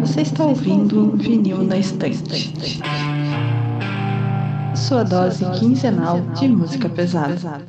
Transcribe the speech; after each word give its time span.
Você 0.00 0.22
está 0.22 0.44
ouvindo 0.44 1.16
Vinil 1.16 1.62
na 1.62 1.76
Estante. 1.76 2.80
Sua 4.74 5.04
dose 5.04 5.44
quinzenal 5.58 6.20
de 6.34 6.48
música 6.48 6.88
pesada. 6.88 7.66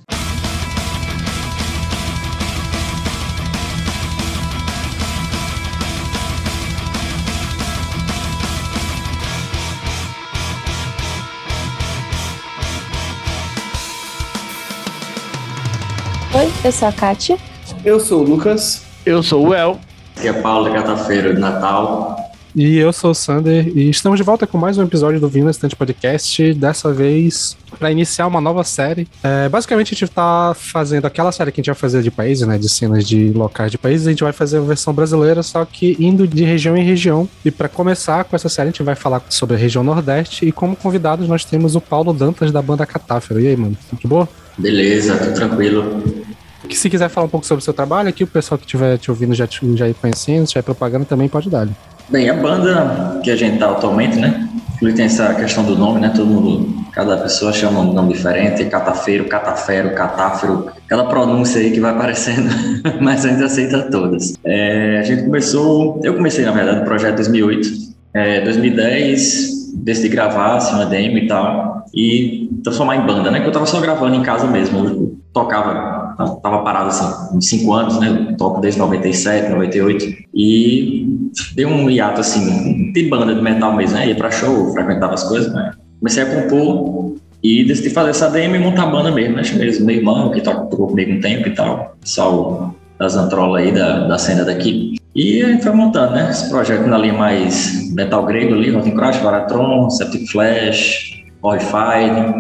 Oi, 16.32 16.54
eu 16.64 16.71
sou 16.71 16.88
a 16.88 16.91
Kátia. 16.91 17.38
Eu 17.84 18.00
sou 18.00 18.22
o 18.22 18.23
Lucas. 18.23 18.84
Eu 19.05 19.23
sou 19.23 19.48
o 19.48 19.54
El. 19.54 19.80
Aqui 20.17 20.27
é 20.27 20.34
Paulo, 20.34 20.70
quarta-feira 20.70 21.34
de 21.34 21.40
Natal. 21.40 22.17
E 22.54 22.77
eu 22.77 22.91
sou 22.91 23.12
o 23.12 23.16
Sander 23.16 23.70
e 23.70 23.90
estamos 23.90 24.20
de 24.20 24.23
volta 24.23 24.45
com 24.45 24.58
mais 24.58 24.77
um 24.77 24.84
episódio 24.84 25.20
do 25.20 25.30
Vinho 25.30 25.49
Estante 25.49 25.77
Podcast. 25.77 26.54
Dessa 26.55 26.91
vez 26.91 27.55
para 27.77 27.90
iniciar 27.90 28.27
uma 28.27 28.41
nova 28.41 28.66
série. 28.66 29.07
É, 29.23 29.48
basicamente 29.48 29.94
a 29.94 29.98
gente 29.98 30.12
tá 30.12 30.54
fazendo 30.54 31.05
aquela 31.05 31.31
série 31.31 31.54
que 31.54 31.62
a 31.62 31.63
gente 31.63 31.68
vai 31.68 31.76
fazer 31.76 32.02
de 32.02 32.12
países, 32.12 32.45
né, 32.45 32.57
de 32.57 32.68
cenas 32.68 33.07
de 33.07 33.30
locais 33.30 33.71
de 33.71 33.77
países, 33.77 34.07
a 34.07 34.09
gente 34.09 34.23
vai 34.23 34.34
fazer 34.34 34.57
a 34.57 34.62
versão 34.62 34.93
brasileira, 34.93 35.41
só 35.41 35.63
que 35.63 35.96
indo 35.99 36.27
de 36.27 36.43
região 36.43 36.76
em 36.76 36.84
região. 36.84 37.30
E 37.46 37.52
para 37.52 37.70
começar 37.70 38.26
com 38.26 38.35
essa 38.35 38.49
série 38.49 38.70
a 38.70 38.71
gente 38.71 38.84
vai 38.84 38.96
falar 38.96 39.21
sobre 39.30 39.55
a 39.55 39.59
região 39.59 39.84
Nordeste 39.84 40.46
e 40.46 40.52
como 40.52 40.76
convidados 40.76 41.30
nós 41.30 41.46
temos 41.46 41.76
o 41.76 41.82
Paulo 41.82 42.12
Dantas 42.12 42.52
da 42.52 42.62
banda 42.62 42.85
Catáfero. 42.85 43.40
E 43.40 43.48
aí, 43.48 43.55
mano, 43.55 43.77
tudo 43.90 44.09
boa? 44.09 44.30
Beleza, 44.57 45.16
tudo 45.16 45.34
tranquilo. 45.34 46.27
Que 46.70 46.78
se 46.78 46.88
quiser 46.88 47.09
falar 47.09 47.26
um 47.26 47.30
pouco 47.30 47.48
sobre 47.48 47.62
o 47.62 47.66
seu 47.66 47.73
trabalho 47.73 48.09
aqui, 48.09 48.23
o 48.23 48.28
pessoal 48.28 48.58
que 48.58 48.64
estiver 48.64 48.96
te 49.00 49.10
ouvindo 49.10 49.34
já, 49.34 49.48
te, 49.48 49.60
já 49.76 49.90
ir 49.90 49.96
conhecendo, 49.96 50.46
se 50.46 50.54
tiver 50.54 50.62
propaganda 50.62 51.04
também 51.04 51.27
pode 51.27 51.49
dar. 51.49 51.68
Bem, 52.07 52.30
a 52.30 52.34
banda 52.35 53.20
que 53.24 53.32
a 53.32 53.35
gente 53.35 53.57
tá 53.57 53.71
atualmente, 53.71 54.18
né? 54.18 54.48
Inclusive 54.76 54.96
tem 54.96 55.05
essa 55.05 55.34
questão 55.34 55.63
do 55.63 55.76
nome, 55.76 55.99
né? 55.99 56.13
Todo 56.16 56.27
mundo, 56.27 56.85
cada 56.91 57.18
pessoa 57.18 57.52
chama 57.52 57.80
um 57.80 57.91
nome 57.91 58.13
diferente, 58.13 58.63
catafeiro, 58.66 59.26
catafero, 59.26 59.96
catáfero, 59.96 60.68
aquela 60.85 61.05
pronúncia 61.05 61.60
aí 61.60 61.71
que 61.71 61.80
vai 61.80 61.91
aparecendo, 61.91 62.49
mas 63.02 63.26
a 63.26 63.30
gente 63.30 63.43
aceita 63.43 63.90
todas. 63.90 64.36
É, 64.46 65.00
a 65.00 65.03
gente 65.03 65.24
começou, 65.24 66.00
eu 66.03 66.13
comecei 66.13 66.46
na 66.46 66.52
verdade 66.52 66.81
o 66.81 66.86
projeto 66.86 67.13
em 67.13 67.18
2008, 67.18 67.69
é, 68.13 68.41
2010 68.41 69.74
decidi 69.74 70.09
gravar 70.09 70.58
assim, 70.58 70.75
uma 70.75 70.86
demo 70.86 71.18
e 71.18 71.28
tal, 71.28 71.86
e 71.94 72.50
transformar 72.63 72.96
em 72.96 73.06
banda, 73.06 73.31
né? 73.31 73.40
Que 73.40 73.47
eu 73.47 73.52
tava 73.52 73.66
só 73.66 73.80
gravando 73.80 74.16
em 74.16 74.22
casa 74.22 74.46
mesmo, 74.46 74.86
eu 74.86 75.19
tocava 75.34 76.09
tava 76.18 76.63
parado 76.63 76.90
assim, 76.90 77.38
uns 77.38 77.47
cinco 77.47 77.74
anos, 77.74 78.00
né? 78.00 78.35
Toco 78.38 78.62
desde 78.62 78.79
97, 78.79 79.50
98. 79.50 80.06
E 80.34 81.07
dei 81.56 81.66
um 81.66 81.90
hiato 81.90 82.22
assim, 82.22 82.91
de 82.91 83.03
banda 83.09 83.34
de 83.34 83.41
metal 83.41 83.75
mesmo, 83.75 83.97
né? 83.97 84.07
Ia 84.07 84.16
pra 84.16 84.31
show, 84.31 84.72
frequentava 84.74 85.13
as 85.13 85.24
coisas, 85.24 85.53
né? 85.53 85.72
Comecei 86.00 86.24
a 86.24 86.41
compor 86.41 87.16
e 87.41 87.63
decidi 87.63 87.90
fazer 87.90 88.12
essa 88.12 88.30
demo 88.30 88.56
e 88.56 88.59
montar 88.59 88.84
a 88.84 88.88
banda 88.88 89.12
mesmo, 89.12 89.35
né? 89.35 89.44
Mesmo, 89.57 89.85
meu 89.85 89.96
irmão, 89.96 90.31
que 90.31 90.41
tocou 90.41 90.88
comigo 90.88 91.13
um 91.13 91.19
tempo 91.19 91.47
e 91.47 91.56
tal, 91.56 91.96
pessoal 92.02 92.75
das 93.00 93.16
antrolas 93.16 93.63
aí 93.63 93.72
da, 93.72 94.07
da 94.07 94.18
cena 94.18 94.44
daqui. 94.44 95.00
E 95.16 95.41
a 95.41 95.47
gente 95.47 95.63
foi 95.63 95.72
montando, 95.72 96.13
né? 96.13 96.30
Esse 96.30 96.50
projeto 96.50 96.85
na 96.85 96.97
linha 96.97 97.13
mais 97.13 97.91
metal 97.94 98.25
grego 98.25 98.53
ali, 98.53 98.69
Rotten 98.69 98.96
Crash, 98.96 99.18
Varatron, 99.22 99.90
Septic 99.90 100.30
Flash, 100.30 101.24
Horrified. 101.41 102.34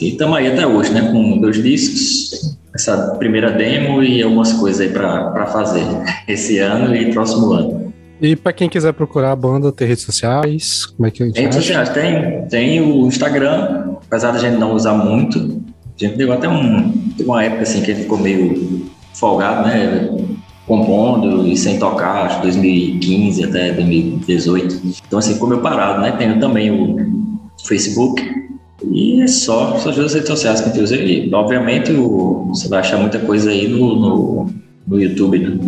E 0.00 0.08
estamos 0.08 0.36
aí 0.36 0.52
até 0.52 0.66
hoje, 0.66 0.92
né? 0.92 1.10
Com 1.10 1.38
dois 1.38 1.62
discos, 1.62 2.58
essa 2.74 3.14
primeira 3.18 3.50
demo 3.50 4.02
e 4.02 4.22
algumas 4.22 4.52
coisas 4.52 4.80
aí 4.80 4.88
para 4.88 5.46
fazer 5.46 5.84
esse 6.26 6.58
ano 6.58 6.94
e 6.94 7.12
próximo 7.12 7.52
ano. 7.52 7.92
E 8.20 8.36
para 8.36 8.52
quem 8.52 8.68
quiser 8.68 8.92
procurar 8.92 9.32
a 9.32 9.36
banda, 9.36 9.72
tem 9.72 9.88
redes 9.88 10.04
sociais? 10.04 10.86
Como 10.86 11.08
é 11.08 11.10
que 11.10 11.24
a 11.24 11.26
gente 11.26 11.40
Redes 11.40 11.56
sociais, 11.56 11.88
tem, 11.88 12.46
tem 12.46 12.80
o 12.80 13.06
Instagram, 13.06 13.96
apesar 14.06 14.30
da 14.30 14.38
gente 14.38 14.58
não 14.58 14.74
usar 14.74 14.94
muito. 14.94 15.38
A 15.38 16.04
gente 16.04 16.16
deu 16.16 16.32
até 16.32 16.48
um, 16.48 16.92
uma 17.20 17.42
época 17.42 17.62
assim 17.62 17.82
que 17.82 17.92
gente 17.92 18.04
ficou 18.04 18.18
meio 18.18 18.86
folgado, 19.14 19.66
né? 19.66 20.08
Compondo 20.68 21.44
e 21.48 21.56
sem 21.56 21.80
tocar, 21.80 22.26
acho 22.26 22.42
2015 22.42 23.44
até 23.44 23.72
2018. 23.72 24.80
Então 25.04 25.18
assim, 25.18 25.34
ficou 25.34 25.48
meio 25.48 25.60
parado, 25.60 26.00
né? 26.00 26.12
Tem 26.12 26.38
também 26.38 26.70
o 26.70 26.96
Facebook, 27.66 28.22
e 28.90 29.22
é 29.22 29.26
só, 29.26 29.78
só 29.78 29.90
as 29.90 30.14
redes 30.14 30.28
sociais 30.28 30.60
que 30.60 30.68
a 30.68 30.72
gente 30.72 30.82
usa. 30.82 30.96
E, 30.96 31.32
obviamente, 31.32 31.92
você 31.92 32.68
vai 32.68 32.80
achar 32.80 32.98
muita 32.98 33.18
coisa 33.18 33.50
aí 33.50 33.68
no, 33.68 33.96
no, 33.96 34.50
no 34.86 35.00
YouTube, 35.00 35.38
né? 35.38 35.58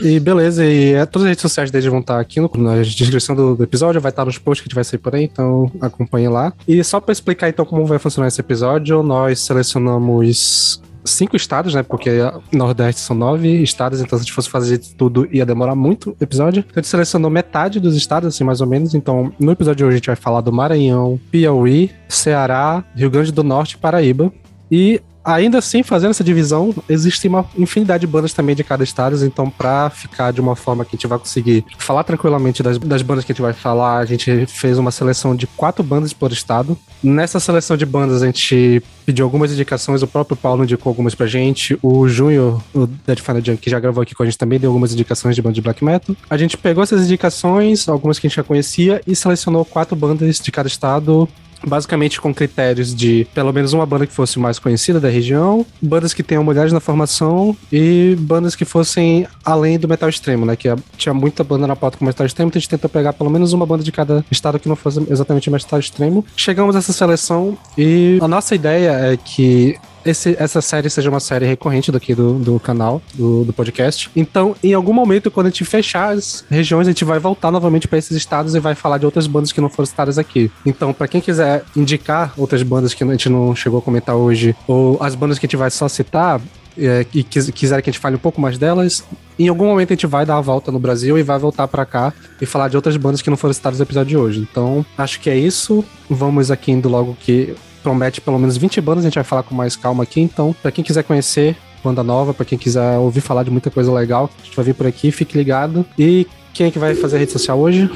E 0.00 0.18
beleza, 0.18 0.64
e 0.64 0.94
é, 0.94 1.04
todas 1.04 1.24
as 1.24 1.28
redes 1.30 1.42
sociais 1.42 1.70
deles 1.70 1.86
vão 1.86 2.00
estar 2.00 2.18
aqui 2.18 2.40
no, 2.40 2.50
na 2.56 2.80
descrição 2.82 3.36
do, 3.36 3.54
do, 3.54 3.62
episódio, 3.62 4.00
vai 4.00 4.10
estar 4.10 4.24
nos 4.24 4.38
posts 4.38 4.62
que 4.62 4.66
a 4.66 4.68
gente 4.68 4.74
vai 4.74 4.84
sair 4.84 4.98
por 4.98 5.14
aí, 5.14 5.24
então 5.24 5.70
acompanhe 5.80 6.28
lá. 6.28 6.52
E 6.66 6.82
só 6.82 6.98
para 6.98 7.12
explicar 7.12 7.48
então 7.48 7.64
como 7.64 7.84
vai 7.84 7.98
funcionar 7.98 8.28
esse 8.28 8.40
episódio, 8.40 9.02
nós 9.02 9.40
selecionamos 9.40 10.80
cinco 11.04 11.36
estados, 11.36 11.74
né? 11.74 11.82
Porque 11.82 12.10
Nordeste 12.52 13.00
são 13.00 13.16
nove 13.16 13.62
estados, 13.62 14.00
então 14.00 14.18
se 14.18 14.22
a 14.22 14.24
gente 14.24 14.32
fosse 14.32 14.48
fazer 14.48 14.78
tudo 14.78 15.28
ia 15.32 15.46
demorar 15.46 15.74
muito 15.74 16.10
o 16.10 16.16
episódio. 16.20 16.60
Então 16.60 16.74
a 16.76 16.80
gente 16.80 16.88
selecionou 16.88 17.30
metade 17.30 17.80
dos 17.80 17.96
estados, 17.96 18.34
assim, 18.34 18.44
mais 18.44 18.60
ou 18.60 18.66
menos. 18.66 18.94
Então, 18.94 19.32
no 19.38 19.52
episódio 19.52 19.78
de 19.78 19.84
hoje 19.84 19.94
a 19.94 19.96
gente 19.98 20.06
vai 20.06 20.16
falar 20.16 20.40
do 20.40 20.52
Maranhão, 20.52 21.18
Piauí, 21.30 21.90
Ceará, 22.08 22.84
Rio 22.94 23.10
Grande 23.10 23.32
do 23.32 23.42
Norte 23.42 23.72
e 23.72 23.78
Paraíba. 23.78 24.32
E 24.70 25.00
ainda 25.24 25.58
assim, 25.58 25.82
fazendo 25.82 26.10
essa 26.10 26.24
divisão, 26.24 26.74
existe 26.88 27.28
uma 27.28 27.44
infinidade 27.56 28.02
de 28.02 28.06
bandas 28.06 28.32
também 28.32 28.54
de 28.54 28.64
cada 28.64 28.82
estado, 28.82 29.24
então 29.24 29.48
para 29.48 29.90
ficar 29.90 30.32
de 30.32 30.40
uma 30.40 30.56
forma 30.56 30.84
que 30.84 30.94
a 30.94 30.96
gente 30.96 31.06
vai 31.06 31.18
conseguir 31.18 31.64
falar 31.78 32.04
tranquilamente 32.04 32.62
das, 32.62 32.78
das 32.78 33.02
bandas 33.02 33.24
que 33.24 33.32
a 33.32 33.34
gente 33.34 33.42
vai 33.42 33.52
falar, 33.52 33.98
a 33.98 34.04
gente 34.04 34.46
fez 34.46 34.78
uma 34.78 34.90
seleção 34.90 35.34
de 35.34 35.46
quatro 35.46 35.82
bandas 35.82 36.12
por 36.12 36.32
estado. 36.32 36.76
Nessa 37.02 37.38
seleção 37.40 37.76
de 37.76 37.86
bandas 37.86 38.22
a 38.22 38.26
gente 38.26 38.82
pediu 39.04 39.24
algumas 39.24 39.52
indicações, 39.52 40.02
o 40.02 40.06
próprio 40.06 40.36
Paulo 40.36 40.64
indicou 40.64 40.90
algumas 40.90 41.14
pra 41.14 41.26
gente, 41.26 41.78
o 41.82 42.08
Júnior, 42.08 42.62
o 42.74 42.86
Dead 42.86 43.18
Final 43.18 43.42
Junk, 43.44 43.58
que 43.58 43.70
já 43.70 43.80
gravou 43.80 44.02
aqui 44.02 44.14
com 44.14 44.22
a 44.22 44.26
gente 44.26 44.38
também, 44.38 44.58
deu 44.58 44.70
algumas 44.70 44.92
indicações 44.92 45.34
de 45.34 45.42
bandas 45.42 45.56
de 45.56 45.62
black 45.62 45.84
metal. 45.84 46.16
A 46.28 46.36
gente 46.36 46.56
pegou 46.56 46.82
essas 46.82 47.04
indicações, 47.04 47.88
algumas 47.88 48.18
que 48.18 48.26
a 48.26 48.28
gente 48.28 48.36
já 48.36 48.44
conhecia, 48.44 49.00
e 49.06 49.14
selecionou 49.16 49.64
quatro 49.64 49.96
bandas 49.96 50.38
de 50.38 50.52
cada 50.52 50.68
estado 50.68 51.28
basicamente 51.64 52.20
com 52.20 52.34
critérios 52.34 52.94
de 52.94 53.26
pelo 53.34 53.52
menos 53.52 53.72
uma 53.72 53.86
banda 53.86 54.06
que 54.06 54.12
fosse 54.12 54.38
mais 54.38 54.58
conhecida 54.58 55.00
da 55.00 55.08
região, 55.08 55.64
bandas 55.80 56.14
que 56.14 56.22
tenham 56.22 56.44
mulheres 56.44 56.72
na 56.72 56.80
formação 56.80 57.56
e 57.72 58.16
bandas 58.20 58.56
que 58.56 58.64
fossem 58.64 59.26
além 59.44 59.78
do 59.78 59.88
metal 59.88 60.08
extremo, 60.08 60.44
né? 60.46 60.56
Que 60.56 60.68
tinha 60.96 61.14
muita 61.14 61.44
banda 61.44 61.66
na 61.66 61.76
pauta 61.76 61.98
com 61.98 62.04
metal 62.04 62.26
extremo, 62.26 62.48
então 62.48 62.58
a 62.58 62.60
gente 62.60 62.68
tentou 62.68 62.90
pegar 62.90 63.12
pelo 63.12 63.30
menos 63.30 63.52
uma 63.52 63.66
banda 63.66 63.82
de 63.82 63.92
cada 63.92 64.24
estado 64.30 64.58
que 64.58 64.68
não 64.68 64.76
fosse 64.76 65.04
exatamente 65.10 65.50
metal 65.50 65.78
extremo. 65.78 66.24
Chegamos 66.36 66.76
a 66.76 66.78
essa 66.78 66.92
seleção 66.92 67.56
e 67.76 68.18
a 68.20 68.28
nossa 68.28 68.54
ideia 68.54 68.90
é 68.90 69.16
que 69.16 69.76
esse, 70.04 70.36
essa 70.38 70.60
série 70.60 70.88
seja 70.90 71.10
uma 71.10 71.20
série 71.20 71.46
recorrente 71.46 71.90
daqui 71.92 72.14
do, 72.14 72.34
do 72.34 72.60
canal, 72.60 73.02
do, 73.14 73.44
do, 73.44 73.52
podcast. 73.52 74.10
Então, 74.14 74.54
em 74.62 74.74
algum 74.74 74.92
momento, 74.92 75.30
quando 75.30 75.46
a 75.46 75.50
gente 75.50 75.64
fechar 75.64 76.12
as 76.12 76.44
regiões, 76.50 76.86
a 76.86 76.90
gente 76.90 77.04
vai 77.04 77.18
voltar 77.18 77.50
novamente 77.50 77.88
para 77.88 77.98
esses 77.98 78.16
estados 78.16 78.54
e 78.54 78.60
vai 78.60 78.74
falar 78.74 78.98
de 78.98 79.06
outras 79.06 79.26
bandas 79.26 79.52
que 79.52 79.60
não 79.60 79.68
foram 79.68 79.86
citadas 79.86 80.18
aqui. 80.18 80.50
Então, 80.64 80.92
para 80.92 81.08
quem 81.08 81.20
quiser 81.20 81.64
indicar 81.76 82.32
outras 82.36 82.62
bandas 82.62 82.94
que 82.94 83.04
a 83.04 83.06
gente 83.06 83.28
não 83.28 83.54
chegou 83.54 83.78
a 83.78 83.82
comentar 83.82 84.16
hoje, 84.16 84.54
ou 84.66 84.98
as 85.02 85.14
bandas 85.14 85.38
que 85.38 85.46
a 85.46 85.48
gente 85.48 85.56
vai 85.56 85.70
só 85.70 85.88
citar, 85.88 86.40
é, 86.76 87.04
e 87.12 87.22
quiser 87.22 87.82
que 87.82 87.90
a 87.90 87.92
gente 87.92 88.00
fale 88.00 88.16
um 88.16 88.18
pouco 88.18 88.40
mais 88.40 88.58
delas, 88.58 89.04
em 89.38 89.48
algum 89.48 89.66
momento 89.66 89.90
a 89.90 89.94
gente 89.94 90.06
vai 90.06 90.24
dar 90.24 90.36
a 90.36 90.40
volta 90.40 90.72
no 90.72 90.78
Brasil 90.78 91.18
e 91.18 91.22
vai 91.22 91.38
voltar 91.38 91.68
para 91.68 91.84
cá 91.84 92.12
e 92.40 92.46
falar 92.46 92.68
de 92.68 92.76
outras 92.76 92.96
bandas 92.96 93.20
que 93.20 93.30
não 93.30 93.36
foram 93.36 93.52
citadas 93.52 93.78
no 93.78 93.84
episódio 93.84 94.08
de 94.10 94.16
hoje. 94.16 94.46
Então, 94.50 94.84
acho 94.96 95.20
que 95.20 95.28
é 95.28 95.36
isso. 95.36 95.84
Vamos 96.08 96.50
aqui 96.50 96.72
indo 96.72 96.88
logo 96.88 97.16
que 97.20 97.54
promete 97.82 98.20
pelo 98.20 98.38
menos 98.38 98.56
20 98.56 98.80
bandas, 98.80 99.04
a 99.04 99.08
gente 99.08 99.14
vai 99.14 99.24
falar 99.24 99.42
com 99.42 99.54
mais 99.54 99.76
calma 99.76 100.02
aqui. 100.04 100.20
Então, 100.20 100.54
para 100.62 100.70
quem 100.70 100.84
quiser 100.84 101.02
conhecer 101.02 101.56
banda 101.82 102.02
nova, 102.02 102.32
para 102.32 102.44
quem 102.44 102.56
quiser 102.56 102.96
ouvir 102.98 103.20
falar 103.20 103.42
de 103.42 103.50
muita 103.50 103.70
coisa 103.70 103.92
legal, 103.92 104.30
a 104.40 104.44
gente 104.44 104.54
vai 104.54 104.64
vir 104.64 104.74
por 104.74 104.86
aqui, 104.86 105.10
fique 105.10 105.36
ligado. 105.36 105.84
E 105.98 106.26
quem 106.54 106.66
é 106.66 106.70
que 106.70 106.78
vai 106.78 106.94
fazer 106.94 107.16
a 107.16 107.18
rede 107.18 107.32
social 107.32 107.58
hoje? 107.58 107.90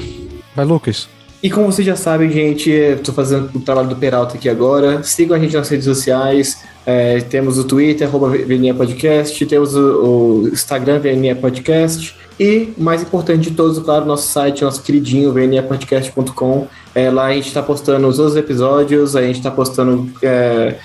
Vai, 0.55 0.65
Lucas. 0.65 1.07
E 1.41 1.51
como 1.51 1.71
vocês 1.71 1.85
já 1.85 1.95
sabem, 1.95 2.31
gente, 2.31 2.69
estou 2.69 3.13
fazendo 3.13 3.51
o 3.55 3.59
trabalho 3.59 3.87
do 3.87 3.95
Peralta 3.95 4.35
aqui 4.35 4.49
agora. 4.49 5.03
Sigam 5.03 5.37
a 5.37 5.39
gente 5.39 5.55
nas 5.55 5.69
redes 5.69 5.85
sociais. 5.85 6.63
É, 6.83 7.19
temos 7.21 7.59
o 7.59 7.63
Twitter, 7.63 8.07
arroba 8.07 8.31
Podcast, 8.75 9.45
temos 9.45 9.75
o, 9.75 9.79
o 9.79 10.47
Instagram, 10.47 10.99
VNE 10.99 11.35
Podcast. 11.35 12.15
E, 12.39 12.73
mais 12.77 13.01
importante 13.01 13.49
de 13.49 13.55
todos, 13.55 13.77
claro, 13.79 14.05
nosso 14.05 14.27
site, 14.27 14.63
nosso 14.63 14.81
queridinho, 14.81 15.31
vnepodcast.com. 15.31 16.67
É, 16.97 17.11
lá 17.11 17.27
a 17.27 17.33
gente 17.33 17.45
está 17.45 17.61
postando 17.61 18.07
os 18.07 18.17
outros 18.17 18.35
episódios, 18.35 19.15
a 19.15 19.21
gente 19.21 19.35
está 19.35 19.51
postando 19.51 20.09
é, 20.19 20.77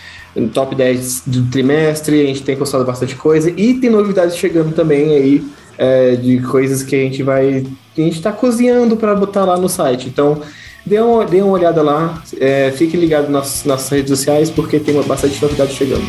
top 0.53 0.75
10 0.75 1.23
do 1.25 1.51
trimestre, 1.51 2.21
a 2.21 2.27
gente 2.27 2.43
tem 2.43 2.55
postado 2.55 2.85
bastante 2.85 3.17
coisa. 3.17 3.51
E 3.57 3.73
tem 3.81 3.89
novidades 3.89 4.37
chegando 4.37 4.75
também 4.75 5.09
aí, 5.15 5.45
é, 5.79 6.15
de 6.17 6.39
coisas 6.41 6.83
que 6.83 6.95
a 6.95 6.99
gente 6.99 7.23
vai. 7.23 7.65
a 7.97 8.01
gente 8.03 8.17
está 8.17 8.31
cozinhando 8.31 8.95
para 8.95 9.15
botar 9.15 9.47
lá 9.47 9.57
no 9.57 9.71
site. 9.71 10.07
Então, 10.07 10.43
dê 10.85 11.01
uma, 11.01 11.25
dê 11.25 11.41
uma 11.41 11.53
olhada 11.55 11.81
lá, 11.81 12.23
é, 12.39 12.71
fique 12.73 12.95
ligado 12.95 13.31
nas 13.31 13.65
nossas 13.65 13.89
redes 13.89 14.11
sociais, 14.11 14.51
porque 14.51 14.79
tem 14.79 14.95
bastante 15.05 15.41
novidade 15.41 15.73
chegando. 15.73 16.05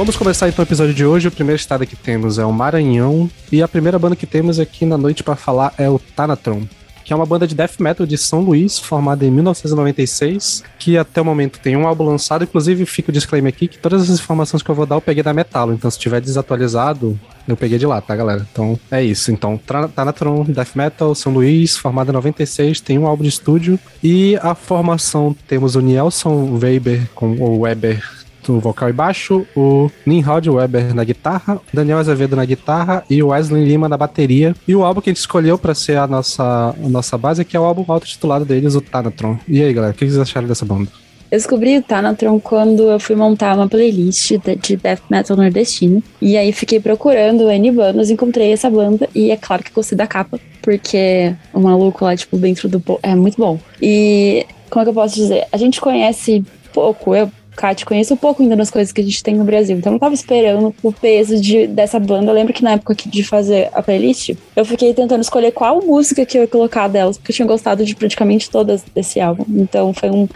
Vamos 0.00 0.16
começar 0.16 0.48
então 0.48 0.62
o 0.62 0.66
episódio 0.66 0.94
de 0.94 1.04
hoje. 1.04 1.28
O 1.28 1.30
primeiro 1.30 1.60
estado 1.60 1.86
que 1.86 1.94
temos 1.94 2.38
é 2.38 2.44
o 2.46 2.50
Maranhão. 2.50 3.30
E 3.52 3.62
a 3.62 3.68
primeira 3.68 3.98
banda 3.98 4.16
que 4.16 4.24
temos 4.24 4.58
aqui 4.58 4.86
na 4.86 4.96
noite 4.96 5.22
para 5.22 5.36
falar 5.36 5.74
é 5.76 5.90
o 5.90 5.98
Tanatron 5.98 6.62
que 7.02 7.12
é 7.12 7.16
uma 7.16 7.26
banda 7.26 7.44
de 7.44 7.56
death 7.56 7.80
metal 7.80 8.06
de 8.06 8.16
São 8.16 8.40
Luís, 8.40 8.78
formada 8.78 9.26
em 9.26 9.30
1996, 9.32 10.62
que 10.78 10.96
até 10.96 11.20
o 11.20 11.24
momento 11.24 11.58
tem 11.58 11.76
um 11.76 11.84
álbum 11.84 12.04
lançado. 12.04 12.44
Inclusive, 12.44 12.86
fica 12.86 13.10
o 13.10 13.12
disclaimer 13.12 13.52
aqui 13.52 13.66
que 13.66 13.78
todas 13.78 14.02
as 14.02 14.20
informações 14.20 14.62
que 14.62 14.70
eu 14.70 14.74
vou 14.76 14.86
dar 14.86 14.94
eu 14.94 15.00
peguei 15.00 15.20
da 15.20 15.34
Metal, 15.34 15.72
então 15.72 15.90
se 15.90 15.98
tiver 15.98 16.20
desatualizado, 16.20 17.18
eu 17.48 17.56
peguei 17.56 17.78
de 17.78 17.86
lá, 17.86 18.00
tá, 18.00 18.14
galera? 18.14 18.46
Então 18.52 18.78
é 18.92 19.02
isso. 19.02 19.32
Então, 19.32 19.58
Tanatron 19.58 20.44
Death 20.44 20.76
Metal, 20.76 21.12
São 21.16 21.32
Luís, 21.32 21.76
formada 21.76 22.12
em 22.12 22.14
96, 22.14 22.80
tem 22.80 22.96
um 22.96 23.08
álbum 23.08 23.24
de 23.24 23.30
estúdio. 23.30 23.76
E 24.04 24.38
a 24.40 24.54
formação 24.54 25.34
temos 25.48 25.74
o 25.74 25.80
Nielson 25.80 26.60
Weber 26.62 27.08
com 27.12 27.32
o 27.32 27.62
Weber 27.62 28.19
no 28.50 28.60
vocal 28.60 28.88
e 28.88 28.92
baixo, 28.92 29.46
o 29.56 29.90
Nimrod 30.04 30.48
Weber 30.48 30.94
na 30.94 31.04
guitarra, 31.04 31.60
Daniel 31.72 31.98
Azevedo 31.98 32.36
na 32.36 32.44
guitarra 32.44 33.04
e 33.08 33.22
o 33.22 33.28
Wesley 33.28 33.64
Lima 33.64 33.88
na 33.88 33.96
bateria. 33.96 34.54
E 34.66 34.74
o 34.74 34.84
álbum 34.84 35.00
que 35.00 35.10
a 35.10 35.12
gente 35.12 35.20
escolheu 35.20 35.58
para 35.58 35.74
ser 35.74 35.98
a 35.98 36.06
nossa, 36.06 36.74
a 36.76 36.88
nossa 36.88 37.16
base, 37.16 37.44
que 37.44 37.56
é 37.56 37.60
o 37.60 37.64
álbum 37.64 37.84
auto-titulado 37.86 38.44
deles, 38.44 38.74
o 38.74 38.80
Tanatron. 38.80 39.38
E 39.48 39.62
aí, 39.62 39.72
galera, 39.72 39.92
o 39.92 39.96
que 39.96 40.04
vocês 40.04 40.18
acharam 40.18 40.48
dessa 40.48 40.64
banda? 40.64 40.88
Eu 41.30 41.38
descobri 41.38 41.78
o 41.78 41.82
Tanatron 41.82 42.40
quando 42.40 42.90
eu 42.90 42.98
fui 42.98 43.14
montar 43.14 43.54
uma 43.54 43.68
playlist 43.68 44.32
de 44.60 44.76
death 44.76 45.02
metal 45.08 45.36
nordestino. 45.36 46.02
E 46.20 46.36
aí 46.36 46.50
fiquei 46.52 46.80
procurando 46.80 47.48
N 47.48 47.70
bandas, 47.70 48.10
encontrei 48.10 48.52
essa 48.52 48.68
banda 48.68 49.08
e 49.14 49.30
é 49.30 49.36
claro 49.36 49.62
que 49.62 49.70
gostei 49.70 49.96
da 49.96 50.08
capa, 50.08 50.40
porque 50.60 51.32
o 51.54 51.60
maluco 51.60 52.04
lá, 52.04 52.16
tipo, 52.16 52.36
dentro 52.36 52.68
do. 52.68 52.82
É 53.00 53.14
muito 53.14 53.36
bom. 53.36 53.60
E 53.80 54.44
como 54.68 54.82
é 54.82 54.84
que 54.84 54.90
eu 54.90 54.94
posso 54.94 55.14
dizer? 55.14 55.46
A 55.52 55.56
gente 55.56 55.80
conhece 55.80 56.44
pouco, 56.72 57.14
eu 57.14 57.30
Kat, 57.56 57.84
conheço 57.84 58.14
um 58.14 58.16
pouco 58.16 58.42
ainda 58.42 58.56
das 58.56 58.70
coisas 58.70 58.92
que 58.92 59.00
a 59.00 59.04
gente 59.04 59.22
tem 59.22 59.34
no 59.34 59.44
Brasil. 59.44 59.76
Então 59.76 59.90
eu 59.90 59.94
não 59.94 59.98
tava 59.98 60.14
esperando 60.14 60.74
o 60.82 60.92
peso 60.92 61.40
de, 61.40 61.66
dessa 61.66 61.98
banda. 61.98 62.30
Eu 62.30 62.34
lembro 62.34 62.52
que 62.52 62.62
na 62.62 62.72
época 62.72 62.94
de 62.94 63.22
fazer 63.22 63.68
a 63.72 63.82
playlist, 63.82 64.34
eu 64.56 64.64
fiquei 64.64 64.94
tentando 64.94 65.20
escolher 65.20 65.52
qual 65.52 65.82
música 65.84 66.24
que 66.24 66.38
eu 66.38 66.42
ia 66.42 66.48
colocar 66.48 66.88
delas, 66.88 67.18
porque 67.18 67.32
eu 67.32 67.36
tinha 67.36 67.48
gostado 67.48 67.84
de 67.84 67.94
praticamente 67.94 68.50
todas 68.50 68.82
desse 68.94 69.20
álbum. 69.20 69.44
Então 69.48 69.92
foi 69.92 70.10
um. 70.10 70.28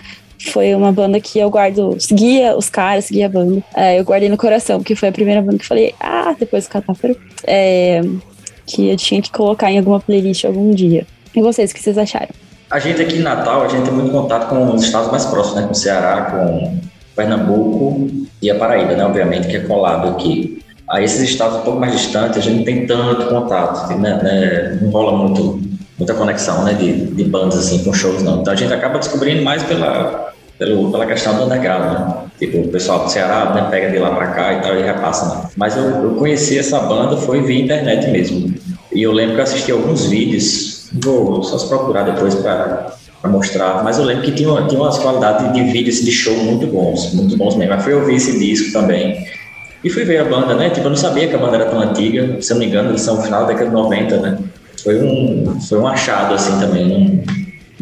Foi 0.50 0.75
uma 0.75 0.93
banda 0.93 1.19
que 1.20 1.38
eu 1.38 1.49
guardo, 1.49 1.96
seguia 1.99 2.55
os 2.55 2.69
caras, 2.69 3.06
seguia 3.06 3.26
a 3.26 3.28
banda. 3.31 3.62
É, 3.75 3.99
eu 3.99 4.05
guardei 4.05 4.28
no 4.28 4.37
coração, 4.37 4.78
porque 4.78 4.94
foi 4.94 5.08
a 5.08 5.12
primeira 5.12 5.40
banda 5.40 5.56
que 5.56 5.64
eu 5.64 5.69
falei, 5.69 5.94
ah, 5.99 6.34
depois 6.38 6.67
do 6.67 6.70
Catáfaro, 6.70 7.17
é, 7.46 8.02
que 8.67 8.90
eu 8.90 8.96
tinha 8.96 9.22
que 9.22 9.31
colocar 9.31 9.70
em 9.70 9.78
alguma 9.78 10.00
playlist 10.00 10.44
algum 10.44 10.70
dia. 10.70 11.06
E 11.34 11.40
vocês, 11.40 11.70
o 11.70 11.75
que 11.75 11.81
vocês 11.81 11.96
acharam? 11.96 12.34
A 12.70 12.78
gente 12.78 13.00
aqui 13.00 13.17
em 13.17 13.20
Natal, 13.20 13.62
a 13.62 13.69
gente 13.69 13.84
tem 13.84 13.93
muito 13.93 14.10
contato 14.10 14.49
com 14.49 14.75
os 14.75 14.82
estados 14.82 15.10
mais 15.10 15.25
próximos, 15.25 15.60
né? 15.60 15.67
Com 15.67 15.72
o 15.72 15.75
Ceará, 15.75 16.22
com 16.31 16.81
Pernambuco 17.14 18.08
e 18.40 18.50
a 18.50 18.55
Paraíba, 18.56 18.94
né, 18.94 19.05
obviamente, 19.05 19.49
que 19.49 19.56
é 19.56 19.61
colado 19.61 20.08
aqui. 20.08 20.62
A 20.88 21.00
esses 21.00 21.20
estados 21.20 21.58
um 21.58 21.62
pouco 21.62 21.81
mais 21.81 21.93
distantes, 21.93 22.38
a 22.38 22.40
gente 22.40 22.58
não 22.58 22.64
tem 22.64 22.87
tanto 22.87 23.26
contato, 23.26 23.96
né, 23.99 24.20
né, 24.22 24.78
não 24.82 24.90
rola 24.90 25.16
muito, 25.16 25.61
muita 25.99 26.14
conexão 26.14 26.64
né, 26.64 26.75
de, 26.75 27.06
de 27.06 27.25
bandas 27.25 27.58
assim, 27.58 27.82
com 27.82 27.93
shows, 27.93 28.22
não. 28.22 28.40
Então 28.40 28.52
a 28.52 28.56
gente 28.56 28.72
acaba 28.72 28.99
descobrindo 28.99 29.43
mais 29.43 29.62
pela, 29.62 30.32
pelo, 30.58 30.90
pela 30.90 31.06
questão 31.06 31.37
do 31.37 31.44
underground, 31.44 31.84
né? 31.84 32.14
Tipo, 32.38 32.58
o 32.58 32.69
pessoal 32.69 33.05
do 33.05 33.11
Ceará 33.11 33.55
né, 33.55 33.69
pega 33.70 33.90
de 33.90 33.99
lá 33.99 34.10
para 34.10 34.26
cá 34.28 34.52
e 34.55 34.60
tal 34.60 34.76
e 34.76 34.82
repassa. 34.82 35.34
Né? 35.34 35.50
Mas 35.56 35.76
eu, 35.76 35.84
eu 35.84 36.14
conheci 36.17 36.58
essa 36.58 36.81
banda 36.81 37.17
foi 37.17 37.43
via 37.43 37.62
internet 37.62 38.10
mesmo. 38.10 38.52
E 38.93 39.02
eu 39.02 39.12
lembro 39.12 39.34
que 39.34 39.40
eu 39.40 39.44
assisti 39.44 39.72
alguns 39.72 40.06
vídeos, 40.06 40.90
vou 40.93 41.43
só 41.43 41.58
se 41.58 41.69
procurar 41.69 42.02
depois 42.02 42.34
para 42.34 42.93
mostrar. 43.29 43.82
Mas 43.82 43.99
eu 43.99 44.05
lembro 44.05 44.23
que 44.25 44.32
tinha, 44.32 44.50
tinha 44.67 44.81
umas 44.81 44.99
qualidades 44.99 45.53
de 45.53 45.62
vídeos 45.65 46.05
de 46.05 46.12
show 46.12 46.37
muito 46.37 46.67
bons, 46.67 47.12
muito 47.15 47.37
bons 47.37 47.56
mesmo. 47.56 47.75
Mas 47.75 47.85
fui 47.85 47.94
ouvir 47.94 48.17
esse 48.17 48.38
disco 48.38 48.73
também. 48.73 49.26
E 49.82 49.91
fui 49.91 50.05
ver 50.05 50.19
a 50.19 50.25
banda, 50.25 50.55
né? 50.55 50.71
Tipo, 50.71 50.87
eu 50.87 50.91
não 50.91 50.97
sabia 50.97 51.29
que 51.29 51.35
a 51.35 51.38
banda 51.38 51.56
era 51.56 51.67
tão 51.67 51.81
antiga. 51.81 52.41
Se 52.41 52.53
eu 52.53 52.55
não 52.55 52.61
me 52.61 52.67
engano, 52.67 52.91
eles 52.91 53.03
são 53.03 53.23
final 53.23 53.43
da 53.43 53.49
década 53.49 53.67
de 53.67 53.73
90, 53.73 54.17
né? 54.19 54.38
Foi 54.82 55.03
um, 55.03 55.61
foi 55.61 55.79
um 55.79 55.87
achado, 55.87 56.35
assim, 56.35 56.59
também. 56.59 57.23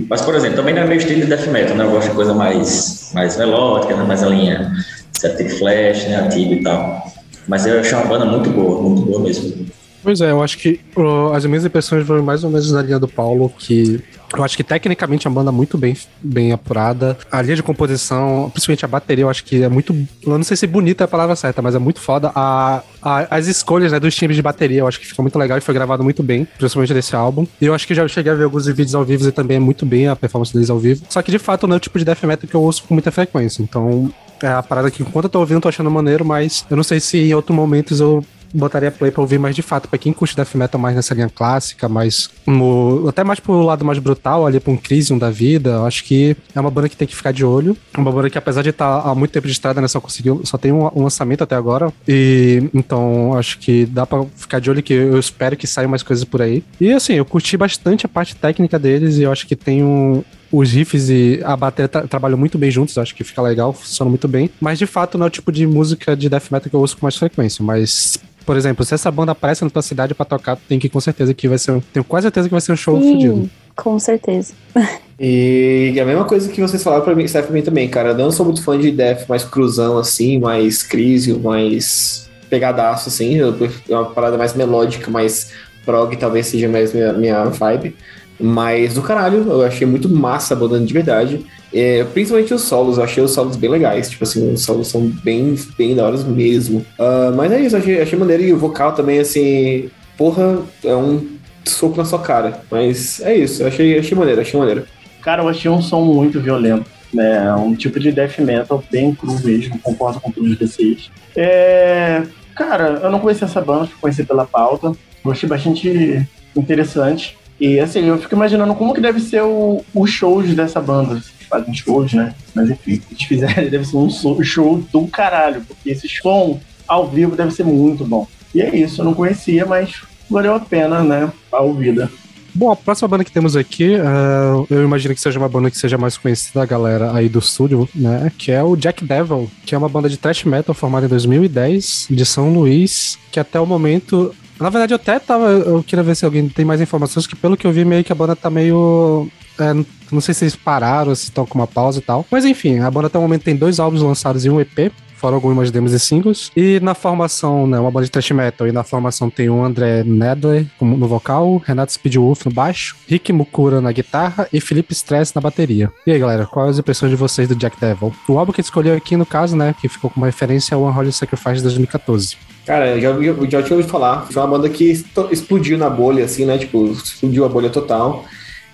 Mas, 0.08 0.22
por 0.22 0.34
exemplo, 0.34 0.56
também 0.56 0.74
não 0.74 0.82
é 0.82 0.86
meu 0.86 0.96
estilo 0.96 1.20
de 1.20 1.26
death 1.26 1.46
metal, 1.48 1.76
né? 1.76 1.84
Eu 1.84 1.90
gosto 1.90 2.08
de 2.08 2.14
coisa 2.14 2.34
mais, 2.34 3.10
mais 3.14 3.36
melódica, 3.36 3.96
né? 3.96 4.04
mais 4.04 4.22
a 4.22 4.28
linha 4.28 4.72
Septic 5.12 5.50
Flash, 5.58 6.06
né? 6.06 6.16
Antigo 6.16 6.54
e 6.54 6.62
tal. 6.62 7.12
Mas 7.46 7.66
eu 7.66 7.78
achei 7.80 7.96
uma 7.96 8.06
banda 8.06 8.24
muito 8.24 8.50
boa, 8.50 8.80
muito 8.80 9.02
boa 9.02 9.20
mesmo. 9.20 9.66
Pois 10.02 10.20
é, 10.20 10.30
eu 10.30 10.42
acho 10.42 10.58
que 10.58 10.80
uh, 10.96 11.32
as 11.32 11.44
minhas 11.46 11.64
impressões 11.64 12.06
foram 12.06 12.22
mais 12.22 12.42
ou 12.42 12.50
menos 12.50 12.70
na 12.72 12.82
linha 12.82 12.98
do 12.98 13.06
Paulo, 13.06 13.52
que 13.58 14.02
eu 14.36 14.42
acho 14.42 14.56
que 14.56 14.64
tecnicamente 14.64 15.28
a 15.28 15.30
banda 15.30 15.50
é 15.50 15.52
muito 15.52 15.76
bem, 15.76 15.96
bem 16.22 16.52
apurada. 16.52 17.16
A 17.30 17.42
linha 17.42 17.56
de 17.56 17.62
composição, 17.62 18.50
principalmente 18.50 18.84
a 18.84 18.88
bateria, 18.88 19.24
eu 19.24 19.30
acho 19.30 19.44
que 19.44 19.62
é 19.62 19.68
muito. 19.68 19.94
Eu 20.22 20.36
não 20.38 20.42
sei 20.42 20.56
se 20.56 20.66
bonita 20.66 21.04
é 21.04 21.06
a 21.06 21.08
palavra 21.08 21.36
certa, 21.36 21.60
mas 21.60 21.74
é 21.74 21.78
muito 21.78 22.00
foda. 22.00 22.32
A, 22.34 22.82
a, 23.02 23.36
as 23.36 23.46
escolhas 23.46 23.92
né, 23.92 24.00
dos 24.00 24.14
timbres 24.14 24.36
de 24.36 24.42
bateria, 24.42 24.80
eu 24.80 24.88
acho 24.88 24.98
que 24.98 25.06
ficou 25.06 25.22
muito 25.22 25.38
legal 25.38 25.58
e 25.58 25.60
foi 25.60 25.74
gravado 25.74 26.02
muito 26.02 26.22
bem, 26.22 26.46
principalmente 26.56 26.94
desse 26.94 27.14
álbum. 27.14 27.46
E 27.60 27.66
eu 27.66 27.74
acho 27.74 27.86
que 27.86 27.94
já 27.94 28.06
cheguei 28.08 28.32
a 28.32 28.34
ver 28.34 28.44
alguns 28.44 28.66
vídeos 28.66 28.94
ao 28.94 29.04
vivo 29.04 29.28
e 29.28 29.32
também 29.32 29.58
é 29.58 29.60
muito 29.60 29.84
bem 29.84 30.08
a 30.08 30.16
performance 30.16 30.52
deles 30.52 30.70
ao 30.70 30.78
vivo. 30.78 31.04
Só 31.08 31.20
que 31.20 31.30
de 31.30 31.38
fato 31.38 31.66
não 31.66 31.74
é 31.74 31.76
o 31.76 31.80
tipo 31.80 31.98
de 31.98 32.04
death 32.04 32.22
metal 32.24 32.48
que 32.48 32.54
eu 32.54 32.62
ouço 32.62 32.84
com 32.84 32.94
muita 32.94 33.10
frequência. 33.10 33.62
Então 33.62 34.12
é 34.42 34.48
a 34.48 34.62
parada 34.62 34.90
que 34.90 35.02
enquanto 35.02 35.24
eu 35.24 35.30
tô 35.30 35.40
ouvindo, 35.40 35.58
eu 35.58 35.62
tô 35.62 35.68
achando 35.68 35.90
maneiro, 35.90 36.24
mas 36.24 36.64
eu 36.70 36.76
não 36.76 36.84
sei 36.84 37.00
se 37.00 37.18
em 37.18 37.34
outros 37.34 37.54
momentos 37.54 38.00
eu 38.00 38.24
botaria 38.52 38.90
play 38.90 39.10
pra 39.10 39.20
ouvir 39.20 39.38
mais 39.38 39.54
de 39.54 39.62
fato. 39.62 39.88
Pra 39.88 39.98
quem 39.98 40.12
curte 40.12 40.36
death 40.36 40.54
metal 40.54 40.80
mais 40.80 40.94
nessa 40.94 41.14
linha 41.14 41.28
clássica, 41.28 41.88
mais. 41.88 42.30
No, 42.46 43.08
até 43.08 43.24
mais 43.24 43.40
pro 43.40 43.62
lado 43.62 43.84
mais 43.84 43.98
brutal, 43.98 44.46
ali 44.46 44.60
pra 44.60 44.72
um 44.72 44.76
Crisium 44.76 45.18
da 45.18 45.30
vida, 45.30 45.82
acho 45.82 46.04
que 46.04 46.36
é 46.54 46.60
uma 46.60 46.70
banda 46.70 46.88
que 46.88 46.96
tem 46.96 47.08
que 47.08 47.16
ficar 47.16 47.32
de 47.32 47.44
olho. 47.44 47.76
Uma 47.96 48.10
banda 48.10 48.30
que, 48.30 48.38
apesar 48.38 48.62
de 48.62 48.70
estar 48.70 49.02
tá 49.02 49.10
há 49.10 49.14
muito 49.14 49.30
tempo 49.30 49.46
de 49.46 49.52
estrada, 49.52 49.80
né, 49.80 49.88
só 49.88 50.00
conseguiu. 50.00 50.40
Só 50.44 50.58
tem 50.58 50.72
um, 50.72 50.86
um, 50.94 51.02
lançamento 51.04 51.42
até 51.42 51.54
agora. 51.54 51.92
E 52.06 52.68
então 52.74 53.34
acho 53.34 53.58
que 53.58 53.86
dá 53.86 54.06
pra 54.06 54.24
ficar 54.36 54.60
de 54.60 54.70
olho 54.70 54.82
que 54.82 54.92
eu 54.92 55.18
espero 55.18 55.56
que 55.56 55.66
saiam 55.66 55.90
mais 55.90 56.02
coisas 56.02 56.24
por 56.24 56.42
aí. 56.42 56.64
E 56.80 56.92
assim, 56.92 57.14
eu 57.14 57.24
curti 57.24 57.56
bastante 57.56 58.06
a 58.06 58.08
parte 58.08 58.34
técnica 58.34 58.78
deles 58.78 59.16
e 59.16 59.22
eu 59.22 59.32
acho 59.32 59.46
que 59.46 59.56
tem 59.56 59.82
um, 59.82 60.22
os 60.52 60.70
riffs 60.70 61.08
e 61.08 61.40
a 61.42 61.56
bateria 61.56 61.88
tra 61.88 62.06
trabalham 62.06 62.36
muito 62.36 62.58
bem 62.58 62.70
juntos, 62.70 62.98
acho 62.98 63.14
que 63.14 63.24
fica 63.24 63.40
legal, 63.40 63.72
funciona 63.72 64.10
muito 64.10 64.28
bem. 64.28 64.50
Mas 64.60 64.78
de 64.78 64.86
fato 64.86 65.16
não 65.16 65.24
é 65.24 65.28
o 65.28 65.30
tipo 65.30 65.50
de 65.50 65.66
música 65.66 66.14
de 66.14 66.28
death 66.28 66.50
metal 66.50 66.68
que 66.68 66.76
eu 66.76 66.80
ouço 66.80 66.96
com 66.96 67.06
mais 67.06 67.16
frequência. 67.16 67.64
Mas 67.64 68.18
por 68.42 68.56
exemplo, 68.56 68.84
se 68.84 68.94
essa 68.94 69.10
banda 69.10 69.32
aparece 69.32 69.64
na 69.64 69.70
tua 69.70 69.82
cidade 69.82 70.14
pra 70.14 70.24
tocar, 70.24 70.56
tem 70.68 70.78
que 70.78 70.88
com 70.88 71.00
certeza 71.00 71.32
que 71.32 71.48
vai 71.48 71.58
ser. 71.58 71.80
Tenho 71.92 72.04
quase 72.04 72.24
certeza 72.24 72.48
que 72.48 72.52
vai 72.52 72.60
ser 72.60 72.72
um 72.72 72.76
show 72.76 73.00
Sim, 73.00 73.12
fodido. 73.12 73.50
Com 73.76 73.98
certeza. 73.98 74.54
E 75.24 76.00
a 76.00 76.04
mesma 76.04 76.24
coisa 76.24 76.50
que 76.50 76.60
vocês 76.60 76.82
falaram 76.82 77.04
pra 77.04 77.14
mim, 77.14 77.28
serve 77.28 77.46
pra 77.46 77.54
mim 77.54 77.62
também, 77.62 77.88
cara. 77.88 78.08
Eu 78.08 78.18
não 78.18 78.32
sou 78.32 78.44
muito 78.44 78.60
fã 78.60 78.76
de 78.76 78.90
death 78.90 79.28
mais 79.28 79.44
cruzão, 79.44 79.96
assim, 79.96 80.40
mais 80.40 80.82
crise, 80.82 81.32
mais 81.32 82.28
pegadaço, 82.50 83.08
assim. 83.08 83.38
É 83.38 83.94
uma 83.94 84.06
parada 84.06 84.36
mais 84.36 84.52
melódica, 84.54 85.08
mais 85.12 85.52
prog, 85.84 86.16
talvez 86.16 86.46
seja 86.46 86.68
mais 86.68 86.92
minha, 86.92 87.12
minha 87.12 87.44
vibe. 87.44 87.94
Mas 88.42 88.94
do 88.94 89.02
caralho, 89.02 89.46
eu 89.48 89.62
achei 89.62 89.86
muito 89.86 90.08
massa 90.08 90.54
a 90.54 90.56
banda 90.56 90.80
de 90.80 90.92
verdade. 90.92 91.46
É, 91.72 92.04
principalmente 92.04 92.52
os 92.52 92.62
solos, 92.62 92.98
eu 92.98 93.04
achei 93.04 93.22
os 93.22 93.30
solos 93.30 93.56
bem 93.56 93.70
legais. 93.70 94.10
Tipo 94.10 94.24
assim, 94.24 94.52
os 94.52 94.62
solos 94.62 94.88
são 94.88 95.06
bem, 95.06 95.54
bem 95.78 95.94
da 95.94 96.04
hora 96.04 96.18
mesmo. 96.18 96.84
Uh, 96.98 97.34
mas 97.36 97.52
é 97.52 97.60
isso, 97.60 97.76
achei, 97.76 98.02
achei 98.02 98.18
maneiro. 98.18 98.42
E 98.42 98.52
o 98.52 98.58
vocal 98.58 98.92
também, 98.92 99.20
assim, 99.20 99.88
porra, 100.18 100.58
é 100.84 100.94
um 100.94 101.26
soco 101.64 101.96
na 101.96 102.04
sua 102.04 102.18
cara. 102.18 102.62
Mas 102.68 103.20
é 103.20 103.34
isso, 103.34 103.64
achei, 103.64 103.96
achei 103.96 104.18
maneiro, 104.18 104.40
achei 104.40 104.58
maneiro. 104.58 104.84
Cara, 105.22 105.42
eu 105.42 105.48
achei 105.48 105.70
um 105.70 105.80
som 105.80 106.02
muito 106.02 106.40
violento. 106.40 106.90
Né? 107.14 107.54
Um 107.54 107.74
tipo 107.74 108.00
de 108.00 108.10
death 108.10 108.38
metal 108.38 108.82
bem 108.90 109.14
cru 109.14 109.38
mesmo, 109.44 109.78
concordo 109.78 110.20
com 110.20 110.32
todos 110.32 110.58
vocês. 110.58 111.10
É... 111.36 112.22
Cara, 112.56 113.00
eu 113.02 113.10
não 113.10 113.20
conhecia 113.20 113.46
essa 113.46 113.60
banda, 113.60 113.88
conheci 114.00 114.24
pela 114.24 114.44
pauta. 114.44 114.92
Gostei 115.22 115.48
bastante 115.48 116.26
interessante. 116.56 117.36
E 117.62 117.78
assim, 117.78 118.00
eu 118.00 118.18
fico 118.18 118.34
imaginando 118.34 118.74
como 118.74 118.92
que 118.92 119.00
deve 119.00 119.20
ser 119.20 119.40
o, 119.40 119.84
os 119.94 120.10
shows 120.10 120.52
dessa 120.52 120.80
banda. 120.80 121.22
Fazem 121.48 121.72
shows, 121.72 122.12
né? 122.12 122.34
Mas 122.52 122.68
enfim, 122.68 123.00
se 123.16 123.24
fizerem, 123.24 123.70
deve 123.70 123.84
ser 123.84 123.96
um 123.98 124.10
show 124.42 124.82
do 124.92 125.06
caralho, 125.06 125.60
porque 125.60 125.90
esse 125.90 126.08
som 126.08 126.58
ao 126.88 127.08
vivo 127.08 127.36
deve 127.36 127.52
ser 127.52 127.62
muito 127.62 128.04
bom. 128.04 128.26
E 128.52 128.60
é 128.60 128.76
isso, 128.76 129.00
eu 129.00 129.04
não 129.04 129.14
conhecia, 129.14 129.64
mas 129.64 130.02
valeu 130.28 130.56
a 130.56 130.58
pena, 130.58 131.04
né? 131.04 131.30
A 131.52 131.60
ouvida. 131.60 132.10
Bom, 132.52 132.72
a 132.72 132.74
próxima 132.74 133.06
banda 133.06 133.22
que 133.22 133.30
temos 133.30 133.54
aqui, 133.54 133.94
uh, 133.94 134.66
eu 134.68 134.82
imagino 134.82 135.14
que 135.14 135.20
seja 135.20 135.38
uma 135.38 135.48
banda 135.48 135.70
que 135.70 135.78
seja 135.78 135.96
mais 135.96 136.16
conhecida 136.16 136.58
da 136.58 136.66
galera 136.66 137.14
aí 137.14 137.28
do 137.28 137.38
estúdio, 137.38 137.88
né? 137.94 138.32
Que 138.36 138.50
é 138.50 138.60
o 138.60 138.74
Jack 138.74 139.04
Devil, 139.04 139.48
que 139.64 139.72
é 139.72 139.78
uma 139.78 139.88
banda 139.88 140.08
de 140.08 140.16
thrash 140.16 140.42
metal 140.42 140.74
formada 140.74 141.06
em 141.06 141.08
2010, 141.08 142.08
de 142.10 142.26
São 142.26 142.52
Luís, 142.52 143.16
que 143.30 143.38
até 143.38 143.60
o 143.60 143.64
momento 143.64 144.34
na 144.62 144.70
verdade, 144.70 144.92
eu 144.92 144.96
até 144.96 145.18
tava. 145.18 145.50
Eu 145.50 145.82
queria 145.82 146.02
ver 146.02 146.14
se 146.14 146.24
alguém 146.24 146.48
tem 146.48 146.64
mais 146.64 146.80
informações, 146.80 147.26
que 147.26 147.36
pelo 147.36 147.56
que 147.56 147.66
eu 147.66 147.72
vi, 147.72 147.84
meio 147.84 148.04
que 148.04 148.12
a 148.12 148.14
banda 148.14 148.36
tá 148.36 148.48
meio. 148.48 149.28
É, 149.58 149.74
não 150.10 150.20
sei 150.20 150.32
se 150.34 150.44
eles 150.44 150.56
pararam, 150.56 151.14
se 151.14 151.24
estão 151.24 151.44
com 151.44 151.58
uma 151.58 151.66
pausa 151.66 151.98
e 151.98 152.02
tal. 152.02 152.24
Mas 152.30 152.44
enfim, 152.44 152.78
a 152.78 152.90
banda 152.90 153.08
até 153.08 153.18
o 153.18 153.22
momento 153.22 153.42
tem 153.42 153.56
dois 153.56 153.78
álbuns 153.78 154.02
lançados 154.02 154.44
e 154.44 154.50
um 154.50 154.60
EP 154.60 154.92
fora 155.22 155.36
algumas 155.36 155.70
demos 155.70 155.92
e 155.92 156.00
singles. 156.00 156.50
E 156.56 156.80
na 156.80 156.94
formação, 156.94 157.64
né, 157.64 157.78
uma 157.78 157.92
banda 157.92 158.06
de 158.06 158.10
thrash 158.10 158.32
metal, 158.32 158.66
e 158.66 158.72
na 158.72 158.82
formação 158.82 159.30
tem 159.30 159.48
o 159.48 159.64
André 159.64 160.02
Nedler 160.02 160.66
no 160.80 161.06
vocal, 161.06 161.62
Renato 161.64 161.92
Speedwolf 161.92 162.44
no 162.44 162.52
baixo, 162.52 162.96
Rick 163.06 163.32
Mukura 163.32 163.80
na 163.80 163.92
guitarra 163.92 164.48
e 164.52 164.60
Felipe 164.60 164.92
Stress 164.92 165.32
na 165.32 165.40
bateria. 165.40 165.92
E 166.04 166.10
aí, 166.10 166.18
galera, 166.18 166.44
quais 166.44 166.70
as 166.70 166.78
impressões 166.80 167.10
de 167.10 167.16
vocês 167.16 167.46
do 167.46 167.54
Jack 167.54 167.80
Devil? 167.80 168.12
O 168.28 168.36
álbum 168.36 168.50
que 168.50 168.60
escolheu 168.60 168.96
aqui, 168.96 169.16
no 169.16 169.24
caso, 169.24 169.56
né, 169.56 169.72
que 169.80 169.88
ficou 169.88 170.10
como 170.10 170.26
referência 170.26 170.74
é 170.74 170.76
o 170.76 170.88
Unholy 170.88 171.12
Sacrifice 171.12 171.58
de 171.58 171.62
2014. 171.62 172.36
Cara, 172.64 173.00
já, 173.00 173.12
já, 173.48 173.62
tinha 173.62 173.76
ouvido 173.76 173.90
falar. 173.90 174.26
Foi 174.30 174.42
uma 174.42 174.48
banda 174.48 174.68
que 174.68 175.04
explodiu 175.30 175.76
na 175.76 175.90
bolha, 175.90 176.24
assim, 176.24 176.44
né? 176.44 176.58
Tipo, 176.58 176.92
explodiu 176.92 177.44
a 177.44 177.48
bolha 177.48 177.70
total. 177.70 178.24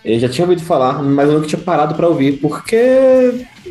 Eu 0.04 0.18
já 0.18 0.28
tinha 0.28 0.44
ouvido 0.44 0.62
falar, 0.62 1.02
mas 1.02 1.28
eu 1.28 1.34
nunca 1.34 1.46
tinha 1.46 1.60
parado 1.60 1.94
para 1.94 2.08
ouvir, 2.08 2.32
porque 2.32 2.76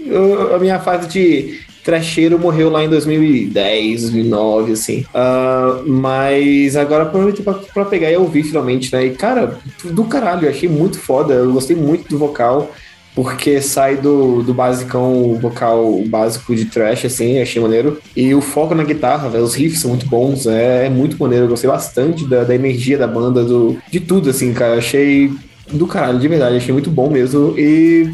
eu, 0.06 0.56
a 0.56 0.60
minha 0.60 0.80
fase 0.80 1.08
de 1.08 1.60
trecheiro 1.84 2.38
morreu 2.38 2.70
lá 2.70 2.84
em 2.84 2.90
2010, 2.90 4.02
2009, 4.02 4.74
assim. 4.74 5.06
Uh, 5.14 5.88
mas 5.90 6.76
agora 6.76 7.04
aproveitei 7.04 7.44
pra, 7.44 7.54
pra 7.54 7.86
pegar 7.86 8.12
e 8.12 8.18
ouvir 8.18 8.44
finalmente, 8.44 8.92
né? 8.94 9.06
E, 9.06 9.12
cara, 9.12 9.58
do 9.86 10.04
caralho, 10.04 10.46
eu 10.46 10.50
achei 10.50 10.68
muito 10.68 11.00
foda. 11.00 11.36
Eu 11.36 11.54
gostei 11.54 11.78
muito 11.78 12.10
do 12.10 12.18
vocal 12.18 12.72
porque 13.18 13.60
sai 13.64 13.98
do, 13.98 14.44
do 14.44 14.54
basicão 14.54 15.40
vocal 15.42 16.04
básico 16.06 16.56
de 16.56 16.66
trash, 16.66 17.06
assim, 17.06 17.42
achei 17.42 17.60
maneiro. 17.60 18.00
E 18.16 18.36
o 18.36 18.42
foco 18.42 18.76
na 18.76 18.84
guitarra, 18.84 19.28
véio, 19.28 19.44
os 19.44 19.56
riffs 19.56 19.80
são 19.80 19.90
muito 19.90 20.06
bons, 20.06 20.46
é, 20.46 20.86
é, 20.86 20.90
muito 20.92 21.18
maneiro. 21.18 21.46
Eu 21.46 21.50
gostei 21.50 21.68
bastante 21.68 22.28
da, 22.28 22.44
da 22.44 22.54
energia 22.54 22.96
da 22.96 23.08
banda, 23.08 23.44
do, 23.44 23.76
de 23.90 24.00
tudo, 24.00 24.30
assim, 24.30 24.54
cara. 24.54 24.78
Achei 24.78 25.32
do 25.74 25.88
caralho, 25.88 26.20
de 26.20 26.28
verdade, 26.28 26.58
achei 26.58 26.72
muito 26.72 26.92
bom 26.92 27.10
mesmo. 27.10 27.58
E 27.58 28.14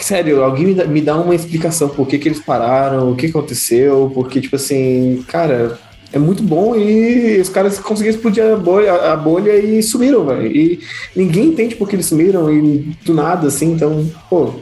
sério, 0.00 0.42
alguém 0.42 0.66
me 0.66 0.74
dá, 0.74 0.84
me 0.84 1.00
dá, 1.00 1.16
uma 1.16 1.36
explicação 1.36 1.88
por 1.88 2.08
que, 2.08 2.18
que 2.18 2.26
eles 2.26 2.40
pararam, 2.40 3.12
o 3.12 3.14
que 3.14 3.26
aconteceu, 3.26 4.10
porque, 4.12 4.40
tipo 4.40 4.56
assim, 4.56 5.24
cara, 5.28 5.78
é 6.12 6.18
muito 6.18 6.42
bom 6.42 6.74
e 6.76 7.40
os 7.40 7.48
caras 7.48 7.78
conseguiram 7.78 8.16
explodir 8.16 8.44
a 8.44 8.56
bolha, 8.56 9.12
a 9.12 9.16
bolha 9.16 9.56
e 9.56 9.82
sumiram, 9.82 10.24
velho. 10.26 10.46
E 10.46 10.80
ninguém 11.14 11.46
entende 11.48 11.76
por 11.76 11.88
que 11.88 11.96
eles 11.96 12.06
sumiram 12.06 12.52
e 12.52 12.78
do 13.04 13.14
nada, 13.14 13.48
assim, 13.48 13.72
então, 13.72 14.10
pô, 14.28 14.52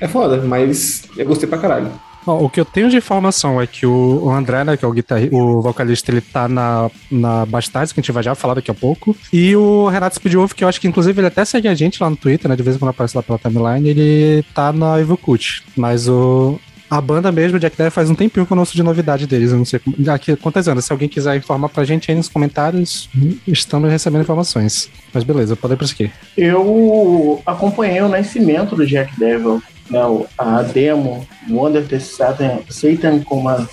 é 0.00 0.08
foda, 0.08 0.42
mas 0.42 1.04
eu 1.16 1.26
gostei 1.26 1.48
pra 1.48 1.58
caralho. 1.58 1.90
Bom, 2.26 2.42
o 2.42 2.48
que 2.48 2.58
eu 2.58 2.64
tenho 2.64 2.88
de 2.88 2.96
informação 2.96 3.60
é 3.60 3.66
que 3.66 3.84
o 3.84 4.30
André, 4.30 4.64
né, 4.64 4.78
que 4.78 4.84
é 4.84 4.88
o, 4.88 4.92
guitarrista, 4.92 5.36
o 5.36 5.60
vocalista, 5.60 6.10
ele 6.10 6.22
tá 6.22 6.48
na, 6.48 6.90
na 7.10 7.44
Bastards, 7.44 7.92
que 7.92 8.00
a 8.00 8.02
gente 8.02 8.12
vai 8.12 8.22
já 8.22 8.34
falar 8.34 8.54
daqui 8.54 8.70
a 8.70 8.74
pouco. 8.74 9.14
E 9.30 9.54
o 9.54 9.88
Renato 9.88 10.16
Speedwolf, 10.16 10.54
que 10.54 10.64
eu 10.64 10.68
acho 10.68 10.80
que 10.80 10.88
inclusive 10.88 11.20
ele 11.20 11.26
até 11.26 11.44
segue 11.44 11.68
a 11.68 11.74
gente 11.74 12.02
lá 12.02 12.08
no 12.08 12.16
Twitter, 12.16 12.48
né, 12.48 12.56
de 12.56 12.62
vez 12.62 12.76
em 12.76 12.78
quando 12.78 12.90
aparece 12.90 13.14
lá 13.14 13.22
pela 13.22 13.38
timeline, 13.38 13.86
ele 13.86 14.42
tá 14.54 14.72
na 14.72 14.98
Evil 14.98 15.18
Cult. 15.18 15.62
Mas 15.76 16.08
o, 16.08 16.58
a 16.90 17.00
banda 17.00 17.32
mesmo, 17.32 17.58
Jack 17.58 17.76
Dare, 17.76 17.90
faz 17.90 18.10
um 18.10 18.14
tempinho 18.14 18.46
que 18.46 18.52
eu 18.52 18.56
não 18.56 18.64
de 18.64 18.82
novidade 18.82 19.26
deles. 19.26 19.50
Eu 19.50 19.58
não 19.58 19.64
sei 19.64 19.80
aqui, 20.08 20.36
quantas 20.36 20.68
anos. 20.68 20.84
Se 20.84 20.92
alguém 20.92 21.08
quiser 21.08 21.36
informar 21.36 21.68
pra 21.68 21.84
gente 21.84 22.10
aí 22.10 22.16
nos 22.16 22.28
comentários, 22.28 23.08
estamos 23.46 23.90
recebendo 23.90 24.22
informações. 24.22 24.90
Mas 25.12 25.24
beleza, 25.24 25.56
pode 25.56 25.74
ir 25.74 25.76
pra 25.76 25.84
isso 25.84 25.94
aqui. 25.94 26.10
Eu 26.36 27.42
acompanhei 27.46 28.00
o 28.00 28.08
nascimento 28.08 28.76
do 28.76 28.86
Jack 28.86 29.18
Devil, 29.18 29.62
né, 29.90 30.00
a 30.38 30.62
demo 30.62 31.26
Wonder 31.48 31.86
the 31.86 31.98
Satan, 31.98 32.60
Satan 32.68 33.20
Command 33.20 33.66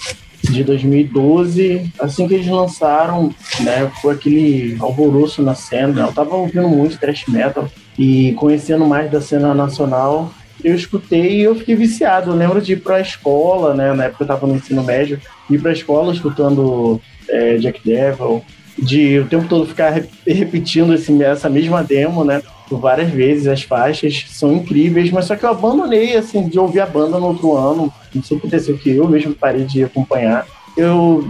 de 0.43 0.63
2012, 0.63 1.91
assim 1.99 2.27
que 2.27 2.33
eles 2.33 2.47
lançaram, 2.47 3.33
né, 3.59 3.89
foi 4.01 4.15
aquele 4.15 4.75
alvoroço 4.79 5.41
na 5.41 5.53
cena. 5.53 6.01
Eu 6.01 6.13
tava 6.13 6.35
ouvindo 6.35 6.67
muito 6.67 6.97
thrash 6.97 7.25
metal 7.27 7.69
e 7.97 8.33
conhecendo 8.33 8.85
mais 8.85 9.11
da 9.11 9.21
cena 9.21 9.53
nacional 9.53 10.33
eu 10.63 10.75
escutei 10.75 11.39
e 11.39 11.41
eu 11.41 11.55
fiquei 11.55 11.75
viciado. 11.75 12.31
Eu 12.31 12.35
lembro 12.35 12.61
de 12.61 12.73
ir 12.73 12.81
pra 12.81 13.01
escola, 13.01 13.73
né? 13.73 13.93
Na 13.93 14.05
época 14.05 14.23
eu 14.23 14.27
tava 14.27 14.47
no 14.47 14.55
ensino 14.55 14.83
médio, 14.83 15.19
ir 15.49 15.59
pra 15.59 15.71
escola 15.71 16.13
escutando 16.13 17.01
é, 17.27 17.57
Jack 17.57 17.81
Devil, 17.83 18.43
de 18.77 19.19
o 19.19 19.27
tempo 19.27 19.47
todo 19.47 19.67
ficar 19.67 20.01
repetindo 20.25 20.93
esse, 20.93 21.23
essa 21.23 21.49
mesma 21.49 21.83
demo, 21.83 22.23
né? 22.23 22.41
Por 22.67 22.79
várias 22.79 23.09
vezes, 23.09 23.47
as 23.47 23.63
faixas 23.63 24.25
são 24.29 24.53
incríveis, 24.53 25.11
mas 25.11 25.25
só 25.25 25.35
que 25.35 25.43
eu 25.43 25.49
abandonei, 25.49 26.15
assim, 26.15 26.47
de 26.47 26.57
ouvir 26.57 26.79
a 26.79 26.85
banda 26.85 27.19
no 27.19 27.27
outro 27.27 27.55
ano. 27.55 27.93
Não 28.13 28.21
que 28.21 28.33
aconteceu, 28.35 28.77
que 28.77 28.91
eu 28.91 29.07
mesmo 29.07 29.33
parei 29.33 29.65
de 29.65 29.83
acompanhar. 29.83 30.47
Eu 30.77 31.27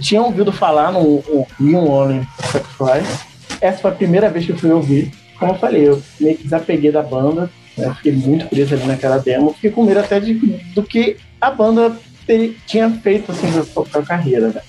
tinha 0.00 0.22
ouvido 0.22 0.50
falar 0.52 0.90
no 0.90 1.22
New 1.58 1.86
Only 1.86 2.26
Sacrifice. 2.50 3.26
Essa 3.60 3.78
foi 3.78 3.90
a 3.90 3.94
primeira 3.94 4.30
vez 4.30 4.46
que 4.46 4.52
eu 4.52 4.56
fui 4.56 4.70
ouvir. 4.70 5.12
Como 5.38 5.52
eu 5.52 5.58
falei, 5.58 5.88
eu 5.88 6.02
meio 6.18 6.36
que 6.36 6.44
desapeguei 6.44 6.90
da 6.90 7.02
banda 7.02 7.50
né? 7.80 7.94
Fiquei 7.96 8.12
muito 8.12 8.46
preso 8.46 8.74
ali 8.74 8.84
naquela 8.84 9.18
demo. 9.18 9.52
Fiquei 9.54 9.70
com 9.70 9.84
medo 9.84 10.00
até 10.00 10.20
de, 10.20 10.34
do 10.74 10.82
que 10.82 11.16
a 11.40 11.50
banda 11.50 11.96
ter, 12.26 12.56
tinha 12.66 12.90
feito 12.90 13.32
assim, 13.32 13.46
na 13.92 14.02
carreira. 14.02 14.48
Né? 14.48 14.60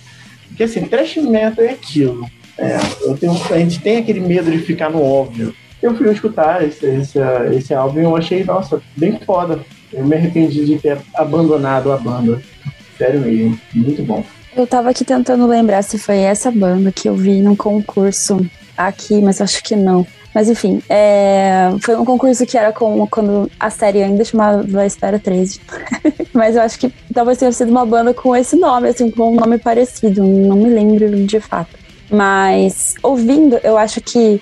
Porque 0.48 0.63
assim, 0.63 0.82
thrash 0.86 1.18
metal 1.18 1.63
é 1.63 1.70
aquilo. 1.70 2.27
É, 2.58 2.77
tenho, 3.20 3.34
a 3.51 3.58
gente 3.58 3.80
tem 3.80 3.98
aquele 3.98 4.20
medo 4.20 4.51
de 4.51 4.60
ficar 4.60 4.89
no 4.89 5.01
óbvio. 5.01 5.53
Eu 5.82 5.96
fui 5.96 6.12
escutar 6.12 6.63
esse, 6.63 6.86
esse, 6.86 7.20
esse 7.53 7.74
álbum 7.74 8.00
e 8.00 8.03
eu 8.03 8.15
achei, 8.15 8.44
nossa, 8.44 8.82
bem 8.96 9.20
foda. 9.25 9.60
Eu 9.91 10.06
me 10.06 10.15
arrependi 10.15 10.63
de 10.65 10.77
ter 10.77 10.98
abandonado 11.15 11.91
a 11.91 11.98
banda. 11.98 12.41
Sério 12.98 13.20
mesmo, 13.22 13.60
muito 13.74 14.03
bom. 14.03 14.24
Eu 14.56 14.68
tava 14.68 14.89
aqui 14.89 15.03
tentando 15.03 15.48
lembrar 15.48 15.82
se 15.82 15.98
foi 15.98 16.18
essa 16.18 16.51
banda 16.51 16.91
que 16.91 17.08
eu 17.08 17.15
vi 17.15 17.41
num 17.41 17.56
concurso 17.56 18.46
aqui, 18.77 19.22
mas 19.22 19.41
acho 19.41 19.63
que 19.63 19.75
não. 19.75 20.06
Mas 20.33 20.50
enfim, 20.50 20.81
é, 20.89 21.69
foi 21.81 21.95
um 21.95 22.05
concurso 22.05 22.45
que 22.45 22.57
era 22.57 22.71
com, 22.71 23.05
quando 23.07 23.51
a 23.59 23.69
série 23.69 24.01
ainda 24.01 24.23
chamava 24.23 24.85
Espera 24.85 25.19
13. 25.19 25.59
Mas 26.33 26.55
eu 26.55 26.61
acho 26.61 26.79
que 26.79 26.93
talvez 27.13 27.38
tenha 27.38 27.51
sido 27.51 27.69
uma 27.69 27.85
banda 27.85 28.13
com 28.13 28.35
esse 28.35 28.55
nome, 28.55 28.89
assim, 28.89 29.11
com 29.11 29.33
um 29.33 29.35
nome 29.35 29.57
parecido. 29.57 30.23
Não 30.23 30.55
me 30.55 30.69
lembro 30.69 31.25
de 31.25 31.39
fato. 31.39 31.77
Mas 32.09 32.95
ouvindo, 33.03 33.59
eu 33.63 33.77
acho 33.77 34.00
que 34.01 34.41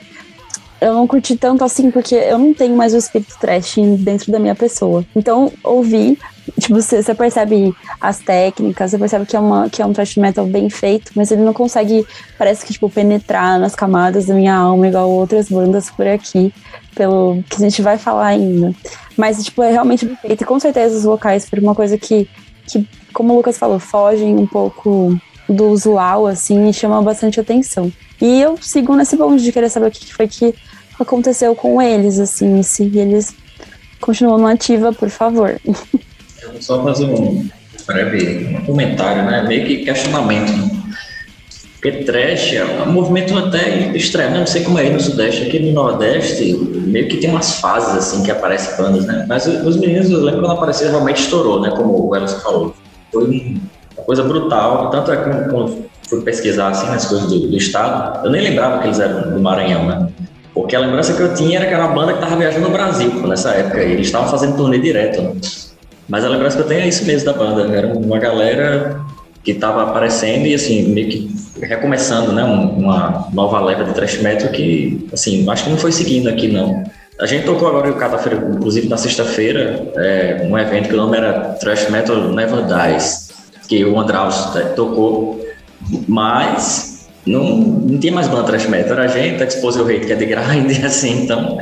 eu 0.82 0.94
não 0.94 1.08
curti 1.08 1.36
tanto 1.36 1.64
assim, 1.64 1.92
porque 1.92 2.16
eu 2.16 2.38
não 2.38 2.54
tenho 2.54 2.76
mais 2.76 2.94
o 2.94 2.98
espírito 2.98 3.36
trash 3.40 3.76
dentro 3.98 4.32
da 4.32 4.40
minha 4.40 4.56
pessoa. 4.56 5.06
Então, 5.16 5.52
ouvir, 5.64 6.18
tipo, 6.60 6.76
você, 6.76 7.02
você 7.02 7.14
percebe 7.14 7.74
as 8.00 8.20
técnicas, 8.20 8.92
você 8.92 8.98
percebe 8.98 9.26
que 9.26 9.36
é, 9.36 9.40
uma, 9.40 9.70
que 9.70 9.82
é 9.82 9.86
um 9.86 9.94
thrash 9.94 10.16
metal 10.18 10.46
bem 10.46 10.70
feito, 10.70 11.12
mas 11.16 11.32
ele 11.32 11.42
não 11.42 11.54
consegue, 11.54 12.06
parece 12.38 12.66
que, 12.66 12.74
tipo, 12.74 12.90
penetrar 12.90 13.60
nas 13.60 13.76
camadas 13.76 14.28
da 14.28 14.34
minha 14.34 14.56
alma, 14.56 14.88
igual 14.88 15.10
outras 15.10 15.50
bandas 15.50 15.90
por 15.90 16.08
aqui, 16.08 16.54
pelo 16.96 17.44
que 17.50 17.58
a 17.58 17.60
gente 17.60 17.82
vai 17.82 17.98
falar 17.98 18.28
ainda. 18.28 18.74
Mas, 19.18 19.44
tipo, 19.44 19.62
é 19.62 19.72
realmente 19.72 20.06
bem 20.06 20.16
feito. 20.16 20.42
E 20.42 20.46
com 20.46 20.60
certeza 20.60 20.98
os 20.98 21.04
vocais 21.04 21.48
foram 21.48 21.64
uma 21.64 21.76
coisa 21.76 21.98
que, 21.98 22.30
que, 22.66 22.88
como 23.14 23.34
o 23.34 23.38
Lucas 23.38 23.58
falou, 23.58 23.80
fogem 23.80 24.36
um 24.36 24.48
pouco 24.48 25.18
do 25.48 25.70
usual, 25.70 26.28
assim, 26.28 26.70
e 26.70 26.74
chamam 26.74 27.04
bastante 27.04 27.40
atenção. 27.40 27.92
E 28.22 28.42
eu 28.42 28.58
sigo 28.62 28.96
nesse 28.96 29.16
bonde 29.16 29.44
de 29.44 29.52
querer 29.52 29.70
saber 29.70 29.88
o 29.88 29.92
que 29.92 30.14
foi 30.14 30.28
que 30.28 30.54
aconteceu 31.00 31.56
com 31.56 31.82
eles, 31.82 32.20
assim, 32.20 32.62
se 32.62 32.84
eles 32.84 33.34
continuam 34.00 34.46
ativa, 34.48 34.94
por 34.94 35.10
favor. 35.10 35.60
Só 36.60 36.84
fazer 36.84 37.06
um 37.06 37.48
breve 37.86 38.62
comentário, 38.66 39.24
né? 39.24 39.46
Meio 39.48 39.66
que 39.66 39.78
questionamento. 39.86 40.80
Porque 41.82 42.04
trash 42.04 42.54
é 42.54 42.84
um 42.86 42.92
movimento 42.92 43.38
até 43.38 43.96
estranho, 43.96 44.32
né? 44.32 44.40
não 44.40 44.48
sei 44.48 44.64
como 44.64 44.78
é 44.78 44.82
aí 44.82 44.90
no 44.94 45.00
Sudeste, 45.00 45.44
aqui 45.44 45.60
no 45.60 45.72
Nordeste, 45.72 46.54
meio 46.54 47.08
que 47.08 47.18
tem 47.18 47.30
umas 47.30 47.62
fases 47.62 47.96
assim 47.96 48.22
que 48.22 48.30
aparecem 48.30 48.76
bandas, 48.76 49.06
né? 49.06 49.26
Mas 49.30 49.48
os 49.48 49.78
meninos, 49.78 50.10
eu 50.12 50.22
lembro 50.22 50.42
quando 50.42 50.52
apareceu, 50.52 50.90
realmente 50.90 51.22
estourou, 51.22 51.62
né? 51.62 51.72
Como 51.72 52.10
o 52.10 52.14
Elas 52.14 52.34
falou. 52.44 52.76
Foi 53.14 53.24
uma 53.24 54.04
coisa 54.04 54.24
brutal, 54.24 54.90
tanto 54.90 55.10
é 55.10 55.18
que 55.18 55.50
quando 55.50 55.86
fui 56.10 56.22
pesquisar 56.22 56.70
assim 56.70 56.88
nas 56.88 57.06
coisas 57.06 57.30
do, 57.30 57.48
do 57.48 57.56
estado, 57.56 58.26
eu 58.26 58.32
nem 58.32 58.42
lembrava 58.42 58.80
que 58.80 58.88
eles 58.88 59.00
eram 59.00 59.32
do 59.32 59.40
Maranhão, 59.40 59.86
né? 59.86 60.10
Porque 60.54 60.76
a 60.76 60.80
lembrança 60.80 61.14
que 61.14 61.22
eu 61.22 61.34
tinha 61.34 61.60
era 61.60 61.68
que 61.68 61.74
era 61.74 61.86
uma 61.86 61.96
banda 61.96 62.12
que 62.12 62.20
estava 62.20 62.36
viajando 62.36 62.68
no 62.68 62.74
Brasil 62.74 63.10
nessa 63.26 63.52
época, 63.52 63.82
e 63.82 63.94
eles 63.94 64.08
estavam 64.08 64.28
fazendo 64.28 64.58
turnê 64.58 64.80
direto. 64.80 65.22
Né? 65.22 65.32
Mas 66.10 66.26
a 66.26 66.30
lembrança 66.30 66.58
que 66.58 66.64
eu 66.64 66.68
tenho 66.68 66.82
é 66.82 66.88
isso 66.88 67.06
mesmo 67.06 67.26
da 67.26 67.34
banda. 67.34 67.74
Era 67.74 67.88
uma 67.88 68.18
galera 68.18 69.00
que 69.44 69.52
estava 69.52 69.84
aparecendo 69.84 70.46
e 70.48 70.56
assim, 70.56 70.90
meio 70.90 71.08
que 71.08 71.32
recomeçando, 71.62 72.32
né? 72.32 72.44
Uma 72.44 73.30
nova 73.32 73.60
leva 73.62 73.84
de 73.84 73.94
thrash 73.94 74.18
metal 74.22 74.50
que, 74.50 75.08
assim, 75.14 75.50
acho 75.50 75.64
que 75.64 75.70
não 75.70 75.78
foi 75.78 75.92
seguindo 75.92 76.28
aqui, 76.28 76.48
não. 76.48 76.84
A 77.20 77.26
gente 77.26 77.46
tocou 77.46 77.68
agora 77.68 77.92
o 77.92 78.00
quarta-feira, 78.00 78.38
inclusive 78.54 78.88
na 78.88 78.98
sexta-feira, 78.98 79.92
é, 79.96 80.48
um 80.50 80.58
evento 80.58 80.88
que 80.88 80.94
o 80.94 80.98
nome 80.98 81.18
era 81.18 81.54
Thrash 81.60 81.90
Metal 81.90 82.16
Never 82.30 82.66
Dies, 82.66 83.30
que 83.68 83.84
o 83.84 84.00
Andraus 84.00 84.54
tocou, 84.76 85.46
mas 86.08 87.10
não, 87.26 87.58
não 87.58 88.00
tinha 88.00 88.14
mais 88.14 88.28
banda 88.28 88.46
thrash 88.46 88.68
metal, 88.68 88.94
era 88.94 89.04
a 89.04 89.08
gente, 89.08 89.44
Expose 89.44 89.80
o 89.80 89.86
Hate, 89.86 90.06
que 90.06 90.14
é 90.14 90.16
de 90.16 90.26
grind, 90.26 90.80
assim, 90.84 91.24
então 91.24 91.58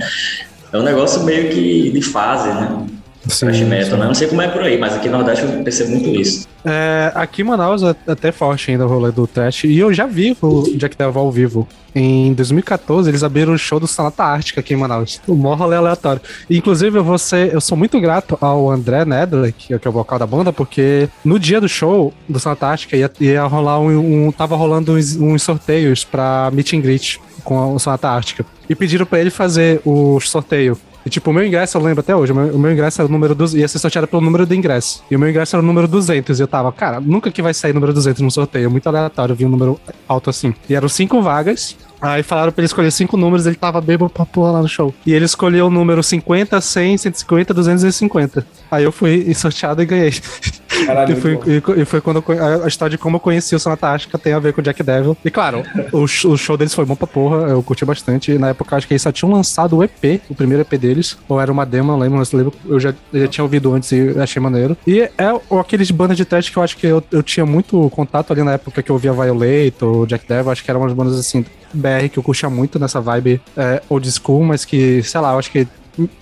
é 0.72 0.78
um 0.78 0.84
negócio 0.84 1.24
meio 1.24 1.50
que 1.50 1.90
de 1.90 2.02
fase, 2.02 2.50
né? 2.50 2.86
Thrash 3.28 3.62
metal, 3.62 3.98
né? 3.98 4.06
Não 4.06 4.14
sei 4.14 4.28
como 4.28 4.42
é 4.42 4.48
por 4.48 4.62
aí, 4.62 4.78
mas 4.78 4.94
aqui 4.94 5.08
no 5.10 5.18
Nordeste 5.18 5.46
eu 5.46 5.64
percebo 5.64 5.92
muito 5.92 6.10
isso. 6.10 6.48
É, 6.66 7.12
aqui 7.16 7.42
em 7.42 7.46
Manaus 7.46 7.82
é 7.84 7.96
até 8.08 8.32
forte 8.32 8.72
ainda 8.72 8.86
o 8.86 8.90
rolê 8.90 9.12
do 9.12 9.26
trash. 9.26 9.64
E 9.64 9.78
eu 9.78 9.94
já 9.94 10.06
vi 10.06 10.36
o 10.42 10.64
Jack 10.76 10.98
Devil 10.98 11.22
ao 11.22 11.32
vivo. 11.32 11.68
Em 11.96 12.34
2014, 12.34 13.10
eles 13.10 13.24
abriram 13.24 13.54
o 13.54 13.58
show 13.58 13.80
do 13.80 13.88
Sonata 13.88 14.24
Ártica 14.24 14.60
aqui 14.60 14.74
em 14.74 14.78
Manaus. 14.78 15.22
O 15.28 15.34
maior 15.34 15.58
rolê 15.58 15.78
aleatório. 15.78 16.22
E, 16.50 16.58
inclusive, 16.58 16.98
eu, 16.98 17.04
vou 17.04 17.18
ser, 17.18 17.54
eu 17.54 17.62
sou 17.62 17.78
muito 17.78 18.00
grato 18.00 18.38
ao 18.40 18.70
André 18.70 19.06
Nedler, 19.06 19.54
que 19.54 19.74
é 19.74 19.80
o 19.84 19.92
vocal 19.92 20.20
da 20.20 20.28
banda, 20.28 20.54
porque 20.54 21.10
no 21.24 21.40
dia 21.40 21.60
do 21.60 21.68
show 21.68 22.14
do 22.28 22.40
Sonata 22.40 22.68
Ártica 22.68 22.96
ia, 22.96 23.10
ia 23.20 23.44
rolar 23.46 23.80
um, 23.80 24.28
um. 24.28 24.32
Tava 24.32 24.56
rolando 24.56 24.94
uns, 24.94 25.16
uns 25.16 25.42
sorteios 25.42 26.04
pra 26.04 26.52
meet 26.54 26.74
and 26.74 26.82
greet 26.82 27.20
com 27.44 27.74
o 27.74 27.80
Sonata 27.80 28.10
Ártica. 28.10 28.46
E 28.70 28.76
pediram 28.76 29.06
pra 29.06 29.20
ele 29.20 29.30
fazer 29.30 29.82
o 29.86 30.20
sorteio. 30.20 30.78
E, 31.08 31.10
tipo, 31.10 31.32
o 31.32 31.34
meu 31.34 31.48
ingresso, 31.48 31.78
eu 31.78 31.82
lembro 31.82 32.02
até 32.02 32.14
hoje, 32.14 32.34
o 32.34 32.36
meu, 32.36 32.56
o 32.56 32.60
meu 32.60 32.70
ingresso 32.70 33.02
era 33.02 33.08
o 33.08 33.12
número 33.12 33.34
200, 33.34 33.62
ia 33.62 33.68
ser 33.70 33.80
sorteado 33.80 34.10
pelo 34.10 34.22
número 34.22 34.46
do 34.46 34.54
ingresso. 34.54 35.02
E 35.10 35.16
o 35.16 35.20
meu 35.20 35.30
ingresso 35.30 35.56
era 35.56 35.64
o 35.64 35.66
número 35.66 35.88
200. 35.88 36.38
E 36.38 36.44
eu 36.44 36.48
tava, 36.50 36.70
cara, 36.74 37.00
nunca 37.00 37.32
que 37.32 37.42
vai 37.42 37.54
sair 37.54 37.72
número 37.72 37.94
200 37.94 38.22
num 38.22 38.30
sorteio. 38.30 38.66
É 38.66 38.68
muito 38.68 38.86
aleatório, 38.88 39.32
eu 39.32 39.38
vi 39.38 39.46
um 39.46 39.50
número 39.50 39.80
alto 40.06 40.30
assim. 40.30 40.54
E 40.68 40.76
eram 40.76 40.90
cinco 40.90 41.22
vagas. 41.22 41.78
Aí 42.02 42.24
falaram 42.24 42.52
pra 42.52 42.62
ele 42.62 42.66
escolher 42.66 42.92
cinco 42.92 43.16
números, 43.16 43.46
ele 43.46 43.56
tava 43.56 43.80
bêbado 43.80 44.10
pra 44.10 44.26
pular 44.26 44.52
lá 44.52 44.62
no 44.62 44.68
show. 44.68 44.94
E 45.06 45.14
ele 45.14 45.24
escolheu 45.24 45.68
o 45.68 45.70
número 45.70 46.04
50, 46.04 46.60
100, 46.60 46.98
150, 46.98 47.54
250. 47.54 48.46
Aí 48.70 48.84
eu 48.84 48.92
fui 48.92 49.34
sorteado 49.34 49.82
e 49.82 49.86
ganhei. 49.86 50.12
Caralho, 50.86 51.14
e, 51.14 51.16
foi, 51.16 51.40
e, 51.46 51.82
e 51.82 51.86
foi 51.86 52.02
quando 52.02 52.24
eu, 52.28 52.64
a 52.64 52.68
história 52.68 52.92
de 52.92 52.98
como 52.98 53.18
eu 53.18 53.20
conheci 53.20 53.56
o 53.56 53.60
Sonata 53.60 53.98
tem 54.22 54.34
a 54.34 54.40
ver 54.40 54.54
com 54.54 54.62
o 54.62 54.64
Jack 54.64 54.84
Devil. 54.84 55.18
E 55.24 55.32
claro, 55.32 55.64
o, 55.92 56.04
o 56.04 56.38
show 56.38 56.58
deles 56.58 56.74
foi 56.74 56.86
bom 56.86 56.96
pra 56.96 57.08
porra, 57.08 57.48
eu 57.48 57.64
curti 57.64 57.86
bastante. 57.86 58.32
E 58.32 58.38
na 58.38 58.50
época 58.50 58.76
acho 58.76 58.88
que 58.88 58.94
eles 58.94 59.02
só 59.02 59.12
tinham 59.12 59.32
lançado 59.32 59.78
o 59.78 59.84
EP, 59.84 60.22
o 60.30 60.36
primeiro 60.36 60.62
EP 60.62 60.80
deles, 60.80 61.18
ou 61.28 61.40
era 61.40 61.52
uma 61.52 61.66
demo, 61.66 61.92
não 61.92 62.00
lembro, 62.00 62.18
mas 62.20 62.32
eu 62.32 62.40
lembro, 62.40 62.54
eu 62.66 62.80
já, 62.80 62.94
eu 63.14 63.22
já 63.22 63.28
tinha 63.28 63.44
ouvido 63.44 63.74
antes 63.74 63.92
e 63.92 64.16
achei 64.20 64.42
maneiro. 64.42 64.78
E 64.86 65.02
é 65.02 65.12
aqueles 65.60 65.90
bandas 65.92 66.18
de 66.18 66.26
trash 66.26 66.50
que 66.50 66.58
eu 66.58 66.64
acho 66.64 66.78
que 66.78 66.88
eu, 66.88 67.04
eu 67.12 67.24
tinha 67.24 67.46
muito 67.46 67.90
contato 67.90 68.34
ali 68.34 68.44
na 68.44 68.54
época 68.54 68.84
que 68.84 68.92
eu 68.92 68.96
ouvia 68.96 69.14
Violator, 69.14 70.06
Jack 70.06 70.28
Devil, 70.28 70.52
acho 70.52 70.64
que 70.64 70.70
eram 70.70 70.82
umas 70.82 70.94
bandas 70.94 71.18
assim, 71.18 71.46
BR 71.74 72.10
que 72.12 72.20
eu 72.20 72.24
curtia 72.24 72.50
muito 72.50 72.80
nessa 72.80 73.00
vibe 73.02 73.42
é, 73.56 73.82
old 73.90 74.10
school, 74.12 74.44
mas 74.44 74.66
que, 74.66 75.02
sei 75.04 75.22
lá, 75.22 75.34
eu 75.34 75.40
acho 75.40 75.52
que 75.52 75.68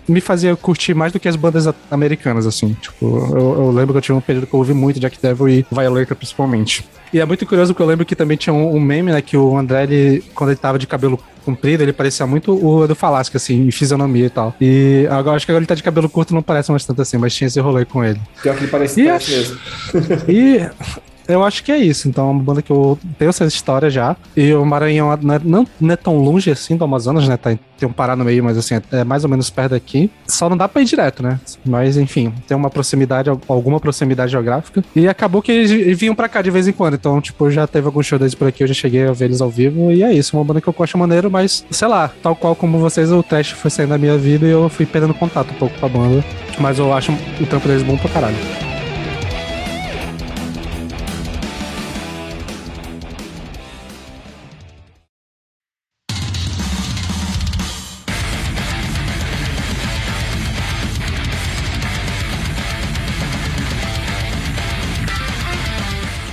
me 0.08 0.22
fazia 0.22 0.56
curtir 0.56 0.94
mais 0.94 1.12
do 1.12 1.20
que 1.20 1.28
as 1.28 1.36
bandas 1.36 1.68
americanas, 1.92 2.46
assim. 2.46 2.76
Tipo, 2.82 3.06
eu, 3.36 3.54
eu 3.66 3.72
lembro 3.72 3.94
que 3.94 3.98
eu 3.98 4.02
tinha 4.02 4.16
um 4.16 4.22
período 4.22 4.48
que 4.48 4.54
eu 4.54 4.60
ouvi 4.60 4.74
muito 4.74 5.00
Jack 5.00 5.18
Devil 5.22 5.50
e 5.50 5.66
Violator, 5.72 6.16
principalmente. 6.16 6.86
E 7.14 7.20
é 7.20 7.26
muito 7.26 7.46
curioso 7.46 7.74
porque 7.74 7.84
eu 7.84 7.88
lembro 7.88 8.06
que 8.06 8.16
também 8.16 8.36
tinha 8.38 8.54
um, 8.54 8.76
um 8.76 8.80
meme, 8.80 9.12
né, 9.12 9.22
que 9.22 9.38
o 9.38 9.58
André, 9.58 9.84
ele, 9.84 10.24
quando 10.34 10.50
ele 10.50 10.58
tava 10.58 10.78
de 10.80 10.86
cabelo 10.88 11.20
comprido, 11.46 11.82
ele 11.84 11.94
parecia 11.94 12.26
muito 12.26 12.52
o 12.54 12.88
do 12.88 12.96
Falasca, 12.96 13.38
assim, 13.38 13.68
em 13.68 13.72
fisionomia 13.72 14.26
e 14.26 14.30
tal. 14.30 14.56
E 14.60 15.08
agora 15.12 15.36
acho 15.38 15.46
que 15.46 15.52
agora 15.52 15.62
ele 15.62 15.68
tá 15.68 15.76
de 15.76 15.84
cabelo 15.84 16.10
curto, 16.10 16.34
não 16.34 16.42
parece 16.42 16.72
mais 16.72 16.84
tanto 16.86 17.02
assim, 17.02 17.18
mas 17.18 17.34
tinha 17.36 17.48
esse 17.48 17.60
rolê 17.60 17.86
com 17.86 18.04
ele. 18.04 18.20
Pior 18.42 18.56
que 18.58 18.64
ele 18.64 19.06
E 19.06 19.10
acho- 19.10 19.32
mesmo. 19.32 19.60
E 20.28 20.68
eu 21.28 21.44
acho 21.44 21.64
que 21.64 21.72
é 21.72 21.78
isso. 21.78 22.08
Então, 22.08 22.28
é 22.28 22.32
uma 22.32 22.44
banda 22.44 22.62
que 22.62 22.72
eu 22.72 22.98
tenho 23.18 23.30
essa 23.30 23.46
história 23.46 23.90
já. 23.90 24.16
E 24.36 24.54
o 24.54 24.66
Maranhão 24.66 25.18
não 25.22 25.34
é, 25.36 25.40
não, 25.44 25.92
é 25.92 25.96
tão 25.96 26.18
longe 26.18 26.52
assim 26.52 26.76
do 26.76 26.84
Amazonas, 26.84 27.28
né? 27.28 27.38
Tá, 27.38 27.52
em- 27.54 27.60
tem 27.78 27.88
um 27.90 27.92
Pará 27.92 28.16
no 28.16 28.24
meio, 28.24 28.44
mas 28.44 28.58
assim, 28.58 28.76
é, 28.76 28.82
é 28.92 29.04
mais 29.04 29.24
ou 29.24 29.30
menos 29.30 29.50
perto 29.50 29.72
daqui. 29.72 30.10
Só 30.28 30.50
não 30.50 30.56
dá 30.56 30.68
pra 30.68 30.82
ir 30.82 30.86
direto, 30.86 31.22
né? 31.22 31.40
Mas 31.66 31.98
enfim, 31.98 32.34
tem 32.48 32.56
uma 32.56 32.70
proximidade, 32.70 33.30
alguma 33.48 33.80
proximidade 33.80 34.32
geográfica. 34.32 34.84
E 34.96 35.08
acabou 35.08 35.42
que 35.42 35.52
eles 35.52 35.98
vinham 36.00 36.16
pra 36.16 36.30
cá 36.30 36.42
de 36.42 36.50
vez 36.52 36.68
em 36.68 36.72
quando. 36.72 36.94
Então, 36.96 37.20
tipo, 37.20 37.50
já 37.52 37.68
teve 37.68 37.86
alguns 37.88 38.06
shows 38.06 38.20
deles 38.20 38.36
por 38.36 38.48
aqui, 38.48 38.64
eu 38.64 38.68
já 38.68 38.74
cheguei 38.74 39.06
a 39.08 39.12
ver 39.12 39.26
eles 39.26 39.42
ao 39.42 39.50
vivo. 39.50 39.92
E 39.92 40.04
é 40.04 40.14
isso, 40.14 40.38
uma 40.38 40.44
banda 40.46 40.62
que 40.62 40.68
eu 40.68 40.76
acho 40.80 40.98
maneiro, 40.98 41.30
mas 41.30 41.66
sei 41.70 41.88
lá, 41.88 42.10
tal 42.24 42.36
qual 42.36 42.56
como 42.56 42.78
vocês, 42.80 43.12
o 43.12 43.22
trash 43.22 43.50
foi 43.52 43.70
saindo 43.72 43.90
da 43.90 43.98
minha 43.98 44.18
vida 44.18 44.46
e 44.46 44.52
eu 44.52 44.70
fui 44.70 44.86
perdendo 44.86 45.14
contato 45.14 45.52
um 45.52 45.56
pouco 45.56 45.78
com 45.80 45.86
a 45.86 45.90
banda. 45.90 46.24
Mas 46.60 46.80
eu 46.80 46.94
acho 46.94 47.12
o 47.42 47.46
trampo 47.46 47.68
deles 47.68 47.84
bom 47.84 47.98
pra 47.98 48.10
caralho. 48.10 48.36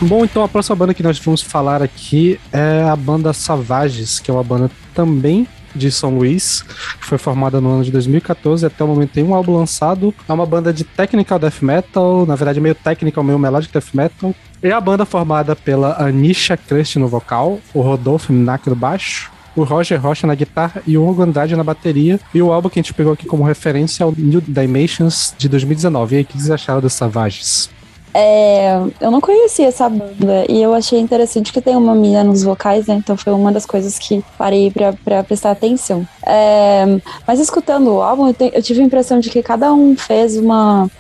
Bom, 0.05 0.25
então 0.25 0.43
a 0.43 0.49
próxima 0.49 0.75
banda 0.75 0.95
que 0.95 1.03
nós 1.03 1.19
vamos 1.21 1.43
falar 1.43 1.81
aqui 1.81 2.39
é 2.53 2.83
a 2.83 2.97
banda 2.97 3.33
Savages, 3.33 4.19
que 4.19 4.33
é 4.33 4.35
uma 4.35 4.43
banda 4.43 4.69
também 4.93 5.47
de 5.75 5.93
São 5.93 6.19
Luís, 6.19 6.63
que 7.01 7.07
foi 7.07 7.19
formada 7.19 7.61
no 7.61 7.71
ano 7.71 7.85
de 7.85 7.93
2014 7.93 8.67
até 8.67 8.83
o 8.83 8.89
momento 8.89 9.13
tem 9.13 9.23
um 9.23 9.33
álbum 9.33 9.57
lançado. 9.57 10.13
É 10.29 10.33
uma 10.33 10.45
banda 10.45 10.73
de 10.73 10.83
technical 10.83 11.39
death 11.39 11.63
metal, 11.63 12.27
na 12.27 12.35
verdade 12.35 12.61
meio 12.61 12.75
technical, 12.75 13.23
meio 13.23 13.39
melodic 13.39 13.73
death 13.73 13.95
metal. 13.95 14.35
E 14.61 14.73
a 14.73 14.81
banda 14.81 15.05
formada 15.05 15.55
pela 15.55 15.97
Anisha 16.03 16.57
Crest 16.57 16.97
no 16.97 17.07
vocal, 17.07 17.61
o 17.73 17.81
Rodolfo 17.81 18.33
Minac 18.33 18.69
no 18.69 18.75
baixo, 18.75 19.31
o 19.55 19.63
Roger 19.63 20.01
Rocha 20.01 20.27
na 20.27 20.35
guitarra 20.35 20.83
e 20.85 20.99
o 20.99 21.09
Hugo 21.09 21.23
Andrade 21.23 21.55
na 21.55 21.63
bateria. 21.63 22.19
E 22.35 22.43
o 22.43 22.53
álbum 22.53 22.69
que 22.69 22.81
a 22.81 22.83
gente 22.83 22.93
pegou 22.93 23.13
aqui 23.13 23.27
como 23.27 23.45
referência 23.45 24.03
é 24.03 24.07
o 24.07 24.13
New 24.17 24.41
Dimensions 24.41 25.33
de 25.39 25.49
2019. 25.49 26.15
E 26.15 26.19
aí, 26.19 26.25
o 26.25 26.27
que 26.27 26.33
vocês 26.33 26.51
acharam 26.51 26.81
dos 26.81 26.93
Savages? 26.93 27.71
É, 28.15 28.79
eu 29.01 29.11
não 29.11 29.21
conhecia 29.21 29.67
essa 29.69 29.89
banda 29.89 30.45
e 30.49 30.61
eu 30.61 30.75
achei 30.75 30.99
interessante 31.01 31.53
que 31.53 31.63
tem 31.63 31.75
uma 31.77 31.95
mina 31.95 32.23
nos 32.23 32.43
vocais, 32.43 32.87
né? 32.87 32.95
Então 32.95 33.17
foi 33.17 33.33
uma 33.33 33.51
das 33.51 33.65
coisas 33.65 33.99
que 33.99 34.23
parei 34.37 34.71
pra, 34.71 35.23
prestar 35.23 35.53
atenção. 35.53 36.07
É, 36.27 36.85
mas 37.27 37.41
escutando 37.41 37.89
o 37.95 38.03
álbum, 38.03 38.29
eu, 38.29 38.35
te- 38.35 38.51
eu 38.55 38.63
tive 38.63 38.83
a 38.83 38.85
impressão 38.85 39.19
de 39.19 39.31
que 39.31 39.43
cada 39.43 39.73
um 39.73 39.97
fez 39.97 40.37
uma, 40.37 40.91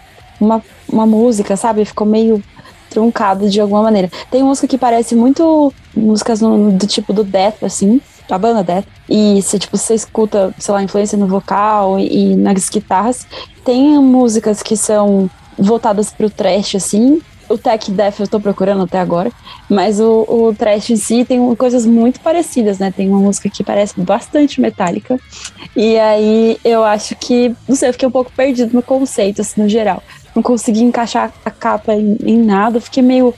uma, 0.41 0.63
uma 0.89 1.07
música, 1.07 1.57
sabe? 1.57 1.85
Ficou 1.85 2.07
meio 2.07 2.43
truncado 2.89 3.49
de 3.49 3.61
alguma 3.61 3.83
maneira. 3.83 4.11
Tem 4.31 4.43
música 4.43 4.67
que 4.67 4.79
parece 4.79 5.15
muito 5.15 5.73
músicas 5.95 6.41
no- 6.41 6.73
do 6.73 6.87
tipo 6.87 7.13
do 7.13 7.25
Death, 7.25 7.63
assim, 7.63 8.01
a 8.31 8.39
banda 8.39 8.65
Death. 8.65 8.87
E 9.09 9.43
se 9.43 9.59
tipo, 9.59 9.77
você 9.77 9.95
escuta, 9.95 10.55
sei 10.59 10.73
lá, 10.73 10.83
influência 10.83 11.19
no 11.19 11.27
vocal 11.27 11.99
e, 11.99 12.33
e 12.33 12.37
nas 12.37 12.71
guitarras. 12.71 13.27
Tem 13.65 13.99
músicas 13.99 14.63
que 14.63 14.77
são 14.79 15.29
voltadas 15.63 16.11
pro 16.11 16.31
trash, 16.31 16.75
assim. 16.77 17.21
O 17.49 17.59
tech 17.59 17.91
death 17.91 18.21
eu 18.21 18.29
tô 18.29 18.41
procurando 18.41 18.85
até 18.85 18.99
agora, 18.99 19.31
mas 19.69 20.01
o, 20.01 20.25
o 20.29 20.55
trash 20.57 20.91
em 20.91 20.97
si 20.97 21.25
tem 21.25 21.55
coisas 21.55 21.85
muito 21.85 22.21
parecidas, 22.21 22.79
né? 22.79 22.91
Tem 22.91 23.09
uma 23.09 23.19
música 23.19 23.51
que 23.51 23.63
parece 23.63 24.01
bastante 24.01 24.61
metálica. 24.61 25.19
E 25.77 25.99
aí 25.99 26.59
eu 26.65 26.83
acho 26.83 27.15
que, 27.17 27.55
não 27.69 27.77
sei, 27.77 27.89
eu 27.89 27.93
fiquei 27.93 28.09
um 28.09 28.13
pouco 28.13 28.33
perdido 28.33 28.73
no 28.73 28.83
conceito, 28.83 29.43
assim, 29.43 29.61
no 29.61 29.69
geral. 29.69 30.03
Não 30.35 30.43
consegui 30.43 30.83
encaixar 30.83 31.33
a 31.45 31.51
capa 31.51 31.93
em, 31.95 32.17
em 32.25 32.39
nada, 32.39 32.81
fiquei 32.81 33.03
meio. 33.03 33.35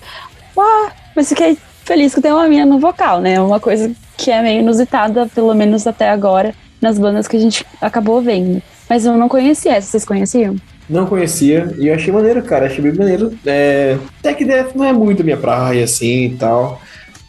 Uá, 0.57 0.93
mas 1.17 1.29
fiquei 1.29 1.59
feliz 1.85 2.15
que 2.15 2.21
tem 2.21 2.33
uma 2.33 2.47
mina 2.47 2.67
no 2.67 2.79
vocal, 2.79 3.21
né? 3.21 3.41
Uma 3.41 3.59
coisa 3.59 3.93
que 4.17 4.31
é 4.31 4.41
meio 4.41 4.61
inusitada, 4.61 5.27
pelo 5.35 5.55
menos 5.55 5.87
até 5.87 6.09
agora, 6.09 6.55
nas 6.81 6.99
bandas 6.99 7.27
que 7.27 7.37
a 7.37 7.41
gente 7.41 7.67
acabou 7.81 8.21
vendo. 8.21 8.63
Mas 8.89 9.05
eu 9.05 9.17
não 9.17 9.29
conhecia 9.29 9.73
essa, 9.73 9.89
vocês 9.89 10.05
conheciam? 10.05 10.57
Não 10.88 11.07
conhecia 11.07 11.75
e 11.79 11.88
eu 11.88 11.94
achei 11.94 12.12
maneiro, 12.12 12.42
cara. 12.42 12.66
Achei 12.66 12.83
bem 12.83 12.92
maneiro. 12.92 13.33
É, 13.47 13.97
Tech 14.23 14.44
Death 14.44 14.75
não 14.75 14.85
é 14.85 14.92
muito 14.92 15.25
minha 15.25 15.37
praia, 15.37 15.85
assim 15.85 16.27
e 16.27 16.37
tal. 16.37 16.81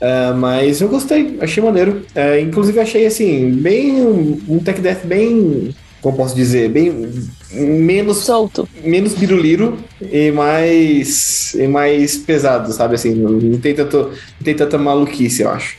É, 0.01 0.33
mas 0.33 0.81
eu 0.81 0.89
gostei, 0.89 1.37
achei 1.41 1.63
maneiro. 1.63 2.01
É, 2.13 2.39
inclusive, 2.39 2.79
achei 2.79 3.05
assim, 3.05 3.51
bem. 3.51 4.01
Um 4.47 4.59
Tech 4.59 4.79
Death 4.81 5.05
bem. 5.05 5.73
Como 6.01 6.17
posso 6.17 6.35
dizer? 6.35 6.69
Bem. 6.69 7.09
Menos 7.51 8.17
Solto. 8.17 8.67
menos 8.83 9.13
biruliro 9.13 9.77
e 10.01 10.29
mais 10.31 11.53
e 11.53 11.67
mais 11.67 12.17
pesado, 12.17 12.71
sabe? 12.73 12.95
Assim, 12.95 13.15
não, 13.15 13.31
não 13.31 13.59
tem, 13.59 13.73
tanto, 13.73 13.97
não 13.97 14.43
tem 14.43 14.53
tanta 14.53 14.77
maluquice, 14.77 15.41
eu 15.43 15.49
acho. 15.49 15.77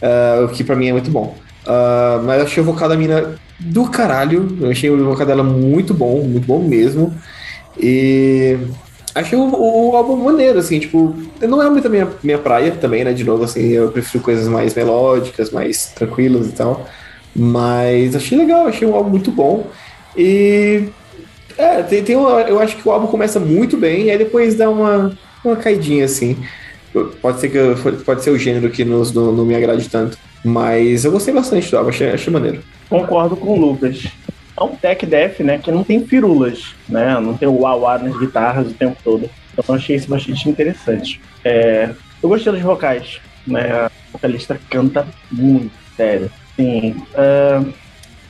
Ah, 0.00 0.44
o 0.44 0.48
que 0.48 0.62
pra 0.62 0.76
mim 0.76 0.88
é 0.88 0.92
muito 0.92 1.10
bom. 1.10 1.36
Ah, 1.66 2.20
mas 2.24 2.42
achei 2.42 2.62
o 2.62 2.66
vocal 2.66 2.88
da 2.88 2.96
mina 2.96 3.38
do 3.58 3.88
caralho. 3.90 4.56
Eu 4.60 4.70
achei 4.70 4.90
o 4.90 5.04
vocal 5.04 5.26
dela 5.26 5.42
muito 5.42 5.94
bom, 5.94 6.22
muito 6.24 6.46
bom 6.46 6.62
mesmo. 6.62 7.14
E 7.78 8.58
achei 9.14 9.38
o, 9.38 9.42
o 9.90 9.96
álbum 9.96 10.16
maneiro, 10.16 10.58
assim, 10.58 10.78
tipo, 10.78 11.14
não 11.42 11.62
é 11.62 11.68
muito 11.70 11.86
a 11.86 11.90
minha, 11.90 12.08
minha 12.22 12.38
praia 12.38 12.72
também, 12.72 13.04
né? 13.04 13.12
De 13.12 13.24
novo, 13.24 13.44
assim, 13.44 13.68
eu 13.68 13.90
prefiro 13.90 14.22
coisas 14.22 14.48
mais 14.48 14.74
melódicas, 14.74 15.50
mais 15.50 15.86
tranquilas 15.88 16.48
e 16.48 16.52
tal. 16.52 16.86
Mas 17.34 18.16
achei 18.16 18.36
legal, 18.38 18.66
achei 18.66 18.86
um 18.88 18.94
álbum 18.94 19.10
muito 19.10 19.30
bom. 19.30 19.66
E 20.16 20.84
é, 21.58 21.82
tem, 21.82 22.02
tem 22.02 22.16
uma- 22.16 22.40
eu 22.42 22.58
acho 22.58 22.76
que 22.76 22.88
o 22.88 22.92
álbum 22.92 23.06
começa 23.06 23.38
muito 23.40 23.76
bem 23.76 24.04
e 24.06 24.10
aí 24.10 24.18
depois 24.18 24.54
dá 24.54 24.68
uma, 24.70 25.16
uma 25.44 25.56
caidinha 25.56 26.04
assim. 26.04 26.36
Pode 27.20 27.40
ser 27.40 27.48
que 27.48 28.02
pode 28.04 28.22
ser 28.22 28.30
o 28.30 28.38
gênero 28.38 28.70
que 28.70 28.84
nos, 28.84 29.12
não, 29.12 29.32
não 29.32 29.44
me 29.44 29.54
agrade 29.54 29.88
tanto. 29.88 30.18
Mas 30.44 31.04
eu 31.04 31.12
gostei 31.12 31.34
bastante 31.34 31.70
do 31.70 31.76
álbum, 31.76 31.90
achei, 31.90 32.10
achei 32.10 32.32
maneiro. 32.32 32.62
Concordo 32.88 33.36
com 33.36 33.58
o 33.58 33.60
Lucas. 33.60 34.06
É 34.58 34.62
um 34.62 34.74
tech 34.74 35.04
death, 35.04 35.40
né, 35.40 35.58
que 35.58 35.70
não 35.70 35.84
tem 35.84 36.06
firulas, 36.06 36.74
né? 36.88 37.18
Não 37.20 37.36
tem 37.36 37.46
o 37.46 37.60
wah 37.60 37.98
nas 37.98 38.18
guitarras 38.18 38.68
o 38.68 38.74
tempo 38.74 38.96
todo. 39.04 39.28
Então 39.58 39.74
achei 39.74 39.96
isso 39.96 40.08
bastante 40.08 40.48
interessante. 40.48 41.20
É, 41.44 41.90
eu 42.22 42.28
gostei 42.28 42.52
dos 42.52 42.62
vocais, 42.62 43.20
né? 43.46 43.70
A 43.72 43.90
vocalista 44.12 44.58
canta 44.70 45.06
muito, 45.30 45.72
sério. 45.96 46.30
Sim. 46.56 46.96
É, 47.14 47.62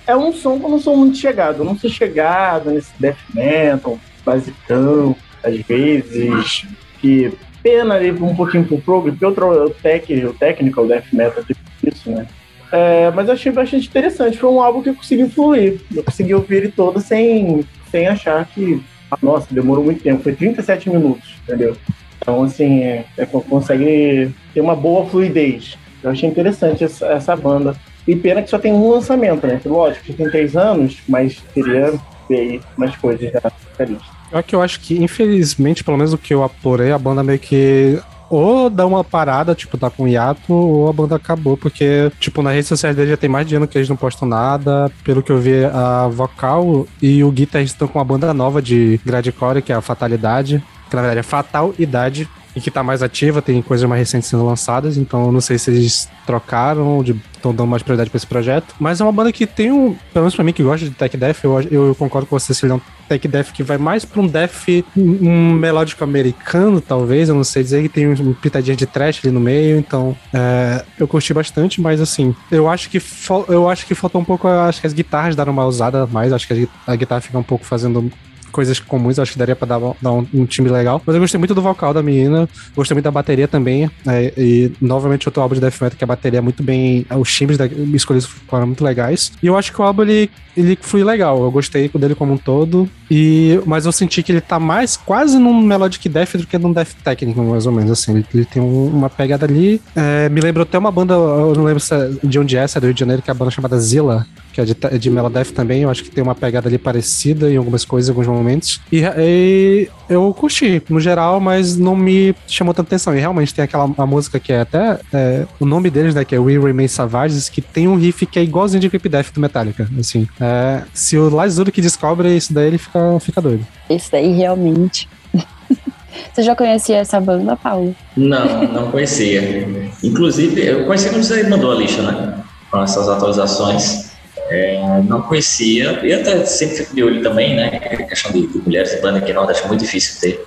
é 0.09 0.17
um 0.17 0.33
som 0.33 0.59
que 0.59 0.65
eu 0.65 0.71
não 0.71 0.81
sou 0.81 0.97
muito 0.97 1.17
chegado. 1.17 1.59
Eu 1.59 1.65
não 1.65 1.79
sou 1.79 1.91
chegado 1.91 2.71
nesse 2.71 2.91
death 2.99 3.19
metal. 3.33 3.99
basicão, 4.25 5.15
às 5.43 5.57
vezes, 5.59 6.67
que 7.01 7.33
pena 7.67 7.97
ali 7.97 8.13
um 8.13 8.35
pouquinho 8.37 8.65
pro 8.65 8.79
prog, 8.79 9.11
porque 9.11 9.27
o 9.27 9.71
tech, 9.71 10.15
o 10.25 10.33
technical 10.35 10.87
death 10.87 11.07
metal 11.13 11.43
tipo 11.43 11.59
isso, 11.85 12.09
né? 12.13 12.25
É, 12.71 13.11
mas 13.11 13.27
eu 13.27 13.35
achei 13.35 13.51
bastante 13.51 13.89
interessante. 13.89 14.39
Foi 14.39 14.51
um 14.51 14.61
álbum 14.61 14.83
que 14.83 14.91
eu 14.91 14.95
consegui 14.95 15.29
fluir. 15.29 15.81
Eu 15.95 16.05
consegui 16.05 16.33
ouvir 16.33 16.57
ele 16.57 16.69
todo 16.69 17.01
sem, 17.01 17.65
sem 17.91 18.07
achar 18.07 18.45
que, 18.47 18.81
ah, 19.11 19.19
nossa, 19.21 19.53
demorou 19.53 19.85
muito 19.85 20.03
tempo. 20.03 20.23
Foi 20.23 20.33
37 20.33 20.91
minutos, 20.91 21.35
entendeu? 21.43 21.77
Então, 22.21 22.45
assim, 22.45 22.85
é, 22.85 23.05
é, 23.17 23.27
consegue 23.27 24.33
ter 24.55 24.61
uma 24.61 24.77
boa 24.77 25.07
fluidez. 25.07 25.77
Eu 26.03 26.11
achei 26.11 26.29
interessante 26.29 26.85
essa, 26.85 27.07
essa 27.07 27.35
banda. 27.35 27.75
E 28.07 28.15
pena 28.15 28.43
que 28.43 28.51
só 28.51 28.59
tem 28.59 28.73
um 28.73 28.91
lançamento, 28.91 29.45
né? 29.45 29.61
Lógico, 29.65 30.07
já 30.07 30.15
tem 30.15 30.31
três 30.31 30.57
anos, 30.57 30.99
mas 31.09 31.43
queria 31.53 31.93
ver 32.29 32.37
aí 32.37 32.61
mais 32.77 32.97
coisas 32.97 33.33
da 33.33 33.85
lista. 33.85 34.16
É 34.33 34.43
que 34.43 34.55
eu 34.55 34.63
acho 34.63 34.81
que, 34.81 35.03
infelizmente, 35.03 35.85
pelo 35.85 35.97
menos 35.97 36.13
o 36.13 36.19
que 36.19 36.35
eu 36.35 36.43
apurei, 36.43 36.93
a 36.93 36.99
banda 36.99 37.23
meio 37.23 37.39
que 37.39 37.99
ou 38.29 38.69
dá 38.69 38.85
uma 38.85 39.05
parada, 39.05 39.55
tipo, 39.55 39.79
tá 39.79 39.89
com 39.89 40.09
hiato, 40.09 40.53
ou 40.53 40.89
a 40.89 40.93
banda 40.93 41.15
acabou, 41.15 41.57
porque, 41.57 42.11
tipo, 42.19 42.43
na 42.43 42.51
rede 42.51 42.67
social 42.67 42.93
dele 42.93 43.11
já 43.11 43.17
tem 43.17 43.31
mais 43.31 43.47
de 43.47 43.55
ano 43.55 43.69
que 43.69 43.79
eles 43.79 43.89
não 43.89 43.97
postam 43.97 44.27
nada. 44.27 44.91
Pelo 45.05 45.23
que 45.23 45.31
eu 45.31 45.39
vi, 45.39 45.65
a 45.65 46.09
vocal 46.09 46.87
e 47.01 47.23
o 47.23 47.31
guitarrista 47.31 47.77
estão 47.77 47.89
com 47.89 47.99
uma 47.99 48.05
banda 48.05 48.35
nova 48.35 48.61
de 48.61 49.01
Gradcore, 49.05 49.63
que 49.63 49.73
é 49.73 49.77
a 49.77 49.81
Fatalidade, 49.81 50.63
que 50.91 50.97
na 50.97 51.03
verdade 51.03 51.21
é 51.21 51.23
Fatal 51.23 51.73
Idade, 51.79 52.29
e 52.57 52.61
que 52.61 52.71
tá 52.71 52.83
mais 52.83 53.03
ativa, 53.03 53.43
tem 53.43 53.61
coisas 53.61 53.87
mais 53.87 53.99
recentes 54.01 54.31
sendo 54.31 54.45
lançadas, 54.45 54.97
então 54.97 55.27
eu 55.27 55.33
não 55.33 55.43
sei 55.43 55.59
se 55.59 55.71
eles 55.71 56.09
trocaram, 56.25 57.05
estão 57.35 57.55
dando 57.55 57.69
mais 57.69 57.83
prioridade 57.83 58.09
pra 58.09 58.17
esse 58.17 58.27
projeto. 58.27 58.75
Mas 58.81 58.99
é 58.99 59.05
uma 59.05 59.13
banda 59.13 59.31
que 59.31 59.47
tem 59.47 59.71
um, 59.71 59.95
pelo 60.13 60.25
menos 60.25 60.35
pra 60.35 60.43
mim 60.43 60.55
que 60.55 60.63
gosta 60.63 60.87
de 60.87 60.93
tech 60.93 61.15
death, 61.19 61.45
eu, 61.45 61.61
eu 61.71 61.95
concordo 61.95 62.27
com 62.27 62.39
você, 62.39 62.55
se 62.55 62.65
ele 62.65 62.73
é 62.73 62.77
um 62.77 62.81
tech 63.07 63.29
death 63.29 63.53
que 63.53 63.63
vai 63.63 63.77
mais 63.77 64.07
pra 64.07 64.23
um 64.23 64.27
death, 64.27 64.69
um, 64.97 65.53
melódico 65.53 66.03
americano, 66.03 66.81
talvez, 66.81 67.29
eu 67.29 67.35
não 67.35 67.45
sei 67.45 67.63
dizer, 67.63 67.83
que 67.83 67.91
tem 67.91 68.09
um 68.09 68.33
pitadinha 68.33 68.75
de 68.75 68.87
trash 68.87 69.21
ali 69.23 69.33
no 69.33 69.39
meio, 69.39 69.79
então 69.79 70.17
é, 70.33 70.83
eu 70.99 71.07
curti 71.07 71.35
bastante, 71.35 71.79
mas 71.79 72.01
assim, 72.01 72.35
eu 72.51 72.71
acho 72.71 72.89
que 72.89 73.01
eu 73.49 73.69
acho 73.69 73.85
que 73.85 73.95
faltou 73.95 74.19
um 74.19 74.25
pouco, 74.25 74.49
acho 74.49 74.81
que 74.81 74.87
as 74.87 74.95
guitarras 74.95 75.37
deram 75.37 75.53
uma 75.53 75.67
usada 75.67 76.07
mais, 76.07 76.33
acho 76.33 76.49
que 76.49 76.67
a 76.87 76.97
guitarra 76.97 77.21
fica 77.21 77.39
um 77.39 77.43
pouco 77.43 77.67
fazendo 77.67 78.11
coisas 78.57 78.81
comuns, 78.81 79.19
acho 79.19 79.33
que 79.33 79.39
daria 79.39 79.55
pra 79.55 79.69
dar, 79.69 79.79
dar 80.01 80.13
um, 80.13 80.27
um, 80.33 80.47
time 80.47 80.71
legal. 80.71 81.03
Mas 81.05 81.15
eu 81.15 81.21
gostei 81.21 81.37
muito 81.37 81.55
do 81.55 81.61
vocal 81.61 81.93
da 81.93 82.03
menina, 82.03 82.49
gostei 82.75 82.95
muito 82.95 83.05
da 83.05 83.11
bateria 83.11 83.47
também. 83.47 83.91
É, 84.07 84.33
e 84.35 84.73
novamente 84.81 85.29
outro 85.29 85.43
álbum 85.43 85.55
de 85.55 85.61
Death 85.61 85.79
Metal 85.79 85.99
que 85.99 86.03
a 86.03 86.07
bateria 86.07 86.39
é 86.39 86.41
muito 86.41 86.63
bem. 86.63 87.05
Os 87.19 87.31
times 87.35 87.59
da, 87.59 87.67
escolhidos 87.67 88.27
foram 88.49 88.67
muito 88.67 88.83
legais. 88.83 89.31
E 89.43 89.47
eu 89.47 89.59
acho 89.59 89.71
que 89.71 89.79
o 89.79 89.85
álbum 89.85 90.05
ele, 90.05 90.31
ele 90.57 90.79
flui 90.81 91.05
legal. 91.05 91.43
Eu 91.43 91.51
gostei 91.51 91.91
dele 91.91 92.15
como 92.15 92.33
um 92.33 92.39
todo. 92.39 92.89
E, 93.11 93.61
mas 93.67 93.85
eu 93.85 93.93
senti 93.93 94.23
que 94.23 94.33
ele 94.33 94.41
tá 94.41 94.59
mais 94.59 94.97
quase 94.97 95.39
num 95.39 95.61
Melodic 95.61 96.09
Death 96.09 96.37
do 96.37 96.47
que 96.47 96.57
num 96.57 96.73
Death 96.73 96.95
Technical, 97.05 97.45
mais 97.45 97.67
ou 97.67 97.73
menos. 97.73 97.91
Assim, 97.91 98.13
ele, 98.13 98.27
ele 98.33 98.45
tem 98.47 98.63
um, 98.63 98.87
uma 98.87 99.11
pegada 99.11 99.45
ali. 99.45 99.83
É, 99.95 100.31
me 100.31 100.41
lembrou 100.41 100.63
até 100.63 100.79
uma 100.79 100.91
banda, 100.91 101.13
eu 101.13 101.53
não 101.55 101.65
lembro 101.65 101.83
é 101.93 102.27
de 102.27 102.39
onde 102.39 102.57
é, 102.57 102.61
essa 102.61 102.79
é 102.79 102.81
do 102.81 102.87
Rio 102.87 102.95
de 102.95 103.01
Janeiro, 103.01 103.21
que 103.21 103.31
é 103.31 103.33
a 103.33 103.35
banda 103.35 103.51
chamada 103.51 103.79
Zilla 103.79 104.27
que 104.57 104.61
é 104.63 104.65
de, 104.65 104.99
de 104.99 105.11
Melodef 105.11 105.53
também. 105.53 105.83
Eu 105.83 105.91
acho 105.91 106.03
que 106.03 106.11
tem 106.11 106.25
uma 106.25 106.35
pegada 106.35 106.67
ali 106.67 106.79
parecida 106.79 107.51
em 107.51 107.57
algumas 107.57 107.85
coisas, 107.85 108.09
em 108.09 108.13
alguns 108.13 108.27
momentos. 108.27 108.81
E, 108.91 109.03
e, 109.19 109.89
eu 110.09 110.33
curti, 110.33 110.83
no 110.89 110.99
geral, 110.99 111.39
mas 111.41 111.77
não 111.77 111.95
me 111.95 112.35
chamou 112.49 112.73
tanta 112.73 112.89
atenção. 112.89 113.15
E 113.15 113.21
realmente 113.21 113.53
tem 113.53 113.63
aquela 113.63 113.93
a 113.99 114.07
música 114.07 114.41
que 114.41 114.53
é 114.53 114.61
até 114.61 114.99
é, 115.13 115.47
o 115.61 115.67
nome 115.67 115.91
deles, 115.91 116.15
né? 116.15 116.25
Que 116.25 116.35
é 116.35 116.39
We 116.39 116.59
Remain 116.59 116.89
Savages, 116.89 117.51
que 117.51 117.61
tem 117.61 117.87
um 117.87 117.97
riff 117.97 118.25
que 118.25 118.39
é 118.39 118.43
igualzinho 118.43 118.81
de 118.81 118.89
Creep 118.89 119.07
Death 119.07 119.33
do 119.35 119.41
Metallica. 119.41 119.89
Assim, 120.01 120.27
é, 120.41 120.83
se 120.95 121.19
o 121.19 121.29
Lazuro 121.29 121.71
que 121.71 121.83
descobre 121.83 122.35
isso 122.35 122.55
daí, 122.55 122.69
ele 122.69 122.79
fica, 122.79 122.99
fica 123.21 123.41
doido. 123.43 123.67
Isso 123.91 124.11
daí 124.11 124.33
realmente. 124.33 125.07
Você 126.33 126.43
já 126.43 126.57
conhecia 126.57 126.97
essa 126.97 127.21
banda, 127.21 127.57
Paulo? 127.57 127.95
Não, 128.17 128.63
não 128.73 128.91
conhecia. 128.91 129.93
Inclusive, 130.03 130.65
eu 130.65 130.87
conheci 130.87 131.11
quando 131.11 131.25
você 131.25 131.47
mandou 131.47 131.73
a 131.73 131.75
lista, 131.75 132.01
né? 132.03 132.43
Com 132.71 132.83
essas 132.83 133.07
atualizações. 133.07 134.06
É, 134.49 135.03
não 135.05 135.23
conhecia, 135.23 136.01
e 136.05 136.13
até 136.13 136.45
sempre 136.45 136.77
fico 136.77 136.95
de 136.95 137.03
olho 137.03 137.23
também, 137.23 137.57
né? 137.57 137.81
A 137.83 138.03
questão 138.05 138.31
de, 138.31 138.47
de 138.47 138.59
mulheres 138.59 138.91
de 138.91 139.01
banda 139.01 139.19
aqui 139.19 139.33
no 139.33 139.41
Nordeste 139.41 139.65
é 139.65 139.69
muito 139.69 139.81
difícil 139.81 140.21
ter. 140.21 140.47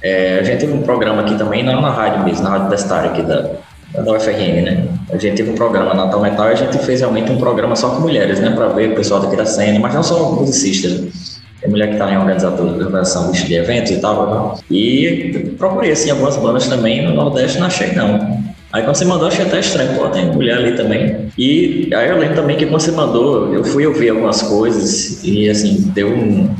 É, 0.00 0.38
a 0.40 0.42
gente 0.42 0.60
teve 0.60 0.72
um 0.72 0.82
programa 0.82 1.22
aqui 1.22 1.36
também, 1.36 1.62
não 1.62 1.80
na 1.80 1.90
rádio 1.90 2.24
mesmo, 2.24 2.42
na 2.42 2.50
rádio 2.50 2.62
universitária 2.66 3.10
aqui 3.10 3.22
da, 3.22 3.50
da 4.00 4.12
UFRN, 4.12 4.62
né? 4.62 4.88
A 5.10 5.16
gente 5.16 5.36
teve 5.36 5.50
um 5.50 5.54
programa 5.54 5.94
na 5.94 6.06
Natal 6.06 6.20
Metal 6.20 6.48
e 6.48 6.52
a 6.52 6.54
gente 6.54 6.78
fez 6.78 7.00
realmente 7.00 7.30
um 7.30 7.38
programa 7.38 7.76
só 7.76 7.90
com 7.90 8.00
mulheres, 8.00 8.40
né? 8.40 8.50
Para 8.50 8.68
ver 8.68 8.92
o 8.92 8.94
pessoal 8.94 9.20
daqui 9.20 9.36
da 9.36 9.46
cena, 9.46 9.78
mas 9.78 9.94
não 9.94 10.02
só 10.02 10.32
musicistas, 10.32 11.40
Tem 11.62 11.70
mulher 11.70 11.86
que 11.86 11.92
está 11.92 12.12
em 12.12 12.18
organização 12.18 13.30
de 13.30 13.54
eventos 13.54 13.92
e 13.92 14.00
tal. 14.00 14.54
Né? 14.54 14.60
E 14.68 15.54
procurei, 15.56 15.92
assim, 15.92 16.10
algumas 16.10 16.36
bandas 16.36 16.66
também 16.66 17.06
no 17.06 17.14
Nordeste, 17.14 17.60
não 17.60 17.68
achei 17.68 17.92
não. 17.92 18.42
Aí 18.72 18.82
quando 18.82 18.96
você 18.96 19.04
mandou, 19.04 19.28
achei 19.28 19.44
até 19.44 19.60
estranho, 19.60 19.94
pô, 19.94 20.08
tem 20.08 20.26
mulher 20.26 20.56
ali 20.56 20.74
também. 20.74 21.28
E 21.38 21.88
aí 21.94 22.08
eu 22.08 22.18
lembro 22.18 22.34
também 22.34 22.56
que 22.56 22.66
quando 22.66 22.80
você 22.80 22.90
mandou, 22.90 23.54
eu 23.54 23.62
fui 23.62 23.86
ouvir 23.86 24.08
algumas 24.08 24.42
coisas 24.42 25.22
e 25.22 25.48
assim, 25.48 25.92
deu 25.94 26.08
um, 26.08 26.52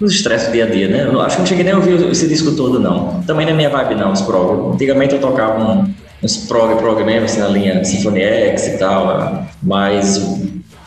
um 0.00 0.06
estresse 0.06 0.46
do 0.46 0.52
dia 0.52 0.64
a 0.64 0.68
dia, 0.68 0.88
né? 0.88 1.08
Eu 1.10 1.20
acho 1.20 1.36
que 1.36 1.42
não 1.42 1.46
cheguei 1.46 1.64
nem 1.64 1.72
a 1.72 1.76
ouvir 1.76 2.10
esse 2.10 2.28
disco 2.28 2.52
todo, 2.52 2.78
não. 2.78 3.22
Também 3.22 3.46
não 3.46 3.52
é 3.52 3.56
minha 3.56 3.70
vibe, 3.70 3.94
não, 3.94 4.12
os 4.12 4.20
prog. 4.20 4.74
Antigamente 4.74 5.14
eu 5.14 5.20
tocava 5.20 5.88
uns 6.20 6.36
prog, 6.48 6.76
prog 6.76 7.02
mesmo, 7.04 7.24
assim, 7.24 7.40
na 7.40 7.48
linha 7.48 7.84
Symphony 7.84 8.20
X 8.22 8.66
e 8.66 8.78
tal, 8.78 9.46
mas 9.62 10.18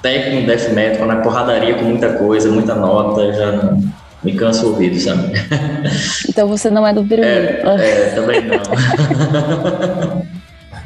técnico, 0.05 0.45
death 0.45 0.69
metal, 0.69 1.11
é 1.11 1.15
porradaria 1.15 1.73
com 1.73 1.85
muita 1.85 2.13
coisa, 2.13 2.51
muita 2.51 2.75
nota, 2.75 3.33
já 3.33 3.51
não 3.51 3.83
me 4.23 4.35
cansa 4.35 4.63
o 4.63 4.69
ouvido, 4.69 4.99
sabe? 4.99 5.31
Então 6.29 6.47
você 6.47 6.69
não 6.69 6.85
é 6.85 6.93
do 6.93 7.01
Biruí. 7.01 7.25
É, 7.25 7.63
é, 7.63 8.11
também 8.13 8.41
não. 8.41 10.25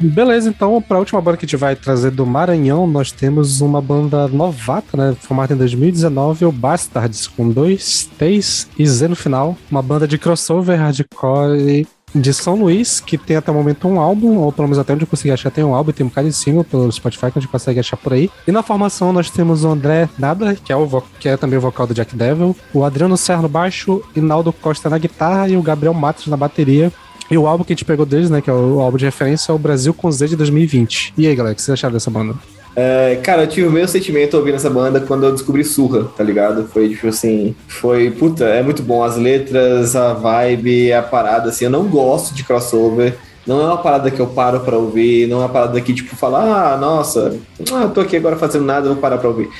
Beleza, 0.00 0.48
então, 0.48 0.80
para 0.80 0.96
a 0.96 1.00
última 1.00 1.20
banda 1.20 1.36
que 1.36 1.44
a 1.44 1.46
gente 1.46 1.58
vai 1.58 1.76
trazer 1.76 2.10
do 2.10 2.24
Maranhão, 2.24 2.86
nós 2.86 3.12
temos 3.12 3.60
uma 3.60 3.82
banda 3.82 4.26
novata, 4.28 4.96
né? 4.96 5.14
Formada 5.20 5.52
em 5.52 5.56
2019, 5.56 6.46
o 6.46 6.52
Bastards, 6.52 7.26
com 7.26 7.50
dois 7.50 8.08
T's 8.18 8.66
e 8.78 8.86
Z 8.86 9.08
no 9.08 9.16
final. 9.16 9.58
Uma 9.70 9.82
banda 9.82 10.08
de 10.08 10.16
crossover 10.16 10.78
hardcore 10.78 11.86
de 12.14 12.32
São 12.34 12.54
Luís, 12.56 13.00
que 13.00 13.16
tem 13.16 13.36
até 13.36 13.50
o 13.50 13.54
momento 13.54 13.86
um 13.88 14.00
álbum, 14.00 14.36
ou 14.38 14.52
pelo 14.52 14.68
menos 14.68 14.78
até 14.78 14.92
onde 14.92 15.04
eu 15.04 15.06
consegui 15.06 15.30
achar, 15.30 15.50
tem 15.50 15.64
um 15.64 15.74
álbum, 15.74 15.92
tem 15.92 16.04
um 16.04 16.08
bocado 16.08 16.28
de 16.28 16.34
single 16.34 16.64
pelo 16.64 16.90
Spotify 16.90 17.30
que 17.30 17.38
a 17.38 17.40
gente 17.40 17.50
consegue 17.50 17.80
achar 17.80 17.96
por 17.96 18.12
aí. 18.12 18.30
E 18.46 18.52
na 18.52 18.62
formação 18.62 19.12
nós 19.12 19.30
temos 19.30 19.64
o 19.64 19.68
André 19.68 20.08
Nada, 20.18 20.54
que 20.54 20.72
é, 20.72 20.76
o 20.76 21.02
que 21.18 21.28
é 21.28 21.36
também 21.36 21.58
o 21.58 21.62
vocal 21.62 21.86
do 21.86 21.94
Jack 21.94 22.16
Devil, 22.16 22.56
o 22.72 22.84
Adriano 22.84 23.16
Serra 23.16 23.42
no 23.42 23.48
baixo, 23.48 24.02
Inaldo 24.14 24.52
Costa 24.52 24.90
na 24.90 24.98
guitarra 24.98 25.48
e 25.48 25.56
o 25.56 25.62
Gabriel 25.62 25.94
Matos 25.94 26.26
na 26.26 26.36
bateria. 26.36 26.92
E 27.30 27.38
o 27.38 27.46
álbum 27.46 27.62
que 27.62 27.72
a 27.72 27.76
gente 27.76 27.84
pegou 27.84 28.04
deles, 28.04 28.28
né, 28.28 28.40
que 28.40 28.50
é 28.50 28.52
o 28.52 28.80
álbum 28.80 28.96
de 28.96 29.04
referência, 29.04 29.52
é 29.52 29.54
o 29.54 29.58
Brasil 29.58 29.94
com 29.94 30.10
Z 30.10 30.26
de 30.26 30.36
2020. 30.36 31.14
E 31.16 31.28
aí, 31.28 31.34
galera, 31.36 31.52
o 31.52 31.56
que 31.56 31.62
vocês 31.62 31.74
acharam 31.74 31.92
dessa 31.92 32.10
banda? 32.10 32.34
É, 32.82 33.16
cara, 33.16 33.42
eu 33.42 33.46
tive 33.46 33.68
o 33.68 33.70
mesmo 33.70 33.88
sentimento 33.88 34.38
ouvindo 34.38 34.54
essa 34.54 34.70
banda 34.70 35.02
quando 35.02 35.24
eu 35.26 35.32
descobri 35.32 35.62
Surra, 35.62 36.04
tá 36.16 36.24
ligado? 36.24 36.66
Foi 36.68 36.88
tipo 36.88 37.08
assim, 37.08 37.54
foi, 37.68 38.10
puta, 38.10 38.46
é 38.46 38.62
muito 38.62 38.82
bom. 38.82 39.04
As 39.04 39.18
letras, 39.18 39.94
a 39.94 40.14
vibe, 40.14 40.90
a 40.90 41.02
parada, 41.02 41.50
assim, 41.50 41.66
eu 41.66 41.70
não 41.70 41.84
gosto 41.84 42.34
de 42.34 42.42
crossover. 42.42 43.18
Não 43.46 43.60
é 43.60 43.64
uma 43.64 43.76
parada 43.76 44.10
que 44.10 44.18
eu 44.18 44.28
paro 44.28 44.60
pra 44.60 44.78
ouvir, 44.78 45.28
não 45.28 45.38
é 45.38 45.40
uma 45.40 45.48
parada 45.50 45.78
que, 45.78 45.92
tipo, 45.92 46.16
fala, 46.16 46.72
ah, 46.72 46.76
nossa, 46.78 47.38
ah, 47.70 47.82
eu 47.82 47.90
tô 47.90 48.00
aqui 48.00 48.16
agora 48.16 48.36
fazendo 48.36 48.64
nada, 48.64 48.88
vou 48.88 48.96
parar 48.96 49.18
pra 49.18 49.28
ouvir. 49.28 49.50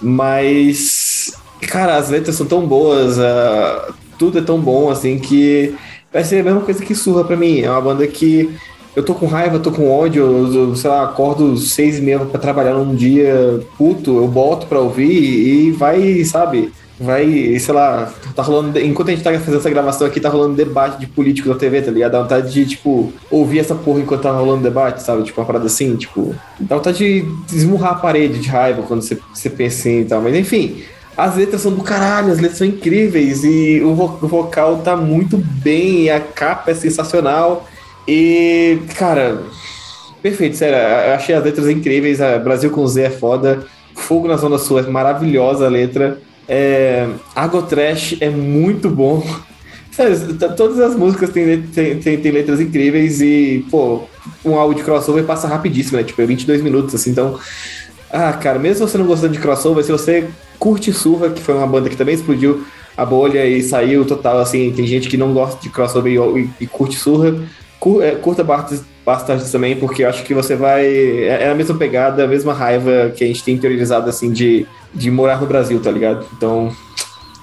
Mas, 0.00 1.32
cara, 1.62 1.96
as 1.96 2.10
letras 2.10 2.36
são 2.36 2.46
tão 2.46 2.64
boas, 2.64 3.18
uh, 3.18 3.92
tudo 4.16 4.38
é 4.38 4.42
tão 4.42 4.60
bom, 4.60 4.88
assim, 4.88 5.18
que 5.18 5.74
vai 6.12 6.22
ser 6.22 6.40
a 6.40 6.44
mesma 6.44 6.60
coisa 6.60 6.84
que 6.84 6.94
surra 6.94 7.24
pra 7.24 7.36
mim. 7.36 7.60
É 7.60 7.70
uma 7.70 7.80
banda 7.80 8.06
que 8.06 8.56
eu 8.98 9.04
tô 9.04 9.14
com 9.14 9.26
raiva, 9.26 9.60
tô 9.60 9.70
com 9.70 9.88
ódio, 9.88 10.24
eu, 10.24 10.74
sei 10.74 10.90
lá, 10.90 11.04
acordo 11.04 11.56
seis 11.56 11.98
e 11.98 12.02
meia 12.02 12.18
pra 12.18 12.40
trabalhar 12.40 12.74
num 12.74 12.96
dia 12.96 13.60
puto, 13.76 14.16
eu 14.16 14.26
boto 14.26 14.66
pra 14.66 14.80
ouvir 14.80 15.08
e 15.08 15.70
vai, 15.70 16.24
sabe? 16.24 16.72
Vai, 16.98 17.56
sei 17.60 17.72
lá, 17.72 18.12
tá 18.34 18.42
rolando. 18.42 18.76
Enquanto 18.80 19.10
a 19.10 19.12
gente 19.12 19.22
tá 19.22 19.32
fazendo 19.34 19.58
essa 19.58 19.70
gravação 19.70 20.04
aqui, 20.04 20.18
tá 20.18 20.28
rolando 20.28 20.56
debate 20.56 20.98
de 20.98 21.06
político 21.06 21.48
na 21.48 21.54
TV, 21.54 21.80
tá 21.80 21.92
ligado? 21.92 22.10
Dá 22.10 22.22
vontade 22.22 22.52
de, 22.52 22.66
tipo, 22.66 23.12
ouvir 23.30 23.60
essa 23.60 23.76
porra 23.76 24.00
enquanto 24.00 24.22
tá 24.22 24.32
rolando 24.32 24.64
debate, 24.64 25.00
sabe? 25.00 25.22
Tipo, 25.22 25.40
uma 25.40 25.46
parada 25.46 25.66
assim, 25.66 25.94
tipo. 25.94 26.34
Dá 26.58 26.74
vontade 26.74 26.98
de 26.98 27.56
esmurrar 27.56 27.92
a 27.92 27.94
parede 27.94 28.40
de 28.40 28.48
raiva 28.48 28.82
quando 28.82 29.02
você, 29.02 29.16
você 29.32 29.48
pensa 29.48 29.78
assim 29.78 30.00
e 30.00 30.04
tal. 30.06 30.20
Mas 30.20 30.34
enfim, 30.34 30.82
as 31.16 31.36
letras 31.36 31.60
são 31.60 31.72
do 31.72 31.84
caralho, 31.84 32.32
as 32.32 32.40
letras 32.40 32.58
são 32.58 32.66
incríveis 32.66 33.44
e 33.44 33.80
o, 33.80 33.94
vocal 33.94 34.78
tá 34.78 34.96
muito 34.96 35.36
bem, 35.36 36.10
a 36.10 36.18
capa 36.18 36.72
é 36.72 36.74
sensacional. 36.74 37.64
E, 38.08 38.78
cara, 38.96 39.42
perfeito, 40.22 40.56
sério, 40.56 40.78
eu 40.78 41.14
achei 41.14 41.34
as 41.34 41.44
letras 41.44 41.68
incríveis. 41.68 42.22
A 42.22 42.38
Brasil 42.38 42.70
com 42.70 42.86
Z 42.86 43.02
é 43.02 43.10
foda. 43.10 43.66
Fogo 43.94 44.26
na 44.26 44.38
Zona 44.38 44.56
Sul 44.56 44.78
é 44.78 44.82
maravilhosa 44.82 45.66
a 45.66 45.68
letra. 45.68 46.18
É, 46.48 47.06
Água 47.36 47.60
Trash 47.60 48.16
é 48.20 48.30
muito 48.30 48.88
bom. 48.88 49.22
Sério, 49.92 50.16
todas 50.56 50.80
as 50.80 50.94
músicas 50.94 51.30
têm, 51.30 51.60
têm, 51.62 51.98
têm, 51.98 52.18
têm, 52.18 52.32
letras 52.32 52.60
incríveis 52.60 53.20
e, 53.20 53.66
pô, 53.68 54.04
um 54.44 54.54
álbum 54.54 54.72
de 54.72 54.84
crossover 54.84 55.24
passa 55.24 55.48
rapidíssimo, 55.48 55.98
né? 55.98 56.04
Tipo, 56.04 56.22
é 56.22 56.26
22 56.26 56.62
minutos, 56.62 56.94
assim, 56.94 57.10
então. 57.10 57.38
Ah, 58.10 58.32
cara, 58.32 58.58
mesmo 58.58 58.86
você 58.86 58.96
não 58.96 59.04
gostando 59.04 59.34
de 59.34 59.40
crossover, 59.40 59.84
se 59.84 59.92
você 59.92 60.28
curte 60.58 60.92
Surra, 60.92 61.28
que 61.28 61.42
foi 61.42 61.54
uma 61.54 61.66
banda 61.66 61.90
que 61.90 61.96
também 61.96 62.14
explodiu 62.14 62.64
a 62.96 63.04
bolha 63.04 63.44
e 63.44 63.62
saiu 63.62 64.04
total, 64.04 64.38
assim, 64.38 64.72
tem 64.72 64.86
gente 64.86 65.08
que 65.08 65.16
não 65.16 65.34
gosta 65.34 65.60
de 65.60 65.68
crossover 65.68 66.12
e, 66.12 66.16
e, 66.16 66.50
e 66.60 66.66
curte 66.66 66.96
surra. 66.96 67.34
É, 68.00 68.16
curta 68.16 68.44
bastante 69.04 69.50
também, 69.52 69.76
porque 69.76 70.02
eu 70.02 70.08
acho 70.08 70.24
que 70.24 70.34
você 70.34 70.56
vai. 70.56 70.84
É, 70.84 71.44
é, 71.44 71.50
a 71.50 71.54
mesma 71.54 71.76
pegada, 71.76 72.24
a 72.24 72.26
mesma 72.26 72.52
raiva 72.52 73.10
que 73.16 73.22
a 73.22 73.26
gente 73.26 73.44
tem 73.44 73.54
interiorizado, 73.54 74.08
assim, 74.08 74.32
de, 74.32 74.66
de 74.92 75.10
morar 75.10 75.40
no 75.40 75.46
Brasil, 75.46 75.80
tá 75.80 75.90
ligado? 75.90 76.26
Então, 76.36 76.74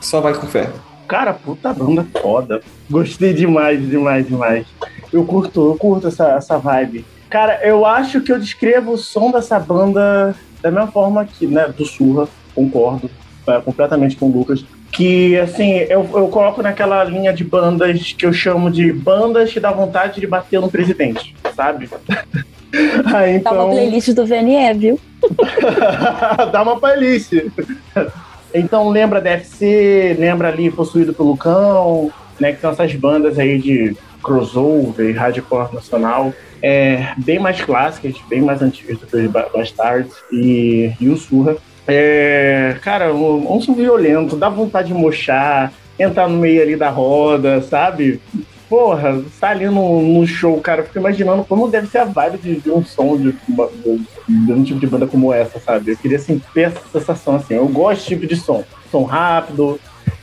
só 0.02 0.20
vai 0.20 0.34
com 0.34 0.46
fé. 0.46 0.70
Cara, 1.08 1.34
puta 1.34 1.74
banda 1.74 2.06
foda. 2.22 2.62
Gostei 2.90 3.34
demais, 3.34 3.88
demais, 3.88 4.28
demais. 4.28 4.66
Eu 5.14 5.24
curto, 5.24 5.72
eu 5.72 5.76
curto 5.76 6.08
essa, 6.08 6.32
essa 6.32 6.58
vibe. 6.58 7.06
Cara, 7.30 7.60
eu 7.64 7.86
acho 7.86 8.22
que 8.22 8.32
eu 8.32 8.40
descrevo 8.40 8.94
o 8.94 8.98
som 8.98 9.32
dessa 9.32 9.60
banda 9.60 10.36
da 10.62 10.72
mesma 10.72 10.88
forma 10.88 11.26
que, 11.26 11.46
né, 11.46 11.68
do 11.68 11.86
Surra, 11.86 12.28
concordo 12.54 13.10
é, 13.48 13.60
completamente 13.62 14.16
com 14.16 14.28
o 14.28 14.32
Lucas. 14.32 14.66
Que, 14.96 15.38
assim, 15.38 15.74
eu, 15.90 16.10
eu 16.14 16.28
coloco 16.30 16.62
naquela 16.62 17.04
linha 17.04 17.34
de 17.34 17.44
bandas 17.44 18.14
que 18.14 18.26
eu 18.26 18.32
chamo 18.32 18.72
de 18.72 18.94
bandas 18.94 19.52
que 19.52 19.60
dá 19.60 19.72
vontade 19.72 20.22
de 20.22 20.28
bater 20.28 20.62
no 20.62 20.72
presidente, 20.72 21.36
sabe? 21.56 21.90
Aí, 23.14 23.36
então... 23.36 23.54
Dá 23.54 23.64
uma 23.64 23.74
playlist 23.74 24.10
do 24.10 24.26
VNE, 24.26 24.74
viu? 24.74 25.00
dá 26.52 26.62
uma 26.62 26.80
playlist. 26.80 27.34
Então 28.54 28.90
lembra 28.90 29.22
DFC, 29.22 30.16
lembra 30.18 30.48
ali 30.48 30.72
Possuído 30.72 31.14
pelo 31.14 31.36
Cão, 31.38 32.12
né? 32.40 32.54
Que 32.54 32.62
são 32.62 32.72
essas 32.72 32.94
bandas 32.96 33.38
aí 33.38 33.60
de 33.60 33.96
crossover, 34.24 35.16
hardcore 35.16 35.74
nacional, 35.74 36.34
é, 36.62 37.14
bem 37.18 37.38
mais 37.38 37.62
clássicas, 37.62 38.16
bem 38.28 38.42
mais 38.42 38.62
antigas 38.62 38.98
do 38.98 39.06
que 39.06 39.18
os 39.18 39.32
Bastards 39.32 40.16
e, 40.32 40.92
e 41.00 41.10
o 41.10 41.18
Surra. 41.18 41.56
É, 41.88 42.78
cara, 42.82 43.14
um, 43.14 43.62
som 43.62 43.74
violento, 43.74 44.36
dá 44.36 44.50
vontade 44.50 44.88
de 44.88 44.94
mochar, 44.94 45.72
entrar 46.00 46.28
no 46.28 46.38
meio 46.38 46.62
ali 46.62 46.76
da 46.76 46.90
roda, 46.90 47.62
sabe? 47.62 48.20
Porra, 48.68 49.22
tá 49.40 49.50
ali 49.50 49.66
no, 49.66 50.02
no 50.02 50.26
show, 50.26 50.60
cara, 50.60 50.82
eu 50.82 50.86
fico 50.86 50.98
imaginando 50.98 51.44
como 51.44 51.68
deve 51.68 51.88
ser 51.88 52.00
a 52.00 52.06
vibe 52.06 52.38
de, 52.40 52.60
de 52.62 52.72
um 52.72 52.84
som 52.84 53.16
de, 53.16 53.32
de, 53.32 54.02
de, 54.28 54.54
um 54.54 54.64
tipo 54.64 54.80
de 54.80 54.88
banda 54.88 55.06
como 55.06 55.32
essa, 55.32 55.60
sabe? 55.60 55.92
Eu 55.92 55.98
queria 55.98 56.18
assim, 56.18 56.42
ter 56.54 56.62
essa 56.62 56.82
sensação 56.92 57.36
assim. 57.36 57.54
Eu 57.54 57.68
gosto 57.68 58.00
desse 58.00 58.08
tipo 58.08 58.26
de 58.26 58.36
som. 58.36 58.64
Som 58.92 59.04
rápido, 59.04 59.80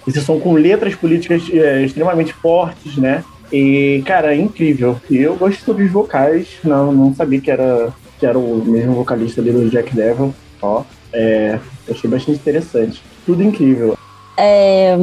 esse 0.06 0.20
som 0.20 0.40
com 0.40 0.54
letras 0.54 0.96
políticas 0.96 1.42
é, 1.52 1.82
extremamente 1.82 2.32
fortes, 2.32 2.96
né? 2.96 3.22
E, 3.52 4.02
cara, 4.06 4.34
é 4.34 4.38
incrível. 4.38 5.00
Eu 5.08 5.36
gosto 5.36 5.72
dos 5.72 5.90
vocais, 5.90 6.48
não, 6.64 6.90
não 6.90 7.14
sabia 7.14 7.40
que 7.40 7.50
era, 7.50 7.92
que 8.18 8.26
era 8.26 8.38
o 8.38 8.64
mesmo 8.64 8.94
vocalista 8.94 9.40
ali 9.40 9.52
do 9.52 9.70
Jack 9.70 9.94
Devil. 9.94 10.34
Ó, 10.60 10.82
é, 11.12 11.58
achei 11.90 12.08
bastante 12.08 12.38
interessante. 12.38 13.02
Tudo 13.24 13.42
incrível. 13.42 13.96
É, 14.36 14.96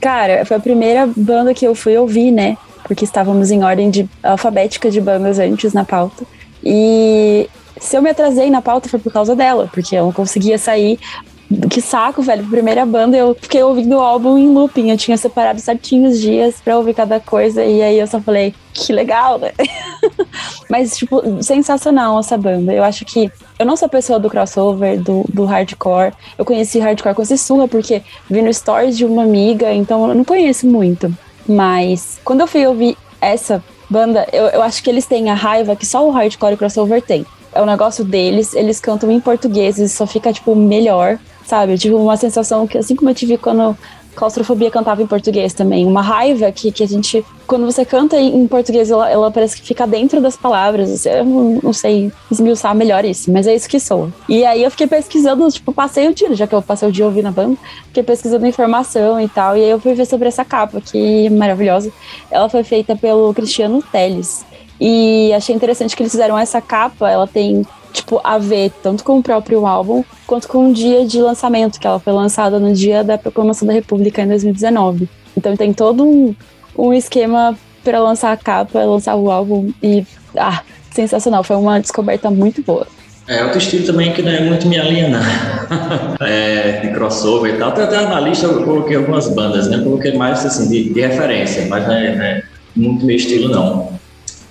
cara, 0.00 0.44
foi 0.44 0.56
a 0.56 0.60
primeira 0.60 1.08
banda 1.16 1.54
que 1.54 1.66
eu 1.66 1.74
fui 1.74 1.96
ouvir, 1.96 2.30
né? 2.30 2.56
Porque 2.84 3.04
estávamos 3.04 3.50
em 3.50 3.62
ordem 3.62 3.90
de, 3.90 4.08
alfabética 4.22 4.90
de 4.90 5.00
bandas 5.00 5.38
antes 5.38 5.72
na 5.72 5.84
pauta. 5.84 6.24
E 6.64 7.48
se 7.80 7.96
eu 7.96 8.02
me 8.02 8.10
atrasei 8.10 8.50
na 8.50 8.62
pauta 8.62 8.88
foi 8.88 8.98
por 8.98 9.12
causa 9.12 9.34
dela, 9.34 9.68
porque 9.72 9.96
eu 9.96 10.04
não 10.04 10.12
conseguia 10.12 10.58
sair 10.58 10.98
que 11.68 11.80
saco, 11.80 12.22
velho. 12.22 12.46
Primeira 12.48 12.86
banda, 12.86 13.16
eu 13.16 13.36
fiquei 13.40 13.62
ouvindo 13.62 13.96
o 13.96 14.00
álbum 14.00 14.38
em 14.38 14.48
looping. 14.48 14.90
Eu 14.90 14.96
tinha 14.96 15.16
separado 15.16 15.60
certinho 15.60 16.08
os 16.08 16.20
dias 16.20 16.56
pra 16.62 16.76
ouvir 16.76 16.94
cada 16.94 17.20
coisa. 17.20 17.64
E 17.64 17.82
aí 17.82 17.98
eu 17.98 18.06
só 18.06 18.20
falei, 18.20 18.54
que 18.72 18.92
legal, 18.92 19.38
né? 19.38 19.52
Mas, 20.68 20.96
tipo, 20.96 21.42
sensacional 21.42 22.18
essa 22.18 22.36
banda. 22.36 22.72
Eu 22.72 22.82
acho 22.82 23.04
que. 23.04 23.30
Eu 23.58 23.66
não 23.66 23.76
sou 23.76 23.88
pessoa 23.88 24.18
do 24.18 24.30
crossover, 24.30 25.00
do, 25.00 25.24
do 25.32 25.44
hardcore. 25.44 26.12
Eu 26.38 26.44
conheci 26.44 26.78
hardcore 26.78 27.14
com 27.14 27.24
Surra 27.24 27.68
porque 27.68 28.02
vi 28.28 28.42
no 28.42 28.52
stories 28.52 28.96
de 28.96 29.04
uma 29.04 29.22
amiga, 29.22 29.72
então 29.72 30.08
eu 30.08 30.14
não 30.14 30.24
conheço 30.24 30.66
muito. 30.66 31.14
Mas 31.46 32.20
quando 32.24 32.40
eu 32.40 32.46
fui 32.46 32.66
ouvir 32.66 32.96
essa 33.20 33.62
banda, 33.88 34.26
eu, 34.32 34.46
eu 34.46 34.62
acho 34.62 34.82
que 34.82 34.90
eles 34.90 35.06
têm 35.06 35.30
a 35.30 35.34
raiva 35.34 35.76
que 35.76 35.86
só 35.86 36.06
o 36.06 36.10
hardcore 36.10 36.54
e 36.54 36.56
crossover 36.56 37.02
tem. 37.02 37.26
É 37.54 37.60
o 37.60 37.66
negócio 37.66 38.04
deles, 38.04 38.54
eles 38.54 38.80
cantam 38.80 39.10
em 39.10 39.20
português 39.20 39.78
e 39.78 39.88
só 39.88 40.06
fica, 40.06 40.32
tipo, 40.32 40.54
melhor 40.54 41.18
sabe? 41.52 41.74
Eu 41.74 41.78
tive 41.78 41.94
uma 41.94 42.16
sensação 42.16 42.66
que, 42.66 42.78
assim 42.78 42.96
como 42.96 43.10
eu 43.10 43.14
tive 43.14 43.36
quando 43.36 43.76
claustrofobia 44.14 44.70
cantava 44.70 45.02
em 45.02 45.06
português 45.06 45.54
também, 45.54 45.86
uma 45.86 46.02
raiva 46.02 46.50
que, 46.52 46.70
que 46.70 46.82
a 46.82 46.88
gente, 46.88 47.24
quando 47.46 47.64
você 47.64 47.84
canta 47.84 48.18
em 48.18 48.46
português, 48.46 48.90
ela, 48.90 49.10
ela 49.10 49.30
parece 49.30 49.56
que 49.58 49.66
fica 49.66 49.86
dentro 49.86 50.20
das 50.20 50.34
palavras. 50.34 51.04
Eu 51.04 51.24
não, 51.24 51.60
não 51.62 51.72
sei 51.74 52.10
esmiuçar 52.30 52.74
melhor 52.74 53.04
isso, 53.04 53.30
mas 53.30 53.46
é 53.46 53.54
isso 53.54 53.68
que 53.68 53.78
sou. 53.78 54.10
E 54.28 54.44
aí 54.46 54.62
eu 54.62 54.70
fiquei 54.70 54.86
pesquisando, 54.86 55.46
tipo, 55.50 55.72
passei 55.74 56.08
o 56.08 56.14
dia, 56.14 56.34
já 56.34 56.46
que 56.46 56.54
eu 56.54 56.62
passei 56.62 56.88
o 56.88 56.92
dia 56.92 57.04
ouvindo 57.04 57.28
a 57.28 57.30
banda, 57.30 57.56
fiquei 57.88 58.02
pesquisando 58.02 58.46
informação 58.46 59.20
e 59.20 59.28
tal, 59.28 59.54
e 59.54 59.60
aí 59.62 59.70
eu 59.70 59.78
fui 59.78 59.92
ver 59.92 60.06
sobre 60.06 60.28
essa 60.28 60.44
capa, 60.44 60.80
que 60.80 61.26
é 61.26 61.30
maravilhosa. 61.30 61.92
Ela 62.30 62.48
foi 62.48 62.64
feita 62.64 62.96
pelo 62.96 63.32
Cristiano 63.34 63.82
Teles. 63.92 64.44
E 64.80 65.32
achei 65.34 65.54
interessante 65.54 65.94
que 65.94 66.02
eles 66.02 66.12
fizeram 66.12 66.38
essa 66.38 66.60
capa, 66.62 67.10
ela 67.10 67.26
tem 67.26 67.62
tipo, 67.92 68.20
a 68.24 68.38
ver 68.38 68.72
tanto 68.82 69.04
com 69.04 69.18
o 69.18 69.22
próprio 69.22 69.66
álbum 69.66 70.02
quanto 70.26 70.48
com 70.48 70.70
o 70.70 70.72
dia 70.72 71.06
de 71.06 71.20
lançamento, 71.20 71.78
que 71.78 71.86
ela 71.86 72.00
foi 72.00 72.12
lançada 72.12 72.58
no 72.58 72.72
dia 72.72 73.04
da 73.04 73.18
Proclamação 73.18 73.66
da 73.66 73.74
República 73.74 74.22
em 74.22 74.28
2019. 74.28 75.08
Então 75.36 75.56
tem 75.56 75.72
todo 75.72 76.04
um, 76.04 76.34
um 76.76 76.92
esquema 76.92 77.56
para 77.84 78.00
lançar 78.00 78.32
a 78.32 78.36
capa, 78.36 78.84
lançar 78.84 79.16
o 79.16 79.30
álbum 79.30 79.72
e 79.82 80.06
ah, 80.36 80.62
sensacional, 80.90 81.42
foi 81.42 81.56
uma 81.56 81.80
descoberta 81.80 82.30
muito 82.30 82.62
boa. 82.62 82.86
É 83.28 83.44
outro 83.44 83.58
estilo 83.58 83.86
também 83.86 84.12
que 84.12 84.20
não 84.20 84.32
é 84.32 84.40
muito 84.40 84.66
minha 84.66 84.82
linha, 84.82 85.08
não. 85.08 85.20
é, 86.26 86.80
de 86.80 86.88
crossover 86.88 87.54
e 87.54 87.58
tal. 87.58 87.68
Até, 87.68 87.84
até 87.84 88.06
na 88.06 88.20
lista 88.20 88.46
eu 88.46 88.64
coloquei 88.64 88.96
algumas 88.96 89.28
bandas, 89.28 89.68
né? 89.68 89.78
Coloquei 89.78 90.16
mais 90.16 90.44
assim, 90.44 90.68
de, 90.68 90.92
de 90.92 91.00
referência, 91.00 91.66
mas 91.68 91.86
não 91.86 91.94
é, 91.94 92.16
não 92.16 92.24
é, 92.24 92.42
muito 92.74 93.06
meu 93.06 93.14
estilo, 93.14 93.48
não. 93.48 93.92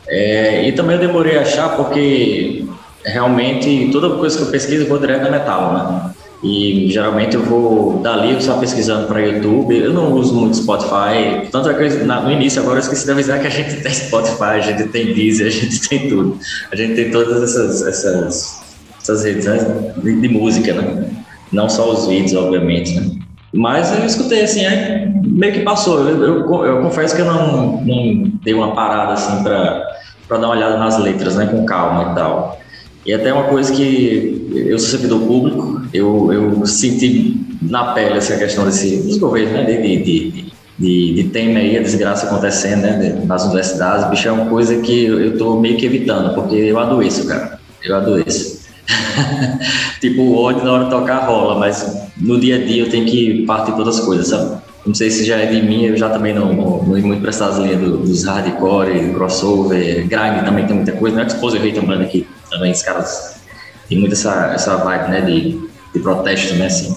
É, 0.08 0.68
e 0.68 0.72
também 0.72 0.96
eu 0.96 1.02
demorei 1.02 1.38
a 1.38 1.42
achar 1.42 1.76
porque 1.76 2.66
realmente 3.04 3.90
toda 3.92 4.18
coisa 4.18 4.38
que 4.38 4.44
eu 4.44 4.48
pesquiso 4.48 4.84
eu 4.84 4.90
vou 4.90 5.00
direto 5.00 5.24
na 5.24 5.32
metal, 5.32 5.74
né? 5.74 6.12
E 6.44 6.88
geralmente 6.90 7.36
eu 7.36 7.44
vou 7.44 8.00
dali 8.00 8.42
só 8.42 8.58
pesquisando 8.58 9.08
para 9.08 9.22
YouTube. 9.22 9.78
Eu 9.78 9.94
não 9.94 10.12
uso 10.14 10.34
muito 10.34 10.58
Spotify. 10.58 11.48
Tanto 11.52 11.70
é 11.70 11.74
que 11.76 11.98
no 12.04 12.32
início 12.32 12.62
agora 12.62 12.78
eu 12.78 12.80
esqueci 12.80 13.06
de 13.06 13.12
avisar 13.12 13.40
que 13.40 13.46
a 13.46 13.50
gente 13.50 13.80
tem 13.82 13.94
Spotify, 13.94 14.44
a 14.44 14.60
gente 14.60 14.90
tem 14.90 15.14
Deezer, 15.14 15.48
a 15.48 15.52
gente 15.52 15.88
tem 15.88 16.10
tudo. 16.10 16.40
A 16.72 16.76
gente 16.76 16.96
tem 16.96 17.12
todas 17.12 17.44
essas, 17.44 17.84
essas, 17.84 18.62
essas 19.00 19.24
redes 19.24 19.46
né? 19.46 19.94
de, 19.98 20.20
de, 20.20 20.28
música, 20.30 20.74
né? 20.74 21.12
Não 21.52 21.70
só 21.70 21.92
os 21.92 22.08
vídeos, 22.08 22.34
obviamente, 22.34 23.00
né? 23.00 23.08
Mas 23.54 23.96
eu 23.96 24.04
escutei 24.04 24.42
assim, 24.42 24.66
é, 24.66 25.12
meio 25.24 25.54
que 25.54 25.60
passou. 25.60 26.10
Eu, 26.10 26.24
eu, 26.24 26.66
eu 26.66 26.82
confesso 26.82 27.16
que 27.16 27.22
eu 27.22 27.26
não, 27.26 27.82
não 27.82 28.32
dei 28.42 28.56
uma 28.56 28.74
parada 28.74 29.14
assim 29.14 29.44
para 29.44 29.86
dar 30.28 30.38
uma 30.40 30.56
olhada 30.56 30.80
nas 30.80 30.98
letras, 30.98 31.36
né? 31.36 31.46
Com 31.46 31.66
calma 31.66 32.14
e 32.14 32.16
tal. 32.16 32.61
E 33.06 33.14
até 33.14 33.34
uma 33.34 33.46
coisa 33.46 33.74
que 33.74 34.48
eu 34.54 34.78
sou 34.78 34.90
servidor 34.90 35.22
público, 35.22 35.82
eu, 35.94 36.32
eu 36.32 36.66
senti 36.66 37.36
na 37.62 37.94
pele 37.94 38.18
essa 38.18 38.38
questão 38.38 38.66
desse, 38.66 38.98
dos 38.98 39.18
governos, 39.18 39.54
né, 39.54 39.64
de, 39.64 40.04
de, 40.04 40.52
de, 40.78 41.14
de 41.16 41.24
tema 41.30 41.60
aí, 41.60 41.78
a 41.78 41.82
desgraça 41.82 42.28
acontecendo, 42.28 42.82
né, 42.82 43.24
nas 43.26 43.44
universidades, 43.46 44.08
bicho, 44.10 44.28
é 44.28 44.32
uma 44.32 44.46
coisa 44.46 44.78
que 44.78 45.06
eu 45.06 45.38
tô 45.38 45.60
meio 45.60 45.78
que 45.78 45.86
evitando, 45.86 46.36
porque 46.36 46.56
eu 46.56 46.78
adoeço, 46.78 47.26
cara, 47.26 47.60
eu 47.84 47.96
adoeço. 47.96 48.62
tipo, 50.00 50.22
o 50.22 50.36
ódio 50.36 50.64
na 50.64 50.74
hora 50.74 50.84
de 50.86 50.90
tocar 50.92 51.26
rola, 51.26 51.58
mas 51.60 52.10
no 52.18 52.40
dia 52.40 52.58
a 52.58 52.66
dia 52.66 52.84
eu 52.84 52.90
tenho 52.90 53.06
que 53.06 53.46
partir 53.46 53.72
todas 53.72 54.00
as 54.00 54.06
coisas, 54.06 54.28
sabe? 54.28 54.61
Não 54.86 54.96
sei 54.96 55.12
se 55.12 55.24
já 55.26 55.38
é 55.38 55.46
de 55.46 55.62
mim, 55.62 55.86
eu 55.86 55.96
já 55.96 56.10
também 56.10 56.34
não, 56.34 56.52
não, 56.54 56.84
não 56.84 57.02
muito 57.02 57.22
prestar 57.22 57.50
as 57.50 57.58
linhas 57.58 57.80
do, 57.80 57.98
dos 57.98 58.24
hardcore, 58.24 59.14
crossover, 59.14 60.08
grind 60.08 60.44
também 60.44 60.66
tem 60.66 60.76
muita 60.76 60.92
coisa, 60.94 61.16
não 61.16 61.24
é 61.24 61.26
que 61.26 61.34
Exposure 61.34 61.72
também 61.72 62.02
aqui 62.02 62.28
também 62.52 62.72
os 62.72 62.82
caras 62.82 63.42
têm 63.88 64.00
muito 64.00 64.14
essa, 64.14 64.52
essa 64.54 64.78
vibe, 64.78 65.10
né, 65.10 65.22
de, 65.22 65.70
de 65.94 66.00
protesto, 66.00 66.56
né, 66.56 66.66
assim. 66.66 66.96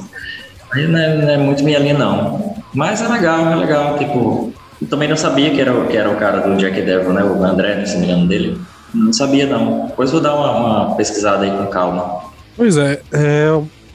Aí 0.72 0.86
não 0.86 0.98
é, 0.98 1.16
não 1.16 1.28
é 1.30 1.36
muito 1.38 1.62
minha 1.62 1.78
linha, 1.78 1.96
não. 1.96 2.54
Mas 2.74 3.00
é 3.00 3.08
legal, 3.08 3.52
é 3.52 3.54
legal, 3.54 3.98
tipo... 3.98 4.52
Eu 4.82 4.88
também 4.88 5.08
não 5.08 5.16
sabia 5.16 5.50
que 5.50 5.60
era, 5.60 5.72
que 5.86 5.96
era 5.96 6.10
o 6.10 6.16
cara 6.16 6.40
do 6.40 6.56
Jack 6.56 6.82
Devil, 6.82 7.12
né, 7.12 7.22
o 7.22 7.42
André, 7.44 7.76
né, 7.76 7.86
se 7.86 7.96
me 7.96 8.06
engano 8.06 8.26
dele. 8.26 8.60
Não 8.92 9.12
sabia, 9.12 9.46
não. 9.46 9.86
Depois 9.86 10.10
vou 10.10 10.20
dar 10.20 10.34
uma, 10.34 10.50
uma 10.50 10.96
pesquisada 10.96 11.44
aí 11.44 11.50
com 11.50 11.66
calma. 11.66 12.24
Pois 12.56 12.76
é, 12.76 13.00
é 13.12 13.48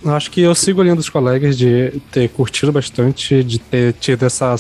acho 0.06 0.32
que 0.32 0.42
eu 0.42 0.56
sigo 0.56 0.82
linha 0.82 0.96
dos 0.96 1.10
colegas 1.10 1.58
de 1.58 2.02
ter 2.12 2.30
curtido 2.30 2.72
bastante, 2.72 3.44
de 3.44 3.60
ter 3.60 3.94
tido 3.94 4.26
essa 4.26 4.58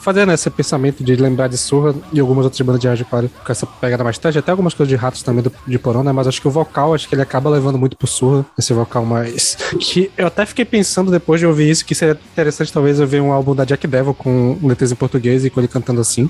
fazer 0.00 0.26
né, 0.26 0.34
esse 0.34 0.48
pensamento 0.50 1.04
de 1.04 1.14
lembrar 1.16 1.48
de 1.48 1.56
Surra 1.56 1.94
e 2.12 2.20
algumas 2.20 2.44
outras 2.44 2.60
bandas 2.60 2.80
de 2.80 2.88
hardcore 2.88 3.28
com 3.44 3.52
essa 3.52 3.66
pegada 3.66 4.02
mais 4.02 4.18
trash, 4.18 4.36
até 4.36 4.50
algumas 4.50 4.74
coisas 4.74 4.88
de 4.88 4.96
ratos 4.96 5.22
também 5.22 5.42
do, 5.42 5.52
de 5.66 5.78
porão, 5.78 6.02
né? 6.02 6.12
Mas 6.12 6.26
acho 6.26 6.40
que 6.40 6.48
o 6.48 6.50
vocal, 6.50 6.94
acho 6.94 7.08
que 7.08 7.14
ele 7.14 7.22
acaba 7.22 7.50
levando 7.50 7.78
muito 7.78 7.96
pro 7.96 8.06
Surra, 8.06 8.44
esse 8.58 8.72
vocal 8.72 9.04
mais. 9.04 9.56
Que 9.80 10.10
eu 10.16 10.26
até 10.26 10.44
fiquei 10.44 10.64
pensando 10.64 11.10
depois 11.10 11.40
de 11.40 11.46
ouvir 11.46 11.70
isso, 11.70 11.84
que 11.84 11.94
seria 11.94 12.18
interessante 12.32 12.72
talvez 12.72 13.00
eu 13.00 13.06
ver 13.06 13.20
um 13.20 13.32
álbum 13.32 13.54
da 13.54 13.64
Jack 13.64 13.86
Devil 13.86 14.14
com 14.14 14.58
letras 14.62 14.92
em 14.92 14.94
português 14.94 15.44
e 15.44 15.50
com 15.50 15.60
ele 15.60 15.68
cantando 15.68 16.00
assim. 16.00 16.28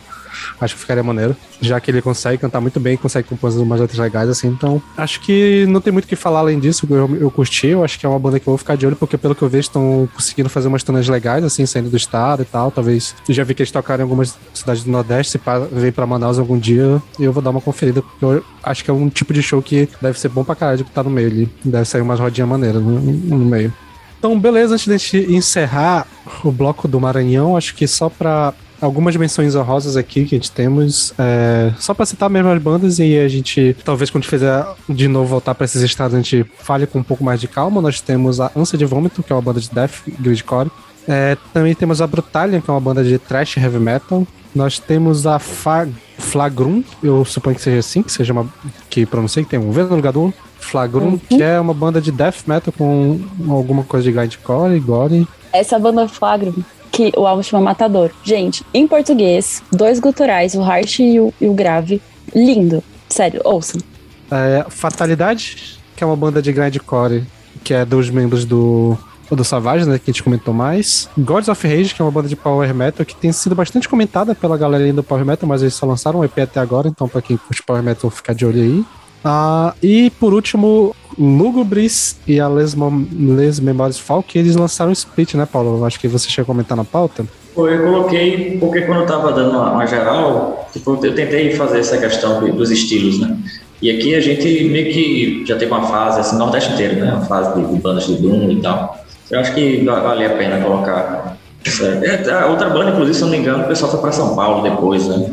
Acho 0.61 0.75
que 0.75 0.81
ficaria 0.81 1.03
maneiro. 1.03 1.37
Já 1.61 1.81
que 1.81 1.91
ele 1.91 2.01
consegue 2.01 2.39
cantar 2.39 2.61
muito 2.61 2.79
bem, 2.79 2.97
consegue 2.97 3.29
compor 3.29 3.51
umas 3.59 3.81
letras 3.81 3.99
legais, 3.99 4.29
assim. 4.29 4.49
Então, 4.49 4.81
acho 4.97 5.21
que 5.21 5.67
não 5.69 5.81
tem 5.81 5.93
muito 5.93 6.05
o 6.05 6.09
que 6.09 6.17
falar 6.17 6.41
além 6.41 6.59
disso. 6.59 6.87
Eu, 6.89 7.17
eu 7.17 7.31
curti, 7.31 7.69
eu 7.69 7.85
acho 7.85 7.99
que 7.99 8.07
é 8.07 8.09
uma 8.09 8.19
banda 8.19 8.39
que 8.39 8.47
eu 8.49 8.53
vou 8.53 8.59
ficar 8.59 8.77
de 8.77 8.87
olho, 8.87 8.97
porque 8.97 9.17
pelo 9.19 9.35
que 9.35 9.43
eu 9.43 9.49
vejo, 9.49 9.69
estão 9.69 10.09
conseguindo 10.15 10.49
fazer 10.49 10.69
umas 10.69 10.83
turnês 10.83 11.09
legais, 11.09 11.45
assim, 11.45 11.67
saindo 11.67 11.91
do 11.91 11.97
estado 11.97 12.43
e 12.43 12.45
tal. 12.45 12.71
Talvez. 12.71 13.15
Eu 13.29 13.35
já 13.35 13.45
vi 13.45 13.55
que 13.55 13.60
eles 13.63 13.71
tocaram 13.71 14.03
em 14.03 14.05
algumas 14.05 14.37
cidades 14.53 14.85
do 14.85 14.91
Nordeste. 14.91 15.33
Se 15.33 15.39
pá, 15.39 15.59
vem 15.59 15.93
pra 15.93 16.07
Manaus 16.07 16.39
algum 16.39 16.59
dia, 16.59 17.01
eu 17.19 17.33
vou 17.33 17.43
dar 17.43 17.51
uma 17.51 17.61
conferida, 17.61 18.03
porque 18.03 18.25
eu 18.25 18.45
acho 18.63 18.85
que 18.85 18.91
é 18.91 18.95
um 18.95 19.09
tipo 19.09 19.33
de 19.33 19.43
show 19.43 19.61
que 19.63 19.89
deve 20.01 20.19
ser 20.19 20.29
bom 20.29 20.45
pra 20.45 20.55
caralho 20.55 20.85
que 20.85 20.91
tá 20.91 21.03
no 21.03 21.11
meio 21.11 21.29
ali. 21.29 21.49
Deve 21.65 21.85
sair 21.85 22.03
umas 22.03 22.21
rodinhas 22.21 22.49
maneiras 22.49 22.83
no, 22.83 23.01
no 23.01 23.45
meio. 23.45 23.73
Então, 24.19 24.39
beleza, 24.39 24.75
antes 24.75 24.87
de 24.87 24.99
gente 24.99 25.33
encerrar 25.33 26.07
o 26.45 26.53
bloco 26.53 26.87
do 26.87 27.01
Maranhão, 27.01 27.57
acho 27.57 27.75
que 27.75 27.87
só 27.87 28.11
pra 28.11 28.53
algumas 28.81 29.15
menções 29.17 29.55
honrosas 29.55 29.97
aqui 29.97 30.25
que 30.25 30.35
a 30.35 30.39
gente 30.39 30.51
temos, 30.51 31.13
é, 31.19 31.73
só 31.79 31.93
pra 31.93 32.07
citar 32.07 32.31
mesmo 32.31 32.51
as 32.51 32.61
bandas 32.61 32.99
e 32.99 33.19
a 33.19 33.29
gente, 33.29 33.77
talvez 33.85 34.11
quando 34.11 34.25
fizer 34.25 34.65
de 34.89 35.07
novo 35.07 35.27
voltar 35.27 35.55
pra 35.55 35.65
esses 35.65 35.83
estados, 35.83 36.15
a 36.15 36.19
gente 36.19 36.45
fale 36.59 36.87
com 36.87 36.99
um 36.99 37.03
pouco 37.03 37.23
mais 37.23 37.41
de 37.41 37.49
calma. 37.49 37.81
Nós 37.81 38.01
temos 38.01 38.41
a 38.41 38.51
Ânsia 38.57 38.79
de 38.79 38.85
Vômito, 38.85 39.23
que 39.23 39.33
é 39.33 39.37
uma 39.37 39.43
banda 39.43 39.61
de 39.61 39.71
death, 39.71 40.03
gridcore. 40.19 40.71
É, 41.09 41.37
também 41.53 41.75
temos 41.75 42.01
a 42.01 42.07
Brutalion, 42.07 42.61
que 42.61 42.71
é 42.71 42.73
uma 42.73 42.81
banda 42.81 43.03
de 43.03 43.19
thrash 43.19 43.57
heavy 43.57 43.79
metal. 43.79 44.27
Nós 44.55 44.79
temos 44.79 45.27
a 45.27 45.39
Fa 45.39 45.89
Flagrum, 46.19 46.83
eu 47.03 47.25
suponho 47.25 47.57
que 47.57 47.63
seja 47.63 47.79
assim, 47.79 48.03
que 48.03 48.13
seja 48.13 48.33
uma. 48.33 48.47
que 48.89 49.07
pronunciei, 49.07 49.45
que 49.45 49.51
tem 49.51 49.59
um 49.59 49.71
V 49.71 49.85
no 49.85 49.97
lugar 49.97 50.13
do 50.13 50.33
Flagrum, 50.59 51.13
uhum. 51.13 51.19
que 51.19 51.43
é 51.43 51.59
uma 51.59 51.73
banda 51.73 52.01
de 52.01 52.13
death 52.13 52.47
metal 52.47 52.73
com 52.77 53.21
alguma 53.49 53.83
coisa 53.85 54.05
de 54.05 54.13
grindcore, 54.13 54.79
gore. 54.81 55.27
Essa 55.53 55.79
banda 55.79 56.07
Flagrum, 56.09 56.55
que 56.93 57.13
o 57.17 57.27
álbum 57.27 57.43
chama 57.43 57.63
Matador. 57.63 58.11
Gente, 58.23 58.65
em 58.75 58.87
português, 58.87 59.63
dois 59.73 59.99
guturais, 59.99 60.55
o 60.55 60.63
harsh 60.63 61.01
e 61.01 61.21
o, 61.21 61.33
e 61.41 61.47
o 61.47 61.55
grave. 61.55 62.03
Lindo. 62.35 62.83
Sério, 63.09 63.41
ouçam. 63.45 63.81
É, 64.31 64.65
Fatalidade, 64.69 65.81
que 65.97 66.05
é 66.05 66.07
uma 66.07 66.17
banda 66.17 66.41
de 66.41 66.53
grindcore, 66.53 67.25
que 67.65 67.75
é 67.75 67.85
dos 67.85 68.09
membros 68.11 68.45
do 68.45 68.97
do 69.37 69.45
Savage, 69.45 69.89
né, 69.89 69.99
que 69.99 70.11
a 70.11 70.13
gente 70.13 70.23
comentou 70.23 70.53
mais. 70.53 71.09
Gods 71.17 71.49
of 71.49 71.67
Rage, 71.67 71.95
que 71.95 72.03
é 72.03 72.05
uma 72.05 72.11
banda 72.11 72.29
de 72.29 72.37
power 72.37 72.75
metal 72.75 73.05
que 73.07 73.15
tem 73.15 73.33
sido 73.33 73.55
bastante 73.55 73.89
comentada 73.89 74.35
pela 74.35 74.57
galera 74.57 74.93
do 74.93 75.03
power 75.03 75.25
metal, 75.25 75.49
mas 75.49 75.63
eles 75.63 75.75
só 75.75 75.87
lançaram 75.87 76.21
um 76.21 76.25
EP 76.25 76.39
até 76.39 76.61
agora, 76.61 76.89
então 76.89 77.09
para 77.09 77.23
quem 77.23 77.37
curte 77.37 77.63
power 77.63 77.83
metal, 77.83 78.11
ficar 78.11 78.35
de 78.35 78.45
olho 78.45 78.61
aí. 78.61 78.85
Ah, 79.25 79.75
e 79.83 80.11
por 80.19 80.33
último, 80.33 80.95
Lugubris 81.19 82.17
e 82.27 82.41
a 82.41 82.49
Les, 82.49 82.75
Les 83.13 83.61
Memórias 83.61 84.03
que 84.27 84.39
eles 84.39 84.57
lançaram 84.57 84.91
um 84.91 84.95
split, 84.95 85.35
né, 85.35 85.47
Paulo? 85.47 85.85
Acho 85.85 86.01
que 86.01 86.09
você 86.09 86.29
chegou 86.29 86.45
a 86.45 86.55
comentar 86.55 86.77
na 86.77 86.85
pauta. 86.85 87.27
Eu 87.57 87.83
coloquei, 87.83 88.57
porque 88.59 88.83
quando 88.83 89.01
eu 89.01 89.07
tava 89.07 89.33
dando 89.33 89.51
uma, 89.51 89.73
uma, 89.73 89.87
geral, 89.87 90.69
tipo, 90.73 90.99
eu 91.05 91.15
tentei 91.15 91.53
fazer 91.53 91.81
essa 91.81 91.99
questão 91.99 92.41
dos 92.51 92.71
estilos, 92.71 93.21
né? 93.21 93.37
E 93.83 93.91
aqui 93.91 94.15
a 94.15 94.21
gente 94.21 94.65
meio 94.65 94.93
que 94.93 95.45
já 95.47 95.57
tem 95.57 95.69
uma 95.69 95.83
fase, 95.83 96.21
assim, 96.21 96.39
Nordeste 96.39 96.73
inteiro, 96.73 96.97
né? 96.97 97.13
Uma 97.13 97.27
fase 97.27 97.55
de, 97.55 97.67
de 97.67 97.81
bandas 97.81 98.07
de 98.07 98.17
Doom 98.17 98.51
e 98.53 98.61
tal. 98.63 99.05
Eu 99.31 99.41
acho 99.41 99.55
que 99.55 99.85
vale 99.85 100.25
a 100.25 100.31
pena 100.31 100.61
colocar. 100.61 101.37
É, 102.03 102.31
a 102.33 102.47
outra 102.47 102.71
banda, 102.71 102.91
inclusive, 102.91 103.15
se 103.15 103.23
eu 103.23 103.27
não 103.27 103.33
me 103.33 103.39
engano, 103.39 103.65
o 103.65 103.69
pessoal 103.69 103.91
foi 103.91 104.01
para 104.01 104.13
São 104.13 104.35
Paulo 104.35 104.63
depois, 104.63 105.07
né? 105.07 105.31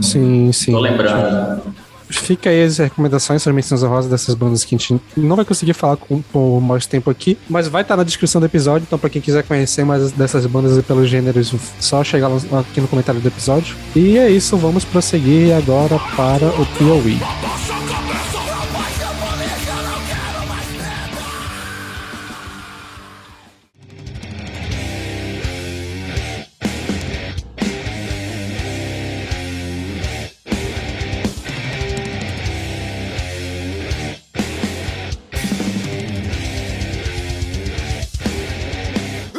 Sim, 0.00 0.50
sim. 0.52 0.72
Tô 0.72 0.80
lembrando. 0.80 1.62
Fica 2.10 2.48
aí 2.48 2.64
as 2.64 2.78
recomendações, 2.78 3.46
as 3.46 3.54
menções 3.54 3.82
honrosas 3.82 4.10
dessas 4.10 4.34
bandas 4.34 4.64
que 4.64 4.74
a 4.74 4.78
gente 4.78 4.98
não 5.14 5.36
vai 5.36 5.44
conseguir 5.44 5.74
falar 5.74 5.96
com, 5.96 6.22
por 6.22 6.58
mais 6.60 6.86
tempo 6.86 7.10
aqui, 7.10 7.36
mas 7.48 7.68
vai 7.68 7.82
estar 7.82 7.96
na 7.96 8.02
descrição 8.02 8.40
do 8.40 8.46
episódio, 8.46 8.86
então 8.86 8.98
para 8.98 9.10
quem 9.10 9.20
quiser 9.20 9.42
conhecer 9.44 9.84
mais 9.84 10.10
dessas 10.12 10.46
bandas 10.46 10.78
e 10.78 10.82
pelos 10.82 11.06
gêneros, 11.08 11.54
só 11.78 12.02
chegar 12.02 12.30
aqui 12.58 12.80
no 12.80 12.88
comentário 12.88 13.20
do 13.20 13.28
episódio. 13.28 13.76
E 13.94 14.16
é 14.16 14.30
isso, 14.30 14.56
vamos 14.56 14.86
prosseguir 14.86 15.54
agora 15.54 15.98
para 16.16 16.46
o 16.46 16.66
POE. 16.78 17.77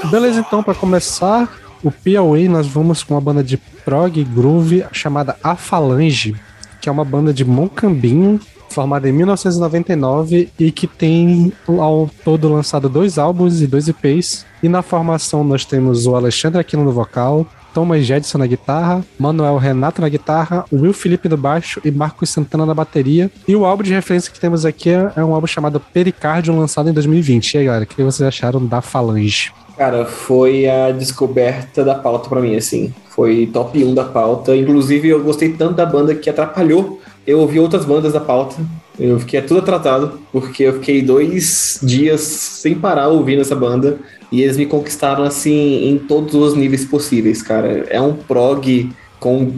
Beleza, 0.10 0.40
então, 0.40 0.64
para 0.64 0.74
começar 0.74 1.48
o 1.84 1.92
Piauí, 1.92 2.50
nós 2.50 2.66
vamos 2.66 3.04
com 3.04 3.14
uma 3.14 3.22
banda 3.22 3.44
de 3.44 3.58
prog 3.58 4.24
groove 4.24 4.84
chamada 4.92 5.38
A 5.44 5.56
Falange, 5.56 6.36
que 6.82 6.90
é 6.90 6.92
uma 6.92 7.06
banda 7.06 7.32
de 7.32 7.46
Moncambinho, 7.46 8.40
formada 8.70 9.08
em 9.08 9.12
1999 9.12 10.50
e 10.58 10.72
que 10.72 10.88
tem 10.88 11.54
ao 11.68 12.10
todo 12.24 12.52
lançado 12.52 12.90
dois 12.90 13.20
álbuns 13.20 13.62
e 13.62 13.68
dois 13.68 13.88
EPs. 13.88 14.48
E 14.64 14.68
na 14.68 14.82
formação 14.82 15.44
nós 15.44 15.64
temos 15.64 16.08
o 16.08 16.16
Alexandre 16.16 16.60
Aquino 16.60 16.84
no 16.84 16.92
vocal, 16.92 17.46
Thomas 17.72 18.04
Jedson 18.04 18.40
na 18.40 18.48
guitarra, 18.48 19.06
Manuel 19.20 19.58
Renato 19.58 20.02
na 20.02 20.10
guitarra, 20.10 20.66
Will 20.74 20.92
Felipe 20.92 21.30
no 21.30 21.38
baixo 21.38 21.80
e 21.86 21.92
Marcos 21.92 22.32
Santana 22.32 22.66
na 22.66 22.74
bateria. 22.74 23.30
E 23.48 23.56
o 23.56 23.64
álbum 23.64 23.84
de 23.84 23.94
referência 23.94 24.32
que 24.32 24.40
temos 24.40 24.66
aqui 24.66 24.90
é 24.90 25.24
um 25.24 25.36
álbum 25.36 25.46
chamado 25.46 25.80
Pericardium, 25.80 26.58
lançado 26.58 26.90
em 26.90 26.94
2020. 26.94 27.54
E 27.54 27.58
aí, 27.60 27.66
galera, 27.66 27.84
o 27.84 27.88
que 27.88 28.02
vocês 28.02 28.28
acharam 28.28 28.66
da 28.66 28.82
Falange? 28.82 29.52
Cara, 29.80 30.06
foi 30.06 30.68
a 30.68 30.92
descoberta 30.92 31.86
da 31.86 31.96
pauta 31.96 32.28
para 32.28 32.42
mim, 32.42 32.54
assim. 32.54 32.94
Foi 33.12 33.50
top 33.54 33.82
1 33.82 33.94
da 33.94 34.04
pauta. 34.04 34.54
Inclusive, 34.54 35.08
eu 35.08 35.24
gostei 35.24 35.54
tanto 35.54 35.76
da 35.76 35.86
banda 35.86 36.14
que 36.14 36.30
atrapalhou. 36.30 37.00
Eu 37.26 37.40
ouvi 37.40 37.62
outras 37.62 37.86
bandas 37.86 38.12
da 38.12 38.20
pauta. 38.20 38.58
Eu 39.00 39.18
fiquei 39.22 39.42
tudo 39.42 39.62
atrasado, 39.62 40.20
porque 40.34 40.64
eu 40.64 40.74
fiquei 40.74 41.02
dois 41.02 41.80
dias 41.82 42.20
sem 42.20 42.76
parar 42.76 43.08
ouvindo 43.08 43.40
essa 43.40 43.56
banda. 43.56 43.98
E 44.30 44.42
eles 44.42 44.58
me 44.58 44.66
conquistaram, 44.66 45.24
assim, 45.24 45.88
em 45.88 45.98
todos 45.98 46.36
os 46.36 46.56
níveis 46.56 46.84
possíveis, 46.84 47.42
cara. 47.42 47.86
É 47.90 48.02
um 48.02 48.12
prog 48.16 48.90
com. 49.18 49.54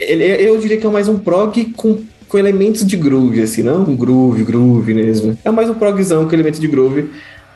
Eu 0.00 0.58
diria 0.58 0.78
que 0.78 0.86
é 0.86 0.90
mais 0.90 1.06
um 1.06 1.16
prog 1.16 1.64
com 1.76 1.96
com 2.30 2.38
elementos 2.38 2.86
de 2.86 2.96
groove, 2.96 3.42
assim, 3.42 3.60
não 3.60 3.82
um 3.82 3.96
groove, 3.96 4.44
groove 4.44 4.94
mesmo. 4.94 5.36
É 5.44 5.50
mais 5.50 5.68
um 5.68 5.74
progzão 5.74 6.28
com 6.28 6.32
elementos 6.32 6.60
de 6.60 6.68
groove. 6.68 7.10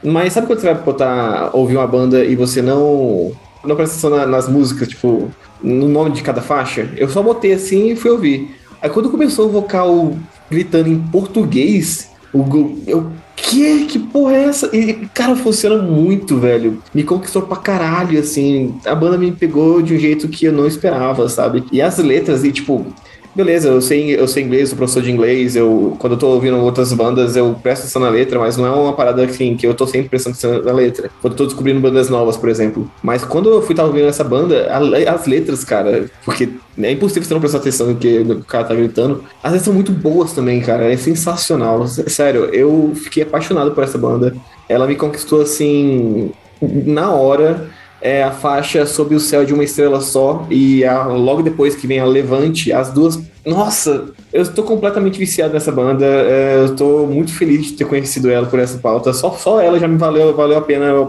Mas 0.04 0.32
sabe 0.32 0.46
quando 0.46 0.60
você 0.60 0.66
vai 0.72 0.82
botar, 0.82 1.50
ouvir 1.54 1.76
uma 1.76 1.86
banda 1.86 2.24
e 2.24 2.36
você 2.36 2.60
não 2.60 3.32
não 3.64 3.74
presta 3.74 3.94
atenção 3.94 4.10
na, 4.10 4.26
nas 4.26 4.46
músicas, 4.46 4.88
tipo, 4.88 5.30
no 5.62 5.88
nome 5.88 6.10
de 6.10 6.22
cada 6.22 6.42
faixa? 6.42 6.90
Eu 6.96 7.08
só 7.08 7.22
botei 7.22 7.54
assim 7.54 7.92
e 7.92 7.96
fui 7.96 8.10
ouvir. 8.10 8.54
Aí 8.82 8.90
quando 8.90 9.10
começou 9.10 9.46
o 9.46 9.52
vocal 9.52 10.14
gritando 10.50 10.90
em 10.90 10.98
português, 10.98 12.10
o, 12.34 12.76
eu, 12.86 13.10
que? 13.34 13.86
Que 13.86 13.98
porra 13.98 14.34
é 14.34 14.44
essa? 14.44 14.76
E, 14.76 15.08
cara, 15.14 15.36
funciona 15.36 15.80
muito, 15.80 16.36
velho. 16.38 16.82
Me 16.92 17.02
conquistou 17.02 17.42
pra 17.42 17.56
caralho, 17.56 18.18
assim. 18.18 18.74
A 18.84 18.94
banda 18.94 19.16
me 19.16 19.32
pegou 19.32 19.80
de 19.80 19.94
um 19.94 19.98
jeito 19.98 20.28
que 20.28 20.46
eu 20.46 20.52
não 20.52 20.66
esperava, 20.66 21.28
sabe? 21.28 21.64
E 21.70 21.80
as 21.80 21.98
letras, 21.98 22.44
e 22.44 22.50
tipo, 22.52 22.86
beleza, 23.34 23.68
eu 23.68 23.80
sei, 23.80 24.18
eu 24.18 24.28
sei 24.28 24.44
inglês, 24.44 24.68
sou 24.68 24.78
professor 24.78 25.02
de 25.02 25.10
inglês, 25.10 25.56
eu, 25.56 25.96
quando 25.98 26.14
eu 26.14 26.18
tô 26.18 26.28
ouvindo 26.28 26.56
outras 26.58 26.92
bandas, 26.92 27.36
eu 27.36 27.54
presto 27.62 27.82
atenção 27.82 28.02
na 28.02 28.08
letra, 28.08 28.38
mas 28.38 28.56
não 28.56 28.66
é 28.66 28.70
uma 28.70 28.92
parada 28.92 29.24
assim, 29.24 29.56
que 29.56 29.66
eu 29.66 29.74
tô 29.74 29.86
sempre 29.86 30.08
prestando 30.08 30.36
atenção 30.36 30.62
na 30.62 30.72
letra. 30.72 31.10
Quando 31.20 31.32
eu 31.32 31.36
tô 31.36 31.46
descobrindo 31.46 31.80
bandas 31.80 32.08
novas, 32.08 32.36
por 32.36 32.48
exemplo. 32.48 32.90
Mas 33.02 33.24
quando 33.24 33.50
eu 33.50 33.62
fui 33.62 33.72
estar 33.72 33.84
ouvindo 33.84 34.06
essa 34.06 34.24
banda, 34.24 34.68
a, 34.70 35.14
as 35.14 35.26
letras, 35.26 35.64
cara, 35.64 36.08
porque 36.24 36.48
é 36.78 36.90
impossível 36.90 37.24
você 37.24 37.34
não 37.34 37.40
prestar 37.40 37.58
atenção 37.58 37.88
no 37.88 37.96
que 37.96 38.18
o 38.18 38.44
cara 38.44 38.64
tá 38.64 38.74
gritando. 38.74 39.24
As 39.42 39.52
letras 39.52 39.64
são 39.64 39.74
muito 39.74 39.92
boas 39.92 40.32
também, 40.32 40.60
cara, 40.60 40.92
é 40.92 40.96
sensacional. 40.96 41.86
Sério, 41.86 42.44
eu 42.46 42.92
fiquei 42.94 43.22
apaixonado 43.22 43.72
por 43.72 43.84
essa 43.84 43.98
banda. 43.98 44.34
Ela 44.68 44.86
me 44.86 44.94
conquistou 44.94 45.42
assim, 45.42 46.32
na 46.60 47.10
hora 47.12 47.70
é 48.04 48.22
a 48.22 48.30
faixa 48.30 48.84
Sob 48.84 49.14
o 49.14 49.18
Céu 49.18 49.46
de 49.46 49.54
uma 49.54 49.64
Estrela 49.64 49.98
Só 50.02 50.46
e 50.50 50.84
a, 50.84 51.04
logo 51.04 51.42
depois 51.42 51.74
que 51.74 51.86
vem 51.86 51.98
a 51.98 52.04
Levante, 52.04 52.70
as 52.70 52.92
duas. 52.92 53.18
Nossa, 53.46 54.10
eu 54.30 54.42
estou 54.42 54.62
completamente 54.62 55.18
viciado 55.18 55.54
nessa 55.54 55.72
banda. 55.72 56.04
É, 56.04 56.56
eu 56.58 56.66
estou 56.66 57.06
muito 57.06 57.32
feliz 57.32 57.64
de 57.64 57.72
ter 57.72 57.86
conhecido 57.86 58.30
ela 58.30 58.46
por 58.46 58.58
essa 58.58 58.76
pauta. 58.76 59.10
Só, 59.14 59.30
só 59.30 59.58
ela 59.58 59.78
já 59.78 59.88
me 59.88 59.96
valeu, 59.96 60.36
valeu 60.36 60.58
a 60.58 60.60
pena 60.60 61.08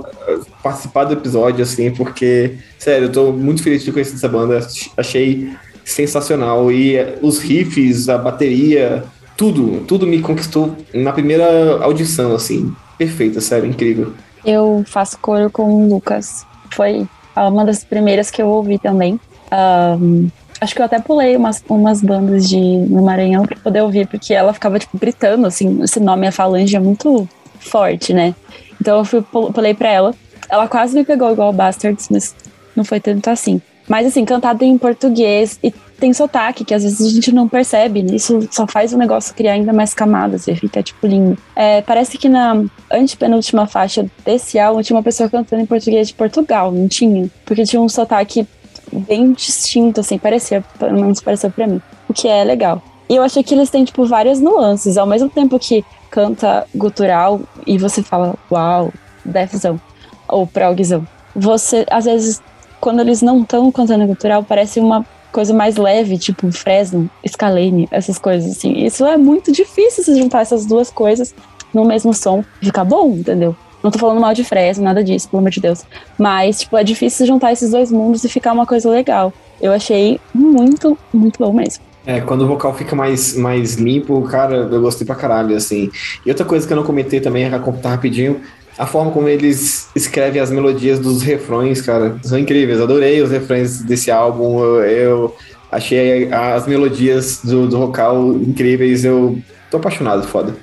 participar 0.63 1.03
do 1.03 1.13
episódio, 1.13 1.63
assim, 1.63 1.91
porque, 1.91 2.53
sério, 2.79 3.05
eu 3.05 3.09
estou 3.09 3.33
muito 3.33 3.61
feliz 3.61 3.81
de 3.81 3.87
ter 3.87 3.91
conhecido 3.91 4.15
essa 4.15 4.29
banda. 4.29 4.65
Achei 4.95 5.51
sensacional. 5.83 6.71
E 6.71 6.95
os 7.21 7.39
riffs, 7.39 8.07
a 8.07 8.17
bateria, 8.17 9.03
tudo, 9.35 9.81
tudo 9.85 10.07
me 10.07 10.21
conquistou 10.21 10.73
na 10.93 11.11
primeira 11.11 11.83
audição, 11.83 12.33
assim. 12.33 12.73
Perfeita, 12.97 13.41
sério, 13.41 13.67
incrível. 13.67 14.13
Eu 14.45 14.85
faço 14.87 15.17
coro 15.19 15.49
com 15.49 15.63
o 15.63 15.89
Lucas 15.89 16.45
foi 16.75 17.07
uma 17.35 17.65
das 17.65 17.83
primeiras 17.83 18.29
que 18.29 18.41
eu 18.41 18.47
ouvi 18.47 18.77
também. 18.77 19.19
Um, 19.51 20.29
acho 20.59 20.75
que 20.75 20.81
eu 20.81 20.85
até 20.85 20.99
pulei 20.99 21.35
umas, 21.35 21.63
umas 21.67 22.01
bandas 22.01 22.47
de, 22.47 22.59
no 22.59 23.03
Maranhão 23.03 23.45
pra 23.45 23.57
poder 23.57 23.81
ouvir, 23.81 24.07
porque 24.07 24.33
ela 24.33 24.53
ficava, 24.53 24.77
tipo, 24.79 24.97
gritando, 24.97 25.47
assim, 25.47 25.81
esse 25.83 25.99
nome, 25.99 26.27
a 26.27 26.31
falange, 26.31 26.75
é 26.75 26.79
muito 26.79 27.27
forte, 27.59 28.13
né? 28.13 28.35
Então 28.79 28.99
eu 28.99 29.05
fui, 29.05 29.21
pulei 29.21 29.73
pra 29.73 29.89
ela. 29.89 30.13
Ela 30.49 30.67
quase 30.67 30.95
me 30.95 31.03
pegou 31.03 31.31
igual 31.31 31.51
Bastards, 31.51 32.07
mas 32.09 32.35
não 32.75 32.83
foi 32.83 32.99
tanto 32.99 33.29
assim. 33.29 33.61
Mas 33.87 34.07
assim, 34.07 34.25
cantado 34.25 34.63
em 34.63 34.77
português 34.77 35.59
e 35.63 35.71
tem 35.99 36.13
sotaque, 36.13 36.65
que 36.65 36.73
às 36.73 36.83
vezes 36.83 37.05
a 37.05 37.09
gente 37.09 37.31
não 37.31 37.47
percebe. 37.47 38.03
Né? 38.03 38.15
Isso 38.15 38.47
só 38.51 38.67
faz 38.67 38.93
o 38.93 38.97
negócio 38.97 39.33
criar 39.33 39.53
ainda 39.53 39.71
mais 39.71 39.93
camadas 39.93 40.47
e 40.47 40.55
fica, 40.55 40.81
tipo, 40.81 41.05
lindo. 41.05 41.37
É, 41.55 41.81
parece 41.81 42.17
que 42.17 42.27
na 42.27 42.63
antepenúltima 42.91 43.67
faixa 43.67 44.05
desse 44.25 44.59
álbum 44.59 44.81
tinha 44.81 44.97
uma 44.97 45.03
pessoa 45.03 45.29
cantando 45.29 45.61
em 45.61 45.65
português 45.65 46.07
de 46.07 46.13
Portugal, 46.13 46.71
não 46.71 46.87
tinha? 46.87 47.29
Porque 47.45 47.63
tinha 47.63 47.81
um 47.81 47.89
sotaque 47.89 48.47
bem 48.91 49.33
distinto, 49.33 50.01
assim, 50.01 50.17
parecia, 50.17 50.63
pelo 50.77 50.93
menos 50.93 51.21
pareceu 51.21 51.49
pra 51.51 51.67
mim. 51.67 51.81
O 52.07 52.13
que 52.13 52.27
é 52.27 52.43
legal. 52.43 52.81
E 53.07 53.15
eu 53.15 53.23
achei 53.23 53.43
que 53.43 53.53
eles 53.53 53.69
têm, 53.69 53.85
tipo, 53.85 54.05
várias 54.05 54.39
nuances. 54.39 54.97
Ao 54.97 55.05
mesmo 55.05 55.29
tempo 55.29 55.59
que 55.59 55.85
canta 56.09 56.65
gutural 56.73 57.41
e 57.67 57.77
você 57.77 58.01
fala, 58.01 58.35
uau, 58.51 58.91
deathzão, 59.23 59.79
ou 60.27 60.47
progzão. 60.47 61.05
Você, 61.35 61.85
às 61.89 62.05
vezes, 62.05 62.41
quando 62.79 62.99
eles 62.99 63.21
não 63.21 63.41
estão 63.41 63.71
cantando 63.71 64.05
gutural, 64.07 64.43
parece 64.43 64.79
uma 64.79 65.05
coisa 65.31 65.53
mais 65.53 65.75
leve, 65.75 66.17
tipo 66.17 66.51
Fresno, 66.51 67.09
Scalene, 67.27 67.87
essas 67.91 68.17
coisas 68.17 68.51
assim. 68.51 68.85
Isso 68.85 69.05
é 69.05 69.17
muito 69.17 69.51
difícil 69.51 70.03
se 70.03 70.17
juntar 70.17 70.41
essas 70.41 70.65
duas 70.65 70.89
coisas 70.89 71.35
no 71.73 71.83
mesmo 71.83 72.13
som 72.13 72.43
e 72.61 72.67
ficar 72.67 72.85
bom, 72.85 73.11
entendeu? 73.11 73.55
Não 73.83 73.91
tô 73.91 73.99
falando 73.99 74.19
mal 74.19 74.33
de 74.33 74.43
Fresno, 74.43 74.83
nada 74.83 75.03
disso, 75.03 75.29
pelo 75.29 75.41
amor 75.41 75.51
de 75.51 75.59
Deus. 75.59 75.83
Mas, 76.17 76.61
tipo, 76.61 76.77
é 76.77 76.83
difícil 76.83 77.27
juntar 77.27 77.51
esses 77.51 77.71
dois 77.71 77.91
mundos 77.91 78.23
e 78.23 78.29
ficar 78.29 78.53
uma 78.53 78.65
coisa 78.65 78.89
legal. 78.89 79.31
Eu 79.61 79.71
achei 79.71 80.19
muito, 80.33 80.97
muito 81.13 81.37
bom 81.37 81.53
mesmo. 81.53 81.83
É, 82.05 82.21
quando 82.21 82.43
o 82.43 82.47
vocal 82.47 82.73
fica 82.73 82.95
mais, 82.95 83.35
mais 83.35 83.75
limpo, 83.75 84.21
cara, 84.23 84.55
eu 84.55 84.81
gostei 84.81 85.05
pra 85.05 85.15
caralho, 85.15 85.55
assim. 85.55 85.89
E 86.25 86.29
outra 86.29 86.45
coisa 86.45 86.65
que 86.65 86.71
eu 86.71 86.77
não 86.77 86.83
comentei 86.83 87.19
também, 87.19 87.43
era 87.43 87.59
contar 87.59 87.89
rapidinho, 87.89 88.41
a 88.77 88.85
forma 88.85 89.11
como 89.11 89.27
eles 89.27 89.89
escrevem 89.95 90.41
as 90.41 90.51
melodias 90.51 90.99
dos 90.99 91.21
refrões, 91.21 91.81
cara, 91.81 92.17
são 92.23 92.37
incríveis. 92.37 92.81
Adorei 92.81 93.21
os 93.21 93.31
refrões 93.31 93.81
desse 93.81 94.11
álbum. 94.11 94.59
Eu, 94.59 94.83
eu 94.83 95.35
achei 95.71 96.31
as 96.31 96.67
melodias 96.67 97.39
do, 97.43 97.67
do 97.67 97.77
vocal 97.77 98.33
incríveis. 98.33 99.05
Eu 99.05 99.37
tô 99.71 99.77
apaixonado, 99.77 100.27
foda. 100.27 100.53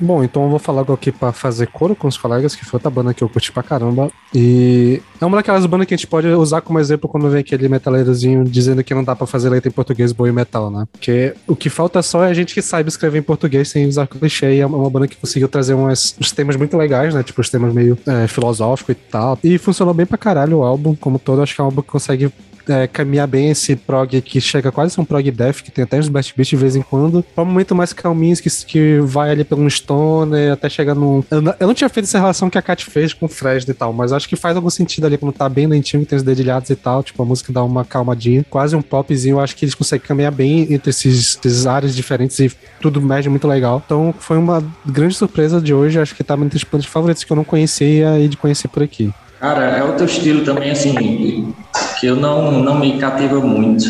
Bom, 0.00 0.24
então 0.24 0.44
eu 0.44 0.48
vou 0.48 0.58
falar 0.58 0.80
algo 0.80 0.92
aqui 0.94 1.12
pra 1.12 1.32
fazer 1.32 1.66
coro 1.66 1.94
com 1.94 2.08
os 2.08 2.16
colegas, 2.16 2.56
que 2.56 2.64
foi 2.64 2.78
outra 2.78 2.90
banda 2.90 3.12
que 3.12 3.22
eu 3.22 3.28
curti 3.28 3.52
pra 3.52 3.62
caramba. 3.62 4.10
E 4.34 5.02
é 5.20 5.26
uma 5.26 5.36
daquelas 5.36 5.66
bandas 5.66 5.86
que 5.86 5.94
a 5.94 5.96
gente 5.96 6.06
pode 6.06 6.26
usar 6.28 6.62
como 6.62 6.78
exemplo 6.78 7.08
quando 7.08 7.28
vem 7.28 7.40
aquele 7.40 7.68
metaleirozinho 7.68 8.44
dizendo 8.44 8.82
que 8.82 8.94
não 8.94 9.04
dá 9.04 9.14
pra 9.14 9.26
fazer 9.26 9.50
letra 9.50 9.68
em 9.68 9.72
português 9.72 10.12
boa 10.12 10.28
e 10.28 10.32
metal, 10.32 10.70
né? 10.70 10.86
Porque 10.90 11.34
o 11.46 11.54
que 11.54 11.68
falta 11.68 12.00
só 12.00 12.24
é 12.24 12.30
a 12.30 12.34
gente 12.34 12.54
que 12.54 12.62
saiba 12.62 12.88
escrever 12.88 13.18
em 13.18 13.22
português 13.22 13.68
sem 13.68 13.86
usar 13.86 14.06
clichê. 14.06 14.54
E 14.54 14.60
é 14.60 14.66
uma 14.66 14.88
banda 14.88 15.06
que 15.06 15.16
conseguiu 15.16 15.48
trazer 15.48 15.74
umas, 15.74 16.16
uns 16.18 16.32
temas 16.32 16.56
muito 16.56 16.76
legais, 16.76 17.14
né? 17.14 17.22
Tipo, 17.22 17.40
os 17.40 17.50
temas 17.50 17.74
meio 17.74 17.98
é, 18.06 18.26
filosóficos 18.26 18.94
e 18.94 18.98
tal. 19.10 19.38
E 19.44 19.58
funcionou 19.58 19.92
bem 19.92 20.06
pra 20.06 20.16
caralho 20.16 20.58
o 20.58 20.62
álbum 20.62 20.94
como 20.94 21.18
todo. 21.18 21.42
Acho 21.42 21.54
que 21.54 21.60
é 21.60 21.64
um 21.64 21.66
álbum 21.66 21.82
que 21.82 21.88
consegue 21.88 22.32
é, 22.68 22.86
caminhar 22.86 23.26
bem 23.26 23.50
esse 23.50 23.76
prog 23.76 24.20
que 24.20 24.40
chega 24.40 24.70
quase 24.70 24.92
a 24.92 24.94
ser 24.94 25.00
um 25.00 25.04
prog 25.04 25.30
death, 25.30 25.62
que 25.62 25.70
tem 25.70 25.84
até 25.84 25.98
uns 25.98 26.08
best 26.08 26.34
beats 26.36 26.48
de 26.48 26.56
vez 26.56 26.76
em 26.76 26.82
quando, 26.82 27.22
pra 27.34 27.42
um 27.42 27.46
momento 27.46 27.74
mais 27.74 27.92
calminhos 27.92 28.40
que, 28.40 28.50
que 28.66 29.00
vai 29.00 29.30
ali 29.30 29.44
pelo 29.44 29.68
stoner, 29.68 30.52
até 30.52 30.68
chegar 30.68 30.94
num... 30.94 31.22
Eu 31.30 31.40
não, 31.40 31.54
eu 31.58 31.66
não 31.66 31.74
tinha 31.74 31.88
feito 31.88 32.06
essa 32.06 32.18
relação 32.18 32.50
que 32.50 32.58
a 32.58 32.62
Kat 32.62 32.84
fez 32.84 33.12
com 33.12 33.26
o 33.26 33.28
Fresno 33.28 33.70
e 33.70 33.74
tal, 33.74 33.92
mas 33.92 34.12
acho 34.12 34.28
que 34.28 34.36
faz 34.36 34.56
algum 34.56 34.70
sentido 34.70 35.06
ali 35.06 35.16
quando 35.16 35.32
tá 35.32 35.48
bem 35.48 35.66
lentinho, 35.66 36.04
tem 36.04 36.16
os 36.16 36.22
dedilhados 36.22 36.70
e 36.70 36.76
tal, 36.76 37.02
tipo, 37.02 37.22
a 37.22 37.26
música 37.26 37.52
dá 37.52 37.62
uma 37.62 37.84
calmadinha, 37.84 38.44
quase 38.48 38.74
um 38.74 38.82
popzinho, 38.82 39.40
acho 39.40 39.56
que 39.56 39.64
eles 39.64 39.74
conseguem 39.74 40.06
caminhar 40.06 40.32
bem 40.32 40.72
entre 40.72 40.90
esses, 40.90 41.38
esses 41.44 41.66
áreas 41.66 41.94
diferentes 41.94 42.38
e 42.38 42.50
tudo 42.80 43.00
mede 43.00 43.28
muito 43.28 43.46
legal. 43.46 43.82
Então 43.84 44.14
foi 44.18 44.38
uma 44.38 44.62
grande 44.84 45.14
surpresa 45.14 45.60
de 45.60 45.72
hoje, 45.72 45.98
acho 45.98 46.14
que 46.14 46.24
tá 46.24 46.34
entre 46.34 46.56
os 46.56 46.64
planos 46.64 46.86
favoritos 46.86 47.24
que 47.24 47.32
eu 47.32 47.36
não 47.36 47.44
conhecia 47.44 48.18
e 48.18 48.28
de 48.28 48.36
conhecer 48.36 48.68
por 48.68 48.82
aqui. 48.82 49.12
Cara, 49.40 49.64
é 49.78 49.82
o 49.82 49.94
teu 49.94 50.04
estilo 50.04 50.44
também, 50.44 50.70
assim, 50.70 51.54
que 51.98 52.06
eu 52.06 52.14
não, 52.14 52.52
não 52.60 52.78
me 52.78 52.98
cativa 52.98 53.40
muito. 53.40 53.84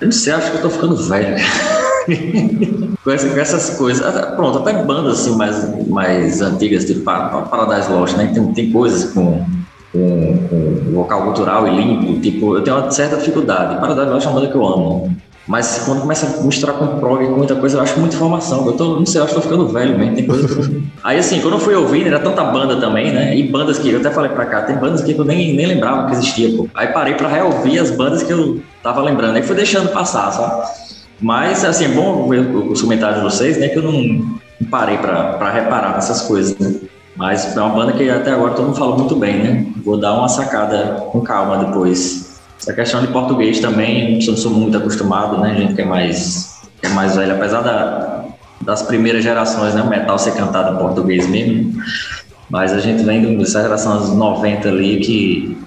Eu 0.00 0.06
não 0.06 0.12
sei, 0.12 0.32
acho 0.32 0.52
que 0.52 0.58
eu 0.58 0.62
tô 0.62 0.70
ficando 0.70 0.96
velho. 0.96 1.36
com, 3.02 3.10
essas 3.10 3.70
coisas. 3.76 4.04
Pronto, 4.36 4.58
até 4.58 4.72
bandas 4.84 5.20
assim 5.20 5.36
mais, 5.36 5.88
mais 5.88 6.40
antigas, 6.40 6.84
tipo 6.84 7.02
Paradise 7.02 7.90
Lost, 7.90 8.16
né? 8.16 8.30
Tem, 8.32 8.52
tem 8.52 8.70
coisas 8.70 9.12
com, 9.12 9.44
com, 9.92 10.38
com 10.48 10.92
vocal 10.92 11.22
cultural 11.24 11.66
e 11.66 11.76
limpo. 11.76 12.20
Tipo, 12.20 12.56
eu 12.56 12.62
tenho 12.62 12.78
uma 12.78 12.90
certa 12.90 13.16
dificuldade. 13.16 13.80
Paradise 13.80 14.08
Lost 14.08 14.26
é 14.26 14.28
uma 14.28 14.40
banda 14.40 14.52
que 14.52 14.56
eu 14.56 14.66
amo. 14.66 15.16
Mas 15.46 15.82
quando 15.84 16.02
começa 16.02 16.26
a 16.26 16.42
misturar 16.44 16.76
com 16.76 16.98
prog 17.00 17.26
com 17.26 17.36
muita 17.36 17.56
coisa, 17.56 17.78
eu 17.78 17.82
acho 17.82 17.98
muita 17.98 18.14
informação. 18.14 18.64
Eu 18.64 18.72
tô, 18.74 18.96
não 18.96 19.06
sei, 19.06 19.20
eu 19.20 19.24
acho 19.24 19.34
que 19.34 19.40
tô 19.40 19.46
ficando 19.48 19.68
velho 19.68 19.98
mesmo. 19.98 20.14
Tem 20.14 20.26
coisa 20.26 20.46
eu... 20.46 20.82
Aí 21.02 21.18
assim, 21.18 21.40
quando 21.40 21.54
eu 21.54 21.60
fui 21.60 21.74
ouvindo, 21.74 22.06
era 22.06 22.20
tanta 22.20 22.44
banda 22.44 22.76
também, 22.76 23.12
né? 23.12 23.36
E 23.36 23.42
bandas 23.48 23.78
que 23.78 23.90
eu 23.90 23.98
até 23.98 24.10
falei 24.10 24.30
pra 24.30 24.46
cá, 24.46 24.62
tem 24.62 24.76
bandas 24.76 25.02
que 25.02 25.12
eu 25.12 25.24
nem, 25.24 25.54
nem 25.54 25.66
lembrava 25.66 26.06
que 26.06 26.12
existia, 26.12 26.56
pô. 26.56 26.68
Aí 26.74 26.88
parei 26.88 27.14
pra 27.14 27.28
reouvir 27.28 27.78
as 27.80 27.90
bandas 27.90 28.22
que 28.22 28.32
eu 28.32 28.60
tava 28.82 29.02
lembrando. 29.02 29.34
Aí 29.34 29.42
fui 29.42 29.56
deixando 29.56 29.88
passar, 29.88 30.30
sabe? 30.30 30.68
Mas, 31.20 31.64
assim, 31.64 31.84
é 31.86 31.88
bom 31.88 32.28
os 32.70 32.80
comentários 32.80 33.18
de 33.18 33.24
vocês, 33.24 33.58
né? 33.58 33.68
Que 33.68 33.78
eu 33.78 33.82
não 33.82 34.38
parei 34.70 34.98
pra, 34.98 35.34
pra 35.34 35.50
reparar 35.50 35.94
nessas 35.94 36.22
coisas, 36.22 36.56
né? 36.58 36.74
Mas 37.16 37.56
é 37.56 37.60
uma 37.60 37.70
banda 37.70 37.92
que 37.92 38.08
até 38.08 38.30
agora 38.30 38.54
todo 38.54 38.66
mundo 38.66 38.78
falou 38.78 38.98
muito 38.98 39.16
bem, 39.16 39.42
né? 39.42 39.66
Vou 39.84 39.98
dar 39.98 40.14
uma 40.14 40.28
sacada 40.28 41.04
com 41.12 41.20
calma 41.20 41.64
depois. 41.64 42.31
Essa 42.62 42.72
questão 42.74 43.00
de 43.00 43.08
português 43.08 43.58
também, 43.58 44.20
não 44.24 44.36
sou 44.36 44.52
muito 44.52 44.78
acostumado, 44.78 45.40
né? 45.40 45.50
A 45.50 45.54
gente 45.54 45.74
que 45.74 45.82
é 45.82 45.84
mais, 45.84 46.60
que 46.80 46.86
é 46.86 46.90
mais 46.90 47.16
velho, 47.16 47.34
apesar 47.34 47.60
da, 47.60 48.24
das 48.60 48.84
primeiras 48.84 49.24
gerações, 49.24 49.74
né? 49.74 49.82
O 49.82 49.88
metal 49.88 50.16
ser 50.16 50.32
cantado 50.34 50.76
em 50.76 50.78
português 50.78 51.28
mesmo. 51.28 51.82
Mas 52.48 52.72
a 52.72 52.78
gente 52.78 53.02
vem 53.02 53.36
dessa 53.36 53.62
geração 53.62 53.98
dos 53.98 54.10
90 54.10 54.68
ali 54.68 55.00
que 55.00 55.58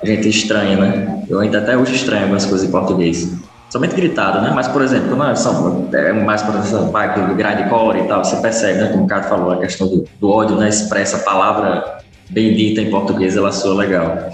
a 0.00 0.06
gente 0.06 0.28
estranha, 0.28 0.76
né? 0.76 1.24
Eu 1.28 1.40
ainda 1.40 1.58
até 1.58 1.76
hoje 1.76 1.96
estranho 1.96 2.22
algumas 2.22 2.46
coisas 2.46 2.68
em 2.68 2.70
português. 2.70 3.28
Somente 3.68 3.96
gritado, 3.96 4.40
né? 4.40 4.52
Mas, 4.54 4.68
por 4.68 4.82
exemplo, 4.82 5.16
quando 5.16 5.96
é 5.96 6.12
mais 6.12 6.42
por 6.42 6.54
exemplo, 6.54 6.92
do 7.26 7.34
grindcore 7.34 7.98
e 7.98 8.06
tal, 8.06 8.24
você 8.24 8.36
percebe, 8.36 8.82
né? 8.82 8.88
Como 8.92 9.02
o 9.02 9.06
Caio 9.08 9.24
falou, 9.24 9.50
a 9.50 9.56
questão 9.56 9.88
do, 9.88 10.04
do 10.20 10.30
ódio, 10.30 10.54
né? 10.56 10.68
Expressa 10.68 11.16
a 11.16 11.20
palavra 11.20 11.98
bendita 12.30 12.80
em 12.80 12.88
português, 12.88 13.36
ela 13.36 13.50
soa 13.50 13.74
legal. 13.74 14.30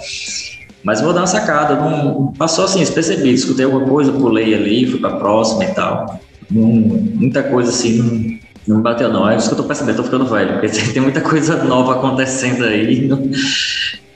Mas 0.83 1.01
vou 1.01 1.13
dar 1.13 1.21
uma 1.21 1.27
sacada. 1.27 1.75
Não, 1.75 2.33
passou 2.37 2.65
assim, 2.65 2.79
despercebido. 2.79 3.29
Escutei 3.29 3.65
alguma 3.65 3.85
coisa, 3.85 4.11
pulei 4.11 4.53
ali, 4.53 4.85
fui 4.85 4.99
pra 4.99 5.11
próxima 5.11 5.65
e 5.65 5.73
tal. 5.73 6.19
Não, 6.51 6.67
muita 6.67 7.41
coisa 7.43 7.69
assim 7.69 8.39
não, 8.67 8.75
não 8.75 8.81
bateu, 8.81 9.11
não. 9.11 9.29
É 9.29 9.37
isso 9.37 9.47
que 9.47 9.53
eu 9.53 9.57
tô 9.57 9.63
percebendo, 9.63 9.97
tô 9.97 10.03
ficando 10.03 10.25
velho, 10.25 10.59
porque 10.59 10.67
tem 10.93 11.01
muita 11.01 11.21
coisa 11.21 11.63
nova 11.63 11.93
acontecendo 11.93 12.65
aí. 12.65 13.07
Não, 13.07 13.31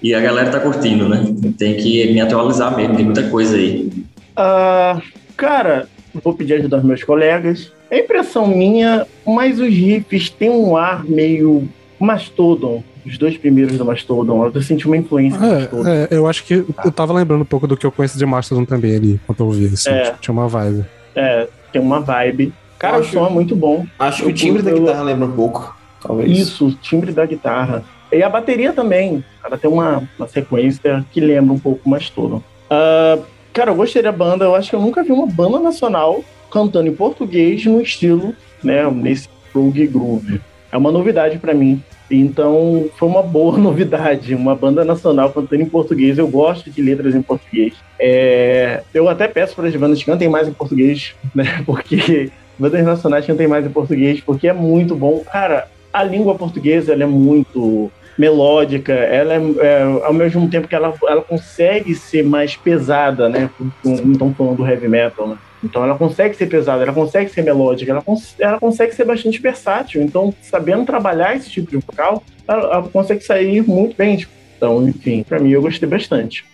e 0.01 0.13
a 0.13 0.19
galera 0.19 0.51
tá 0.51 0.59
curtindo, 0.59 1.09
né? 1.09 1.25
Tem 1.57 1.75
que 1.75 2.13
me 2.13 2.21
atualizar 2.21 2.75
mesmo, 2.75 2.95
tem 2.95 3.05
muita 3.05 3.23
coisa 3.29 3.55
aí. 3.55 3.89
Uh, 4.37 5.01
cara, 5.35 5.87
vou 6.23 6.33
pedir 6.33 6.55
ajuda 6.55 6.75
aos 6.77 6.85
meus 6.85 7.03
colegas. 7.03 7.71
É 7.89 7.99
impressão 7.99 8.47
minha, 8.47 9.07
mas 9.25 9.59
os 9.59 9.69
riffs 9.69 10.29
têm 10.29 10.49
um 10.49 10.75
ar 10.75 11.03
meio 11.03 11.67
Mastodon 11.99 12.83
os 13.07 13.17
dois 13.17 13.37
primeiros 13.37 13.77
do 13.77 13.85
Mastodon. 13.85 14.51
Eu 14.53 14.61
senti 14.61 14.85
uma 14.85 14.97
influência 14.97 15.37
é, 15.37 15.59
Mastodon. 15.61 15.87
É, 15.87 16.07
eu 16.11 16.27
acho 16.27 16.43
que 16.43 16.53
eu 16.53 16.91
tava 16.91 17.13
lembrando 17.13 17.41
um 17.41 17.45
pouco 17.45 17.65
do 17.65 17.77
que 17.77 17.85
eu 17.85 17.91
conheço 17.91 18.17
de 18.17 18.25
Mastodon 18.25 18.65
também 18.65 18.95
ali, 18.95 19.19
quando 19.25 19.39
eu 19.39 19.45
ouvi, 19.47 19.65
assim, 19.67 19.89
é, 19.89 20.01
tipo, 20.03 20.17
tinha 20.19 20.33
uma 20.33 20.47
vibe. 20.47 20.85
É, 21.15 21.47
tem 21.71 21.81
uma 21.81 22.01
vibe. 22.01 22.53
Cara, 22.77 22.97
acho, 22.97 23.09
o 23.09 23.11
som 23.13 23.27
é 23.27 23.29
muito 23.29 23.55
bom. 23.55 23.85
Acho 23.97 24.23
que 24.23 24.29
o 24.29 24.33
timbre 24.33 24.61
da 24.61 24.71
guitarra 24.71 25.01
lembra 25.03 25.25
um 25.25 25.31
pouco, 25.31 25.75
talvez. 26.01 26.37
Isso, 26.37 26.67
o 26.67 26.73
timbre 26.73 27.11
da 27.11 27.25
guitarra. 27.25 27.83
E 28.11 28.21
a 28.21 28.29
bateria 28.29 28.71
também. 28.73 29.23
Ela 29.43 29.57
tem 29.57 29.69
uma, 29.69 30.03
uma 30.17 30.27
sequência 30.27 31.05
que 31.11 31.19
lembra 31.19 31.53
um 31.53 31.59
pouco 31.59 31.89
Mastodon. 31.89 32.41
Uh, 32.69 33.23
cara, 33.53 33.71
eu 33.71 33.75
gostei 33.75 34.01
da 34.01 34.11
banda. 34.11 34.45
Eu 34.45 34.55
acho 34.55 34.69
que 34.69 34.75
eu 34.75 34.81
nunca 34.81 35.03
vi 35.03 35.11
uma 35.11 35.27
banda 35.27 35.59
nacional 35.59 36.23
cantando 36.51 36.87
em 36.87 36.93
português 36.95 37.65
no 37.65 37.81
estilo, 37.81 38.33
né, 38.63 38.89
nesse 38.91 39.27
prog 39.51 39.87
groove. 39.87 40.39
É 40.71 40.77
uma 40.77 40.91
novidade 40.91 41.37
para 41.37 41.53
mim. 41.53 41.81
Então 42.09 42.89
foi 42.97 43.07
uma 43.07 43.21
boa 43.21 43.57
novidade, 43.59 44.33
uma 44.33 44.55
banda 44.55 44.83
nacional 44.83 45.31
cantando 45.31 45.61
em 45.61 45.69
português. 45.69 46.17
Eu 46.17 46.27
gosto 46.27 46.69
de 46.69 46.81
letras 46.81 47.15
em 47.15 47.21
português. 47.21 47.73
É, 47.99 48.81
eu 48.93 49.09
até 49.09 49.27
peço 49.27 49.55
para 49.55 49.67
as 49.67 49.75
bandas 49.75 49.99
que 49.99 50.05
cantem 50.05 50.29
mais 50.29 50.47
em 50.47 50.53
português, 50.53 51.15
né? 51.33 51.61
Porque 51.65 52.31
bandas 52.57 52.83
nacionais 52.83 53.25
cantem 53.25 53.47
mais 53.47 53.65
em 53.65 53.69
português, 53.69 54.19
porque 54.21 54.47
é 54.47 54.53
muito 54.53 54.95
bom. 54.95 55.23
Cara, 55.31 55.67
a 55.93 56.03
língua 56.03 56.33
portuguesa 56.35 56.93
ela 56.93 57.03
é 57.03 57.07
muito 57.07 57.91
melódica, 58.17 58.93
ela 58.93 59.35
é, 59.35 59.41
é, 59.59 59.83
ao 60.03 60.13
mesmo 60.13 60.49
tempo 60.49 60.67
que 60.67 60.73
ela, 60.73 60.91
ela 61.07 61.21
consegue 61.21 61.93
ser 61.93 62.23
mais 62.23 62.55
pesada, 62.55 63.29
né? 63.29 63.49
Como 63.83 64.11
estão 64.11 64.33
falando 64.33 64.57
do 64.57 64.67
heavy 64.67 64.87
metal, 64.87 65.27
né? 65.27 65.37
Então 65.63 65.83
ela 65.83 65.97
consegue 65.97 66.35
ser 66.35 66.47
pesada, 66.47 66.83
ela 66.83 66.93
consegue 66.93 67.31
ser 67.31 67.41
melódica, 67.41 67.91
ela, 67.91 68.01
cons 68.01 68.35
ela 68.39 68.59
consegue 68.59 68.93
ser 68.93 69.05
bastante 69.05 69.39
versátil. 69.41 70.01
Então, 70.01 70.33
sabendo 70.41 70.85
trabalhar 70.85 71.35
esse 71.35 71.49
tipo 71.49 71.71
de 71.71 71.77
vocal, 71.77 72.23
ela, 72.47 72.63
ela 72.63 72.89
consegue 72.89 73.23
sair 73.23 73.67
muito 73.67 73.95
bem. 73.97 74.17
Tipo. 74.17 74.31
Então, 74.55 74.87
enfim, 74.87 75.23
para 75.23 75.39
mim 75.39 75.51
eu 75.51 75.61
gostei 75.61 75.87
bastante. 75.87 76.45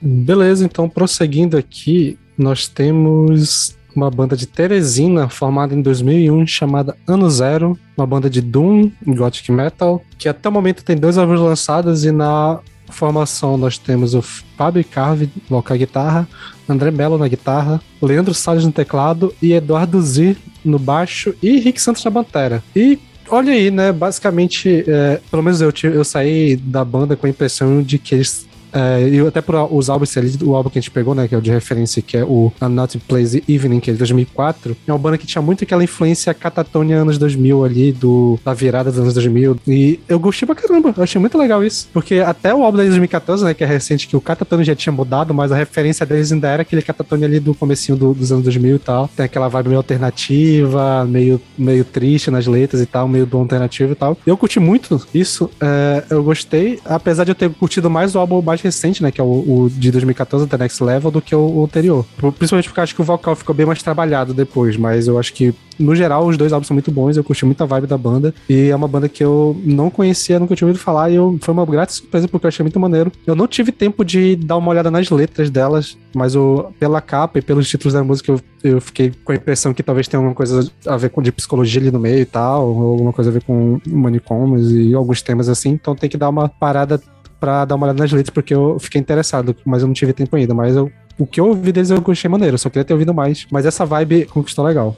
Beleza, 0.00 0.64
então 0.64 0.88
prosseguindo 0.88 1.56
aqui, 1.56 2.18
nós 2.36 2.68
temos 2.68 3.76
uma 3.94 4.10
banda 4.10 4.36
de 4.36 4.46
Teresina 4.46 5.28
formada 5.28 5.74
em 5.74 5.80
2001 5.80 6.46
chamada 6.46 6.96
Ano 7.06 7.30
Zero, 7.30 7.78
uma 7.96 8.06
banda 8.06 8.28
de 8.28 8.40
Doom 8.40 8.90
Gothic 9.06 9.50
Metal, 9.52 10.02
que 10.18 10.28
até 10.28 10.48
o 10.48 10.52
momento 10.52 10.84
tem 10.84 10.96
dois 10.96 11.16
álbuns 11.16 11.40
lançados 11.40 12.04
e 12.04 12.10
na 12.10 12.58
formação 12.88 13.56
nós 13.56 13.78
temos 13.78 14.14
o 14.14 14.22
Fábio 14.22 14.84
Carve, 14.84 15.30
vocal 15.48 15.76
e 15.76 15.80
guitarra, 15.80 16.28
André 16.68 16.90
Mello 16.90 17.18
na 17.18 17.28
guitarra, 17.28 17.80
Leandro 18.00 18.34
Salles 18.34 18.64
no 18.64 18.72
teclado 18.72 19.34
e 19.40 19.52
Eduardo 19.52 20.00
Zir 20.02 20.36
no 20.64 20.78
baixo 20.78 21.34
e 21.42 21.58
Rick 21.58 21.80
Santos 21.80 22.04
na 22.04 22.10
bateria. 22.10 22.62
E 22.74 22.98
olha 23.28 23.52
aí, 23.52 23.70
né? 23.70 23.92
Basicamente, 23.92 24.84
é, 24.86 25.20
pelo 25.30 25.42
menos 25.42 25.60
eu, 25.60 25.72
eu 25.84 26.04
saí 26.04 26.56
da 26.56 26.84
banda 26.84 27.16
com 27.16 27.26
a 27.26 27.30
impressão 27.30 27.82
de 27.82 27.98
que 27.98 28.14
eles 28.14 28.46
é, 28.74 29.08
e 29.08 29.20
até 29.20 29.40
por 29.40 29.54
os 29.72 29.88
álbuns 29.88 30.16
ali, 30.16 30.32
o 30.42 30.54
álbum 30.54 30.68
que 30.68 30.78
a 30.78 30.80
gente 30.80 30.90
pegou, 30.90 31.14
né, 31.14 31.28
que 31.28 31.34
é 31.34 31.38
o 31.38 31.40
de 31.40 31.50
referência, 31.50 32.02
que 32.02 32.16
é 32.16 32.24
o 32.24 32.52
A 32.60 32.68
Not 32.68 32.98
Place 32.98 33.42
Evening, 33.48 33.80
que 33.80 33.90
é 33.90 33.92
de 33.92 33.98
2004, 33.98 34.76
é 34.86 34.92
uma 34.92 34.98
banda 34.98 35.16
que 35.16 35.26
tinha 35.26 35.40
muito 35.40 35.64
aquela 35.64 35.84
influência 35.84 36.34
catatônia 36.34 36.96
anos 36.96 37.18
2000 37.18 37.64
ali, 37.64 37.92
do, 37.92 38.38
da 38.44 38.52
virada 38.52 38.90
dos 38.90 38.98
anos 38.98 39.14
2000. 39.14 39.58
E 39.68 40.00
eu 40.08 40.18
gostei 40.18 40.46
pra 40.46 40.54
caramba, 40.54 40.92
eu 40.96 41.02
achei 41.02 41.20
muito 41.20 41.38
legal 41.38 41.62
isso. 41.62 41.88
Porque 41.92 42.16
até 42.16 42.54
o 42.54 42.64
álbum 42.64 42.78
de 42.78 42.84
2014, 42.84 43.44
né, 43.44 43.54
que 43.54 43.62
é 43.62 43.66
recente, 43.66 44.08
que 44.08 44.16
o 44.16 44.20
catatônia 44.20 44.64
já 44.64 44.74
tinha 44.74 44.92
mudado, 44.92 45.32
mas 45.32 45.52
a 45.52 45.56
referência 45.56 46.04
deles 46.04 46.32
ainda 46.32 46.48
era 46.48 46.62
aquele 46.62 46.82
catatônia 46.82 47.26
ali 47.26 47.38
do 47.38 47.54
comecinho 47.54 47.96
do, 47.96 48.12
dos 48.12 48.32
anos 48.32 48.44
2000 48.44 48.76
e 48.76 48.78
tal. 48.78 49.08
Tem 49.08 49.24
aquela 49.24 49.48
vibe 49.48 49.68
meio 49.68 49.78
alternativa, 49.78 51.04
meio, 51.04 51.40
meio 51.56 51.84
triste 51.84 52.30
nas 52.30 52.46
letras 52.46 52.80
e 52.80 52.86
tal, 52.86 53.06
meio 53.06 53.26
do 53.26 53.38
alternativo 53.38 53.92
e 53.92 53.94
tal. 53.94 54.16
Eu 54.26 54.36
curti 54.36 54.58
muito 54.58 55.00
isso, 55.14 55.50
é, 55.60 56.04
eu 56.10 56.22
gostei, 56.22 56.80
apesar 56.84 57.24
de 57.24 57.30
eu 57.30 57.34
ter 57.34 57.50
curtido 57.50 57.88
mais 57.88 58.14
o 58.14 58.18
álbum 58.18 58.42
mais 58.42 58.60
recente, 58.64 59.02
né? 59.02 59.10
Que 59.10 59.20
é 59.20 59.24
o, 59.24 59.26
o 59.26 59.70
de 59.70 59.90
2014, 59.90 60.46
The 60.46 60.58
Next 60.58 60.82
Level, 60.82 61.10
do 61.10 61.20
que 61.20 61.34
o, 61.34 61.46
o, 61.46 61.64
anterior. 61.64 62.04
Principalmente 62.16 62.68
porque 62.68 62.80
eu 62.80 62.84
acho 62.84 62.94
que 62.94 63.00
o 63.00 63.04
vocal 63.04 63.36
ficou 63.36 63.54
bem 63.54 63.66
mais 63.66 63.82
trabalhado 63.82 64.34
depois, 64.34 64.76
mas 64.76 65.06
eu 65.06 65.18
acho 65.18 65.32
que, 65.32 65.54
no 65.78 65.94
geral, 65.94 66.26
os 66.26 66.36
dois 66.36 66.52
álbuns 66.52 66.66
são 66.66 66.74
muito 66.74 66.90
bons, 66.90 67.16
eu 67.16 67.24
curti 67.24 67.44
muita 67.44 67.66
vibe 67.66 67.86
da 67.86 67.98
banda, 67.98 68.34
e 68.48 68.68
é 68.68 68.76
uma 68.76 68.88
banda 68.88 69.08
que 69.08 69.22
eu 69.22 69.60
não 69.64 69.90
conhecia, 69.90 70.38
nunca 70.38 70.56
tinha 70.56 70.66
ouvido 70.66 70.82
falar, 70.82 71.10
e 71.10 71.16
eu, 71.16 71.38
foi 71.40 71.52
uma 71.52 71.64
grata 71.64 71.92
surpresa 71.92 72.26
porque 72.26 72.46
eu 72.46 72.48
achei 72.48 72.62
muito 72.62 72.80
maneiro. 72.80 73.12
Eu 73.26 73.36
não 73.36 73.46
tive 73.46 73.70
tempo 73.70 74.04
de 74.04 74.36
dar 74.36 74.56
uma 74.56 74.70
olhada 74.70 74.90
nas 74.90 75.10
letras 75.10 75.50
delas, 75.50 75.96
mas 76.14 76.34
o, 76.34 76.72
pela 76.78 77.00
capa 77.00 77.38
e 77.38 77.42
pelos 77.42 77.68
títulos 77.68 77.92
da 77.94 78.02
música 78.02 78.32
eu, 78.32 78.40
eu 78.62 78.80
fiquei 78.80 79.12
com 79.24 79.32
a 79.32 79.34
impressão 79.34 79.74
que 79.74 79.82
talvez 79.82 80.08
tenha 80.08 80.18
alguma 80.18 80.34
coisa 80.34 80.70
a 80.86 80.96
ver 80.96 81.10
com 81.10 81.22
de 81.22 81.30
psicologia 81.32 81.80
ali 81.80 81.90
no 81.90 82.00
meio 82.00 82.20
e 82.20 82.26
tal, 82.26 82.66
ou 82.68 82.92
alguma 82.92 83.12
coisa 83.12 83.30
a 83.30 83.32
ver 83.32 83.42
com 83.42 83.80
manicômios 83.86 84.70
e 84.72 84.94
alguns 84.94 85.22
temas 85.22 85.48
assim, 85.48 85.70
então 85.70 85.94
tem 85.94 86.08
que 86.08 86.16
dar 86.16 86.28
uma 86.28 86.48
parada 86.48 87.00
pra 87.44 87.66
dar 87.66 87.74
uma 87.74 87.84
olhada 87.84 88.02
nas 88.02 88.10
letras, 88.10 88.32
porque 88.32 88.54
eu 88.54 88.78
fiquei 88.80 88.98
interessado, 88.98 89.54
mas 89.66 89.82
eu 89.82 89.86
não 89.86 89.92
tive 89.92 90.14
tempo 90.14 90.34
ainda. 90.34 90.54
Mas 90.54 90.74
eu, 90.74 90.90
o 91.18 91.26
que 91.26 91.38
eu 91.38 91.48
ouvi 91.48 91.72
deles 91.72 91.90
eu 91.90 92.00
gostei 92.00 92.30
maneiro, 92.30 92.56
só 92.56 92.70
queria 92.70 92.84
ter 92.84 92.94
ouvido 92.94 93.12
mais. 93.12 93.46
Mas 93.50 93.66
essa 93.66 93.84
vibe 93.84 94.24
conquistou 94.24 94.64
legal. 94.64 94.96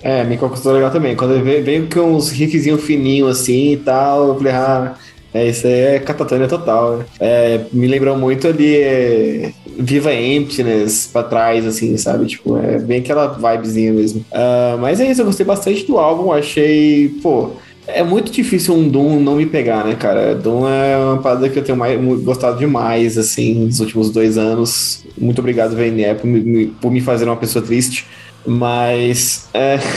É, 0.00 0.22
me 0.22 0.38
conquistou 0.38 0.72
legal 0.72 0.92
também. 0.92 1.16
Quando 1.16 1.42
veio, 1.42 1.64
veio 1.64 1.88
com 1.92 2.14
uns 2.14 2.30
riffzinhos 2.30 2.80
fininhos 2.84 3.40
assim 3.40 3.72
e 3.72 3.76
tal, 3.76 4.28
eu 4.28 4.34
falei, 4.36 4.52
ah, 4.52 4.94
é, 5.34 5.48
isso 5.48 5.66
aí 5.66 5.72
é 5.72 5.98
catatônia 5.98 6.46
total. 6.46 7.02
É, 7.18 7.60
me 7.72 7.88
lembrou 7.88 8.16
muito 8.16 8.46
ali 8.46 8.76
é, 8.76 9.52
Viva 9.76 10.14
Emptiness 10.14 11.10
pra 11.12 11.24
trás, 11.24 11.66
assim, 11.66 11.96
sabe? 11.96 12.26
Tipo, 12.26 12.56
é 12.56 12.78
bem 12.78 13.00
aquela 13.00 13.26
vibezinha 13.26 13.92
mesmo. 13.92 14.24
Uh, 14.30 14.78
mas 14.78 15.00
é 15.00 15.10
isso, 15.10 15.22
eu 15.22 15.26
gostei 15.26 15.44
bastante 15.44 15.84
do 15.86 15.98
álbum, 15.98 16.32
achei, 16.32 17.08
pô. 17.20 17.50
É 17.94 18.02
muito 18.02 18.30
difícil 18.30 18.74
um 18.74 18.88
Doom 18.88 19.20
não 19.20 19.36
me 19.36 19.46
pegar, 19.46 19.84
né, 19.84 19.94
cara? 19.94 20.34
Doom 20.34 20.68
é 20.68 20.96
uma 20.96 21.18
parada 21.18 21.48
que 21.48 21.58
eu 21.58 21.64
tenho 21.64 21.78
mais, 21.78 22.00
gostado 22.22 22.58
demais, 22.58 23.16
assim, 23.16 23.54
nos 23.54 23.80
últimos 23.80 24.10
dois 24.10 24.36
anos. 24.38 25.04
Muito 25.16 25.38
obrigado, 25.38 25.76
VNE, 25.76 26.14
por 26.14 26.26
me, 26.26 26.66
por 26.66 26.90
me 26.90 27.00
fazer 27.00 27.24
uma 27.24 27.36
pessoa 27.36 27.64
triste. 27.64 28.06
Mas. 28.46 29.48
É... 29.54 29.78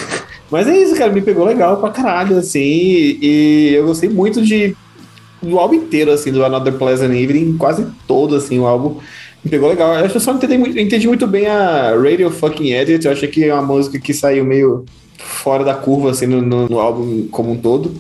Mas 0.52 0.68
é 0.68 0.78
isso, 0.78 0.96
cara, 0.96 1.12
me 1.12 1.22
pegou 1.22 1.46
legal 1.46 1.78
pra 1.78 1.90
caralho, 1.90 2.38
assim. 2.38 2.60
E 2.60 3.72
eu 3.74 3.88
gostei 3.88 4.08
muito 4.08 4.40
de. 4.42 4.76
do 5.42 5.58
álbum 5.58 5.74
inteiro, 5.74 6.12
assim, 6.12 6.32
do 6.32 6.46
Another 6.46 6.74
Pleasant 6.74 7.12
Evening, 7.12 7.58
quase 7.58 7.88
todo, 8.08 8.36
assim, 8.36 8.60
o 8.60 8.68
álbum. 8.68 9.00
Me 9.44 9.50
pegou 9.50 9.68
legal. 9.68 9.94
Eu 9.94 10.02
acho 10.02 10.12
que 10.12 10.18
eu 10.18 10.22
só 10.22 10.32
entendi 10.32 10.58
muito, 10.58 10.78
entendi 10.78 11.08
muito 11.08 11.26
bem 11.26 11.48
a 11.48 11.96
Radio 11.96 12.30
Fucking 12.30 12.72
Edit. 12.72 13.06
Eu 13.06 13.12
achei 13.12 13.28
que 13.28 13.44
é 13.44 13.54
uma 13.54 13.64
música 13.64 14.00
que 14.00 14.14
saiu 14.14 14.46
meio 14.46 14.86
fora 15.24 15.64
da 15.64 15.74
curva, 15.74 16.12
assim, 16.12 16.28
no, 16.28 16.42
no, 16.42 16.68
no, 16.68 16.80
álbum 16.80 17.28
como 17.32 17.52
um 17.52 17.58
todo. 17.58 17.94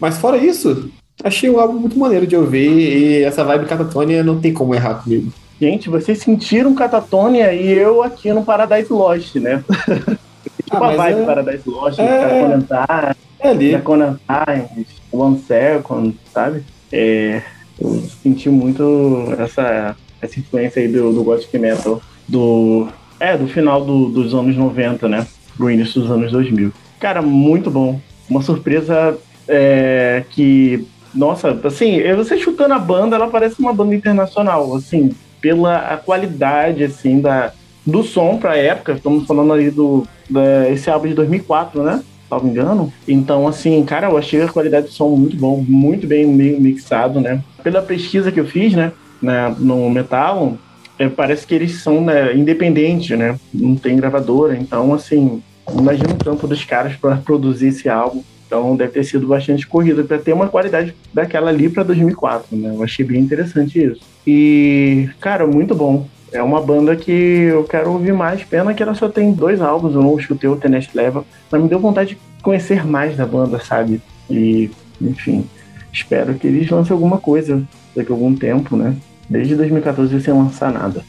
Mas 0.00 0.18
fora 0.18 0.36
isso, 0.36 0.90
achei 1.22 1.48
o 1.48 1.60
álbum 1.60 1.78
muito 1.78 1.98
maneiro 1.98 2.26
de 2.26 2.36
ouvir 2.36 2.70
e 2.70 3.22
essa 3.22 3.44
vibe 3.44 3.66
catatônia 3.66 4.24
não 4.24 4.40
tem 4.40 4.52
como 4.52 4.74
errar 4.74 5.02
comigo. 5.02 5.32
Gente, 5.60 5.88
vocês 5.88 6.18
sentiram 6.18 6.74
catatônia 6.74 7.52
e 7.52 7.70
eu 7.70 8.02
aqui 8.02 8.32
no 8.32 8.44
Paradise 8.44 8.92
Lost, 8.92 9.36
né? 9.36 9.62
tipo 10.64 10.76
ah, 10.82 10.88
a 10.88 10.96
vibe 10.96 11.20
é... 11.20 11.24
Paradise 11.24 11.70
Lost, 11.70 11.98
é... 12.00 12.40
Conan 12.40 12.60
Times, 12.60 13.16
é 13.38 13.48
ali. 13.48 13.80
Conan 13.80 14.18
Times, 14.26 14.86
One 15.12 15.38
Second, 15.38 16.16
sabe? 16.32 16.64
É, 16.90 17.42
eu 17.80 18.02
senti 18.22 18.48
muito 18.48 19.34
essa, 19.38 19.96
essa 20.20 20.40
influência 20.40 20.82
aí 20.82 20.88
do, 20.88 21.12
do 21.12 21.22
Gothic 21.22 21.56
Metal 21.58 22.02
do, 22.28 22.88
é, 23.20 23.36
do 23.36 23.46
final 23.46 23.84
do, 23.84 24.08
dos 24.08 24.34
anos 24.34 24.56
90, 24.56 25.08
né? 25.08 25.26
Pro 25.56 25.70
início 25.70 26.00
dos 26.00 26.10
anos 26.10 26.32
2000. 26.32 26.72
Cara, 26.98 27.20
muito 27.22 27.70
bom. 27.70 28.00
Uma 28.28 28.42
surpresa 28.42 29.18
é, 29.48 30.24
que, 30.30 30.86
nossa, 31.14 31.58
assim, 31.64 32.00
você 32.14 32.38
chutando 32.38 32.74
a 32.74 32.78
banda, 32.78 33.16
ela 33.16 33.28
parece 33.28 33.58
uma 33.60 33.72
banda 33.72 33.94
internacional, 33.94 34.74
assim, 34.76 35.10
pela 35.40 35.96
qualidade, 36.04 36.84
assim, 36.84 37.20
da, 37.20 37.52
do 37.84 38.02
som 38.02 38.38
pra 38.38 38.56
época. 38.56 38.92
Estamos 38.92 39.26
falando 39.26 39.52
ali 39.52 39.70
do 39.70 40.06
da, 40.30 40.70
esse 40.70 40.88
álbum 40.88 41.08
de 41.08 41.14
2004, 41.14 41.82
né? 41.82 42.02
Salvo 42.28 42.48
engano. 42.48 42.92
Então, 43.06 43.46
assim, 43.46 43.84
cara, 43.84 44.08
eu 44.08 44.16
achei 44.16 44.42
a 44.42 44.48
qualidade 44.48 44.86
do 44.86 44.92
som 44.92 45.10
muito 45.10 45.36
bom, 45.36 45.62
muito 45.66 46.06
bem 46.06 46.26
mixado, 46.26 47.20
né? 47.20 47.42
Pela 47.62 47.82
pesquisa 47.82 48.32
que 48.32 48.40
eu 48.40 48.46
fiz, 48.46 48.72
né, 48.72 48.92
né 49.20 49.54
no 49.58 49.90
Metal, 49.90 50.56
é, 51.02 51.08
parece 51.08 51.44
que 51.44 51.54
eles 51.54 51.82
são 51.82 52.00
né, 52.00 52.34
independentes, 52.34 53.18
né? 53.18 53.36
Não 53.52 53.74
tem 53.74 53.96
gravadora, 53.96 54.56
então 54.56 54.94
assim, 54.94 55.42
imagina 55.76 56.12
o 56.12 56.24
campo 56.24 56.46
dos 56.46 56.64
caras 56.64 56.94
para 56.94 57.16
produzir 57.16 57.68
esse 57.68 57.88
álbum. 57.88 58.22
Então 58.46 58.76
deve 58.76 58.92
ter 58.92 59.04
sido 59.04 59.26
bastante 59.26 59.66
corrido 59.66 60.04
para 60.04 60.18
ter 60.18 60.32
uma 60.32 60.46
qualidade 60.46 60.94
daquela 61.12 61.50
ali 61.50 61.68
para 61.68 61.82
2004, 61.82 62.56
né? 62.56 62.68
Eu 62.68 62.82
achei 62.82 63.04
bem 63.04 63.20
interessante 63.20 63.82
isso. 63.82 64.00
E, 64.26 65.08
cara, 65.20 65.46
muito 65.46 65.74
bom. 65.74 66.06
É 66.30 66.42
uma 66.42 66.60
banda 66.60 66.94
que 66.94 67.10
eu 67.10 67.64
quero 67.64 67.90
ouvir 67.90 68.12
mais. 68.12 68.44
Pena 68.44 68.72
que 68.74 68.82
ela 68.82 68.94
só 68.94 69.08
tem 69.08 69.32
dois 69.32 69.60
álbuns, 69.60 69.94
eu 69.94 70.02
não 70.02 70.18
escutei 70.18 70.48
o 70.48 70.56
Tenest 70.56 70.94
Level, 70.94 71.24
mas 71.50 71.62
me 71.62 71.68
deu 71.68 71.80
vontade 71.80 72.10
de 72.10 72.42
conhecer 72.42 72.86
mais 72.86 73.16
da 73.16 73.26
banda, 73.26 73.58
sabe? 73.58 74.00
E, 74.30 74.70
enfim, 75.00 75.46
espero 75.92 76.34
que 76.34 76.46
eles 76.46 76.70
lancem 76.70 76.92
alguma 76.92 77.18
coisa 77.18 77.62
daqui 77.96 78.12
a 78.12 78.14
algum 78.14 78.34
tempo, 78.34 78.76
né? 78.76 78.94
Desde 79.28 79.54
2014 79.56 80.20
sem 80.20 80.34
lançar 80.34 80.72
nada. 80.72 81.04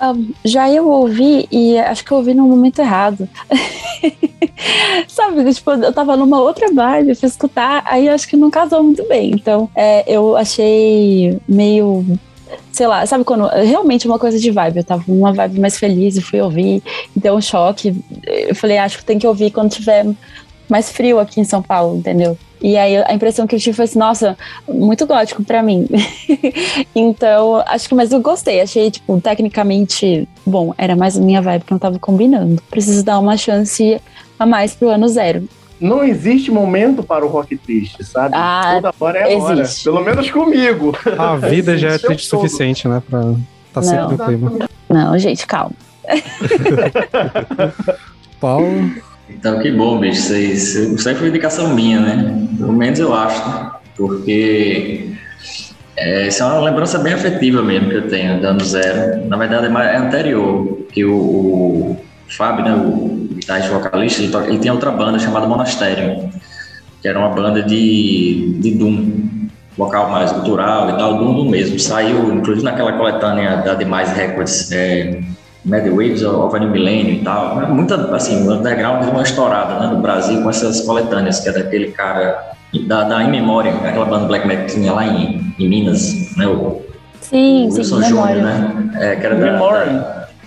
Um, 0.00 0.32
já 0.44 0.70
eu 0.70 0.88
ouvi 0.88 1.48
e 1.50 1.76
acho 1.78 2.04
que 2.04 2.12
eu 2.12 2.18
ouvi 2.18 2.32
no 2.32 2.46
momento 2.46 2.78
errado. 2.78 3.28
Sabe, 5.08 5.52
tipo, 5.52 5.72
eu 5.72 5.92
tava 5.92 6.16
numa 6.16 6.40
outra 6.40 6.72
vibe, 6.72 7.16
fui 7.16 7.28
escutar, 7.28 7.82
aí 7.84 8.08
acho 8.08 8.28
que 8.28 8.36
não 8.36 8.50
casou 8.50 8.82
muito 8.82 9.06
bem. 9.08 9.32
Então, 9.32 9.68
é, 9.74 10.04
eu 10.06 10.36
achei 10.36 11.38
meio 11.48 12.04
sei 12.72 12.86
lá, 12.86 13.04
sabe 13.06 13.24
quando 13.24 13.46
realmente 13.46 14.06
uma 14.06 14.18
coisa 14.18 14.38
de 14.38 14.50
vibe, 14.50 14.78
eu 14.78 14.84
tava 14.84 15.02
numa 15.08 15.32
vibe 15.32 15.60
mais 15.60 15.78
feliz 15.78 16.16
e 16.16 16.22
fui 16.22 16.40
ouvir, 16.40 16.82
e 17.14 17.20
deu 17.20 17.34
um 17.34 17.40
choque. 17.40 17.94
Eu 18.24 18.54
falei, 18.54 18.78
acho 18.78 18.98
que 18.98 19.04
tem 19.04 19.18
que 19.18 19.26
ouvir 19.26 19.50
quando 19.50 19.70
tiver 19.70 20.06
mais 20.68 20.90
frio 20.90 21.18
aqui 21.18 21.40
em 21.40 21.44
São 21.44 21.62
Paulo, 21.62 21.96
entendeu? 21.96 22.36
E 22.60 22.76
aí 22.76 22.96
a 22.96 23.14
impressão 23.14 23.46
que 23.46 23.54
eu 23.54 23.58
tive 23.58 23.76
foi 23.76 23.84
assim, 23.84 23.98
nossa, 23.98 24.36
muito 24.68 25.06
gótico 25.06 25.44
para 25.44 25.62
mim. 25.62 25.86
então, 26.94 27.62
acho 27.66 27.88
que 27.88 27.94
mas 27.94 28.12
eu 28.12 28.20
gostei, 28.20 28.60
achei 28.60 28.90
tipo 28.90 29.20
tecnicamente 29.20 30.28
bom, 30.44 30.74
era 30.76 30.96
mais 30.96 31.16
a 31.16 31.20
minha 31.20 31.40
vibe 31.40 31.64
que 31.64 31.70
não 31.70 31.78
tava 31.78 31.98
combinando. 31.98 32.60
Preciso 32.68 33.04
dar 33.04 33.18
uma 33.18 33.36
chance 33.36 34.00
a 34.38 34.44
mais 34.44 34.74
pro 34.74 34.88
ano 34.88 35.08
zero. 35.08 35.48
Não 35.80 36.02
existe 36.02 36.50
momento 36.50 37.04
para 37.04 37.24
o 37.24 37.28
rock 37.28 37.56
triste, 37.56 38.04
sabe? 38.04 38.34
Ah, 38.36 38.80
Toda 38.82 38.94
hora 38.98 39.18
é 39.20 39.34
existe. 39.34 39.88
hora. 39.88 39.94
Pelo 39.96 40.04
menos 40.04 40.30
comigo. 40.30 40.92
A 41.16 41.36
vida 41.36 41.78
já 41.78 41.90
é 41.90 41.98
triste 41.98 42.26
o 42.26 42.30
suficiente, 42.30 42.88
né? 42.88 43.00
Pra 43.08 43.34
tá 43.72 43.82
sempre 43.82 44.16
no 44.16 44.18
clima. 44.18 44.68
Não, 44.88 45.16
gente, 45.16 45.46
calma. 45.46 45.70
Paulo. 48.40 48.90
Então, 49.30 49.60
que 49.60 49.70
bom, 49.70 49.98
bicho. 49.98 50.32
Isso 50.32 50.78
aí, 50.78 50.94
isso 50.94 51.08
aí 51.08 51.14
foi 51.14 51.28
indicação 51.28 51.74
minha, 51.74 52.00
né? 52.00 52.48
Pelo 52.56 52.72
menos 52.72 52.98
eu 52.98 53.14
acho, 53.14 53.48
né? 53.48 53.70
Porque 53.96 55.08
é, 55.96 56.28
isso 56.28 56.42
é 56.42 56.46
uma 56.46 56.60
lembrança 56.60 56.98
bem 56.98 57.12
afetiva 57.12 57.60
mesmo 57.60 57.90
que 57.90 57.96
eu 57.96 58.08
tenho, 58.08 58.40
dando 58.40 58.64
zero. 58.64 59.26
Na 59.26 59.36
verdade, 59.36 59.66
é, 59.66 59.94
é 59.94 59.96
anterior, 59.96 60.86
que 60.92 61.04
o, 61.04 61.12
o 61.12 61.96
Fábio, 62.28 62.64
né, 62.64 62.74
o 62.74 63.28
guitarrista 63.34 63.72
vocalista, 63.72 64.22
ele, 64.22 64.36
ele 64.48 64.58
tinha 64.58 64.72
outra 64.72 64.92
banda 64.92 65.18
chamada 65.18 65.46
Monastério, 65.46 66.30
que 67.02 67.08
era 67.08 67.18
uma 67.18 67.30
banda 67.30 67.62
de, 67.62 68.58
de 68.60 68.70
Doom, 68.72 69.48
vocal 69.76 70.10
mais 70.10 70.30
cultural 70.30 70.90
e 70.90 70.92
tal, 70.98 71.18
Doom 71.18 71.48
mesmo. 71.48 71.78
Saiu, 71.80 72.32
inclusive, 72.32 72.64
naquela 72.64 72.92
coletânea 72.92 73.56
da 73.56 73.74
Demais 73.74 74.12
Records, 74.12 74.70
é, 74.70 75.20
Mad 75.68 75.86
Waves 75.88 76.22
of 76.24 76.56
a 76.56 76.58
New 76.58 76.70
Millennium 76.70 77.16
e 77.16 77.24
tal. 77.24 77.56
Muita, 77.68 78.14
assim, 78.14 78.46
o 78.46 78.52
underground 78.52 79.04
deu 79.04 79.12
uma 79.12 79.22
estourada 79.22 79.78
né, 79.78 79.86
no 79.92 80.00
Brasil 80.00 80.42
com 80.42 80.50
essas 80.50 80.80
coletâneas, 80.80 81.40
que 81.40 81.48
é 81.48 81.52
daquele 81.52 81.88
cara 81.92 82.52
da, 82.86 83.04
da 83.04 83.22
In 83.22 83.30
Memória, 83.30 83.72
aquela 83.84 84.06
banda 84.06 84.26
Black 84.26 84.46
Metal 84.46 84.66
que 84.66 84.74
tinha 84.74 84.92
lá 84.92 85.06
em, 85.06 85.54
em 85.58 85.68
Minas, 85.68 86.36
né? 86.36 86.46
O, 86.46 86.82
Sim, 87.20 87.66
o 87.68 87.70
sim, 87.70 87.78
Wilson 87.78 88.02
Júnior, 88.02 88.36
né? 88.36 88.90
É, 88.96 89.16
que 89.16 89.26
era 89.26 89.34
da, 89.34 89.52
Memória. 89.52 89.86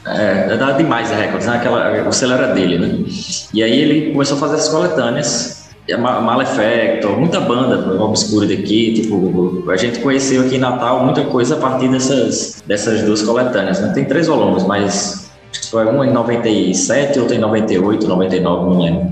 da, 0.03 0.13
é, 0.13 0.57
da 0.57 0.72
Demais 0.72 1.11
Records, 1.11 1.45
né? 1.45 1.57
Aquela, 1.57 2.07
o 2.07 2.11
selo 2.11 2.34
era 2.34 2.47
dele, 2.47 2.80
né? 2.80 3.05
E 3.53 3.61
aí 3.61 3.80
ele 3.80 4.11
começou 4.11 4.38
a 4.38 4.39
fazer 4.39 4.55
essas 4.55 4.69
coletâneas. 4.69 5.61
E 5.88 5.94
a 5.94 5.98
Ma- 5.98 6.22
Malefactor, 6.22 7.18
muita 7.18 7.40
banda 7.40 8.02
obscura 8.04 8.46
daqui, 8.48 8.94
tipo, 9.02 9.70
a 9.70 9.76
gente 9.76 10.00
conheceu 10.00 10.44
aqui 10.44 10.56
em 10.56 10.60
Natal 10.60 11.04
muita 11.04 11.24
coisa 11.26 11.56
a 11.56 11.60
partir 11.60 11.90
dessas, 11.90 12.62
dessas 12.66 13.02
duas 13.04 13.22
coletâneas, 13.24 13.82
né? 13.82 13.92
Tem 13.94 14.06
três 14.06 14.28
volumes, 14.28 14.64
mas 14.64 15.32
foi 15.72 15.86
uma 15.88 16.06
em 16.06 16.14
97, 16.14 17.20
outra 17.20 17.36
em 17.36 17.40
98, 17.40 18.08
99, 18.08 18.70
não 18.70 18.82
lembro. 18.82 19.12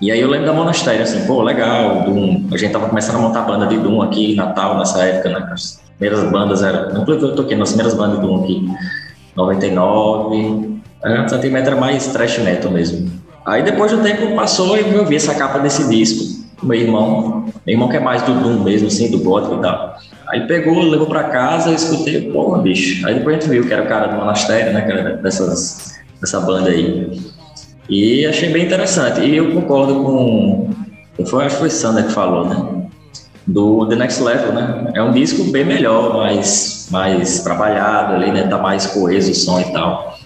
E 0.00 0.10
aí 0.10 0.20
eu 0.20 0.28
lembro 0.28 0.46
da 0.46 0.52
Monastério, 0.52 1.02
assim, 1.02 1.24
pô, 1.26 1.42
legal, 1.42 2.02
Doom. 2.02 2.48
A 2.52 2.56
gente 2.56 2.72
tava 2.72 2.88
começando 2.88 3.16
a 3.16 3.18
montar 3.20 3.42
banda 3.42 3.68
de 3.68 3.78
Doom 3.78 4.02
aqui 4.02 4.32
em 4.32 4.34
Natal, 4.34 4.76
nessa 4.76 5.00
época, 5.04 5.28
né? 5.30 5.48
As 5.52 5.80
primeiras 5.96 6.28
bandas 6.32 6.62
eram. 6.64 7.00
Inclusive 7.00 7.26
eu 7.26 7.36
toquei 7.36 7.56
nas 7.56 7.68
primeiras 7.70 7.94
bandas 7.94 8.16
de 8.20 8.26
Doom 8.26 8.42
aqui, 8.42 8.68
99. 9.36 10.80
É, 11.04 11.28
Santimetro 11.28 11.72
era 11.72 11.80
mais 11.80 12.08
thrash 12.08 12.38
metal 12.38 12.70
mesmo. 12.72 13.10
Aí 13.44 13.62
depois 13.62 13.90
do 13.90 14.02
tempo 14.02 14.34
passou 14.36 14.76
e 14.76 14.94
eu 14.94 15.04
vi 15.04 15.16
essa 15.16 15.34
capa 15.34 15.58
desse 15.58 15.88
disco. 15.88 16.42
Meu 16.62 16.78
irmão, 16.78 17.44
meu 17.66 17.74
irmão 17.74 17.88
que 17.88 17.96
é 17.96 18.00
mais 18.00 18.22
do 18.22 18.34
Doom 18.34 18.62
mesmo, 18.62 18.86
assim, 18.86 19.10
do 19.10 19.18
gótico 19.18 19.56
e 19.56 19.60
tal. 19.62 19.96
Aí 20.28 20.46
pegou, 20.46 20.80
levou 20.80 21.06
pra 21.06 21.24
casa, 21.24 21.70
eu 21.70 21.74
escutei, 21.74 22.30
porra, 22.30 22.62
bicho. 22.62 23.06
Aí 23.06 23.14
depois 23.14 23.36
a 23.36 23.40
gente 23.40 23.50
viu 23.50 23.66
que 23.66 23.72
era 23.72 23.82
o 23.82 23.88
cara 23.88 24.06
do 24.06 24.16
monastério, 24.16 24.72
né? 24.72 24.86
Era 24.88 25.16
dessas, 25.16 25.94
dessa 26.20 26.40
banda 26.40 26.70
aí. 26.70 27.20
E 27.88 28.24
achei 28.24 28.50
bem 28.50 28.64
interessante. 28.64 29.20
E 29.20 29.36
eu 29.36 29.52
concordo 29.52 30.02
com. 30.02 30.70
Foi, 31.26 31.44
acho 31.44 31.56
que 31.56 31.60
foi 31.60 31.70
Sander 31.70 32.06
que 32.06 32.12
falou, 32.12 32.48
né? 32.48 32.86
Do 33.46 33.86
The 33.86 33.96
Next 33.96 34.22
Level, 34.22 34.52
né? 34.52 34.92
É 34.94 35.02
um 35.02 35.12
disco 35.12 35.44
bem 35.50 35.64
melhor, 35.64 36.16
mais, 36.16 36.88
mais 36.90 37.40
trabalhado 37.40 38.14
ali, 38.14 38.30
né? 38.30 38.46
Tá 38.46 38.56
mais 38.56 38.86
coeso 38.86 39.32
o 39.32 39.34
som 39.34 39.60
e 39.60 39.72
tal. 39.72 40.16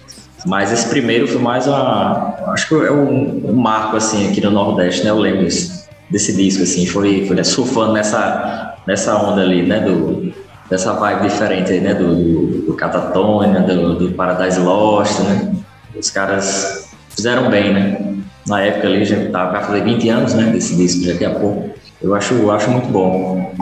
Mas 0.47 0.71
esse 0.71 0.87
primeiro 0.87 1.27
foi 1.27 1.41
mais 1.41 1.67
a. 1.67 2.35
Acho 2.53 2.69
que 2.69 2.73
é 2.75 2.91
um, 2.91 3.49
um 3.51 3.53
marco, 3.53 3.97
assim, 3.97 4.29
aqui 4.29 4.39
no 4.39 4.49
Nordeste, 4.49 5.03
né? 5.03 5.09
Eu 5.09 5.19
lembro 5.19 5.43
desse, 5.43 5.85
desse 6.09 6.33
disco, 6.33 6.63
assim. 6.63 6.85
Foi, 6.85 7.25
foi 7.27 7.35
né, 7.35 7.43
surfando 7.43 7.91
nessa, 7.91 8.75
nessa 8.87 9.17
onda 9.17 9.41
ali, 9.41 9.63
né? 9.63 9.81
Do, 9.81 10.33
dessa 10.69 10.93
vibe 10.93 11.23
diferente 11.23 11.73
aí, 11.73 11.81
né? 11.81 11.93
Do, 11.93 12.15
do, 12.15 12.61
do 12.67 12.73
Catatonia, 12.75 13.59
do, 13.59 13.95
do 13.95 14.11
Paradise 14.13 14.57
Lost, 14.59 15.19
né? 15.19 15.53
Os 15.93 16.09
caras 16.09 16.89
fizeram 17.09 17.49
bem, 17.49 17.73
né? 17.73 18.15
Na 18.47 18.61
época 18.61 18.87
ali, 18.87 19.03
já 19.03 19.29
tava 19.29 19.51
vai 19.51 19.63
fazer 19.65 19.83
20 19.83 20.07
anos, 20.09 20.33
né? 20.33 20.43
Desse 20.45 20.77
disco, 20.77 21.05
daqui 21.05 21.25
a 21.25 21.31
pouco. 21.31 21.71
Eu 22.01 22.15
acho, 22.15 22.33
eu 22.35 22.49
acho 22.51 22.71
muito 22.71 22.87
bom. 22.87 23.53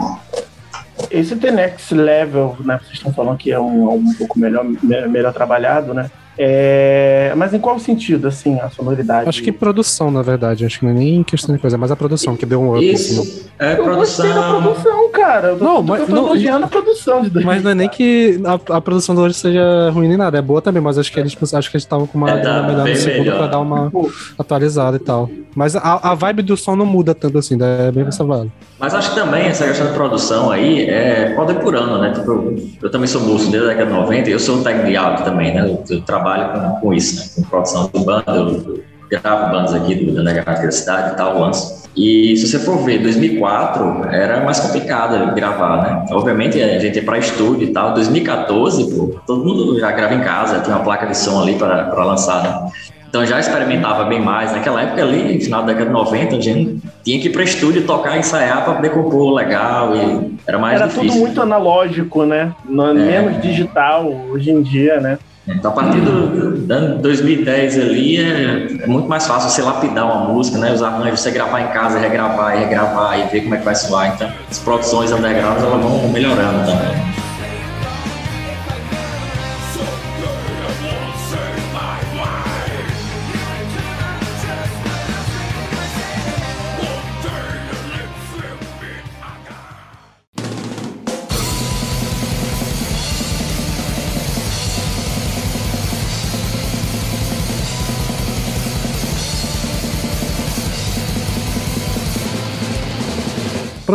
Esse 1.10 1.34
The 1.34 1.50
Next 1.50 1.92
Level, 1.92 2.56
né? 2.60 2.78
Vocês 2.80 2.94
estão 2.98 3.12
falando 3.12 3.38
que 3.38 3.50
é 3.50 3.58
um, 3.58 3.92
um 3.94 4.14
pouco 4.14 4.38
melhor, 4.38 4.64
me- 4.64 5.08
melhor 5.08 5.32
trabalhado, 5.32 5.92
né? 5.92 6.08
É, 6.38 7.32
mas 7.36 7.54
em 7.54 7.58
qual 7.58 7.78
sentido, 7.78 8.28
assim, 8.28 8.58
a 8.60 8.68
sonoridade? 8.68 9.28
Acho 9.28 9.42
que 9.42 9.50
produção, 9.50 10.10
na 10.10 10.22
verdade. 10.22 10.64
Acho 10.64 10.78
que 10.80 10.84
não 10.84 10.92
é 10.92 10.94
nem 10.94 11.22
questão 11.22 11.54
de 11.54 11.60
coisa, 11.60 11.78
mas 11.78 11.90
a 11.90 11.96
produção 11.96 12.36
que 12.36 12.44
deu 12.44 12.60
um 12.60 12.76
up. 12.76 12.94
assim. 12.94 13.20
Isso, 13.22 13.50
é 13.58 13.78
Eu 13.78 13.94
gostei 13.96 14.32
da 14.32 14.48
produção. 14.48 15.05
Cara. 15.16 15.48
Eu 15.48 15.58
tô, 15.58 15.64
Não, 15.64 15.82
mas- 15.82 16.00
eu 16.00 16.06
tô 16.06 16.12
não, 16.14 16.26
elogiando 16.26 16.64
a 16.64 16.68
produção 16.68 17.22
de 17.22 17.44
Mas 17.44 17.62
não 17.62 17.70
é 17.70 17.74
nem 17.74 17.88
que 17.90 18.40
a, 18.44 18.76
a 18.76 18.80
produção 18.80 19.14
do 19.14 19.22
hoje 19.22 19.34
seja 19.34 19.90
ruim 19.90 20.08
nem 20.08 20.16
nada, 20.16 20.38
é 20.38 20.42
boa 20.42 20.60
também, 20.62 20.82
mas 20.82 20.98
acho 20.98 21.12
que 21.12 21.18
eles 21.20 21.34
acho 21.54 21.70
que 21.70 21.76
eles 21.76 21.84
estavam 21.84 22.06
com 22.06 22.18
uma 22.18 22.30
É, 22.30 22.36
tá 22.36 22.40
grana 22.42 22.68
melhor 22.68 22.88
no 22.88 22.96
segundo 22.96 23.18
melhor. 23.24 23.38
pra 23.38 23.46
dar 23.48 23.58
uma 23.60 23.90
atualizada 24.38 24.96
e 24.96 25.00
tal. 25.00 25.28
Mas 25.54 25.74
a, 25.74 26.10
a 26.10 26.14
vibe 26.14 26.42
do 26.42 26.56
som 26.56 26.76
não 26.76 26.86
muda 26.86 27.14
tanto 27.14 27.38
assim, 27.38 27.56
é 27.60 27.90
bem 27.90 28.04
conservado. 28.04 28.52
Mas 28.78 28.94
acho 28.94 29.10
que 29.10 29.14
também 29.16 29.46
essa 29.46 29.66
questão 29.66 29.86
de 29.86 29.92
produção 29.94 30.50
aí 30.50 30.82
é 30.88 31.32
pode 31.34 31.52
ir 31.52 31.60
por 31.60 31.74
ano, 31.74 31.98
né? 31.98 32.12
Tipo, 32.12 32.30
eu, 32.32 32.56
eu 32.82 32.90
também 32.90 33.06
sou 33.06 33.22
músico 33.22 33.50
desde 33.50 33.68
a 33.70 33.72
década 33.72 33.90
de 33.90 33.96
90 33.96 34.28
e 34.28 34.32
eu 34.32 34.38
sou 34.38 34.56
um 34.56 34.62
técnico 34.62 34.88
de 34.88 34.96
áudio 34.96 35.24
também, 35.24 35.54
né? 35.54 35.60
Eu, 35.66 35.82
eu 35.96 36.02
trabalho 36.02 36.52
com, 36.52 36.80
com 36.80 36.94
isso, 36.94 37.16
né? 37.40 37.44
Com 37.44 37.50
produção 37.50 37.90
de 37.92 38.04
banda, 38.04 38.24
eu, 38.28 38.48
eu 38.48 38.80
gravo 39.10 39.50
bandas 39.52 39.74
aqui 39.74 39.94
do 39.94 40.12
da 40.14 40.20
Underground 40.20 40.62
da 40.64 40.70
cidade 40.70 41.12
e 41.12 41.16
tal, 41.16 41.38
lanço. 41.40 41.86
E 41.96 42.36
se 42.36 42.46
você 42.48 42.58
for 42.58 42.78
ver, 42.84 42.98
2004 43.02 44.04
era 44.12 44.44
mais 44.44 44.60
complicado 44.60 45.34
gravar, 45.34 45.82
né? 45.82 46.04
Obviamente 46.10 46.60
a 46.60 46.78
gente 46.78 46.96
ia 46.96 47.02
para 47.04 47.18
estúdio 47.18 47.68
e 47.68 47.72
tal. 47.72 47.94
2014, 47.94 48.94
pô, 48.94 49.18
todo 49.26 49.44
mundo 49.44 49.78
já 49.80 49.90
grava 49.92 50.14
em 50.14 50.20
casa, 50.20 50.60
tem 50.60 50.72
uma 50.74 50.82
placa 50.84 51.06
de 51.06 51.16
som 51.16 51.40
ali 51.40 51.54
para 51.54 52.04
lançar, 52.04 52.42
né? 52.42 52.70
Então 53.08 53.24
já 53.24 53.38
experimentava 53.40 54.04
bem 54.04 54.20
mais. 54.20 54.52
Naquela 54.52 54.82
época 54.82 55.00
ali, 55.02 55.40
final 55.40 55.60
da 55.62 55.68
década 55.68 55.86
de 55.86 55.92
90, 55.92 56.36
a 56.36 56.40
gente 56.40 56.82
tinha 57.02 57.18
que 57.18 57.28
ir 57.28 57.32
para 57.32 57.44
estúdio 57.44 57.86
tocar, 57.86 58.18
ensaiar 58.18 58.62
para 58.62 58.74
poder 58.74 58.90
compor 58.90 59.32
legal 59.32 59.96
e 59.96 60.36
era 60.46 60.58
mais 60.58 60.78
era 60.78 60.88
difícil. 60.88 61.08
tudo 61.12 61.20
muito 61.20 61.40
analógico, 61.40 62.24
né? 62.26 62.52
No- 62.68 62.92
Menos 62.92 63.40
digital 63.40 64.12
hoje 64.30 64.50
em 64.50 64.60
dia, 64.60 65.00
né? 65.00 65.18
Então, 65.48 65.70
a 65.70 65.74
partir 65.74 66.00
do, 66.00 66.72
ano 66.72 66.98
2010 66.98 67.78
ali, 67.78 68.18
é, 68.18 68.82
é 68.82 68.86
muito 68.86 69.08
mais 69.08 69.26
fácil 69.26 69.48
você 69.48 69.62
lapidar 69.62 70.04
uma 70.04 70.32
música, 70.32 70.58
né? 70.58 70.72
Os 70.72 70.82
arranjos, 70.82 71.20
você 71.20 71.30
gravar 71.30 71.60
em 71.60 71.68
casa, 71.68 71.98
regravar 71.98 72.56
e 72.56 72.60
regravar 72.60 73.20
e 73.20 73.30
ver 73.30 73.42
como 73.42 73.54
é 73.54 73.58
que 73.58 73.64
vai 73.64 73.74
soar. 73.74 74.12
Então, 74.14 74.28
as 74.50 74.58
produções 74.58 75.12
underground, 75.12 75.58
elas 75.58 75.82
vão 75.82 76.08
melhorando 76.08 76.66
também. 76.66 77.15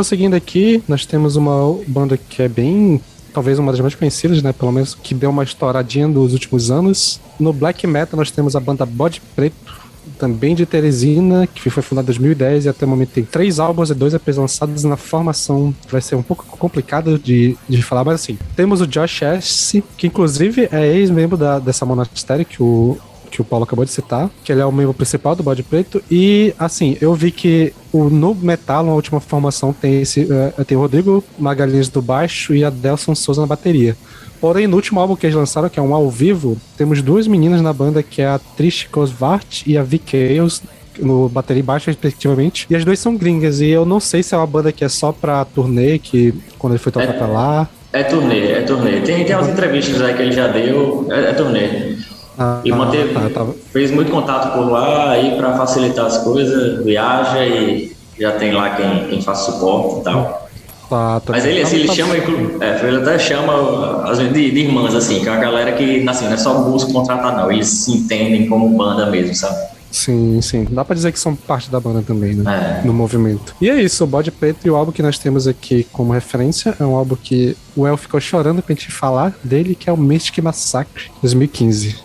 Prosseguindo 0.01 0.35
aqui, 0.35 0.83
nós 0.87 1.05
temos 1.05 1.35
uma 1.35 1.79
banda 1.85 2.17
que 2.17 2.41
é 2.41 2.47
bem. 2.47 2.99
Talvez 3.31 3.59
uma 3.59 3.71
das 3.71 3.79
mais 3.81 3.93
conhecidas, 3.93 4.41
né? 4.41 4.51
Pelo 4.51 4.71
menos 4.71 4.95
que 4.95 5.13
deu 5.13 5.29
uma 5.29 5.43
estouradinha 5.43 6.07
dos 6.07 6.33
últimos 6.33 6.71
anos. 6.71 7.21
No 7.39 7.53
Black 7.53 7.85
Metal 7.85 8.17
nós 8.17 8.31
temos 8.31 8.55
a 8.55 8.59
banda 8.59 8.83
Bode 8.83 9.21
Preto, 9.35 9.79
também 10.17 10.55
de 10.55 10.65
Teresina, 10.65 11.45
que 11.45 11.69
foi 11.69 11.83
fundada 11.83 12.05
em 12.05 12.07
2010 12.07 12.65
e 12.65 12.69
até 12.69 12.83
o 12.83 12.89
momento 12.89 13.09
tem 13.09 13.23
três 13.23 13.59
álbuns 13.59 13.91
e 13.91 13.93
dois 13.93 14.15
EPs 14.15 14.37
lançados 14.37 14.83
na 14.83 14.97
formação. 14.97 15.71
Vai 15.87 16.01
ser 16.01 16.15
um 16.15 16.23
pouco 16.23 16.45
complicado 16.57 17.19
de, 17.19 17.55
de 17.69 17.83
falar, 17.83 18.03
mas 18.03 18.15
assim, 18.15 18.39
temos 18.55 18.81
o 18.81 18.87
Josh 18.87 19.21
S, 19.21 19.83
que 19.95 20.07
inclusive 20.07 20.67
é 20.71 20.95
ex-membro 20.95 21.37
dessa 21.59 21.85
monastério 21.85 22.43
que 22.43 22.63
o, 22.63 22.97
que 23.31 23.41
o 23.41 23.45
Paulo 23.45 23.63
acabou 23.63 23.85
de 23.85 23.91
citar, 23.91 24.29
que 24.43 24.51
ele 24.51 24.59
é 24.61 24.65
o 24.65 24.71
membro 24.71 24.93
principal 24.93 25.35
do 25.35 25.41
Bode 25.41 25.63
Preto. 25.63 26.03
E 26.11 26.53
assim, 26.59 26.97
eu 27.01 27.13
vi 27.15 27.31
que 27.31 27.73
o 27.91 28.09
no 28.09 28.35
metal, 28.35 28.83
na 28.85 28.93
última 28.93 29.19
formação, 29.21 29.71
tem 29.73 30.01
esse 30.01 30.27
eh, 30.29 30.63
tem 30.65 30.77
o 30.77 30.81
Rodrigo 30.81 31.23
Magalhães 31.39 31.87
do 31.89 32.01
baixo 32.01 32.53
e 32.53 32.63
a 32.63 32.69
Delson 32.69 33.15
Souza 33.15 33.41
na 33.41 33.47
bateria. 33.47 33.95
Porém, 34.41 34.67
no 34.67 34.75
último 34.75 34.99
álbum 34.99 35.15
que 35.15 35.25
eles 35.25 35.35
lançaram, 35.35 35.69
que 35.69 35.79
é 35.79 35.83
um 35.83 35.93
ao 35.95 36.09
vivo, 36.09 36.57
temos 36.75 37.01
duas 37.01 37.27
meninas 37.27 37.61
na 37.61 37.71
banda, 37.71 38.03
que 38.03 38.21
é 38.21 38.27
a 38.27 38.39
Trish 38.57 38.87
Cosvart 38.91 39.61
e 39.67 39.77
a 39.77 39.83
Vicky 39.83 40.35
Chaos, 40.35 40.61
no 40.99 41.29
bateria 41.29 41.59
e 41.61 41.63
baixo, 41.63 41.87
respectivamente. 41.87 42.65
E 42.69 42.75
as 42.75 42.83
duas 42.83 42.99
são 42.99 43.15
gringas, 43.15 43.61
e 43.61 43.69
eu 43.69 43.85
não 43.85 43.99
sei 43.99 44.23
se 44.23 44.33
é 44.33 44.37
uma 44.37 44.47
banda 44.47 44.71
que 44.71 44.83
é 44.83 44.89
só 44.89 45.11
pra 45.11 45.45
turnê, 45.45 45.99
que 45.99 46.33
quando 46.57 46.73
ele 46.73 46.79
foi 46.79 46.91
tocar 46.91 47.09
É. 47.09 47.13
pra 47.13 47.27
lá. 47.27 47.69
É 47.93 48.03
turnê, 48.03 48.47
é 48.51 48.61
turnê. 48.61 49.01
Tem, 49.01 49.23
tem 49.25 49.35
umas 49.35 49.49
entrevistas 49.49 50.01
aí 50.01 50.13
que 50.15 50.21
ele 50.21 50.31
já 50.31 50.47
deu, 50.47 51.05
é, 51.11 51.29
é 51.29 51.33
turnê. 51.33 51.90
Ah, 52.37 52.61
Ele 52.63 52.73
manteve, 52.75 53.13
tá, 53.13 53.29
tá. 53.29 53.45
fez 53.71 53.91
muito 53.91 54.09
contato 54.11 54.53
por 54.53 54.69
lá 54.71 55.11
aí 55.11 55.35
para 55.35 55.55
facilitar 55.57 56.05
as 56.05 56.17
coisas, 56.19 56.83
viaja 56.83 57.45
e 57.45 57.95
já 58.19 58.31
tem 58.33 58.51
lá 58.51 58.69
quem, 58.71 59.07
quem 59.09 59.21
faz 59.21 59.39
suporte 59.39 59.99
e 59.99 60.03
tal. 60.03 60.47
Tá, 60.89 61.19
tá. 61.21 61.31
Mas 61.31 61.45
ele, 61.45 61.61
assim, 61.61 61.77
ele 61.77 61.87
Tá- 61.87 61.93
chama, 61.93 62.17
inclu- 62.17 62.57
é, 62.61 62.85
ele 62.87 62.97
até 62.97 63.17
chama 63.19 64.03
às 64.09 64.17
vezes 64.17 64.33
de, 64.33 64.51
de 64.51 64.59
irmãs, 64.59 64.93
assim, 64.93 65.19
que 65.21 65.27
é 65.27 65.31
uma 65.31 65.39
galera 65.39 65.71
que, 65.73 66.07
assim, 66.07 66.25
não 66.25 66.33
é 66.33 66.37
só 66.37 66.53
músico 66.59 66.91
contratar, 66.93 67.35
não. 67.35 67.51
Eles 67.51 67.67
se 67.67 67.91
entendem 67.91 68.47
como 68.47 68.69
banda 68.77 69.05
mesmo, 69.09 69.33
sabe? 69.35 69.71
Sim, 69.89 70.39
sim. 70.41 70.65
Dá 70.69 70.85
pra 70.85 70.95
dizer 70.95 71.11
que 71.11 71.19
são 71.19 71.35
parte 71.35 71.69
da 71.69 71.79
banda 71.79 72.01
também, 72.01 72.33
né? 72.33 72.79
É. 72.81 72.85
No 72.87 72.93
movimento. 72.93 73.53
E 73.61 73.69
é 73.69 73.81
isso, 73.81 74.03
o 74.03 74.07
Bode 74.07 74.31
Preto 74.31 74.65
e 74.65 74.69
o 74.69 74.75
álbum 74.75 74.91
que 74.91 75.01
nós 75.03 75.17
temos 75.17 75.47
aqui 75.47 75.85
como 75.91 76.13
referência 76.13 76.75
é 76.79 76.83
um 76.85 76.95
álbum 76.95 77.15
que 77.21 77.55
o 77.75 77.85
El 77.85 77.97
ficou 77.97 78.19
chorando 78.21 78.61
pra 78.61 78.73
gente 78.73 78.89
falar 78.91 79.33
dele, 79.43 79.75
que 79.75 79.89
é 79.89 79.93
o 79.93 79.97
Mystic 79.97 80.39
Massacre 80.39 81.05
2015. 81.21 81.97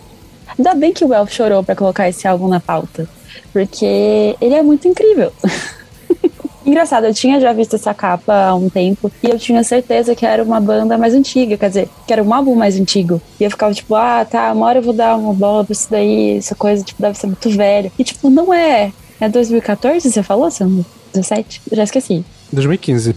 Ainda 0.57 0.73
bem 0.73 0.93
que 0.93 1.05
o 1.05 1.13
Elf 1.13 1.31
chorou 1.31 1.63
pra 1.63 1.75
colocar 1.75 2.09
esse 2.09 2.27
álbum 2.27 2.47
na 2.47 2.59
pauta. 2.59 3.07
Porque 3.53 4.35
ele 4.41 4.55
é 4.55 4.63
muito 4.63 4.87
incrível. 4.87 5.31
Engraçado, 6.65 7.05
eu 7.05 7.13
tinha 7.13 7.39
já 7.39 7.53
visto 7.53 7.75
essa 7.75 7.93
capa 7.93 8.47
há 8.47 8.55
um 8.55 8.69
tempo 8.69 9.09
e 9.23 9.29
eu 9.29 9.39
tinha 9.39 9.63
certeza 9.63 10.13
que 10.13 10.25
era 10.25 10.43
uma 10.43 10.59
banda 10.59 10.97
mais 10.97 11.13
antiga, 11.13 11.55
quer 11.55 11.69
dizer, 11.69 11.89
que 12.05 12.11
era 12.11 12.21
um 12.21 12.33
álbum 12.33 12.55
mais 12.55 12.77
antigo. 12.77 13.21
E 13.39 13.45
eu 13.45 13.49
ficava 13.49 13.73
tipo, 13.73 13.95
ah, 13.95 14.25
tá, 14.25 14.51
uma 14.51 14.65
hora 14.65 14.79
eu 14.79 14.83
vou 14.83 14.93
dar 14.93 15.15
uma 15.15 15.33
bola 15.33 15.63
pra 15.63 15.71
isso 15.71 15.87
daí, 15.89 16.37
essa 16.37 16.55
coisa, 16.55 16.83
tipo, 16.83 17.01
deve 17.01 17.17
ser 17.17 17.27
muito 17.27 17.49
velho. 17.51 17.89
E 17.97 18.03
tipo, 18.03 18.29
não 18.29 18.53
é. 18.53 18.91
É 19.19 19.29
2014, 19.29 20.11
você 20.11 20.21
falou, 20.21 20.51
Sandro? 20.51 20.85
17? 21.13 21.61
Já 21.71 21.83
esqueci. 21.83 22.25
2015. 22.51 23.15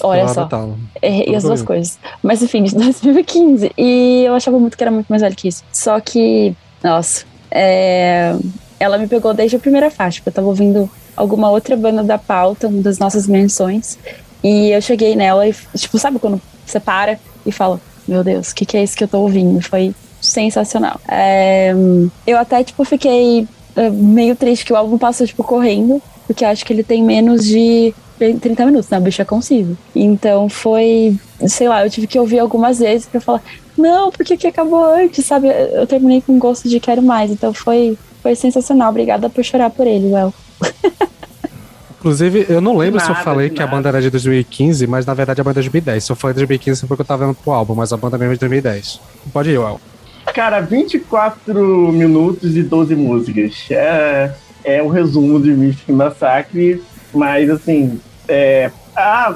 Olha 0.00 0.28
só. 0.28 0.48
Errei 1.02 1.34
as 1.34 1.42
duas 1.42 1.62
coisas. 1.62 1.98
Mas 2.22 2.42
enfim, 2.42 2.62
de 2.64 2.74
2015. 2.74 3.72
E 3.76 4.24
eu 4.24 4.34
achava 4.34 4.58
muito 4.58 4.76
que 4.76 4.84
era 4.84 4.90
muito 4.90 5.08
mais 5.08 5.22
velho 5.22 5.34
que 5.34 5.48
isso. 5.48 5.62
Só 5.72 6.00
que, 6.00 6.54
nossa, 6.82 7.24
é... 7.50 8.34
ela 8.78 8.98
me 8.98 9.06
pegou 9.06 9.32
desde 9.32 9.56
a 9.56 9.60
primeira 9.60 9.90
faixa, 9.90 10.18
porque 10.18 10.30
eu 10.30 10.34
tava 10.34 10.48
ouvindo 10.48 10.90
alguma 11.16 11.50
outra 11.50 11.76
banda 11.76 12.02
da 12.02 12.18
pauta, 12.18 12.68
uma 12.68 12.82
das 12.82 12.98
nossas 12.98 13.26
menções. 13.26 13.98
E 14.42 14.70
eu 14.70 14.80
cheguei 14.82 15.14
nela 15.14 15.46
e, 15.46 15.54
tipo, 15.76 15.98
sabe 15.98 16.18
quando 16.18 16.40
você 16.66 16.80
para 16.80 17.18
e 17.46 17.52
fala: 17.52 17.80
Meu 18.06 18.24
Deus, 18.24 18.50
o 18.50 18.54
que, 18.54 18.66
que 18.66 18.76
é 18.76 18.82
isso 18.82 18.96
que 18.96 19.04
eu 19.04 19.08
tô 19.08 19.20
ouvindo? 19.20 19.60
Foi 19.62 19.94
sensacional. 20.20 21.00
É... 21.08 21.72
eu 22.26 22.36
até, 22.38 22.62
tipo, 22.64 22.84
fiquei 22.84 23.46
é, 23.76 23.90
meio 23.90 24.36
triste 24.36 24.64
que 24.64 24.72
o 24.72 24.76
álbum 24.76 24.98
passou, 24.98 25.26
tipo, 25.26 25.42
correndo, 25.44 26.02
porque 26.26 26.44
acho 26.44 26.64
que 26.64 26.72
ele 26.72 26.82
tem 26.82 27.02
menos 27.02 27.44
de 27.44 27.94
30 28.18 28.66
minutos, 28.66 28.88
né? 28.90 28.98
O 28.98 29.00
bicho 29.00 29.22
é 29.22 29.24
conciso. 29.24 29.76
Então 29.94 30.48
foi, 30.48 31.16
sei 31.46 31.68
lá, 31.68 31.84
eu 31.84 31.90
tive 31.90 32.06
que 32.06 32.18
ouvir 32.18 32.38
algumas 32.38 32.78
vezes 32.78 33.06
pra 33.06 33.20
falar, 33.20 33.42
não, 33.76 34.10
porque 34.10 34.36
que 34.36 34.46
acabou 34.46 34.84
antes, 34.84 35.24
sabe? 35.24 35.48
Eu 35.48 35.86
terminei 35.86 36.20
com 36.20 36.38
gosto 36.38 36.68
de 36.68 36.78
quero 36.78 37.02
mais. 37.02 37.30
Então 37.30 37.52
foi, 37.52 37.96
foi 38.22 38.34
sensacional. 38.34 38.90
Obrigada 38.90 39.28
por 39.28 39.44
chorar 39.44 39.70
por 39.70 39.86
ele, 39.86 40.12
Well. 40.12 40.32
Inclusive, 41.98 42.46
eu 42.48 42.60
não 42.60 42.76
lembro 42.76 42.98
nada, 42.98 43.14
se 43.14 43.20
eu 43.20 43.24
falei 43.24 43.48
que 43.48 43.62
a 43.62 43.66
banda 43.66 43.88
era 43.88 44.02
de 44.02 44.10
2015, 44.10 44.88
mas 44.88 45.06
na 45.06 45.14
verdade 45.14 45.40
a 45.40 45.44
banda 45.44 45.60
é 45.60 45.62
de 45.62 45.70
2010. 45.70 46.02
Se 46.02 46.10
eu 46.10 46.16
falei 46.16 46.34
de 46.34 46.40
2015 46.40 46.80
foi 46.80 46.88
porque 46.88 47.02
eu 47.02 47.06
tava 47.06 47.26
vendo 47.26 47.36
pro 47.36 47.52
álbum, 47.52 47.76
mas 47.76 47.92
a 47.92 47.96
banda 47.96 48.18
mesmo 48.18 48.32
é 48.32 48.34
de 48.34 48.40
2010. 48.40 49.00
Pode 49.32 49.50
ir, 49.50 49.58
Well. 49.58 49.80
Cara, 50.34 50.60
24 50.60 51.92
minutos 51.92 52.56
e 52.56 52.62
12 52.64 52.96
músicas. 52.96 53.54
É, 53.70 54.32
é 54.64 54.82
o 54.82 54.88
resumo 54.88 55.40
de 55.40 55.52
Mystic 55.52 55.90
Massacre, 55.90 56.82
mas 57.14 57.50
assim, 57.50 58.00
é, 58.28 58.70
ah, 58.96 59.34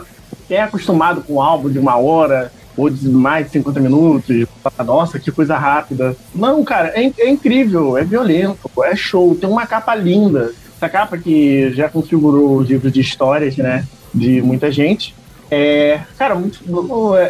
quem 0.48 0.56
é 0.56 0.62
acostumado 0.62 1.22
com 1.22 1.34
um 1.34 1.42
álbum 1.42 1.70
de 1.70 1.78
uma 1.78 1.96
hora 1.96 2.52
ou 2.76 2.90
de 2.90 3.08
mais 3.08 3.46
de 3.46 3.52
50 3.52 3.80
minutos, 3.80 4.46
nossa, 4.84 5.18
que 5.18 5.32
coisa 5.32 5.56
rápida. 5.56 6.14
Não, 6.34 6.62
cara, 6.62 6.88
é, 6.88 7.10
é 7.18 7.28
incrível, 7.30 7.96
é 7.96 8.04
violento, 8.04 8.70
é 8.84 8.94
show, 8.94 9.34
tem 9.34 9.48
uma 9.48 9.66
capa 9.66 9.94
linda. 9.94 10.52
Essa 10.76 10.88
capa 10.88 11.16
que 11.16 11.72
já 11.72 11.88
configurou 11.88 12.58
os 12.58 12.68
livros 12.68 12.92
de 12.92 13.00
histórias, 13.00 13.56
né, 13.56 13.86
de 14.12 14.42
muita 14.42 14.70
gente. 14.70 15.14
É, 15.50 16.00
cara, 16.18 16.34
muito, 16.34 16.60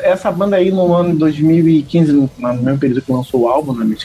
essa 0.02 0.32
banda 0.32 0.56
aí 0.56 0.72
no 0.72 0.92
ano 0.92 1.12
de 1.12 1.18
2015, 1.18 2.12
no, 2.12 2.30
mesmo 2.38 2.78
período 2.78 3.02
que 3.02 3.12
lançou 3.12 3.42
o 3.42 3.48
álbum, 3.48 3.72
né, 3.72 3.96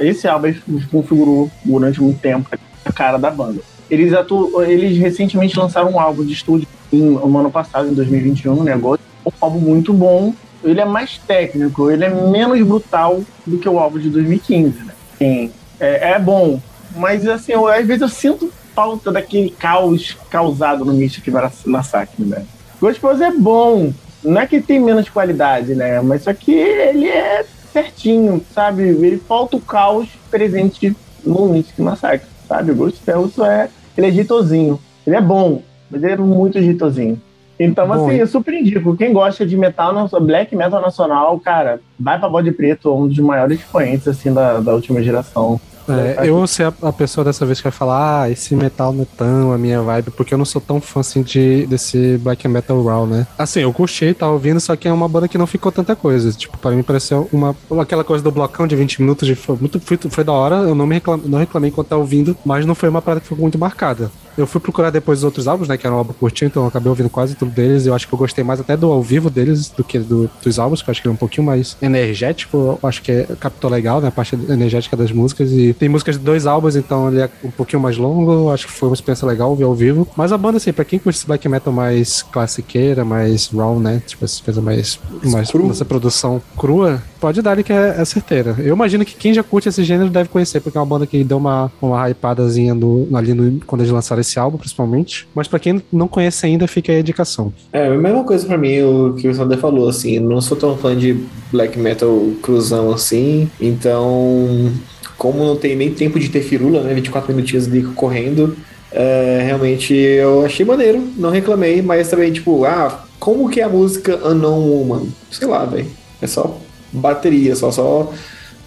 esse 0.00 0.28
álbum 0.28 0.52
configurou 0.90 1.50
durante 1.64 2.00
muito 2.00 2.20
tempo 2.20 2.48
a 2.84 2.92
cara 2.92 3.18
da 3.18 3.30
banda. 3.30 3.60
Eles, 3.90 4.12
atu... 4.12 4.62
eles 4.62 4.98
recentemente 4.98 5.58
lançaram 5.58 5.92
um 5.92 6.00
álbum 6.00 6.24
de 6.24 6.32
estúdio 6.32 6.68
em, 6.92 7.02
no 7.02 7.38
ano 7.38 7.50
passado, 7.50 7.88
em 7.88 7.94
2021, 7.94 8.64
né? 8.64 8.72
Agora, 8.72 9.00
um 9.24 9.30
álbum 9.40 9.58
muito 9.58 9.92
bom. 9.92 10.34
Ele 10.62 10.80
é 10.80 10.84
mais 10.84 11.18
técnico, 11.18 11.90
ele 11.90 12.04
é 12.04 12.08
menos 12.08 12.60
brutal 12.66 13.22
do 13.46 13.58
que 13.58 13.68
o 13.68 13.78
álbum 13.78 13.98
de 13.98 14.10
2015, 14.10 14.84
né? 14.84 14.92
Sim, 15.16 15.52
é, 15.78 16.12
é 16.12 16.18
bom, 16.18 16.60
mas 16.96 17.26
assim, 17.28 17.52
eu, 17.52 17.66
às 17.68 17.86
vezes 17.86 18.02
eu 18.02 18.08
sinto 18.08 18.52
falta 18.74 19.10
daquele 19.10 19.50
caos 19.50 20.16
causado 20.30 20.84
no 20.84 20.92
Mystic 20.92 21.26
Massacre, 21.66 22.24
né? 22.24 22.44
Gostoso 22.80 23.22
é 23.22 23.32
bom, 23.32 23.92
não 24.22 24.40
é 24.40 24.46
que 24.46 24.60
tem 24.60 24.78
menos 24.78 25.08
qualidade, 25.08 25.74
né? 25.74 26.00
Mas 26.00 26.22
só 26.22 26.32
que 26.32 26.52
ele 26.52 27.08
é 27.08 27.44
certinho, 27.72 28.44
sabe? 28.54 28.82
Ele 28.82 29.18
falta 29.18 29.56
o 29.56 29.60
caos 29.60 30.08
presente 30.30 30.96
no 31.24 31.48
Mystic 31.48 31.78
Massacre, 31.78 32.28
sabe? 32.48 32.72
O 32.72 32.76
Ghost 32.76 33.00
Ferruso 33.04 33.44
é 33.44 33.68
ele 33.98 34.06
é 34.06 34.12
jeitosinho. 34.12 34.78
Ele 35.04 35.16
é 35.16 35.20
bom, 35.20 35.60
mas 35.90 36.02
ele 36.02 36.12
é 36.12 36.16
muito 36.16 36.60
jeitosinho. 36.62 37.20
Então, 37.58 37.88
bom, 37.88 37.94
assim, 37.94 38.16
eu 38.16 38.26
super 38.28 38.54
indico. 38.54 38.96
Quem 38.96 39.12
gosta 39.12 39.44
de 39.44 39.56
metal, 39.56 40.08
black 40.20 40.54
metal 40.54 40.80
nacional, 40.80 41.38
cara, 41.40 41.80
vai 41.98 42.16
pra 42.16 42.28
Bode 42.28 42.52
Preto, 42.52 42.94
um 42.94 43.08
dos 43.08 43.18
maiores 43.18 43.58
expoentes, 43.58 44.06
assim, 44.06 44.32
da, 44.32 44.60
da 44.60 44.72
última 44.72 45.02
geração. 45.02 45.60
É, 45.88 46.28
eu 46.28 46.34
vou 46.34 46.46
ser 46.46 46.64
a, 46.64 46.72
a, 46.82 46.92
pessoa 46.92 47.24
dessa 47.24 47.46
vez 47.46 47.58
que 47.58 47.64
vai 47.64 47.72
falar, 47.72 48.22
ah, 48.22 48.30
esse 48.30 48.54
metal 48.54 48.92
não 48.92 49.02
é 49.02 49.06
tão 49.16 49.52
a 49.52 49.58
minha 49.58 49.80
vibe, 49.80 50.10
porque 50.10 50.34
eu 50.34 50.38
não 50.38 50.44
sou 50.44 50.60
tão 50.60 50.80
fã 50.80 51.00
assim 51.00 51.22
de, 51.22 51.66
desse 51.66 52.18
black 52.18 52.46
metal 52.46 52.82
raw, 52.84 53.06
né? 53.06 53.26
Assim, 53.38 53.60
eu 53.60 53.72
curti, 53.72 54.12
tá 54.14 54.30
ouvindo, 54.30 54.60
só 54.60 54.76
que 54.76 54.86
é 54.86 54.92
uma 54.92 55.08
banda 55.08 55.28
que 55.28 55.38
não 55.38 55.46
ficou 55.46 55.72
tanta 55.72 55.96
coisa. 55.96 56.30
Tipo, 56.32 56.58
para 56.58 56.72
mim 56.72 56.82
pareceu 56.82 57.28
uma 57.32 57.56
aquela 57.80 58.04
coisa 58.04 58.22
do 58.22 58.30
blocão 58.30 58.66
de 58.66 58.76
20 58.76 59.00
minutos 59.00 59.26
de 59.26 59.34
foi 59.34 59.56
muito 59.56 59.80
foi, 59.80 59.96
foi 59.96 60.24
da 60.24 60.32
hora, 60.32 60.56
eu 60.56 60.74
não 60.74 60.86
me 60.86 60.94
reclamei, 60.94 61.28
não 61.28 61.38
reclamei 61.38 61.70
enquanto 61.70 61.88
tá 61.88 61.96
ouvindo, 61.96 62.36
mas 62.44 62.66
não 62.66 62.74
foi 62.74 62.88
uma 62.88 63.00
parada 63.00 63.20
que 63.20 63.28
ficou 63.28 63.42
muito 63.42 63.58
marcada. 63.58 64.10
Eu 64.38 64.46
fui 64.46 64.60
procurar 64.60 64.90
depois 64.90 65.18
os 65.18 65.24
outros 65.24 65.46
álbuns, 65.46 65.68
né? 65.68 65.76
Que 65.76 65.86
era 65.86 65.94
um 65.94 65.98
álbum 65.98 66.12
curtinho, 66.12 66.46
então 66.46 66.62
eu 66.62 66.68
acabei 66.68 66.88
ouvindo 66.88 67.10
quase 67.10 67.34
tudo 67.34 67.50
deles. 67.50 67.86
Eu 67.86 67.94
acho 67.94 68.06
que 68.08 68.14
eu 68.14 68.18
gostei 68.18 68.42
mais 68.42 68.60
até 68.60 68.76
do 68.76 68.90
ao 68.90 69.02
vivo 69.02 69.28
deles 69.28 69.68
do 69.68 69.84
que 69.84 69.98
do, 69.98 70.30
dos 70.42 70.58
álbuns, 70.58 70.80
que 70.80 70.88
eu 70.88 70.92
acho 70.92 71.02
que 71.02 71.08
ele 71.08 71.12
é 71.12 71.14
um 71.14 71.18
pouquinho 71.18 71.46
mais 71.46 71.76
energético. 71.82 72.78
Eu 72.82 72.88
acho 72.88 73.02
que 73.02 73.12
é, 73.12 73.26
captou 73.38 73.70
legal, 73.70 74.00
né? 74.00 74.08
A 74.08 74.12
parte 74.12 74.34
energética 74.48 74.96
das 74.96 75.10
músicas. 75.10 75.50
E 75.52 75.74
tem 75.74 75.88
músicas 75.88 76.16
de 76.16 76.24
dois 76.24 76.46
álbuns, 76.46 76.76
então 76.76 77.08
ele 77.08 77.20
é 77.20 77.28
um 77.42 77.50
pouquinho 77.50 77.82
mais 77.82 77.98
longo. 77.98 78.50
Acho 78.50 78.66
que 78.66 78.72
foi 78.72 78.88
uma 78.88 78.94
experiência 78.94 79.26
legal 79.26 79.50
ouvir 79.50 79.64
ao 79.64 79.74
vivo. 79.74 80.08
Mas 80.16 80.32
a 80.32 80.38
banda, 80.38 80.58
assim, 80.58 80.72
pra 80.72 80.84
quem 80.84 80.98
curte 80.98 81.18
esse 81.18 81.26
black 81.26 81.48
metal 81.48 81.72
mais 81.72 82.22
classiqueira, 82.22 83.04
mais 83.04 83.48
raw, 83.48 83.78
né? 83.78 84.02
Tipo, 84.06 84.24
essa 84.24 84.42
coisa 84.42 84.60
mais, 84.60 84.98
mais 85.24 85.50
produção 85.88 86.40
crua, 86.56 87.02
pode 87.18 87.42
dar 87.42 87.60
que 87.62 87.72
é, 87.72 87.96
é 87.98 88.04
certeira. 88.04 88.54
Eu 88.58 88.74
imagino 88.74 89.04
que 89.04 89.16
quem 89.16 89.34
já 89.34 89.42
curte 89.42 89.68
esse 89.68 89.82
gênero 89.82 90.10
deve 90.10 90.28
conhecer, 90.28 90.60
porque 90.60 90.76
é 90.76 90.80
uma 90.80 90.86
banda 90.86 91.06
que 91.06 91.24
deu 91.24 91.38
uma, 91.38 91.72
uma 91.80 92.08
hypadazinha 92.08 92.74
no, 92.74 93.08
ali 93.14 93.34
no, 93.34 93.60
quando 93.66 93.80
eles 93.80 93.92
lançaram 93.92 94.20
esse 94.20 94.27
álbum, 94.36 94.58
principalmente. 94.58 95.28
Mas 95.32 95.46
para 95.46 95.60
quem 95.60 95.80
não 95.92 96.08
conhece 96.08 96.44
ainda, 96.44 96.66
fica 96.66 96.90
aí 96.90 96.98
a 96.98 97.00
indicação. 97.00 97.52
É, 97.72 97.86
a 97.86 97.90
mesma 97.90 98.24
coisa 98.24 98.44
para 98.44 98.58
mim, 98.58 98.82
o 98.82 99.14
que 99.14 99.28
o 99.28 99.34
Sander 99.34 99.58
falou, 99.58 99.88
assim, 99.88 100.18
não 100.18 100.40
sou 100.40 100.56
tão 100.56 100.76
fã 100.76 100.96
de 100.96 101.24
black 101.52 101.78
metal 101.78 102.32
cruzão 102.42 102.92
assim, 102.92 103.48
então, 103.60 104.72
como 105.16 105.44
não 105.44 105.54
tem 105.54 105.76
nem 105.76 105.94
tempo 105.94 106.18
de 106.18 106.28
ter 106.28 106.42
firula, 106.42 106.82
né, 106.82 106.92
24 106.94 107.32
minutinhos 107.32 107.68
ali 107.68 107.84
correndo, 107.84 108.56
é, 108.90 109.42
realmente 109.44 109.94
eu 109.94 110.44
achei 110.44 110.66
maneiro, 110.66 111.00
não 111.16 111.30
reclamei, 111.30 111.80
mas 111.80 112.08
também, 112.08 112.32
tipo, 112.32 112.64
ah, 112.64 113.04
como 113.20 113.48
que 113.48 113.60
é 113.60 113.64
a 113.64 113.68
música 113.68 114.18
Unknown 114.26 114.60
Woman? 114.60 115.08
Sei 115.30 115.46
lá, 115.46 115.64
velho, 115.64 115.86
é 116.20 116.26
só 116.26 116.58
bateria, 116.92 117.54
só, 117.54 117.70
só 117.70 118.12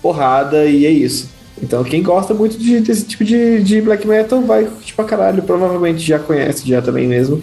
porrada 0.02 0.66
e 0.66 0.86
é 0.86 0.90
isso. 0.92 1.30
Então, 1.62 1.84
quem 1.84 2.02
gosta 2.02 2.34
muito 2.34 2.58
de, 2.58 2.80
desse 2.80 3.06
tipo 3.06 3.24
de, 3.24 3.62
de 3.62 3.82
black 3.82 4.08
metal 4.08 4.42
vai 4.42 4.66
curtir 4.66 4.94
pra 4.94 5.06
caralho. 5.06 5.44
Provavelmente 5.44 6.00
já 6.00 6.18
conhece, 6.18 6.68
já 6.68 6.82
também 6.82 7.08
mesmo. 7.08 7.42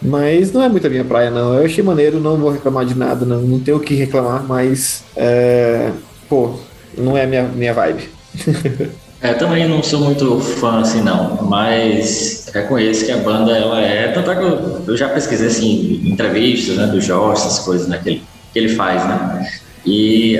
Mas 0.00 0.52
não 0.52 0.62
é 0.62 0.68
muito 0.68 0.86
a 0.86 0.90
minha 0.90 1.04
praia, 1.04 1.30
não. 1.30 1.54
Eu 1.54 1.66
achei 1.66 1.82
maneiro, 1.82 2.20
não 2.20 2.36
vou 2.36 2.50
reclamar 2.50 2.86
de 2.86 2.94
nada, 2.94 3.26
não, 3.26 3.40
não 3.42 3.60
tenho 3.60 3.76
o 3.76 3.80
que 3.80 3.94
reclamar, 3.94 4.44
mas. 4.46 5.02
É, 5.16 5.90
pô, 6.28 6.54
não 6.96 7.16
é 7.16 7.24
a 7.24 7.26
minha, 7.26 7.42
minha 7.42 7.74
vibe. 7.74 8.08
é, 9.20 9.34
também 9.34 9.68
não 9.68 9.82
sou 9.82 10.00
muito 10.00 10.38
fã 10.38 10.80
assim, 10.80 11.02
não, 11.02 11.42
mas 11.42 12.48
reconheço 12.54 13.04
que 13.04 13.12
a 13.12 13.18
banda 13.18 13.50
ela 13.50 13.80
é. 13.80 14.08
Tanto 14.12 14.30
é 14.30 14.36
que 14.36 14.42
eu, 14.42 14.82
eu 14.86 14.96
já 14.96 15.08
pesquisei 15.08 15.48
assim, 15.48 16.00
entrevistas 16.04 16.76
né, 16.76 16.86
do 16.86 17.00
Jorge, 17.00 17.42
essas 17.42 17.58
coisas 17.58 17.88
né, 17.88 18.00
que, 18.02 18.08
ele, 18.08 18.22
que 18.52 18.58
ele 18.58 18.68
faz, 18.68 19.04
né? 19.04 19.50
E 19.84 20.38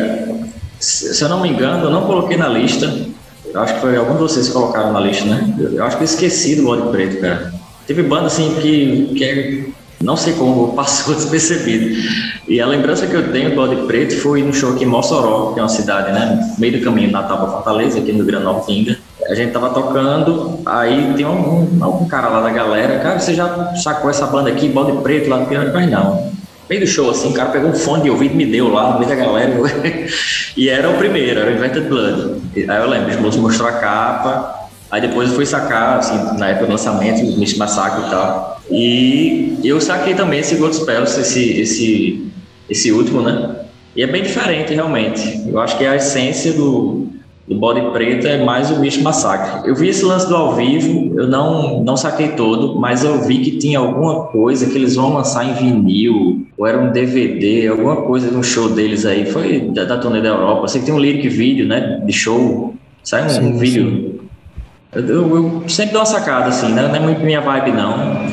se 0.79 1.23
eu 1.23 1.29
não 1.29 1.41
me 1.41 1.49
engano, 1.49 1.85
eu 1.85 1.91
não 1.91 2.07
coloquei 2.07 2.37
na 2.37 2.49
lista, 2.49 2.87
eu 3.53 3.61
acho 3.61 3.75
que 3.75 3.81
foi 3.81 3.97
algum 3.97 4.15
de 4.15 4.21
vocês 4.21 4.49
que 4.49 4.53
colocaram 4.53 4.93
na 4.93 5.01
lista, 5.01 5.25
né? 5.25 5.55
Eu 5.73 5.85
acho 5.85 5.97
que 5.97 6.03
eu 6.03 6.07
esqueci 6.07 6.57
do 6.57 6.65
Bode 6.65 6.91
Preto, 6.91 7.21
cara. 7.21 7.53
Teve 7.87 8.03
banda 8.03 8.27
assim 8.27 8.55
que, 8.61 9.15
que 9.17 9.25
é, 9.25 9.65
não 10.03 10.17
sei 10.17 10.35
como 10.35 10.73
passou 10.77 11.15
despercebido. 11.15 11.97
E 12.47 12.61
a 12.61 12.67
lembrança 12.67 13.07
que 13.07 13.15
eu 13.15 13.33
tenho 13.33 13.51
do 13.51 13.57
Bode 13.57 13.77
Preto 13.87 14.17
foi 14.19 14.43
no 14.43 14.53
show 14.53 14.73
aqui 14.73 14.85
em 14.85 14.87
Mossoró, 14.87 15.53
que 15.53 15.61
é 15.61 15.63
uma 15.63 15.69
cidade, 15.69 16.13
né? 16.13 16.55
Meio 16.59 16.79
do 16.79 16.85
caminho, 16.85 17.11
Natal 17.11 17.39
para 17.39 17.51
Fortaleza, 17.51 17.99
aqui 17.99 18.13
no 18.13 18.25
Grande 18.25 18.67
Tinga. 18.67 18.99
A 19.29 19.35
gente 19.35 19.53
tava 19.53 19.71
tocando, 19.71 20.61
aí 20.65 21.13
tem 21.17 21.27
um, 21.27 21.79
um, 21.83 22.03
um, 22.03 22.09
cara 22.09 22.29
lá 22.29 22.41
da 22.41 22.51
galera, 22.51 22.99
cara, 23.01 23.19
você 23.19 23.35
já 23.35 23.75
sacou 23.75 24.09
essa 24.09 24.27
banda 24.27 24.49
aqui, 24.49 24.69
Bode 24.69 24.93
Preto, 25.03 25.29
lá 25.29 25.39
no 25.39 25.47
Piano? 25.47 25.71
Mas 25.73 25.91
não 25.91 26.38
meio 26.69 26.81
do 26.83 26.87
show, 26.87 27.11
assim, 27.11 27.31
o 27.31 27.33
cara 27.33 27.51
pegou 27.51 27.71
um 27.71 27.75
fone 27.75 28.03
de 28.03 28.11
ouvido 28.11 28.35
e 28.35 28.37
me 28.37 28.47
deu 28.47 28.69
lá 28.69 28.93
no 28.93 28.99
meio 28.99 29.09
da 29.09 29.15
galera. 29.15 29.55
e 30.57 30.69
era 30.69 30.89
o 30.91 30.95
primeiro, 30.95 31.41
era 31.41 31.51
o 31.51 31.55
Invented 31.55 31.89
Blood. 31.89 32.43
Aí 32.57 32.81
eu 32.81 32.89
lembro, 32.89 33.29
os 33.29 33.37
mostrou 33.37 33.69
a 33.69 33.73
capa, 33.73 34.69
aí 34.91 35.01
depois 35.01 35.31
eu 35.31 35.35
fui 35.35 35.47
sacar, 35.47 35.99
assim, 35.99 36.39
na 36.39 36.49
época 36.49 36.67
do 36.67 36.73
lançamento, 36.73 37.25
o 37.25 37.39
Miss 37.39 37.57
Massacre 37.57 38.07
e 38.07 38.11
tal. 38.11 38.61
E 38.71 39.59
eu 39.65 39.81
saquei 39.81 40.15
também 40.15 40.41
esse 40.41 40.57
Gold 40.57 40.77
Spells, 40.77 41.19
esse, 41.19 41.61
esse, 41.61 42.31
esse 42.69 42.93
último, 42.93 43.23
né? 43.23 43.57
E 43.97 44.03
é 44.03 44.07
bem 44.07 44.23
diferente, 44.23 44.75
realmente. 44.75 45.45
Eu 45.49 45.59
acho 45.59 45.77
que 45.79 45.85
é 45.85 45.89
a 45.89 45.97
essência 45.97 46.53
do, 46.53 46.98
do 47.49 47.57
Bode 47.57 47.81
Preto 47.93 48.27
é 48.27 48.45
mais 48.45 48.71
o 48.71 48.77
Bicho 48.77 49.03
Massacre. 49.03 49.67
Eu 49.67 49.75
vi 49.75 49.89
esse 49.89 50.05
lance 50.05 50.29
do 50.29 50.37
ao 50.37 50.55
vivo, 50.55 51.19
eu 51.19 51.27
não, 51.27 51.83
não 51.83 51.97
saquei 51.97 52.29
todo, 52.29 52.79
mas 52.79 53.03
eu 53.03 53.23
vi 53.23 53.39
que 53.39 53.53
tinha 53.53 53.79
alguma 53.79 54.27
coisa 54.27 54.67
que 54.67 54.77
eles 54.77 54.97
vão 54.97 55.15
lançar 55.15 55.45
em 55.45 55.55
vinil, 55.55 56.47
ou 56.59 56.67
era 56.67 56.79
um 56.79 56.93
DVD, 56.93 57.69
alguma 57.69 57.97
coisa 58.03 58.29
de 58.29 58.37
um 58.37 58.43
show 58.43 58.69
deles 58.69 59.07
aí. 59.07 59.25
Foi 59.25 59.61
da, 59.61 59.85
da 59.85 59.97
turnê 59.97 60.21
da 60.21 60.29
Europa. 60.29 60.65
Eu 60.65 60.69
sei 60.69 60.81
que 60.81 60.87
tem 60.87 60.95
um 60.95 60.99
lyric 60.99 61.27
vídeo, 61.29 61.67
né, 61.67 62.03
de 62.05 62.13
show. 62.13 62.75
Sai 63.03 63.25
um, 63.25 63.29
sim, 63.31 63.57
vídeo. 63.57 64.21
Eu, 64.93 65.07
eu, 65.07 65.37
eu, 65.37 65.69
sempre 65.69 65.93
dou 65.93 66.01
uma 66.01 66.07
sacada, 66.07 66.49
assim, 66.49 66.73
né? 66.73 66.87
não 66.87 66.95
é 66.95 67.01
muito 67.01 67.23
minha 67.23 67.41
vibe, 67.41 67.73
não. 67.73 68.27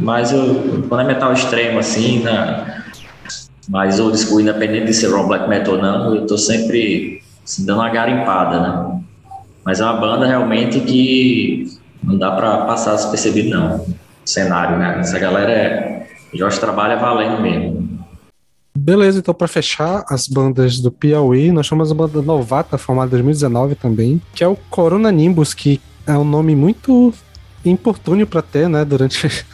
Mas 0.00 0.32
eu, 0.32 0.84
quando 0.88 1.00
é 1.00 1.04
metal 1.04 1.32
extremo, 1.32 1.78
assim, 1.80 2.20
né? 2.20 2.82
mais 3.68 4.00
old 4.00 4.18
school, 4.18 4.40
independente 4.40 4.86
de 4.86 4.94
ser 4.94 5.08
rock 5.08 5.28
black 5.28 5.48
metal 5.48 5.74
ou 5.74 5.82
não, 5.82 6.14
eu 6.14 6.26
tô 6.26 6.36
sempre 6.36 7.21
assim, 7.44 7.64
dando 7.64 7.80
uma 7.80 7.90
garimpada, 7.90 8.60
né? 8.60 9.00
Mas 9.64 9.80
é 9.80 9.84
uma 9.84 10.00
banda 10.00 10.26
realmente 10.26 10.80
que 10.80 11.66
não 12.02 12.18
dá 12.18 12.32
para 12.32 12.64
passar 12.64 12.96
despercebido, 12.96 13.50
não. 13.50 13.76
O 13.76 13.86
cenário, 14.24 14.78
né? 14.78 14.98
Essa 15.00 15.18
galera 15.18 15.52
é. 15.52 16.06
Jorge 16.34 16.58
trabalha 16.58 16.96
valendo 16.96 17.42
mesmo. 17.42 17.92
Beleza, 18.74 19.18
então 19.18 19.34
para 19.34 19.46
fechar 19.46 20.02
as 20.08 20.26
bandas 20.26 20.80
do 20.80 20.90
Piauí, 20.90 21.52
nós 21.52 21.68
temos 21.68 21.90
uma 21.90 22.08
banda 22.08 22.22
novata 22.22 22.78
formada 22.78 23.08
em 23.08 23.22
2019 23.22 23.74
também, 23.74 24.20
que 24.34 24.42
é 24.42 24.48
o 24.48 24.56
Corona 24.70 25.12
Nimbus, 25.12 25.52
que 25.52 25.78
é 26.06 26.16
um 26.16 26.24
nome 26.24 26.56
muito 26.56 27.12
importúneo 27.64 28.26
para 28.26 28.40
ter, 28.40 28.68
né, 28.68 28.84
durante 28.84 29.44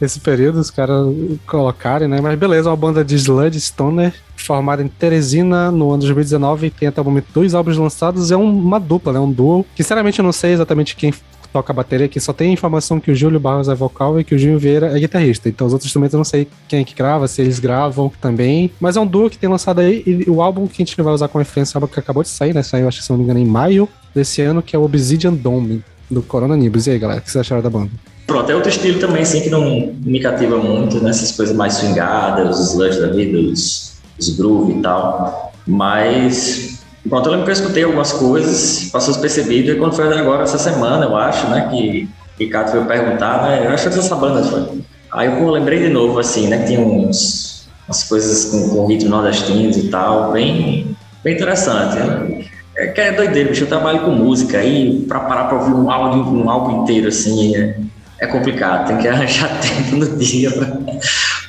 esse 0.00 0.20
período, 0.20 0.58
os 0.58 0.70
caras 0.70 1.06
colocarem, 1.46 2.08
né? 2.08 2.20
Mas 2.20 2.38
beleza, 2.38 2.70
uma 2.70 2.76
banda 2.76 3.04
de 3.04 3.14
sludge 3.16 3.60
stoner 3.60 4.14
formada 4.36 4.82
em 4.82 4.88
Teresina 4.88 5.70
no 5.70 5.90
ano 5.90 6.00
de 6.00 6.06
2019 6.06 6.66
e 6.66 6.70
tem 6.70 6.88
até 6.88 7.00
o 7.00 7.04
momento 7.04 7.26
dois 7.32 7.54
álbuns 7.54 7.76
lançados. 7.76 8.30
É 8.30 8.36
uma 8.36 8.80
dupla, 8.80 9.12
né? 9.12 9.20
Um 9.20 9.30
duo. 9.30 9.64
Sinceramente, 9.76 10.18
eu 10.18 10.24
não 10.24 10.32
sei 10.32 10.52
exatamente 10.52 10.96
quem 10.96 11.12
toca 11.52 11.72
a 11.72 11.74
bateria 11.74 12.06
aqui, 12.06 12.20
só 12.20 12.32
tem 12.32 12.52
informação 12.52 13.00
que 13.00 13.10
o 13.10 13.14
Júlio 13.14 13.40
Barros 13.40 13.68
é 13.68 13.74
vocal 13.74 14.20
e 14.20 14.24
que 14.24 14.34
o 14.34 14.38
Júlio 14.38 14.58
Vieira 14.58 14.96
é 14.96 15.00
guitarrista. 15.00 15.48
Então 15.48 15.66
os 15.66 15.72
outros 15.72 15.88
instrumentos 15.88 16.14
eu 16.14 16.18
não 16.18 16.24
sei 16.24 16.46
quem 16.68 16.80
é 16.80 16.84
que 16.84 16.94
grava, 16.94 17.26
se 17.26 17.42
eles 17.42 17.58
gravam 17.58 18.10
também. 18.20 18.70
Mas 18.80 18.96
é 18.96 19.00
um 19.00 19.06
duo 19.06 19.28
que 19.28 19.36
tem 19.36 19.50
lançado 19.50 19.80
aí 19.80 20.02
e 20.06 20.30
o 20.30 20.40
álbum 20.40 20.66
que 20.66 20.82
a 20.82 20.86
gente 20.86 21.00
vai 21.00 21.12
usar 21.12 21.28
como 21.28 21.42
referência 21.42 21.76
é 21.76 21.78
o 21.78 21.82
álbum 21.82 21.92
que 21.92 22.00
acabou 22.00 22.22
de 22.22 22.28
sair, 22.28 22.54
né? 22.54 22.62
Saiu, 22.62 22.86
acho 22.86 22.98
que 22.98 23.04
se 23.04 23.10
não 23.10 23.18
me 23.18 23.24
engano, 23.24 23.40
em 23.40 23.46
maio 23.46 23.88
desse 24.14 24.40
ano, 24.42 24.62
que 24.62 24.76
é 24.76 24.78
o 24.78 24.82
Obsidian 24.82 25.32
Dome, 25.32 25.82
do 26.10 26.22
Corona 26.22 26.56
Nibus. 26.56 26.86
E 26.86 26.92
aí, 26.92 26.98
galera, 26.98 27.20
o 27.20 27.22
que 27.22 27.30
vocês 27.30 27.40
acharam 27.40 27.62
da 27.62 27.70
banda? 27.70 27.90
Pronto, 28.26 28.50
é 28.50 28.54
outro 28.54 28.70
estilo 28.70 29.00
também, 29.00 29.22
assim, 29.22 29.40
que 29.40 29.50
não 29.50 29.92
me 30.04 30.20
cativa 30.20 30.56
muito, 30.56 31.02
né? 31.02 31.10
Essas 31.10 31.32
coisas 31.32 31.54
mais 31.54 31.74
swingadas, 31.74 32.58
os 32.58 32.70
sludge 32.72 33.00
da 33.00 33.08
vida, 33.08 33.38
os, 33.38 34.00
os 34.18 34.36
groove 34.36 34.74
e 34.74 34.82
tal. 34.82 35.52
Mas, 35.66 36.80
pronto, 37.08 37.26
eu 37.26 37.32
lembro 37.32 37.44
que 37.44 37.50
eu 37.50 37.54
escutei 37.54 37.82
algumas 37.82 38.12
coisas, 38.12 38.88
passou 38.92 39.12
despercebido, 39.12 39.72
e 39.72 39.76
quando 39.76 39.94
foi 39.94 40.06
agora, 40.16 40.44
essa 40.44 40.58
semana, 40.58 41.06
eu 41.06 41.16
acho, 41.16 41.48
né? 41.48 41.68
Que 41.70 42.08
Ricardo 42.38 42.72
veio 42.72 42.86
perguntar, 42.86 43.42
né? 43.42 43.66
Eu 43.66 43.70
acho 43.70 43.90
que 43.90 43.98
essa 43.98 44.16
banda 44.16 44.42
foi. 44.44 44.80
Aí 45.12 45.26
eu 45.26 45.50
lembrei 45.50 45.80
de 45.80 45.88
novo, 45.88 46.18
assim, 46.18 46.46
né? 46.46 46.58
Que 46.58 46.66
tinha 46.68 46.80
uns, 46.80 47.68
umas 47.86 48.04
coisas 48.04 48.46
com, 48.46 48.68
com 48.70 48.86
ritmo 48.86 49.10
nordestinos 49.10 49.76
e 49.76 49.88
tal, 49.88 50.32
bem, 50.32 50.96
bem 51.24 51.34
interessante, 51.34 51.96
né? 51.96 52.44
É 52.76 52.86
que 52.86 53.00
é 53.00 53.12
doideiro, 53.12 53.50
bicho. 53.50 53.64
Eu 53.64 53.68
trabalho 53.68 54.00
com 54.00 54.10
música 54.10 54.58
aí, 54.58 55.04
pra 55.06 55.20
parar 55.20 55.44
pra 55.44 55.58
ouvir 55.58 55.74
um 55.74 55.90
áudio, 55.90 56.22
um 56.22 56.48
álbum 56.48 56.82
inteiro, 56.82 57.08
assim, 57.08 57.54
é, 57.54 57.76
é 58.20 58.26
complicado, 58.26 58.88
tem 58.88 58.98
que 58.98 59.08
arranjar 59.08 59.60
tempo 59.60 59.96
no 59.96 60.16
dia. 60.16 60.50
Pra... 60.50 60.66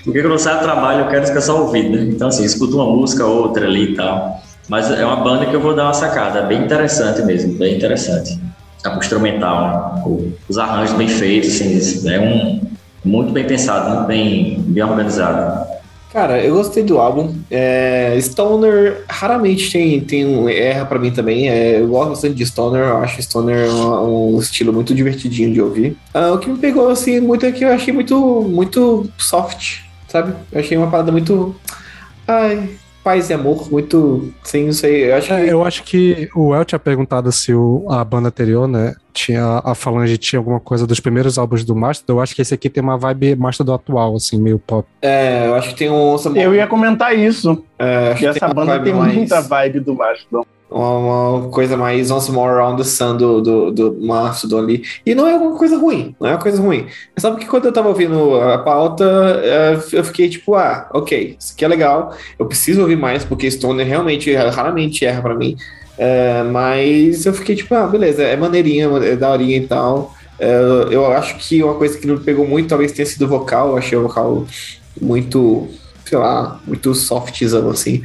Porque 0.04 0.22
quando 0.22 0.34
eu 0.34 0.40
saio 0.40 0.60
do 0.60 0.64
trabalho, 0.64 1.02
eu 1.02 1.08
quero 1.08 1.22
descansar 1.22 1.56
o 1.56 1.66
ouvido, 1.66 1.98
né? 1.98 2.04
Então, 2.10 2.30
assim, 2.30 2.44
escuto 2.44 2.76
uma 2.76 2.86
música, 2.86 3.26
outra 3.26 3.66
ali 3.66 3.92
e 3.92 3.96
tal. 3.96 4.42
Mas 4.68 4.90
é 4.90 5.06
uma 5.06 5.18
banda 5.18 5.46
que 5.46 5.54
eu 5.54 5.60
vou 5.60 5.76
dar 5.76 5.84
uma 5.84 5.94
sacada, 5.94 6.44
bem 6.44 6.64
interessante 6.64 7.22
mesmo, 7.24 7.54
bem 7.58 7.76
interessante. 7.76 8.40
A 8.84 8.98
instrumental, 8.98 10.02
né? 10.04 10.32
os 10.50 10.58
arranjos 10.58 10.96
bem 10.96 11.08
feitos, 11.08 11.50
assim, 11.50 12.10
é 12.10 12.20
um 12.20 12.62
muito 13.04 13.32
bem 13.32 13.46
pensado, 13.46 13.90
muito 13.90 14.08
bem, 14.08 14.60
bem 14.60 14.84
organizado. 14.84 15.68
Cara, 16.12 16.44
eu 16.44 16.56
gostei 16.56 16.84
do 16.84 17.00
álbum. 17.00 17.34
É, 17.50 18.18
Stoner 18.20 19.04
raramente 19.10 19.72
tem, 19.72 20.02
tem 20.02 20.26
um 20.26 20.50
erra 20.50 20.86
para 20.86 21.00
mim 21.00 21.12
também. 21.12 21.50
É, 21.50 21.80
eu 21.80 21.88
gosto 21.88 22.10
bastante 22.10 22.36
de 22.36 22.46
Stoner, 22.46 22.82
eu 22.82 22.98
acho 22.98 23.22
Stoner 23.22 23.70
um, 23.70 24.36
um 24.36 24.40
estilo 24.40 24.74
muito 24.74 24.94
divertidinho 24.94 25.54
de 25.54 25.62
ouvir. 25.62 25.98
Ah, 26.14 26.34
o 26.34 26.38
que 26.40 26.50
me 26.50 26.58
pegou 26.58 26.90
assim 26.90 27.22
muito 27.22 27.46
é 27.46 27.52
que 27.52 27.64
eu 27.64 27.70
achei 27.70 27.94
muito, 27.94 28.42
muito 28.42 29.10
soft, 29.18 29.80
sabe? 30.10 30.34
Eu 30.52 30.60
achei 30.60 30.78
uma 30.78 30.92
parada 30.92 31.14
muito. 31.14 31.56
Ai, 32.28 32.70
paz 33.04 33.30
e 33.30 33.34
amor, 33.34 33.72
muito. 33.72 34.32
Sim, 34.44 34.66
não 34.66 34.74
sei. 34.74 35.12
Eu 35.12 35.16
acho, 35.16 35.34
é, 35.34 35.44
que... 35.44 35.50
eu 35.50 35.66
acho 35.66 35.84
que 35.84 36.30
o 36.36 36.56
El 36.56 36.66
tinha 36.66 36.80
perguntado 36.80 37.32
se 37.32 37.54
o, 37.54 37.86
a 37.90 38.04
banda 38.04 38.30
anterior, 38.30 38.68
né? 38.68 38.94
Tinha 39.14 39.62
a 39.64 39.76
Falange 39.76 40.18
tinha 40.18 40.40
alguma 40.40 40.60
coisa 40.60 40.88
dos 40.88 41.00
primeiros 41.00 41.38
álbuns 41.38 41.66
do 41.66 41.76
Mastodon. 41.76 42.20
Eu 42.20 42.22
acho 42.22 42.34
que 42.34 42.42
esse 42.42 42.54
aqui 42.54 42.70
tem 42.70 42.82
uma 42.82 42.98
vibe 42.98 43.36
Mastodon 43.36 43.74
atual, 43.74 44.16
assim, 44.16 44.40
meio 44.40 44.58
pop. 44.58 44.88
É, 45.02 45.48
eu 45.48 45.56
acho 45.56 45.70
que 45.70 45.76
tem 45.76 45.90
um. 45.90 46.16
Eu 46.36 46.56
ia 46.56 46.68
comentar 46.68 47.18
isso. 47.18 47.64
É, 47.78 48.14
que 48.14 48.26
essa 48.26 48.48
banda 48.54 48.80
tem 48.80 48.94
mais... 48.94 49.14
muita 49.14 49.42
vibe 49.42 49.82
do 49.82 49.96
Mastodon 49.96 50.46
uma, 50.72 51.50
coisa 51.50 51.76
mais 51.76 52.10
once 52.10 52.32
more 52.32 52.50
around 52.50 52.82
the 52.82 52.88
sun 52.88 53.18
do, 53.18 53.42
do, 53.42 53.72
do 53.72 53.98
Mastodon 54.00 54.60
ali. 54.60 54.84
E 55.06 55.14
não 55.14 55.28
é 55.28 55.36
uma 55.36 55.58
coisa 55.58 55.78
ruim, 55.78 56.16
não 56.20 56.30
é 56.30 56.32
uma 56.32 56.40
coisa 56.40 56.62
ruim. 56.62 56.88
Sabe 57.18 57.40
que 57.40 57.46
quando 57.46 57.66
eu 57.66 57.74
tava 57.74 57.90
ouvindo 57.90 58.36
a 58.40 58.58
pauta, 58.60 59.06
é, 59.44 59.78
eu 59.92 60.04
fiquei 60.04 60.30
tipo, 60.30 60.56
ah, 60.56 60.90
ok, 60.94 61.36
isso 61.40 61.54
aqui 61.54 61.66
é 61.66 61.68
legal, 61.68 62.16
eu 62.40 62.46
preciso 62.46 62.82
ouvir 62.82 62.96
mais, 62.96 63.26
porque 63.26 63.52
Stoner 63.52 63.86
realmente, 63.86 64.34
raramente 64.34 65.06
erra 65.06 65.22
para 65.22 65.36
mim. 65.36 65.58
É, 65.98 66.42
mas 66.44 67.26
eu 67.26 67.34
fiquei 67.34 67.56
tipo, 67.56 67.76
ah, 67.76 67.86
beleza, 67.86 68.24
é 68.24 68.36
maneirinha, 68.38 68.88
é 69.04 69.16
daorinha 69.16 69.58
e 69.58 69.68
tal. 69.68 70.16
É, 70.40 70.56
eu 70.90 71.06
acho 71.12 71.38
que 71.38 71.62
uma 71.62 71.76
coisa 71.76 71.98
que 71.98 72.08
não 72.08 72.18
pegou 72.18 72.48
muito 72.48 72.70
talvez 72.70 72.92
tenha 72.92 73.06
sido 73.06 73.26
o 73.26 73.28
vocal, 73.28 73.70
eu 73.70 73.78
achei 73.78 73.98
o 73.98 74.04
vocal 74.04 74.48
muito, 75.00 75.68
sei 76.06 76.18
lá, 76.18 76.60
muito 76.66 76.96
softzão 76.96 77.70
assim. 77.70 78.02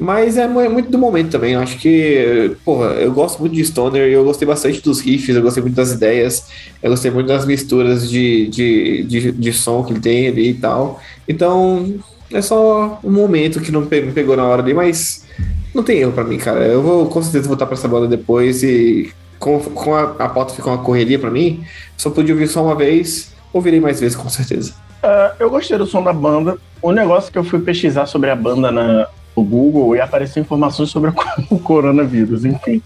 Mas 0.00 0.38
é, 0.38 0.44
é 0.44 0.68
muito 0.68 0.90
do 0.90 0.96
momento 0.96 1.30
também. 1.30 1.52
Eu 1.52 1.60
acho 1.60 1.76
que, 1.76 2.56
porra, 2.64 2.86
eu 2.94 3.12
gosto 3.12 3.38
muito 3.38 3.54
de 3.54 3.62
Stoner 3.62 4.10
eu 4.10 4.24
gostei 4.24 4.48
bastante 4.48 4.80
dos 4.80 4.98
riffs, 4.98 5.36
eu 5.36 5.42
gostei 5.42 5.62
muito 5.62 5.76
das 5.76 5.92
ideias, 5.92 6.46
eu 6.82 6.90
gostei 6.90 7.10
muito 7.10 7.26
das 7.26 7.44
misturas 7.44 8.08
de, 8.08 8.48
de, 8.48 9.04
de, 9.04 9.32
de 9.32 9.52
som 9.52 9.84
que 9.84 9.92
ele 9.92 10.00
tem 10.00 10.28
ali 10.28 10.48
e 10.48 10.54
tal. 10.54 10.98
Então, 11.28 11.96
é 12.32 12.40
só 12.40 12.98
um 13.04 13.10
momento 13.10 13.60
que 13.60 13.70
não 13.70 13.82
me 13.82 14.12
pegou 14.12 14.34
na 14.38 14.46
hora 14.46 14.62
ali, 14.62 14.72
mas 14.72 15.26
não 15.74 15.82
tem 15.82 15.98
erro 15.98 16.12
pra 16.12 16.24
mim, 16.24 16.38
cara. 16.38 16.60
Eu 16.60 16.80
vou 16.80 17.04
com 17.04 17.22
certeza 17.22 17.46
voltar 17.46 17.66
pra 17.66 17.74
essa 17.74 17.86
banda 17.86 18.08
depois 18.08 18.62
e 18.62 19.12
com, 19.38 19.60
com 19.60 19.94
a, 19.94 20.14
a 20.18 20.28
pauta 20.30 20.54
ficou 20.54 20.72
uma 20.72 20.82
correria 20.82 21.18
pra 21.18 21.30
mim. 21.30 21.62
Só 21.98 22.08
pude 22.08 22.32
ouvir 22.32 22.48
só 22.48 22.64
uma 22.64 22.74
vez, 22.74 23.34
ouvirei 23.52 23.80
mais 23.80 24.00
vezes 24.00 24.16
com 24.16 24.30
certeza. 24.30 24.72
Uh, 25.04 25.36
eu 25.38 25.50
gostei 25.50 25.76
do 25.76 25.84
som 25.84 26.02
da 26.02 26.12
banda. 26.14 26.56
O 26.80 26.90
negócio 26.90 27.30
que 27.30 27.36
eu 27.36 27.44
fui 27.44 27.58
pesquisar 27.58 28.06
sobre 28.06 28.30
a 28.30 28.36
banda 28.36 28.70
na, 28.72 29.06
no 29.40 29.44
Google 29.44 29.96
e 29.96 30.00
apareceu 30.00 30.42
informações 30.42 30.90
sobre 30.90 31.10
o 31.50 31.58
coronavírus, 31.58 32.44
enfim. 32.44 32.82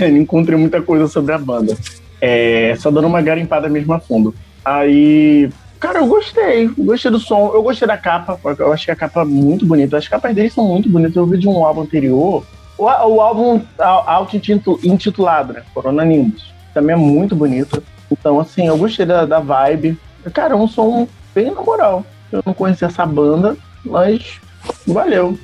não 0.00 0.16
encontrei 0.16 0.58
muita 0.58 0.80
coisa 0.80 1.06
sobre 1.06 1.34
a 1.34 1.38
banda. 1.38 1.76
É, 2.20 2.74
só 2.78 2.90
dando 2.90 3.06
uma 3.06 3.20
garimpada 3.20 3.68
mesmo 3.68 3.92
a 3.92 4.00
fundo. 4.00 4.34
Aí, 4.64 5.50
cara, 5.78 5.98
eu 5.98 6.06
gostei. 6.06 6.68
Gostei 6.68 7.10
do 7.10 7.18
som. 7.18 7.50
Eu 7.52 7.62
gostei 7.62 7.86
da 7.86 7.96
capa. 7.96 8.38
Eu 8.58 8.72
achei 8.72 8.94
a 8.94 8.96
capa 8.96 9.24
muito 9.24 9.66
bonita. 9.66 9.98
As 9.98 10.06
capas 10.08 10.34
deles 10.34 10.54
são 10.54 10.64
muito 10.66 10.88
bonitas. 10.88 11.16
Eu 11.16 11.26
vi 11.26 11.36
de 11.36 11.48
um 11.48 11.64
álbum 11.64 11.82
anterior. 11.82 12.44
O, 12.78 12.84
o 12.84 13.20
álbum 13.20 13.60
auto-intitulado, 13.78 15.52
né? 15.52 15.62
Corona 15.74 16.04
Nimbus. 16.04 16.52
Também 16.72 16.94
é 16.94 16.98
muito 16.98 17.34
bonito. 17.34 17.82
Então, 18.10 18.38
assim, 18.38 18.68
eu 18.68 18.78
gostei 18.78 19.04
da, 19.04 19.26
da 19.26 19.40
vibe. 19.40 19.98
Cara, 20.32 20.54
é 20.54 20.56
um 20.56 20.68
som 20.68 21.08
bem 21.34 21.50
na 21.50 21.60
moral. 21.60 22.06
Eu 22.30 22.40
não 22.46 22.54
conhecia 22.54 22.86
essa 22.86 23.04
banda, 23.04 23.56
mas 23.84 24.40
valeu. 24.86 25.36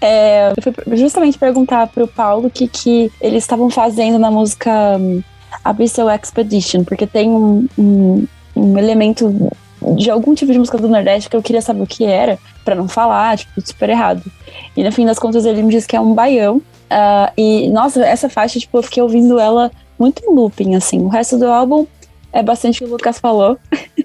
É, 0.00 0.52
eu 0.56 0.62
fui 0.62 0.96
justamente 0.96 1.38
perguntar 1.38 1.86
pro 1.86 2.06
Paulo 2.06 2.48
o 2.48 2.50
que, 2.50 2.68
que 2.68 3.10
eles 3.20 3.42
estavam 3.42 3.70
fazendo 3.70 4.18
na 4.18 4.30
música 4.30 4.70
um, 4.98 5.22
Abyssal 5.64 6.10
Expedition, 6.10 6.84
porque 6.84 7.06
tem 7.06 7.30
um, 7.30 7.66
um, 7.78 8.26
um, 8.54 8.78
elemento 8.78 9.50
de 9.96 10.10
algum 10.10 10.34
tipo 10.34 10.52
de 10.52 10.58
música 10.58 10.78
do 10.78 10.88
Nordeste 10.88 11.30
que 11.30 11.36
eu 11.36 11.42
queria 11.42 11.62
saber 11.62 11.82
o 11.82 11.86
que 11.86 12.04
era, 12.04 12.38
para 12.64 12.74
não 12.74 12.88
falar, 12.88 13.38
tipo, 13.38 13.60
super 13.64 13.88
errado. 13.88 14.22
E 14.76 14.82
no 14.82 14.92
fim 14.92 15.06
das 15.06 15.18
contas 15.18 15.44
ele 15.44 15.62
me 15.62 15.70
disse 15.70 15.86
que 15.86 15.96
é 15.96 16.00
um 16.00 16.14
baião. 16.14 16.56
Uh, 16.56 17.32
e, 17.36 17.68
nossa, 17.70 18.04
essa 18.04 18.28
faixa, 18.28 18.58
tipo, 18.58 18.76
eu 18.76 18.82
fiquei 18.82 19.02
ouvindo 19.02 19.38
ela 19.38 19.70
muito 19.98 20.22
em 20.24 20.34
looping, 20.34 20.74
assim. 20.74 21.00
O 21.00 21.08
resto 21.08 21.38
do 21.38 21.46
álbum 21.46 21.86
é 22.32 22.42
bastante 22.42 22.82
o 22.82 22.86
que 22.86 22.90
o 22.90 22.92
Lucas 22.92 23.18
falou, 23.18 23.58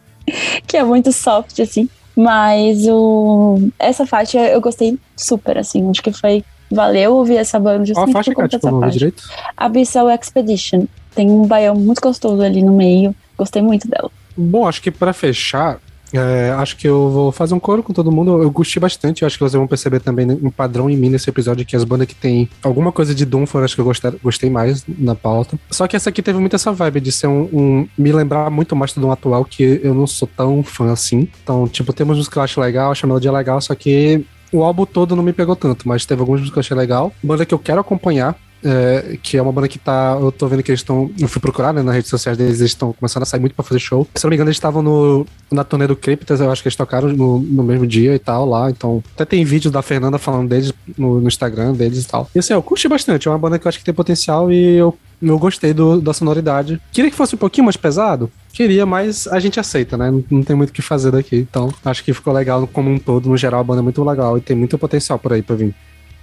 que 0.65 0.77
é 0.77 0.83
muito 0.83 1.11
soft, 1.11 1.59
assim. 1.59 1.89
Mas 2.21 2.85
o, 2.87 3.59
essa 3.79 4.05
faixa 4.05 4.39
eu 4.39 4.61
gostei 4.61 4.97
super, 5.15 5.57
assim. 5.57 5.89
Acho 5.89 6.03
que 6.03 6.11
foi. 6.11 6.43
Valeu 6.69 7.15
ouvir 7.15 7.35
essa 7.35 7.59
banda 7.59 7.85
justamente 7.85 8.13
Qual 8.13 8.21
a 8.21 8.23
faixa, 8.23 8.31
por 8.31 8.43
conta 8.43 8.57
dessa 8.57 8.71
faixa. 8.71 8.91
Direito? 8.91 9.23
Abyssal 9.57 10.09
Expedition. 10.09 10.85
Tem 11.13 11.29
um 11.29 11.45
baião 11.45 11.75
muito 11.75 12.01
gostoso 12.01 12.41
ali 12.41 12.61
no 12.63 12.73
meio. 12.73 13.13
Gostei 13.37 13.61
muito 13.61 13.87
dela. 13.89 14.09
Bom, 14.37 14.67
acho 14.67 14.81
que 14.81 14.91
para 14.91 15.11
fechar, 15.11 15.79
É, 16.13 16.51
acho 16.51 16.77
que 16.77 16.87
eu 16.87 17.09
vou 17.09 17.31
fazer 17.31 17.53
um 17.53 17.59
coro 17.59 17.81
com 17.83 17.93
todo 17.93 18.11
mundo. 18.11 18.41
Eu 18.41 18.51
gostei 18.51 18.79
bastante. 18.79 19.21
Eu 19.21 19.27
acho 19.27 19.37
que 19.37 19.43
vocês 19.43 19.53
vão 19.53 19.67
perceber 19.67 19.99
também 19.99 20.29
um 20.31 20.49
padrão 20.49 20.89
em 20.89 20.97
mim 20.97 21.09
nesse 21.09 21.29
episódio, 21.29 21.65
que 21.65 21.75
as 21.75 21.83
bandas 21.83 22.07
que 22.07 22.15
tem 22.15 22.49
alguma 22.61 22.91
coisa 22.91 23.15
de 23.15 23.25
Doom 23.25 23.45
foram 23.45 23.65
as 23.65 23.73
que 23.73 23.81
eu 23.81 23.85
gostei, 23.85 24.11
gostei 24.23 24.49
mais 24.49 24.83
na 24.87 25.15
pauta. 25.15 25.57
Só 25.69 25.87
que 25.87 25.95
essa 25.95 26.09
aqui 26.09 26.21
teve 26.21 26.39
muito 26.39 26.55
essa 26.55 26.71
vibe 26.71 26.99
de 26.99 27.11
ser 27.11 27.27
um, 27.27 27.49
um 27.53 27.87
me 27.97 28.11
lembrar 28.11 28.49
muito 28.49 28.75
mais 28.75 28.93
do 28.93 29.01
Doom 29.01 29.11
atual, 29.11 29.45
que 29.45 29.79
eu 29.83 29.93
não 29.93 30.07
sou 30.07 30.27
tão 30.27 30.63
fã 30.63 30.91
assim. 30.91 31.27
Então, 31.43 31.67
tipo, 31.67 31.93
temos 31.93 32.17
música 32.17 32.33
que 32.33 32.39
acho 32.39 32.59
legal, 32.61 32.91
acho 32.91 33.05
a 33.05 33.07
melodia 33.07 33.31
legal, 33.31 33.59
só 33.61 33.73
que 33.73 34.25
o 34.51 34.63
álbum 34.63 34.85
todo 34.85 35.15
não 35.15 35.23
me 35.23 35.33
pegou 35.33 35.55
tanto, 35.55 35.87
mas 35.87 36.05
teve 36.05 36.21
alguns 36.21 36.41
músicas 36.41 36.53
que 36.53 36.73
eu 36.73 36.75
achei 36.75 36.77
legal. 36.77 37.13
Banda 37.23 37.45
que 37.45 37.53
eu 37.53 37.59
quero 37.59 37.79
acompanhar, 37.79 38.37
é, 38.63 39.17
que 39.21 39.37
é 39.37 39.41
uma 39.41 39.51
banda 39.51 39.67
que 39.67 39.79
tá. 39.79 40.17
Eu 40.19 40.31
tô 40.31 40.47
vendo 40.47 40.63
que 40.63 40.71
eles 40.71 40.81
estão. 40.81 41.11
Eu 41.19 41.27
fui 41.27 41.41
procurar, 41.41 41.73
né, 41.73 41.81
nas 41.81 41.95
redes 41.95 42.09
sociais 42.09 42.37
deles, 42.37 42.59
eles 42.59 42.71
estão 42.71 42.93
começando 42.93 43.23
a 43.23 43.25
sair 43.25 43.39
muito 43.39 43.55
pra 43.55 43.63
fazer 43.63 43.79
show. 43.79 44.07
Se 44.15 44.23
não 44.23 44.29
me 44.29 44.35
engano, 44.35 44.49
eles 44.49 44.57
estavam 44.57 45.25
na 45.51 45.63
turnê 45.63 45.87
do 45.87 45.95
Cryptas, 45.95 46.39
eu 46.39 46.51
acho 46.51 46.61
que 46.61 46.67
eles 46.67 46.75
tocaram 46.75 47.09
no, 47.09 47.39
no 47.39 47.63
mesmo 47.63 47.87
dia 47.87 48.15
e 48.15 48.19
tal 48.19 48.45
lá. 48.47 48.69
Então, 48.69 49.03
até 49.13 49.25
tem 49.25 49.43
vídeo 49.43 49.71
da 49.71 49.81
Fernanda 49.81 50.17
falando 50.17 50.49
deles 50.49 50.73
no, 50.97 51.19
no 51.19 51.27
Instagram 51.27 51.73
deles 51.73 52.03
e 52.03 52.07
tal. 52.07 52.29
E 52.35 52.39
assim, 52.39 52.53
eu 52.53 52.61
curti 52.61 52.87
bastante. 52.87 53.27
É 53.27 53.31
uma 53.31 53.37
banda 53.39 53.57
que 53.57 53.65
eu 53.65 53.69
acho 53.69 53.79
que 53.79 53.85
tem 53.85 53.93
potencial 53.93 54.51
e 54.51 54.75
eu, 54.75 54.97
eu 55.21 55.39
gostei 55.39 55.73
do, 55.73 55.99
da 55.99 56.13
sonoridade. 56.13 56.79
Queria 56.91 57.09
que 57.09 57.17
fosse 57.17 57.35
um 57.35 57.39
pouquinho 57.39 57.65
mais 57.65 57.77
pesado? 57.77 58.31
Queria, 58.53 58.85
mas 58.85 59.27
a 59.27 59.39
gente 59.39 59.59
aceita, 59.59 59.97
né? 59.97 60.11
Não, 60.11 60.23
não 60.29 60.43
tem 60.43 60.55
muito 60.55 60.69
o 60.69 60.73
que 60.73 60.81
fazer 60.81 61.11
daqui. 61.11 61.37
Então, 61.37 61.73
acho 61.83 62.03
que 62.03 62.13
ficou 62.13 62.33
legal 62.33 62.67
como 62.67 62.89
um 62.89 62.99
todo. 62.99 63.29
No 63.29 63.37
geral, 63.37 63.61
a 63.61 63.63
banda 63.63 63.81
é 63.81 63.83
muito 63.83 64.03
legal 64.03 64.37
e 64.37 64.41
tem 64.41 64.55
muito 64.55 64.77
potencial 64.77 65.17
por 65.17 65.33
aí 65.33 65.41
pra 65.41 65.55
vir. 65.55 65.73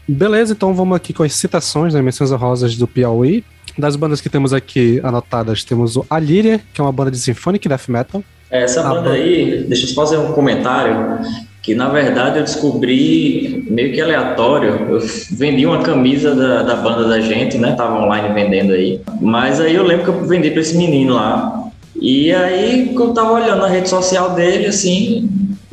Beleza, 0.09 0.55
então 0.55 0.73
vamos 0.73 0.97
aqui 0.97 1.13
com 1.13 1.23
as 1.23 1.35
citações, 1.35 1.93
né, 1.93 2.01
menções 2.01 2.31
rosas 2.31 2.77
do 2.77 2.87
Piauí. 2.87 3.45
Das 3.77 3.95
bandas 3.95 4.21
que 4.21 4.29
temos 4.29 4.53
aqui 4.53 5.01
anotadas, 5.05 5.63
temos 5.63 5.97
o 5.97 6.05
Alíria, 6.11 6.61
que 6.73 6.81
é 6.81 6.85
uma 6.85 6.91
banda 6.91 7.11
de 7.11 7.19
symphonic 7.19 7.69
death 7.69 7.89
metal. 7.89 8.25
É, 8.51 8.63
essa 8.65 8.81
A 8.81 8.85
banda 8.89 9.01
banda- 9.03 9.13
aí, 9.13 9.65
deixa 9.69 9.85
eu 9.85 9.89
só 9.91 9.95
fazer 10.03 10.17
um 10.17 10.33
comentário, 10.33 11.19
que 11.63 11.75
na 11.75 11.89
verdade 11.91 12.39
eu 12.39 12.45
descobri 12.45 13.65
meio 13.71 13.93
que 13.93 14.01
aleatório. 14.01 14.71
Eu 14.89 14.99
vendi 15.33 15.65
uma 15.67 15.83
camisa 15.83 16.35
da, 16.35 16.63
da 16.63 16.77
banda 16.77 17.07
da 17.07 17.21
gente, 17.21 17.59
né? 17.59 17.73
Tava 17.77 18.03
online 18.03 18.33
vendendo 18.35 18.73
aí. 18.73 19.01
Mas 19.21 19.61
aí 19.61 19.75
eu 19.75 19.85
lembro 19.85 20.05
que 20.05 20.11
eu 20.11 20.27
vendi 20.27 20.51
pra 20.51 20.61
esse 20.63 20.77
menino 20.77 21.15
lá. 21.15 21.69
E 22.01 22.33
aí, 22.33 22.93
quando 22.97 23.11
eu 23.11 23.15
tava 23.15 23.33
olhando 23.33 23.61
na 23.61 23.69
rede 23.69 23.89
social 23.89 24.35
dele, 24.35 24.67
assim, 24.67 25.29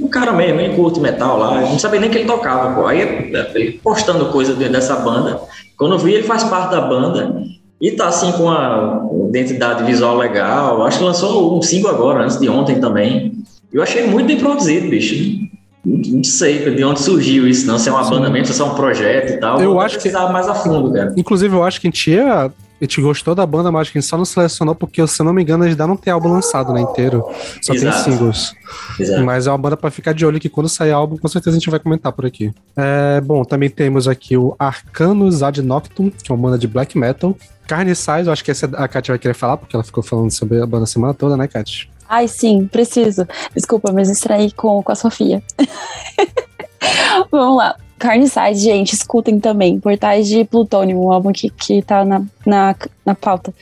um 0.05 0.09
cara 0.09 0.31
mesmo, 0.31 0.59
ele 0.61 0.75
curte 0.75 0.99
metal 0.99 1.37
lá, 1.37 1.61
eu 1.61 1.69
não 1.69 1.79
sabia 1.79 1.99
nem 1.99 2.09
que 2.09 2.17
ele 2.19 2.25
tocava, 2.27 2.73
pô. 2.75 2.87
Aí 2.87 3.01
ele 3.01 3.79
postando 3.83 4.25
coisa 4.27 4.53
dentro 4.53 4.73
dessa 4.73 4.95
banda. 4.97 5.39
Quando 5.77 5.93
eu 5.93 5.99
vi, 5.99 6.13
ele 6.13 6.23
faz 6.23 6.43
parte 6.43 6.71
da 6.71 6.81
banda. 6.81 7.41
E 7.81 7.91
tá 7.91 8.07
assim 8.07 8.31
com 8.33 8.43
uma 8.43 9.05
identidade 9.27 9.83
visual 9.83 10.15
legal. 10.17 10.81
Acho 10.85 10.99
que 10.99 11.03
lançou 11.03 11.57
um 11.57 11.61
single 11.61 11.91
agora, 11.91 12.23
antes 12.23 12.39
de 12.39 12.47
ontem 12.47 12.79
também. 12.79 13.33
Eu 13.71 13.83
achei 13.83 14.07
muito 14.07 14.27
bem 14.27 14.37
produzido, 14.39 14.89
bicho. 14.89 15.43
Não 15.85 16.23
sei 16.23 16.73
de 16.73 16.83
onde 16.83 17.01
surgiu 17.01 17.47
isso, 17.47 17.67
não. 17.67 17.77
Se 17.77 17.89
é 17.89 17.91
uma 17.91 18.09
banda 18.09 18.29
mesmo, 18.29 18.53
se 18.53 18.61
é 18.61 18.65
um 18.65 18.73
projeto 18.73 19.33
e 19.33 19.37
tal. 19.37 19.61
Eu 19.61 19.79
acho 19.79 19.99
que- 19.99 20.09
mais 20.09 20.47
a 20.47 20.55
fundo, 20.55 20.91
cara. 20.93 21.13
Inclusive, 21.17 21.53
eu 21.53 21.63
acho 21.63 21.81
que 21.81 21.87
a 21.87 21.89
gente 21.91 22.11
ia. 22.11 22.51
A 22.79 22.83
gente 22.83 23.01
gostou 23.01 23.33
da 23.33 23.45
banda, 23.45 23.71
mas 23.71 23.83
acho 23.83 23.91
que 23.93 23.97
a 23.97 24.01
gente 24.01 24.09
só 24.09 24.17
não 24.17 24.25
selecionou 24.25 24.75
porque, 24.75 25.05
se 25.07 25.21
eu 25.21 25.25
não 25.25 25.31
me 25.33 25.41
engano, 25.41 25.63
eles 25.63 25.73
ainda 25.73 25.87
não 25.87 25.95
tem 25.95 26.11
álbum 26.11 26.29
lançado 26.29 26.73
né, 26.73 26.81
inteiro. 26.81 27.23
Só 27.61 27.73
Exato. 27.73 28.03
tem 28.03 28.13
singles. 28.13 28.53
Exato. 28.99 29.23
Mas 29.23 29.47
é 29.47 29.51
uma 29.51 29.57
banda 29.57 29.77
pra 29.77 29.89
ficar 29.89 30.13
de 30.13 30.25
olho 30.25 30.39
que 30.39 30.49
quando 30.49 30.67
sair 30.67 30.91
álbum, 30.91 31.17
com 31.17 31.27
certeza 31.27 31.55
a 31.55 31.59
gente 31.59 31.69
vai 31.69 31.79
comentar 31.79 32.11
por 32.11 32.25
aqui. 32.25 32.53
É, 32.75 33.21
bom, 33.21 33.45
também 33.45 33.69
temos 33.69 34.07
aqui 34.07 34.35
o 34.35 34.55
Arcanus 34.59 35.41
Ad 35.41 35.61
Noctum, 35.61 36.09
que 36.09 36.29
é 36.29 36.35
uma 36.35 36.41
banda 36.41 36.57
de 36.57 36.67
black 36.67 36.97
metal. 36.97 37.35
Carne 37.65 37.95
Size, 37.95 38.27
eu 38.27 38.33
acho 38.33 38.43
que 38.43 38.51
essa 38.51 38.65
a 38.75 38.87
Kátia 38.87 39.13
vai 39.13 39.19
querer 39.19 39.33
falar, 39.33 39.57
porque 39.57 39.75
ela 39.75 39.83
ficou 39.83 40.03
falando 40.03 40.31
sobre 40.31 40.61
a 40.61 40.65
banda 40.65 40.83
a 40.83 40.87
semana 40.87 41.13
toda, 41.13 41.37
né, 41.37 41.47
Kátia? 41.47 41.87
Ai, 42.07 42.27
sim, 42.27 42.67
preciso. 42.67 43.27
Desculpa, 43.55 43.91
mas 43.91 44.09
distraí 44.09 44.51
com, 44.51 44.83
com 44.83 44.91
a 44.91 44.95
Sofia. 44.95 45.41
Vamos 47.31 47.57
lá. 47.57 47.75
Carnicide, 47.97 48.59
gente, 48.59 48.93
escutem 48.93 49.39
também. 49.39 49.79
Portais 49.79 50.27
de 50.27 50.43
Plutônio, 50.43 50.99
um 50.99 51.11
álbum 51.11 51.31
que, 51.31 51.49
que 51.49 51.81
tá 51.81 52.03
na, 52.03 52.21
na, 52.45 52.75
na 53.05 53.15
pauta. 53.15 53.53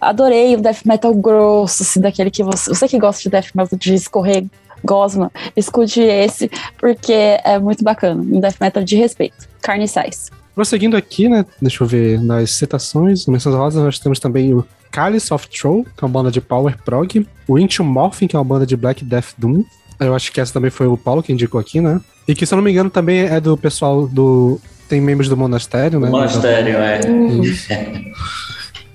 Adorei 0.00 0.56
o 0.56 0.60
death 0.60 0.84
metal 0.84 1.14
grosso, 1.14 1.82
assim, 1.82 2.00
daquele 2.00 2.30
que 2.30 2.42
você. 2.42 2.68
Você 2.68 2.88
que 2.88 2.98
gosta 2.98 3.22
de 3.22 3.30
death 3.30 3.54
metal 3.54 3.78
de 3.78 3.94
escorrer 3.94 4.44
gosma, 4.84 5.32
escute 5.56 6.00
esse, 6.00 6.50
porque 6.78 7.12
é 7.12 7.58
muito 7.58 7.82
bacana. 7.82 8.20
Um 8.20 8.40
death 8.40 8.56
metal 8.60 8.82
de 8.82 8.96
respeito. 8.96 9.48
Carnicide. 9.62 10.16
Prosseguindo 10.54 10.96
aqui, 10.96 11.28
né? 11.28 11.44
Deixa 11.60 11.84
eu 11.84 11.86
ver 11.86 12.20
nas 12.20 12.50
citações, 12.52 13.26
Menções 13.26 13.54
Rosas, 13.54 13.82
nós 13.82 13.98
temos 13.98 14.18
também 14.18 14.54
o 14.54 14.66
Calice 14.90 15.32
of 15.32 15.48
Troll, 15.48 15.84
que 15.84 16.02
é 16.02 16.06
uma 16.06 16.08
banda 16.08 16.30
de 16.30 16.40
power 16.40 16.76
prog. 16.82 17.26
O 17.46 17.58
Into 17.58 17.84
Morphin, 17.84 18.26
que 18.26 18.34
é 18.34 18.38
uma 18.38 18.44
banda 18.44 18.66
de 18.66 18.76
black 18.76 19.04
death 19.04 19.34
doom. 19.36 19.62
Eu 20.00 20.14
acho 20.14 20.32
que 20.32 20.40
essa 20.40 20.52
também 20.52 20.70
foi 20.70 20.86
o 20.86 20.96
Paulo 20.96 21.22
que 21.22 21.32
indicou 21.32 21.60
aqui, 21.60 21.80
né? 21.80 22.00
E 22.28 22.34
que, 22.34 22.44
se 22.44 22.52
eu 22.52 22.56
não 22.56 22.64
me 22.64 22.70
engano, 22.70 22.90
também 22.90 23.20
é 23.20 23.40
do 23.40 23.56
pessoal 23.56 24.06
do. 24.06 24.60
Tem 24.88 25.00
membros 25.00 25.28
do 25.28 25.36
Monastério, 25.36 25.98
né? 25.98 26.08
Monastério, 26.08 26.76
é. 26.76 27.00
Isso. 27.42 27.68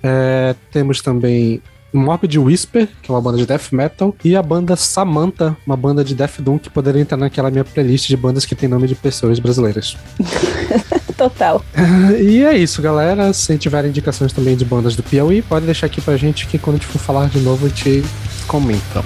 É, 0.03 0.55
temos 0.71 0.99
também 0.99 1.61
Morbid 1.93 2.39
Whisper, 2.39 2.87
que 3.01 3.11
é 3.11 3.13
uma 3.13 3.21
banda 3.21 3.37
de 3.37 3.45
death 3.45 3.71
metal, 3.71 4.15
e 4.23 4.35
a 4.35 4.41
banda 4.41 4.75
Samantha, 4.75 5.55
uma 5.65 5.75
banda 5.75 6.03
de 6.03 6.15
death 6.15 6.39
doom 6.39 6.57
que 6.57 6.69
poderia 6.69 7.01
entrar 7.01 7.17
naquela 7.17 7.51
minha 7.51 7.63
playlist 7.63 8.07
de 8.07 8.15
bandas 8.15 8.45
que 8.45 8.55
tem 8.55 8.69
nome 8.69 8.87
de 8.87 8.95
pessoas 8.95 9.39
brasileiras. 9.39 9.97
Total. 11.17 11.63
E 12.19 12.43
é 12.43 12.57
isso, 12.57 12.81
galera. 12.81 13.31
Se 13.33 13.57
tiverem 13.57 13.89
indicações 13.89 14.33
também 14.33 14.55
de 14.55 14.65
bandas 14.65 14.95
do 14.95 15.03
Piauí, 15.03 15.41
pode 15.41 15.65
deixar 15.65 15.87
aqui 15.87 16.01
pra 16.01 16.17
gente 16.17 16.47
que 16.47 16.57
quando 16.57 16.77
a 16.77 16.79
gente 16.79 16.87
for 16.87 16.99
falar 16.99 17.29
de 17.29 17.39
novo 17.39 17.65
a 17.65 17.69
gente 17.69 18.03
comenta. 18.47 19.03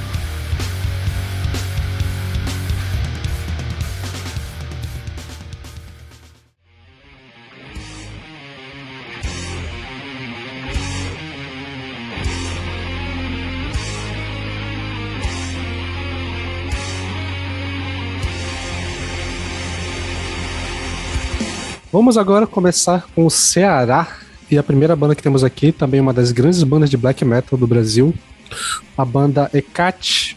Vamos 21.95 22.17
agora 22.17 22.45
começar 22.45 23.07
com 23.15 23.25
o 23.25 23.29
Ceará. 23.29 24.17
E 24.51 24.57
a 24.57 24.63
primeira 24.63 24.97
banda 24.97 25.15
que 25.15 25.23
temos 25.23 25.45
aqui, 25.45 25.71
também 25.71 26.01
uma 26.01 26.11
das 26.11 26.33
grandes 26.33 26.61
bandas 26.61 26.89
de 26.89 26.97
black 26.97 27.23
metal 27.23 27.57
do 27.57 27.65
Brasil, 27.65 28.13
a 28.97 29.05
banda 29.05 29.49
Ecat, 29.53 30.35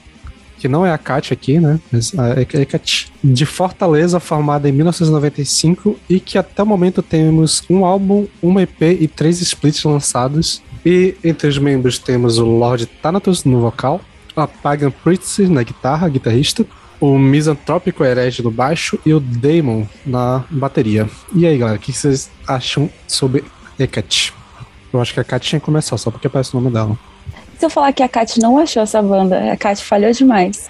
que 0.56 0.68
não 0.68 0.86
é 0.86 0.92
a 0.92 0.96
Cat 0.96 1.32
aqui, 1.32 1.58
né? 1.58 1.80
Mas 1.90 2.16
a 2.16 2.40
Ecat, 2.40 3.12
de 3.24 3.44
Fortaleza, 3.44 4.20
formada 4.20 4.68
em 4.68 4.72
1995 4.72 5.98
e 6.08 6.20
que 6.20 6.38
até 6.38 6.62
o 6.62 6.66
momento 6.66 7.02
temos 7.02 7.64
um 7.68 7.84
álbum, 7.84 8.28
uma 8.40 8.62
EP 8.62 8.80
e 8.80 9.08
três 9.08 9.40
splits 9.40 9.82
lançados. 9.82 10.62
E 10.86 11.16
entre 11.24 11.48
os 11.48 11.58
membros 11.58 11.98
temos 11.98 12.38
o 12.38 12.44
Lord 12.44 12.86
Thanatos 12.86 13.42
no 13.42 13.60
vocal, 13.60 14.00
a 14.36 14.46
Pagan 14.46 14.92
Priest 14.92 15.42
na 15.48 15.64
guitarra, 15.64 16.08
guitarrista, 16.08 16.64
o 17.00 17.18
Misantrópico 17.18 18.04
Herege 18.04 18.42
no 18.42 18.50
baixo 18.50 18.98
e 19.04 19.12
o 19.12 19.20
Damon 19.20 19.86
na 20.04 20.44
bateria. 20.50 21.08
E 21.34 21.46
aí, 21.46 21.56
galera, 21.56 21.78
o 21.78 21.80
que 21.80 21.92
vocês 21.92 22.30
acham 22.46 22.90
sobre 23.06 23.44
Hecate? 23.78 24.34
Eu 24.92 25.00
acho 25.00 25.12
que 25.12 25.20
a 25.20 25.24
Kat 25.24 25.46
tinha 25.46 25.60
que 25.60 25.66
começar, 25.66 25.96
só 25.98 26.10
porque 26.10 26.26
aparece 26.26 26.54
o 26.54 26.60
nome 26.60 26.72
dela. 26.72 26.98
Se 27.58 27.66
eu 27.66 27.70
falar 27.70 27.92
que 27.92 28.02
a 28.02 28.08
Kat 28.08 28.40
não 28.40 28.58
achou 28.58 28.82
essa 28.82 29.02
banda, 29.02 29.52
a 29.52 29.56
Kat 29.56 29.82
falhou 29.84 30.12
demais. 30.12 30.68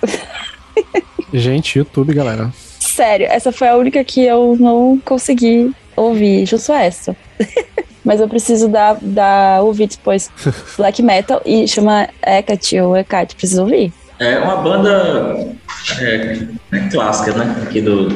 Gente, 1.32 1.78
YouTube, 1.78 2.14
galera. 2.14 2.52
Sério, 2.80 3.26
essa 3.26 3.52
foi 3.52 3.68
a 3.68 3.76
única 3.76 4.02
que 4.02 4.24
eu 4.24 4.56
não 4.58 5.00
consegui 5.04 5.72
ouvir, 5.94 6.46
justo 6.46 6.72
essa. 6.72 7.16
Mas 8.04 8.20
eu 8.20 8.28
preciso 8.28 8.68
dar, 8.68 8.96
dar 9.00 9.62
ouvir 9.62 9.86
depois. 9.88 10.30
Black 10.76 11.02
Metal 11.02 11.40
e 11.44 11.68
chama 11.68 12.08
Hecate 12.26 12.80
ou 12.80 12.96
Hecate, 12.96 13.36
preciso 13.36 13.62
ouvir. 13.62 13.92
É 14.18 14.38
uma 14.38 14.56
banda 14.56 15.54
é, 16.00 16.38
é 16.72 16.78
clássica, 16.90 17.32
né? 17.32 17.62
Aqui 17.62 17.80
do, 17.80 18.08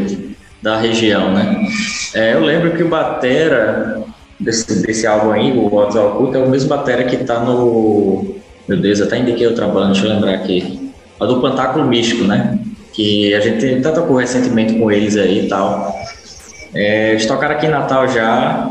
da 0.60 0.78
região, 0.78 1.32
né? 1.32 1.66
É, 2.14 2.34
eu 2.34 2.40
lembro 2.40 2.72
que 2.72 2.82
o 2.82 2.88
Batera 2.88 4.02
desse, 4.38 4.84
desse 4.84 5.06
álbum 5.06 5.30
aí, 5.30 5.52
o 5.52 5.72
Odds 5.72 5.96
Oculto, 5.96 6.36
é 6.36 6.40
o 6.40 6.48
mesmo 6.48 6.68
Batera 6.68 7.04
que 7.04 7.18
tá 7.18 7.40
no. 7.40 8.36
Meu 8.68 8.78
Deus, 8.78 9.00
até 9.00 9.18
indiquei 9.18 9.46
outra 9.46 9.66
banda, 9.66 9.92
deixa 9.92 10.06
eu 10.06 10.14
lembrar 10.14 10.34
aqui. 10.34 10.92
A 11.20 11.26
do 11.26 11.40
Pantáculo 11.40 11.86
Místico, 11.86 12.24
né? 12.24 12.58
Que 12.92 13.34
a 13.34 13.40
gente 13.40 13.74
até 13.74 13.90
tocou 13.90 14.16
recentemente 14.16 14.74
com 14.74 14.90
eles 14.90 15.16
aí 15.16 15.46
e 15.46 15.48
tal. 15.48 15.96
É, 16.74 17.10
eles 17.10 17.26
tocaram 17.26 17.54
aqui 17.54 17.66
em 17.66 17.70
Natal 17.70 18.08
já. 18.08 18.68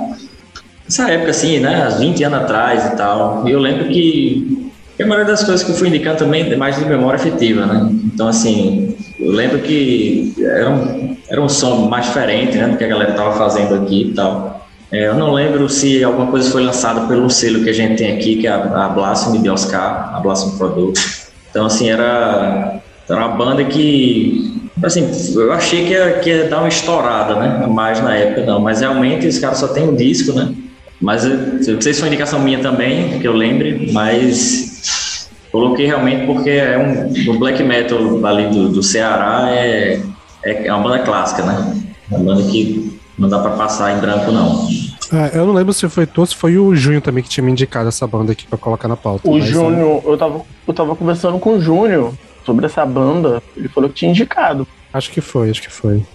Nessa 0.83 1.09
época, 1.09 1.31
assim, 1.31 1.59
né? 1.59 1.83
Há 1.83 1.89
20 1.89 2.23
anos 2.25 2.39
atrás 2.39 2.85
e 2.87 2.95
tal. 2.97 3.47
E 3.47 3.51
eu 3.51 3.59
lembro 3.59 3.87
que 3.87 4.60
e 5.01 5.03
a 5.03 5.07
maioria 5.07 5.25
das 5.25 5.43
coisas 5.43 5.63
que 5.63 5.71
eu 5.71 5.75
fui 5.75 5.87
indicando 5.87 6.19
também 6.19 6.51
é 6.51 6.55
mais 6.55 6.77
de 6.77 6.85
memória 6.85 7.19
afetiva, 7.19 7.65
né? 7.65 7.89
Então, 8.13 8.27
assim, 8.27 8.95
eu 9.19 9.31
lembro 9.31 9.57
que 9.59 10.31
era 10.39 10.69
um, 10.69 11.17
era 11.27 11.41
um 11.41 11.49
som 11.49 11.87
mais 11.89 12.05
diferente, 12.05 12.55
né? 12.55 12.67
Do 12.67 12.77
que 12.77 12.83
a 12.83 12.87
galera 12.87 13.13
tava 13.13 13.35
fazendo 13.35 13.73
aqui 13.73 14.09
e 14.11 14.13
tal. 14.13 14.67
É, 14.91 15.07
eu 15.07 15.15
não 15.15 15.33
lembro 15.33 15.67
se 15.67 16.03
alguma 16.03 16.27
coisa 16.27 16.51
foi 16.51 16.63
lançada 16.63 17.07
pelo 17.07 17.31
selo 17.31 17.63
que 17.63 17.69
a 17.71 17.73
gente 17.73 17.97
tem 17.97 18.15
aqui, 18.15 18.35
que 18.35 18.45
é 18.45 18.51
a, 18.51 18.85
a 18.85 18.89
Blasphemy 18.89 19.39
de 19.39 19.49
Oscar, 19.49 20.13
a 20.15 20.19
Blasphemy 20.19 20.57
Product. 20.59 21.03
Então, 21.49 21.65
assim, 21.65 21.89
era, 21.89 22.79
era 23.09 23.25
uma 23.25 23.35
banda 23.35 23.63
que, 23.65 24.69
assim, 24.83 25.09
eu 25.33 25.51
achei 25.51 25.87
que 25.87 25.93
ia, 25.93 26.11
que 26.19 26.29
ia 26.29 26.47
dar 26.47 26.59
uma 26.59 26.67
estourada, 26.67 27.35
né? 27.35 27.65
Mais 27.65 27.99
na 28.03 28.15
época, 28.15 28.45
não. 28.45 28.59
Mas 28.59 28.81
realmente 28.81 29.25
os 29.25 29.39
caras 29.39 29.57
só 29.57 29.69
tem 29.69 29.89
um 29.89 29.95
disco, 29.95 30.31
né? 30.33 30.53
Mas 31.01 31.25
eu 31.25 31.35
não 31.73 31.81
sei 31.81 31.93
se 31.93 31.99
foi 31.99 32.09
indicação 32.09 32.39
minha 32.39 32.59
também, 32.59 33.19
que 33.19 33.27
eu 33.27 33.33
lembre, 33.33 33.91
mas 33.91 35.29
coloquei 35.51 35.87
realmente 35.87 36.25
porque 36.27 36.51
é 36.51 36.77
um 36.77 37.31
o 37.31 37.39
black 37.39 37.61
metal 37.63 38.25
ali 38.25 38.47
do, 38.47 38.69
do 38.69 38.83
Ceará 38.83 39.49
é, 39.49 40.01
é, 40.43 40.67
é 40.67 40.73
uma 40.73 40.83
banda 40.83 40.99
clássica, 40.99 41.43
né? 41.43 41.81
Uma 42.09 42.19
banda 42.19 42.43
que 42.43 42.99
não 43.17 43.27
dá 43.27 43.39
para 43.39 43.51
passar 43.51 43.97
em 43.97 43.99
branco, 43.99 44.31
não. 44.31 44.69
É, 45.11 45.37
eu 45.37 45.45
não 45.45 45.53
lembro 45.53 45.73
se 45.73 45.89
foi 45.89 46.05
tu 46.05 46.25
se 46.25 46.35
foi 46.35 46.57
o 46.57 46.73
Júnior 46.73 47.01
também 47.01 47.23
que 47.23 47.29
tinha 47.29 47.43
me 47.43 47.51
indicado 47.51 47.89
essa 47.89 48.07
banda 48.07 48.31
aqui 48.31 48.45
pra 48.47 48.57
colocar 48.57 48.87
na 48.87 48.95
pauta. 48.95 49.29
O 49.29 49.41
Júnior, 49.41 50.01
eu 50.05 50.17
tava, 50.17 50.41
eu 50.67 50.73
tava 50.73 50.95
conversando 50.95 51.37
com 51.39 51.55
o 51.55 51.61
Júnior 51.61 52.13
sobre 52.45 52.65
essa 52.67 52.85
banda, 52.85 53.41
ele 53.57 53.67
falou 53.67 53.89
que 53.89 53.95
tinha 53.95 54.11
indicado. 54.11 54.67
é, 54.93 54.97
acho 54.97 55.11
que 55.11 55.19
foi, 55.19 55.49
acho 55.49 55.61
que 55.61 55.71
foi. 55.71 56.05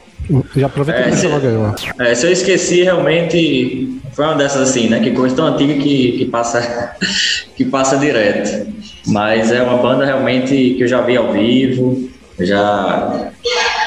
Já 0.57 0.67
aproveita 0.67 1.01
É, 1.01 1.11
que 1.11 1.27
aí, 1.27 1.57
ó. 1.57 2.03
É, 2.03 2.15
se 2.15 2.27
eu 2.27 2.33
esqueci, 2.33 2.83
realmente 2.83 4.01
foi 4.13 4.25
uma 4.25 4.35
dessas 4.35 4.71
assim, 4.71 4.89
né? 4.89 5.01
Que 5.01 5.11
coisa 5.11 5.37
tão 5.37 5.47
antiga 5.47 5.75
que, 5.75 6.13
que, 6.13 6.25
passa, 6.25 6.97
que 7.57 7.65
passa 7.65 7.97
direto. 7.97 8.73
Mas 9.07 9.53
é 9.53 9.63
uma 9.63 9.77
banda 9.77 10.05
realmente 10.05 10.75
que 10.75 10.81
eu 10.81 10.89
já 10.89 11.01
vi 11.03 11.17
ao 11.17 11.33
vivo, 11.33 12.09
eu 12.39 12.47
já. 12.47 13.31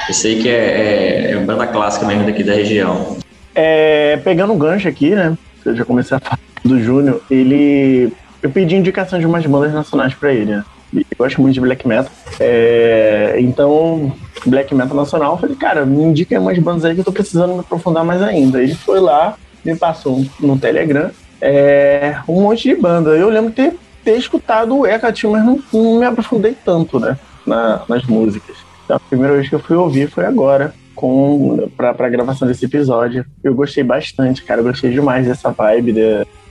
Eu 0.08 0.14
sei 0.14 0.42
que 0.42 0.48
é, 0.48 0.54
é, 0.54 1.32
é 1.32 1.38
uma 1.38 1.46
banda 1.46 1.68
clássica 1.68 2.06
mesmo 2.06 2.26
daqui 2.26 2.44
da 2.44 2.54
região. 2.54 3.18
É, 3.54 4.18
pegando 4.24 4.54
o 4.54 4.58
gancho 4.58 4.88
aqui, 4.88 5.10
né? 5.10 5.38
Eu 5.66 5.76
já 5.76 5.84
comecei 5.84 6.16
a 6.16 6.20
falar 6.20 6.40
do 6.64 6.80
Júnior, 6.82 7.22
ele. 7.30 8.14
Eu 8.42 8.50
pedi 8.50 8.76
indicação 8.76 9.20
de 9.20 9.26
umas 9.26 9.46
bandas 9.46 9.74
nacionais 9.74 10.14
pra 10.14 10.34
ele, 10.34 10.52
né? 10.52 10.64
Eu 10.94 11.04
gosto 11.18 11.42
muito 11.42 11.54
de 11.54 11.60
black 11.60 11.88
metal. 11.88 12.12
É, 12.40 13.36
então, 13.40 14.16
black 14.46 14.74
metal 14.74 14.96
nacional, 14.96 15.38
falei, 15.38 15.56
cara, 15.56 15.86
me 15.86 16.04
indica 16.04 16.40
umas 16.40 16.58
bandas 16.60 16.86
aí 16.86 16.94
que 16.94 17.02
eu 17.02 17.06
tô 17.06 17.12
precisando 17.12 17.54
me 17.54 17.60
aprofundar 17.60 18.04
mais 18.04 18.22
ainda. 18.22 18.62
Ele 18.62 18.76
foi 18.76 19.00
lá, 19.00 19.36
me 19.64 19.76
passou 19.76 20.24
no 20.40 20.58
Telegram 20.58 21.10
é, 21.42 22.18
um 22.28 22.42
monte 22.42 22.64
de 22.70 22.76
banda. 22.76 23.12
Eu 23.12 23.30
lembro 23.30 23.50
de 23.50 23.56
ter, 23.56 23.74
ter 24.04 24.18
escutado 24.18 24.76
o 24.78 24.86
Hecate, 24.86 25.26
mas 25.28 25.44
não, 25.46 25.60
não 25.74 26.00
me 26.00 26.06
aprofundei 26.06 26.56
tanto, 26.66 27.00
né? 27.00 27.18
na- 27.46 27.82
nas 27.90 28.04
músicas. 28.06 28.56
Então, 28.86 28.98
a 28.98 29.00
primeira 29.00 29.36
vez 29.36 29.50
que 29.50 29.56
eu 29.56 29.60
fui 29.60 29.76
ouvir 29.76 30.08
foi 30.10 30.26
agora, 30.26 30.74
com 30.94 31.68
pra, 31.76 31.94
pra 31.94 32.10
gravação 32.10 32.48
desse 32.48 32.66
episódio. 32.66 33.26
Eu 33.44 33.56
gostei 33.56 33.84
bastante, 33.84 34.44
cara. 34.44 34.60
Eu 34.60 34.66
gostei 34.66 34.92
demais 34.92 35.26
dessa 35.26 35.50
vibe 35.50 35.94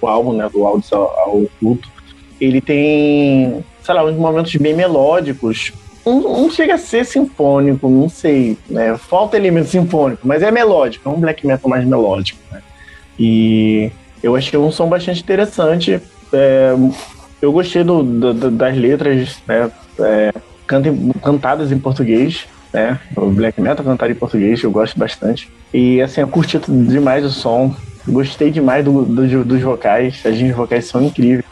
do 0.00 0.06
álbum, 0.06 0.32
né? 0.32 0.48
Do 0.52 0.64
áudio 0.66 0.96
ao, 0.96 1.02
ao 1.20 1.42
culto. 1.60 1.88
Ele 2.40 2.60
tem, 2.60 3.64
sei 3.82 3.94
lá, 3.94 4.04
uns 4.04 4.16
momentos 4.16 4.54
bem 4.56 4.74
melódicos. 4.74 5.72
Não 6.20 6.50
chega 6.50 6.74
a 6.74 6.78
ser 6.78 7.04
sinfônico, 7.04 7.88
não 7.88 8.08
sei, 8.08 8.56
né? 8.68 8.96
Falta 8.96 9.36
elemento 9.36 9.68
sinfônico, 9.68 10.26
mas 10.26 10.42
é 10.42 10.50
melódico, 10.50 11.08
é 11.08 11.12
um 11.12 11.20
black 11.20 11.46
metal 11.46 11.68
mais 11.70 11.84
melódico, 11.84 12.38
né? 12.52 12.60
E 13.18 13.90
eu 14.22 14.36
achei 14.36 14.58
um 14.58 14.70
som 14.70 14.88
bastante 14.88 15.20
interessante. 15.22 16.00
É, 16.32 16.74
eu 17.42 17.52
gostei 17.52 17.82
do, 17.84 18.02
do- 18.02 18.50
das 18.50 18.76
letras, 18.76 19.38
né? 19.46 19.70
É, 20.00 20.32
cantadas 21.22 21.72
em 21.72 21.78
português, 21.78 22.46
né? 22.72 22.98
O 23.16 23.26
black 23.30 23.60
metal 23.60 23.84
cantado 23.84 24.12
em 24.12 24.14
português, 24.14 24.62
eu 24.62 24.70
gosto 24.70 24.98
bastante. 24.98 25.50
E 25.72 26.00
assim, 26.00 26.20
eu 26.20 26.28
curti 26.28 26.58
demais 26.68 27.24
o 27.24 27.30
som. 27.30 27.74
Gostei 28.06 28.50
demais 28.50 28.84
do, 28.84 29.04
do- 29.04 29.44
dos 29.44 29.60
vocais. 29.62 30.20
As 30.24 30.34
linhas 30.36 30.56
vocais 30.56 30.84
são 30.86 31.02
incríveis. 31.02 31.44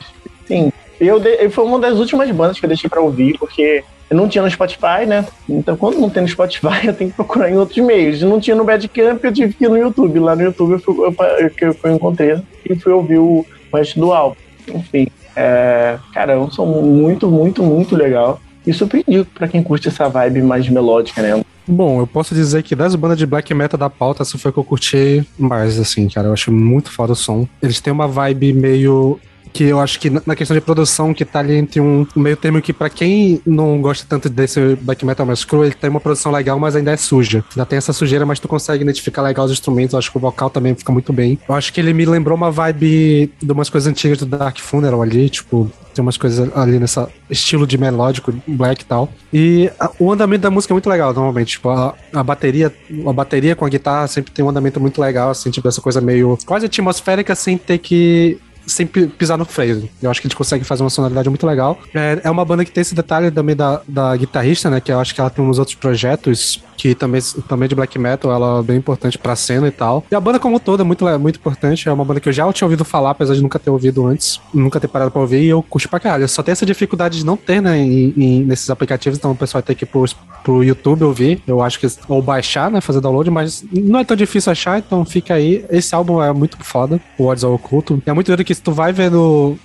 Sim, 0.47 0.73
eu 1.01 1.19
de- 1.19 1.49
foi 1.51 1.65
uma 1.65 1.79
das 1.79 1.99
últimas 1.99 2.31
bandas 2.31 2.59
que 2.59 2.65
eu 2.65 2.69
deixei 2.69 2.89
pra 2.89 3.01
ouvir, 3.01 3.37
porque 3.39 3.83
eu 4.09 4.17
não 4.17 4.29
tinha 4.29 4.43
no 4.43 4.51
Spotify, 4.51 5.07
né? 5.07 5.27
Então, 5.49 5.77
quando 5.77 5.99
não 5.99 6.09
tem 6.09 6.23
no 6.23 6.29
Spotify, 6.29 6.87
eu 6.87 6.95
tenho 6.95 7.11
que 7.11 7.17
procurar 7.17 7.51
em 7.51 7.57
outros 7.57 7.85
meios. 7.85 8.23
Não 8.23 8.41
tinha 8.41 8.57
no 8.57 8.65
Badcamp, 8.65 9.23
eu 9.23 9.33
tive 9.33 9.53
que 9.55 9.65
ir 9.65 9.69
no 9.69 9.77
YouTube. 9.77 10.19
Lá 10.19 10.37
no 10.37 10.43
YouTube 10.43 10.73
eu, 10.73 10.79
fui, 10.79 10.95
eu, 10.99 11.15
eu, 11.61 11.77
eu 11.83 11.95
encontrei 11.95 12.41
e 12.69 12.77
fui 12.77 12.93
ouvir 12.93 13.19
o 13.19 13.45
resto 13.73 13.99
do 13.99 14.13
álbum. 14.13 14.37
Enfim, 14.69 15.07
é, 15.35 15.99
cara, 16.13 16.33
é 16.33 16.39
um 16.39 16.51
som 16.51 16.67
muito, 16.67 17.29
muito, 17.29 17.63
muito 17.63 17.95
legal. 17.95 18.41
E 18.67 18.73
surpreendido 18.73 19.27
pra 19.33 19.47
quem 19.47 19.63
curte 19.63 19.89
essa 19.89 20.09
vibe 20.09 20.43
mais 20.43 20.69
melódica, 20.69 21.23
né? 21.23 21.41
Bom, 21.69 22.01
eu 22.01 22.07
posso 22.07 22.35
dizer 22.35 22.63
que 22.63 22.75
das 22.75 22.95
bandas 22.95 23.19
de 23.19 23.27
black 23.27 23.53
metal 23.53 23.79
da 23.79 23.91
pauta, 23.91 24.23
essa 24.23 24.39
foi 24.39 24.51
a 24.51 24.53
que 24.53 24.59
eu 24.59 24.65
curti 24.65 25.27
mais, 25.39 25.79
assim, 25.79 26.09
cara. 26.09 26.29
Eu 26.29 26.33
acho 26.33 26.51
muito 26.51 26.91
foda 26.91 27.13
o 27.13 27.17
som. 27.17 27.47
Eles 27.63 27.81
têm 27.81 27.93
uma 27.93 28.09
vibe 28.09 28.53
meio. 28.53 29.21
Que 29.57 29.65
eu 29.65 29.81
acho 29.81 29.99
que 29.99 30.11
na- 30.11 30.37
questão 30.37 30.55
de 30.55 30.61
produção, 30.61 31.15
que 31.15 31.25
tá 31.25 31.39
ali 31.39 31.55
entre 31.55 31.81
um, 31.81 32.07
meio 32.15 32.37
termo 32.37 32.61
que, 32.61 32.73
pra 32.73 32.91
quem 32.91 33.41
não 33.47 33.81
gosta 33.81 34.05
tanto 34.09 34.29
desse 34.29 34.77
black 34.83 35.05
metal 35.05 35.25
mais 35.25 35.45
cru, 35.45 35.65
ele 35.65 35.75
tem 35.75 35.89
uma 35.89 35.99
produção 36.01 36.31
legal, 36.31 36.59
mas 36.59 36.77
ainda 36.77 36.91
é 36.93 36.97
suja. 36.97 37.43
Ainda 37.57 37.65
tem 37.65 37.79
essa 37.79 37.93
sujeira, 37.93 38.27
mas 38.27 38.39
tu 38.39 38.47
consegue 38.49 38.83
identificar 38.83 39.23
legal 39.23 39.47
os 39.47 39.53
instrumentos. 39.53 39.95
Eu 39.95 39.99
acho 39.99 40.11
que 40.11 40.17
o 40.19 40.21
vocal 40.21 40.51
também 40.51 40.75
fica 40.75 40.93
muito 40.93 41.13
bem. 41.13 41.39
Eu 41.49 41.55
acho 41.55 41.73
que 41.73 41.81
ele 41.81 41.95
me 41.95 42.05
lembrou 42.05 42.37
uma 42.37 42.51
vibe 42.51 43.33
de 43.43 43.51
umas 43.53 43.71
coisas 43.71 43.91
antigas 43.91 44.19
do 44.19 44.27
Dark 44.27 44.59
Funeral 44.59 45.01
ali, 45.01 45.31
tipo, 45.31 45.71
tem 45.95 46.03
umas 46.03 46.19
coisas 46.19 46.51
ali 46.55 46.79
nessa 46.79 47.09
estilo 47.31 47.67
de 47.67 47.79
melódico, 47.79 48.35
black 48.47 48.83
e 48.83 48.85
tal. 48.85 49.09
E 49.33 49.71
a- 49.81 49.91
o 49.99 50.13
andamento 50.13 50.43
da 50.43 50.51
música 50.51 50.73
é 50.73 50.75
muito 50.75 50.89
legal, 50.91 51.15
normalmente. 51.15 51.53
Tipo, 51.53 51.71
a, 51.71 51.95
a 52.13 52.23
bateria, 52.23 52.71
a 53.07 53.13
bateria 53.13 53.57
com 53.57 53.65
a 53.65 53.69
guitarra 53.71 54.07
sempre 54.07 54.31
tem 54.33 54.45
um 54.45 54.51
andamento 54.51 54.79
muito 54.79 55.01
legal, 55.01 55.31
assim, 55.31 55.51
tipo, 55.51 55.67
essa 55.67 55.81
coisa 55.81 56.01
meio 56.01 56.37
quase 56.45 56.67
atmosférica 56.67 57.35
sem 57.35 57.57
ter 57.57 57.79
que. 57.79 58.39
Sem 58.67 58.87
pi- 58.87 59.07
pisar 59.07 59.39
no 59.39 59.45
freio. 59.45 59.89
Eu 60.03 60.11
acho 60.11 60.21
que 60.21 60.27
a 60.27 60.29
gente 60.29 60.37
consegue 60.37 60.65
fazer 60.65 60.83
uma 60.83 60.91
sonoridade 60.91 61.29
muito 61.29 61.47
legal. 61.47 61.79
É, 61.95 62.21
é 62.25 62.31
uma 62.31 62.45
banda 62.45 62.65
que 62.65 62.71
tem 62.73 62.83
esse 62.83 62.95
detalhe 62.95 63.31
também 63.31 63.55
da, 63.57 63.81
da 63.87 64.17
guitarrista, 64.17 64.69
né? 64.69 64.81
Que 64.81 64.91
eu 64.93 64.99
acho 65.01 65.15
que 65.15 65.21
ela 65.21 65.31
tem 65.31 65.45
uns 65.45 65.59
outros 65.59 65.77
projetos 65.77 66.63
que 66.77 66.95
também, 66.95 67.23
também 67.49 67.69
de 67.69 67.75
black 67.75 67.99
metal, 67.99 68.31
ela 68.31 68.59
é 68.61 68.63
bem 68.63 68.77
importante 68.77 69.17
pra 69.17 69.35
cena 69.35 69.67
e 69.67 69.71
tal. 69.71 70.05
E 70.11 70.15
a 70.15 70.21
banda 70.21 70.39
como 70.39 70.61
todo 70.61 70.83
é 70.83 70.85
muito, 70.85 71.05
muito 71.19 71.37
importante. 71.39 71.89
É 71.89 71.93
uma 71.93 72.05
banda 72.05 72.21
que 72.21 72.29
eu 72.29 72.33
já 72.33 72.51
tinha 72.53 72.67
ouvido 72.67 72.85
falar, 72.85 73.11
apesar 73.11 73.35
de 73.35 73.43
nunca 73.43 73.59
ter 73.59 73.71
ouvido 73.71 74.07
antes, 74.07 74.41
nunca 74.53 74.79
ter 74.79 74.89
parado 74.89 75.11
pra 75.11 75.21
ouvir, 75.21 75.41
e 75.43 75.49
eu 75.49 75.63
curto 75.63 75.89
pra 75.89 75.99
caralho. 75.99 76.29
Só 76.29 76.43
tem 76.43 76.53
essa 76.53 76.67
dificuldade 76.67 77.19
de 77.19 77.25
não 77.25 77.37
ter, 77.37 77.63
né, 77.63 77.79
em- 77.79 78.13
em- 78.17 78.45
nesses 78.45 78.69
aplicativos, 78.69 79.19
então 79.19 79.31
o 79.31 79.37
pessoal 79.37 79.63
ter 79.63 79.75
que 79.75 79.85
ir 79.85 79.87
pro, 79.87 80.05
pro 80.45 80.63
YouTube 80.63 81.03
ouvir, 81.05 81.43
eu 81.47 81.63
acho 81.63 81.81
que, 81.81 81.87
ou 82.09 82.21
baixar, 82.21 82.71
né, 82.71 82.81
fazer 82.81 83.01
download, 83.01 83.31
mas 83.31 83.65
não 83.73 84.01
é 84.01 84.05
tão 84.05 84.17
difícil 84.17 84.53
achar, 84.53 84.79
então 84.79 85.05
fica 85.05 85.33
aí. 85.35 85.65
Esse 85.71 85.95
álbum 85.95 86.23
é 86.23 86.31
muito 86.33 86.59
foda, 86.63 87.01
o 87.19 87.25
Words 87.25 87.43
ao 87.43 87.55
Oculto. 87.55 88.03
É 88.05 88.13
muito 88.13 88.27
doido 88.27 88.45
que 88.45 88.56
se 88.57 88.63
tu 88.63 88.73
vai 88.73 88.91
ver 88.91 89.11
no, 89.11 89.59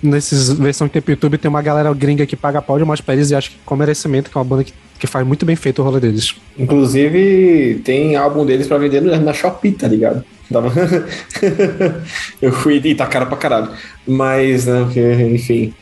nesses 0.00 0.52
versão 0.52 0.86
que 0.86 0.92
tem 0.94 1.02
pro 1.02 1.12
YouTube, 1.12 1.36
tem 1.36 1.48
uma 1.48 1.60
galera 1.60 1.92
gringa 1.92 2.24
que 2.24 2.36
paga 2.36 2.62
pau 2.62 2.78
de 2.78 2.84
mais 2.84 3.00
pra 3.00 3.14
eles 3.14 3.30
e 3.30 3.34
acho 3.34 3.50
que 3.50 3.56
com 3.66 3.74
merecimento, 3.74 4.30
que 4.30 4.38
é 4.38 4.40
uma 4.40 4.44
banda 4.44 4.62
que, 4.62 4.72
que 5.00 5.06
faz 5.08 5.26
muito 5.26 5.44
bem 5.44 5.56
feito 5.56 5.82
o 5.82 5.84
rolê 5.84 5.98
deles. 5.98 6.36
Inclusive, 6.56 7.80
tem 7.84 8.14
álbum 8.14 8.46
deles 8.46 8.68
pra 8.68 8.78
vender 8.78 9.00
na 9.00 9.32
Shopee, 9.32 9.72
tá 9.72 9.88
ligado? 9.88 10.24
Eu 12.40 12.52
fui 12.52 12.80
e 12.84 12.94
tá 12.94 13.04
caro 13.06 13.26
pra 13.26 13.36
caralho. 13.36 13.70
Mas, 14.06 14.66
né, 14.66 14.82
porque, 14.84 15.00
enfim, 15.24 15.74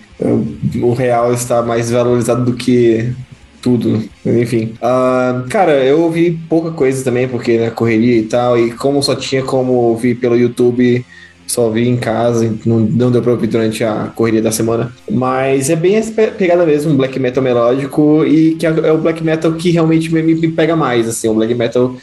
o 0.80 0.94
real 0.94 1.34
está 1.34 1.60
mais 1.60 1.90
valorizado 1.90 2.46
do 2.46 2.56
que 2.56 3.12
tudo. 3.60 4.02
Enfim. 4.24 4.72
Ah, 4.80 5.44
cara, 5.50 5.84
eu 5.84 6.00
ouvi 6.00 6.38
pouca 6.48 6.70
coisa 6.70 7.04
também, 7.04 7.28
porque 7.28 7.58
na 7.58 7.70
correria 7.70 8.16
e 8.16 8.22
tal, 8.22 8.58
e 8.58 8.70
como 8.70 9.02
só 9.02 9.14
tinha 9.14 9.42
como 9.42 9.72
ouvir 9.72 10.14
pelo 10.14 10.34
YouTube. 10.34 11.04
Só 11.46 11.68
vi 11.70 11.88
em 11.88 11.96
casa, 11.96 12.52
não, 12.64 12.80
não 12.80 13.10
deu 13.10 13.20
pra 13.20 13.32
ouvir 13.32 13.46
durante 13.46 13.84
a 13.84 14.10
correria 14.14 14.40
da 14.42 14.50
semana. 14.50 14.92
Mas 15.10 15.68
é 15.70 15.76
bem 15.76 15.96
essa 15.96 16.10
pe- 16.10 16.30
pegada 16.32 16.64
mesmo, 16.64 16.92
um 16.92 16.96
black 16.96 17.18
metal 17.20 17.42
melódico, 17.42 18.24
e 18.26 18.54
que 18.54 18.66
é 18.66 18.70
é 18.70 18.92
o 18.92 18.98
black 18.98 19.22
metal 19.22 19.52
que 19.52 19.70
realmente 19.70 20.12
me, 20.12 20.22
me 20.22 20.48
pega 20.48 20.74
mais, 20.74 21.06
assim, 21.08 21.28
o 21.28 21.34
black 21.34 21.54
metal 21.54 21.94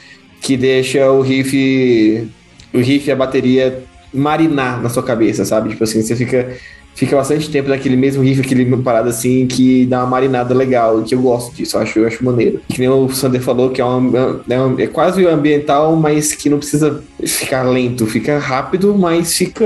que 0.41 0.55
deixa 0.55 1.11
o 1.11 1.21
riff, 1.21 2.27
o 2.73 2.77
riff 2.79 3.07
e 3.07 3.11
a 3.11 3.15
bateria 3.15 3.83
marinar 4.13 4.81
na 4.81 4.89
sua 4.89 5.03
cabeça, 5.03 5.43
sabe? 5.45 5.69
Tipo 5.69 5.83
assim, 5.83 6.01
você 6.01 6.15
fica, 6.15 6.55
fica 6.95 7.15
bastante 7.15 7.49
tempo 7.49 7.69
naquele 7.69 7.95
mesmo 7.95 8.21
riff, 8.21 8.41
aquele 8.41 8.65
parada 8.77 9.09
assim, 9.09 9.47
que 9.47 9.85
dá 9.85 9.99
uma 9.99 10.07
marinada 10.07 10.53
legal, 10.53 11.01
que 11.01 11.15
eu 11.15 11.21
gosto 11.21 11.55
disso, 11.55 11.77
eu 11.77 11.81
acho, 11.81 11.99
eu 11.99 12.07
acho 12.07 12.23
maneiro. 12.23 12.61
Que 12.67 12.79
nem 12.79 12.89
o 12.89 13.09
Sander 13.09 13.41
falou, 13.41 13.69
que 13.71 13.81
é, 13.81 13.85
um, 13.85 14.11
é, 14.49 14.59
um- 14.59 14.79
é 14.79 14.87
quase 14.87 15.25
ambiental, 15.25 15.95
mas 15.95 16.33
que 16.33 16.49
não 16.49 16.57
precisa 16.59 17.01
ficar 17.25 17.63
lento, 17.63 18.05
fica 18.05 18.37
rápido, 18.37 18.93
mas 18.97 19.35
fica, 19.35 19.65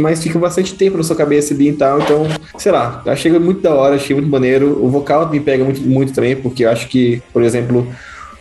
mas 0.00 0.22
fica 0.22 0.38
bastante 0.38 0.74
tempo 0.74 0.96
na 0.96 1.02
sua 1.02 1.16
cabeça 1.16 1.54
e 1.54 1.72
tal, 1.72 2.00
então, 2.00 2.26
sei 2.58 2.70
lá, 2.72 3.02
achei 3.06 3.32
muito 3.38 3.60
da 3.60 3.74
hora, 3.74 3.96
achei 3.96 4.14
muito 4.14 4.28
maneiro. 4.30 4.78
O 4.84 4.88
vocal 4.88 5.28
me 5.30 5.40
pega 5.40 5.64
muito, 5.64 5.80
muito 5.82 6.12
também, 6.12 6.36
porque 6.36 6.64
eu 6.64 6.70
acho 6.70 6.88
que, 6.88 7.22
por 7.32 7.42
exemplo, 7.42 7.86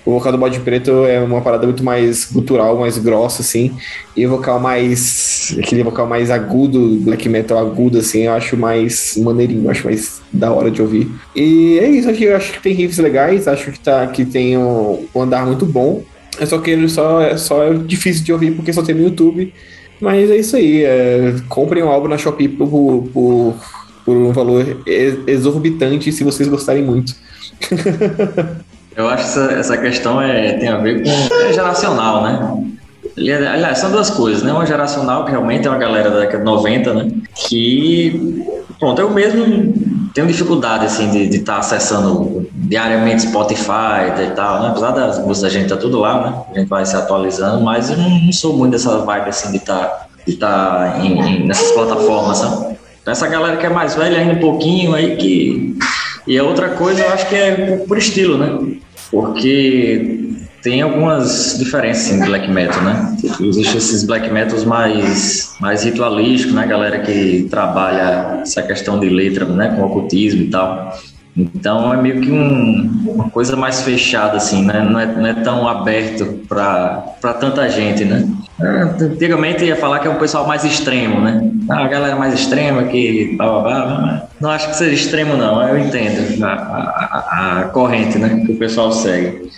o 0.06 0.12
vocal 0.12 0.32
do 0.34 0.38
Bode 0.38 0.60
Preto 0.60 1.06
é 1.06 1.20
uma 1.22 1.42
parada 1.42 1.66
muito 1.66 1.84
mais 1.84 2.26
gutural, 2.32 2.78
mais 2.78 2.98
grossa, 2.98 3.42
assim. 3.42 3.72
E 4.16 4.26
o 4.26 4.30
vocal 4.30 4.60
mais. 4.60 5.56
aquele 5.58 5.84
vocal 5.84 6.08
mais 6.08 6.30
agudo, 6.30 6.98
black 7.02 7.28
metal 7.30 7.58
agudo, 7.58 7.98
assim, 7.98 8.24
eu 8.24 8.34
acho 8.34 8.58
mais 8.58 9.16
maneirinho, 9.18 9.70
acho 9.70 9.86
mais 9.86 10.22
da 10.32 10.52
hora 10.52 10.70
de 10.70 10.82
ouvir. 10.82 11.10
E 11.36 11.80
é 11.80 11.88
isso, 11.88 12.10
eu 12.10 12.36
acho 12.36 12.54
que 12.54 12.62
tem 12.62 12.74
riffs 12.74 12.98
legais, 12.98 13.48
acho 13.48 13.72
que, 13.72 13.80
tá, 13.80 14.06
que 14.08 14.26
tem 14.26 14.58
um, 14.58 15.06
um 15.16 15.22
andar 15.22 15.46
muito 15.46 15.66
bom. 15.66 16.04
É 16.40 16.46
só 16.46 16.58
que 16.58 16.72
ele 16.72 16.90
só, 16.90 17.22
é 17.22 17.38
só 17.38 17.64
é 17.64 17.74
difícil 17.74 18.24
de 18.24 18.34
ouvir 18.34 18.52
porque 18.52 18.74
só 18.74 18.82
tem 18.82 18.96
no 18.96 19.04
YouTube. 19.04 19.54
Mas 20.02 20.30
é 20.30 20.36
isso 20.36 20.56
aí. 20.58 20.84
É, 20.84 21.36
comprem 21.48 21.82
um 21.84 21.90
álbum 21.90 22.10
na 22.10 22.18
Shopee 22.18 22.50
por, 22.50 22.68
por, 23.14 23.56
por 24.04 24.18
um 24.18 24.34
valor 24.34 24.82
ex- 24.86 25.20
exorbitante 25.28 26.12
se 26.12 26.24
vocês 26.24 26.50
gostarem 26.50 26.84
muito. 26.84 27.16
Eu 28.96 29.08
acho 29.10 29.34
que 29.34 29.54
essa, 29.54 29.78
questão 29.78 30.22
é, 30.22 30.54
tem 30.54 30.70
a 30.70 30.78
ver 30.78 31.04
com 31.04 31.10
é 31.10 31.54
geracional, 31.54 32.24
né? 32.24 32.74
Aliás, 33.18 33.80
são 33.80 33.92
duas 33.92 34.10
coisas, 34.10 34.44
né? 34.44 34.52
Uma 34.52 34.66
geracional, 34.66 35.26
que 35.26 35.32
realmente 35.32 35.68
é 35.68 35.70
uma 35.70 35.80
galera 35.80 36.10
da 36.10 36.20
década 36.20 36.40
de 36.40 36.46
90, 36.46 36.94
né? 36.94 37.12
Que, 37.36 38.46
pronto, 38.80 39.00
eu 39.00 39.10
mesmo 39.10 39.74
tenho 40.14 40.28
dificuldade, 40.28 40.86
assim, 40.86 41.10
de 41.10 41.38
estar 41.38 41.54
tá 41.54 41.60
acessando 41.60 42.48
diariamente 42.52 43.24
Spotify 43.24 44.22
e 44.26 44.32
tal, 44.36 44.62
né? 44.62 44.70
Apesar 44.70 44.92
das 44.92 45.20
músicas 45.20 45.42
da 45.42 45.50
gente 45.50 45.70
tá 45.70 45.78
tudo 45.78 46.00
lá, 46.00 46.22
né? 46.22 46.44
A 46.54 46.60
gente 46.60 46.70
vai 46.70 46.86
se 46.86 46.96
atualizando, 46.96 47.64
mas 47.64 47.90
eu 47.90 47.98
não, 47.98 48.32
sou 48.32 48.56
muito 48.56 48.72
dessa 48.72 49.00
vibe, 49.00 49.30
assim, 49.30 49.52
de 49.52 49.58
estar 49.58 49.86
tá, 49.86 50.08
de 50.26 50.36
tá 50.36 51.00
nessas 51.46 51.72
plataformas, 51.72 52.38
sabe? 52.38 52.78
Então, 53.02 53.12
essa 53.12 53.28
galera 53.28 53.58
que 53.58 53.66
é 53.66 53.70
mais 53.70 53.96
velha 53.96 54.18
ainda 54.18 54.34
um 54.34 54.40
pouquinho 54.40 54.94
aí 54.94 55.18
que... 55.18 55.78
E 56.26 56.38
a 56.38 56.44
outra 56.44 56.70
coisa, 56.70 57.02
eu 57.02 57.10
acho 57.10 57.28
que 57.28 57.36
é 57.36 57.78
por 57.88 57.98
estilo, 57.98 58.38
né? 58.38 58.78
Porque 59.12 60.34
tem 60.62 60.82
algumas 60.82 61.58
diferenças 61.60 62.12
em 62.12 62.26
black 62.26 62.50
metal, 62.50 62.82
né? 62.82 63.18
Existem 63.42 63.78
esses 63.78 64.04
black 64.06 64.32
metals 64.32 64.64
mais, 64.64 65.56
mais 65.60 65.84
ritualísticos, 65.84 66.56
né? 66.56 66.66
Galera 66.66 67.00
que 67.00 67.48
trabalha 67.50 68.40
essa 68.42 68.64
questão 68.64 69.00
de 69.00 69.10
letra, 69.10 69.46
né? 69.46 69.76
Com 69.76 69.84
ocultismo 69.84 70.44
e 70.44 70.48
tal. 70.48 70.98
Então 71.36 71.92
é 71.92 71.98
meio 71.98 72.22
que 72.22 72.32
um, 72.32 73.06
uma 73.08 73.30
coisa 73.30 73.56
mais 73.56 73.82
fechada, 73.82 74.38
assim, 74.38 74.64
né? 74.64 74.88
Não 74.88 75.00
é, 75.00 75.06
não 75.06 75.26
é 75.26 75.34
tão 75.34 75.68
aberto 75.68 76.26
para 76.48 77.34
tanta 77.40 77.68
gente, 77.70 78.06
né? 78.06 78.28
É, 78.62 79.04
antigamente 79.04 79.66
ia 79.66 79.76
falar 79.76 80.00
que 80.00 80.08
é 80.08 80.12
um 80.12 80.20
pessoal 80.20 80.48
mais 80.48 80.64
extremo, 80.64 81.20
né? 81.20 81.52
Ah, 81.70 81.86
a 81.86 81.88
galera 81.88 82.16
mais 82.16 82.36
extrema 82.36 82.84
que 82.84 83.36
blá, 83.36 83.48
blá, 83.48 83.62
blá, 83.62 84.28
Não 84.40 84.50
acho 84.52 84.70
que 84.70 84.76
seja 84.76 84.94
extremo, 84.94 85.36
não. 85.36 85.68
Eu 85.68 85.80
entendo 85.80 86.44
a, 86.44 86.50
a, 86.50 87.60
a 87.62 87.64
corrente, 87.66 88.20
né? 88.20 88.44
Que 88.46 88.52
o 88.52 88.58
pessoal 88.58 88.92
segue. 88.92 89.50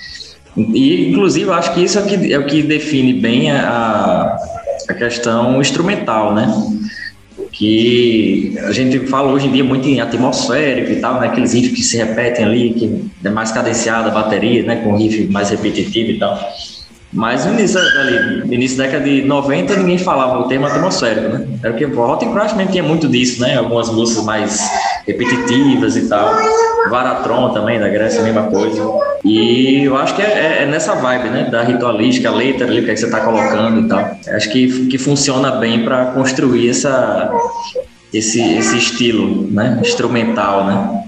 E, 0.55 1.11
inclusive, 1.11 1.51
acho 1.51 1.73
que 1.73 1.83
isso 1.83 1.99
é 1.99 2.01
o 2.01 2.05
que, 2.05 2.33
é 2.33 2.39
o 2.39 2.45
que 2.45 2.63
define 2.63 3.13
bem 3.13 3.51
a, 3.51 4.37
a 4.87 4.93
questão 4.93 5.59
instrumental, 5.59 6.33
né? 6.33 6.47
Que 7.57 8.53
a 8.65 8.71
gente 8.73 9.07
fala 9.07 9.31
hoje 9.31 9.47
em 9.47 9.51
dia 9.51 9.63
muito 9.63 9.87
em 9.87 10.01
atmosférico 10.01 10.91
e 10.91 10.97
tal, 10.97 11.21
né? 11.21 11.27
Aqueles 11.27 11.53
riffs 11.53 11.73
que 11.73 11.83
se 11.83 11.95
repetem 11.95 12.43
ali, 12.43 12.73
que 12.73 13.09
é 13.23 13.29
mais 13.29 13.51
cadenciada 13.51 14.09
a 14.09 14.13
bateria, 14.13 14.61
né? 14.63 14.75
Com 14.77 14.95
riff 14.97 15.25
mais 15.27 15.49
repetitivo 15.49 16.11
e 16.11 16.19
tal. 16.19 16.37
Mas 17.15 17.45
no 17.45 17.53
início, 17.53 17.79
ali, 17.79 18.45
no 18.45 18.53
início 18.53 18.77
da 18.77 18.83
década 18.83 19.05
de 19.05 19.21
90, 19.21 19.77
ninguém 19.77 19.97
falava 19.97 20.39
o 20.39 20.49
termo 20.49 20.67
atmosférico, 20.67 21.29
né? 21.29 21.47
Era 21.63 21.71
porque 21.71 21.87
Crash 22.27 22.53
mesmo 22.53 22.71
tinha 22.73 22.83
muito 22.83 23.07
disso, 23.07 23.41
né? 23.41 23.57
Algumas 23.57 23.89
músicas 23.89 24.25
mais 24.25 24.69
repetitivas 25.07 25.95
e 25.95 26.09
tal. 26.09 26.35
Varatron 26.89 27.53
também, 27.53 27.79
da 27.79 27.87
Grécia, 27.87 28.21
mesma 28.21 28.43
coisa. 28.43 28.83
E 29.23 29.85
eu 29.85 29.95
acho 29.95 30.13
que 30.13 30.21
é, 30.21 30.25
é, 30.25 30.63
é 30.63 30.65
nessa 30.65 30.93
vibe, 30.93 31.29
né? 31.29 31.47
Da 31.49 31.63
ritualística, 31.63 32.29
letra 32.29 32.67
ali, 32.67 32.81
o 32.81 32.83
que, 32.83 32.91
é 32.91 32.93
que 32.93 32.99
você 32.99 33.05
está 33.05 33.21
colocando 33.21 33.85
e 33.85 33.87
tal. 33.87 34.11
Acho 34.35 34.51
que, 34.51 34.87
que 34.87 34.97
funciona 34.97 35.51
bem 35.51 35.85
para 35.85 36.07
construir 36.07 36.69
essa, 36.69 37.31
esse, 38.13 38.41
esse 38.57 38.77
estilo, 38.77 39.47
né? 39.51 39.79
Instrumental, 39.81 40.65
né? 40.65 41.03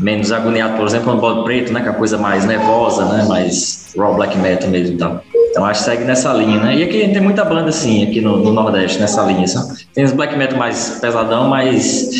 Menos 0.00 0.32
agoniado, 0.32 0.78
por 0.78 0.86
exemplo, 0.86 1.14
no 1.14 1.20
bode 1.20 1.44
preto, 1.44 1.70
né? 1.70 1.82
Que 1.82 1.88
é 1.88 1.90
a 1.90 1.94
coisa 1.94 2.16
mais 2.16 2.46
nervosa, 2.46 3.04
né? 3.04 3.26
Mais 3.28 3.92
raw 3.94 4.14
black 4.14 4.38
metal 4.38 4.70
mesmo 4.70 4.94
e 4.94 4.98
tal. 4.98 5.22
Então 5.50 5.64
acho 5.64 5.80
que 5.80 5.90
segue 5.90 6.04
nessa 6.04 6.32
linha, 6.32 6.60
né? 6.60 6.76
E 6.76 6.82
aqui 6.82 7.08
tem 7.08 7.20
muita 7.20 7.44
banda 7.44 7.70
assim, 7.70 8.04
aqui 8.04 8.20
no, 8.20 8.38
no 8.38 8.52
Nordeste, 8.52 9.00
nessa 9.00 9.22
linha. 9.24 9.46
Sabe? 9.46 9.84
Tem 9.92 10.04
os 10.04 10.12
black 10.12 10.36
metal 10.36 10.56
mais 10.56 10.98
pesadão, 11.00 11.48
mas 11.48 12.10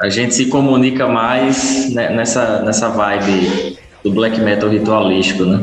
a 0.00 0.08
gente 0.08 0.34
se 0.34 0.46
comunica 0.46 1.08
mais 1.08 1.92
né, 1.92 2.10
nessa, 2.10 2.62
nessa 2.62 2.88
vibe 2.88 3.78
do 4.04 4.12
black 4.12 4.40
metal 4.40 4.68
ritualístico, 4.68 5.44
né? 5.44 5.60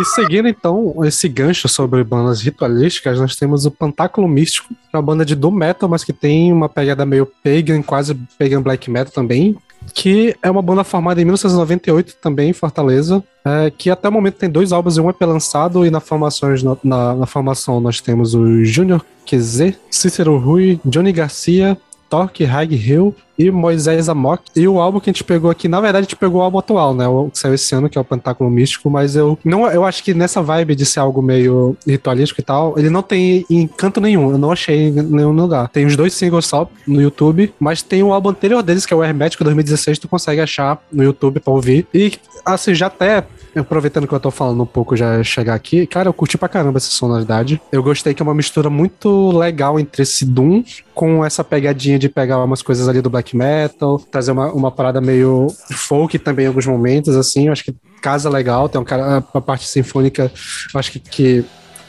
E 0.00 0.04
seguindo 0.04 0.46
então 0.46 0.94
esse 1.04 1.28
gancho 1.28 1.68
sobre 1.68 2.04
bandas 2.04 2.40
ritualísticas, 2.40 3.18
nós 3.18 3.34
temos 3.34 3.66
o 3.66 3.70
Pantáculo 3.70 4.28
Místico, 4.28 4.68
que 4.68 4.74
é 4.94 4.96
uma 4.96 5.02
banda 5.02 5.24
de 5.24 5.34
doom 5.34 5.50
metal, 5.50 5.88
mas 5.88 6.04
que 6.04 6.12
tem 6.12 6.52
uma 6.52 6.68
pegada 6.68 7.04
meio 7.04 7.26
pagan, 7.26 7.82
quase 7.82 8.14
pagan 8.38 8.62
black 8.62 8.88
metal 8.88 9.12
também, 9.12 9.56
que 9.94 10.36
é 10.42 10.50
uma 10.50 10.62
banda 10.62 10.84
formada 10.84 11.20
em 11.20 11.24
1998 11.24 12.16
também 12.20 12.50
em 12.50 12.52
Fortaleza, 12.52 13.22
é, 13.44 13.70
que 13.70 13.90
até 13.90 14.08
o 14.08 14.12
momento 14.12 14.36
tem 14.36 14.48
dois 14.48 14.72
álbuns 14.72 14.96
e 14.96 15.00
um 15.00 15.10
EP 15.10 15.20
lançado, 15.22 15.84
e 15.84 15.90
na, 15.90 16.00
formações, 16.00 16.62
na, 16.62 16.76
na 17.14 17.26
formação 17.26 17.80
nós 17.80 18.00
temos 18.00 18.34
o 18.34 18.64
Júnior 18.64 19.04
QZ, 19.26 19.74
Cícero 19.90 20.36
Rui, 20.38 20.80
Johnny 20.84 21.12
Garcia, 21.12 21.76
Torque, 22.08 22.44
Hag 22.44 22.74
Hill 22.74 23.14
e 23.38 23.50
Moisés 23.50 24.08
Amok. 24.08 24.42
E 24.56 24.66
o 24.66 24.80
álbum 24.80 25.00
que 25.00 25.10
a 25.10 25.12
gente 25.12 25.24
pegou 25.24 25.50
aqui, 25.50 25.68
na 25.68 25.80
verdade, 25.80 25.98
a 25.98 26.02
gente 26.02 26.16
pegou 26.16 26.40
o 26.40 26.44
álbum 26.44 26.58
atual, 26.58 26.94
né? 26.94 27.06
O 27.06 27.30
que 27.30 27.38
saiu 27.38 27.54
esse 27.54 27.74
ano, 27.74 27.88
que 27.88 27.96
é 27.96 28.00
o 28.00 28.04
Pentáculo 28.04 28.50
Místico, 28.50 28.90
mas 28.90 29.14
eu 29.16 29.38
não 29.44 29.68
eu 29.70 29.84
acho 29.84 30.02
que 30.02 30.14
nessa 30.14 30.42
vibe 30.42 30.74
de 30.74 30.84
ser 30.84 31.00
algo 31.00 31.22
meio 31.22 31.76
ritualístico 31.86 32.40
e 32.40 32.44
tal, 32.44 32.78
ele 32.78 32.90
não 32.90 33.02
tem 33.02 33.44
encanto 33.48 34.00
nenhum. 34.00 34.30
Eu 34.30 34.38
não 34.38 34.52
achei 34.52 34.88
em 34.88 34.92
nenhum 34.92 35.32
lugar. 35.32 35.68
Tem 35.68 35.86
os 35.86 35.96
dois 35.96 36.14
singles 36.14 36.46
só 36.46 36.68
no 36.86 37.00
YouTube, 37.00 37.52
mas 37.60 37.82
tem 37.82 38.02
o 38.02 38.12
álbum 38.12 38.30
anterior 38.30 38.62
deles, 38.62 38.84
que 38.84 38.92
é 38.92 38.96
o 38.96 39.04
Hermético 39.04 39.44
2016, 39.44 39.98
tu 39.98 40.08
consegue 40.08 40.40
achar 40.40 40.82
no 40.92 41.02
YouTube 41.02 41.40
pra 41.40 41.52
ouvir. 41.52 41.86
E 41.94 42.12
assim, 42.44 42.74
já 42.74 42.86
até 42.86 43.24
aproveitando 43.56 44.06
que 44.06 44.14
eu 44.14 44.20
tô 44.20 44.30
falando 44.30 44.62
um 44.62 44.66
pouco, 44.66 44.96
já 44.96 45.22
chegar 45.22 45.54
aqui, 45.54 45.86
cara, 45.86 46.08
eu 46.08 46.12
curti 46.12 46.38
pra 46.38 46.48
caramba 46.48 46.78
essa 46.78 46.90
sonoridade. 46.90 47.60
Eu 47.72 47.82
gostei 47.82 48.14
que 48.14 48.22
é 48.22 48.24
uma 48.24 48.34
mistura 48.34 48.70
muito 48.70 49.30
legal 49.36 49.78
entre 49.78 50.02
esse 50.02 50.24
Doom 50.24 50.62
com 50.94 51.24
essa 51.24 51.44
pegadinha 51.44 51.98
de 51.98 52.08
pegar 52.08 52.42
umas 52.42 52.62
coisas 52.62 52.88
ali 52.88 53.00
do 53.00 53.10
black 53.10 53.27
metal, 53.36 53.98
trazer 53.98 54.32
uma, 54.32 54.52
uma 54.52 54.70
parada 54.70 55.00
meio 55.00 55.48
folk 55.72 56.18
também 56.18 56.44
em 56.44 56.48
alguns 56.48 56.66
momentos, 56.66 57.16
assim. 57.16 57.46
Eu 57.46 57.52
acho 57.52 57.64
que 57.64 57.74
casa 58.00 58.28
legal, 58.28 58.68
tem 58.68 58.80
um 58.80 58.84
cara, 58.84 59.24
a 59.34 59.40
parte 59.40 59.66
sinfônica, 59.66 60.30
acho 60.74 60.92
que, 60.92 60.98
que 61.00 61.44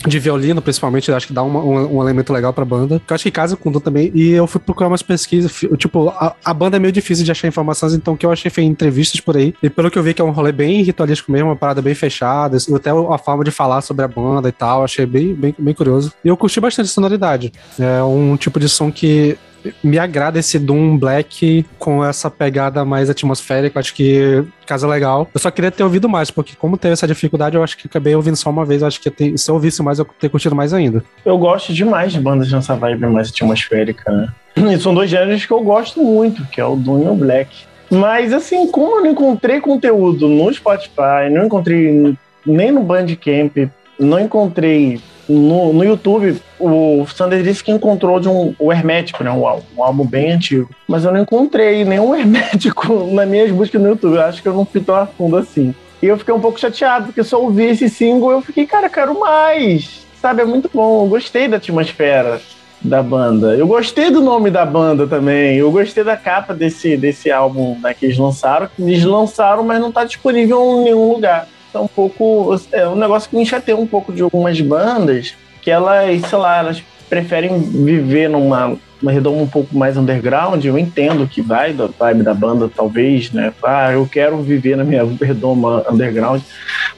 de 0.08 0.18
violino, 0.20 0.62
principalmente, 0.62 1.12
acho 1.12 1.28
que 1.28 1.34
dá 1.34 1.44
uma, 1.44 1.60
um, 1.60 1.98
um, 1.98 2.02
elemento 2.02 2.32
legal 2.32 2.54
pra 2.54 2.64
banda. 2.64 3.02
Eu 3.08 3.16
acho 3.16 3.24
que 3.24 3.32
casa 3.32 3.58
com 3.58 3.70
o 3.70 3.80
também. 3.80 4.12
E 4.14 4.32
eu 4.32 4.48
fui 4.48 4.62
procurar 4.62 4.88
umas 4.88 5.02
pesquisas. 5.02 5.52
Tipo, 5.78 6.10
a, 6.10 6.36
a, 6.44 6.54
banda 6.54 6.78
é 6.78 6.80
meio 6.80 6.92
difícil 6.92 7.26
de 7.26 7.32
achar 7.32 7.48
informações, 7.48 7.94
então 7.94 8.14
o 8.14 8.18
que 8.18 8.26
eu 8.26 8.32
achei 8.32 8.50
foi 8.50 8.64
entrevistas 8.64 9.20
por 9.20 9.36
aí. 9.36 9.54
E 9.62 9.70
pelo 9.70 9.92
que 9.92 9.98
eu 9.98 10.04
vi, 10.04 10.14
que 10.14 10.22
é 10.22 10.26
um 10.26 10.32
rolê 10.32 10.52
bem 10.52 10.82
ritualístico 10.82 11.32
mesmo, 11.32 11.50
uma 11.50 11.56
parada 11.56 11.82
bem 11.82 11.94
fechada. 11.94 12.58
Até 12.74 12.92
a 12.92 13.18
forma 13.18 13.44
de 13.44 13.52
falar 13.52 13.82
sobre 13.82 14.06
a 14.06 14.08
banda 14.08 14.48
e 14.48 14.52
tal, 14.52 14.84
achei 14.84 15.06
bem, 15.06 15.34
bem, 15.34 15.56
bem 15.58 15.74
curioso. 15.74 16.14
E 16.24 16.28
eu 16.28 16.38
curti 16.38 16.60
bastante 16.60 16.88
a 16.88 16.90
sonoridade. 16.90 17.52
É 17.78 18.02
um 18.04 18.38
tipo 18.38 18.60
de 18.60 18.70
som 18.70 18.92
que 18.92 19.38
me 19.84 19.98
agrada 20.00 20.40
esse 20.40 20.58
Doom 20.58 20.98
Black 20.98 21.66
com 21.78 22.04
essa 22.04 22.30
pegada 22.30 22.84
mais 22.86 23.10
atmosférica. 23.10 23.80
Acho 23.80 23.94
que 23.94 24.44
casa 24.66 24.88
legal. 24.88 25.28
Eu 25.34 25.40
só 25.40 25.52
queria 25.52 25.72
ter 25.72 25.84
ouvido 25.84 26.08
mais, 26.08 26.32
porque 26.32 26.56
como 26.56 26.78
teve 26.78 26.94
essa 26.94 27.08
dificuldade, 27.08 27.56
eu 27.56 27.64
acho 27.64 27.78
que 27.78 27.88
acabei 27.88 28.16
ouvindo 28.16 28.36
só 28.36 28.50
uma 28.50 28.66
vez. 28.66 28.82
Eu 28.82 28.88
acho 28.88 29.00
que 29.02 29.38
se 29.38 29.50
eu 29.50 29.56
ouvisse 29.56 29.82
mais, 29.82 30.00
eu 30.00 30.06
ter 30.20 30.30
curtido 30.30 30.56
mais 30.56 30.74
ainda. 30.74 31.04
Eu 31.26 31.38
gosto 31.38 31.74
demais 31.74 32.12
de 32.12 32.20
bandas 32.20 32.52
nessa 32.52 32.76
vibe 32.76 33.08
mais 33.08 33.30
atmosférica, 33.30 34.12
né? 34.12 34.30
E 34.74 34.80
são 34.80 34.94
dois 34.94 35.10
gêneros 35.10 35.46
que 35.46 35.54
eu 35.54 35.62
gosto 35.62 36.02
muito, 36.02 36.46
que 36.48 36.60
é 36.60 36.66
o 36.66 36.76
Doom 36.76 37.06
e 37.06 37.08
o 37.10 37.16
Black. 37.16 37.70
Mas 37.90 38.34
assim, 38.34 38.70
como 38.72 38.98
eu 38.98 39.02
não 39.02 39.12
encontrei 39.12 39.60
conteúdo 39.60 40.28
no 40.28 40.54
Spotify, 40.54 41.30
não 41.32 41.46
encontrei 41.46 42.16
nem 42.46 42.72
no 42.72 42.84
Bandcamp, 42.84 43.70
não 44.00 44.20
encontrei 44.20 45.00
no, 45.30 45.72
no 45.72 45.84
YouTube, 45.84 46.42
o 46.60 47.06
Sander 47.06 47.44
disse 47.44 47.64
que 47.64 47.72
encontrou 47.72 48.20
de 48.20 48.28
um, 48.28 48.56
o 48.58 48.74
Hermético, 48.74 49.24
né? 49.24 49.30
Um, 49.30 49.46
um, 49.78 49.84
álbum 49.84 50.06
bem 50.06 50.32
antigo. 50.32 50.70
Mas 50.88 51.06
eu 51.06 51.12
não 51.12 51.22
encontrei 51.22 51.86
nenhum 51.86 52.16
Hermético 52.16 53.06
nas 53.14 53.28
minhas 53.28 53.52
buscas 53.52 53.80
no 53.80 53.90
YouTube. 53.90 54.16
Eu 54.16 54.22
acho 54.24 54.42
que 54.42 54.48
eu 54.48 54.54
não 54.54 54.66
fui 54.66 54.82
tão 54.82 54.96
a 54.96 55.06
fundo 55.06 55.38
assim. 55.38 55.76
E 56.02 56.08
eu 56.08 56.18
fiquei 56.18 56.34
um 56.34 56.40
pouco 56.40 56.60
chateado, 56.60 57.08
porque 57.08 57.24
só 57.24 57.42
ouvi 57.42 57.66
esse 57.66 57.90
single 57.90 58.32
eu 58.32 58.42
fiquei, 58.42 58.66
cara, 58.66 58.90
quero 58.90 59.20
mais. 59.20 60.08
Sabe, 60.20 60.42
é 60.42 60.46
muito 60.46 60.70
bom. 60.74 61.04
Eu 61.04 61.10
gostei 61.10 61.48
da 61.48 61.58
atmosfera 61.58 62.42
da 62.82 63.04
banda. 63.04 63.56
Eu 63.56 63.68
gostei 63.68 64.10
do 64.10 64.22
nome 64.22 64.50
da 64.50 64.66
banda 64.66 65.06
também. 65.06 65.58
Eu 65.58 65.72
gostei 65.72 66.04
da 66.04 66.18
capa 66.18 66.54
desse, 66.54 66.96
desse 66.98 67.30
álbum 67.30 67.78
né, 67.80 67.94
que 67.94 68.06
eles 68.06 68.18
lançaram. 68.18 68.70
Eles 68.80 69.04
lançaram, 69.04 69.64
mas 69.64 69.80
não 69.80 69.90
está 69.90 70.06
disponível 70.06 70.80
em 70.80 70.84
nenhum 70.86 71.14
lugar 71.14 71.48
é 71.74 71.80
um 71.80 71.88
pouco. 71.88 72.60
É 72.72 72.88
um 72.88 72.96
negócio 72.96 73.30
que 73.30 73.36
me 73.36 73.46
chateia 73.46 73.78
um 73.78 73.88
pouco 73.88 74.12
de 74.12 74.22
algumas 74.22 74.60
bandas, 74.62 75.34
que 75.62 75.72
elas, 75.72 76.22
sei 76.22 76.38
lá, 76.38 76.58
elas 76.58 76.84
preferem 77.10 77.60
viver 77.60 78.30
numa 78.30 78.78
uma 79.02 79.12
redoma 79.12 79.42
um 79.42 79.48
pouco 79.48 79.78
mais 79.78 79.98
underground, 79.98 80.64
eu 80.64 80.78
entendo 80.78 81.28
que 81.28 81.42
vai 81.42 81.74
da 81.74 81.88
vibe 81.88 82.24
da 82.24 82.34
banda, 82.34 82.70
talvez, 82.74 83.32
né? 83.32 83.54
Ah, 83.64 83.92
eu 83.94 84.08
quero 84.12 84.42
viver 84.42 84.76
na 84.76 84.84
minha 84.84 85.06
redoma 85.22 85.86
underground. 85.90 86.42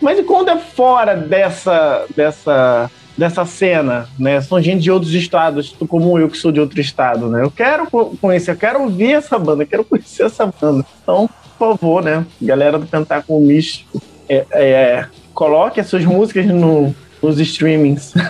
Mas 0.01 0.17
e 0.17 0.23
quando 0.23 0.49
é 0.49 0.57
fora 0.57 1.15
dessa, 1.15 2.05
dessa, 2.15 2.89
dessa 3.15 3.45
cena, 3.45 4.09
né? 4.17 4.41
São 4.41 4.61
gente 4.61 4.81
de 4.81 4.91
outros 4.91 5.13
estados, 5.13 5.75
como 5.87 6.17
eu 6.17 6.29
que 6.29 6.37
sou 6.37 6.51
de 6.51 6.59
outro 6.59 6.81
estado, 6.81 7.29
né? 7.29 7.43
Eu 7.43 7.51
quero 7.51 7.87
conhecer, 8.19 8.51
eu 8.51 8.57
quero 8.57 8.81
ouvir 8.81 9.13
essa 9.13 9.37
banda, 9.37 9.63
eu 9.63 9.67
quero 9.67 9.83
conhecer 9.83 10.23
essa 10.23 10.51
banda. 10.59 10.85
Então, 11.03 11.29
por 11.57 11.77
favor, 11.77 12.03
né? 12.03 12.25
Galera 12.41 12.79
do 12.79 12.87
Pentáculo 12.87 13.39
Místico, 13.39 14.01
é, 14.31 14.45
é, 14.53 15.05
coloque 15.33 15.79
as 15.79 15.87
suas 15.87 16.05
músicas 16.05 16.45
no, 16.45 16.93
nos 17.21 17.39
streamings. 17.39 18.13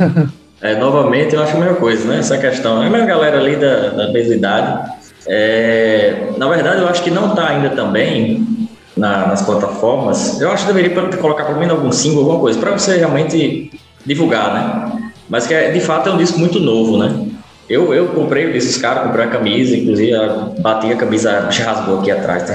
É, 0.64 0.76
novamente, 0.76 1.34
eu 1.34 1.42
acho 1.42 1.58
a 1.58 1.60
mesma 1.60 1.76
coisa, 1.78 2.08
né? 2.08 2.20
Essa 2.20 2.38
questão. 2.38 2.84
É 2.84 2.86
a 2.86 2.90
mesma 2.92 3.08
galera 3.08 3.40
ali 3.40 3.56
da, 3.56 3.90
da 3.90 4.12
mesma 4.12 4.36
idade. 4.36 4.92
É, 5.28 6.28
na 6.38 6.48
verdade, 6.48 6.82
eu 6.82 6.88
acho 6.88 7.02
que 7.02 7.10
não 7.10 7.30
está 7.30 7.48
ainda 7.48 7.72
também 7.72 8.70
na, 8.96 9.26
nas 9.26 9.42
plataformas, 9.42 10.40
eu 10.40 10.52
acho 10.52 10.68
que 10.68 10.74
deveria 10.74 11.18
colocar 11.18 11.46
pelo 11.46 11.60
menos 11.60 11.76
algum 11.76 11.92
single, 11.92 12.20
alguma 12.20 12.40
coisa, 12.40 12.60
para 12.60 12.72
você 12.72 12.98
realmente 12.98 13.72
divulgar, 14.06 14.54
né? 14.54 15.12
Mas 15.28 15.48
que 15.48 15.54
é, 15.56 15.72
de 15.72 15.80
fato 15.80 16.10
é 16.10 16.12
um 16.12 16.18
disco 16.18 16.38
muito 16.38 16.60
novo, 16.60 16.98
né? 16.98 17.31
Eu, 17.72 17.94
eu 17.94 18.10
comprei 18.10 18.52
esses 18.52 18.78
caras, 18.78 19.04
comprei 19.04 19.26
a 19.26 19.30
camisa, 19.30 19.78
inclusive 19.78 20.12
bati 20.60 20.92
a 20.92 20.98
camisa, 20.98 21.48
já 21.50 21.72
rasgou 21.72 22.00
aqui 22.00 22.12
atrás, 22.12 22.44
tá? 22.44 22.54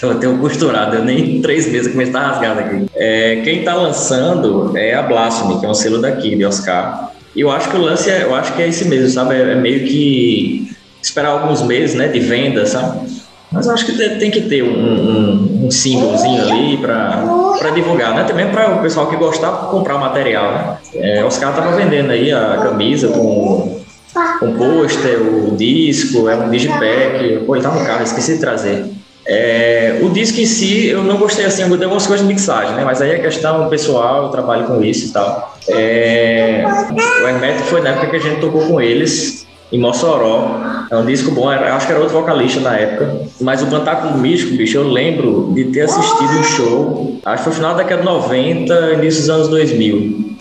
Eu 0.06 0.14
tenho 0.20 0.38
costurado, 0.38 0.94
eu 0.94 1.04
nem 1.04 1.42
três 1.42 1.66
meses 1.72 1.90
comecei 1.90 2.14
a 2.14 2.18
estar 2.18 2.32
rasgado 2.32 2.60
aqui. 2.60 2.86
É, 2.94 3.40
quem 3.42 3.64
tá 3.64 3.74
lançando 3.74 4.76
é 4.76 4.94
a 4.94 5.02
Blasphemy, 5.02 5.58
que 5.58 5.66
é 5.66 5.68
um 5.68 5.74
selo 5.74 6.00
daqui, 6.00 6.36
de 6.36 6.44
Oscar. 6.44 7.10
E 7.34 7.40
eu 7.40 7.50
acho 7.50 7.68
que 7.68 7.76
o 7.76 7.80
lance 7.80 8.08
é, 8.08 8.22
eu 8.22 8.32
acho 8.32 8.54
que 8.54 8.62
é 8.62 8.68
esse 8.68 8.84
mesmo, 8.84 9.08
sabe? 9.08 9.34
É, 9.34 9.52
é 9.52 9.54
meio 9.56 9.88
que 9.88 10.70
esperar 11.02 11.30
alguns 11.30 11.62
meses, 11.62 11.96
né, 11.96 12.06
de 12.06 12.20
venda, 12.20 12.64
sabe? 12.64 13.08
Mas 13.50 13.66
eu 13.66 13.72
acho 13.72 13.86
que 13.86 13.92
tem 14.20 14.30
que 14.30 14.42
ter 14.42 14.62
um, 14.62 14.68
um, 14.68 15.66
um 15.66 15.70
singlezinho 15.70 16.42
ali 16.42 16.76
para 16.76 17.70
divulgar, 17.74 18.14
né? 18.14 18.22
Também 18.22 18.50
para 18.50 18.76
o 18.76 18.82
pessoal 18.82 19.08
que 19.08 19.16
gostar 19.16 19.50
comprar 19.68 19.98
material, 19.98 20.52
né? 20.52 20.76
É, 20.94 21.24
Oscar 21.24 21.56
tava 21.56 21.74
vendendo 21.74 22.12
aí 22.12 22.30
a 22.30 22.58
camisa 22.62 23.08
com 23.08 23.78
com 24.40 24.54
pôster, 24.54 25.20
o 25.20 25.56
disco, 25.56 26.28
é 26.28 26.36
um 26.36 26.50
digipack. 26.50 27.44
Pô, 27.46 27.56
ele 27.56 27.62
tá 27.62 27.70
no 27.70 27.84
carro, 27.84 28.02
esqueci 28.02 28.34
de 28.34 28.40
trazer. 28.40 28.86
É, 29.30 29.98
o 30.02 30.08
disco 30.08 30.40
em 30.40 30.46
si, 30.46 30.86
eu 30.86 31.04
não 31.04 31.18
gostei 31.18 31.44
assim, 31.44 31.62
eu 31.62 31.68
gostei 31.68 31.84
algumas 31.84 32.06
coisas 32.06 32.26
de 32.26 32.32
mixagem, 32.32 32.74
né? 32.74 32.82
Mas 32.82 33.02
aí 33.02 33.10
é 33.10 33.18
questão 33.18 33.68
pessoal, 33.68 34.24
eu 34.24 34.28
trabalho 34.30 34.66
com 34.66 34.82
isso 34.82 35.08
e 35.08 35.12
tal. 35.12 35.54
É, 35.68 36.64
o 37.22 37.28
Hermético 37.28 37.68
foi 37.68 37.82
na 37.82 37.90
época 37.90 38.06
que 38.06 38.16
a 38.16 38.20
gente 38.20 38.40
tocou 38.40 38.62
com 38.66 38.80
eles, 38.80 39.46
em 39.70 39.78
Mossoró. 39.78 40.62
É 40.90 40.96
um 40.96 41.04
disco 41.04 41.30
bom, 41.30 41.52
era, 41.52 41.74
acho 41.76 41.86
que 41.86 41.92
era 41.92 42.00
outro 42.00 42.18
vocalista 42.18 42.60
na 42.60 42.76
época. 42.76 43.20
Mas 43.38 43.62
o 43.62 43.66
Pantáculo 43.66 44.16
Místico, 44.16 44.56
bicho, 44.56 44.78
eu 44.78 44.88
lembro 44.88 45.52
de 45.54 45.64
ter 45.64 45.82
assistido 45.82 46.30
um 46.30 46.44
show, 46.44 47.20
acho 47.22 47.36
que 47.36 47.50
foi 47.50 47.50
no 47.50 47.56
final 47.56 47.74
da 47.74 47.82
década 47.82 48.00
de 48.00 48.08
90, 48.08 48.92
início 48.94 49.20
dos 49.20 49.30
anos 49.30 49.48
2000. 49.48 50.37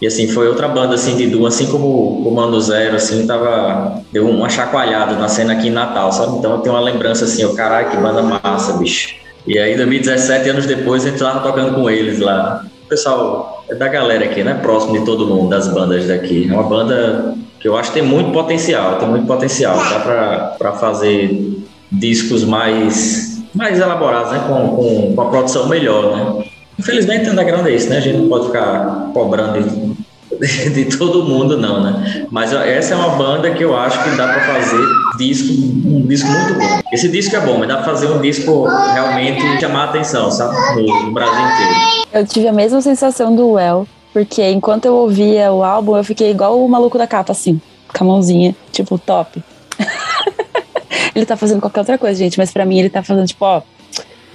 E 0.00 0.06
assim, 0.06 0.28
foi 0.28 0.48
outra 0.48 0.68
banda 0.68 0.94
assim 0.94 1.16
de 1.16 1.26
duo, 1.26 1.46
assim 1.46 1.66
como 1.66 2.20
o 2.20 2.24
Comando 2.24 2.60
Zero, 2.60 2.96
assim, 2.96 3.26
tava. 3.26 4.00
Deu 4.12 4.28
uma 4.28 4.48
chacoalhada 4.48 5.16
na 5.16 5.28
cena 5.28 5.54
aqui 5.54 5.68
em 5.68 5.72
Natal, 5.72 6.12
sabe? 6.12 6.38
Então 6.38 6.52
eu 6.52 6.58
tenho 6.58 6.74
uma 6.74 6.80
lembrança 6.80 7.24
assim, 7.24 7.44
o 7.44 7.54
caralho, 7.54 7.90
que 7.90 7.96
banda 7.96 8.22
massa, 8.22 8.74
bicho. 8.74 9.16
E 9.46 9.58
aí, 9.58 9.76
2017, 9.76 10.50
anos 10.50 10.66
depois, 10.66 11.04
a 11.04 11.10
gente 11.10 11.18
tava 11.18 11.40
tocando 11.40 11.74
com 11.74 11.90
eles 11.90 12.20
lá. 12.20 12.64
O 12.84 12.88
pessoal 12.88 13.64
é 13.68 13.74
da 13.74 13.88
galera 13.88 14.24
aqui, 14.24 14.44
né? 14.44 14.54
Próximo 14.54 14.98
de 14.98 15.04
todo 15.04 15.26
mundo, 15.26 15.50
das 15.50 15.68
bandas 15.68 16.06
daqui. 16.06 16.48
É 16.48 16.52
uma 16.52 16.62
banda 16.62 17.34
que 17.58 17.66
eu 17.66 17.76
acho 17.76 17.90
que 17.92 17.98
tem 17.98 18.08
muito 18.08 18.30
potencial, 18.30 18.96
tem 18.98 19.08
muito 19.08 19.26
potencial. 19.26 19.76
Dá 19.76 20.00
pra, 20.00 20.38
pra 20.58 20.72
fazer 20.72 21.58
discos 21.90 22.44
mais, 22.44 23.42
mais 23.54 23.80
elaborados, 23.80 24.32
né? 24.32 24.44
Com, 24.46 24.76
com, 24.76 25.14
com 25.14 25.20
a 25.22 25.30
produção 25.30 25.68
melhor, 25.68 26.16
né? 26.16 26.44
Infelizmente, 26.78 27.28
underground 27.28 27.66
é 27.66 27.74
isso, 27.74 27.88
né? 27.90 27.98
A 27.98 28.00
gente 28.00 28.18
não 28.18 28.28
pode 28.28 28.46
ficar 28.46 29.10
cobrando 29.12 29.96
de, 30.38 30.70
de, 30.70 30.96
todo 30.96 31.24
mundo, 31.24 31.56
não, 31.56 31.82
né? 31.82 32.26
Mas 32.30 32.52
essa 32.52 32.94
é 32.94 32.96
uma 32.96 33.16
banda 33.16 33.50
que 33.50 33.64
eu 33.64 33.76
acho 33.76 34.02
que 34.04 34.16
dá 34.16 34.28
para 34.28 34.40
fazer 34.42 34.80
disco, 35.18 35.52
um 35.52 36.06
disco 36.06 36.28
muito 36.28 36.54
bom. 36.54 36.80
Esse 36.92 37.08
disco 37.08 37.34
é 37.34 37.40
bom, 37.40 37.58
mas 37.58 37.68
dá 37.68 37.76
para 37.76 37.84
fazer 37.84 38.06
um 38.06 38.20
disco 38.20 38.66
realmente 38.66 39.60
chamar 39.60 39.86
a 39.86 39.90
atenção, 39.90 40.30
sabe? 40.30 40.54
No, 40.76 41.06
no 41.06 41.12
Brasil 41.12 41.34
inteiro. 41.34 42.06
Eu 42.12 42.26
tive 42.26 42.46
a 42.46 42.52
mesma 42.52 42.80
sensação 42.80 43.34
do 43.34 43.52
Well, 43.52 43.86
porque 44.12 44.48
enquanto 44.48 44.84
eu 44.84 44.94
ouvia 44.94 45.52
o 45.52 45.64
álbum, 45.64 45.96
eu 45.96 46.04
fiquei 46.04 46.30
igual 46.30 46.64
o 46.64 46.68
maluco 46.68 46.96
da 46.96 47.06
capa, 47.06 47.32
assim, 47.32 47.60
com 47.92 48.04
a 48.04 48.06
mãozinha, 48.06 48.54
tipo, 48.70 48.98
top. 48.98 49.42
ele 51.14 51.26
tá 51.26 51.36
fazendo 51.36 51.60
qualquer 51.60 51.80
outra 51.80 51.98
coisa, 51.98 52.18
gente, 52.18 52.38
mas 52.38 52.52
para 52.52 52.64
mim 52.64 52.78
ele 52.78 52.90
tá 52.90 53.02
fazendo, 53.02 53.26
tipo, 53.26 53.44
ó, 53.44 53.62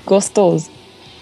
gostoso. 0.05 0.69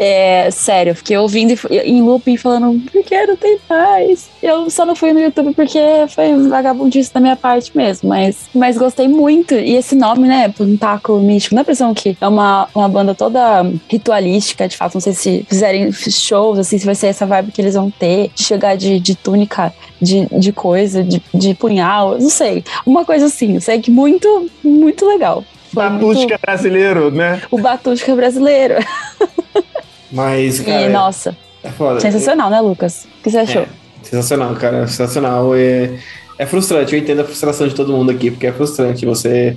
É, 0.03 0.49
sério, 0.49 0.91
eu 0.91 0.95
fiquei 0.95 1.15
ouvindo 1.15 1.53
em 1.69 2.02
looping 2.02 2.36
falando, 2.36 2.82
por 2.91 3.03
que 3.03 3.23
não 3.28 3.36
tem 3.36 3.60
paz? 3.68 4.32
Eu 4.41 4.68
só 4.68 4.84
não 4.84 4.95
fui 4.95 5.14
no 5.14 5.19
YouTube 5.19 5.53
porque 5.53 5.78
foi 6.10 6.36
vagabundice 6.49 7.14
da 7.14 7.19
minha 7.19 7.36
parte 7.36 7.78
mesmo, 7.78 8.10
mas, 8.10 8.49
mas 8.52 8.80
gostei 8.80 9.07
muito. 9.07 9.53
E 9.53 9.76
esse 9.76 9.94
nome, 9.94 10.28
né, 10.28 10.49
Puntaco 10.49 11.19
Místico, 11.19 11.53
dá 11.53 11.61
a 11.61 11.64
impressão 11.64 11.94
que 11.94 12.18
é 12.19 12.28
uma, 12.28 12.68
uma 12.73 12.90
banda 12.90 13.14
toda 13.14 13.64
ritualística, 13.88 14.68
de 14.68 14.76
fato. 14.76 14.95
Não 14.95 15.02
sei 15.02 15.14
se 15.14 15.45
fizerem 15.48 15.91
shows, 15.91 16.57
assim, 16.57 16.80
se 16.80 16.86
vai 16.88 16.95
ser 16.95 17.07
essa 17.07 17.28
vibe 17.28 17.52
que 17.52 17.61
eles 17.61 17.76
vão 17.76 17.91
ter, 17.91 18.32
de 18.34 18.44
chegar 18.44 18.76
de, 18.76 18.99
de 18.99 19.14
túnica, 19.14 19.72
de, 20.02 20.26
de 20.32 20.52
coisa, 20.52 21.03
de, 21.03 21.22
de 21.32 21.53
punhal, 21.53 22.18
não 22.18 22.30
sei. 22.32 22.64
Uma 22.88 23.06
coisa 23.06 23.28
assim, 23.28 23.60
sei 23.60 23.80
que 23.80 23.91
muito, 23.91 24.49
muito 24.64 25.06
legal. 25.06 25.45
Batústica 25.72 26.34
muito... 26.34 26.41
brasileiro, 26.41 27.11
né? 27.11 27.40
O 27.52 27.60
Batústica 27.60 28.15
brasileiro. 28.15 28.76
Mas, 30.12 30.60
cara. 30.60 30.82
E, 30.82 30.90
nossa. 30.90 31.36
É 31.64 31.70
foda. 31.70 32.00
Sensacional, 32.00 32.50
né, 32.50 32.60
Lucas? 32.60 33.08
O 33.20 33.24
que 33.24 33.30
você 33.30 33.38
achou? 33.38 33.62
É, 33.62 33.68
sensacional, 34.04 34.56
cara. 34.56 34.88
Sensacional. 34.88 35.56
É, 35.56 35.92
é 36.38 36.46
frustrante. 36.46 36.94
Eu 36.94 37.00
entendo 37.00 37.22
a 37.22 37.24
frustração 37.24 37.68
de 37.68 37.76
todo 37.76 37.94
mundo 37.94 38.12
aqui, 38.12 38.32
porque 38.32 38.48
é 38.48 38.52
frustrante 38.52 39.06
você 39.06 39.56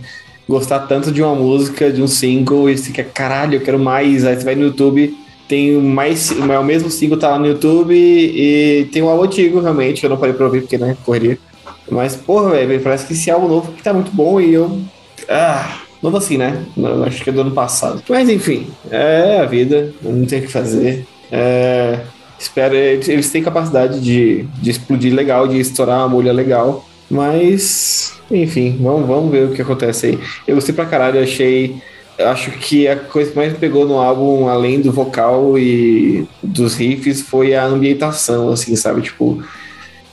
gostar 0.49 0.81
tanto 0.81 1.11
de 1.11 1.23
uma 1.23 1.35
música, 1.35 1.91
de 1.91 2.03
um 2.03 2.07
single, 2.07 2.69
e 2.69 2.77
você 2.77 2.93
quer, 2.93 3.11
caralho, 3.11 3.55
eu 3.55 3.61
quero 3.61 3.79
mais. 3.79 4.25
Aí 4.25 4.37
você 4.37 4.45
vai 4.45 4.55
no 4.55 4.65
YouTube, 4.65 5.17
tem 5.49 5.73
mais. 5.79 6.31
É 6.31 6.59
o 6.59 6.65
mesmo 6.65 6.91
single 6.91 7.19
tá 7.19 7.31
lá 7.31 7.39
no 7.39 7.47
YouTube 7.47 7.95
e 7.95 8.89
tem 8.93 9.03
um 9.03 9.09
álbum 9.09 9.25
antigo, 9.25 9.61
realmente. 9.61 10.05
Eu 10.05 10.11
não 10.11 10.17
parei 10.17 10.35
pra 10.35 10.47
ouvir 10.47 10.61
porque, 10.61 10.79
né, 10.79 10.97
correria. 11.05 11.39
Mas, 11.91 12.17
porra, 12.17 12.51
velho, 12.51 12.81
parece 12.81 13.07
que 13.07 13.13
esse 13.13 13.31
álbum 13.31 13.49
novo 13.49 13.73
que 13.73 13.83
tá 13.83 13.93
muito 13.93 14.11
bom 14.11 14.41
e 14.41 14.55
eu. 14.55 14.81
Ah, 15.29 15.81
Novo 16.05 16.19
assim, 16.19 16.37
né? 16.37 16.63
acho 17.07 17.25
que 17.25 17.31
é 17.31 17.33
do 17.33 17.41
ano 17.41 17.53
passado. 17.53 18.03
Mas 18.11 18.29
enfim, 18.29 18.67
é 18.91 19.41
a 19.41 19.47
vida, 19.47 19.91
não 20.03 20.27
tem 20.27 20.41
o 20.41 20.43
que 20.43 20.53
fazer. 20.53 21.07
É, 21.33 22.01
espero, 22.39 22.75
eles 22.75 23.31
têm 23.31 23.43
capacidade 23.43 23.99
de, 24.03 24.43
de 24.61 24.71
explodir 24.71 25.15
legal, 25.15 25.49
de 25.49 25.59
estourar 25.59 26.01
uma 26.01 26.11
mulher 26.11 26.35
legal. 26.35 26.87
Mas, 27.11 28.13
enfim, 28.31 28.77
vamos, 28.83 29.07
vamos 29.07 29.33
ver 29.33 29.47
o 29.47 29.53
que 29.53 29.63
acontece 29.63 30.09
aí. 30.09 30.19
Eu 30.47 30.57
gostei 30.57 30.75
pra 30.75 30.85
caralho, 30.85 31.23
achei. 31.23 31.77
Acho 32.19 32.51
que 32.51 32.87
a 32.87 32.97
coisa 32.97 33.31
que 33.31 33.37
mais 33.39 33.55
me 33.55 33.59
pegou 33.59 33.89
no 33.89 33.99
álbum, 33.99 34.47
além 34.47 34.83
do 34.83 34.93
vocal 34.93 35.59
e 35.59 36.29
dos 36.43 36.75
riffs, 36.75 37.23
foi 37.23 37.55
a 37.55 37.65
ambientação, 37.65 38.51
assim, 38.51 38.77
sabe? 38.77 39.01
Tipo, 39.01 39.43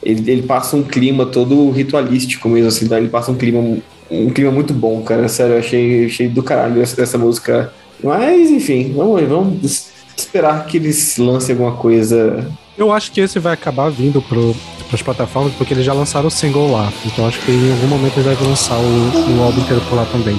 ele, 0.01 0.31
ele 0.31 0.43
passa 0.43 0.77
um 0.77 0.83
clima 0.83 1.25
todo 1.25 1.69
ritualístico 1.69 2.47
mesmo, 2.47 2.69
assim, 2.69 2.87
tá? 2.87 2.97
ele 2.97 3.09
passa 3.09 3.29
um 3.29 3.35
clima 3.35 3.77
um 4.11 4.29
clima 4.29 4.51
muito 4.51 4.73
bom, 4.73 5.01
cara. 5.01 5.27
Sério, 5.27 5.53
eu 5.53 5.59
achei, 5.59 6.05
achei 6.05 6.27
do 6.27 6.43
caralho 6.43 6.81
essa, 6.81 7.01
essa 7.01 7.17
música. 7.17 7.73
Mas, 8.03 8.49
enfim, 8.49 8.93
vamos, 8.95 9.21
vamos 9.27 9.91
esperar 10.17 10.65
que 10.65 10.77
eles 10.77 11.17
lancem 11.17 11.53
alguma 11.53 11.73
coisa. 11.73 12.47
Eu 12.77 12.91
acho 12.91 13.11
que 13.11 13.21
esse 13.21 13.39
vai 13.39 13.53
acabar 13.53 13.89
vindo 13.89 14.21
pro, 14.21 14.55
pras 14.89 15.01
plataformas, 15.01 15.53
porque 15.53 15.73
eles 15.73 15.85
já 15.85 15.93
lançaram 15.93 16.27
o 16.27 16.31
single 16.31 16.71
lá. 16.71 16.91
Então 17.05 17.27
acho 17.27 17.39
que 17.41 17.51
em 17.51 17.71
algum 17.71 17.87
momento 17.87 18.13
eles 18.17 18.25
devem 18.25 18.47
lançar 18.47 18.77
o, 18.77 19.37
o 19.37 19.43
álbum 19.43 19.61
inteiro 19.61 19.81
por 19.87 19.95
lá 19.95 20.05
também. 20.05 20.35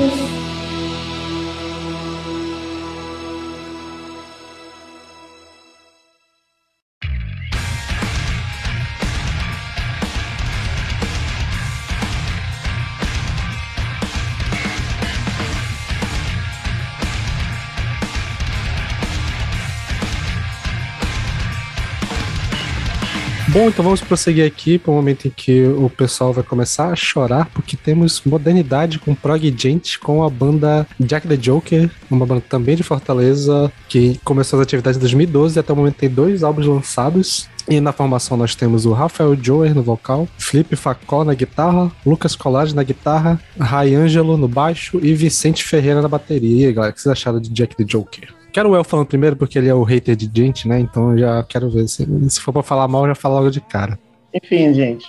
Bom, 23.53 23.69
então 23.69 23.85
vamos 23.85 24.01
prosseguir 24.01 24.47
aqui 24.47 24.79
para 24.79 24.91
o 24.91 24.95
momento 24.95 25.29
em 25.29 25.31
que 25.31 25.63
o 25.67 25.91
pessoal 25.91 26.33
vai 26.33 26.43
começar 26.43 26.89
a 26.89 26.97
chorar, 26.97 27.51
porque 27.53 27.77
temos 27.77 28.23
modernidade 28.25 28.99
com 28.99 29.15
prog 29.15 29.55
gente 29.55 29.99
com 29.99 30.25
a 30.25 30.31
banda 30.31 30.87
Jack 30.99 31.29
the 31.29 31.37
Joker, 31.37 31.91
uma 32.11 32.25
banda 32.25 32.43
também 32.49 32.75
de 32.77 32.83
Fortaleza, 32.83 33.71
que 33.91 34.19
começou 34.25 34.59
as 34.59 34.63
atividades 34.63 34.97
em 34.97 35.01
2012 35.01 35.59
e 35.59 35.61
até 35.61 35.71
o 35.71 35.77
momento 35.77 35.97
tem 35.97 36.09
dois 36.09 36.43
álbuns 36.43 36.67
lançados. 36.67 37.47
E 37.69 37.79
na 37.79 37.93
formação 37.93 38.39
nós 38.39 38.55
temos 38.55 38.87
o 38.87 38.93
Rafael 38.93 39.37
Joer 39.41 39.75
no 39.75 39.83
vocal, 39.83 40.27
Felipe 40.39 40.75
Facó 40.75 41.23
na 41.23 41.35
guitarra, 41.35 41.93
Lucas 42.07 42.35
Collage 42.35 42.75
na 42.75 42.83
guitarra, 42.83 43.39
Ray 43.61 43.95
Angelo 43.95 44.39
no 44.39 44.49
baixo 44.49 44.99
e 45.03 45.13
Vicente 45.13 45.63
Ferreira 45.63 46.01
na 46.01 46.09
bateria. 46.09 46.63
E 46.63 46.67
aí, 46.69 46.73
galera, 46.73 46.91
o 46.91 46.95
que 46.95 47.03
vocês 47.03 47.13
acharam 47.13 47.39
de 47.39 47.51
Jack 47.51 47.77
the 47.77 47.85
Joker? 47.85 48.42
Quero 48.53 48.71
o 48.71 48.77
El 48.77 48.85
falando 48.85 49.07
primeiro, 49.07 49.35
porque 49.35 49.59
ele 49.59 49.69
é 49.69 49.75
o 49.75 49.83
hater 49.83 50.15
de 50.15 50.31
gente, 50.33 50.69
né? 50.69 50.79
Então 50.79 51.17
já 51.17 51.43
quero 51.43 51.71
ver. 51.71 51.89
Se, 51.89 52.07
se 52.29 52.41
for 52.41 52.53
pra 52.53 52.63
falar 52.63 52.87
mal, 52.87 53.07
já 53.07 53.15
falo 53.15 53.37
logo 53.37 53.51
de 53.51 53.61
cara. 53.61 53.99
Enfim, 54.35 54.75
gente. 54.75 55.07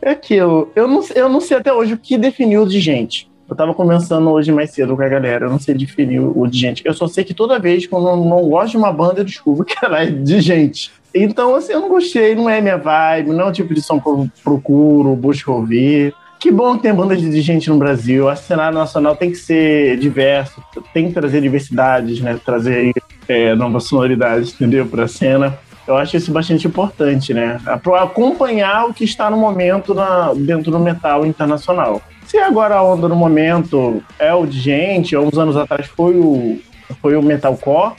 É 0.00 0.10
aquilo. 0.10 0.70
Eu 0.74 0.88
não, 0.88 1.04
eu 1.14 1.28
não 1.28 1.40
sei 1.40 1.58
até 1.58 1.72
hoje 1.72 1.94
o 1.94 1.98
que 1.98 2.16
definiu 2.16 2.66
de 2.66 2.80
gente. 2.80 3.30
Eu 3.48 3.54
tava 3.54 3.74
conversando 3.74 4.30
hoje 4.30 4.50
mais 4.50 4.70
cedo 4.70 4.96
com 4.96 5.02
a 5.02 5.08
galera, 5.08 5.44
eu 5.44 5.50
não 5.50 5.58
sei 5.58 5.74
definir 5.74 6.20
o 6.20 6.46
de 6.46 6.58
gente. 6.58 6.82
Eu 6.86 6.94
só 6.94 7.06
sei 7.06 7.22
que 7.22 7.34
toda 7.34 7.58
vez 7.58 7.86
que 7.86 7.94
eu 7.94 8.00
não, 8.00 8.16
não 8.24 8.48
gosto 8.48 8.70
de 8.70 8.76
uma 8.78 8.90
banda, 8.90 9.20
eu 9.20 9.24
descubro 9.24 9.64
que 9.64 9.76
ela 9.84 10.02
é 10.02 10.06
de 10.06 10.40
gente. 10.40 10.90
Então, 11.14 11.54
assim, 11.54 11.74
eu 11.74 11.80
não 11.80 11.90
gostei, 11.90 12.34
não 12.34 12.48
é 12.48 12.62
minha 12.62 12.78
vibe, 12.78 13.32
não 13.32 13.42
é 13.42 13.48
o 13.50 13.52
tipo 13.52 13.74
de 13.74 13.82
som 13.82 14.00
que 14.00 14.08
eu 14.08 14.26
procuro, 14.42 15.14
busco 15.14 15.52
ouvir. 15.52 16.14
Que 16.42 16.50
bom 16.50 16.76
tem 16.76 16.92
banda 16.92 17.16
de 17.16 17.40
gente 17.40 17.70
no 17.70 17.78
Brasil. 17.78 18.26
O 18.26 18.34
cenário 18.34 18.76
nacional 18.76 19.14
tem 19.14 19.30
que 19.30 19.36
ser 19.36 19.96
diverso, 19.96 20.60
tem 20.92 21.06
que 21.06 21.14
trazer 21.14 21.40
diversidades, 21.40 22.20
né? 22.20 22.36
Trazer 22.44 22.92
é, 23.28 23.54
novas 23.54 23.84
sonoridades, 23.84 24.52
entendeu? 24.52 24.84
Pra 24.84 25.06
cena. 25.06 25.56
Eu 25.86 25.96
acho 25.96 26.16
isso 26.16 26.32
bastante 26.32 26.66
importante, 26.66 27.32
né? 27.32 27.60
Para 27.80 28.02
acompanhar 28.02 28.86
o 28.86 28.92
que 28.92 29.04
está 29.04 29.30
no 29.30 29.36
momento 29.36 29.94
na, 29.94 30.34
dentro 30.34 30.72
do 30.72 30.80
metal 30.80 31.24
internacional. 31.24 32.02
Se 32.26 32.38
agora 32.38 32.74
a 32.74 32.82
onda 32.82 33.06
no 33.06 33.14
momento 33.14 34.02
é 34.18 34.34
o 34.34 34.44
de 34.44 34.58
gente, 34.58 35.14
há 35.14 35.20
uns 35.20 35.38
anos 35.38 35.56
atrás 35.56 35.86
foi 35.86 36.16
o, 36.16 36.58
foi 37.00 37.14
o 37.14 37.22
metalcore, 37.22 37.94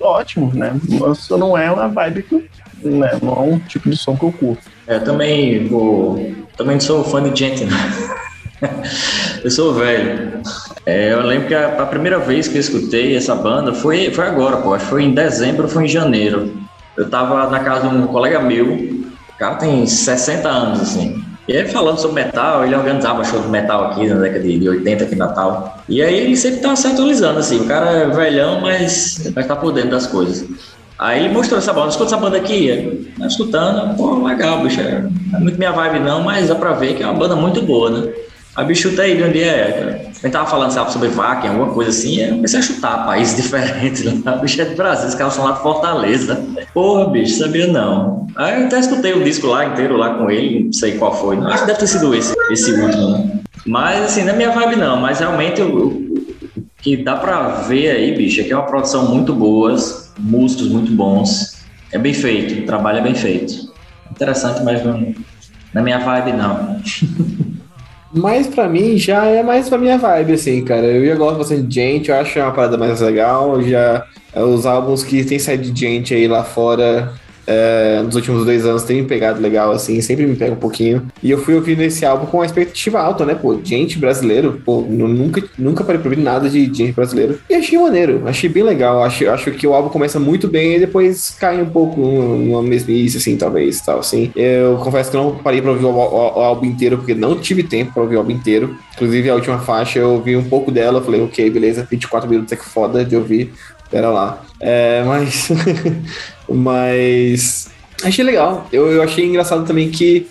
ótimo, 0.00 0.50
né? 0.52 0.72
Isso 1.12 1.38
não 1.38 1.56
é 1.56 1.70
uma 1.70 1.86
vibe 1.86 2.24
que, 2.24 2.50
né? 2.82 3.18
Não 3.22 3.32
é 3.34 3.40
um 3.40 3.58
tipo 3.58 3.88
de 3.88 3.96
som 3.96 4.16
que 4.16 4.24
eu 4.24 4.32
curto. 4.32 4.62
É, 4.86 4.98
também 4.98 5.66
vou. 5.66 6.34
Também 6.56 6.80
sou 6.80 7.04
fã 7.04 7.22
de 7.22 7.38
gente, 7.38 7.64
né? 7.64 7.76
eu 9.44 9.50
sou 9.50 9.74
velho. 9.74 10.40
É, 10.84 11.12
eu 11.12 11.20
lembro 11.22 11.48
que 11.48 11.54
a, 11.54 11.82
a, 11.82 11.86
primeira 11.86 12.18
vez 12.18 12.48
que 12.48 12.56
eu 12.56 12.60
escutei 12.60 13.16
essa 13.16 13.34
banda 13.34 13.74
foi, 13.74 14.10
foi 14.10 14.26
agora, 14.26 14.58
pô. 14.58 14.74
Acho 14.74 14.84
que 14.84 14.90
foi 14.90 15.02
em 15.04 15.12
dezembro 15.12 15.68
foi 15.68 15.84
em 15.84 15.88
janeiro. 15.88 16.56
Eu 16.96 17.10
tava 17.10 17.50
na 17.50 17.60
casa 17.60 17.88
de 17.88 17.94
um 17.94 18.06
colega 18.06 18.40
meu, 18.40 18.72
o 18.72 19.38
cara 19.38 19.56
tem 19.56 19.86
60 19.86 20.48
anos, 20.48 20.80
assim. 20.80 21.22
E 21.46 21.52
ele 21.52 21.68
falando 21.68 21.98
sobre 21.98 22.24
metal, 22.24 22.64
ele 22.64 22.74
organizava 22.74 23.22
show 23.24 23.40
de 23.40 23.48
metal 23.48 23.86
aqui 23.86 24.08
na 24.08 24.16
década 24.16 24.42
de 24.42 24.68
80 24.68 25.04
aqui 25.04 25.14
em 25.14 25.18
Natal. 25.18 25.78
E 25.88 26.02
aí 26.02 26.18
ele 26.18 26.36
sempre 26.36 26.60
tava 26.60 26.74
se 26.74 26.88
atualizando, 26.88 27.38
assim. 27.38 27.60
O 27.60 27.66
cara 27.66 27.90
é 27.90 28.06
velhão, 28.08 28.60
mas 28.60 29.30
tá 29.46 29.54
por 29.54 29.72
dentro 29.72 29.90
das 29.90 30.06
coisas. 30.06 30.44
Aí 30.98 31.24
ele 31.24 31.34
mostrou 31.34 31.58
essa 31.58 31.72
banda, 31.72 31.88
escuta 31.88 32.14
essa 32.14 32.16
banda 32.16 32.36
aqui, 32.38 33.12
tá 33.18 33.26
escutando, 33.26 33.96
pô, 33.96 34.24
legal, 34.24 34.62
bicho. 34.62 34.80
É, 34.80 35.06
é 35.34 35.38
muito 35.38 35.58
minha 35.58 35.72
vibe 35.72 36.00
não, 36.00 36.22
mas 36.22 36.48
dá 36.48 36.54
pra 36.54 36.72
ver 36.72 36.94
que 36.94 37.02
é 37.02 37.06
uma 37.06 37.18
banda 37.18 37.36
muito 37.36 37.60
boa, 37.62 37.90
né? 37.90 38.12
A 38.54 38.64
bicho 38.64 38.88
chuta 38.88 39.02
aí 39.02 39.14
de 39.14 39.22
onde 39.22 39.42
é. 39.42 40.06
A 40.08 40.12
gente 40.12 40.32
tava 40.32 40.48
falando 40.48 40.70
sabe, 40.70 40.90
sobre 40.90 41.08
Vakin, 41.08 41.48
alguma 41.48 41.74
coisa 41.74 41.90
assim, 41.90 42.18
eu 42.22 42.36
comecei 42.36 42.58
a 42.58 42.62
chutar 42.62 43.04
países 43.04 43.36
diferentes. 43.42 44.02
Né? 44.02 44.38
Bicho 44.40 44.62
é 44.62 44.64
do 44.64 44.74
Brasil, 44.74 45.08
os 45.08 45.14
caras 45.14 45.34
são 45.34 45.44
lá 45.44 45.52
de 45.52 45.62
Fortaleza. 45.62 46.42
Porra, 46.72 47.10
bicho, 47.10 47.36
sabia 47.36 47.66
não. 47.66 48.26
Aí 48.34 48.62
eu 48.62 48.66
até 48.66 48.78
escutei 48.78 49.12
o 49.12 49.22
disco 49.22 49.46
lá 49.48 49.66
inteiro 49.66 49.98
lá 49.98 50.14
com 50.14 50.30
ele, 50.30 50.64
não 50.64 50.72
sei 50.72 50.96
qual 50.96 51.14
foi. 51.14 51.36
Não, 51.36 51.48
acho 51.48 51.60
que 51.60 51.66
deve 51.66 51.80
ter 51.80 51.86
sido 51.86 52.14
esse, 52.14 52.34
esse 52.50 52.72
último, 52.72 53.10
né? 53.10 53.40
Mas 53.66 54.06
assim, 54.06 54.22
não 54.22 54.32
é 54.32 54.36
minha 54.36 54.50
vibe 54.52 54.76
não, 54.76 54.96
mas 54.98 55.20
realmente 55.20 55.60
o 55.60 56.06
que 56.78 56.96
dá 56.96 57.16
pra 57.16 57.48
ver 57.68 57.90
aí, 57.90 58.16
bicho, 58.16 58.40
é 58.40 58.44
que 58.44 58.52
é 58.52 58.56
uma 58.56 58.64
produção 58.64 59.06
muito 59.10 59.34
boa, 59.34 59.76
músicos 60.18 60.68
muito 60.68 60.92
bons. 60.92 61.56
É 61.92 61.98
bem 61.98 62.12
feito, 62.12 62.62
o 62.62 62.66
trabalho 62.66 62.98
é 62.98 63.02
bem 63.02 63.14
feito. 63.14 63.72
Interessante, 64.10 64.62
mas 64.62 64.84
não, 64.84 65.14
não 65.74 65.80
é 65.80 65.82
minha 65.82 65.98
vibe 65.98 66.32
não. 66.32 66.80
Mas 68.14 68.46
pra 68.46 68.68
mim 68.68 68.96
já 68.96 69.26
é 69.26 69.42
mais 69.42 69.68
pra 69.68 69.76
minha 69.76 69.98
vibe, 69.98 70.34
assim, 70.34 70.64
cara. 70.64 70.86
Eu 70.86 71.04
já 71.04 71.14
gosto 71.16 71.38
bastante 71.38 71.62
de 71.64 71.74
gente, 71.74 72.08
eu 72.08 72.16
acho 72.16 72.38
uma 72.38 72.52
parada 72.52 72.78
mais 72.78 73.00
legal. 73.00 73.60
Já 73.62 74.06
os 74.34 74.64
álbuns 74.64 75.02
que 75.02 75.22
tem 75.24 75.38
saído 75.38 75.70
de 75.70 75.78
gente 75.78 76.14
aí 76.14 76.26
lá 76.26 76.42
fora 76.42 77.12
é, 77.46 78.02
nos 78.02 78.14
últimos 78.14 78.44
dois 78.44 78.66
anos 78.66 78.82
tem 78.82 79.00
me 79.02 79.08
pegado 79.08 79.40
legal, 79.40 79.70
assim, 79.72 80.00
sempre 80.00 80.26
me 80.26 80.36
pega 80.36 80.52
um 80.52 80.56
pouquinho. 80.56 81.06
E 81.22 81.30
eu 81.30 81.38
fui 81.38 81.54
ouvindo 81.54 81.82
esse 81.82 82.04
álbum 82.04 82.26
com 82.26 82.38
uma 82.38 82.46
expectativa 82.46 83.00
alta, 83.00 83.24
né? 83.24 83.34
Pô, 83.34 83.58
gente 83.62 83.98
brasileiro, 83.98 84.60
pô, 84.64 84.80
nunca, 84.80 85.42
nunca 85.58 85.84
parei 85.84 86.00
pra 86.00 86.10
ouvir 86.10 86.22
nada 86.22 86.48
de 86.48 86.64
gente 86.66 86.92
brasileiro. 86.92 87.38
E 87.48 87.54
achei 87.54 87.78
maneiro, 87.78 88.22
achei 88.26 88.48
bem 88.48 88.62
legal. 88.62 89.02
Acho, 89.02 89.28
acho 89.28 89.50
que 89.52 89.66
o 89.66 89.74
álbum 89.74 89.88
começa 89.88 90.18
muito 90.18 90.48
bem 90.48 90.76
e 90.76 90.80
depois 90.80 91.36
cai 91.38 91.60
um 91.60 91.70
pouco 91.70 92.00
numa 92.00 92.62
mesmice, 92.62 93.18
assim, 93.18 93.36
talvez, 93.36 93.80
tal, 93.80 94.00
assim. 94.00 94.32
Eu 94.34 94.76
confesso 94.78 95.10
que 95.10 95.16
não 95.16 95.36
parei 95.36 95.62
pra 95.62 95.70
ouvir 95.70 95.84
o, 95.84 95.90
o, 95.90 96.38
o 96.38 96.40
álbum 96.40 96.66
inteiro, 96.66 96.98
porque 96.98 97.14
não 97.14 97.36
tive 97.36 97.62
tempo 97.62 97.92
pra 97.92 98.02
ouvir 98.02 98.16
o 98.16 98.18
álbum 98.18 98.32
inteiro. 98.32 98.76
Inclusive, 98.94 99.28
a 99.28 99.34
última 99.34 99.58
faixa 99.58 99.98
eu 99.98 100.12
ouvi 100.12 100.36
um 100.36 100.44
pouco 100.44 100.70
dela, 100.70 101.02
falei, 101.02 101.20
ok, 101.20 101.50
beleza, 101.50 101.86
24 101.88 102.28
minutos 102.28 102.52
é 102.52 102.56
que 102.56 102.64
foda 102.64 103.04
de 103.04 103.14
ouvir. 103.14 103.52
Pera 103.90 104.10
lá. 104.10 104.42
É, 104.60 105.02
mas. 105.04 105.48
Mas 106.48 107.68
achei 108.04 108.24
legal. 108.24 108.68
Eu, 108.72 108.90
eu 108.90 109.02
achei 109.02 109.24
engraçado 109.24 109.66
também 109.66 109.90
que, 109.90 110.28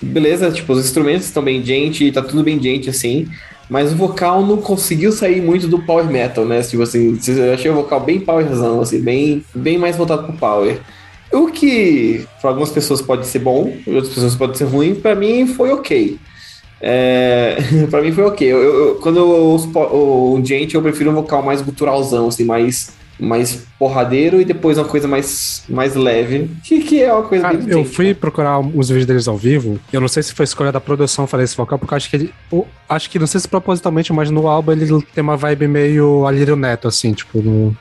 beleza, 0.00 0.50
tipo, 0.50 0.72
os 0.72 0.84
instrumentos 0.84 1.26
estão 1.26 1.42
bem 1.42 1.62
gente, 1.62 2.10
tá 2.10 2.22
tudo 2.22 2.42
bem 2.42 2.60
gente 2.60 2.88
assim, 2.88 3.28
mas 3.68 3.92
o 3.92 3.96
vocal 3.96 4.44
não 4.46 4.56
conseguiu 4.56 5.12
sair 5.12 5.42
muito 5.42 5.68
do 5.68 5.80
power 5.80 6.06
metal, 6.06 6.44
né? 6.44 6.62
Tipo 6.62 6.82
assim, 6.82 7.18
eu 7.26 7.52
achei 7.52 7.70
o 7.70 7.74
vocal 7.74 8.00
bem 8.00 8.18
powerzão, 8.18 8.80
assim, 8.80 9.00
bem, 9.00 9.44
bem 9.54 9.76
mais 9.76 9.96
voltado 9.96 10.24
pro 10.24 10.32
power. 10.32 10.80
O 11.30 11.48
que 11.48 12.26
para 12.40 12.50
algumas 12.50 12.70
pessoas 12.70 13.02
pode 13.02 13.26
ser 13.26 13.40
bom, 13.40 13.76
para 13.84 13.94
outras 13.94 14.14
pessoas 14.14 14.34
pode 14.34 14.56
ser 14.56 14.64
ruim, 14.64 14.94
para 14.94 15.14
mim 15.14 15.46
foi 15.46 15.70
ok. 15.70 16.18
É, 16.80 17.58
para 17.90 18.00
mim 18.00 18.12
foi 18.12 18.24
ok. 18.24 18.50
Eu, 18.50 18.62
eu, 18.62 18.94
quando 18.96 19.18
eu 19.18 19.28
ouço 19.28 19.70
o 19.74 20.40
gente, 20.42 20.74
eu 20.74 20.80
prefiro 20.80 21.10
um 21.10 21.14
vocal 21.14 21.42
mais 21.42 21.60
guturalzão, 21.60 22.28
assim, 22.28 22.44
mais 22.44 22.96
mais 23.18 23.66
porradeiro 23.78 24.40
e 24.40 24.44
depois 24.44 24.76
uma 24.76 24.84
coisa 24.84 25.06
mais, 25.06 25.62
mais 25.68 25.94
leve, 25.94 26.50
que, 26.64 26.80
que 26.80 27.02
é 27.02 27.12
uma 27.12 27.22
coisa 27.22 27.44
Cara, 27.44 27.58
Eu 27.68 27.84
fui 27.84 28.08
né? 28.08 28.14
procurar 28.14 28.58
os 28.58 28.88
vídeos 28.88 29.06
deles 29.06 29.28
ao 29.28 29.36
vivo, 29.36 29.78
eu 29.92 30.00
não 30.00 30.08
sei 30.08 30.22
se 30.22 30.34
foi 30.34 30.44
escolha 30.44 30.72
da 30.72 30.80
produção 30.80 31.26
fazer 31.26 31.44
esse 31.44 31.56
vocal, 31.56 31.78
porque 31.78 31.94
eu 31.94 31.96
acho 31.96 32.10
que 32.10 32.16
ele, 32.16 32.34
eu, 32.50 32.66
acho 32.88 33.08
que 33.08 33.18
não 33.18 33.26
sei 33.26 33.40
se 33.40 33.46
propositalmente, 33.46 34.12
mas 34.12 34.30
no 34.30 34.48
álbum 34.48 34.72
ele 34.72 34.86
tem 35.14 35.22
uma 35.22 35.36
vibe 35.36 35.68
meio 35.68 36.26
Alírio 36.26 36.56
Neto, 36.56 36.88
assim, 36.88 37.12
tipo, 37.12 37.40
no, 37.40 37.76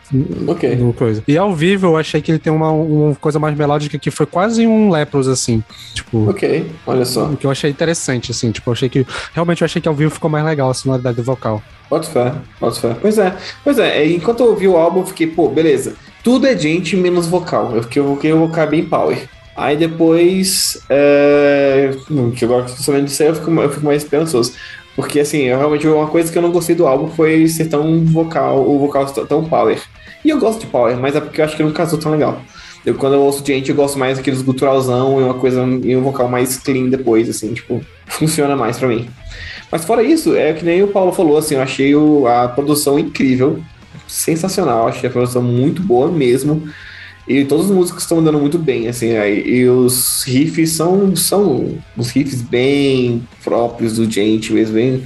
okay. 0.48 0.76
no 0.76 0.94
coisa. 0.94 1.24
E 1.28 1.36
ao 1.36 1.56
vivo 1.56 1.88
eu 1.88 1.98
achei 1.98 2.22
que 2.22 2.32
ele 2.32 2.40
tem 2.40 2.54
uma, 2.54 2.72
uma 2.72 3.16
coisa 3.16 3.40
mais 3.40 3.58
melódica 3.58 3.98
que 3.98 4.12
foi 4.12 4.28
quase 4.28 4.68
um 4.68 4.92
Lepros, 4.92 5.28
assim, 5.28 5.64
tipo... 5.96 6.30
Ok, 6.30 6.70
olha 6.86 7.06
só. 7.06 7.28
Que 7.40 7.48
eu 7.48 7.52
achei 7.52 7.72
interessante, 7.72 8.32
assim, 8.32 8.52
tipo, 8.52 8.70
eu 8.70 8.74
achei 8.74 8.90
que, 8.90 9.06
realmente 9.34 9.62
eu 9.62 9.66
achei 9.66 9.82
que 9.82 9.88
ao 9.88 9.96
vivo 9.96 10.12
ficou 10.12 10.30
mais 10.30 10.46
legal 10.46 10.70
a 10.70 10.74
sonoridade 10.76 11.18
do 11.18 11.24
vocal. 11.24 11.62
Pode 11.90 12.10
fé, 12.10 12.34
pode 12.60 12.80
fé. 12.80 12.96
Pois 13.02 13.18
é, 13.18 13.36
pois 13.64 13.80
é, 13.80 14.06
enquanto 14.08 14.42
eu 14.42 14.48
ouvi 14.48 14.68
o 14.68 14.76
álbum, 14.76 15.00
eu 15.00 15.06
fiquei, 15.06 15.26
pô, 15.26 15.48
beleza. 15.48 15.87
Tudo 16.24 16.48
é 16.48 16.58
gente 16.58 16.96
menos 16.96 17.28
vocal. 17.28 17.76
Eu 17.76 17.84
fiquei, 17.84 18.02
eu 18.02 18.40
vocal 18.40 18.68
bem 18.68 18.84
power. 18.84 19.28
Aí 19.56 19.76
depois, 19.76 20.80
é... 20.88 21.92
que 22.36 22.46
agora 22.46 22.68
sabendo 22.68 23.06
disso 23.06 23.24
aí, 23.24 23.30
eu 23.30 23.36
fico, 23.36 23.52
eu 23.52 23.70
fico 23.70 23.86
mais 23.86 24.04
esperançoso. 24.04 24.54
Porque, 24.96 25.20
assim, 25.20 25.44
eu, 25.44 25.58
realmente 25.58 25.88
uma 25.88 26.08
coisa 26.08 26.32
que 26.32 26.38
eu 26.38 26.42
não 26.42 26.52
gostei 26.52 26.76
do 26.76 26.88
álbum 26.88 27.08
foi 27.08 27.48
ser 27.48 27.66
tão 27.66 28.04
vocal, 28.06 28.68
o 28.68 28.80
vocal 28.80 29.06
tão 29.06 29.46
power. 29.46 29.82
E 30.26 30.30
eu 30.30 30.40
gosto 30.40 30.62
de 30.62 30.68
power, 30.68 30.98
mas 30.98 31.16
é 31.16 31.22
porque 31.22 31.40
eu 31.40 31.46
acho 31.46 31.56
que 31.56 31.64
não 31.64 31.72
casou 31.72 32.00
tão 32.00 32.12
legal. 32.12 32.42
Eu, 32.86 32.96
quando 32.96 33.14
eu 33.14 33.22
ouço 33.22 33.46
gente, 33.46 33.70
eu 33.70 33.76
gosto 33.76 34.00
mais 34.00 34.18
daqueles 34.18 34.42
guturalzão 34.42 35.20
e 35.20 35.24
uma 35.24 35.34
coisa, 35.34 35.62
e 35.84 35.96
um 35.96 36.02
vocal 36.02 36.28
mais 36.28 36.58
clean 36.58 36.90
depois, 36.90 37.30
assim, 37.30 37.54
tipo, 37.54 37.82
funciona 38.08 38.56
mais 38.56 38.80
pra 38.80 38.88
mim. 38.88 39.08
Mas 39.72 39.86
fora 39.86 40.02
isso, 40.02 40.36
é 40.36 40.54
que 40.54 40.64
nem 40.64 40.82
o 40.82 40.88
Paulo 40.88 41.12
falou, 41.12 41.38
assim, 41.38 41.56
eu 41.56 41.62
achei 41.62 41.96
o, 41.96 42.26
a 42.26 42.48
produção 42.48 42.98
incrível, 42.98 43.60
sensacional, 44.08 44.88
achei 44.88 45.10
a 45.10 45.12
produção 45.12 45.42
muito 45.42 45.82
boa 45.82 46.12
mesmo. 46.12 46.68
E 47.28 47.44
todos 47.44 47.66
os 47.66 47.76
músicos 47.76 48.04
estão 48.04 48.20
andando 48.20 48.40
muito 48.40 48.58
bem, 48.58 48.88
assim, 48.88 49.18
aí, 49.18 49.46
e 49.46 49.68
os 49.68 50.24
riffs 50.24 50.72
são, 50.72 51.14
são 51.14 51.78
os 51.98 52.10
riffs 52.10 52.42
bem 52.42 53.28
próprios 53.44 53.98
do 53.98 54.10
gente 54.10 54.54
mesmo, 54.54 54.76
bem, 54.76 55.04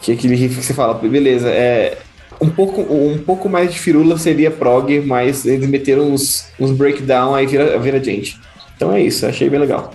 que 0.00 0.10
é 0.10 0.14
aquele 0.14 0.34
riff 0.34 0.56
que 0.56 0.64
você 0.64 0.74
fala, 0.74 0.94
beleza, 0.94 1.48
é 1.48 1.98
um 2.40 2.50
pouco, 2.50 2.80
um 2.92 3.18
pouco 3.18 3.48
mais 3.48 3.72
de 3.72 3.78
firula 3.78 4.18
seria 4.18 4.50
prog, 4.50 5.00
mas 5.02 5.46
eles 5.46 5.68
meteram 5.68 6.10
uns, 6.12 6.46
uns 6.58 6.72
breakdown 6.72 7.32
aí 7.32 7.46
vira, 7.46 7.78
vira 7.78 8.02
gente. 8.02 8.40
Então 8.76 8.92
é 8.92 9.00
isso, 9.00 9.24
achei 9.24 9.48
bem 9.48 9.60
legal. 9.60 9.92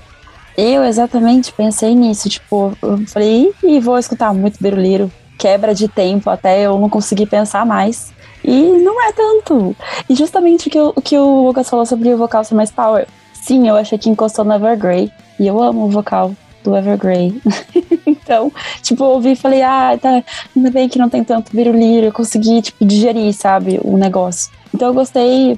Eu 0.58 0.86
exatamente 0.86 1.52
pensei 1.52 1.94
nisso, 1.94 2.30
tipo, 2.30 2.76
eu 2.82 2.98
falei, 3.08 3.52
e 3.62 3.80
vou 3.82 3.98
escutar 4.00 4.34
muito 4.34 4.58
Beruliro, 4.62 5.12
quebra 5.38 5.76
de 5.76 5.90
tempo 5.90 6.30
até 6.30 6.66
eu 6.66 6.80
não 6.80 6.90
conseguir 6.90 7.26
pensar 7.26 7.66
mais. 7.66 8.16
E 8.44 8.72
não 8.80 9.02
é 9.02 9.12
tanto. 9.12 9.76
E 10.10 10.16
justamente 10.16 10.68
o 10.68 10.72
que, 10.72 10.80
o 10.80 11.02
que 11.02 11.18
o 11.18 11.48
Lucas 11.48 11.70
falou 11.70 11.86
sobre 11.86 12.14
o 12.14 12.18
vocal 12.18 12.44
ser 12.44 12.56
mais 12.56 12.72
power. 12.72 13.08
Sim, 13.34 13.68
eu 13.68 13.76
achei 13.76 13.98
que 13.98 14.10
encostou 14.10 14.46
no 14.46 14.54
Evergrey. 14.54 15.12
E 15.40 15.48
eu 15.48 15.62
amo 15.62 15.86
o 15.86 15.90
vocal 15.90 16.32
do 16.64 16.76
Evergrey. 16.76 17.42
então, 18.06 18.52
tipo, 18.82 19.04
eu 19.04 19.10
ouvi 19.10 19.32
e 19.32 19.36
falei, 19.36 19.62
ah, 19.62 19.98
tá, 20.02 20.24
ainda 20.56 20.72
bem 20.72 20.90
que 20.90 21.00
não 21.00 21.10
tem 21.10 21.24
tanto 21.24 21.56
biruliro, 21.56 22.08
eu 22.08 22.12
consegui, 22.12 22.62
tipo, 22.62 22.86
digerir, 22.86 23.34
sabe, 23.34 23.80
o 23.84 23.98
negócio. 23.98 24.52
Então 24.74 24.90
eu 24.90 24.94
gostei 24.94 25.58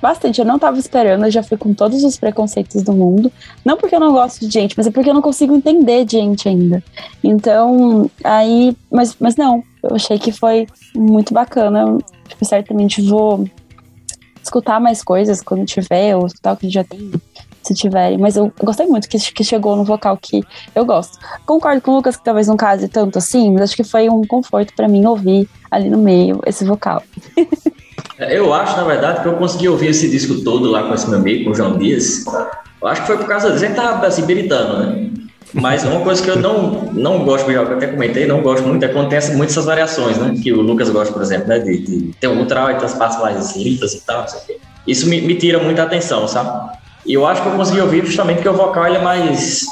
bastante. 0.00 0.40
Eu 0.40 0.44
não 0.44 0.58
tava 0.58 0.78
esperando, 0.78 1.24
eu 1.24 1.30
já 1.30 1.42
fui 1.42 1.56
com 1.56 1.74
todos 1.74 2.02
os 2.04 2.16
preconceitos 2.16 2.82
do 2.82 2.92
mundo. 2.92 3.30
Não 3.64 3.76
porque 3.76 3.94
eu 3.94 4.00
não 4.00 4.12
gosto 4.12 4.40
de 4.40 4.50
gente, 4.50 4.74
mas 4.76 4.86
é 4.86 4.90
porque 4.90 5.10
eu 5.10 5.14
não 5.14 5.22
consigo 5.22 5.54
entender 5.54 6.06
gente 6.08 6.48
ainda. 6.48 6.82
Então, 7.22 8.10
aí. 8.24 8.76
Mas, 8.90 9.16
mas 9.18 9.36
não, 9.36 9.62
eu 9.82 9.94
achei 9.94 10.18
que 10.18 10.32
foi 10.32 10.66
muito 10.94 11.32
bacana. 11.34 11.98
Tipo, 12.28 12.44
certamente 12.44 13.02
vou 13.02 13.48
escutar 14.42 14.80
mais 14.80 15.02
coisas 15.02 15.42
quando 15.42 15.64
tiver, 15.64 16.16
ou 16.16 16.26
escutar 16.26 16.52
o 16.52 16.56
que 16.56 16.70
já 16.70 16.84
tem, 16.84 17.12
se 17.62 17.74
tiverem. 17.74 18.18
Mas 18.18 18.36
eu 18.36 18.52
gostei 18.62 18.86
muito 18.86 19.08
que, 19.08 19.18
que 19.18 19.44
chegou 19.44 19.76
no 19.76 19.84
vocal 19.84 20.16
que 20.16 20.42
eu 20.74 20.84
gosto. 20.84 21.18
Concordo 21.44 21.80
com 21.80 21.92
o 21.92 21.96
Lucas 21.96 22.16
que 22.16 22.24
talvez 22.24 22.46
não 22.46 22.56
case 22.56 22.88
tanto 22.88 23.18
assim, 23.18 23.52
mas 23.52 23.62
acho 23.62 23.76
que 23.76 23.84
foi 23.84 24.08
um 24.08 24.22
conforto 24.24 24.72
para 24.74 24.88
mim 24.88 25.04
ouvir 25.04 25.48
ali 25.70 25.90
no 25.90 25.98
meio 25.98 26.40
esse 26.46 26.64
vocal. 26.64 27.02
Eu 28.18 28.52
acho, 28.52 28.76
na 28.76 28.82
verdade, 28.82 29.22
que 29.22 29.28
eu 29.28 29.36
consegui 29.36 29.68
ouvir 29.68 29.90
esse 29.90 30.10
disco 30.10 30.42
todo 30.42 30.68
lá 30.68 30.82
com 30.82 30.92
esse 30.92 31.08
meu 31.08 31.20
amigo, 31.20 31.44
com 31.44 31.50
o 31.50 31.54
João 31.54 31.78
Dias. 31.78 32.24
Eu 32.80 32.88
acho 32.88 33.02
que 33.02 33.06
foi 33.06 33.16
por 33.16 33.28
causa 33.28 33.52
disso. 33.52 33.64
Ele 33.64 33.74
tava 33.74 34.04
assim, 34.04 34.26
beritando, 34.26 34.78
né? 34.78 35.10
Mas 35.54 35.84
uma 35.84 36.00
coisa 36.00 36.22
que 36.22 36.28
eu 36.28 36.36
não, 36.36 36.92
não 36.92 37.24
gosto, 37.24 37.50
eu 37.50 37.62
até 37.62 37.86
comentei, 37.86 38.26
não 38.26 38.42
gosto 38.42 38.66
muito, 38.66 38.84
é 38.84 38.88
quando 38.88 39.08
tem 39.08 39.18
essas 39.18 39.64
variações, 39.64 40.18
né? 40.18 40.34
Que 40.42 40.52
o 40.52 40.60
Lucas 40.60 40.90
gosta, 40.90 41.12
por 41.12 41.22
exemplo, 41.22 41.48
né? 41.48 41.58
De, 41.58 41.78
de 41.78 42.12
ter 42.20 42.28
um 42.28 42.38
ultra 42.38 42.72
e 42.72 42.74
ter 42.76 42.84
as 42.84 42.94
partes 42.94 43.18
mais 43.20 43.56
limpas 43.56 43.94
e 43.94 44.00
tal, 44.02 44.20
não 44.20 44.28
sei 44.28 44.40
o 44.40 44.42
quê. 44.44 44.58
Isso 44.86 45.08
me, 45.08 45.20
me 45.20 45.34
tira 45.34 45.58
muita 45.58 45.82
atenção, 45.82 46.28
sabe? 46.28 46.76
E 47.06 47.14
eu 47.14 47.26
acho 47.26 47.42
que 47.42 47.48
eu 47.48 47.52
consegui 47.52 47.80
ouvir 47.80 48.04
justamente 48.04 48.36
porque 48.36 48.48
o 48.48 48.54
vocal 48.54 48.86
ele 48.86 48.96
é 48.96 49.02
mais. 49.02 49.64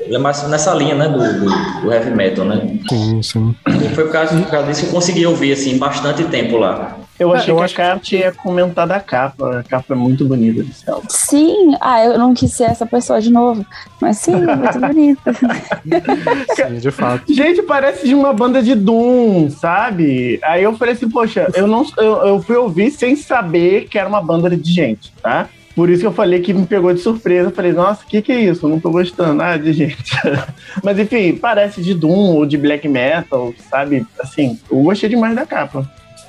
Ele 0.00 0.14
é 0.14 0.18
mais 0.18 0.42
nessa 0.48 0.74
linha, 0.74 0.94
né? 0.94 1.08
Do, 1.08 1.18
do, 1.18 1.82
do 1.82 1.92
heavy 1.92 2.10
metal, 2.10 2.44
né? 2.44 2.78
Sim, 2.88 3.22
sim. 3.22 3.54
E 3.66 3.94
foi 3.94 4.04
por 4.04 4.12
causa, 4.12 4.36
por 4.36 4.50
causa 4.50 4.66
disso 4.66 4.82
que 4.82 4.86
eu 4.88 4.92
consegui 4.92 5.26
ouvir, 5.26 5.52
assim, 5.52 5.78
bastante 5.78 6.24
tempo 6.24 6.56
lá. 6.56 6.96
Eu 7.18 7.32
achei 7.32 7.52
eu 7.52 7.56
que 7.56 7.62
acho 7.64 7.74
a 7.74 7.76
Kátia 7.76 8.18
ia 8.18 8.32
comentar 8.32 8.86
da 8.86 9.00
capa. 9.00 9.60
A 9.60 9.62
capa 9.62 9.94
é 9.94 9.96
muito 9.96 10.24
bonita 10.24 10.62
desse 10.62 10.88
álbum. 10.88 11.06
Sim, 11.08 11.74
ah, 11.80 12.04
eu 12.04 12.18
não 12.18 12.32
quis 12.32 12.52
ser 12.52 12.64
essa 12.64 12.86
pessoa 12.86 13.20
de 13.20 13.30
novo. 13.30 13.66
Mas 14.00 14.18
sim, 14.18 14.32
muito 14.36 14.80
bonita. 14.80 15.32
Sim, 16.54 16.78
de 16.78 16.90
fato. 16.90 17.32
Gente, 17.32 17.62
parece 17.62 18.06
de 18.06 18.14
uma 18.14 18.32
banda 18.32 18.62
de 18.62 18.74
Doom, 18.74 19.50
sabe? 19.50 20.38
Aí 20.42 20.62
eu 20.62 20.76
falei 20.76 20.94
assim, 20.94 21.08
poxa, 21.08 21.50
eu 21.54 21.66
não 21.66 21.84
eu, 21.96 22.26
eu 22.26 22.42
fui 22.42 22.56
ouvir 22.56 22.90
sem 22.92 23.16
saber 23.16 23.88
que 23.88 23.98
era 23.98 24.08
uma 24.08 24.22
banda 24.22 24.48
de 24.56 24.72
gente, 24.72 25.12
tá? 25.20 25.48
Por 25.74 25.88
isso 25.88 26.00
que 26.00 26.06
eu 26.08 26.12
falei 26.12 26.40
que 26.40 26.52
me 26.52 26.66
pegou 26.66 26.92
de 26.92 27.00
surpresa. 27.00 27.48
Eu 27.50 27.54
falei, 27.54 27.72
nossa, 27.72 28.02
o 28.02 28.06
que, 28.08 28.20
que 28.20 28.32
é 28.32 28.40
isso? 28.40 28.66
Eu 28.66 28.70
não 28.70 28.80
tô 28.80 28.90
gostando. 28.90 29.40
Ah, 29.40 29.56
de 29.56 29.72
gente. 29.72 30.10
Mas 30.82 30.98
enfim, 30.98 31.36
parece 31.36 31.80
de 31.80 31.94
Doom 31.94 32.34
ou 32.34 32.44
de 32.44 32.56
black 32.56 32.88
metal, 32.88 33.54
sabe? 33.70 34.04
Assim, 34.20 34.58
eu 34.68 34.82
gostei 34.82 35.08
demais 35.08 35.36
da 35.36 35.46
capa. 35.46 35.88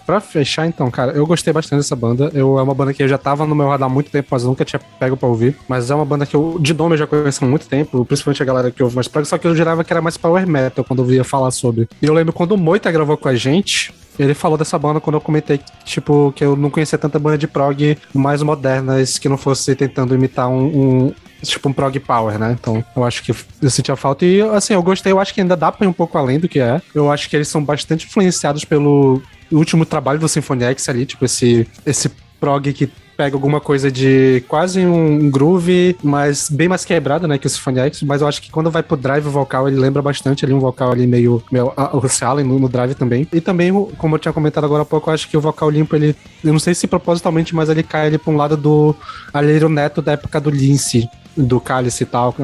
Pra 0.10 0.20
fechar, 0.20 0.66
então, 0.66 0.90
cara, 0.90 1.12
eu 1.12 1.24
gostei 1.24 1.54
bastante 1.54 1.82
dessa 1.82 1.96
banda. 1.96 2.32
Eu, 2.34 2.58
é 2.58 2.64
uma 2.64 2.74
banda 2.74 2.92
que 2.92 3.04
eu 3.04 3.08
já 3.08 3.16
tava 3.16 3.46
no 3.46 3.54
meu 3.54 3.70
radar 3.70 3.88
há 3.88 3.94
muito 3.94 4.10
tempo, 4.10 4.28
mas 4.32 4.44
nunca 4.44 4.66
tinha 4.66 4.80
pego 5.00 5.16
pra 5.16 5.30
ouvir. 5.30 5.56
Mas 5.68 5.92
é 5.92 5.94
uma 5.94 6.04
banda 6.04 6.26
que 6.26 6.36
eu, 6.36 6.58
de 6.60 6.74
nome, 6.74 6.96
eu 6.96 6.98
já 6.98 7.06
conheço 7.06 7.46
há 7.46 7.48
muito 7.48 7.68
tempo, 7.68 8.04
principalmente 8.04 8.42
a 8.42 8.46
galera 8.48 8.72
que 8.72 8.82
ouve 8.82 8.96
mais 8.96 9.08
praga, 9.08 9.26
só 9.26 9.38
que 9.38 9.46
eu 9.46 9.56
jurava 9.56 9.84
que 9.84 9.94
era 9.94 10.02
mais 10.02 10.18
power 10.18 10.48
metal 10.48 10.84
quando 10.84 11.04
eu 11.04 11.06
via 11.06 11.24
falar 11.24 11.52
sobre. 11.52 11.88
E 12.02 12.08
eu 12.08 12.14
lembro 12.16 12.34
quando 12.34 12.54
o 12.54 12.58
Moita 12.58 12.92
gravou 12.92 13.18
com 13.18 13.28
a 13.28 13.36
gente, 13.36 13.94
ele 14.18 14.34
falou 14.34 14.58
dessa 14.58 14.80
banda 14.80 15.00
quando 15.00 15.14
eu 15.14 15.22
comentei, 15.22 15.60
tipo, 15.86 16.34
que 16.36 16.44
eu 16.44 16.56
não 16.56 16.72
conhecia 16.72 16.98
tanta 16.98 17.20
banda 17.20 17.38
de 17.38 17.48
prog 17.48 17.96
mais 18.12 18.42
modernas 18.42 19.20
que 19.20 19.30
não 19.30 19.38
fosse 19.38 19.76
tentando 19.76 20.16
imitar 20.16 20.50
um, 20.50 20.64
um 21.06 21.14
tipo 21.44 21.70
um 21.70 21.74
prog 21.74 22.00
power, 22.00 22.40
né? 22.40 22.58
Então, 22.60 22.84
eu 22.96 23.04
acho 23.04 23.22
que 23.22 23.32
eu 23.62 23.70
sentia 23.70 23.96
falta. 23.96 24.26
E, 24.26 24.42
assim, 24.42 24.74
eu 24.74 24.82
gostei, 24.82 25.12
eu 25.12 25.20
acho 25.20 25.36
que 25.36 25.42
ainda 25.42 25.56
dá 25.56 25.72
pra 25.72 25.86
ir 25.86 25.90
um 25.90 25.94
pouco 25.94 26.18
além 26.18 26.40
do 26.40 26.50
que 26.50 26.60
é. 26.60 26.82
Eu 26.96 27.12
acho 27.12 27.30
que 27.30 27.36
eles 27.36 27.48
são 27.48 27.64
bastante 27.64 28.08
influenciados 28.08 28.66
pelo 28.66 29.22
último 29.52 29.86
trabalho 29.86 30.20
do 30.20 30.28
Symphony 30.28 30.64
X 30.66 30.90
ali, 30.90 31.06
tipo, 31.06 31.26
esse, 31.26 31.68
esse 31.86 32.10
prog 32.40 32.72
que 32.74 32.90
pega 33.18 33.36
alguma 33.36 33.60
coisa 33.60 33.92
de 33.92 34.42
quase 34.48 34.80
um 34.86 35.30
groove, 35.30 35.94
mas 36.02 36.50
bem 36.50 36.70
mais 36.70 36.86
quebrado, 36.86 37.28
né, 37.28 37.38
que 37.38 37.46
o 37.46 37.50
Symphony 37.50 37.80
X, 37.82 38.02
mas 38.04 38.22
eu 38.22 38.28
acho 38.30 38.42
que 38.42 38.50
quando 38.50 38.72
vai 38.72 38.82
pro 38.82 38.96
drive 38.96 39.26
vocal, 39.26 39.68
ele 39.68 39.78
lembra 39.78 40.02
bastante 40.02 40.46
ali 40.46 40.54
um 40.54 40.60
vocal 40.60 40.94
ali 40.94 41.06
meio, 41.06 41.44
meio 41.52 41.74
a- 41.76 41.94
o 41.94 42.00
Russell 42.00 42.30
Allen 42.30 42.46
no, 42.46 42.58
no 42.58 42.70
drive 42.70 42.96
também. 42.96 43.28
E 43.34 43.42
também, 43.42 43.74
o- 43.74 43.88
como 43.98 44.16
eu 44.16 44.20
tinha 44.20 44.32
comentado 44.32 44.64
agora 44.64 44.84
há 44.84 44.86
pouco, 44.86 45.10
eu 45.10 45.14
acho 45.14 45.28
que 45.28 45.36
o 45.36 45.42
vocal 45.42 45.70
limpo, 45.70 45.98
ele, 45.98 46.16
eu 46.42 46.54
não 46.54 46.60
sei 46.60 46.74
se 46.74 46.88
propositalmente, 46.88 47.54
mas 47.54 47.68
ele 47.68 47.84
cai 47.84 48.08
ali 48.08 48.18
pra 48.18 48.32
um 48.32 48.38
lado 48.38 48.56
do 48.56 48.96
Alheiro 49.34 49.68
Neto 49.68 50.02
da 50.02 50.14
época 50.14 50.40
do 50.40 50.50
Lince, 50.50 51.06
do 51.44 51.60
Cálice 51.60 52.04
e 52.04 52.06
tal, 52.06 52.36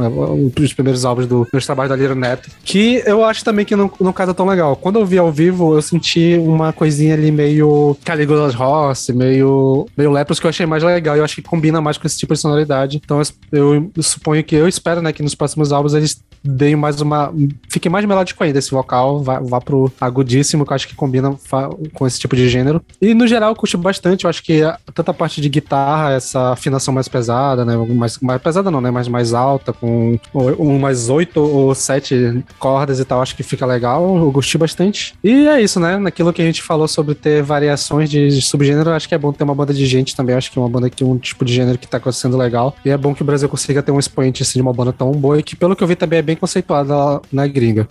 os 0.59 0.73
primeiros 0.73 1.05
álbuns 1.05 1.27
do, 1.27 1.47
dos 1.51 1.65
trabalhos 1.65 1.89
da 1.89 1.95
Lira 1.95 2.15
Neto, 2.15 2.49
que 2.63 3.03
eu 3.05 3.23
acho 3.23 3.43
também 3.43 3.65
que 3.65 3.75
não, 3.75 3.91
não 3.99 4.13
casa 4.13 4.33
tão 4.33 4.45
legal. 4.45 4.75
Quando 4.75 4.99
eu 4.99 5.05
vi 5.05 5.17
ao 5.17 5.31
vivo, 5.31 5.75
eu 5.75 5.81
senti 5.81 6.37
uma 6.37 6.71
coisinha 6.71 7.13
ali 7.13 7.31
meio 7.31 7.95
Caligula 8.03 8.49
Rossi, 8.51 9.13
meio, 9.13 9.87
meio 9.97 10.11
Lepros, 10.11 10.39
que 10.39 10.45
eu 10.45 10.49
achei 10.49 10.65
mais 10.65 10.83
legal. 10.83 11.15
Eu 11.15 11.23
acho 11.23 11.35
que 11.35 11.41
combina 11.41 11.81
mais 11.81 11.97
com 11.97 12.07
esse 12.07 12.17
tipo 12.17 12.33
de 12.33 12.39
sonoridade. 12.39 13.01
Então 13.03 13.21
eu, 13.51 13.91
eu 13.95 14.03
suponho 14.03 14.43
que, 14.43 14.55
eu 14.55 14.67
espero, 14.67 15.01
né, 15.01 15.11
que 15.11 15.23
nos 15.23 15.35
próximos 15.35 15.71
álbuns 15.71 15.93
eles 15.93 16.21
deem 16.45 16.75
mais 16.75 17.01
uma... 17.01 17.33
Fique 17.69 17.89
mais 17.89 18.05
melódico 18.05 18.43
ainda 18.43 18.59
esse 18.59 18.71
vocal, 18.71 19.21
vá, 19.21 19.39
vá 19.39 19.59
pro 19.59 19.91
agudíssimo, 19.99 20.65
que 20.65 20.71
eu 20.71 20.75
acho 20.75 20.87
que 20.87 20.95
combina 20.95 21.35
com 21.93 22.07
esse 22.07 22.19
tipo 22.19 22.35
de 22.35 22.47
gênero. 22.47 22.81
E 23.01 23.13
no 23.13 23.27
geral 23.27 23.49
eu 23.49 23.55
curti 23.55 23.77
bastante, 23.77 24.25
eu 24.25 24.29
acho 24.29 24.43
que 24.43 24.61
tanta 24.93 25.13
parte 25.13 25.41
de 25.41 25.49
guitarra, 25.49 26.13
essa 26.13 26.51
afinação 26.51 26.93
mais 26.93 27.07
pesada, 27.07 27.65
né, 27.65 27.75
mais, 27.77 28.19
mais 28.19 28.41
pesada 28.41 28.71
não, 28.71 28.81
né, 28.81 28.91
mais, 28.91 29.07
mais 29.07 29.33
alta, 29.33 29.73
com 29.73 30.17
um, 30.33 30.79
mais 30.79 31.09
oito 31.09 31.39
ou 31.39 31.73
sete 31.75 32.43
cordas 32.59 32.99
e 32.99 33.05
tal, 33.05 33.21
acho 33.21 33.35
que 33.35 33.43
fica 33.43 33.65
legal, 33.65 34.17
eu 34.17 34.31
gostei 34.31 34.59
bastante. 34.59 35.15
E 35.23 35.47
é 35.47 35.61
isso, 35.61 35.79
né, 35.79 35.97
naquilo 35.97 36.31
que 36.31 36.41
a 36.41 36.45
gente 36.45 36.61
falou 36.61 36.87
sobre 36.87 37.15
ter 37.15 37.41
variações 37.41 38.09
de, 38.09 38.41
subgênero, 38.41 38.91
acho 38.91 39.07
que 39.07 39.15
é 39.15 39.17
bom 39.17 39.31
ter 39.31 39.43
uma 39.43 39.55
banda 39.55 39.73
de 39.73 39.85
gente 39.85 40.15
também, 40.15 40.35
acho 40.35 40.51
que 40.51 40.59
uma 40.59 40.69
banda 40.69 40.89
que 40.89 41.03
um 41.03 41.17
tipo 41.17 41.43
de 41.43 41.53
gênero 41.53 41.77
que 41.77 41.87
tá 41.87 42.01
sendo 42.11 42.37
legal. 42.37 42.75
E 42.85 42.89
é 42.89 42.97
bom 42.97 43.13
que 43.13 43.21
o 43.21 43.25
Brasil 43.25 43.49
consiga 43.49 43.81
ter 43.81 43.91
um 43.91 43.99
expoente 43.99 44.43
assim, 44.43 44.59
de 44.59 44.61
uma 44.61 44.73
banda 44.73 44.93
tão 44.93 45.11
boa 45.11 45.39
e 45.39 45.43
que, 45.43 45.55
pelo 45.55 45.75
que 45.75 45.83
eu 45.83 45.87
vi, 45.87 45.95
também 45.95 46.19
é 46.19 46.21
bem 46.21 46.34
conceituada 46.35 46.95
lá 46.95 47.21
na 47.31 47.47
gringa. 47.47 47.87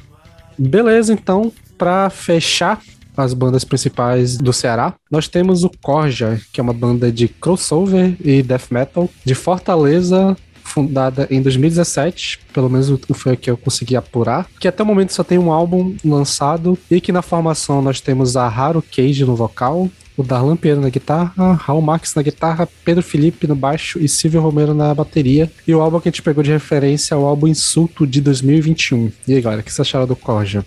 Beleza, 0.58 1.12
então, 1.12 1.52
pra 1.76 2.10
fechar 2.10 2.80
as 3.16 3.32
bandas 3.32 3.64
principais 3.64 4.36
do 4.36 4.52
Ceará, 4.52 4.94
nós 5.10 5.28
temos 5.28 5.64
o 5.64 5.70
Corja, 5.82 6.40
que 6.52 6.60
é 6.60 6.62
uma 6.62 6.72
banda 6.72 7.12
de 7.12 7.28
crossover 7.28 8.16
e 8.20 8.42
death 8.42 8.70
metal 8.70 9.08
de 9.24 9.34
Fortaleza, 9.34 10.36
fundada 10.64 11.28
em 11.30 11.40
2017, 11.40 12.40
pelo 12.52 12.68
menos 12.68 12.92
foi 13.12 13.34
o 13.34 13.36
que 13.36 13.50
eu 13.50 13.56
consegui 13.56 13.94
apurar, 13.94 14.48
que 14.58 14.66
até 14.66 14.82
o 14.82 14.86
momento 14.86 15.12
só 15.12 15.22
tem 15.22 15.38
um 15.38 15.52
álbum 15.52 15.94
lançado 16.04 16.76
e 16.90 17.00
que 17.00 17.12
na 17.12 17.22
formação 17.22 17.80
nós 17.80 18.00
temos 18.00 18.36
a 18.36 18.46
Haru 18.48 18.82
Cage 18.82 19.24
no 19.24 19.36
vocal, 19.36 19.88
o 20.16 20.22
Darlan 20.22 20.56
Pinheiro 20.56 20.80
na 20.80 20.88
guitarra, 20.90 21.54
Raul 21.54 21.82
Marques 21.82 22.14
na 22.14 22.22
guitarra, 22.22 22.68
Pedro 22.84 23.02
Felipe 23.02 23.46
no 23.46 23.56
baixo 23.56 23.98
e 23.98 24.08
Silvio 24.08 24.40
Romero 24.40 24.72
na 24.74 24.94
bateria. 24.94 25.50
E 25.66 25.74
o 25.74 25.80
álbum 25.80 26.00
que 26.00 26.08
a 26.08 26.10
gente 26.10 26.22
pegou 26.22 26.42
de 26.42 26.52
referência 26.52 27.14
é 27.14 27.18
o 27.18 27.24
álbum 27.26 27.48
Insulto 27.48 28.06
de 28.06 28.20
2021. 28.20 29.10
E 29.26 29.34
aí, 29.34 29.40
galera, 29.40 29.60
o 29.60 29.64
que 29.64 29.72
vocês 29.72 29.86
acharam 29.88 30.06
do 30.06 30.14
Corja? 30.16 30.64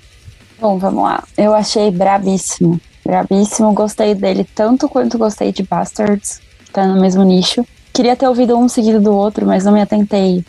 Bom, 0.60 0.78
vamos 0.78 1.04
lá. 1.04 1.24
Eu 1.38 1.54
achei 1.54 1.90
brabíssimo. 1.92 2.80
Brabíssimo. 3.06 3.72
Gostei 3.74 4.14
dele 4.16 4.46
tanto 4.56 4.90
quanto 4.90 5.18
gostei 5.18 5.52
de 5.54 5.64
Bastards. 5.64 6.42
Tá 6.74 6.86
no 6.86 7.00
mesmo 7.00 7.24
nicho. 7.24 7.66
Queria 7.94 8.16
ter 8.16 8.28
ouvido 8.28 8.58
um 8.58 8.68
seguido 8.68 9.00
do 9.00 9.14
outro, 9.16 9.46
mas 9.46 9.64
não 9.64 9.72
me 9.72 9.82
atentei 9.82 10.44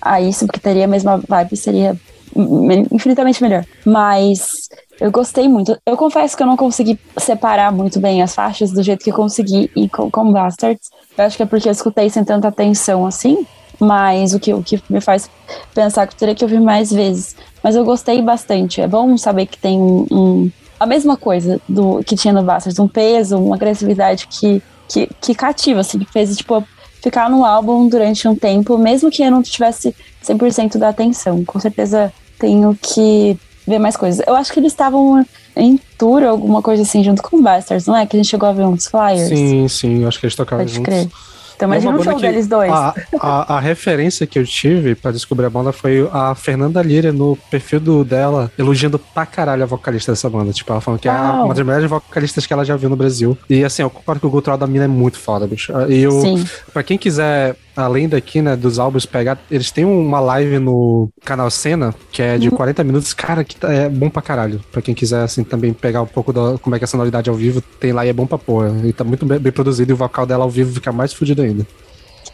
a 0.00 0.20
isso, 0.20 0.46
porque 0.46 0.60
teria 0.60 0.84
a 0.84 0.88
mesma 0.88 1.20
vibe, 1.28 1.56
seria 1.56 1.96
me- 2.34 2.86
infinitamente 2.92 3.42
melhor. 3.42 3.64
Mas 3.84 4.68
eu 5.00 5.10
gostei 5.10 5.48
muito. 5.48 5.76
Eu 5.86 5.96
confesso 5.96 6.36
que 6.36 6.42
eu 6.42 6.46
não 6.46 6.56
consegui 6.56 6.98
separar 7.18 7.72
muito 7.72 8.00
bem 8.00 8.22
as 8.22 8.34
faixas 8.34 8.70
do 8.72 8.82
jeito 8.82 9.04
que 9.04 9.10
eu 9.10 9.14
consegui 9.14 9.70
e 9.76 9.88
com, 9.88 10.10
com 10.10 10.32
Bastards. 10.32 10.90
Eu 11.16 11.24
acho 11.24 11.36
que 11.36 11.42
é 11.42 11.46
porque 11.46 11.68
eu 11.68 11.72
escutei 11.72 12.08
sem 12.10 12.24
tanta 12.24 12.48
atenção 12.48 13.06
assim. 13.06 13.46
Mas 13.78 14.32
o 14.32 14.40
que, 14.40 14.54
o 14.54 14.62
que 14.62 14.82
me 14.88 15.02
faz 15.02 15.28
pensar 15.74 16.06
que 16.06 16.14
eu 16.14 16.18
teria 16.18 16.34
que 16.34 16.42
ouvir 16.44 16.60
mais 16.60 16.90
vezes. 16.90 17.36
Mas 17.62 17.76
eu 17.76 17.84
gostei 17.84 18.22
bastante. 18.22 18.80
É 18.80 18.88
bom 18.88 19.18
saber 19.18 19.44
que 19.46 19.58
tem 19.58 19.78
um, 19.78 20.06
um- 20.10 20.50
a 20.80 20.86
mesma 20.86 21.16
coisa 21.16 21.60
do 21.68 22.02
que 22.04 22.16
tinha 22.16 22.32
no 22.32 22.42
Bastards, 22.42 22.78
um 22.78 22.88
peso, 22.88 23.36
uma 23.38 23.56
agressividade 23.56 24.26
que, 24.28 24.62
que, 24.88 25.08
que 25.20 25.34
cativa, 25.34 25.80
assim, 25.80 25.98
que 25.98 26.10
fez 26.10 26.34
tipo, 26.36 26.64
ficar 27.02 27.28
no 27.28 27.44
álbum 27.44 27.86
durante 27.88 28.26
um 28.26 28.34
tempo, 28.34 28.76
mesmo 28.78 29.10
que 29.10 29.22
eu 29.22 29.30
não 29.30 29.42
tivesse 29.42 29.94
100% 30.22 30.78
da 30.78 30.88
atenção. 30.88 31.44
Com 31.44 31.60
certeza 31.60 32.10
tenho 32.38 32.76
que 32.80 33.38
ver 33.66 33.78
mais 33.78 33.96
coisas. 33.96 34.24
Eu 34.26 34.36
acho 34.36 34.52
que 34.52 34.60
eles 34.60 34.72
estavam 34.72 35.24
em 35.56 35.78
tour, 35.98 36.22
alguma 36.22 36.60
coisa 36.62 36.82
assim, 36.82 37.02
junto 37.02 37.22
com 37.22 37.38
o 37.38 37.42
Bastards, 37.42 37.86
não 37.86 37.96
é? 37.96 38.06
Que 38.06 38.16
a 38.16 38.18
gente 38.20 38.28
chegou 38.30 38.48
a 38.48 38.52
ver 38.52 38.64
uns 38.64 38.86
flyers. 38.86 39.28
Sim, 39.28 39.66
sim, 39.68 40.02
eu 40.02 40.08
acho 40.08 40.20
que 40.20 40.26
eles 40.26 40.36
tocaram 40.36 40.62
Pode 40.64 40.74
juntos. 40.74 40.84
crer. 40.94 41.08
Então 41.56 41.72
É 41.72 41.72
imagina 41.72 41.92
uma 41.92 42.00
um 42.00 42.04
show 42.04 42.20
deles 42.20 42.46
dois. 42.46 42.70
A, 42.70 42.94
a, 43.18 43.56
a 43.56 43.60
referência 43.60 44.26
que 44.26 44.38
eu 44.38 44.44
tive 44.44 44.94
pra 44.94 45.10
descobrir 45.10 45.46
a 45.46 45.50
banda 45.50 45.72
foi 45.72 46.06
a 46.12 46.34
Fernanda 46.34 46.82
Lira 46.82 47.10
no 47.14 47.34
perfil 47.50 47.80
do, 47.80 48.04
dela, 48.04 48.52
elogiando 48.58 48.98
pra 48.98 49.24
caralho 49.24 49.62
a 49.62 49.66
vocalista 49.66 50.12
dessa 50.12 50.28
banda. 50.28 50.52
Tipo, 50.52 50.72
ela 50.72 50.82
falando 50.82 51.00
que 51.00 51.08
é 51.08 51.12
uma 51.12 51.54
das 51.54 51.64
melhores 51.64 51.88
vocalistas 51.88 52.44
que 52.46 52.52
ela 52.52 52.62
já 52.62 52.76
viu 52.76 52.90
no 52.90 52.96
Brasil. 52.96 53.38
E 53.48 53.64
assim, 53.64 53.80
eu 53.80 53.88
concordo 53.88 54.20
que 54.20 54.26
o 54.26 54.30
gutural 54.30 54.58
da 54.58 54.66
mina 54.66 54.84
é 54.84 54.88
muito 54.88 55.18
foda, 55.18 55.46
bicho. 55.46 55.72
E 55.88 56.02
eu, 56.02 56.20
Sim. 56.20 56.44
pra 56.74 56.82
quem 56.82 56.98
quiser, 56.98 57.56
além 57.76 58.08
daqui, 58.08 58.40
né, 58.40 58.56
dos 58.56 58.78
álbuns 58.78 59.04
pegar, 59.04 59.38
eles 59.50 59.70
têm 59.70 59.84
uma 59.84 60.18
live 60.20 60.58
no 60.58 61.08
canal 61.24 61.50
Cena, 61.50 61.94
que 62.10 62.22
é 62.22 62.32
Uhum. 62.34 62.38
de 62.38 62.50
40 62.50 62.82
minutos. 62.82 63.12
Cara, 63.12 63.44
que 63.44 63.54
tá- 63.56 63.72
é 63.72 63.88
bom 63.88 64.08
pra 64.08 64.22
caralho. 64.22 64.60
Pra 64.72 64.80
quem 64.80 64.94
quiser, 64.94 65.22
assim, 65.22 65.44
também 65.44 65.72
pegar 65.72 66.02
um 66.02 66.06
pouco 66.06 66.32
da 66.32 66.56
como 66.58 66.74
é 66.74 66.78
que 66.78 66.84
é 66.84 66.86
a 66.86 66.88
sonoridade 66.88 67.28
ao 67.28 67.36
vivo, 67.36 67.60
tem 67.60 67.92
lá 67.92 68.06
e 68.06 68.08
é 68.08 68.12
bom 68.12 68.26
pra 68.26 68.38
porra. 68.38 68.74
E 68.84 68.92
tá 68.92 69.04
muito 69.04 69.26
bem, 69.26 69.38
bem 69.38 69.52
produzido 69.52 69.92
e 69.92 69.94
o 69.94 69.96
vocal 69.96 70.24
dela 70.26 70.44
ao 70.44 70.50
vivo 70.50 70.72
fica 70.72 70.90
mais 70.90 71.12
fudido 71.12 71.42
ainda. 71.42 71.66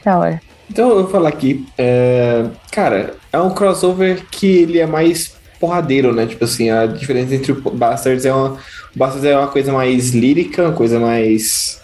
Da 0.05 0.19
hora. 0.19 0.41
Então 0.71 0.89
eu 0.91 1.03
vou 1.03 1.09
falar 1.09 1.29
aqui. 1.29 1.67
é, 1.77 2.47
Cara, 2.71 3.15
é 3.33 3.39
um 3.41 3.51
crossover 3.51 4.25
que 4.31 4.47
ele 4.47 4.79
é 4.79 4.87
mais 4.87 5.35
porradeiro, 5.61 6.13
né? 6.15 6.25
Tipo 6.27 6.45
assim, 6.45 6.71
a 6.71 6.87
diferença 6.87 7.35
entre 7.35 7.53
o 7.53 7.61
Bastards 7.71 8.25
é 8.25 8.33
uma. 8.33 8.53
O 8.95 8.99
Bastards 8.99 9.25
é 9.25 9.37
uma 9.37 9.49
coisa 9.49 9.73
mais 9.73 10.11
lírica, 10.11 10.63
uma 10.69 10.73
coisa 10.73 10.99
mais 10.99 11.81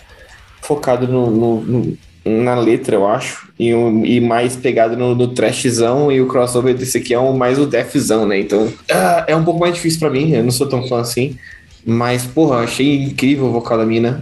focado 0.62 1.06
no, 1.06 1.30
no- 1.30 1.60
no- 1.62 1.98
na 2.28 2.54
letra, 2.58 2.96
eu 2.96 3.06
acho. 3.06 3.48
E, 3.58 3.74
um- 3.74 4.04
e 4.04 4.20
mais 4.20 4.56
pegado 4.56 4.96
no, 4.96 5.14
no 5.14 5.28
trashzão. 5.28 6.10
E 6.12 6.20
o 6.20 6.26
crossover 6.26 6.74
desse 6.74 6.98
aqui 6.98 7.14
é 7.14 7.18
um, 7.18 7.36
mais 7.36 7.58
o 7.58 7.66
deathzão, 7.66 8.26
né? 8.26 8.38
Então 8.40 8.72
ah, 8.90 9.24
é 9.26 9.34
um 9.36 9.44
pouco 9.44 9.60
mais 9.60 9.74
difícil 9.74 10.00
pra 10.00 10.10
mim. 10.10 10.32
Eu 10.32 10.42
não 10.44 10.50
sou 10.50 10.68
tão 10.68 10.86
fã 10.86 11.00
assim. 11.00 11.36
Mas, 11.84 12.24
porra, 12.24 12.58
achei 12.58 13.02
incrível 13.04 13.46
o 13.46 13.52
vocal 13.52 13.78
da 13.78 13.86
mina. 13.86 14.20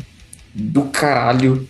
Do 0.55 0.83
caralho. 0.83 1.67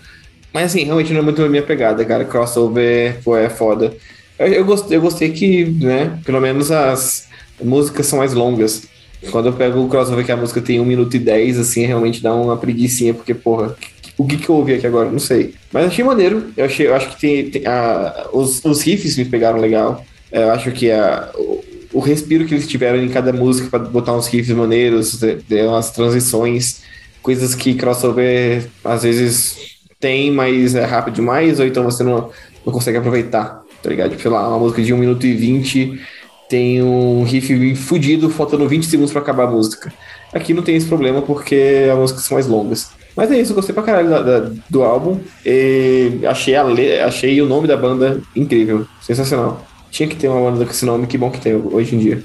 Mas 0.53 0.67
assim, 0.67 0.85
realmente 0.85 1.13
não 1.13 1.21
é 1.21 1.23
muito 1.23 1.43
a 1.43 1.49
minha 1.49 1.63
pegada, 1.63 2.05
cara. 2.05 2.25
Crossover, 2.25 3.19
pô, 3.25 3.37
é 3.37 3.49
foda. 3.49 3.95
Eu, 4.39 4.47
eu, 4.49 4.65
gostei, 4.65 4.97
eu 4.97 5.01
gostei 5.01 5.31
que, 5.31 5.65
né, 5.65 6.19
pelo 6.25 6.41
menos 6.41 6.71
as 6.71 7.27
músicas 7.63 8.07
são 8.07 8.19
mais 8.19 8.33
longas. 8.35 8.85
Quando 9.31 9.47
eu 9.47 9.53
pego 9.55 9.81
o 9.81 9.89
crossover 9.89 10.25
que 10.25 10.31
a 10.31 10.37
música 10.37 10.61
tem 10.61 10.79
1 10.79 10.85
minuto 10.85 11.17
e 11.17 11.19
10, 11.19 11.59
assim, 11.59 11.85
realmente 11.87 12.23
dá 12.23 12.35
uma 12.35 12.57
preguiçinha, 12.57 13.15
porque, 13.15 13.33
porra, 13.35 13.75
o 14.19 14.27
que, 14.27 14.37
que 14.37 14.49
eu 14.49 14.55
ouvi 14.55 14.75
aqui 14.75 14.87
agora? 14.87 15.11
Não 15.11 15.19
sei. 15.19 15.55
Mas 15.73 15.87
achei 15.87 16.05
maneiro. 16.05 16.51
Eu, 16.57 16.65
achei, 16.65 16.87
eu 16.87 16.95
acho 16.95 17.11
que 17.11 17.21
tem, 17.21 17.51
tem 17.51 17.67
a, 17.67 18.29
os, 18.33 18.65
os 18.65 18.83
riffs 18.83 19.17
me 19.17 19.25
pegaram 19.25 19.59
legal. 19.59 20.05
Eu 20.33 20.51
acho 20.51 20.73
que 20.73 20.91
a, 20.91 21.31
o, 21.35 21.65
o 21.93 22.01
respiro 22.01 22.47
que 22.47 22.55
eles 22.55 22.67
tiveram 22.67 23.03
em 23.03 23.09
cada 23.09 23.33
música 23.33 23.69
para 23.69 23.79
botar 23.79 24.15
uns 24.15 24.27
riffs 24.27 24.55
maneiros, 24.55 25.21
umas 25.51 25.91
transições, 25.91 26.83
coisas 27.23 27.55
que 27.55 27.75
crossover 27.75 28.67
às 28.85 29.03
vezes 29.03 29.77
tem, 30.01 30.31
mas 30.31 30.75
é 30.75 30.85
rápido 30.85 31.15
demais, 31.15 31.59
ou 31.59 31.67
então 31.67 31.85
você 31.85 32.03
não, 32.03 32.31
não 32.65 32.73
consegue 32.73 32.99
aproveitar, 32.99 33.63
tá 33.83 33.91
ligado? 33.91 34.11
Tipo, 34.11 34.23
sei 34.23 34.31
lá, 34.31 34.49
uma 34.49 34.59
música 34.59 34.83
de 34.83 34.93
1 34.93 34.99
minuto 34.99 35.27
e 35.27 35.35
20 35.35 36.01
tem 36.49 36.83
um 36.83 37.25
riff 37.25 37.75
fudido, 37.75 38.31
faltando 38.31 38.69
20 38.69 38.87
segundos 38.87 39.13
para 39.13 39.23
acabar 39.23 39.45
a 39.45 39.51
música. 39.51 39.93
Aqui 40.33 40.55
não 40.55 40.63
tem 40.63 40.77
esse 40.77 40.87
problema 40.87 41.23
porque 41.23 41.89
as 41.91 41.99
músicas 41.99 42.25
são 42.25 42.37
mais 42.37 42.47
longas. 42.47 42.91
Mas 43.17 43.33
é 43.33 43.41
isso, 43.41 43.55
gostei 43.55 43.75
pra 43.75 43.83
caralho 43.83 44.11
da, 44.11 44.21
da, 44.21 44.51
do 44.69 44.85
álbum. 44.85 45.19
E 45.45 46.21
achei, 46.29 46.55
a, 46.55 46.65
achei 47.07 47.41
o 47.41 47.47
nome 47.47 47.67
da 47.67 47.77
banda 47.77 48.21
incrível, 48.37 48.87
sensacional. 49.01 49.65
Tinha 49.91 50.09
que 50.09 50.17
ter 50.17 50.29
uma 50.29 50.51
banda 50.51 50.65
com 50.65 50.71
esse 50.71 50.85
nome, 50.85 51.07
que 51.07 51.17
bom 51.17 51.31
que 51.31 51.41
tem 51.41 51.55
hoje 51.55 51.97
em 51.97 51.99
dia. 51.99 52.23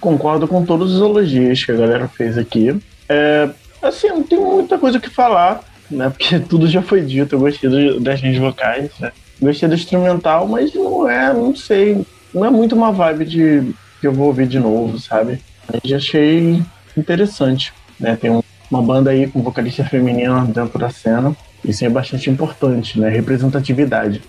Concordo 0.00 0.48
com 0.48 0.64
todos 0.64 0.94
os 0.94 1.00
elogios 1.00 1.64
que 1.64 1.70
a 1.70 1.76
galera 1.76 2.08
fez 2.08 2.36
aqui. 2.36 2.76
É, 3.08 3.48
assim, 3.80 4.08
não 4.08 4.24
tem 4.24 4.38
muita 4.38 4.76
coisa 4.76 4.98
que 4.98 5.08
falar, 5.08 5.62
né? 5.88 6.10
Porque 6.16 6.40
tudo 6.40 6.66
já 6.66 6.82
foi 6.82 7.02
dito. 7.02 7.36
Eu 7.36 7.40
gostei 7.40 7.70
do, 7.70 8.00
das 8.00 8.20
minhas 8.20 8.38
vocais, 8.38 8.90
né? 8.98 9.12
Gostei 9.40 9.68
do 9.68 9.74
instrumental, 9.76 10.48
mas 10.48 10.74
não 10.74 11.08
é, 11.08 11.32
não 11.32 11.54
sei, 11.54 12.04
não 12.34 12.44
é 12.44 12.50
muito 12.50 12.74
uma 12.74 12.90
vibe 12.90 13.24
de 13.26 13.74
que 14.00 14.06
eu 14.06 14.12
vou 14.12 14.26
ouvir 14.26 14.46
de 14.46 14.58
novo, 14.58 14.98
sabe? 14.98 15.40
Mas 15.70 15.92
achei 15.92 16.62
interessante, 16.96 17.72
né? 18.00 18.16
Tem 18.16 18.30
um, 18.30 18.42
uma 18.70 18.82
banda 18.82 19.10
aí 19.10 19.26
com 19.26 19.42
vocalista 19.42 19.84
feminina 19.84 20.44
dentro 20.44 20.78
da 20.78 20.90
cena. 20.90 21.36
Isso 21.64 21.84
é 21.84 21.88
bastante 21.88 22.30
importante, 22.30 23.00
né? 23.00 23.08
Representatividade 23.08 24.22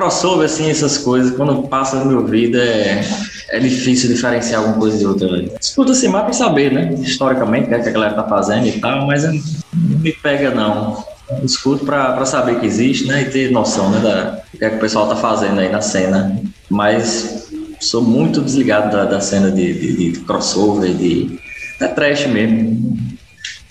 crossover, 0.00 0.46
assim, 0.46 0.70
essas 0.70 0.98
coisas, 0.98 1.36
quando 1.36 1.68
passa 1.68 1.96
no 1.96 2.06
meu 2.06 2.20
ouvido, 2.20 2.58
é, 2.58 3.04
é 3.50 3.58
difícil 3.58 4.08
diferenciar 4.08 4.60
alguma 4.60 4.78
coisa 4.78 4.96
de 4.96 5.06
outra. 5.06 5.28
Escuta 5.60 5.92
assim 5.92 6.08
mais 6.08 6.24
pra 6.24 6.32
saber, 6.32 6.72
né? 6.72 6.94
Historicamente, 6.94 7.66
o 7.66 7.68
que, 7.68 7.74
é 7.74 7.78
que 7.80 7.88
a 7.88 7.92
galera 7.92 8.14
tá 8.14 8.24
fazendo 8.24 8.66
e 8.66 8.80
tal, 8.80 9.06
mas 9.06 9.24
não 9.24 9.98
me 9.98 10.12
pega, 10.12 10.50
não. 10.50 11.04
Escuto 11.42 11.84
pra, 11.84 12.12
pra 12.12 12.24
saber 12.24 12.58
que 12.60 12.66
existe, 12.66 13.06
né? 13.06 13.22
E 13.22 13.24
ter 13.26 13.50
noção, 13.50 13.90
né? 13.90 14.00
Da, 14.00 14.30
do 14.52 14.58
que, 14.58 14.64
é 14.64 14.70
que 14.70 14.76
o 14.76 14.80
pessoal 14.80 15.06
tá 15.06 15.16
fazendo 15.16 15.60
aí 15.60 15.70
na 15.70 15.80
cena. 15.80 16.40
Mas 16.68 17.48
sou 17.78 18.02
muito 18.02 18.40
desligado 18.40 18.90
da, 18.90 19.04
da 19.04 19.20
cena 19.20 19.50
de, 19.50 19.72
de, 19.72 20.12
de 20.12 20.20
crossover, 20.20 20.92
de. 20.94 21.38
É 21.78 21.86
trash 21.86 22.26
mesmo. 22.26 22.96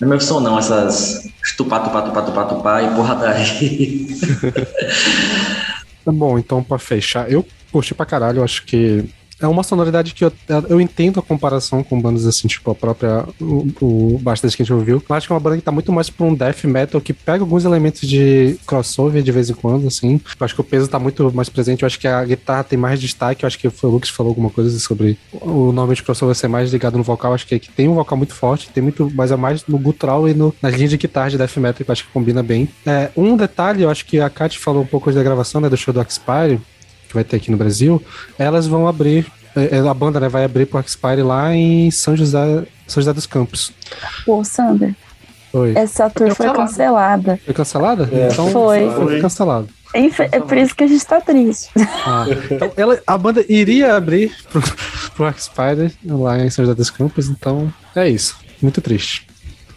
Não 0.00 0.06
é 0.06 0.10
meu 0.10 0.20
som, 0.20 0.40
não, 0.40 0.58
essas 0.58 1.28
tupá, 1.56 1.80
tupá, 1.80 2.02
tupá, 2.02 2.22
tupá, 2.22 2.44
tupá 2.46 2.82
e 2.82 2.94
porradaria. 2.94 4.06
Tá 6.02 6.10
bom, 6.10 6.38
então 6.38 6.64
para 6.64 6.78
fechar, 6.78 7.30
eu 7.30 7.46
curti 7.70 7.94
pra 7.94 8.06
caralho, 8.06 8.42
acho 8.42 8.64
que 8.64 9.04
é 9.40 9.46
uma 9.46 9.62
sonoridade 9.62 10.14
que 10.14 10.24
eu, 10.24 10.32
eu 10.68 10.80
entendo 10.80 11.20
a 11.20 11.22
comparação 11.22 11.82
com 11.82 12.00
bandas 12.00 12.26
assim, 12.26 12.46
tipo 12.46 12.70
a 12.70 12.74
própria. 12.74 13.24
O, 13.40 13.66
o 13.80 14.18
Bastards 14.18 14.54
que 14.54 14.62
a 14.62 14.64
gente 14.64 14.72
ouviu. 14.72 15.02
Eu 15.08 15.16
acho 15.16 15.26
que 15.26 15.32
é 15.32 15.34
uma 15.34 15.40
banda 15.40 15.56
que 15.56 15.62
tá 15.62 15.72
muito 15.72 15.92
mais 15.92 16.10
pra 16.10 16.26
um 16.26 16.34
death 16.34 16.64
metal 16.64 17.00
que 17.00 17.12
pega 17.12 17.42
alguns 17.42 17.64
elementos 17.64 18.08
de 18.08 18.58
crossover 18.66 19.22
de 19.22 19.32
vez 19.32 19.50
em 19.50 19.54
quando, 19.54 19.86
assim. 19.86 20.20
Eu 20.38 20.44
acho 20.44 20.54
que 20.54 20.60
o 20.60 20.64
peso 20.64 20.88
tá 20.88 20.98
muito 20.98 21.32
mais 21.34 21.48
presente. 21.48 21.82
Eu 21.82 21.86
acho 21.86 21.98
que 21.98 22.06
a 22.06 22.24
guitarra 22.24 22.64
tem 22.64 22.78
mais 22.78 23.00
destaque. 23.00 23.44
Eu 23.44 23.46
acho 23.46 23.58
que 23.58 23.70
foi 23.70 23.88
o 23.88 23.92
Lucas 23.92 24.10
que 24.10 24.16
falou 24.16 24.30
alguma 24.30 24.50
coisa 24.50 24.78
sobre 24.78 25.18
o 25.32 25.72
nome 25.72 25.94
de 25.94 26.02
crossover 26.02 26.34
ser 26.34 26.48
mais 26.48 26.70
ligado 26.70 26.98
no 26.98 27.04
vocal. 27.04 27.30
Eu 27.30 27.34
acho 27.36 27.46
que, 27.46 27.58
que 27.58 27.70
tem 27.70 27.88
um 27.88 27.94
vocal 27.94 28.18
muito 28.18 28.34
forte, 28.34 28.68
tem 28.70 28.82
muito, 28.82 29.10
mas 29.14 29.30
é 29.30 29.36
mais 29.36 29.64
no 29.66 29.78
gutural 29.78 30.28
e 30.28 30.34
no, 30.34 30.54
nas 30.60 30.74
linhas 30.74 30.90
de 30.90 30.96
guitarra 30.96 31.30
de 31.30 31.38
death 31.38 31.56
metal 31.56 31.84
que 31.84 31.90
eu 31.90 31.92
acho 31.92 32.04
que 32.04 32.12
combina 32.12 32.42
bem. 32.42 32.68
É, 32.86 33.10
um 33.16 33.36
detalhe, 33.36 33.82
eu 33.82 33.90
acho 33.90 34.04
que 34.04 34.20
a 34.20 34.28
Kat 34.28 34.58
falou 34.58 34.82
um 34.82 34.86
pouco 34.86 35.10
da 35.10 35.22
gravação, 35.22 35.60
né, 35.60 35.68
do 35.68 35.76
show 35.76 35.92
do 35.94 36.00
Expire 36.02 36.60
que 37.10 37.14
vai 37.14 37.24
ter 37.24 37.36
aqui 37.36 37.50
no 37.50 37.56
Brasil, 37.56 38.00
elas 38.38 38.68
vão 38.68 38.86
abrir, 38.86 39.26
é, 39.56 39.78
é, 39.78 39.80
a 39.80 39.92
banda 39.92 40.20
né, 40.20 40.28
vai 40.28 40.44
abrir 40.44 40.64
pro 40.66 40.80
Expire 40.80 41.22
lá 41.22 41.52
em 41.52 41.90
São 41.90 42.16
José, 42.16 42.64
São 42.86 43.02
José 43.02 43.12
dos 43.12 43.26
Campos. 43.26 43.72
Pô, 44.24 44.44
Sander. 44.44 44.94
Oi. 45.52 45.72
Essa 45.74 46.08
tour 46.08 46.32
foi 46.32 46.52
cancelada. 46.52 47.40
Foi 47.44 47.52
cancelada? 47.52 48.08
É. 48.12 48.28
Então, 48.32 48.48
foi. 48.50 48.88
Foi 48.90 49.20
cancelado. 49.20 49.68
É 49.92 50.38
por 50.38 50.56
isso 50.56 50.72
que 50.76 50.84
a 50.84 50.86
gente 50.86 51.04
tá 51.04 51.20
triste. 51.20 51.68
Ah, 52.06 52.24
então 52.48 52.72
ela, 52.76 53.02
a 53.04 53.18
banda 53.18 53.44
iria 53.48 53.96
abrir 53.96 54.32
pro, 54.52 54.62
pro 55.16 55.28
Expire 55.28 55.92
lá 56.04 56.38
em 56.38 56.48
São 56.48 56.64
José 56.64 56.76
dos 56.76 56.90
Campos, 56.90 57.28
então 57.28 57.72
é 57.96 58.08
isso. 58.08 58.38
Muito 58.62 58.80
triste. 58.80 59.26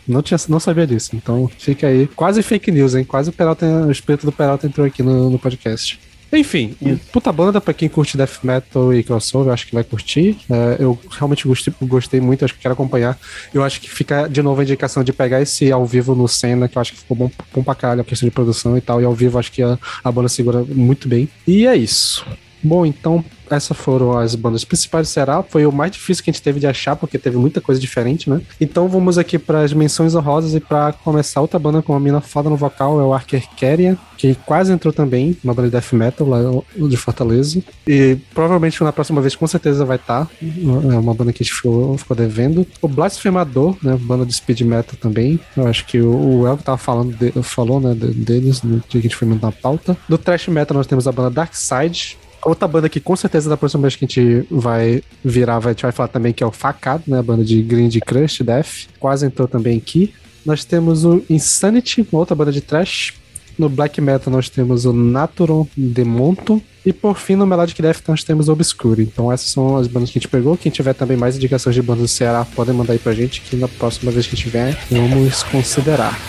Não, 0.07 0.21
tinha, 0.21 0.37
não 0.49 0.59
sabia 0.59 0.85
disso, 0.85 1.15
então 1.15 1.49
fica 1.57 1.87
aí. 1.87 2.05
Quase 2.07 2.43
fake 2.43 2.69
news, 2.69 2.93
hein? 2.93 3.03
Quase 3.03 3.31
o, 3.31 3.33
Peralta, 3.33 3.65
o 3.65 3.91
espírito 3.91 4.27
do 4.27 4.31
Peralta 4.31 4.67
entrou 4.67 4.85
aqui 4.85 5.01
no, 5.01 5.31
no 5.31 5.39
podcast. 5.39 5.99
Enfim, 6.33 6.75
puta 7.11 7.31
banda 7.31 7.61
pra 7.61 7.73
quem 7.73 7.87
curte 7.87 8.17
death 8.17 8.43
metal 8.43 8.93
e 8.93 9.03
crossover, 9.03 9.53
acho 9.53 9.67
que 9.67 9.73
vai 9.73 9.83
curtir. 9.83 10.37
É, 10.49 10.77
eu 10.79 10.99
realmente 11.11 11.47
gostei, 11.47 11.73
gostei 11.83 12.19
muito, 12.19 12.43
acho 12.43 12.55
que 12.55 12.61
quero 12.61 12.73
acompanhar. 12.73 13.17
Eu 13.53 13.63
acho 13.63 13.79
que 13.79 13.89
fica 13.89 14.27
de 14.27 14.41
novo 14.41 14.59
a 14.59 14.63
indicação 14.63 15.03
de 15.03 15.13
pegar 15.13 15.41
esse 15.41 15.71
ao 15.71 15.85
vivo 15.85 16.15
no 16.15 16.27
cena, 16.27 16.67
que 16.67 16.77
eu 16.77 16.81
acho 16.81 16.93
que 16.93 16.99
ficou 16.99 17.15
bom, 17.15 17.31
bom 17.53 17.63
pra 17.63 17.75
caralho 17.75 18.01
a 18.01 18.03
questão 18.03 18.27
de 18.27 18.33
produção 18.33 18.77
e 18.77 18.81
tal. 18.81 19.01
E 19.01 19.05
ao 19.05 19.13
vivo 19.13 19.37
acho 19.37 19.51
que 19.51 19.61
a, 19.61 19.77
a 20.03 20.11
banda 20.11 20.27
segura 20.27 20.63
muito 20.63 21.07
bem. 21.07 21.29
E 21.45 21.67
é 21.67 21.75
isso. 21.75 22.25
Bom, 22.63 22.85
então 22.85 23.23
essas 23.49 23.77
foram 23.77 24.17
as 24.17 24.35
bandas 24.35 24.63
principais 24.63 25.07
do 25.07 25.11
Ceará. 25.11 25.43
Foi 25.43 25.65
o 25.65 25.71
mais 25.71 25.91
difícil 25.91 26.23
que 26.23 26.29
a 26.29 26.33
gente 26.33 26.41
teve 26.41 26.59
de 26.59 26.67
achar, 26.67 26.95
porque 26.95 27.17
teve 27.17 27.37
muita 27.37 27.61
coisa 27.61 27.79
diferente, 27.79 28.29
né? 28.29 28.41
Então 28.59 28.87
vamos 28.87 29.17
aqui 29.17 29.37
para 29.37 29.61
as 29.61 29.73
menções 29.73 30.15
honrosas 30.15 30.55
e 30.55 30.59
para 30.59 30.93
começar 30.93 31.41
outra 31.41 31.59
banda 31.59 31.81
com 31.81 31.93
uma 31.93 31.99
mina 31.99 32.21
foda 32.21 32.49
no 32.49 32.55
vocal 32.55 32.99
é 32.99 33.03
o 33.03 33.13
Archer 33.13 33.47
Keria, 33.55 33.97
que 34.17 34.35
quase 34.45 34.71
entrou 34.71 34.93
também, 34.93 35.37
uma 35.43 35.53
banda 35.53 35.67
de 35.67 35.71
death 35.71 35.93
metal 35.93 36.27
lá 36.27 36.39
de 36.75 36.97
Fortaleza. 36.97 37.61
E 37.85 38.17
provavelmente 38.33 38.83
na 38.83 38.91
próxima 38.91 39.21
vez 39.21 39.35
com 39.35 39.45
certeza 39.45 39.85
vai 39.85 39.97
estar. 39.97 40.25
Tá. 40.25 40.31
É 40.41 40.97
uma 40.97 41.13
banda 41.13 41.31
que 41.33 41.43
a 41.43 41.45
gente 41.45 41.53
ficou, 41.53 41.97
ficou 41.97 42.15
devendo. 42.15 42.65
O 42.81 42.87
Blasfemador, 42.87 43.75
né? 43.83 43.97
Banda 43.99 44.25
de 44.25 44.33
speed 44.33 44.61
metal 44.61 44.95
também. 44.99 45.39
Eu 45.55 45.67
acho 45.67 45.85
que 45.85 45.99
o, 45.99 46.41
o 46.41 46.47
Elvio 46.47 46.63
tava 46.63 46.77
falando, 46.77 47.15
de, 47.15 47.31
falou, 47.43 47.79
né, 47.79 47.93
deles 47.95 48.61
no 48.63 48.77
dia 48.77 48.83
que 48.89 48.97
a 48.97 49.01
gente 49.01 49.15
foi 49.15 49.27
mandar 49.27 49.49
a 49.49 49.51
pauta. 49.51 49.97
Do 50.07 50.17
thrash 50.17 50.47
metal 50.47 50.77
nós 50.77 50.87
temos 50.87 51.07
a 51.07 51.11
banda 51.11 51.29
Dark 51.29 51.53
Side, 51.53 52.17
Outra 52.45 52.67
banda 52.67 52.89
que 52.89 52.99
com 52.99 53.15
certeza 53.15 53.49
da 53.49 53.55
próxima 53.55 53.83
vez 53.83 53.95
que 53.95 54.05
a 54.05 54.07
gente 54.07 54.47
vai 54.51 55.01
virar, 55.23 55.59
vai, 55.59 55.71
a 55.71 55.73
gente 55.73 55.83
vai 55.83 55.91
falar 55.91 56.09
também 56.09 56.33
que 56.33 56.43
é 56.43 56.47
o 56.47 56.51
Facado, 56.51 57.03
né? 57.07 57.19
A 57.19 57.23
banda 57.23 57.43
de 57.43 57.61
Grind 57.61 57.97
Crush 58.05 58.41
Death. 58.43 58.87
Quase 58.99 59.25
entrou 59.25 59.47
também 59.47 59.77
aqui. 59.77 60.13
Nós 60.45 60.65
temos 60.65 61.05
o 61.05 61.23
Insanity, 61.29 62.05
outra 62.11 62.35
banda 62.35 62.51
de 62.51 62.61
trash. 62.61 63.13
No 63.57 63.69
Black 63.69 64.01
Metal 64.01 64.33
nós 64.33 64.49
temos 64.49 64.85
o 64.85 64.91
Naturon 64.91 65.67
Demonto. 65.77 66.61
E 66.85 66.91
por 66.91 67.17
fim, 67.17 67.35
no 67.35 67.47
Melodic 67.47 67.81
Death 67.81 68.01
nós 68.07 68.23
temos 68.23 68.49
o 68.49 68.51
Obscure. 68.51 69.03
Então 69.03 69.31
essas 69.31 69.49
são 69.49 69.77
as 69.77 69.87
bandas 69.87 70.09
que 70.09 70.17
a 70.17 70.21
gente 70.21 70.29
pegou. 70.29 70.57
Quem 70.57 70.71
tiver 70.71 70.93
também 70.93 71.15
mais 71.15 71.35
indicações 71.35 71.75
de 71.75 71.81
bandas 71.81 72.01
do 72.01 72.07
Ceará, 72.07 72.45
podem 72.55 72.75
mandar 72.75 72.93
aí 72.93 72.99
pra 72.99 73.13
gente, 73.13 73.41
que 73.41 73.55
na 73.55 73.67
próxima 73.67 74.11
vez 74.11 74.27
que 74.27 74.35
tiver, 74.35 74.77
vamos 74.91 75.43
considerar. 75.43 76.19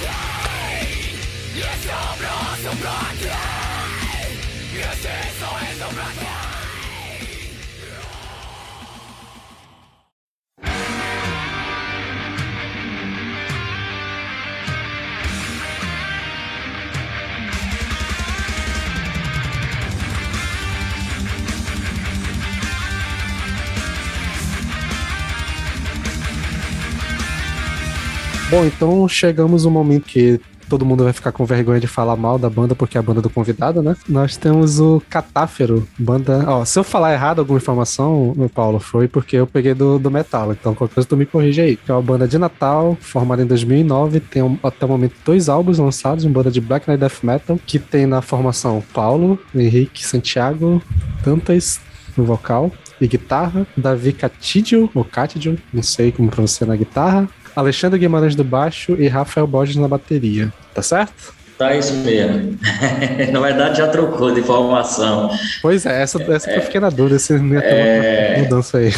Bom, 28.54 28.64
então 28.64 29.08
chegamos 29.08 29.64
no 29.64 29.70
momento 29.72 30.04
que 30.04 30.40
todo 30.68 30.86
mundo 30.86 31.02
vai 31.02 31.12
ficar 31.12 31.32
com 31.32 31.44
vergonha 31.44 31.80
de 31.80 31.88
falar 31.88 32.14
mal 32.14 32.38
da 32.38 32.48
banda 32.48 32.72
porque 32.72 32.96
é 32.96 33.00
a 33.00 33.02
banda 33.02 33.20
do 33.20 33.28
convidado, 33.28 33.82
né? 33.82 33.96
Nós 34.08 34.36
temos 34.36 34.78
o 34.78 35.02
Catáfero, 35.10 35.84
banda. 35.98 36.44
Ó, 36.46 36.64
se 36.64 36.78
eu 36.78 36.84
falar 36.84 37.12
errado 37.12 37.40
alguma 37.40 37.58
informação, 37.58 38.32
meu 38.36 38.48
Paulo, 38.48 38.78
foi 38.78 39.08
porque 39.08 39.34
eu 39.34 39.44
peguei 39.44 39.74
do, 39.74 39.98
do 39.98 40.08
metal. 40.08 40.52
Então 40.52 40.72
qualquer 40.72 40.94
coisa 40.94 41.08
tu 41.08 41.16
me 41.16 41.26
corrige 41.26 41.60
aí. 41.62 41.76
Que 41.76 41.90
é 41.90 41.94
uma 41.94 42.00
banda 42.00 42.28
de 42.28 42.38
Natal, 42.38 42.96
formada 43.00 43.42
em 43.42 43.46
2009, 43.46 44.20
tem 44.20 44.40
um, 44.40 44.56
até 44.62 44.86
o 44.86 44.88
momento 44.88 45.16
dois 45.24 45.48
álbuns 45.48 45.80
lançados, 45.80 46.22
uma 46.22 46.34
banda 46.34 46.52
de 46.52 46.60
Black 46.60 46.88
Knight 46.88 47.00
Death 47.00 47.24
Metal, 47.24 47.58
que 47.66 47.80
tem 47.80 48.06
na 48.06 48.22
formação 48.22 48.80
Paulo, 48.94 49.36
Henrique, 49.52 50.06
Santiago, 50.06 50.80
Tantas 51.24 51.80
no 52.16 52.24
vocal 52.24 52.70
e 53.00 53.08
guitarra, 53.08 53.66
Davi 53.76 54.12
Catidio, 54.12 54.88
ou 54.94 55.04
Catidio, 55.04 55.58
não 55.72 55.82
sei 55.82 56.12
como 56.12 56.30
pronunciar 56.30 56.68
na 56.68 56.76
guitarra, 56.76 57.28
Alexandre 57.56 57.98
Guimarães 57.98 58.34
do 58.34 58.44
baixo 58.44 58.96
e 58.98 59.06
Rafael 59.08 59.46
Borges 59.46 59.76
na 59.76 59.88
bateria. 59.88 60.52
Tá 60.74 60.82
certo? 60.82 61.32
Tá 61.56 61.74
isso 61.74 61.92
mesmo. 61.98 62.58
na 63.32 63.40
verdade, 63.40 63.78
já 63.78 63.86
trocou 63.88 64.32
de 64.34 64.42
formação. 64.42 65.30
Pois 65.62 65.86
é, 65.86 66.02
essa, 66.02 66.20
essa 66.22 66.50
que 66.50 66.56
eu 66.58 66.62
fiquei 66.62 66.80
na 66.80 66.90
dúvida 66.90 67.18
se 67.18 67.32
não 67.38 67.54
ia 67.54 67.60
ter 67.60 67.66
É. 67.68 68.34
uma 68.36 68.42
mudança 68.44 68.78
aí. 68.78 68.92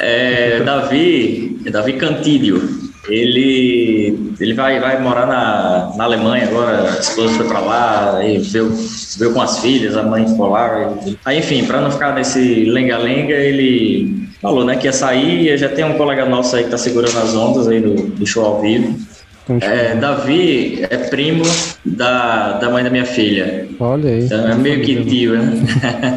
É, 0.00 0.60
Davi, 0.64 1.56
Davi 1.70 1.92
Cantídio, 1.94 2.60
ele, 3.08 4.32
ele 4.40 4.54
vai, 4.54 4.80
vai 4.80 5.00
morar 5.00 5.26
na, 5.26 5.92
na 5.96 6.04
Alemanha 6.04 6.46
agora, 6.48 6.90
a 6.92 7.00
esposa 7.00 7.34
foi 7.34 7.46
pra 7.46 7.60
lá, 7.60 8.16
aí 8.18 8.38
veio, 8.38 8.72
veio 9.18 9.32
com 9.32 9.40
as 9.40 9.58
filhas, 9.60 9.96
a 9.96 10.02
mãe 10.02 10.26
ficou 10.26 10.48
lá. 10.50 10.94
e- 11.06 11.16
Aí, 11.24 11.38
enfim, 11.38 11.64
pra 11.64 11.80
não 11.80 11.90
ficar 11.90 12.14
nesse 12.14 12.64
lenga-lenga, 12.64 13.34
ele 13.34 14.28
falou 14.40 14.64
né, 14.64 14.76
que 14.76 14.86
ia 14.86 14.92
sair, 14.92 15.48
e 15.50 15.56
já 15.56 15.68
tem 15.68 15.84
um 15.84 15.94
colega 15.94 16.24
nosso 16.26 16.54
aí 16.56 16.64
que 16.64 16.70
tá 16.70 16.78
segurando 16.78 17.16
as 17.18 17.34
ondas 17.34 17.68
aí 17.68 17.80
do, 17.80 17.94
do 17.94 18.26
show 18.26 18.44
ao 18.44 18.60
vivo. 18.60 18.98
Então, 19.46 19.58
É, 19.68 19.94
Davi 19.94 20.86
é 20.88 20.96
primo 20.96 21.44
da, 21.84 22.52
da 22.52 22.70
mãe 22.70 22.82
da 22.82 22.88
minha 22.88 23.04
filha. 23.04 23.68
Olha 23.78 24.08
aí. 24.08 24.24
Então 24.24 24.48
é 24.48 24.54
meio 24.54 24.80
que 24.82 25.04
tio, 25.04 25.36
né? 25.36 25.52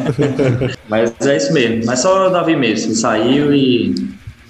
Mas 0.88 1.12
é 1.26 1.36
isso 1.36 1.52
mesmo. 1.52 1.82
Mas 1.84 2.00
só 2.00 2.28
o 2.28 2.30
Davi 2.30 2.56
mesmo, 2.56 2.94
saiu 2.94 3.52
e 3.52 3.94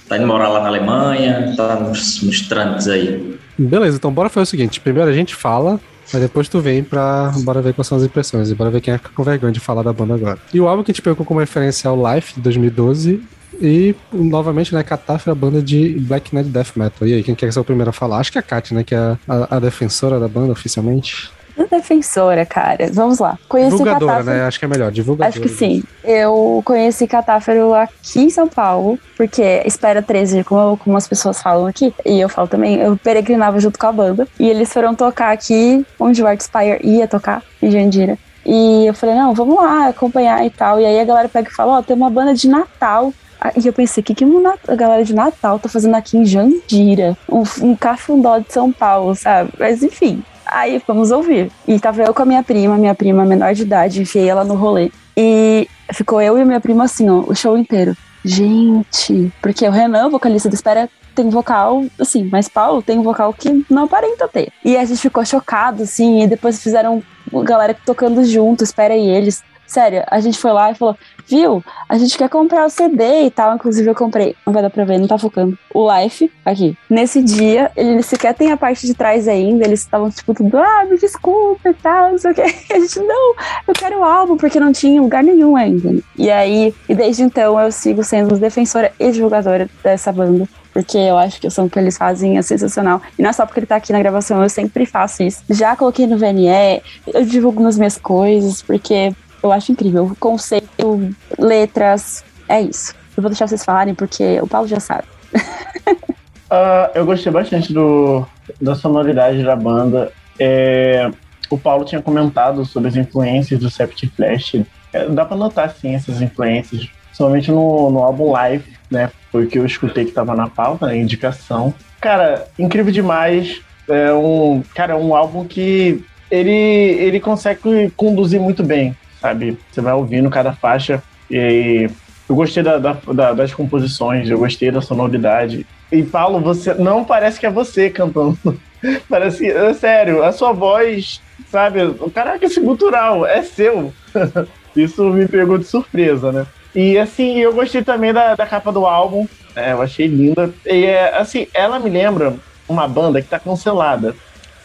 tá 0.09 0.17
indo 0.17 0.27
morar 0.27 0.49
lá 0.49 0.61
na 0.61 0.69
Alemanha, 0.69 1.55
tá 1.57 1.77
nos, 1.81 2.23
nos 2.23 2.41
trâmites 2.43 2.89
aí. 2.89 3.39
Beleza, 3.59 3.97
então 3.97 4.13
bora 4.13 4.29
fazer 4.29 4.43
o 4.45 4.47
seguinte. 4.47 4.81
Primeiro 4.81 5.11
a 5.11 5.13
gente 5.13 5.35
fala, 5.35 5.81
mas 6.13 6.23
depois 6.23 6.49
tu 6.49 6.61
vem 6.61 6.83
pra. 6.83 7.33
Bora 7.39 7.61
ver 7.61 7.75
quais 7.75 7.87
são 7.89 7.99
as 7.99 8.05
impressões. 8.05 8.51
E 8.51 8.55
bora 8.55 8.71
ver 8.71 8.81
quem 8.81 8.95
é 8.95 8.99
que 8.99 9.09
com 9.11 9.23
vergonha 9.23 9.53
de 9.53 9.61
falar 9.61 9.83
da 9.83 9.93
banda 9.93 10.15
agora. 10.15 10.39
E 10.55 10.61
o 10.61 10.69
álbum 10.69 10.83
que 10.85 10.91
a 10.91 10.95
gente 10.95 11.03
pegou 11.03 11.25
como 11.27 11.41
referência 11.41 11.89
é 11.89 11.91
o 11.91 12.15
Life 12.15 12.35
de 12.35 12.41
2012. 12.41 13.21
E 13.61 13.95
novamente, 14.13 14.73
né, 14.73 14.85
Catástrofe 14.85 15.31
a 15.31 15.35
banda 15.35 15.61
de 15.61 15.99
Black 16.01 16.33
Knight 16.35 16.49
Death 16.49 16.77
Metal. 16.77 17.09
E 17.09 17.15
aí, 17.15 17.23
quem 17.25 17.35
quer 17.35 17.53
ser 17.53 17.59
o 17.59 17.65
primeiro 17.65 17.91
a 17.91 17.93
falar? 17.93 18.19
Acho 18.19 18.31
que 18.31 18.39
é 18.39 18.41
a 18.41 18.43
Kat, 18.43 18.73
né? 18.73 18.85
Que 18.85 18.95
é 18.95 19.17
a- 19.29 19.57
a 19.57 19.59
defensora 19.59 20.21
da 20.21 20.29
banda 20.29 20.53
oficialmente. 20.53 21.29
Defensora, 21.67 22.45
cara. 22.47 22.89
Vamos 22.93 23.19
lá. 23.19 23.39
Conheci 23.49 23.71
Divulgadora, 23.71 24.13
Catáfaro. 24.13 24.37
né? 24.37 24.45
Acho 24.45 24.59
que 24.59 24.65
é 24.65 24.69
melhor, 24.69 24.91
divulgadora. 24.93 25.29
Acho 25.29 25.41
que 25.41 25.49
sim. 25.49 25.83
Eu 26.05 26.63
conheci 26.65 27.07
Catáfaro 27.07 27.75
aqui 27.75 28.21
em 28.21 28.31
São 28.31 28.49
Paulo, 28.49 28.99
porque 29.17 29.63
Espera 29.65 30.03
13, 30.03 30.45
como, 30.45 30.77
como 30.77 30.97
as 30.97 31.09
pessoas 31.09 31.41
falam 31.43 31.67
aqui, 31.67 31.93
e 32.05 32.21
eu 32.21 32.29
falo 32.29 32.49
também, 32.49 32.77
eu 32.77 32.97
peregrinava 32.97 33.59
junto 33.61 33.79
com 33.79 33.87
a 33.87 33.93
banda. 33.93 34.29
E 34.39 34.49
eles 34.49 34.73
foram 34.73 34.95
tocar 34.95 35.33
aqui, 35.33 35.85
onde 35.99 36.23
o 36.23 36.27
Art 36.27 36.41
Spire 36.41 36.81
ia 36.83 37.09
tocar, 37.09 37.43
em 37.63 37.71
Jandira. 37.71 38.19
E 38.45 38.87
eu 38.87 38.95
falei, 38.95 39.15
não, 39.15 39.35
vamos 39.35 39.57
lá 39.57 39.89
acompanhar 39.89 40.45
e 40.47 40.51
tal. 40.51 40.81
E 40.81 40.87
aí 40.87 40.99
a 40.99 41.05
galera 41.05 41.29
pega 41.29 41.49
e 41.51 41.55
fala, 41.55 41.79
ó, 41.79 41.83
tem 41.83 41.95
uma 41.95 42.09
banda 42.09 42.33
de 42.33 42.49
Natal. 42.49 43.13
E 43.57 43.67
eu 43.67 43.73
pensei, 43.73 44.01
o 44.01 44.05
que, 44.05 44.15
que 44.15 44.25
a 44.67 44.75
galera 44.75 45.05
de 45.05 45.15
Natal 45.15 45.59
tá 45.59 45.69
fazendo 45.69 45.95
aqui 45.95 46.17
em 46.17 46.25
Jandira? 46.25 47.17
Um, 47.31 47.43
um 47.63 47.77
cafundó 47.77 48.39
de 48.39 48.53
São 48.53 48.73
Paulo, 48.73 49.15
sabe? 49.15 49.51
Mas 49.59 49.83
enfim, 49.83 50.23
aí 50.49 50.83
vamos 50.87 51.11
ouvir. 51.11 51.51
E 51.67 51.79
tava 51.79 52.03
eu 52.03 52.15
com 52.15 52.23
a 52.23 52.27
minha 52.27 52.43
prima, 52.43 52.77
minha 52.77 52.95
prima 52.95 53.25
menor 53.25 53.55
de 53.55 53.63
idade, 53.63 54.03
enfiei 54.03 54.29
ela 54.29 54.45
no 54.45 54.55
rolê. 54.55 54.91
E 55.17 55.69
ficou 55.93 56.21
eu 56.21 56.39
e 56.39 56.45
minha 56.45 56.61
prima 56.61 56.85
assim, 56.85 57.09
ó, 57.09 57.25
o 57.27 57.35
show 57.35 57.57
inteiro. 57.57 57.97
Gente, 58.25 59.33
porque 59.41 59.67
o 59.67 59.71
Renan, 59.71 60.09
vocalista 60.09 60.49
do 60.49 60.55
Espera, 60.55 60.89
tem 61.15 61.29
vocal, 61.31 61.85
assim, 61.99 62.29
mas 62.31 62.49
Paulo 62.49 62.83
tem 62.83 62.99
um 62.99 63.03
vocal 63.03 63.33
que 63.33 63.65
não 63.69 63.85
aparenta 63.85 64.29
ter. 64.29 64.53
E 64.65 64.77
a 64.77 64.85
gente 64.85 65.01
ficou 65.01 65.25
chocado, 65.25 65.83
assim, 65.83 66.23
e 66.23 66.27
depois 66.27 66.63
fizeram 66.63 67.03
galera 67.45 67.75
tocando 67.85 68.25
junto, 68.25 68.65
Espera 68.65 68.97
e 68.97 69.09
eles. 69.09 69.43
Sério, 69.69 70.03
a 70.07 70.19
gente 70.19 70.39
foi 70.39 70.51
lá 70.51 70.71
e 70.71 70.75
falou, 70.75 70.97
viu, 71.27 71.63
a 71.87 71.99
gente 71.99 72.17
quer 72.17 72.31
comprar 72.31 72.65
o 72.65 72.71
CD 72.71 73.25
e 73.25 73.31
tal. 73.31 73.55
Inclusive 73.55 73.89
eu 73.89 73.95
comprei, 73.95 74.35
não 74.47 74.53
vai 74.53 74.63
dar 74.63 74.71
pra 74.71 74.83
ver, 74.87 74.99
não 74.99 75.07
tá 75.07 75.19
focando. 75.19 75.59
O 75.75 75.87
Life, 75.93 76.33
aqui. 76.43 76.75
Nesse 76.89 77.23
dia, 77.23 77.71
ele 77.77 78.03
sequer 78.03 78.33
tem 78.33 78.51
a 78.51 78.57
parte 78.57 78.87
de 78.87 78.95
trás 78.95 79.29
ainda, 79.29 79.67
eles 79.67 79.81
estavam 79.81 80.11
tipo 80.11 80.33
tudo, 80.33 80.57
ah, 80.57 80.87
me 80.91 80.97
desculpa 80.97 81.69
e 81.69 81.75
tal, 81.75 82.13
não 82.13 82.19
sei 82.19 82.31
o 82.31 82.35
que. 82.35 82.41
E 82.41 82.73
a 82.73 82.81
gente, 82.81 82.99
não, 83.01 83.35
eu 83.67 83.75
quero 83.75 83.99
o 83.99 84.05
álbum, 84.05 84.39
porque 84.39 84.59
não 84.59 84.73
tinha 84.73 85.03
lugar 85.03 85.23
nenhum 85.23 85.55
ainda. 85.55 86.03
E 86.17 86.31
aí, 86.31 86.75
e 86.89 86.95
desde 86.95 87.23
então 87.23 87.61
eu 87.61 87.71
sigo 87.71 88.03
sendo 88.03 88.39
defensora 88.39 88.91
e 88.99 89.13
divulgadora 89.13 89.69
dessa 89.85 90.11
banda. 90.11 90.49
Porque 90.73 90.97
eu 90.97 91.19
acho 91.19 91.41
que 91.41 91.47
o 91.47 91.51
som 91.51 91.69
que 91.69 91.79
eles 91.79 91.99
fazem 91.99 92.39
é 92.39 92.43
sensacional. 92.43 93.03
E 93.19 93.23
não 93.23 93.31
é 93.31 93.33
só 93.33 93.45
porque 93.45 93.61
ele 93.61 93.67
tá 93.67 93.77
aqui 93.77 93.93
na 93.93 93.99
gravação, 93.99 94.43
eu 94.43 94.49
sempre 94.49 94.87
faço 94.87 95.23
isso. 95.23 95.43
Já 95.51 95.77
coloquei 95.77 96.07
no 96.07 96.17
VNE, 96.17 96.83
eu 97.07 97.25
divulgo 97.25 97.63
nas 97.63 97.77
minhas 97.77 97.99
coisas, 97.99 98.63
porque 98.63 99.13
eu 99.43 99.53
acho 99.53 99.73
incrível. 99.73 100.17
Conceito, 100.19 101.15
letras, 101.39 102.25
é 102.49 102.61
isso. 102.61 102.95
Eu 103.17 103.23
vou 103.23 103.31
deixar 103.31 103.47
vocês 103.47 103.65
falarem, 103.65 103.95
porque 103.95 104.41
o 104.41 104.47
Paulo 104.47 104.69
já 104.69 104.81
sabe. 104.81 105.05
Ah, 106.51 106.91
eu 106.95 107.05
gostei 107.05 107.31
bastante 107.31 107.73
do, 107.73 108.27
da 108.59 108.75
sonoridade 108.75 109.43
da 109.43 109.55
banda. 109.55 110.11
É, 110.39 111.11
o 111.51 111.59
Paulo 111.59 111.85
tinha 111.85 112.01
comentado 112.01 112.65
sobre 112.65 112.89
as 112.89 112.97
influências 112.97 113.61
do 113.61 113.71
Septic 113.71 114.11
Flash. 114.15 114.55
É, 114.93 115.07
dá 115.09 115.25
pra 115.25 115.37
notar, 115.37 115.71
sim, 115.71 115.95
essas 115.95 116.23
influências. 116.23 116.89
Principalmente 117.07 117.51
no, 117.51 117.91
no 117.91 117.99
álbum 118.03 118.33
Live, 118.33 118.65
né? 118.91 119.11
Foi 119.31 119.45
o 119.45 119.47
que 119.47 119.59
eu 119.59 119.67
escutei 119.67 120.07
que 120.07 120.13
tava 120.13 120.35
na 120.35 120.49
pauta, 120.49 120.87
na 120.87 120.97
indicação. 120.97 121.75
Cara, 122.01 122.47
incrível 122.59 122.93
demais. 122.93 123.61
É 123.89 124.13
um, 124.13 124.63
cara, 124.75 124.93
é 124.93 124.97
um 124.97 125.15
álbum 125.15 125.45
que 125.45 126.03
ele, 126.31 126.51
ele 126.51 127.21
consegue 127.21 127.91
conduzir 127.97 128.41
muito 128.41 128.63
bem, 128.63 128.95
sabe? 129.21 129.59
Você 129.71 129.81
vai 129.81 129.93
ouvindo 129.93 130.31
cada 130.31 130.53
faixa 130.53 131.03
e 131.31 131.89
eu 132.29 132.35
gostei 132.37 132.63
da- 132.63 132.79
da- 132.79 132.97
da- 133.13 133.33
das 133.33 133.55
composições, 133.55 134.29
eu 134.31 134.39
gostei 134.39 134.71
da 134.71 134.81
sonoridade. 134.81 135.67
E 135.91 136.03
Paulo, 136.03 136.41
você 136.41 136.75
não 136.75 137.05
parece 137.05 137.41
que 137.41 137.47
é 137.47 137.51
você 137.51 137.89
cantando. 137.91 138.39
parece 139.09 139.39
que, 139.39 139.47
é 139.51 139.73
sério, 139.75 140.23
a 140.23 140.33
sua 140.33 140.53
voz, 140.53 141.21
sabe? 141.51 141.81
Caraca, 142.15 142.45
esse 142.45 142.61
gutural 142.61 143.27
é 143.27 143.43
seu. 143.43 143.93
Isso 144.77 145.05
me 145.11 145.27
pegou 145.27 145.59
de 145.59 145.65
surpresa, 145.65 146.31
né? 146.31 146.47
E 146.75 146.99
assim, 146.99 147.39
eu 147.39 147.53
gostei 147.53 147.83
também 147.83 148.13
da, 148.13 148.35
da 148.35 148.47
capa 148.47 148.71
do 148.71 148.87
álbum. 148.87 149.27
né? 149.57 149.73
eu 149.73 149.83
achei 149.83 150.07
linda. 150.07 150.53
E 150.67 150.85
é, 150.85 151.17
assim, 151.19 151.47
ela 151.55 151.81
me 151.81 151.89
lembra 151.91 152.35
uma 152.69 152.87
banda 152.87 153.21
que 153.23 153.29
tá 153.29 153.39
cancelada, 153.39 154.15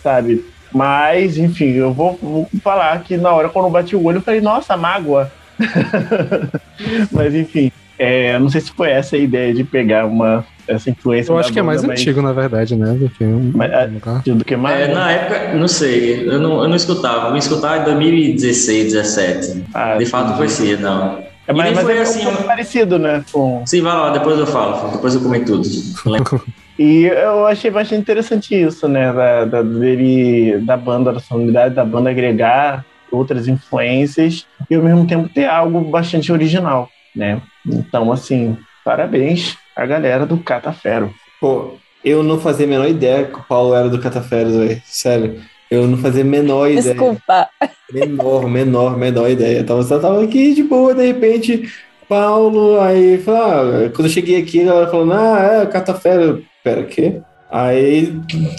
sabe? 0.03 0.45
Mas, 0.73 1.37
enfim, 1.37 1.71
eu 1.73 1.93
vou, 1.93 2.17
vou 2.21 2.49
falar 2.63 2.99
que 3.03 3.15
na 3.17 3.31
hora 3.31 3.49
quando 3.49 3.65
eu 3.65 3.71
bati 3.71 3.95
o 3.95 4.03
olho, 4.03 4.17
eu 4.17 4.21
falei, 4.21 4.41
nossa, 4.41 4.75
mágoa. 4.75 5.31
Mas 7.11 7.33
enfim, 7.35 7.71
é, 7.97 8.37
não 8.39 8.49
sei 8.49 8.61
se 8.61 8.71
foi 8.71 8.89
essa 8.89 9.15
a 9.15 9.19
ideia 9.19 9.53
de 9.53 9.63
pegar 9.63 10.05
uma 10.05 10.45
essa 10.67 10.89
influência. 10.89 11.31
Eu 11.31 11.37
acho 11.37 11.51
que 11.51 11.59
é 11.59 11.61
mais 11.61 11.83
mas- 11.83 11.99
antigo, 11.99 12.21
na 12.21 12.31
verdade, 12.33 12.75
né? 12.75 12.93
Do 12.93 13.09
que 13.09 13.23
um, 13.23 13.51
Mas, 13.53 13.71
é, 13.71 13.85
um 13.87 13.93
lugar. 13.93 14.21
do 14.25 14.45
que 14.45 14.55
mais. 14.55 14.79
É, 14.89 14.93
na 14.93 15.11
época, 15.11 15.53
não 15.55 15.67
sei, 15.67 16.25
eu 16.27 16.39
não, 16.39 16.63
eu 16.63 16.69
não 16.69 16.75
escutava. 16.75 17.27
Eu 17.27 17.33
me 17.33 17.39
escutava 17.39 17.77
em 17.81 17.83
2016, 17.83 18.93
2017. 18.93 19.63
Ah, 19.73 19.95
De 19.95 20.05
fato, 20.05 20.35
conhecia, 20.37 20.77
não. 20.77 21.19
É, 21.45 21.51
mas, 21.53 21.65
nem 21.65 21.75
mas 21.75 21.83
foi 21.83 21.97
é 21.97 22.01
assim, 22.01 22.25
um- 22.25 22.35
parecido, 22.43 22.97
né? 22.97 23.23
Com... 23.31 23.63
Sim, 23.67 23.81
vai 23.81 23.93
lá, 23.93 24.11
depois 24.11 24.39
eu 24.39 24.47
falo, 24.47 24.89
depois 24.91 25.13
eu 25.13 25.21
comento 25.21 25.61
tudo. 25.61 26.43
E 26.77 27.05
eu 27.05 27.45
achei 27.45 27.69
bastante 27.69 28.01
interessante 28.01 28.55
isso, 28.55 28.87
né? 28.87 29.11
Da, 29.13 29.45
da, 29.45 29.61
dele, 29.61 30.57
da 30.59 30.75
banda, 30.75 31.13
da 31.13 31.19
sonoridade 31.19 31.75
da 31.75 31.85
banda 31.85 32.09
agregar 32.09 32.85
outras 33.11 33.47
influências 33.47 34.47
e 34.69 34.75
ao 34.75 34.81
mesmo 34.81 35.05
tempo 35.05 35.29
ter 35.29 35.45
algo 35.45 35.81
bastante 35.81 36.31
original, 36.31 36.89
né? 37.15 37.39
Então, 37.65 38.11
assim, 38.11 38.57
parabéns 38.83 39.55
à 39.75 39.85
galera 39.85 40.25
do 40.25 40.37
Catafero. 40.37 41.13
Pô, 41.39 41.75
eu 42.03 42.23
não 42.23 42.39
fazia 42.39 42.65
a 42.65 42.69
menor 42.69 42.87
ideia 42.87 43.25
que 43.25 43.37
o 43.37 43.43
Paulo 43.43 43.75
era 43.75 43.87
do 43.87 43.99
Cataferos, 43.99 44.55
velho. 44.55 44.81
Sério. 44.85 45.41
Eu 45.69 45.87
não 45.87 45.97
fazia 45.97 46.21
a 46.21 46.25
menor 46.25 46.67
ideia. 46.69 46.93
Desculpa. 46.93 47.49
Menor, 47.91 48.47
menor, 48.47 48.97
menor 48.97 49.29
ideia. 49.29 49.59
Eu 49.59 49.65
tava, 49.65 49.83
só 49.83 49.99
tava 49.99 50.23
aqui 50.23 50.53
de 50.53 50.63
boa, 50.63 50.93
de 50.93 51.05
repente, 51.05 51.71
Paulo, 52.07 52.79
aí, 52.79 53.17
fala, 53.19 53.85
ah, 53.85 53.89
quando 53.89 54.07
eu 54.07 54.13
cheguei 54.13 54.37
aqui, 54.41 54.61
a 54.61 54.65
galera 54.65 54.91
falando, 54.91 55.13
ah, 55.13 55.61
é, 55.61 55.65
Catafera. 55.65 56.41
Pera, 56.63 56.83
quê? 56.83 57.21
Aí, 57.51 58.13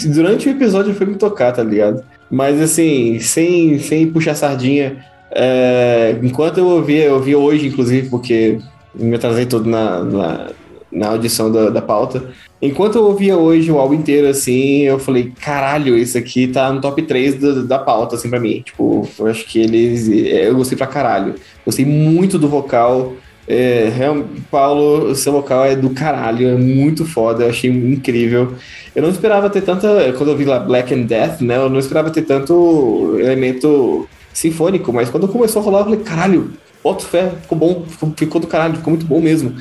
durante 0.06 0.48
o 0.48 0.52
episódio, 0.52 0.90
eu 0.90 0.94
fui 0.94 1.06
me 1.06 1.16
tocar, 1.16 1.52
tá 1.52 1.62
ligado? 1.62 2.04
Mas, 2.30 2.60
assim, 2.60 3.18
sem, 3.18 3.78
sem 3.78 4.10
puxar 4.10 4.34
sardinha, 4.34 5.04
é, 5.30 6.16
enquanto 6.22 6.58
eu 6.58 6.66
ouvia, 6.66 7.04
eu 7.06 7.14
ouvi 7.14 7.34
hoje, 7.34 7.66
inclusive, 7.66 8.08
porque 8.08 8.58
me 8.94 9.16
atrasei 9.16 9.46
todo 9.46 9.68
na, 9.68 10.04
na, 10.04 10.50
na 10.92 11.08
audição 11.08 11.50
da, 11.50 11.70
da 11.70 11.82
pauta. 11.82 12.30
Enquanto 12.62 12.96
eu 12.96 13.04
ouvia 13.04 13.36
hoje 13.36 13.70
o 13.70 13.78
álbum 13.78 13.94
inteiro, 13.94 14.28
assim, 14.28 14.82
eu 14.82 14.98
falei, 14.98 15.32
caralho, 15.40 15.98
isso 15.98 16.16
aqui 16.16 16.46
tá 16.46 16.72
no 16.72 16.80
top 16.80 17.02
3 17.02 17.34
da, 17.34 17.52
da 17.62 17.78
pauta, 17.78 18.14
assim, 18.14 18.30
pra 18.30 18.40
mim. 18.40 18.62
Tipo, 18.62 19.06
eu 19.18 19.26
acho 19.26 19.44
que 19.44 19.60
eles. 19.60 20.08
Eu 20.08 20.54
gostei 20.54 20.78
pra 20.78 20.86
caralho. 20.86 21.34
Gostei 21.66 21.84
muito 21.84 22.38
do 22.38 22.48
vocal. 22.48 23.12
É, 23.46 23.90
Paulo, 24.50 25.14
seu 25.14 25.32
vocal 25.32 25.64
é 25.64 25.76
do 25.76 25.90
caralho, 25.90 26.48
é 26.48 26.54
muito 26.56 27.04
foda, 27.04 27.44
eu 27.44 27.50
achei 27.50 27.70
incrível. 27.70 28.54
Eu 28.94 29.02
não 29.02 29.10
esperava 29.10 29.50
ter 29.50 29.62
tanta. 29.62 30.12
Quando 30.16 30.30
eu 30.30 30.36
vi 30.36 30.44
lá 30.44 30.58
Black 30.58 30.94
and 30.94 31.02
Death, 31.02 31.40
né? 31.40 31.56
Eu 31.56 31.68
não 31.68 31.78
esperava 31.78 32.10
ter 32.10 32.22
tanto 32.22 33.16
elemento 33.18 34.08
sinfônico, 34.32 34.92
mas 34.92 35.10
quando 35.10 35.28
começou 35.28 35.60
a 35.60 35.64
rolar, 35.64 35.80
eu 35.80 35.84
falei, 35.84 36.00
caralho, 36.00 36.52
boto 36.82 37.04
fé, 37.04 37.32
ficou 37.42 37.58
bom, 37.58 37.84
ficou, 37.88 38.12
ficou 38.16 38.40
do 38.40 38.46
caralho, 38.46 38.76
ficou 38.76 38.92
muito 38.92 39.06
bom 39.06 39.20
mesmo. 39.20 39.54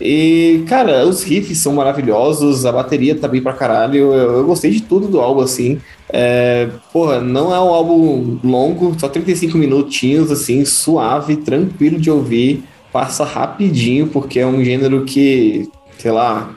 E, 0.00 0.64
cara, 0.66 1.06
os 1.06 1.22
riffs 1.22 1.58
são 1.58 1.74
maravilhosos, 1.74 2.66
a 2.66 2.72
bateria 2.72 3.14
tá 3.14 3.28
bem 3.28 3.40
pra 3.40 3.52
caralho. 3.52 4.12
Eu, 4.12 4.32
eu 4.38 4.44
gostei 4.44 4.70
de 4.70 4.82
tudo 4.82 5.06
do 5.06 5.20
álbum, 5.20 5.42
assim. 5.42 5.80
É, 6.08 6.68
porra, 6.92 7.20
não 7.20 7.54
é 7.54 7.60
um 7.60 7.72
álbum 7.72 8.38
longo, 8.42 8.98
só 8.98 9.08
35 9.08 9.56
minutinhos, 9.56 10.30
assim, 10.30 10.64
suave, 10.64 11.36
tranquilo 11.36 12.00
de 12.00 12.10
ouvir. 12.10 12.64
Passa 12.92 13.24
rapidinho, 13.24 14.06
porque 14.08 14.38
é 14.38 14.46
um 14.46 14.62
gênero 14.62 15.04
que, 15.04 15.68
sei 15.98 16.10
lá, 16.10 16.54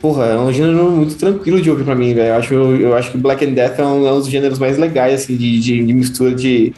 Porra, 0.00 0.26
é 0.26 0.38
um 0.38 0.52
gênero 0.52 0.90
muito 0.92 1.16
tranquilo 1.16 1.60
de 1.60 1.70
ouvir 1.70 1.84
pra 1.84 1.94
mim, 1.94 2.14
velho. 2.14 2.28
Eu 2.28 2.34
acho, 2.34 2.54
eu 2.54 2.96
acho 2.96 3.10
que 3.10 3.18
Black 3.18 3.44
and 3.44 3.52
Death 3.52 3.78
é 3.80 3.84
um, 3.84 4.06
é 4.06 4.12
um 4.12 4.18
dos 4.18 4.28
gêneros 4.28 4.58
mais 4.58 4.78
legais, 4.78 5.22
assim, 5.22 5.36
de, 5.36 5.58
de, 5.58 5.84
de 5.84 5.92
mistura 5.92 6.34
de, 6.34 6.72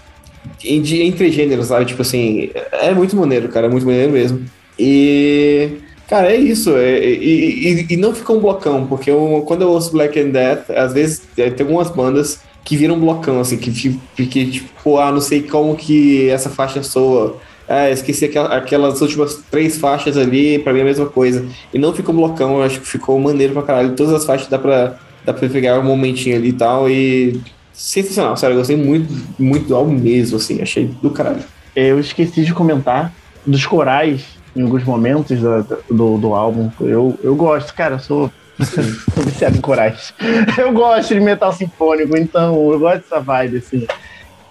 de, 0.58 0.80
de, 0.80 1.02
entre 1.02 1.30
gêneros, 1.30 1.66
sabe? 1.66 1.84
Tipo 1.84 2.00
assim, 2.00 2.50
é 2.72 2.94
muito 2.94 3.14
maneiro, 3.16 3.48
cara, 3.48 3.66
é 3.66 3.70
muito 3.70 3.84
maneiro 3.84 4.10
mesmo. 4.10 4.42
E, 4.78 5.72
cara, 6.08 6.32
é 6.32 6.36
isso. 6.36 6.74
É, 6.76 6.98
e, 6.98 7.82
e, 7.82 7.86
e, 7.90 7.96
não 7.98 8.14
fica 8.14 8.32
um 8.32 8.40
blocão, 8.40 8.86
porque 8.86 9.10
eu, 9.10 9.44
quando 9.46 9.62
eu 9.62 9.68
ouço 9.68 9.92
Black 9.92 10.18
and 10.18 10.30
Death, 10.30 10.70
às 10.70 10.94
vezes 10.94 11.22
é, 11.36 11.50
tem 11.50 11.66
algumas 11.66 11.90
bandas 11.90 12.40
que 12.64 12.74
viram 12.74 12.94
um 12.94 13.00
blocão, 13.00 13.40
assim, 13.40 13.58
que, 13.58 13.70
que 14.16 14.50
tipo, 14.50 14.98
ah, 14.98 15.12
não 15.12 15.20
sei 15.20 15.42
como 15.42 15.76
que 15.76 16.28
essa 16.30 16.48
faixa 16.48 16.82
soa 16.82 17.36
ah, 17.70 17.88
esqueci 17.88 18.24
aquelas 18.24 19.00
últimas 19.00 19.36
três 19.48 19.78
faixas 19.78 20.16
ali, 20.16 20.58
pra 20.58 20.72
mim 20.72 20.80
é 20.80 20.82
a 20.82 20.86
mesma 20.86 21.06
coisa. 21.06 21.46
E 21.72 21.78
não 21.78 21.92
ficou 21.92 22.12
blocão, 22.12 22.56
eu 22.56 22.64
acho 22.64 22.80
que 22.80 22.86
ficou 22.88 23.16
maneiro 23.20 23.52
pra 23.52 23.62
caralho. 23.62 23.94
Todas 23.94 24.12
as 24.12 24.24
faixas 24.24 24.48
dá 24.48 24.58
pra, 24.58 24.98
dá 25.24 25.32
pra 25.32 25.48
pegar 25.48 25.78
um 25.78 25.84
momentinho 25.84 26.34
ali 26.34 26.48
e 26.48 26.52
tal. 26.52 26.90
E 26.90 27.40
sensacional, 27.72 28.36
sério, 28.36 28.54
eu 28.54 28.58
gostei 28.58 28.76
muito, 28.76 29.14
muito 29.38 29.68
do 29.68 29.76
álbum 29.76 29.92
mesmo, 29.92 30.36
assim, 30.36 30.60
achei 30.60 30.86
do 31.00 31.10
caralho. 31.10 31.44
Eu 31.76 32.00
esqueci 32.00 32.44
de 32.44 32.52
comentar 32.52 33.12
dos 33.46 33.64
corais 33.64 34.24
em 34.56 34.62
alguns 34.62 34.82
momentos 34.82 35.38
do, 35.38 35.62
do, 35.88 36.18
do 36.18 36.34
álbum. 36.34 36.72
Eu, 36.80 37.16
eu 37.22 37.36
gosto, 37.36 37.72
cara, 37.72 38.00
sou 38.00 38.32
Tô 39.14 39.22
viciado 39.22 39.56
em 39.56 39.60
corais. 39.60 40.12
Eu 40.58 40.72
gosto 40.72 41.14
de 41.14 41.20
metal 41.20 41.50
sinfônico, 41.50 42.14
então 42.14 42.70
eu 42.70 42.78
gosto 42.78 42.98
dessa 42.98 43.18
vibe, 43.18 43.56
assim, 43.56 43.86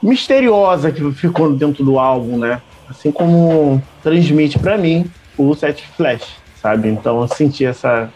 misteriosa 0.01 0.91
que 0.91 1.11
ficou 1.11 1.53
dentro 1.53 1.83
do 1.83 1.99
álbum, 1.99 2.37
né? 2.37 2.59
Assim 2.89 3.11
como 3.11 3.81
transmite 4.01 4.57
para 4.59 4.77
mim 4.77 5.09
o 5.37 5.53
set 5.55 5.83
flash, 5.95 6.35
sabe? 6.61 6.89
Então 6.89 7.21
eu 7.21 7.27
senti 7.27 7.65
essa, 7.65 8.09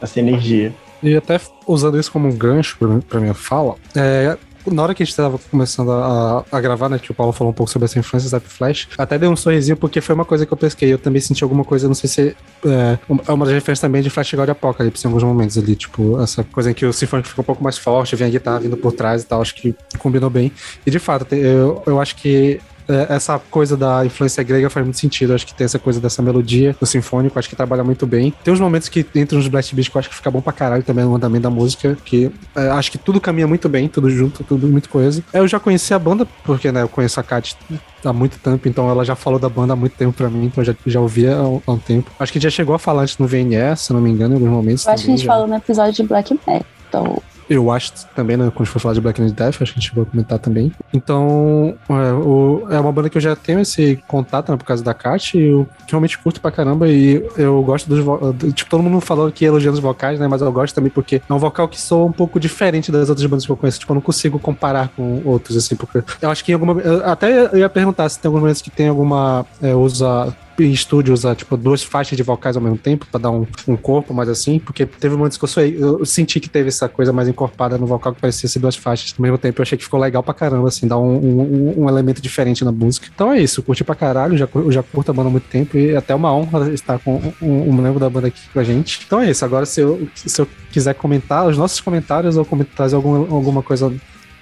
essa 0.00 0.18
energia. 0.20 0.72
E 1.02 1.16
até 1.16 1.40
usando 1.66 1.98
isso 1.98 2.10
como 2.10 2.28
um 2.28 2.36
gancho 2.36 2.76
para 3.08 3.20
minha 3.20 3.34
fala, 3.34 3.76
é, 3.94 4.36
na 4.66 4.82
hora 4.82 4.94
que 4.94 5.02
a 5.02 5.06
gente 5.06 5.12
estava 5.12 5.38
começando 5.50 5.90
a, 5.92 6.44
a, 6.50 6.60
gravar, 6.60 6.88
né, 6.88 6.98
que 6.98 7.10
o 7.10 7.14
Paulo 7.14 7.32
falou 7.32 7.52
um 7.52 7.54
pouco 7.54 7.70
sobre 7.70 7.86
essa 7.86 7.98
influência 7.98 8.28
Zap 8.28 8.46
Flash, 8.46 8.88
até 8.98 9.18
dei 9.18 9.28
um 9.28 9.36
sorrisinho 9.36 9.76
porque 9.76 10.00
foi 10.00 10.14
uma 10.14 10.24
coisa 10.24 10.44
que 10.44 10.52
eu 10.52 10.56
pesquei. 10.56 10.92
Eu 10.92 10.98
também 10.98 11.20
senti 11.20 11.42
alguma 11.42 11.64
coisa, 11.64 11.86
não 11.86 11.94
sei 11.94 12.08
se 12.08 12.36
é, 12.66 12.98
é 13.26 13.32
uma 13.32 13.44
das 13.44 13.54
referências 13.54 13.80
também 13.80 14.02
de 14.02 14.10
Flash 14.10 14.34
God 14.34 14.48
Apocalypse 14.48 15.06
em 15.06 15.08
alguns 15.08 15.22
momentos 15.22 15.56
ali, 15.56 15.74
tipo, 15.74 16.20
essa 16.20 16.44
coisa 16.44 16.70
em 16.70 16.74
que 16.74 16.84
o 16.84 16.92
sinfônico 16.92 17.28
ficou 17.28 17.42
um 17.42 17.46
pouco 17.46 17.62
mais 17.62 17.78
forte, 17.78 18.16
vem 18.16 18.28
a 18.28 18.30
guitarra 18.30 18.60
vindo 18.60 18.76
por 18.76 18.92
trás 18.92 19.22
e 19.22 19.26
tal, 19.26 19.40
acho 19.40 19.54
que 19.54 19.74
combinou 19.98 20.30
bem. 20.30 20.52
E 20.86 20.90
de 20.90 20.98
fato, 20.98 21.34
eu, 21.34 21.82
eu 21.86 22.00
acho 22.00 22.16
que 22.16 22.60
é, 22.60 22.60
essa 23.08 23.38
coisa 23.38 23.76
da 23.76 24.04
influência 24.04 24.42
grega 24.42 24.70
faz 24.70 24.84
muito 24.84 24.98
sentido. 24.98 25.34
Acho 25.34 25.46
que 25.46 25.54
tem 25.54 25.64
essa 25.64 25.78
coisa 25.78 26.00
dessa 26.00 26.22
melodia 26.22 26.74
do 26.78 26.86
sinfônico, 26.86 27.38
acho 27.38 27.48
que 27.48 27.56
trabalha 27.56 27.84
muito 27.84 28.06
bem. 28.06 28.32
Tem 28.42 28.52
uns 28.52 28.60
momentos 28.60 28.88
que 28.88 29.06
entram 29.14 29.38
nos 29.38 29.48
Blast 29.48 29.74
Beats 29.74 29.88
que 29.88 29.96
eu 29.96 29.98
acho 29.98 30.08
que 30.08 30.14
fica 30.14 30.30
bom 30.30 30.40
pra 30.40 30.52
caralho 30.52 30.82
também 30.82 31.04
no 31.04 31.14
andamento 31.14 31.42
da 31.42 31.50
música, 31.50 31.96
que 32.04 32.30
é, 32.56 32.68
acho 32.70 32.90
que 32.90 32.98
tudo 32.98 33.20
caminha 33.20 33.46
muito 33.46 33.68
bem, 33.68 33.88
tudo 33.88 34.10
junto, 34.10 34.42
tudo 34.44 34.66
muito 34.66 34.88
coeso. 34.88 35.22
Eu 35.32 35.46
já 35.46 35.60
conheci 35.60 35.92
a 35.92 35.98
banda, 35.98 36.26
porque 36.44 36.72
né, 36.72 36.82
eu 36.82 36.88
conheço 36.88 37.20
a 37.20 37.22
Kat 37.22 37.56
há 38.04 38.12
muito 38.12 38.38
tempo, 38.38 38.68
então 38.68 38.88
ela 38.88 39.04
já 39.04 39.14
falou 39.14 39.38
da 39.38 39.48
banda 39.48 39.72
há 39.72 39.76
muito 39.76 39.96
tempo 39.96 40.12
pra 40.12 40.28
mim, 40.28 40.46
então 40.46 40.62
eu 40.62 40.66
já, 40.66 40.74
já 40.86 41.00
ouvia 41.00 41.36
há 41.36 41.48
um, 41.48 41.62
há 41.66 41.72
um 41.72 41.78
tempo. 41.78 42.10
Acho 42.18 42.32
que 42.32 42.40
já 42.40 42.50
chegou 42.50 42.74
a 42.74 42.78
falar 42.78 43.02
antes 43.02 43.18
no 43.18 43.26
VNS, 43.26 43.82
se 43.82 43.92
não 43.92 44.00
me 44.00 44.10
engano, 44.10 44.34
em 44.34 44.36
alguns 44.36 44.50
momentos. 44.50 44.86
Eu 44.86 44.92
acho 44.92 45.04
que 45.04 45.10
a 45.10 45.14
gente 45.16 45.24
já. 45.24 45.32
falou 45.32 45.46
no 45.46 45.56
episódio 45.56 45.92
de 45.92 46.02
Black 46.02 46.38
Metal. 46.46 47.22
Eu 47.48 47.70
acho 47.70 47.92
também, 48.14 48.36
né? 48.36 48.44
Quando 48.44 48.60
a 48.60 48.64
gente 48.64 48.72
for 48.72 48.78
falar 48.78 48.94
de 48.94 49.00
Black 49.00 49.22
and 49.22 49.28
Death, 49.28 49.62
acho 49.62 49.72
que 49.72 49.78
a 49.78 49.80
gente 49.80 49.94
vai 49.94 50.04
comentar 50.04 50.38
também. 50.38 50.70
Então, 50.92 51.74
é, 51.88 52.12
o, 52.12 52.66
é 52.70 52.78
uma 52.78 52.92
banda 52.92 53.08
que 53.08 53.16
eu 53.16 53.22
já 53.22 53.34
tenho 53.34 53.60
esse 53.60 53.96
contato, 54.06 54.50
né? 54.50 54.58
Por 54.58 54.64
causa 54.64 54.84
da 54.84 54.92
Kat, 54.92 55.36
e 55.36 55.46
eu 55.46 55.66
realmente 55.86 56.18
curto 56.18 56.40
pra 56.40 56.50
caramba. 56.50 56.88
E 56.88 57.26
eu 57.36 57.62
gosto 57.62 57.88
dos. 57.88 58.54
Tipo, 58.54 58.70
todo 58.70 58.82
mundo 58.82 59.00
falou 59.00 59.32
que 59.32 59.44
elogiando 59.44 59.76
os 59.76 59.82
vocais, 59.82 60.20
né? 60.20 60.28
Mas 60.28 60.42
eu 60.42 60.52
gosto 60.52 60.74
também 60.74 60.90
porque 60.90 61.22
é 61.28 61.32
um 61.32 61.38
vocal 61.38 61.66
que 61.68 61.80
soa 61.80 62.04
um 62.04 62.12
pouco 62.12 62.38
diferente 62.38 62.92
das 62.92 63.08
outras 63.08 63.26
bandas 63.26 63.46
que 63.46 63.52
eu 63.52 63.56
conheço. 63.56 63.80
Tipo, 63.80 63.92
eu 63.92 63.94
não 63.94 64.02
consigo 64.02 64.38
comparar 64.38 64.88
com 64.88 65.22
outros, 65.24 65.56
assim, 65.56 65.74
porque 65.74 66.02
eu 66.20 66.30
acho 66.30 66.44
que 66.44 66.52
em 66.52 66.54
alguma. 66.54 66.76
Até 67.04 67.46
eu 67.46 67.58
ia 67.58 67.68
perguntar 67.68 68.08
se 68.08 68.18
tem 68.18 68.28
alguns 68.28 68.40
momentos 68.40 68.62
que 68.62 68.70
tem 68.70 68.88
alguma. 68.88 69.46
É, 69.62 69.74
usa 69.74 70.34
em 70.64 70.72
estúdio 70.72 71.14
usar, 71.14 71.34
tipo, 71.34 71.56
duas 71.56 71.82
faixas 71.82 72.16
de 72.16 72.22
vocais 72.22 72.56
ao 72.56 72.62
mesmo 72.62 72.78
tempo 72.78 73.06
para 73.06 73.20
dar 73.20 73.30
um, 73.30 73.46
um, 73.66 73.76
corpo 73.76 74.12
mais 74.12 74.28
assim, 74.28 74.58
porque 74.58 74.84
teve 74.86 75.16
que 75.16 75.44
eu, 75.44 75.48
suei, 75.48 75.76
eu 75.78 76.04
senti 76.04 76.40
que 76.40 76.48
teve 76.48 76.68
essa 76.68 76.88
coisa 76.88 77.12
mais 77.12 77.28
encorpada 77.28 77.78
no 77.78 77.86
vocal 77.86 78.14
que 78.14 78.20
parecia 78.20 78.48
ser 78.48 78.58
duas 78.58 78.76
faixas 78.76 79.14
ao 79.16 79.22
mesmo 79.22 79.38
tempo. 79.38 79.60
Eu 79.60 79.62
achei 79.62 79.76
que 79.76 79.84
ficou 79.84 80.00
legal 80.00 80.22
pra 80.22 80.34
caramba, 80.34 80.68
assim, 80.68 80.86
dar 80.86 80.98
um, 80.98 81.16
um, 81.16 81.84
um 81.84 81.88
elemento 81.88 82.20
diferente 82.20 82.64
na 82.64 82.72
música. 82.72 83.08
Então 83.14 83.32
é 83.32 83.40
isso, 83.40 83.62
curti 83.62 83.84
pra 83.84 83.94
caralho, 83.94 84.36
já, 84.36 84.48
eu 84.54 84.72
já 84.72 84.82
curto 84.82 85.10
a 85.10 85.14
banda 85.14 85.28
há 85.28 85.32
muito 85.32 85.48
tempo 85.48 85.76
e 85.76 85.90
é 85.90 85.96
até 85.96 86.14
uma 86.14 86.32
honra 86.34 86.70
estar 86.72 86.98
com 86.98 87.20
um, 87.40 87.68
um 87.68 87.72
membro 87.72 88.00
da 88.00 88.08
banda 88.08 88.28
aqui 88.28 88.40
com 88.52 88.60
a 88.60 88.64
gente. 88.64 89.02
Então 89.06 89.20
é 89.20 89.30
isso, 89.30 89.44
agora 89.44 89.66
se 89.66 89.80
eu, 89.80 90.08
se 90.14 90.40
eu 90.40 90.48
quiser 90.70 90.94
comentar 90.94 91.46
os 91.46 91.56
nossos 91.56 91.80
comentários 91.80 92.36
ou 92.36 92.46
trazer 92.76 92.96
alguma, 92.96 93.18
alguma 93.18 93.62
coisa 93.62 93.92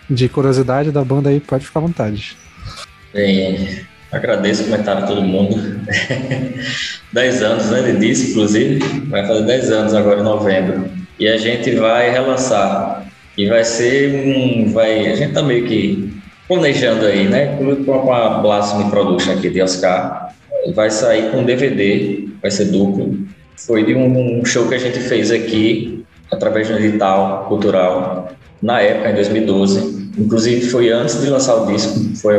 de 0.09 0.29
curiosidade 0.29 0.91
da 0.91 1.05
banda 1.05 1.31
aí, 1.31 1.41
pode 1.41 1.67
ficar 1.67 1.81
à 1.81 1.83
vontade. 1.83 2.37
Bem, 3.13 3.87
Agradeço 4.13 4.63
o 4.63 4.65
comentário 4.67 5.03
de 5.03 5.09
todo 5.09 5.23
mundo. 5.23 5.81
10 7.13 7.43
anos, 7.43 7.71
né? 7.71 7.81
Ele 7.81 7.99
disse, 7.99 8.31
inclusive, 8.31 8.79
vai 9.09 9.27
fazer 9.27 9.43
10 9.43 9.71
anos 9.73 9.95
agora 9.95 10.21
em 10.21 10.25
novembro. 10.25 10.89
E 11.19 11.29
a 11.29 11.37
gente 11.37 11.75
vai 11.75 12.11
relançar. 12.11 13.07
E 13.37 13.47
vai 13.47 13.65
ser 13.65 14.15
um. 14.27 14.71
Vai, 14.73 15.07
a 15.07 15.17
gente 15.17 15.33
tá 15.33 15.43
meio 15.43 15.67
que 15.67 16.13
planejando 16.47 17.05
aí, 17.07 17.29
né? 17.29 17.59
Com 17.85 18.13
a 18.13 18.39
Blasphemy 18.39 18.91
Production 18.91 19.33
aqui 19.33 19.51
de 19.51 19.61
Oscar. 19.61 20.35
Vai 20.75 20.91
sair 20.91 21.31
com 21.31 21.45
DVD, 21.45 22.29
vai 22.41 22.51
ser 22.51 22.67
duplo. 22.67 23.19
Foi 23.57 23.85
de 23.85 23.95
um 23.95 24.45
show 24.45 24.69
que 24.69 24.75
a 24.75 24.79
gente 24.79 24.99
fez 25.01 25.31
aqui, 25.31 26.05
através 26.31 26.67
de 26.67 26.75
um 26.75 26.77
edital 26.77 27.47
cultural, 27.49 28.31
na 28.63 28.81
época, 28.81 29.11
em 29.11 29.15
2012. 29.15 30.11
Inclusive, 30.19 30.69
foi 30.69 30.91
antes 30.91 31.21
de 31.21 31.29
lançar 31.29 31.57
o 31.57 31.67
disco. 31.67 31.99
Foi 32.17 32.37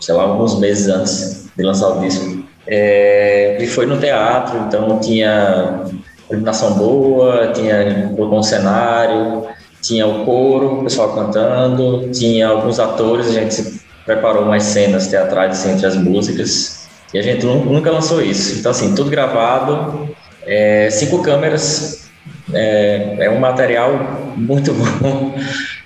sei 0.00 0.14
lá, 0.14 0.22
alguns 0.22 0.58
meses 0.58 0.88
antes 0.88 1.48
de 1.56 1.62
lançar 1.62 1.88
o 1.88 2.00
disco. 2.00 2.44
É, 2.66 3.58
e 3.60 3.66
foi 3.66 3.86
no 3.86 3.98
teatro, 3.98 4.58
então 4.66 4.98
tinha 4.98 5.84
iluminação 6.30 6.74
boa, 6.74 7.52
tinha 7.52 8.10
um 8.10 8.28
bom 8.28 8.42
cenário, 8.42 9.46
tinha 9.80 10.06
o 10.06 10.24
coro, 10.24 10.80
o 10.80 10.82
pessoal 10.84 11.14
cantando, 11.14 12.10
tinha 12.10 12.48
alguns 12.48 12.80
atores, 12.80 13.28
a 13.28 13.32
gente 13.32 13.80
preparou 14.04 14.42
umas 14.42 14.64
cenas 14.64 15.06
teatrais 15.06 15.58
assim, 15.58 15.72
entre 15.72 15.86
as 15.86 15.96
músicas, 15.96 16.88
e 17.14 17.18
a 17.18 17.22
gente 17.22 17.46
nunca 17.46 17.90
lançou 17.90 18.20
isso. 18.20 18.58
Então, 18.58 18.70
assim, 18.70 18.94
tudo 18.94 19.10
gravado, 19.10 20.08
é, 20.44 20.88
cinco 20.90 21.22
câmeras, 21.22 22.08
é, 22.52 23.16
é 23.20 23.30
um 23.30 23.38
material 23.38 24.34
muito 24.36 24.72
bom, 25.00 25.34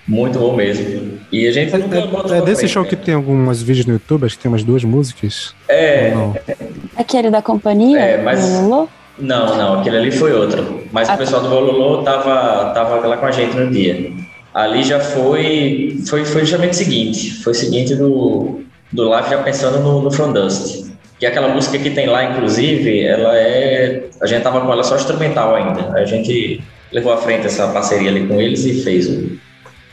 muito 0.09 0.39
bom 0.39 0.57
mesmo. 0.57 1.20
E 1.33 1.47
a 1.47 1.53
gente 1.53 1.73
é, 1.75 2.39
é 2.39 2.43
desse 2.43 2.67
show 2.67 2.85
que 2.85 2.97
tem 2.97 3.15
algumas 3.15 3.63
vídeos 3.63 3.87
no 3.87 3.93
YouTube, 3.95 4.25
acho 4.25 4.37
que 4.37 4.43
tem 4.43 4.51
umas 4.51 4.65
duas 4.65 4.83
músicas. 4.83 5.55
É. 5.69 6.13
Aquele 6.97 7.31
da 7.31 7.41
companhia? 7.41 7.99
É, 8.01 8.23
mas. 8.23 8.45
Não, 9.19 9.57
não, 9.57 9.81
aquele 9.81 9.99
ali 9.99 10.11
foi 10.11 10.33
outro. 10.33 10.83
Mas 10.91 11.09
ah, 11.09 11.15
o 11.15 11.19
pessoal 11.19 11.43
do 11.43 11.49
Bololô 11.49 12.03
tava, 12.03 12.73
tava 12.73 13.07
lá 13.07 13.17
com 13.17 13.27
a 13.27 13.31
gente 13.31 13.57
no 13.57 13.71
dia. 13.71 14.13
Ali 14.53 14.83
já 14.83 14.99
foi. 14.99 15.99
Foi, 16.09 16.25
foi 16.25 16.41
justamente 16.41 16.73
o 16.73 16.77
seguinte. 16.77 17.43
Foi 17.43 17.53
o 17.53 17.57
seguinte 17.57 17.95
do, 17.95 18.63
do 18.91 19.09
live 19.09 19.31
já 19.31 19.39
pensando 19.43 19.79
no, 19.81 20.03
no 20.03 20.11
From 20.11 20.33
Dust. 20.33 20.91
Que 21.19 21.27
aquela 21.27 21.49
música 21.49 21.79
que 21.79 21.91
tem 21.91 22.07
lá, 22.07 22.25
inclusive, 22.25 23.05
ela 23.05 23.37
é. 23.37 24.09
A 24.21 24.27
gente 24.27 24.43
tava 24.43 24.61
com 24.63 24.73
ela 24.73 24.83
só 24.83 24.97
instrumental 24.97 25.55
ainda. 25.55 25.93
A 25.93 26.05
gente 26.05 26.61
levou 26.91 27.13
à 27.13 27.19
frente 27.19 27.47
essa 27.47 27.69
parceria 27.69 28.11
ali 28.11 28.27
com 28.27 28.41
eles 28.41 28.65
e 28.65 28.83
fez 28.83 29.07
o 29.07 29.39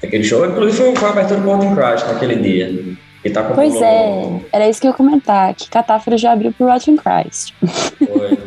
Aquele 0.03 0.23
show, 0.23 0.45
inclusive, 0.45 0.77
foi, 0.77 0.95
foi 0.95 1.09
a 1.09 1.11
abertura 1.11 1.39
do 1.39 1.45
Morning 1.45 1.75
Crash 1.75 2.05
naquele 2.07 2.35
dia. 2.35 2.97
E 3.23 3.29
tá 3.29 3.43
pois 3.43 3.75
é, 3.81 4.39
era 4.53 4.69
isso 4.69 4.79
que 4.79 4.87
eu 4.87 4.91
ia 4.91 4.97
comentar, 4.97 5.53
que 5.53 5.69
Catáfora 5.69 6.17
já 6.17 6.31
abriu 6.31 6.53
pro 6.53 6.67
Rotten 6.67 6.95
Christ. 6.97 7.53
Foi. 7.97 8.37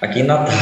Aqui 0.00 0.20
em 0.20 0.24
Natal. 0.24 0.54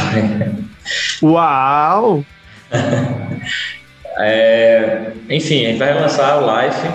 Uau! 1.23 2.23
é, 4.19 5.11
enfim, 5.29 5.65
a 5.65 5.69
gente 5.69 5.79
vai 5.79 5.93
lançar 5.93 6.41
o 6.41 6.61
Life 6.61 6.87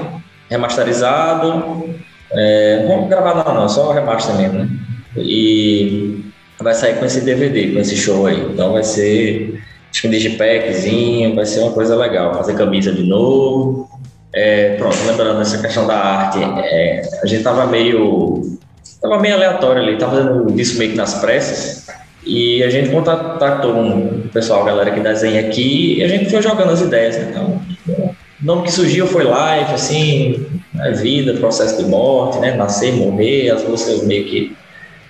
remasterizado. 0.51 1.95
É, 2.31 2.81
não 2.83 2.89
vamos 2.89 3.09
gravar 3.09 3.35
não, 3.35 3.55
não, 3.55 3.69
só 3.69 3.89
o 3.89 3.93
remaster 3.93 4.35
mesmo, 4.37 4.59
né? 4.61 4.69
E 5.17 6.23
vai 6.61 6.75
sair 6.75 6.99
com 6.99 7.05
esse 7.05 7.23
DVD, 7.23 7.73
com 7.73 7.81
esse 7.81 7.97
show 7.97 8.27
aí. 8.27 8.41
Então 8.41 8.73
vai 8.73 8.85
ser 8.85 9.63
acho 9.91 10.03
que 10.03 10.09
um 10.09 10.11
digipackzinho, 10.11 11.35
vai 11.35 11.47
ser 11.47 11.61
uma 11.61 11.73
coisa 11.73 11.97
legal. 11.97 12.35
Fazer 12.35 12.55
camisa 12.55 12.93
de 12.93 13.03
novo. 13.03 13.89
É, 14.33 14.77
pronto, 14.77 14.97
lembrando 15.07 15.41
essa 15.41 15.59
questão 15.59 15.87
da 15.87 15.97
arte, 15.97 16.39
é, 16.39 17.03
a 17.23 17.27
gente 17.27 17.43
tava 17.43 17.67
meio. 17.67 18.59
tava 19.01 19.19
meio 19.19 19.35
aleatório 19.35 19.83
ali, 19.83 19.97
tava 19.97 20.17
fazendo 20.17 20.61
isso 20.61 20.79
meio 20.79 20.91
que 20.91 20.97
nas 20.97 21.15
pressas. 21.15 21.87
E 22.25 22.63
a 22.63 22.69
gente 22.69 22.91
contatou 22.91 23.75
um 23.75 24.29
pessoal, 24.29 24.63
a 24.63 24.67
galera 24.67 24.91
que 24.91 25.01
desenha 25.01 25.41
aqui, 25.41 25.99
e 25.99 26.05
a 26.05 26.09
gente 26.09 26.31
foi 26.31 26.43
jogando 26.43 26.73
as 26.73 26.81
ideias. 26.83 27.17
Né? 27.17 27.29
Então, 27.31 27.63
o 27.89 28.15
nome 28.45 28.63
que 28.65 28.73
surgiu 28.73 29.07
foi 29.07 29.25
live, 29.25 29.73
assim, 29.73 30.47
né? 30.75 30.93
vida, 30.93 31.33
processo 31.35 31.83
de 31.83 31.89
morte, 31.89 32.39
né? 32.39 32.55
nascer, 32.55 32.93
morrer, 32.93 33.51
as 33.51 33.67
músicas 33.67 34.03
meio 34.03 34.27
que 34.27 34.55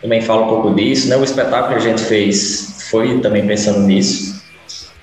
também 0.01 0.21
falam 0.21 0.45
um 0.45 0.49
pouco 0.49 0.75
disso. 0.75 1.09
Né? 1.09 1.17
O 1.17 1.25
espetáculo 1.25 1.75
que 1.75 1.75
a 1.75 1.91
gente 1.91 2.03
fez 2.03 2.87
foi 2.89 3.19
também 3.21 3.45
pensando 3.47 3.81
nisso. 3.81 4.28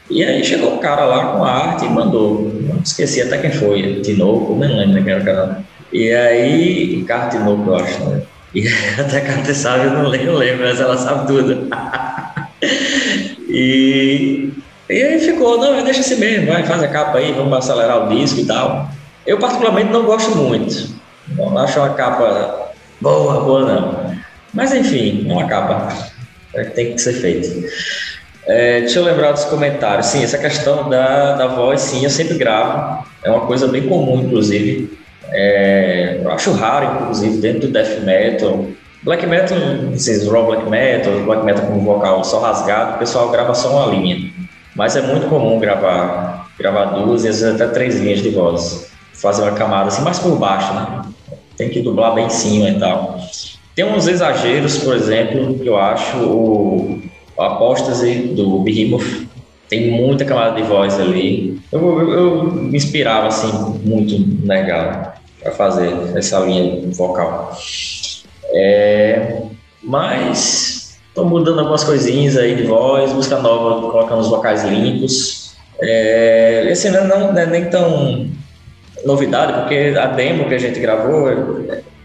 E 0.10 0.24
aí 0.24 0.44
chegou 0.44 0.76
um 0.76 0.78
cara 0.80 1.06
lá 1.06 1.34
com 1.34 1.44
a 1.44 1.52
arte 1.52 1.86
e 1.86 1.90
mandou. 1.90 2.52
Não 2.62 2.82
esqueci 2.82 3.22
até 3.22 3.38
quem 3.40 3.52
foi, 3.52 4.02
Tinoco, 4.02 4.56
nem 4.56 4.70
lembro 4.70 5.04
quem 5.04 5.14
era 5.14 5.22
o 5.22 5.26
cara. 5.26 5.64
E 5.92 6.12
aí, 6.12 6.96
Ricardo 6.98 7.32
Tinoco, 7.32 7.70
eu 7.70 7.76
acho, 7.76 8.04
né? 8.06 8.22
E 8.54 8.68
até 9.00 9.18
a 9.18 9.22
Cata 9.22 9.54
sabe, 9.54 9.86
eu 9.86 9.92
não 9.92 10.08
lembro, 10.10 10.40
mas 10.66 10.80
ela 10.80 10.98
sabe 10.98 11.28
tudo. 11.28 11.68
e, 13.50 14.50
e 14.90 15.04
aí 15.04 15.20
ficou, 15.20 15.58
não, 15.58 15.84
deixa 15.84 16.02
assim 16.02 16.16
mesmo, 16.16 16.52
vai, 16.52 16.64
faz 16.64 16.84
a 16.84 16.88
capa 16.88 17.18
aí, 17.18 17.34
vamos 17.34 17.58
acelerar 17.58 18.06
o 18.06 18.16
disco 18.16 18.40
e 18.40 18.46
tal. 18.46 18.90
Eu 19.26 19.40
particularmente 19.40 19.92
não 19.92 20.04
gosto 20.04 20.36
muito. 20.38 20.96
Não 21.36 21.58
acho 21.58 21.80
uma 21.80 21.94
capa 21.96 22.70
boa, 23.02 23.44
boa 23.44 23.66
não. 23.66 24.16
Mas 24.54 24.74
enfim, 24.74 25.26
é 25.28 25.34
uma 25.34 25.48
capa. 25.48 25.90
É 26.54 26.64
tem 26.64 26.94
que 26.94 27.02
ser 27.02 27.14
feito. 27.14 27.68
É, 28.48 28.82
deixa 28.82 29.00
eu 29.00 29.04
lembrar 29.04 29.32
dos 29.32 29.46
comentários. 29.46 30.08
Sim, 30.08 30.24
essa 30.24 30.38
questão 30.38 30.88
da, 30.88 31.34
da 31.34 31.48
voz, 31.48 31.82
sim, 31.82 32.04
eu 32.04 32.10
sempre 32.10 32.38
gravo. 32.38 33.06
É 33.24 33.32
uma 33.32 33.48
coisa 33.48 33.68
bem 33.68 33.88
comum, 33.88 34.22
inclusive. 34.22 34.98
É, 35.32 36.20
eu 36.24 36.32
acho 36.32 36.52
raro, 36.52 37.02
inclusive, 37.02 37.38
dentro 37.38 37.62
do 37.62 37.68
death 37.70 38.02
metal. 38.04 38.68
Black 39.02 39.26
metal, 39.26 39.58
esses 39.94 40.28
raw 40.28 40.46
black 40.46 40.68
metal, 40.70 41.20
black 41.22 41.44
metal 41.44 41.66
com 41.66 41.80
vocal 41.80 42.24
só 42.24 42.40
rasgado, 42.40 42.96
o 42.96 43.00
pessoal 43.00 43.30
grava 43.30 43.54
só 43.54 43.70
uma 43.70 43.96
linha. 43.96 44.32
Mas 44.76 44.96
é 44.96 45.02
muito 45.02 45.28
comum 45.28 45.60
gravar, 45.60 46.48
gravar 46.58 46.86
duas 46.86 47.24
e 47.24 47.30
às 47.30 47.40
vezes 47.40 47.62
até 47.62 47.72
três 47.72 48.00
linhas 48.00 48.22
de 48.22 48.30
voz. 48.30 48.92
Fazer 49.14 49.44
uma 49.44 49.52
camada 49.54 49.88
assim, 49.88 50.04
mais 50.04 50.20
por 50.20 50.38
baixo, 50.38 50.74
né? 50.74 51.02
Tem 51.56 51.70
que 51.70 51.82
dublar 51.82 52.14
bem 52.14 52.26
em 52.26 52.30
cima 52.30 52.70
e 52.70 52.80
tal. 52.80 53.20
Tem 53.76 53.86
uns 53.86 54.08
exageros, 54.08 54.78
por 54.80 54.96
exemplo, 54.96 55.58
que 55.60 55.68
eu 55.68 55.78
acho 55.78 56.18
o 56.18 57.02
Apóstase 57.38 58.14
do 58.34 58.60
Behemoth 58.60 59.26
tem 59.70 59.92
muita 59.92 60.26
camada 60.26 60.62
de 60.62 60.68
voz 60.68 61.00
ali. 61.00 61.60
Eu, 61.72 62.00
eu, 62.00 62.14
eu 62.14 62.44
me 62.52 62.78
inspirava 62.78 63.28
assim 63.28 63.52
muito 63.84 64.48
legal 64.48 65.16
para 65.42 65.52
fazer 65.52 65.94
essa 66.16 66.40
linha 66.40 66.88
vocal. 66.92 67.58
É, 68.54 69.42
mas 69.84 70.98
estou 71.10 71.26
mudando 71.26 71.60
algumas 71.60 71.84
coisinhas 71.84 72.38
aí 72.38 72.56
de 72.56 72.64
voz, 72.64 73.12
música 73.12 73.40
nova, 73.40 73.92
colocando 73.92 74.22
os 74.22 74.30
vocais 74.30 74.64
limpos. 74.64 75.56
É, 75.82 76.68
esse 76.70 76.90
não, 76.90 77.08
não 77.08 77.38
é 77.38 77.46
nem 77.46 77.66
tão 77.66 78.30
novidade, 79.06 79.54
porque 79.62 79.94
a 79.98 80.08
demo 80.08 80.48
que 80.48 80.56
a 80.56 80.58
gente 80.58 80.80
gravou 80.80 81.28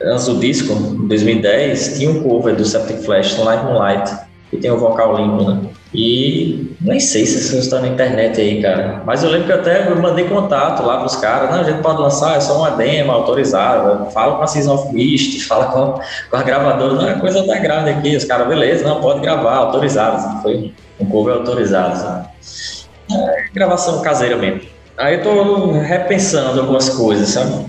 antes 0.03 0.27
do 0.27 0.41
disco, 0.41 0.73
em 0.73 1.07
2010, 1.07 1.99
tinha 1.99 2.11
um 2.11 2.23
cover 2.23 2.57
do 2.57 2.65
Septic 2.65 2.99
Flash, 2.99 3.39
Light 3.39 4.30
que 4.51 4.57
tem 4.57 4.71
o 4.71 4.77
vocal 4.77 5.17
limpo, 5.17 5.49
né? 5.49 5.61
E 5.95 6.77
nem 6.81 6.99
sei 6.99 7.25
se 7.25 7.41
vocês 7.41 7.65
estão 7.65 7.81
na 7.81 7.89
internet 7.89 8.41
aí, 8.41 8.61
cara. 8.61 9.03
Mas 9.07 9.23
eu 9.23 9.31
lembro 9.31 9.47
que 9.47 9.53
até 9.53 9.89
eu 9.89 10.01
mandei 10.01 10.25
contato 10.25 10.85
lá 10.85 10.99
pros 10.99 11.17
caras. 11.17 11.51
Não, 11.51 11.61
a 11.61 11.65
gente 11.65 11.81
pode 11.83 12.01
lançar, 12.01 12.37
é 12.37 12.41
só 12.41 12.59
uma 12.59 12.71
demo 12.71 13.13
autorizada. 13.13 14.07
Fala 14.11 14.37
com 14.37 14.43
a 14.43 14.47
Season 14.47 14.75
of 14.75 14.93
Mist, 14.93 15.41
fala 15.47 15.67
com, 15.67 16.01
com 16.31 16.37
a 16.37 16.43
gravadora. 16.43 16.95
Não, 16.95 17.09
é 17.09 17.15
coisa 17.15 17.45
da 17.47 17.59
grande 17.59 17.91
aqui. 17.91 18.17
Os 18.17 18.25
caras, 18.25 18.49
beleza, 18.49 18.85
não, 18.85 19.01
pode 19.01 19.21
gravar, 19.21 19.55
autorizado. 19.55 20.43
Foi 20.43 20.73
um 20.99 21.07
cover 21.07 21.35
autorizado, 21.35 21.97
sabe? 21.97 22.29
É, 23.13 23.45
gravação 23.53 24.01
caseira 24.03 24.37
mesmo. 24.37 24.63
Aí 24.97 25.15
eu 25.15 25.23
tô 25.23 25.73
repensando 25.73 26.61
algumas 26.61 26.89
coisas, 26.91 27.29
sabe? 27.31 27.67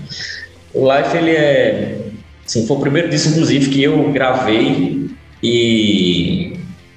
O 0.74 0.92
Life, 0.92 1.16
ele 1.16 1.30
é... 1.30 1.98
Assim, 2.44 2.66
foi 2.66 2.76
o 2.76 2.80
primeiro 2.80 3.08
disco, 3.08 3.30
inclusive, 3.30 3.70
que 3.70 3.82
eu 3.82 4.10
gravei 4.12 5.08
e 5.42 6.51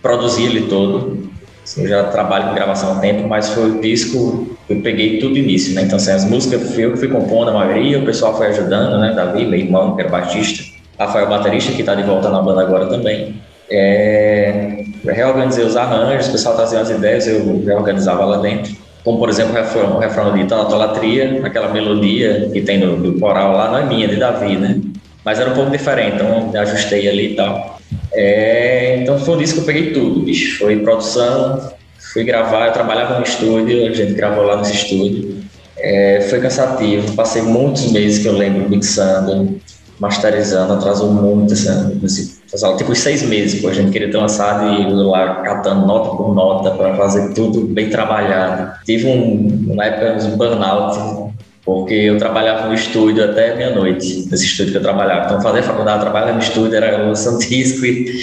produzi 0.05 0.43
ele 0.43 0.67
todo. 0.67 1.17
Assim, 1.63 1.81
eu 1.81 1.87
já 1.87 2.03
trabalho 2.03 2.49
com 2.49 2.53
gravação 2.53 2.91
há 2.91 2.99
tempo, 2.99 3.27
mas 3.27 3.49
foi 3.49 3.71
o 3.71 3.81
disco 3.81 4.47
que 4.67 4.73
eu 4.73 4.81
peguei 4.81 5.17
tudo 5.17 5.35
início, 5.35 5.73
né? 5.73 5.81
Então, 5.81 5.95
assim, 5.95 6.11
as 6.11 6.23
músicas 6.23 6.77
eu 6.77 6.91
que 6.91 6.97
fui 6.99 7.07
compondo 7.07 7.49
a 7.49 7.53
maioria, 7.53 7.97
o 7.97 8.05
pessoal 8.05 8.37
foi 8.37 8.47
ajudando, 8.47 8.99
né? 8.99 9.13
Davi, 9.15 9.45
meu 9.45 9.59
irmão, 9.59 9.95
que 9.95 10.01
era 10.01 10.11
baixista, 10.11 10.63
Rafael, 10.99 11.27
baterista, 11.27 11.71
que 11.71 11.79
está 11.79 11.95
de 11.95 12.03
volta 12.03 12.29
na 12.29 12.39
banda 12.39 12.61
agora 12.61 12.85
também. 12.85 13.41
É, 13.67 14.83
reorganizei 15.03 15.65
os 15.65 15.75
arranjos, 15.75 16.27
o 16.27 16.33
pessoal 16.33 16.55
trazia 16.55 16.81
as 16.81 16.91
ideias, 16.91 17.25
eu 17.27 17.63
reorganizava 17.65 18.25
lá 18.25 18.37
dentro. 18.37 18.75
Como, 19.03 19.17
por 19.17 19.29
exemplo, 19.29 19.53
o 19.53 19.55
refrão, 19.55 19.95
o 19.95 19.99
refrão 19.99 20.35
de 20.35 20.45
Tanatolatria, 20.45 21.41
aquela 21.43 21.69
melodia 21.69 22.47
que 22.53 22.61
tem 22.61 22.77
no, 22.77 22.95
no 22.95 23.19
coral 23.19 23.53
lá, 23.53 23.71
não 23.71 23.79
é 23.79 23.85
minha, 23.85 24.05
é 24.05 24.09
de 24.09 24.17
Davi, 24.17 24.55
né? 24.55 24.79
Mas 25.25 25.39
era 25.39 25.49
um 25.49 25.53
pouco 25.55 25.71
diferente, 25.71 26.17
então 26.17 26.51
ajustei 26.61 27.09
ali 27.09 27.33
e 27.33 27.35
tal. 27.35 27.79
É, 28.13 28.97
então 29.01 29.17
foi 29.17 29.35
um 29.35 29.43
que 29.43 29.57
eu 29.57 29.63
peguei 29.63 29.91
tudo, 29.91 30.21
bicho. 30.21 30.59
Foi 30.59 30.77
produção, 30.77 31.73
fui 32.13 32.23
gravar, 32.23 32.67
eu 32.67 32.73
trabalhava 32.73 33.17
no 33.17 33.23
estúdio, 33.23 33.87
a 33.87 33.91
gente 33.91 34.13
gravou 34.13 34.43
lá 34.43 34.57
nesse 34.57 34.73
estúdio. 34.73 35.43
É, 35.77 36.21
foi 36.29 36.39
cansativo, 36.39 37.13
passei 37.15 37.41
muitos 37.41 37.91
meses 37.91 38.19
que 38.19 38.27
eu 38.27 38.33
lembro 38.33 38.69
mixando, 38.69 39.59
masterizando, 39.99 40.73
atrasou 40.73 41.11
muito, 41.11 41.53
assim, 41.53 41.99
assim, 42.03 42.77
tipo 42.77 42.95
seis 42.95 43.23
meses, 43.23 43.61
pô, 43.61 43.67
a 43.67 43.73
gente 43.73 43.91
queria 43.91 44.09
ter 44.09 44.17
lançado 44.17 44.73
e 44.73 44.83
eu 44.83 45.09
lá 45.09 45.41
catando 45.41 45.85
nota 45.85 46.15
por 46.15 46.33
nota 46.33 46.71
para 46.71 46.95
fazer 46.95 47.33
tudo 47.33 47.61
bem 47.61 47.89
trabalhado. 47.89 48.73
Tive 48.85 49.07
um, 49.07 49.73
uma 49.73 49.85
época, 49.85 50.25
um 50.25 50.37
burnout 50.37 51.33
porque 51.65 51.95
eu 51.95 52.17
trabalhava 52.17 52.67
no 52.67 52.75
estúdio 52.75 53.23
até 53.23 53.55
meia-noite, 53.55 54.27
nesse 54.29 54.45
estúdio 54.45 54.73
que 54.73 54.77
eu 54.77 54.83
trabalhava. 54.83 55.25
Então, 55.25 55.41
fazer 55.41 55.63
faculdade, 55.63 56.01
trabalhar 56.01 56.33
no 56.33 56.39
estúdio, 56.39 56.75
era 56.75 56.97
lançando 56.97 57.39
disco 57.39 57.85
e 57.85 58.13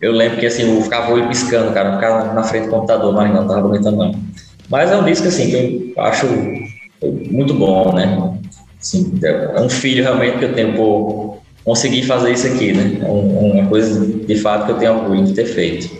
eu 0.00 0.12
lembro 0.12 0.38
que, 0.38 0.46
assim, 0.46 0.62
eu 0.62 0.80
ficava 0.82 1.12
olho 1.12 1.26
piscando, 1.28 1.72
cara, 1.72 1.88
eu 1.88 1.94
ficava 1.94 2.32
na 2.32 2.44
frente 2.44 2.66
do 2.66 2.70
computador, 2.70 3.12
mas 3.12 3.34
não 3.34 3.46
tava 3.46 3.66
aguentando 3.66 3.96
não. 3.96 4.14
Mas 4.70 4.90
é 4.90 4.96
um 4.96 5.04
disco, 5.04 5.26
assim, 5.26 5.50
que 5.50 5.94
eu 5.96 6.02
acho 6.02 6.26
muito 7.30 7.54
bom, 7.54 7.92
né? 7.92 8.38
Assim, 8.80 9.18
é 9.22 9.60
um 9.60 9.68
filho 9.68 10.04
realmente 10.04 10.38
que 10.38 10.44
eu 10.44 10.54
tenho 10.54 10.74
por 10.74 11.38
conseguir 11.64 12.04
fazer 12.04 12.32
isso 12.32 12.46
aqui, 12.46 12.72
né? 12.72 12.98
É 13.02 13.08
uma 13.08 13.66
coisa, 13.66 14.06
de 14.06 14.36
fato, 14.36 14.66
que 14.66 14.72
eu 14.72 14.76
tenho 14.76 14.94
orgulho 14.94 15.24
de 15.24 15.32
ter 15.32 15.46
feito. 15.46 15.90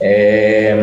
É... 0.00 0.76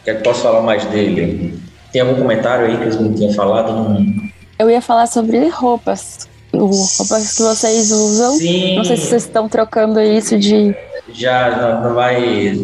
O 0.00 0.04
que 0.04 0.10
é 0.10 0.14
que 0.14 0.22
posso 0.22 0.42
falar 0.42 0.62
mais 0.62 0.84
dele? 0.86 1.58
Tem 1.92 2.02
algum 2.02 2.14
comentário 2.14 2.66
aí 2.66 2.76
que 2.76 2.88
os 2.88 2.96
meninos 2.96 3.18
tinham 3.18 3.32
falado? 3.34 3.72
Não... 3.72 4.06
Eu 4.58 4.70
ia 4.70 4.80
falar 4.80 5.06
sobre 5.06 5.48
roupas. 5.48 6.28
roupas 6.52 7.36
que 7.36 7.42
vocês 7.42 7.90
usam. 7.90 8.32
Sim. 8.36 8.76
Não 8.76 8.84
sei 8.84 8.96
se 8.96 9.06
vocês 9.06 9.24
estão 9.24 9.48
trocando 9.48 10.00
isso 10.00 10.38
de. 10.38 10.74
Já, 11.12 11.56
não, 11.56 11.88
não 11.88 11.94
vai. 11.94 12.56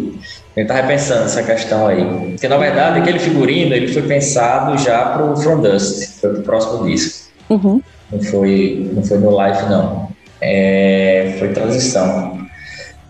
Eu 0.56 0.66
tava 0.66 0.80
repensando 0.80 1.24
essa 1.24 1.42
questão 1.42 1.86
aí. 1.86 2.30
Porque, 2.30 2.48
na 2.48 2.56
verdade, 2.56 3.00
aquele 3.00 3.18
figurino 3.18 3.74
ele 3.74 3.88
foi 3.88 4.02
pensado 4.02 4.78
já 4.78 5.10
pro 5.10 5.36
From 5.36 5.60
Dust, 5.60 6.20
foi 6.20 6.34
pro 6.34 6.42
próximo 6.42 6.86
disco. 6.86 7.30
Uhum. 7.50 7.82
Não, 8.10 8.22
foi, 8.22 8.90
não 8.92 9.02
foi 9.02 9.18
no 9.18 9.30
live, 9.30 9.68
não. 9.68 10.08
É, 10.40 11.34
foi 11.38 11.48
transição. 11.52 12.46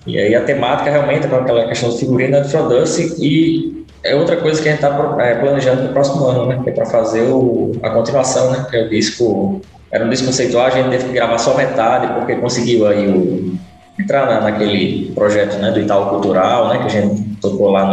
E 0.07 0.19
aí 0.19 0.35
a 0.35 0.45
temática 0.45 0.91
realmente 0.91 1.27
é 1.27 1.29
com 1.29 1.37
aquela 1.37 1.67
questão 1.67 1.91
do 1.91 1.99
figurino 1.99 2.37
é 2.37 2.41
do 2.41 2.49
From 2.49 2.69
Dust 2.69 2.99
e 3.19 3.76
é 4.03 4.15
outra 4.15 4.37
coisa 4.37 4.63
que 4.63 4.69
a 4.69 4.73
gente 4.73 4.85
está 4.85 5.17
é, 5.21 5.35
planejando 5.35 5.83
para 5.83 5.91
o 5.91 5.93
próximo 5.93 6.27
ano, 6.27 6.47
né? 6.47 6.61
Que 6.63 6.71
é 6.71 6.73
para 6.73 6.87
fazer 6.87 7.23
o, 7.23 7.73
a 7.83 7.91
continuação, 7.91 8.51
né? 8.51 8.67
Que 8.71 8.77
é 8.77 8.85
o 8.85 8.89
disco. 8.89 9.61
Era 9.91 10.05
um 10.05 10.11
disco 10.11 10.27
conceitual, 10.27 10.67
a 10.67 10.71
gente 10.71 10.91
teve 10.91 11.05
que 11.05 11.13
gravar 11.13 11.39
só 11.39 11.57
metade, 11.57 12.13
porque 12.15 12.37
conseguiu 12.37 12.87
aí 12.87 13.09
o, 13.09 13.57
entrar 13.99 14.27
na, 14.27 14.41
naquele 14.41 15.13
projeto 15.15 15.57
né, 15.59 15.71
do 15.71 15.81
Itaú 15.81 16.11
Cultural, 16.11 16.69
né? 16.69 16.79
Que 16.79 16.85
a 16.85 16.89
gente 16.89 17.23
tocou 17.41 17.71
lá 17.71 17.87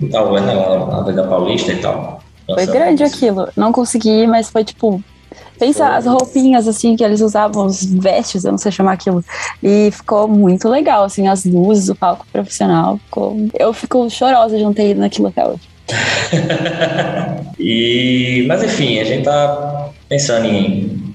no 0.00 0.06
Itaú, 0.06 0.32
né, 0.34 0.52
lá 0.52 0.86
na 0.86 0.98
Avenida 0.98 1.24
Paulista 1.24 1.72
e 1.72 1.76
tal. 1.76 2.20
Foi 2.46 2.66
grande 2.66 3.04
aquilo. 3.04 3.48
Não 3.56 3.72
consegui, 3.72 4.26
mas 4.26 4.50
foi 4.50 4.64
tipo 4.64 5.02
Pensa 5.62 5.94
as 5.94 6.06
roupinhas, 6.06 6.66
assim, 6.66 6.96
que 6.96 7.04
eles 7.04 7.20
usavam, 7.20 7.66
os 7.66 7.84
vestes, 7.84 8.44
eu 8.44 8.50
não 8.50 8.58
sei 8.58 8.72
chamar 8.72 8.94
aquilo. 8.94 9.24
E 9.62 9.92
ficou 9.92 10.26
muito 10.26 10.68
legal, 10.68 11.04
assim, 11.04 11.28
as 11.28 11.44
luzes, 11.44 11.88
o 11.88 11.94
palco 11.94 12.26
profissional. 12.32 12.98
Ficou... 13.04 13.36
Eu 13.56 13.72
fico 13.72 14.10
chorosa 14.10 14.56
de 14.56 14.64
não 14.64 14.74
ter 14.74 14.90
ido 14.90 14.98
naquilo 14.98 15.28
até 15.28 15.46
hoje. 15.46 15.60
e, 17.60 18.44
mas 18.48 18.64
enfim, 18.64 18.98
a 18.98 19.04
gente 19.04 19.22
tá 19.22 19.90
pensando 20.08 20.46
em 20.46 21.14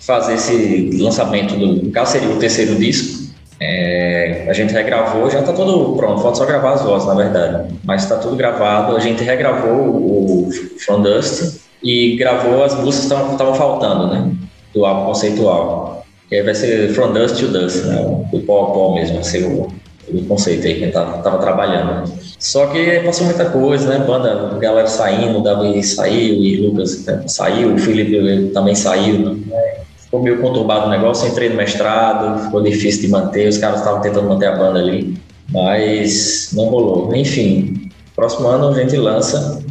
fazer 0.00 0.36
esse 0.36 0.88
lançamento 0.94 1.54
do. 1.54 1.90
Caso, 1.90 2.12
seria 2.12 2.30
o 2.30 2.38
terceiro 2.38 2.76
disco. 2.76 3.21
É, 3.64 4.46
a 4.48 4.52
gente 4.52 4.72
regravou, 4.72 5.30
já 5.30 5.38
está 5.38 5.52
tudo 5.52 5.94
pronto, 5.96 6.20
falta 6.20 6.38
só 6.38 6.44
gravar 6.44 6.72
as 6.72 6.82
vozes, 6.82 7.06
na 7.06 7.14
verdade. 7.14 7.72
Mas 7.84 8.02
está 8.02 8.16
tudo 8.16 8.34
gravado. 8.34 8.96
A 8.96 9.00
gente 9.00 9.22
regravou 9.22 9.86
o 9.86 10.48
From 10.78 11.02
Dust, 11.02 11.62
e 11.82 12.16
gravou 12.16 12.62
as 12.62 12.74
músicas 12.74 13.22
que 13.22 13.32
estavam 13.32 13.54
faltando, 13.54 14.06
né? 14.08 14.30
Do 14.72 14.86
álbum 14.86 15.06
conceitual. 15.06 16.04
Que 16.28 16.36
aí 16.36 16.42
vai 16.42 16.54
ser 16.54 16.92
From 16.94 17.12
Dust 17.12 17.38
to 17.38 17.48
Dust, 17.48 17.84
né? 17.84 18.26
Do 18.30 18.40
pó 18.40 18.62
a 18.62 18.66
pó 18.72 18.94
mesmo, 18.94 19.16
vai 19.16 19.24
ser 19.24 19.44
o, 19.44 19.68
do 20.08 20.24
conceito 20.26 20.66
aí 20.66 20.74
que 20.74 20.82
a 20.82 20.86
gente 20.86 20.94
tava, 20.94 21.18
tava 21.18 21.38
trabalhando. 21.38 22.10
Só 22.38 22.66
que 22.66 23.00
passou 23.00 23.26
muita 23.26 23.46
coisa, 23.46 23.88
né? 23.88 24.04
Banda, 24.04 24.56
galera 24.58 24.86
saindo, 24.86 25.38
o 25.38 25.42
Davi 25.42 25.82
saiu 25.82 26.34
e 26.34 26.56
Lucas 26.56 27.04
saiu, 27.26 27.74
o 27.74 27.78
Felipe 27.78 28.50
também 28.52 28.74
saiu, 28.74 29.18
né? 29.18 29.36
Ficou 30.12 30.24
meio 30.24 30.42
conturbado 30.42 30.88
o 30.88 30.90
negócio, 30.90 31.26
entrei 31.26 31.48
no 31.48 31.54
mestrado, 31.54 32.44
ficou 32.44 32.62
difícil 32.62 33.00
de 33.00 33.08
manter, 33.08 33.48
os 33.48 33.56
caras 33.56 33.78
estavam 33.78 34.02
tentando 34.02 34.28
manter 34.28 34.44
a 34.44 34.56
banda 34.56 34.78
ali, 34.78 35.16
mas 35.50 36.50
não 36.52 36.66
rolou. 36.66 37.16
Enfim, 37.16 37.88
próximo 38.14 38.46
ano 38.46 38.68
a 38.68 38.74
gente 38.74 38.94
lança. 38.94 39.64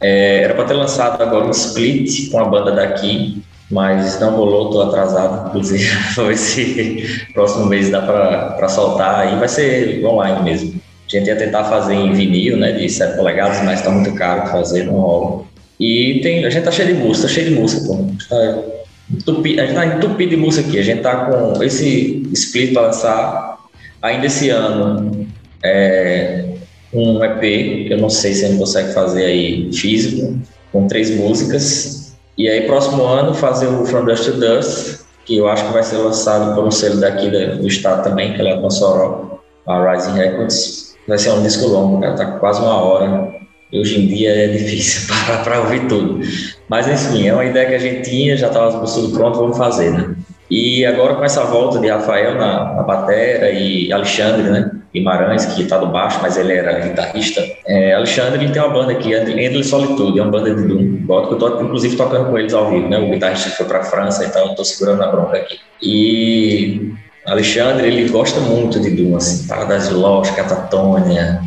É, 0.00 0.44
era 0.44 0.54
para 0.54 0.66
ter 0.66 0.74
lançado 0.74 1.20
agora 1.20 1.46
um 1.46 1.50
split 1.50 2.30
com 2.30 2.38
a 2.38 2.44
banda 2.44 2.70
daqui, 2.70 3.42
mas 3.68 4.20
não 4.20 4.36
rolou, 4.36 4.70
tô 4.70 4.82
atrasado, 4.82 5.48
inclusive, 5.48 5.90
vou 6.14 6.26
ver 6.26 6.36
se 6.36 7.26
próximo 7.34 7.66
mês 7.66 7.90
dá 7.90 8.00
para 8.00 8.68
soltar, 8.68 9.26
aí 9.26 9.36
vai 9.36 9.48
ser 9.48 10.00
online 10.06 10.44
mesmo. 10.44 10.80
A 11.08 11.10
gente 11.10 11.26
ia 11.26 11.34
tentar 11.34 11.64
fazer 11.64 11.94
em 11.94 12.12
vinil, 12.12 12.56
né, 12.56 12.70
de 12.70 12.88
7 12.88 13.16
polegadas, 13.16 13.64
mas 13.64 13.82
tá 13.82 13.90
muito 13.90 14.14
caro 14.14 14.48
fazer, 14.48 14.84
não 14.84 15.00
rola. 15.00 15.42
E 15.80 16.20
tem, 16.22 16.44
a 16.44 16.50
gente 16.50 16.62
tá 16.62 16.70
cheio 16.70 16.94
de 16.94 17.02
música, 17.02 17.26
tá 17.26 17.34
cheio 17.34 17.48
de 17.48 17.56
música, 17.56 17.84
pô. 17.84 18.04
Tá 18.28 18.77
a 19.10 19.66
gente 19.66 19.74
tá 19.74 19.86
entupido 19.86 20.30
de 20.30 20.36
música 20.36 20.68
aqui, 20.68 20.78
a 20.78 20.82
gente 20.82 21.02
tá 21.02 21.26
com 21.26 21.62
esse 21.62 22.28
split 22.32 22.72
para 22.72 22.82
lançar 22.82 23.58
ainda 24.02 24.26
esse 24.26 24.50
ano. 24.50 25.26
É, 25.62 26.44
um 26.92 27.22
EP, 27.22 27.90
eu 27.90 27.98
não 27.98 28.08
sei 28.08 28.32
se 28.32 28.44
a 28.44 28.48
gente 28.48 28.58
consegue 28.58 28.92
fazer 28.92 29.24
aí 29.24 29.72
físico, 29.72 30.38
com 30.72 30.86
três 30.86 31.10
músicas, 31.10 32.08
e 32.38 32.48
aí, 32.48 32.68
próximo 32.68 33.04
ano, 33.04 33.34
fazer 33.34 33.66
o 33.66 33.84
From 33.84 34.04
Dust 34.04 34.26
to 34.26 34.38
Dust, 34.38 35.00
que 35.24 35.36
eu 35.38 35.48
acho 35.48 35.66
que 35.66 35.72
vai 35.72 35.82
ser 35.82 35.96
lançado 35.96 36.54
por 36.54 36.64
um 36.64 36.70
selo 36.70 37.00
daqui 37.00 37.28
do 37.28 37.66
estado 37.66 38.04
também, 38.04 38.32
que 38.32 38.40
é 38.40 38.52
a 38.52 38.60
Mossoró, 38.60 39.40
a 39.66 39.92
Rising 39.92 40.12
Records. 40.12 40.94
Vai 41.08 41.18
ser 41.18 41.32
um 41.32 41.42
disco 41.42 41.66
longo, 41.66 42.00
cara, 42.00 42.14
tá 42.14 42.26
quase 42.38 42.60
uma 42.60 42.80
hora. 42.80 43.37
Hoje 43.72 44.00
em 44.00 44.06
dia 44.06 44.30
é 44.30 44.48
difícil 44.48 45.08
parar 45.26 45.44
para 45.44 45.60
ouvir 45.60 45.86
tudo. 45.86 46.20
Mas, 46.68 46.88
enfim, 46.88 47.28
é 47.28 47.34
uma 47.34 47.44
ideia 47.44 47.68
que 47.68 47.74
a 47.74 47.78
gente 47.78 48.08
tinha, 48.08 48.36
já 48.36 48.48
estava 48.48 48.84
tudo 48.86 49.16
pronto, 49.16 49.38
vamos 49.38 49.58
fazer, 49.58 49.90
né? 49.90 50.14
E 50.50 50.86
agora 50.86 51.14
com 51.14 51.24
essa 51.24 51.44
volta 51.44 51.78
de 51.78 51.88
Rafael 51.88 52.34
na, 52.34 52.74
na 52.74 52.82
batera 52.82 53.50
e 53.50 53.92
Alexandre, 53.92 54.50
né? 54.50 54.70
Guimarães, 54.94 55.44
que 55.44 55.62
está 55.62 55.76
do 55.76 55.88
baixo, 55.88 56.18
mas 56.22 56.38
ele 56.38 56.54
era 56.54 56.80
guitarrista. 56.80 57.42
É, 57.66 57.94
Alexandre 57.94 58.42
ele 58.42 58.52
tem 58.52 58.62
uma 58.62 58.72
banda 58.72 58.92
aqui, 58.92 59.14
Endless 59.14 59.68
Solitude, 59.68 60.18
é 60.18 60.22
uma 60.22 60.30
banda 60.30 60.54
de 60.54 60.66
Doom 60.66 61.04
gótico, 61.04 61.34
eu 61.34 61.38
tô 61.38 61.62
inclusive 61.62 61.96
tocando 61.96 62.30
com 62.30 62.38
eles 62.38 62.54
ao 62.54 62.70
vivo, 62.70 62.88
né? 62.88 62.98
O 62.98 63.10
guitarrista 63.10 63.50
foi 63.50 63.66
para 63.66 63.80
a 63.80 63.84
França 63.84 64.24
e 64.24 64.28
tal, 64.30 64.48
eu 64.48 64.54
tô 64.54 64.64
segurando 64.64 65.02
a 65.02 65.08
bronca 65.08 65.36
aqui. 65.36 65.58
E 65.82 66.92
Alexandre, 67.26 67.86
ele 67.86 68.08
gosta 68.08 68.40
muito 68.40 68.80
de 68.80 68.90
Doom, 68.90 69.16
assim, 69.16 69.46
Paradise 69.46 69.92
Lost, 69.92 70.34
Catatônia, 70.34 71.42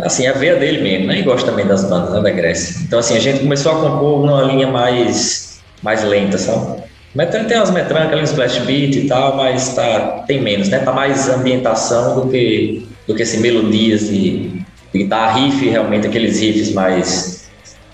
assim, 0.00 0.26
a 0.26 0.32
veia 0.32 0.56
dele 0.56 0.82
mesmo, 0.82 1.06
né? 1.06 1.18
E 1.18 1.22
gosta 1.22 1.50
também 1.50 1.66
das 1.66 1.84
bandas 1.84 2.12
né, 2.12 2.20
da 2.20 2.30
Grécia. 2.30 2.82
Então, 2.82 2.98
assim, 2.98 3.16
a 3.16 3.20
gente 3.20 3.40
começou 3.40 3.72
a 3.72 3.80
compor 3.80 4.26
numa 4.26 4.42
linha 4.42 4.66
mais, 4.66 5.60
mais 5.82 6.02
lenta, 6.04 6.38
sabe? 6.38 6.82
Metran 7.14 7.44
tem 7.44 7.56
umas 7.56 7.70
metrancas 7.70 8.12
ali, 8.12 8.24
splash 8.24 8.58
beat 8.60 8.96
e 8.96 9.06
tal, 9.06 9.36
mas 9.36 9.74
tá, 9.74 10.24
tem 10.26 10.40
menos, 10.40 10.68
né? 10.68 10.80
Tá 10.80 10.92
mais 10.92 11.28
ambientação 11.28 12.20
do 12.20 12.28
que, 12.28 12.88
do 13.06 13.14
que 13.14 13.22
assim, 13.22 13.38
melodias 13.38 14.08
de 14.08 14.64
guitarra, 14.92 15.38
riff, 15.38 15.68
realmente 15.68 16.08
aqueles 16.08 16.40
riffs 16.40 16.72
mais 16.72 17.48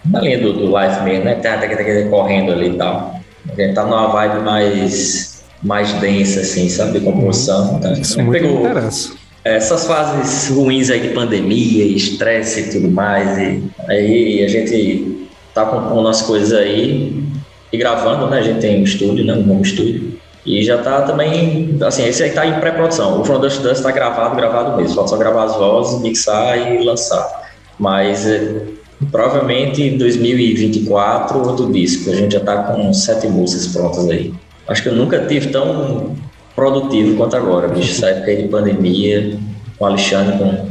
na 0.05 0.21
linha 0.21 0.39
do, 0.39 0.55
do 0.55 0.71
live 0.71 1.05
mesmo, 1.05 1.25
né? 1.25 1.35
Tá, 1.35 1.59
tá, 1.59 1.69
tá, 1.69 1.77
tá, 1.77 2.09
correndo 2.09 2.53
ali 2.53 2.71
e 2.71 2.75
tal. 2.75 3.21
A 3.47 3.61
gente 3.61 3.75
tá 3.75 3.85
numa 3.85 4.09
vibe 4.09 4.43
mais, 4.43 5.45
mais 5.63 5.93
densa, 5.95 6.41
assim, 6.41 6.69
sabe? 6.71 6.99
De 6.99 7.05
composição. 7.05 7.79
Tá? 7.79 7.93
Isso 7.93 8.23
muito 8.23 8.41
pegou 8.41 8.61
interessa. 8.61 9.20
Essas 9.45 9.87
fases 9.87 10.55
ruins 10.55 10.91
aí 10.91 11.01
de 11.01 11.09
pandemia, 11.09 11.85
estresse 11.85 12.61
e 12.61 12.73
tudo 12.73 12.91
mais, 12.91 13.39
e 13.39 13.63
aí 13.89 14.45
a 14.45 14.49
gente 14.49 15.29
tá 15.55 15.65
com, 15.65 15.77
umas 15.99 16.23
coisas 16.23 16.53
aí 16.53 17.25
e 17.73 17.79
gravando, 17.79 18.29
né? 18.29 18.39
A 18.39 18.43
gente 18.43 18.61
tem 18.61 18.81
um 18.81 18.85
estúdio, 18.85 19.25
né? 19.25 19.35
Um 19.35 19.51
home 19.51 19.63
estúdio. 19.63 20.21
E 20.45 20.63
já 20.63 20.79
tá 20.79 21.03
também, 21.03 21.77
assim, 21.83 22.07
esse 22.07 22.23
aí 22.23 22.31
tá 22.31 22.47
em 22.47 22.59
pré-produção. 22.61 23.21
O 23.21 23.39
Dust 23.39 23.61
Dust 23.61 23.83
tá 23.83 23.91
gravado, 23.91 24.35
gravado 24.37 24.77
mesmo. 24.77 24.95
Falta 24.95 25.11
só 25.11 25.17
gravar 25.17 25.45
as 25.45 25.55
vozes, 25.55 26.01
mixar 26.01 26.59
e 26.59 26.85
lançar. 26.85 27.51
Mas 27.79 28.27
é, 28.27 28.63
provavelmente 29.11 29.83
em 29.83 29.99
2024 29.99 31.39
outro 31.39 31.73
disco. 31.73 32.11
A 32.11 32.15
gente 32.15 32.33
já 32.33 32.41
tá 32.41 32.65
com 32.65 32.93
sete 32.93 33.29
músicas 33.29 33.69
prontas 33.69 34.09
aí. 34.09 34.33
Acho 34.67 34.83
que 34.83 34.89
eu 34.89 34.95
nunca 34.95 35.27
tive 35.27 35.49
tão 35.49 36.17
produtivo 36.55 37.17
quanto 37.17 37.37
agora, 37.37 37.69
bicho. 37.69 37.93
Essa 37.93 38.11
época 38.11 38.31
aí 38.31 38.43
de 38.43 38.49
pandemia, 38.49 39.39
com 39.79 39.85
o 39.85 39.89
Alexandre, 39.89 40.39
com 40.39 40.71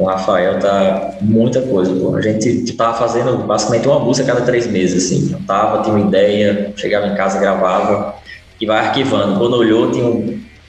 com 0.00 0.06
o 0.06 0.06
Rafael 0.06 0.58
tá 0.58 1.18
muita 1.20 1.60
coisa, 1.60 1.94
pô. 1.94 2.16
A 2.16 2.22
gente 2.22 2.72
tava 2.72 2.96
fazendo 2.96 3.36
basicamente 3.46 3.86
uma 3.86 3.98
música 3.98 4.32
cada 4.32 4.46
três 4.46 4.66
meses, 4.66 5.04
assim. 5.04 5.32
Eu 5.32 5.40
tava, 5.46 5.82
tinha 5.82 5.94
uma 5.94 6.06
ideia, 6.06 6.72
chegava 6.74 7.06
em 7.06 7.14
casa, 7.14 7.38
gravava 7.38 8.14
e 8.58 8.66
vai 8.66 8.78
arquivando. 8.78 9.38
Quando 9.38 9.56
olhou, 9.56 9.90
tinha 9.90 10.06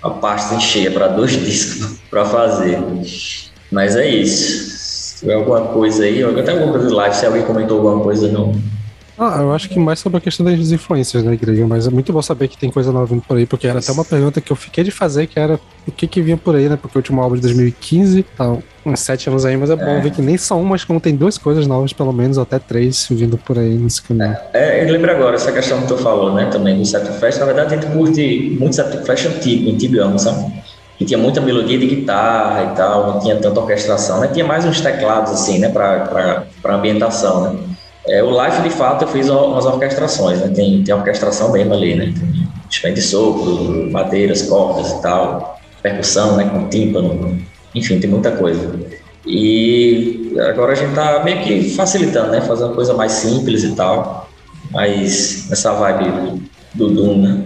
uma 0.04 0.14
pasta 0.16 0.60
cheia 0.60 0.92
para 0.92 1.08
dois 1.08 1.32
discos 1.46 2.00
para 2.10 2.26
fazer. 2.26 2.78
Mas 3.72 3.96
é 3.96 4.06
isso. 4.06 4.70
Se 4.70 5.20
tiver 5.22 5.36
alguma 5.36 5.62
coisa 5.62 6.04
aí, 6.04 6.22
até 6.24 6.52
alguma 6.52 6.74
coisa 6.74 6.88
de 6.88 6.94
live, 6.94 7.16
se 7.16 7.26
alguém 7.26 7.44
comentou 7.44 7.78
alguma 7.78 8.04
coisa, 8.04 8.28
não 8.28 8.54
ah, 9.22 9.42
eu 9.42 9.54
acho 9.54 9.70
que 9.70 9.80
mais 9.80 10.00
sobre 10.00 10.18
a 10.18 10.22
questão 10.22 10.44
das 10.44 10.72
influências, 10.72 11.24
né, 11.24 11.34
igreja, 11.34 11.68
mas 11.68 11.86
é 11.86 11.92
muito 11.92 12.12
bom 12.12 12.22
saber 12.22 12.48
que 12.48 12.58
tem 12.58 12.72
coisa 12.72 12.92
nova 12.92 13.06
vindo 13.06 13.22
por 13.22 13.38
aí, 13.38 13.46
porque 13.46 13.68
era 13.68 13.78
até 13.78 13.92
uma 13.92 14.04
pergunta 14.04 14.42
que 14.42 14.52
eu 14.52 14.56
fiquei 14.56 14.84
de 14.84 14.90
fazer, 14.90 15.28
que 15.28 15.40
era 15.40 15.60
o 15.88 15.92
que 15.92 16.08
que 16.08 16.22
vinha 16.22 16.38
por 16.38 16.56
aí, 16.56 16.68
né, 16.68 16.76
porque 16.76 16.98
o 16.98 17.00
último 17.00 17.22
álbum 17.22 17.36
de 17.36 17.42
2015, 17.42 18.24
tá 18.36 18.58
uns 18.84 19.00
sete 19.00 19.30
anos 19.30 19.46
aí, 19.46 19.56
mas 19.56 19.70
é, 19.70 19.74
é. 19.74 19.76
bom 19.76 20.02
ver 20.02 20.10
que 20.10 20.24
nem 20.24 20.38
só 20.38 20.60
uma, 20.60 20.74
acho 20.74 20.88
que 20.88 20.94
não 20.94 21.00
tem 21.00 21.16
duas 21.16 21.38
coisas 21.38 21.68
novas, 21.68 21.94
pelo 21.94 22.12
menos, 22.12 22.38
ou 22.38 22.44
até 22.44 22.58
três 22.58 23.08
vindo 23.12 23.38
por 23.38 23.60
aí 23.60 23.76
nesse 23.78 24.02
caminho. 24.02 24.36
É, 24.54 24.80
é 24.80 24.90
eu 24.90 24.92
lembro 24.92 25.12
agora, 25.12 25.36
essa 25.36 25.52
questão 25.52 25.80
que 25.82 25.88
tu 25.88 25.98
falou, 25.98 26.34
né, 26.34 26.46
também 26.46 26.82
do 26.82 27.14
Flash, 27.20 27.38
na 27.38 27.46
verdade 27.46 27.76
a 27.76 27.78
gente 27.78 27.92
curte 27.94 28.58
muito 28.60 29.06
Flash 29.06 29.28
antigo, 29.28 29.72
antigão, 29.72 30.18
sabe? 30.18 30.52
Que 30.98 31.06
tinha 31.06 31.20
muita 31.20 31.42
melodia 31.42 31.78
de 31.78 31.86
guitarra 31.86 32.72
e 32.72 32.76
tal, 32.76 33.14
não 33.14 33.20
tinha 33.20 33.36
tanta 33.36 33.60
orquestração, 33.60 34.20
né, 34.20 34.30
tinha 34.30 34.46
mais 34.46 34.66
uns 34.66 34.82
teclados, 34.82 35.32
assim, 35.32 35.60
né, 35.60 35.70
pra, 35.70 36.00
pra, 36.00 36.44
pra 36.60 36.76
ambientação, 36.76 37.54
né. 37.54 37.72
É, 38.08 38.24
o 38.24 38.30
live, 38.30 38.64
de 38.64 38.70
fato, 38.70 39.04
eu 39.04 39.08
fiz 39.08 39.30
umas 39.30 39.66
orquestrações, 39.66 40.40
né? 40.40 40.50
Tem, 40.50 40.84
tem 40.84 40.94
orquestração 40.94 41.52
mesmo 41.52 41.74
ali, 41.74 41.96
né? 41.96 42.14
Tem 42.82 42.94
de 42.94 43.02
sopro, 43.02 43.92
madeiras, 43.92 44.44
cordas 44.44 44.92
e 44.92 45.02
tal, 45.02 45.60
percussão, 45.84 46.36
né? 46.38 46.46
Com 46.46 46.68
tímpano, 46.68 47.40
enfim, 47.76 48.00
tem 48.00 48.10
muita 48.10 48.32
coisa. 48.32 48.80
E 49.26 50.34
agora 50.50 50.72
a 50.72 50.76
gente 50.76 50.96
tá 50.96 51.24
meio 51.24 51.44
que 51.44 51.70
facilitando, 51.76 52.32
né? 52.32 52.42
Fazendo 52.42 52.74
coisa 52.74 52.94
mais 52.94 53.12
simples 53.12 53.64
e 53.64 53.76
tal, 53.76 54.28
mas 54.72 55.48
nessa 55.50 55.74
vibe 55.74 56.42
do 56.74 56.90
Doom, 56.90 57.18
né? 57.18 57.44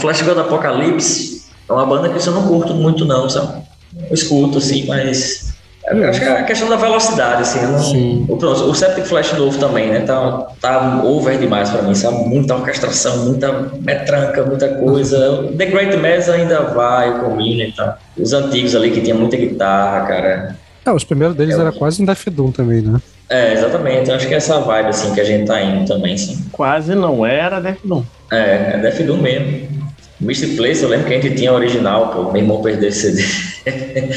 Flash 0.00 0.22
God 0.22 0.38
Apocalipse 0.38 1.42
é 1.68 1.72
uma 1.72 1.84
banda 1.84 2.08
que 2.08 2.26
eu 2.26 2.32
não 2.32 2.46
curto 2.46 2.72
muito 2.72 3.04
não, 3.04 3.28
sabe? 3.28 3.62
Eu 4.08 4.14
escuto, 4.14 4.58
assim, 4.58 4.86
mas 4.86 5.43
eu 5.86 6.08
acho 6.08 6.20
que 6.20 6.26
é 6.26 6.38
a 6.38 6.42
questão 6.44 6.68
da 6.68 6.76
velocidade, 6.76 7.42
assim. 7.42 7.60
Não, 7.60 8.34
o, 8.34 8.36
pronto, 8.38 8.64
o 8.64 8.74
Septic 8.74 9.04
Flash 9.04 9.32
novo 9.34 9.58
também, 9.58 9.88
né? 9.88 10.00
Tá, 10.00 10.48
tá 10.60 11.02
over 11.04 11.38
demais 11.38 11.68
pra 11.70 11.82
mim, 11.82 11.94
sabe? 11.94 12.24
Muita 12.28 12.54
orquestração, 12.54 13.24
muita 13.24 13.70
metranca, 13.80 14.44
muita 14.44 14.68
coisa. 14.68 15.48
The 15.56 15.66
Great 15.66 15.96
Mass 15.96 16.28
ainda 16.28 16.62
vai, 16.62 17.10
o 17.10 17.20
Community, 17.20 17.76
tá? 17.76 17.98
Os 18.16 18.32
antigos 18.32 18.74
ali 18.74 18.90
que 18.90 19.00
tinha 19.00 19.14
muita 19.14 19.36
guitarra, 19.36 20.06
cara. 20.06 20.56
É, 20.86 20.90
os 20.90 21.04
primeiros 21.04 21.36
deles 21.36 21.56
é, 21.56 21.60
era 21.60 21.72
quase 21.72 22.02
um 22.02 22.04
Death 22.04 22.28
Doom 22.30 22.50
também, 22.50 22.80
né? 22.80 23.00
É, 23.28 23.52
exatamente. 23.52 24.10
Eu 24.10 24.16
acho 24.16 24.26
que 24.26 24.34
é 24.34 24.36
essa 24.36 24.60
vibe, 24.60 24.88
assim, 24.88 25.14
que 25.14 25.20
a 25.20 25.24
gente 25.24 25.46
tá 25.46 25.62
indo 25.62 25.86
também, 25.86 26.16
sim. 26.16 26.44
Quase 26.52 26.94
não 26.94 27.24
era 27.24 27.60
Death 27.60 27.80
Doom. 27.84 28.02
É, 28.30 28.72
é 28.74 28.78
Death 28.78 29.02
Doom 29.02 29.18
mesmo. 29.18 29.74
Mystic 30.20 30.56
Place, 30.56 30.82
eu 30.82 30.88
lembro 30.88 31.06
que 31.06 31.14
a 31.14 31.20
gente 31.20 31.34
tinha 31.34 31.52
original, 31.52 32.08
pô. 32.08 32.32
Meu 32.32 32.42
irmão 32.42 32.62
perdeu 32.62 32.88
esse 32.88 33.12
CD. 33.12 34.14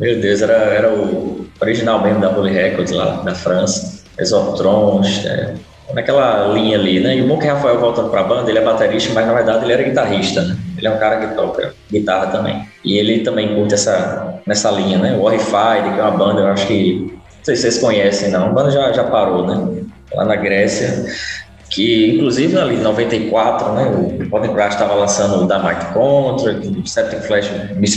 Meu 0.00 0.18
Deus, 0.18 0.40
era, 0.40 0.54
era 0.54 0.90
o 0.90 1.46
original 1.60 2.02
mesmo 2.02 2.22
da 2.22 2.30
Bully 2.30 2.54
Records 2.54 2.90
lá 2.90 3.20
da 3.22 3.34
França. 3.34 4.00
Exotrons, 4.18 5.26
é, 5.26 5.52
naquela 5.92 6.46
linha 6.54 6.78
ali, 6.78 7.00
né? 7.00 7.18
E 7.18 7.22
o 7.22 7.38
que 7.38 7.46
Rafael 7.46 7.78
voltando 7.78 8.08
pra 8.08 8.22
banda, 8.22 8.50
ele 8.50 8.58
é 8.58 8.64
baterista, 8.64 9.12
mas 9.12 9.26
na 9.26 9.34
verdade 9.34 9.62
ele 9.62 9.74
era 9.74 9.82
guitarrista, 9.82 10.40
né? 10.40 10.56
Ele 10.78 10.86
é 10.86 10.90
um 10.90 10.96
cara 10.96 11.18
que 11.18 11.34
toca 11.34 11.74
guitarra 11.92 12.28
também. 12.28 12.66
E 12.82 12.96
ele 12.96 13.20
também 13.20 13.54
curte 13.54 13.74
essa, 13.74 14.40
nessa 14.46 14.70
linha, 14.70 14.96
né? 14.96 15.12
O 15.16 15.20
Horrified, 15.20 15.92
que 15.92 16.00
é 16.00 16.02
uma 16.02 16.12
banda, 16.12 16.40
eu 16.40 16.46
acho 16.46 16.66
que. 16.66 17.12
Não 17.12 17.44
sei 17.44 17.56
se 17.56 17.62
vocês 17.62 17.78
conhecem, 17.78 18.30
não. 18.30 18.46
A 18.46 18.48
banda 18.48 18.70
já, 18.70 18.92
já 18.92 19.04
parou, 19.04 19.46
né? 19.46 19.82
Lá 20.14 20.24
na 20.24 20.36
Grécia. 20.36 21.04
Que, 21.68 22.14
inclusive, 22.14 22.58
ali 22.58 22.76
em 22.76 22.80
94, 22.80 23.72
né? 23.74 23.84
O 23.84 24.30
Podcast 24.30 24.74
estava 24.74 24.94
lançando 24.94 25.44
o 25.44 25.46
Da 25.46 25.58
Might 25.58 25.92
Contra, 25.92 26.52
o 26.52 26.86
Septic 26.86 27.20
Flash, 27.20 27.48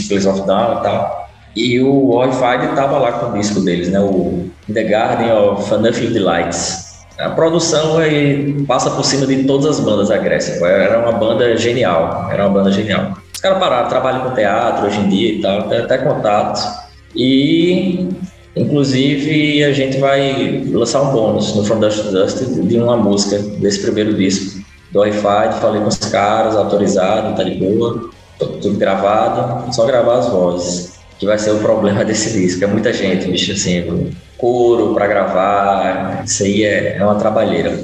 Place 0.08 0.28
of 0.28 0.46
Down 0.46 0.80
e 0.80 0.82
tal. 0.82 1.24
E 1.56 1.80
o 1.80 2.10
Horrified 2.10 2.70
estava 2.70 2.98
lá 2.98 3.12
com 3.12 3.30
o 3.30 3.38
disco 3.38 3.60
deles, 3.60 3.88
né? 3.88 4.00
O 4.00 4.50
The 4.72 4.82
Garden 4.84 5.32
of 5.32 5.70
Nothing 5.76 6.12
Delights. 6.12 6.84
A 7.18 7.30
produção 7.30 7.98
aí 7.98 8.64
passa 8.66 8.90
por 8.90 9.04
cima 9.04 9.24
de 9.26 9.44
todas 9.44 9.66
as 9.66 9.80
bandas 9.80 10.08
da 10.08 10.18
Grécia. 10.18 10.54
Era 10.66 10.98
uma 10.98 11.12
banda 11.12 11.56
genial, 11.56 12.28
era 12.30 12.44
uma 12.44 12.52
banda 12.52 12.72
genial. 12.72 13.16
caras 13.40 13.58
pararam, 13.58 13.88
trabalham 13.88 14.22
com 14.22 14.34
teatro 14.34 14.86
hoje 14.86 14.98
em 14.98 15.08
dia 15.08 15.32
e 15.34 15.40
tal, 15.40 15.68
tem 15.68 15.78
até 15.78 15.98
contatos. 15.98 16.66
E, 17.14 18.08
inclusive, 18.56 19.62
a 19.62 19.72
gente 19.72 19.98
vai 19.98 20.64
lançar 20.72 21.02
um 21.02 21.12
bônus 21.12 21.54
no 21.54 21.64
From 21.64 21.78
Dust 21.78 22.02
to 22.02 22.10
Dust 22.10 22.38
de 22.42 22.76
uma 22.78 22.96
música 22.96 23.38
desse 23.60 23.80
primeiro 23.80 24.14
disco. 24.14 24.64
Do 24.90 25.00
Wi-Fi, 25.00 25.60
falei 25.60 25.82
com 25.82 25.88
os 25.88 25.98
caras, 25.98 26.56
autorizado, 26.56 27.36
tá 27.36 27.44
de 27.44 27.54
boa, 27.54 28.10
tudo 28.38 28.76
gravado, 28.76 29.72
só 29.72 29.86
gravar 29.86 30.18
as 30.18 30.28
vozes. 30.28 30.94
Que 31.18 31.26
vai 31.26 31.38
ser 31.38 31.50
o 31.50 31.58
problema 31.58 32.02
desse 32.06 32.32
disco. 32.38 32.64
É 32.64 32.66
muita 32.66 32.92
gente, 32.92 33.30
bicho, 33.30 33.52
assim, 33.52 34.10
couro 34.36 34.94
para 34.94 35.06
gravar, 35.06 36.22
isso 36.24 36.42
aí 36.42 36.64
é, 36.64 36.96
é 36.96 37.04
uma 37.04 37.14
trabalheira. 37.14 37.78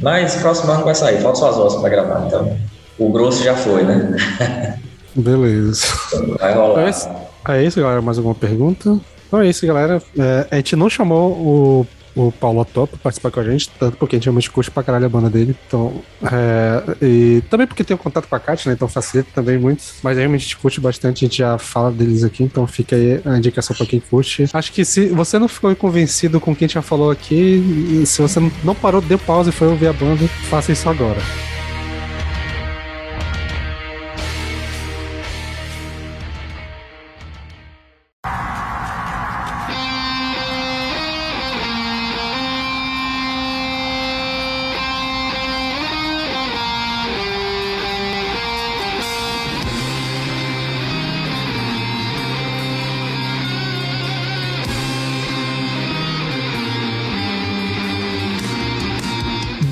Mas 0.00 0.34
próximo 0.36 0.72
ano 0.72 0.84
vai 0.84 0.94
sair, 0.94 1.20
falta 1.20 1.38
só 1.38 1.50
as 1.50 1.56
vozes 1.56 1.80
para 1.80 1.88
gravar, 1.90 2.26
então 2.26 2.56
o 2.98 3.10
grosso 3.10 3.44
já 3.44 3.54
foi, 3.54 3.84
né? 3.84 4.16
Beleza. 5.14 5.86
Vai 6.38 6.54
rolar. 6.54 6.86
É 6.86 6.90
isso, 6.90 7.08
é 7.48 7.64
isso, 7.64 7.80
galera. 7.80 8.00
Mais 8.00 8.18
alguma 8.18 8.34
pergunta? 8.34 8.98
Então 9.26 9.40
é 9.40 9.48
isso, 9.48 9.66
galera. 9.66 10.02
É, 10.18 10.46
a 10.50 10.56
gente 10.56 10.74
não 10.74 10.88
chamou 10.88 11.32
o, 11.32 11.86
o 12.14 12.30
Paulo 12.30 12.64
Top 12.64 12.96
participar 12.98 13.30
com 13.30 13.40
a 13.40 13.44
gente, 13.44 13.70
tanto 13.70 13.96
porque 13.96 14.16
a 14.16 14.18
gente 14.18 14.26
realmente 14.26 14.50
curte 14.50 14.70
pra 14.70 14.82
caralho 14.82 15.06
a 15.06 15.08
banda 15.08 15.30
dele. 15.30 15.56
Então, 15.66 16.02
é, 16.22 16.96
e 17.00 17.42
também 17.48 17.66
porque 17.66 17.84
tem 17.84 17.94
um 17.94 17.98
contato 17.98 18.28
com 18.28 18.34
a 18.34 18.40
Kátia, 18.40 18.68
né? 18.68 18.74
Então 18.74 18.88
facilita 18.88 19.30
também 19.34 19.58
muito. 19.58 19.82
Mas 20.02 20.16
realmente 20.16 20.42
a 20.42 20.44
gente 20.44 20.56
curte 20.56 20.80
bastante, 20.80 21.24
a 21.24 21.28
gente 21.28 21.38
já 21.38 21.58
fala 21.58 21.90
deles 21.90 22.24
aqui, 22.24 22.42
então 22.42 22.66
fica 22.66 22.96
aí 22.96 23.20
a 23.24 23.36
indicação 23.36 23.74
pra 23.74 23.86
quem 23.86 24.00
curte. 24.00 24.46
Acho 24.52 24.72
que 24.72 24.84
se 24.84 25.08
você 25.08 25.38
não 25.38 25.48
ficou 25.48 25.74
convencido 25.74 26.40
com 26.40 26.54
quem 26.54 26.66
a 26.66 26.68
gente 26.68 26.74
já 26.74 26.82
falou 26.82 27.10
aqui, 27.10 28.02
se 28.06 28.20
você 28.20 28.40
não 28.62 28.74
parou, 28.74 29.00
deu 29.00 29.18
pausa 29.18 29.50
e 29.50 29.52
foi 29.52 29.68
ouvir 29.68 29.88
a 29.88 29.92
banda, 29.92 30.26
faça 30.48 30.72
isso 30.72 30.88
agora. 30.88 31.20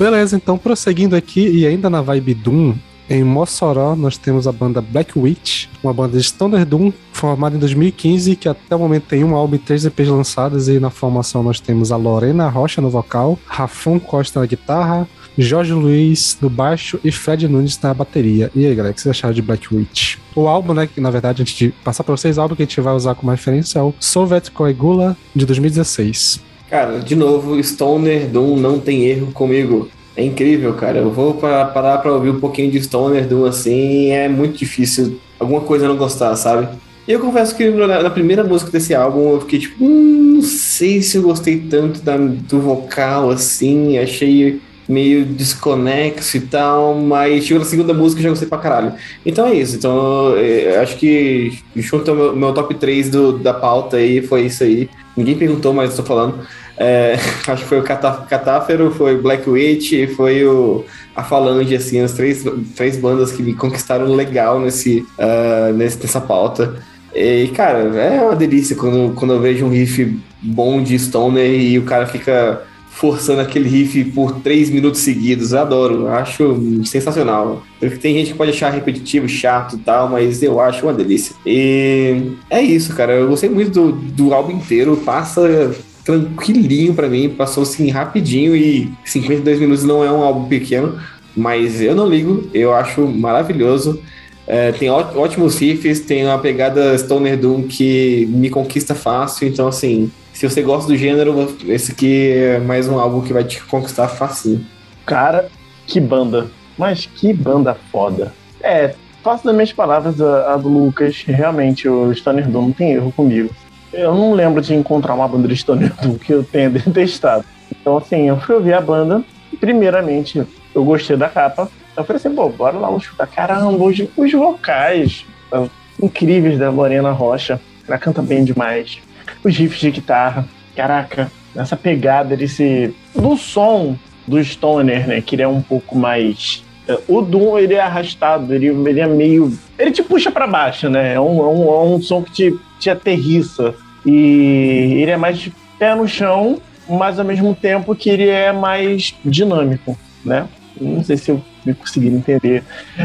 Beleza, 0.01 0.35
então 0.35 0.57
prosseguindo 0.57 1.15
aqui 1.15 1.47
e 1.47 1.63
ainda 1.63 1.87
na 1.87 2.01
vibe 2.01 2.33
Doom, 2.33 2.73
em 3.07 3.23
Mossoró 3.23 3.95
nós 3.95 4.17
temos 4.17 4.47
a 4.47 4.51
banda 4.51 4.81
Black 4.81 5.11
Witch, 5.15 5.67
uma 5.83 5.93
banda 5.93 6.17
de 6.17 6.23
Stoner 6.23 6.65
Doom 6.65 6.91
formada 7.13 7.55
em 7.55 7.59
2015 7.59 8.35
que 8.35 8.49
até 8.49 8.75
o 8.75 8.79
momento 8.79 9.03
tem 9.03 9.23
um 9.23 9.35
álbum 9.35 9.57
e 9.57 9.59
três 9.59 9.85
EPs 9.85 10.07
lançados 10.07 10.67
e 10.67 10.79
na 10.79 10.89
formação 10.89 11.43
nós 11.43 11.59
temos 11.59 11.91
a 11.91 11.97
Lorena 11.97 12.49
Rocha 12.49 12.81
no 12.81 12.89
vocal, 12.89 13.37
Rafon 13.45 13.99
Costa 13.99 14.39
na 14.39 14.47
guitarra, 14.47 15.07
Jorge 15.37 15.71
Luiz 15.71 16.35
no 16.41 16.49
baixo 16.49 16.99
e 17.03 17.11
Fred 17.11 17.47
Nunes 17.47 17.79
na 17.79 17.93
bateria. 17.93 18.49
E 18.55 18.65
aí, 18.65 18.73
galera, 18.73 18.93
o 18.93 18.95
que 18.95 19.01
vocês 19.01 19.15
acharam 19.15 19.35
de 19.35 19.41
Black 19.43 19.71
Witch? 19.71 20.17
O 20.35 20.47
álbum, 20.47 20.73
né, 20.73 20.87
que 20.87 20.99
na 20.99 21.11
verdade, 21.11 21.43
antes 21.43 21.53
de 21.53 21.69
passar 21.83 22.03
para 22.03 22.17
vocês, 22.17 22.39
o 22.39 22.41
álbum 22.41 22.55
que 22.55 22.63
a 22.63 22.65
gente 22.65 22.81
vai 22.81 22.95
usar 22.95 23.13
como 23.13 23.29
referência 23.31 23.77
é 23.77 23.83
o 23.83 23.93
Soviet 23.99 24.49
Coagula 24.49 25.15
de 25.35 25.45
2016. 25.45 26.49
Cara, 26.71 26.99
de 26.99 27.15
novo, 27.17 27.61
Stoner 27.61 28.27
Doom 28.29 28.55
não 28.57 28.79
tem 28.79 29.03
erro 29.05 29.31
comigo. 29.33 29.89
É 30.15 30.23
incrível, 30.23 30.73
cara. 30.73 30.99
Eu 30.99 31.11
vou 31.11 31.33
pa- 31.33 31.65
parar 31.65 31.97
pra 31.99 32.13
ouvir 32.13 32.29
um 32.29 32.39
pouquinho 32.39 32.71
de 32.71 32.81
Stoner 32.81 33.27
Doom 33.27 33.45
assim, 33.45 34.11
é 34.11 34.29
muito 34.29 34.57
difícil 34.57 35.19
alguma 35.39 35.61
coisa 35.61 35.87
não 35.87 35.97
gostar, 35.97 36.35
sabe? 36.37 36.69
E 37.07 37.11
eu 37.11 37.19
confesso 37.19 37.55
que 37.57 37.69
na, 37.69 38.03
na 38.03 38.09
primeira 38.09 38.43
música 38.43 38.71
desse 38.71 38.95
álbum 38.95 39.33
eu 39.33 39.41
fiquei 39.41 39.59
tipo, 39.59 39.83
hum, 39.83 40.35
não 40.35 40.41
sei 40.41 41.01
se 41.01 41.17
eu 41.17 41.23
gostei 41.23 41.59
tanto 41.59 42.01
da- 42.01 42.17
do 42.17 42.61
vocal 42.61 43.29
assim, 43.31 43.97
achei 43.97 44.61
meio 44.87 45.25
desconexo 45.25 46.37
e 46.37 46.41
tal, 46.41 46.95
mas 46.95 47.45
chegou 47.45 47.59
na 47.63 47.69
segunda 47.69 47.93
música 47.93 48.19
e 48.21 48.23
já 48.23 48.29
gostei 48.29 48.47
pra 48.49 48.57
caralho. 48.59 48.93
Então 49.25 49.45
é 49.47 49.53
isso. 49.55 49.75
Então 49.77 50.35
é, 50.37 50.77
acho 50.79 50.97
que 50.97 51.51
junto 51.75 52.11
ao 52.11 52.17
meu, 52.17 52.35
meu 52.35 52.53
top 52.53 52.75
3 52.75 53.09
do, 53.09 53.37
da 53.39 53.53
pauta 53.53 53.97
aí, 53.97 54.21
foi 54.21 54.45
isso 54.45 54.63
aí. 54.63 54.89
Ninguém 55.15 55.37
perguntou, 55.37 55.73
mas 55.73 55.95
tô 55.95 56.03
falando. 56.03 56.39
É, 56.77 57.15
acho 57.47 57.63
que 57.63 57.69
foi 57.69 57.79
o 57.79 57.83
Catá- 57.83 58.25
Catáfero, 58.29 58.91
foi 58.91 59.15
o 59.15 59.21
Black 59.21 59.49
Witch 59.49 59.93
foi 60.15 60.45
o, 60.45 60.83
a 61.15 61.23
Falange, 61.23 61.75
assim, 61.75 61.99
as 61.99 62.13
três, 62.13 62.43
três 62.75 62.97
bandas 62.97 63.31
que 63.31 63.43
me 63.43 63.53
conquistaram 63.53 64.07
legal 64.15 64.59
nesse, 64.59 65.05
ah, 65.19 65.71
nesse, 65.73 65.99
nessa 66.01 66.21
pauta. 66.21 66.75
E, 67.13 67.49
cara, 67.49 67.79
é 67.79 68.21
uma 68.21 68.35
delícia 68.35 68.75
quando, 68.75 69.13
quando 69.13 69.33
eu 69.33 69.41
vejo 69.41 69.65
um 69.65 69.69
riff 69.69 70.17
bom 70.41 70.81
de 70.81 70.97
Stoner 70.97 71.59
e 71.59 71.77
o 71.77 71.83
cara 71.83 72.07
fica 72.07 72.63
forçando 73.01 73.41
aquele 73.41 73.67
riff 73.67 74.03
por 74.11 74.41
três 74.41 74.69
minutos 74.69 75.01
seguidos. 75.01 75.55
Adoro, 75.55 76.07
acho 76.07 76.85
sensacional. 76.85 77.63
Tem 77.99 78.13
gente 78.13 78.31
que 78.31 78.37
pode 78.37 78.51
achar 78.51 78.69
repetitivo, 78.69 79.27
chato 79.27 79.75
e 79.75 79.79
tal, 79.79 80.07
mas 80.07 80.43
eu 80.43 80.59
acho 80.59 80.85
uma 80.85 80.93
delícia. 80.93 81.35
E 81.43 82.33
é 82.47 82.61
isso, 82.61 82.95
cara. 82.95 83.13
Eu 83.13 83.27
gostei 83.27 83.49
muito 83.49 83.71
do, 83.71 83.91
do 83.91 84.33
álbum 84.35 84.51
inteiro. 84.51 84.95
Passa 84.97 85.75
tranquilinho 86.05 86.93
pra 86.93 87.09
mim, 87.09 87.29
passou 87.29 87.63
assim 87.63 87.89
rapidinho 87.89 88.55
e 88.55 88.91
52 89.03 89.59
minutos 89.59 89.83
não 89.83 90.03
é 90.03 90.11
um 90.11 90.21
álbum 90.21 90.47
pequeno, 90.47 90.99
mas 91.35 91.81
eu 91.81 91.95
não 91.95 92.07
ligo, 92.07 92.49
eu 92.53 92.73
acho 92.73 93.01
maravilhoso. 93.07 93.99
É, 94.47 94.71
tem 94.71 94.89
ótimos 94.89 95.57
riffs, 95.59 96.01
tem 96.01 96.25
uma 96.25 96.37
pegada 96.37 96.97
Stoner 96.97 97.37
Doom 97.37 97.63
que 97.63 98.27
me 98.31 98.49
conquista 98.49 98.93
fácil, 98.93 99.47
então 99.47 99.67
assim, 99.67 100.11
se 100.41 100.49
você 100.49 100.63
gosta 100.63 100.91
do 100.91 100.97
gênero, 100.97 101.55
esse 101.67 101.91
aqui 101.91 102.31
é 102.31 102.57
mais 102.57 102.87
um 102.87 102.99
álbum 102.99 103.21
que 103.21 103.31
vai 103.31 103.43
te 103.43 103.63
conquistar 103.63 104.07
facinho. 104.07 104.65
Cara, 105.05 105.47
que 105.85 105.99
banda. 105.99 106.47
Mas 106.75 107.05
que 107.05 107.31
banda 107.31 107.77
foda. 107.91 108.33
É, 108.59 108.95
faço 109.21 109.45
das 109.45 109.53
minhas 109.53 109.71
palavras 109.71 110.19
a, 110.19 110.55
a 110.55 110.57
do 110.57 110.67
Lucas. 110.67 111.23
Realmente, 111.27 111.87
o 111.87 112.11
Stoner 112.15 112.49
Doom 112.49 112.61
não 112.63 112.71
tem 112.71 112.93
erro 112.93 113.11
comigo. 113.11 113.51
Eu 113.93 114.15
não 114.15 114.33
lembro 114.33 114.63
de 114.63 114.73
encontrar 114.73 115.13
uma 115.13 115.27
banda 115.27 115.47
de 115.47 115.55
Stoner 115.55 115.93
Doom 116.01 116.17
que 116.17 116.33
eu 116.33 116.43
tenha 116.43 116.71
detestado. 116.73 117.45
Então, 117.79 117.97
assim, 117.97 118.27
eu 118.27 118.39
fui 118.39 118.55
ouvir 118.55 118.73
a 118.73 118.81
banda. 118.81 119.23
Primeiramente, 119.59 120.43
eu 120.73 120.83
gostei 120.83 121.15
da 121.15 121.29
capa. 121.29 121.69
Eu 121.95 122.03
falei 122.03 122.19
assim, 122.19 122.33
pô, 122.33 122.49
bora 122.49 122.79
lá 122.79 122.91
escutar. 122.97 123.27
Caramba, 123.27 123.83
os, 123.83 123.95
os 124.17 124.31
vocais 124.31 125.23
ah, 125.51 125.67
incríveis 126.01 126.57
da 126.57 126.71
Lorena 126.71 127.11
Rocha. 127.11 127.61
Ela 127.87 127.99
canta 127.99 128.23
bem 128.23 128.43
demais. 128.43 128.97
Os 129.43 129.55
riffs 129.57 129.79
de 129.79 129.91
guitarra. 129.91 130.45
Caraca, 130.75 131.31
essa 131.55 131.75
pegada 131.75 132.35
desse. 132.37 132.93
do 133.15 133.35
som 133.37 133.95
do 134.27 134.43
Stoner, 134.43 135.07
né? 135.07 135.21
Que 135.21 135.35
ele 135.35 135.41
é 135.41 135.47
um 135.47 135.61
pouco 135.61 135.97
mais. 135.97 136.63
é, 136.87 136.97
O 137.07 137.21
Doom, 137.21 137.57
ele 137.57 137.73
é 137.73 137.81
arrastado, 137.81 138.53
ele, 138.53 138.67
ele 138.67 138.99
é 138.99 139.07
meio. 139.07 139.57
Ele 139.77 139.91
te 139.91 140.03
puxa 140.03 140.31
pra 140.31 140.47
baixo, 140.47 140.89
né? 140.89 141.13
É 141.15 141.19
um, 141.19 141.39
é 141.39 141.47
um, 141.49 141.63
é 141.69 141.83
um 141.83 142.01
som 142.01 142.21
que 142.21 142.31
te, 142.31 142.59
te 142.79 142.89
aterriça. 142.89 143.73
E 144.05 144.99
ele 145.01 145.11
é 145.11 145.17
mais 145.17 145.37
de 145.39 145.53
pé 145.77 145.93
no 145.95 146.07
chão, 146.07 146.59
mas 146.87 147.19
ao 147.19 147.25
mesmo 147.25 147.53
tempo 147.55 147.95
que 147.95 148.09
ele 148.09 148.27
é 148.27 148.51
mais 148.51 149.13
dinâmico, 149.23 149.97
né? 150.23 150.47
Não 150.79 151.03
sei 151.03 151.17
se 151.17 151.31
eu 151.31 151.43
consegui 151.77 152.07
entender 152.07 152.63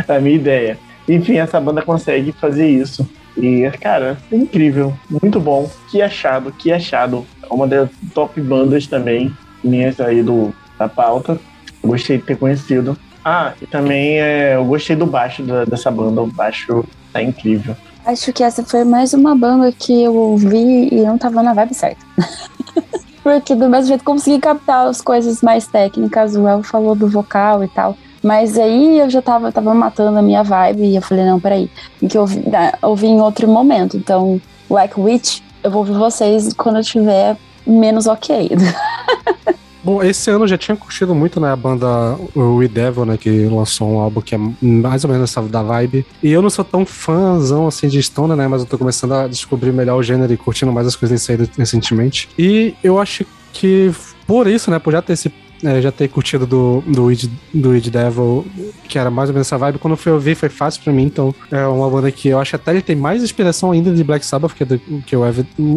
a 0.09 0.19
minha 0.19 0.37
ideia. 0.37 0.79
Enfim, 1.09 1.37
essa 1.37 1.61
banda 1.61 1.83
consegue 1.83 2.33
fazer 2.33 2.69
isso. 2.69 3.09
E, 3.37 3.71
cara, 3.81 4.17
é 4.33 4.37
incrível, 4.37 4.95
muito 5.23 5.39
bom. 5.39 5.71
Que 5.91 6.01
achado, 6.01 6.51
que 6.53 6.73
achado. 6.73 7.27
É 7.43 7.53
uma 7.53 7.67
das 7.67 7.89
top 8.15 8.41
bandas 8.41 8.87
também, 8.87 9.35
minhas 9.63 10.01
aí 10.01 10.23
do, 10.23 10.55
da 10.79 10.89
pauta. 10.89 11.39
Gostei 11.85 12.17
de 12.19 12.25
ter 12.25 12.37
conhecido. 12.39 12.97
Ah, 13.25 13.53
e 13.61 13.67
também 13.67 14.19
é, 14.21 14.55
eu 14.57 14.65
gostei 14.65 14.97
do 14.97 15.07
baixo 15.07 15.43
da- 15.43 15.65
dessa 15.65 15.91
banda. 15.91 16.23
O 16.23 16.27
baixo 16.27 16.85
tá 17.13 17.23
incrível. 17.23 17.77
Acho 18.05 18.33
que 18.33 18.43
essa 18.43 18.65
foi 18.65 18.85
mais 18.85 19.13
uma 19.13 19.35
banda 19.35 19.71
que 19.73 20.03
eu 20.05 20.15
ouvi 20.15 20.89
e 20.93 21.03
não 21.03 21.19
tava 21.19 21.43
na 21.43 21.53
vibe 21.53 21.75
certa. 21.75 22.05
Porque 23.23 23.55
do 23.57 23.69
mesmo 23.69 23.89
jeito 23.89 24.05
consegui 24.05 24.39
captar 24.39 24.87
as 24.87 25.01
coisas 25.01 25.43
mais 25.43 25.67
técnicas, 25.67 26.37
o 26.37 26.47
El 26.47 26.63
falou 26.63 26.95
do 26.95 27.09
vocal 27.09 27.65
e 27.65 27.69
tal. 27.69 27.97
Mas 28.27 28.59
aí 28.59 28.99
eu 28.99 29.09
já 29.09 29.23
tava, 29.23 29.53
tava 29.53 29.73
matando 29.73 30.19
a 30.19 30.23
minha 30.23 30.43
vibe 30.43 30.83
e 30.83 30.97
eu 30.97 31.03
falei, 31.03 31.25
não, 31.25 31.39
peraí, 31.39 31.71
que 32.11 32.19
ouvir, 32.19 32.45
né, 32.45 32.73
ouvir 32.83 33.07
em 33.07 33.21
outro 33.21 33.47
momento. 33.47 33.97
Então, 33.97 34.41
Black 34.69 34.99
Witch, 34.99 35.43
eu 35.63 35.71
vou 35.71 35.83
ouvir 35.83 35.93
vocês 35.93 36.53
quando 36.53 36.79
eu 36.79 36.83
tiver 36.83 37.37
menos 37.65 38.09
ok. 38.09 38.51
Bom, 39.85 40.03
esse 40.03 40.29
ano 40.29 40.43
eu 40.43 40.49
já 40.49 40.59
tinha 40.59 40.77
curtido 40.77 41.15
muito, 41.15 41.39
né, 41.39 41.53
a 41.53 41.55
banda 41.55 41.87
We 42.35 42.67
Devil, 42.67 43.05
né, 43.05 43.17
que 43.17 43.47
lançou 43.47 43.89
um 43.89 44.01
álbum 44.01 44.21
que 44.21 44.35
é 44.35 44.39
mais 44.61 45.05
ou 45.05 45.11
menos 45.11 45.31
essa 45.31 45.41
da 45.43 45.63
vibe. 45.63 46.05
E 46.21 46.33
eu 46.33 46.43
não 46.43 46.51
sou 46.51 46.65
tão 46.65 46.85
fãzão, 46.85 47.69
assim, 47.69 47.87
de 47.87 48.03
Stoner, 48.03 48.37
né, 48.37 48.49
mas 48.49 48.63
eu 48.63 48.67
tô 48.67 48.77
começando 48.77 49.13
a 49.13 49.29
descobrir 49.29 49.73
melhor 49.73 49.99
o 49.99 50.03
gênero 50.03 50.33
e 50.33 50.37
curtindo 50.37 50.73
mais 50.73 50.89
as 50.89 50.97
coisas 50.97 51.21
que 51.21 51.27
saído 51.29 51.49
recentemente. 51.57 52.29
E 52.37 52.75
eu 52.83 52.99
acho 52.99 53.25
que 53.53 53.95
por 54.27 54.49
isso, 54.49 54.69
né, 54.69 54.81
por 54.81 54.93
já 54.93 55.01
ter 55.01 55.13
esse 55.13 55.33
é, 55.65 55.81
já 55.81 55.91
ter 55.91 56.09
curtido 56.09 56.47
do, 56.47 56.83
do, 56.87 57.05
Weed, 57.05 57.31
do 57.53 57.71
Weed 57.71 57.91
Devil, 57.91 58.47
que 58.89 58.99
era 58.99 59.11
mais 59.11 59.29
ou 59.29 59.35
menos 59.35 59.47
essa 59.47 59.57
vibe. 59.57 59.79
Quando 59.79 59.93
eu 59.93 59.97
fui 59.97 60.13
ouvir, 60.13 60.35
foi 60.35 60.49
fácil 60.49 60.83
pra 60.83 60.93
mim. 60.93 61.05
Então, 61.05 61.35
é 61.51 61.67
uma 61.67 61.89
banda 61.89 62.11
que 62.11 62.29
eu 62.29 62.39
acho 62.39 62.57
até 62.57 62.73
ele 62.73 62.83
tem 62.83 62.97
mais 62.97 63.23
inspiração 63.23 63.73
ainda 63.73 63.93
de 63.95 64.05
Black 64.05 64.25
Sabbath 64.25 64.53
que, 64.55 64.65
do, 64.65 64.79
que 64.79 65.17
o, 65.17 65.23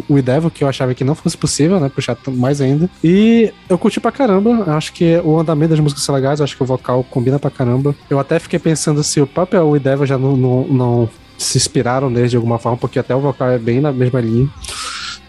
Weed 0.09 0.25
Devil, 0.25 0.51
que 0.51 0.63
eu 0.63 0.67
achava 0.67 0.93
que 0.93 1.03
não 1.03 1.15
fosse 1.15 1.37
possível, 1.37 1.79
né? 1.79 1.89
Puxar 1.89 2.17
mais 2.27 2.61
ainda. 2.61 2.89
E 3.03 3.53
eu 3.69 3.77
curti 3.77 3.99
pra 3.99 4.11
caramba. 4.11 4.63
Acho 4.75 4.93
que 4.93 5.17
o 5.23 5.39
andamento 5.39 5.71
das 5.71 5.79
músicas 5.79 6.03
são 6.03 6.15
legais. 6.15 6.41
Acho 6.41 6.55
que 6.55 6.63
o 6.63 6.65
vocal 6.65 7.03
combina 7.03 7.39
pra 7.39 7.49
caramba. 7.49 7.95
Eu 8.09 8.19
até 8.19 8.39
fiquei 8.39 8.59
pensando 8.59 9.03
se 9.03 9.21
o 9.21 9.27
próprio 9.27 9.67
Weed 9.69 9.83
Devil 9.83 10.05
já 10.05 10.17
não, 10.17 10.35
não, 10.35 10.67
não 10.67 11.09
se 11.37 11.57
inspiraram 11.57 12.09
nele 12.09 12.27
de 12.27 12.35
alguma 12.35 12.59
forma, 12.59 12.77
porque 12.77 12.99
até 12.99 13.15
o 13.15 13.19
vocal 13.19 13.49
é 13.49 13.57
bem 13.57 13.79
na 13.79 13.91
mesma 13.91 14.19
linha. 14.19 14.49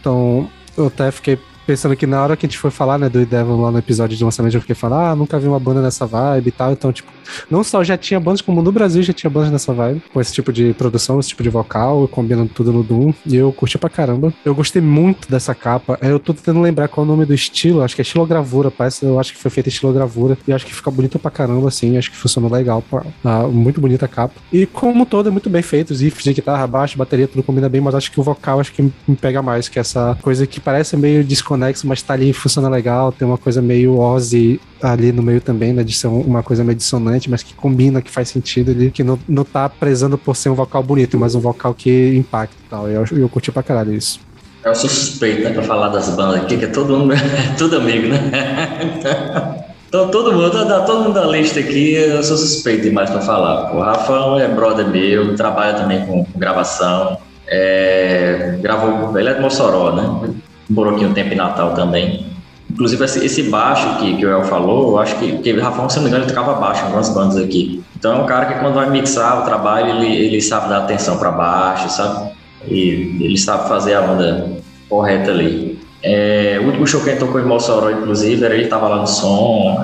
Então, 0.00 0.48
eu 0.76 0.86
até 0.86 1.10
fiquei 1.10 1.38
pensando 1.70 1.94
que 1.94 2.04
na 2.04 2.20
hora 2.20 2.36
que 2.36 2.44
a 2.44 2.48
gente 2.48 2.58
foi 2.58 2.72
falar, 2.72 2.98
né, 2.98 3.08
do 3.08 3.24
Devil 3.24 3.60
lá 3.60 3.70
no 3.70 3.78
episódio 3.78 4.16
de 4.16 4.24
lançamento, 4.24 4.54
eu 4.56 4.60
fiquei 4.60 4.74
falando, 4.74 5.02
ah, 5.02 5.14
nunca 5.14 5.38
vi 5.38 5.46
uma 5.46 5.60
banda 5.60 5.80
nessa 5.80 6.04
vibe 6.04 6.48
e 6.48 6.50
tal. 6.50 6.72
Então, 6.72 6.92
tipo, 6.92 7.08
não 7.48 7.62
só 7.62 7.84
já 7.84 7.96
tinha 7.96 8.18
bandas, 8.18 8.40
como 8.40 8.60
no 8.60 8.72
Brasil 8.72 9.00
já 9.04 9.12
tinha 9.12 9.30
bandas 9.30 9.52
nessa 9.52 9.72
vibe, 9.72 10.02
com 10.12 10.20
esse 10.20 10.32
tipo 10.32 10.52
de 10.52 10.74
produção, 10.74 11.20
esse 11.20 11.28
tipo 11.28 11.44
de 11.44 11.48
vocal, 11.48 12.08
combinando 12.08 12.50
tudo 12.52 12.72
no 12.72 12.82
Doom. 12.82 13.14
E 13.24 13.36
eu 13.36 13.52
curti 13.52 13.78
pra 13.78 13.88
caramba. 13.88 14.34
Eu 14.44 14.52
gostei 14.52 14.82
muito 14.82 15.30
dessa 15.30 15.54
capa. 15.54 15.96
Eu 16.02 16.18
tô 16.18 16.34
tentando 16.34 16.60
lembrar 16.60 16.88
qual 16.88 17.06
é 17.06 17.08
o 17.08 17.12
nome 17.12 17.24
do 17.24 17.32
estilo, 17.32 17.82
acho 17.82 17.94
que 17.94 18.00
é 18.00 18.02
estilogravura, 18.02 18.68
parece, 18.68 19.04
eu 19.04 19.20
acho 19.20 19.32
que 19.32 19.38
foi 19.38 19.50
feita 19.52 19.68
estilogravura. 19.68 20.36
E 20.48 20.52
acho 20.52 20.66
que 20.66 20.74
fica 20.74 20.90
bonito 20.90 21.20
pra 21.20 21.30
caramba, 21.30 21.68
assim, 21.68 21.96
acho 21.96 22.10
que 22.10 22.16
funcionou 22.16 22.50
legal. 22.50 22.82
Pra, 22.82 23.46
muito 23.46 23.80
bonita 23.80 24.06
a 24.06 24.08
capa. 24.08 24.34
E 24.52 24.66
como 24.66 25.06
todo, 25.06 25.28
é 25.28 25.30
muito 25.30 25.48
bem 25.48 25.62
feito, 25.62 25.92
os 25.92 26.00
riffs 26.00 26.24
de 26.24 26.34
guitarra, 26.34 26.66
baixo, 26.66 26.98
bateria, 26.98 27.28
tudo 27.28 27.44
combina 27.44 27.68
bem, 27.68 27.80
mas 27.80 27.94
acho 27.94 28.10
que 28.10 28.18
o 28.18 28.24
vocal 28.24 28.58
acho 28.58 28.72
que 28.72 28.82
me 28.82 29.14
pega 29.14 29.40
mais, 29.40 29.68
que 29.68 29.78
é 29.78 29.82
essa 29.82 30.18
coisa 30.20 30.44
que 30.48 30.58
parece 30.58 30.96
meio 30.96 31.22
desconexo, 31.60 31.86
mas 31.86 32.02
tá 32.02 32.14
ali 32.14 32.32
funciona 32.32 32.68
legal, 32.68 33.12
tem 33.12 33.26
uma 33.26 33.36
coisa 33.36 33.60
meio 33.60 33.98
Ozzy 33.98 34.60
ali 34.82 35.12
no 35.12 35.22
meio 35.22 35.40
também, 35.40 35.72
né? 35.72 35.84
De 35.84 35.92
ser 35.92 36.06
uma 36.06 36.42
coisa 36.42 36.64
meio 36.64 36.76
dissonante, 36.76 37.28
mas 37.28 37.42
que 37.42 37.54
combina, 37.54 38.00
que 38.00 38.10
faz 38.10 38.28
sentido 38.28 38.70
ali, 38.70 38.90
que 38.90 39.04
não, 39.04 39.18
não 39.28 39.44
tá 39.44 39.68
prezando 39.68 40.16
por 40.16 40.34
ser 40.34 40.48
um 40.48 40.54
vocal 40.54 40.82
bonito, 40.82 41.18
mas 41.18 41.34
um 41.34 41.40
vocal 41.40 41.74
que 41.74 42.16
impacta 42.16 42.56
e 42.66 42.70
tal. 42.70 42.88
Eu, 42.88 43.04
eu 43.12 43.28
curti 43.28 43.52
pra 43.52 43.62
caralho 43.62 43.92
isso. 43.92 44.20
Eu 44.64 44.74
sou 44.74 44.90
suspeito, 44.90 45.42
né, 45.42 45.50
pra 45.50 45.62
falar 45.62 45.88
das 45.88 46.10
bandas 46.10 46.42
aqui, 46.42 46.56
que 46.56 46.64
é 46.64 46.68
todo 46.68 46.96
mundo, 46.96 47.14
tudo 47.58 47.76
amigo, 47.76 48.08
né? 48.08 49.66
Então 49.90 50.08
todo 50.08 50.32
mundo, 50.32 50.52
tá, 50.52 50.82
todo 50.82 51.02
mundo 51.02 51.14
da 51.14 51.26
lista 51.26 51.58
aqui, 51.58 51.94
eu 51.94 52.22
sou 52.22 52.36
suspeito 52.36 52.82
demais 52.82 53.10
pra 53.10 53.20
falar. 53.20 53.74
O 53.74 53.80
Rafão 53.80 54.38
é 54.38 54.46
brother 54.46 54.86
meu, 54.86 55.34
trabalha 55.34 55.74
também 55.74 56.06
com, 56.06 56.24
com 56.24 56.38
gravação. 56.38 57.18
É, 57.48 58.56
gravou, 58.62 59.18
ele 59.18 59.30
é 59.30 59.34
de 59.34 59.40
Mossoró, 59.40 59.90
né? 59.96 60.32
Morou 60.70 60.94
aqui 60.94 61.04
um 61.04 61.12
tempo 61.12 61.32
em 61.32 61.36
Natal 61.36 61.74
também. 61.74 62.30
Inclusive, 62.70 63.04
esse, 63.04 63.42
baixo 63.44 63.98
que, 63.98 64.16
que 64.16 64.24
o 64.24 64.30
El 64.30 64.44
falou, 64.44 64.92
eu 64.92 64.98
acho 65.00 65.16
que, 65.16 65.38
que 65.38 65.52
o 65.52 65.60
Rafael, 65.60 65.90
se 65.90 65.96
não 65.96 66.04
me 66.04 66.08
engano, 66.08 66.24
ele 66.24 66.32
tocava 66.32 66.54
baixo 66.54 66.82
em 66.82 66.84
algumas 66.84 67.08
bandas 67.08 67.36
aqui. 67.36 67.82
Então 67.98 68.12
é 68.12 68.22
um 68.22 68.26
cara 68.26 68.46
que 68.46 68.60
quando 68.60 68.74
vai 68.74 68.88
mixar 68.88 69.42
o 69.42 69.44
trabalho, 69.44 69.90
ele, 69.90 70.14
ele 70.14 70.40
sabe 70.40 70.68
dar 70.68 70.78
atenção 70.78 71.18
para 71.18 71.32
baixo, 71.32 71.90
sabe? 71.90 72.30
E 72.68 73.18
ele 73.20 73.36
sabe 73.36 73.68
fazer 73.68 73.94
a 73.94 74.02
onda 74.02 74.48
correta 74.88 75.30
ali. 75.30 75.78
É, 76.02 76.58
o 76.62 76.66
último 76.66 76.86
show 76.86 77.00
que 77.00 77.10
ele 77.10 77.18
tocou 77.18 77.40
em 77.40 77.44
Mossoró, 77.44 77.90
inclusive, 77.90 78.44
era 78.44 78.54
ele 78.54 78.64
estava 78.64 78.88
lá 78.88 78.96
no 78.98 79.06
som, 79.06 79.78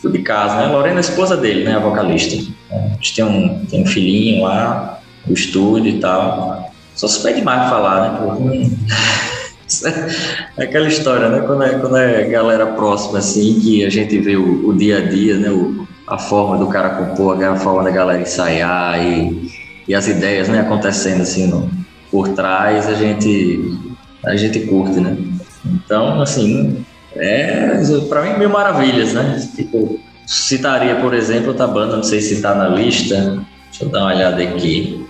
tudo 0.00 0.16
de 0.16 0.22
casa, 0.22 0.56
né? 0.56 0.66
Lorena 0.68 0.94
é 0.94 0.98
a 0.98 1.00
esposa 1.00 1.36
dele, 1.36 1.64
né? 1.64 1.76
A 1.76 1.80
vocalista. 1.80 2.36
A 2.70 2.94
gente 2.94 3.14
tem 3.14 3.24
um, 3.24 3.64
tem 3.66 3.82
um 3.82 3.86
filhinho 3.86 4.44
lá, 4.44 5.00
o 5.28 5.32
estúdio 5.32 5.90
e 5.90 6.00
tal. 6.00 6.70
Só 6.94 7.08
suspeito 7.08 7.40
demais 7.40 7.64
de 7.64 7.70
falar, 7.70 8.00
né? 8.02 8.18
Pô? 8.18 9.30
É 10.58 10.64
aquela 10.64 10.88
história, 10.88 11.28
né? 11.28 11.40
Quando 11.46 11.62
é, 11.62 11.78
quando 11.78 11.96
é 11.96 12.24
galera 12.24 12.66
próxima, 12.66 13.18
assim, 13.18 13.60
que 13.60 13.84
a 13.84 13.90
gente 13.90 14.18
vê 14.18 14.36
o, 14.36 14.68
o 14.68 14.76
dia 14.76 14.98
a 14.98 15.00
dia, 15.00 15.36
né? 15.36 15.50
O, 15.50 15.86
a 16.06 16.18
forma 16.18 16.58
do 16.58 16.66
cara 16.66 16.90
compor, 16.90 17.42
a 17.42 17.56
forma 17.56 17.84
da 17.84 17.90
galera 17.90 18.20
ensaiar 18.20 19.00
e, 19.00 19.48
e 19.86 19.94
as 19.94 20.08
ideias, 20.08 20.48
né? 20.48 20.60
Acontecendo, 20.60 21.22
assim, 21.22 21.46
no, 21.46 21.70
por 22.10 22.28
trás, 22.30 22.88
a 22.88 22.94
gente, 22.94 23.78
a 24.24 24.36
gente 24.36 24.60
curte, 24.60 24.98
né? 24.98 25.16
Então, 25.64 26.20
assim, 26.20 26.84
é, 27.14 27.80
para 28.08 28.22
mim, 28.22 28.38
mil 28.38 28.50
maravilhas, 28.50 29.12
né? 29.12 29.40
Tipo, 29.54 30.00
citaria, 30.26 30.96
por 30.96 31.14
exemplo, 31.14 31.48
outra 31.48 31.68
banda, 31.68 31.96
não 31.96 32.02
sei 32.02 32.20
se 32.20 32.40
tá 32.42 32.54
na 32.54 32.68
lista, 32.68 33.44
deixa 33.66 33.84
eu 33.84 33.88
dar 33.88 34.00
uma 34.00 34.14
olhada 34.14 34.42
aqui. 34.42 35.06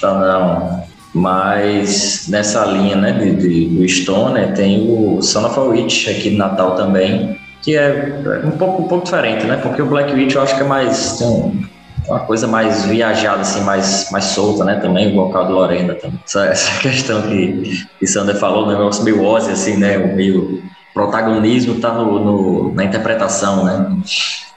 Tá 0.00 0.12
não 0.12 0.93
mas 1.14 2.26
nessa 2.28 2.64
linha 2.64 2.96
né, 2.96 3.12
de, 3.12 3.36
de, 3.36 3.66
do 3.66 3.88
Stoner 3.88 4.52
tem 4.52 4.90
o 4.90 5.22
Son 5.22 5.46
of 5.46 5.58
a 5.58 5.62
Witch 5.62 6.08
aqui 6.08 6.30
no 6.30 6.38
Natal 6.38 6.74
também, 6.74 7.38
que 7.62 7.76
é 7.76 8.20
um 8.44 8.50
pouco, 8.50 8.82
um 8.82 8.88
pouco 8.88 9.04
diferente, 9.04 9.46
né? 9.46 9.56
Porque 9.56 9.80
o 9.80 9.86
Black 9.86 10.12
Witch 10.12 10.34
eu 10.34 10.42
acho 10.42 10.56
que 10.56 10.62
é 10.62 10.66
mais. 10.66 11.16
tem 11.16 11.26
um, 11.26 11.64
uma 12.08 12.20
coisa 12.20 12.46
mais 12.46 12.84
viajada, 12.84 13.40
assim, 13.40 13.62
mais, 13.62 14.10
mais 14.10 14.24
solta, 14.24 14.64
né? 14.64 14.74
Também 14.80 15.12
o 15.12 15.14
vocal 15.14 15.46
do 15.46 15.54
Lorena 15.54 15.94
também. 15.94 16.20
Essa, 16.26 16.46
essa 16.46 16.78
questão 16.82 17.22
que, 17.22 17.86
que 17.98 18.06
Sander 18.06 18.36
falou, 18.36 18.64
um 18.66 18.68
negócio 18.68 19.04
meio 19.04 19.24
Ozzy, 19.24 19.52
assim, 19.52 19.76
né? 19.76 19.96
O 19.96 20.14
meio 20.14 20.62
protagonismo 20.92 21.76
tá 21.76 21.92
no, 21.92 22.18
no, 22.18 22.74
na 22.74 22.84
interpretação, 22.84 23.64
né? 23.64 23.96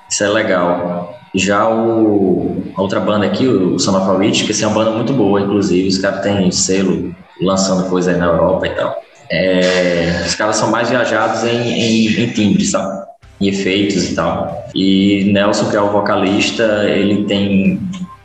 Isso 0.10 0.24
é 0.24 0.28
legal. 0.28 1.18
Já 1.38 1.70
o, 1.70 2.64
a 2.76 2.82
outra 2.82 3.00
banda 3.00 3.26
aqui, 3.26 3.48
o 3.48 3.78
Son 3.78 3.98
of 3.98 4.10
a 4.10 4.14
Witch, 4.14 4.46
que 4.46 4.64
é 4.64 4.68
uma 4.68 4.76
banda 4.76 4.92
muito 4.92 5.14
boa, 5.14 5.40
inclusive, 5.40 5.88
os 5.88 5.98
caras 5.98 6.22
têm 6.22 6.52
selo 6.52 7.16
lançando 7.42 7.90
coisa 7.90 8.12
aí 8.12 8.18
na 8.18 8.26
Europa 8.26 8.68
e 8.68 8.70
tal. 8.72 9.02
É, 9.30 10.24
os 10.26 10.36
caras 10.36 10.56
são 10.56 10.72
mais 10.72 10.90
viajados 10.90 11.44
em, 11.44 11.72
em, 11.72 12.24
em 12.24 12.30
timbres, 12.30 12.72
sabe? 12.72 13.06
Em 13.40 13.50
efeitos 13.50 14.10
e 14.10 14.16
tal. 14.16 14.68
E 14.74 15.30
Nelson, 15.32 15.70
que 15.70 15.76
é 15.76 15.82
o 15.82 15.92
vocalista, 15.92 16.86
ele 16.86 17.26
tem 17.26 17.80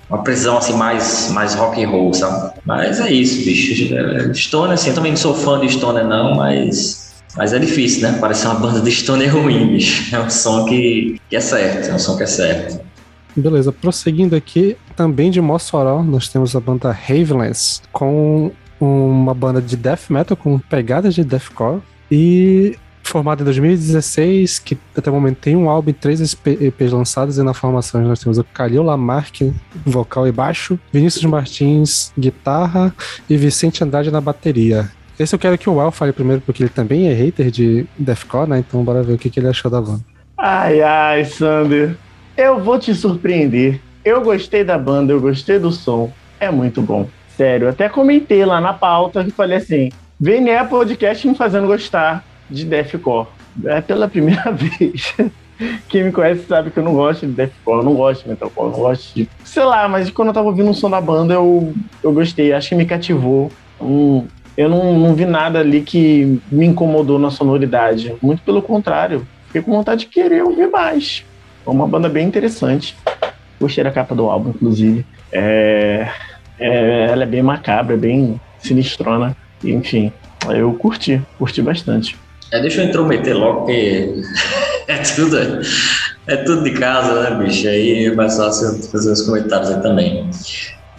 uma 0.08 0.22
precisão 0.22 0.56
assim 0.56 0.74
mais, 0.74 1.30
mais 1.32 1.54
rock 1.54 1.82
and 1.82 1.88
roll, 1.88 2.14
sabe? 2.14 2.52
Mas 2.64 3.00
é 3.00 3.12
isso, 3.12 3.44
bicho. 3.44 3.94
É, 3.94 4.32
Stoner, 4.32 4.74
assim, 4.74 4.90
eu 4.90 4.94
também 4.94 5.12
não 5.12 5.16
sou 5.16 5.34
fã 5.34 5.60
de 5.60 5.68
Stoner 5.68 6.06
não, 6.06 6.34
mas 6.36 7.02
mas 7.36 7.54
é 7.54 7.58
difícil, 7.58 8.02
né? 8.02 8.18
Parece 8.20 8.44
uma 8.46 8.56
banda 8.56 8.80
de 8.80 8.90
Stoner 8.90 9.34
ruim, 9.34 9.68
bicho. 9.68 10.14
É 10.14 10.20
um 10.20 10.28
som 10.28 10.66
que, 10.66 11.18
que 11.28 11.36
é 11.36 11.40
certo, 11.40 11.90
é 11.90 11.94
um 11.94 11.98
som 11.98 12.16
que 12.16 12.22
é 12.22 12.26
certo. 12.26 12.80
Beleza, 13.36 13.72
prosseguindo 13.72 14.36
aqui, 14.36 14.76
também 14.94 15.30
de 15.30 15.40
Mossoró, 15.40 16.02
nós 16.02 16.28
temos 16.28 16.54
a 16.54 16.60
banda 16.60 16.90
Ravenless, 16.90 17.82
com 17.90 18.52
uma 18.80 19.32
banda 19.32 19.62
de 19.62 19.76
death 19.76 20.10
metal 20.10 20.36
com 20.36 20.58
pegadas 20.58 21.14
de 21.14 21.22
deathcore 21.24 21.80
e 22.10 22.76
formada 23.02 23.42
em 23.42 23.44
2016, 23.44 24.58
que 24.58 24.78
até 24.96 25.10
o 25.10 25.14
momento 25.14 25.38
tem 25.38 25.56
um 25.56 25.68
álbum 25.68 25.90
e 25.90 25.92
três 25.92 26.20
EPs 26.44 26.92
lançados, 26.92 27.38
e 27.38 27.42
na 27.42 27.52
formação 27.52 28.00
nós 28.02 28.20
temos 28.20 28.38
o 28.38 28.44
Calil 28.44 28.82
Lamarck, 28.82 29.52
vocal 29.84 30.26
e 30.26 30.32
baixo, 30.32 30.78
Vinícius 30.92 31.24
Martins, 31.24 32.12
guitarra, 32.18 32.94
e 33.28 33.36
Vicente 33.36 33.84
Andrade 33.84 34.10
na 34.10 34.20
bateria. 34.20 34.90
Esse 35.18 35.34
eu 35.34 35.38
quero 35.38 35.58
que 35.58 35.68
o 35.68 35.78
Al 35.78 35.92
fale 35.92 36.12
primeiro, 36.12 36.42
porque 36.42 36.62
ele 36.62 36.70
também 36.70 37.08
é 37.08 37.12
hater 37.12 37.50
de 37.50 37.86
deathcore, 37.98 38.48
né? 38.48 38.58
Então 38.58 38.82
bora 38.82 39.02
ver 39.02 39.12
o 39.12 39.18
que, 39.18 39.30
que 39.30 39.38
ele 39.38 39.48
achou 39.48 39.70
da 39.70 39.80
banda. 39.80 40.00
Ai, 40.38 40.80
ai, 40.80 41.24
Sander. 41.24 41.96
Eu 42.36 42.60
vou 42.60 42.78
te 42.78 42.94
surpreender. 42.94 43.80
Eu 44.04 44.22
gostei 44.22 44.64
da 44.64 44.78
banda, 44.78 45.12
eu 45.12 45.20
gostei 45.20 45.58
do 45.58 45.70
som. 45.70 46.10
É 46.40 46.50
muito 46.50 46.82
bom. 46.82 47.08
Sério, 47.36 47.68
até 47.68 47.88
comentei 47.88 48.44
lá 48.44 48.60
na 48.60 48.72
pauta 48.72 49.22
e 49.26 49.30
falei 49.30 49.58
assim: 49.58 49.90
VNE 50.18 50.66
Podcast 50.68 51.26
me 51.26 51.34
fazendo 51.34 51.66
gostar 51.66 52.24
de 52.48 52.64
Deathcore. 52.64 53.28
É 53.64 53.80
pela 53.80 54.08
primeira 54.08 54.50
vez. 54.50 55.14
Quem 55.88 56.04
me 56.04 56.12
conhece 56.12 56.46
sabe 56.46 56.70
que 56.70 56.78
eu 56.78 56.82
não 56.82 56.94
gosto 56.94 57.26
de 57.26 57.32
deathcore, 57.32 57.78
eu 57.78 57.84
não 57.84 57.94
gosto 57.94 58.24
de 58.24 58.30
metalcore, 58.30 58.66
eu 58.66 58.72
não 58.72 58.80
gosto 58.80 59.14
de. 59.14 59.28
Sei 59.44 59.62
lá, 59.62 59.88
mas 59.88 60.10
quando 60.10 60.28
eu 60.28 60.34
tava 60.34 60.48
ouvindo 60.48 60.70
o 60.70 60.74
som 60.74 60.90
da 60.90 61.00
banda, 61.00 61.34
eu, 61.34 61.72
eu 62.02 62.12
gostei, 62.12 62.52
acho 62.52 62.70
que 62.70 62.74
me 62.74 62.84
cativou. 62.84 63.50
Um, 63.80 64.26
eu 64.56 64.68
não, 64.68 64.98
não 64.98 65.14
vi 65.14 65.24
nada 65.24 65.60
ali 65.60 65.82
que 65.82 66.40
me 66.50 66.66
incomodou 66.66 67.18
na 67.18 67.30
sonoridade. 67.30 68.14
Muito 68.20 68.42
pelo 68.42 68.60
contrário, 68.60 69.26
fiquei 69.46 69.62
com 69.62 69.72
vontade 69.72 70.00
de 70.00 70.06
querer 70.06 70.42
ouvir 70.42 70.68
mais. 70.68 71.24
É 71.66 71.70
uma 71.70 71.86
banda 71.86 72.08
bem 72.08 72.26
interessante. 72.26 72.96
Gostei 73.60 73.84
da 73.84 73.90
capa 73.90 74.14
do 74.14 74.28
álbum, 74.28 74.50
inclusive. 74.50 75.06
É, 75.30 76.08
é, 76.58 77.06
ela 77.10 77.22
é 77.22 77.26
bem 77.26 77.42
macabra, 77.42 77.96
bem 77.96 78.40
sinistrona. 78.58 79.36
Enfim, 79.64 80.12
eu 80.50 80.72
curti, 80.74 81.22
curti 81.38 81.62
bastante. 81.62 82.16
É, 82.50 82.60
deixa 82.60 82.82
eu 82.82 82.88
intrometer 82.88 83.36
logo, 83.36 83.60
porque 83.60 84.22
é 84.88 84.98
tudo, 84.98 85.38
é 86.26 86.36
tudo 86.36 86.64
de 86.64 86.72
casa, 86.72 87.30
né, 87.30 87.44
bicho? 87.44 87.66
Aí 87.66 88.14
mais 88.14 88.36
fácil 88.36 88.82
fazer 88.90 89.12
os 89.12 89.22
comentários 89.22 89.70
aí 89.70 89.80
também. 89.80 90.28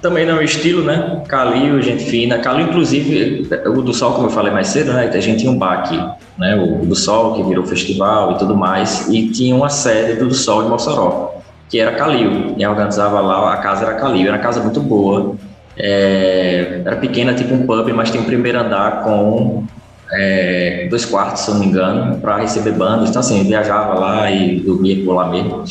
Também 0.04 0.26
não 0.26 0.38
é 0.38 0.44
estilo, 0.44 0.84
né? 0.84 1.24
Calil, 1.30 1.82
gente 1.82 2.04
fina. 2.04 2.38
Calil, 2.38 2.68
inclusive, 2.68 3.48
o 3.66 3.82
do 3.82 3.94
Sol, 3.94 4.12
como 4.12 4.28
eu 4.28 4.32
falei 4.32 4.52
mais 4.52 4.68
cedo, 4.68 4.92
né? 4.92 5.10
A 5.12 5.20
gente 5.22 5.40
tinha 5.40 5.50
um 5.50 5.58
bar 5.58 5.80
aqui, 5.80 5.98
né? 6.38 6.58
O 6.58 6.86
do 6.86 6.94
Sol, 6.94 7.36
que 7.36 7.44
virou 7.44 7.66
festival 7.66 8.34
e 8.34 8.38
tudo 8.38 8.54
mais. 8.54 9.08
E 9.08 9.30
tinha 9.30 9.56
uma 9.56 9.70
sede 9.70 10.20
do 10.20 10.34
Sol 10.34 10.64
de 10.64 10.70
Mossoró, 10.70 11.36
que 11.70 11.80
era 11.80 11.94
Calil. 11.94 12.54
E 12.58 12.68
organizava 12.68 13.22
lá, 13.22 13.54
a 13.54 13.58
casa 13.58 13.86
era 13.86 13.94
Calil. 13.94 14.28
Era 14.28 14.36
uma 14.36 14.44
casa 14.44 14.60
muito 14.60 14.82
boa. 14.82 15.38
É, 15.78 16.82
era 16.86 16.98
pequena, 16.98 17.34
tipo 17.34 17.54
um 17.54 17.66
pub, 17.66 17.90
mas 17.94 18.12
tem 18.12 18.20
um 18.20 18.26
primeiro 18.26 18.60
andar 18.60 19.06
com 19.06 19.64
é, 20.12 20.86
dois 20.90 21.06
quartos, 21.06 21.44
se 21.44 21.50
eu 21.50 21.54
não 21.54 21.62
me 21.62 21.68
engano, 21.68 22.20
para 22.20 22.40
receber 22.40 22.74
bandas. 22.74 23.10
Então, 23.10 23.22
assim, 23.22 23.42
viajava 23.46 23.98
lá 23.98 24.30
e 24.30 24.60
dormia 24.60 25.02
por 25.06 25.14
lá 25.14 25.30
mesmo. 25.30 25.64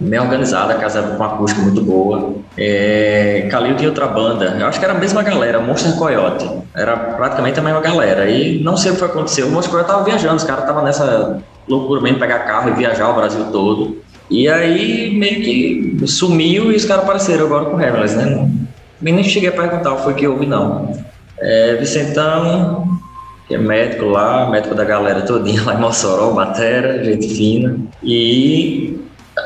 Bem 0.00 0.20
organizada, 0.20 0.74
a 0.74 0.76
casa 0.76 1.02
com 1.02 1.16
uma 1.16 1.26
acústica 1.26 1.60
muito 1.60 1.82
boa. 1.82 2.34
É, 2.56 3.48
Calil 3.50 3.74
tinha 3.76 3.88
outra 3.88 4.06
banda, 4.06 4.56
eu 4.58 4.66
acho 4.66 4.78
que 4.78 4.84
era 4.84 4.94
a 4.94 4.98
mesma 4.98 5.22
galera, 5.22 5.60
Monster 5.60 5.96
Coyote. 5.96 6.48
Era 6.74 6.96
praticamente 6.96 7.58
a 7.58 7.62
mesma 7.62 7.80
galera. 7.80 8.30
E 8.30 8.62
não 8.62 8.76
sei 8.76 8.92
o 8.92 8.94
que 8.94 9.00
foi 9.00 9.08
acontecer. 9.08 9.42
O 9.42 9.50
Monster 9.50 9.72
Coyote 9.72 9.90
tava 9.90 10.04
viajando, 10.04 10.36
os 10.36 10.44
caras 10.44 10.62
estavam 10.62 10.84
nessa 10.84 11.40
loucura 11.68 12.00
mesmo, 12.00 12.20
pegar 12.20 12.40
carro 12.40 12.70
e 12.70 12.74
viajar 12.74 13.10
o 13.10 13.14
Brasil 13.14 13.46
todo. 13.50 13.98
E 14.30 14.48
aí 14.48 15.16
meio 15.16 15.42
que 15.42 16.06
sumiu 16.06 16.70
e 16.70 16.76
os 16.76 16.84
caras 16.84 17.02
apareceram 17.02 17.46
agora 17.46 17.64
com 17.64 17.76
o 17.76 17.80
Heavenless, 17.80 18.16
né? 18.16 18.48
Nem 19.00 19.22
cheguei 19.24 19.48
a 19.48 19.52
perguntar 19.52 19.92
o 19.92 19.96
que 19.96 20.02
foi 20.02 20.14
que 20.14 20.28
houve, 20.28 20.46
não. 20.46 20.92
É, 21.40 21.74
Vicentão, 21.76 22.98
que 23.48 23.54
é 23.54 23.58
médico 23.58 24.04
lá, 24.04 24.48
médico 24.50 24.74
da 24.74 24.84
galera 24.84 25.22
todinha 25.22 25.62
lá 25.64 25.74
em 25.74 25.80
Mossoró, 25.80 26.32
Batera, 26.32 27.02
gente 27.02 27.28
fina. 27.28 27.78
E 28.02 28.97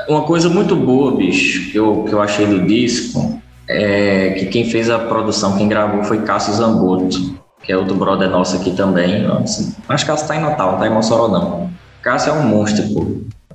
uma 0.09 0.23
coisa 0.23 0.49
muito 0.49 0.75
boa, 0.77 1.17
bicho, 1.17 1.71
que 1.71 1.79
eu, 1.79 2.05
que 2.05 2.13
eu 2.13 2.21
achei 2.21 2.47
do 2.47 2.67
disco, 2.67 3.41
é 3.69 4.31
que 4.31 4.47
quem 4.47 4.69
fez 4.69 4.91
a 4.91 4.99
produção, 4.99 5.57
quem 5.57 5.69
gravou 5.69 6.05
foi 6.05 6.23
Cássio 6.23 6.55
Zamboto, 6.55 7.35
que 7.63 7.73
é 7.73 7.77
outro 7.77 7.95
brother 7.95 8.29
nosso 8.29 8.57
aqui 8.57 8.73
também. 8.73 9.25
Assim, 9.27 9.75
acho 9.89 10.05
que 10.05 10.11
Cássio 10.11 10.29
tá 10.29 10.37
em 10.37 10.41
Natal, 10.41 10.73
não 10.73 10.79
tá 10.79 10.87
em 10.87 10.91
Mossoró 10.91 11.29
não. 11.29 11.71
Cássio 12.03 12.31
é 12.31 12.33
um 12.35 12.43
monstro, 12.43 12.85
pô. 12.93 13.07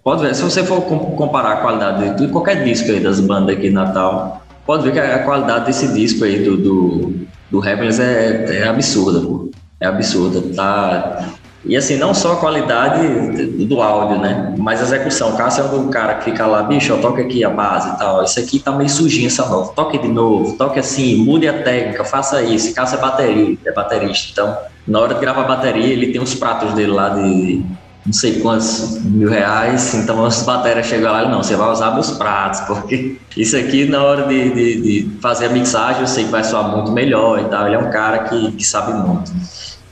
Pode 0.03 0.21
ver, 0.21 0.33
se 0.33 0.41
você 0.41 0.63
for 0.63 0.81
comparar 0.81 1.53
a 1.53 1.57
qualidade 1.57 2.17
de 2.17 2.27
qualquer 2.29 2.63
disco 2.63 2.89
aí 2.91 2.99
das 3.01 3.19
bandas 3.19 3.57
aqui 3.57 3.67
de 3.67 3.73
Natal, 3.73 4.41
pode 4.65 4.83
ver 4.83 4.93
que 4.93 4.99
a 4.99 5.23
qualidade 5.23 5.65
desse 5.65 5.89
disco 5.89 6.23
aí 6.23 6.43
do, 6.45 6.55
do, 6.55 7.13
do 7.51 7.59
Rebels 7.59 7.99
é, 7.99 8.61
é 8.61 8.67
absurda, 8.69 9.19
pô. 9.19 9.51
É 9.81 9.85
absurda. 9.85 10.41
Tá, 10.55 11.27
e 11.65 11.75
assim, 11.75 11.97
não 11.97 12.13
só 12.13 12.33
a 12.33 12.35
qualidade 12.37 13.45
do 13.65 13.81
áudio, 13.81 14.19
né? 14.19 14.55
Mas 14.57 14.79
a 14.79 14.83
execução. 14.83 15.33
O 15.33 15.37
Cássio 15.37 15.63
é 15.63 15.67
um 15.67 15.89
cara 15.89 16.15
que 16.15 16.25
fica 16.25 16.45
lá, 16.45 16.63
bicho, 16.63 16.93
ó, 16.93 16.97
toca 16.97 17.21
aqui 17.21 17.43
a 17.43 17.49
base 17.49 17.89
e 17.89 17.97
tal. 17.97 18.23
Isso 18.23 18.39
aqui 18.39 18.59
tá 18.59 18.71
meio 18.71 18.89
sujinho 18.89 19.27
essa 19.27 19.45
nota. 19.47 19.73
Toque 19.73 19.97
de 19.97 20.07
novo, 20.07 20.55
toque 20.57 20.79
assim, 20.79 21.17
mude 21.17 21.47
a 21.47 21.63
técnica, 21.63 22.05
faça 22.05 22.41
isso. 22.41 22.73
Cássio 22.73 22.97
é 22.97 23.01
bateria, 23.01 23.57
é 23.65 23.71
baterista. 23.71 24.29
Então, 24.31 24.57
na 24.87 24.99
hora 24.99 25.15
de 25.15 25.19
gravar 25.19 25.41
a 25.41 25.47
bateria, 25.47 25.91
ele 25.91 26.11
tem 26.11 26.21
os 26.21 26.35
pratos 26.35 26.73
dele 26.73 26.91
lá 26.91 27.09
de 27.09 27.65
não 28.05 28.13
sei 28.13 28.39
quantos 28.39 29.03
mil 29.03 29.29
reais, 29.29 29.93
então 29.93 30.23
as 30.25 30.41
baterias 30.43 30.85
chegam 30.85 31.11
lá 31.11 31.25
e 31.25 31.29
não, 31.29 31.43
você 31.43 31.57
vai 31.57 31.69
usar 31.69 31.91
meus 31.91 32.11
pratos, 32.11 32.61
porque 32.65 33.17
isso 33.35 33.57
aqui 33.57 33.83
na 33.83 34.01
hora 34.01 34.25
de, 34.25 34.49
de, 34.49 34.81
de, 34.81 35.19
fazer 35.19 35.47
a 35.47 35.49
mixagem 35.49 36.03
eu 36.03 36.07
sei 36.07 36.23
que 36.23 36.31
vai 36.31 36.41
soar 36.41 36.73
muito 36.73 36.89
melhor 36.93 37.37
e 37.41 37.43
tal. 37.49 37.65
Ele 37.65 37.75
é 37.75 37.79
um 37.79 37.89
cara 37.89 38.19
que, 38.19 38.53
que 38.53 38.65
sabe 38.65 38.93
muito 38.93 39.29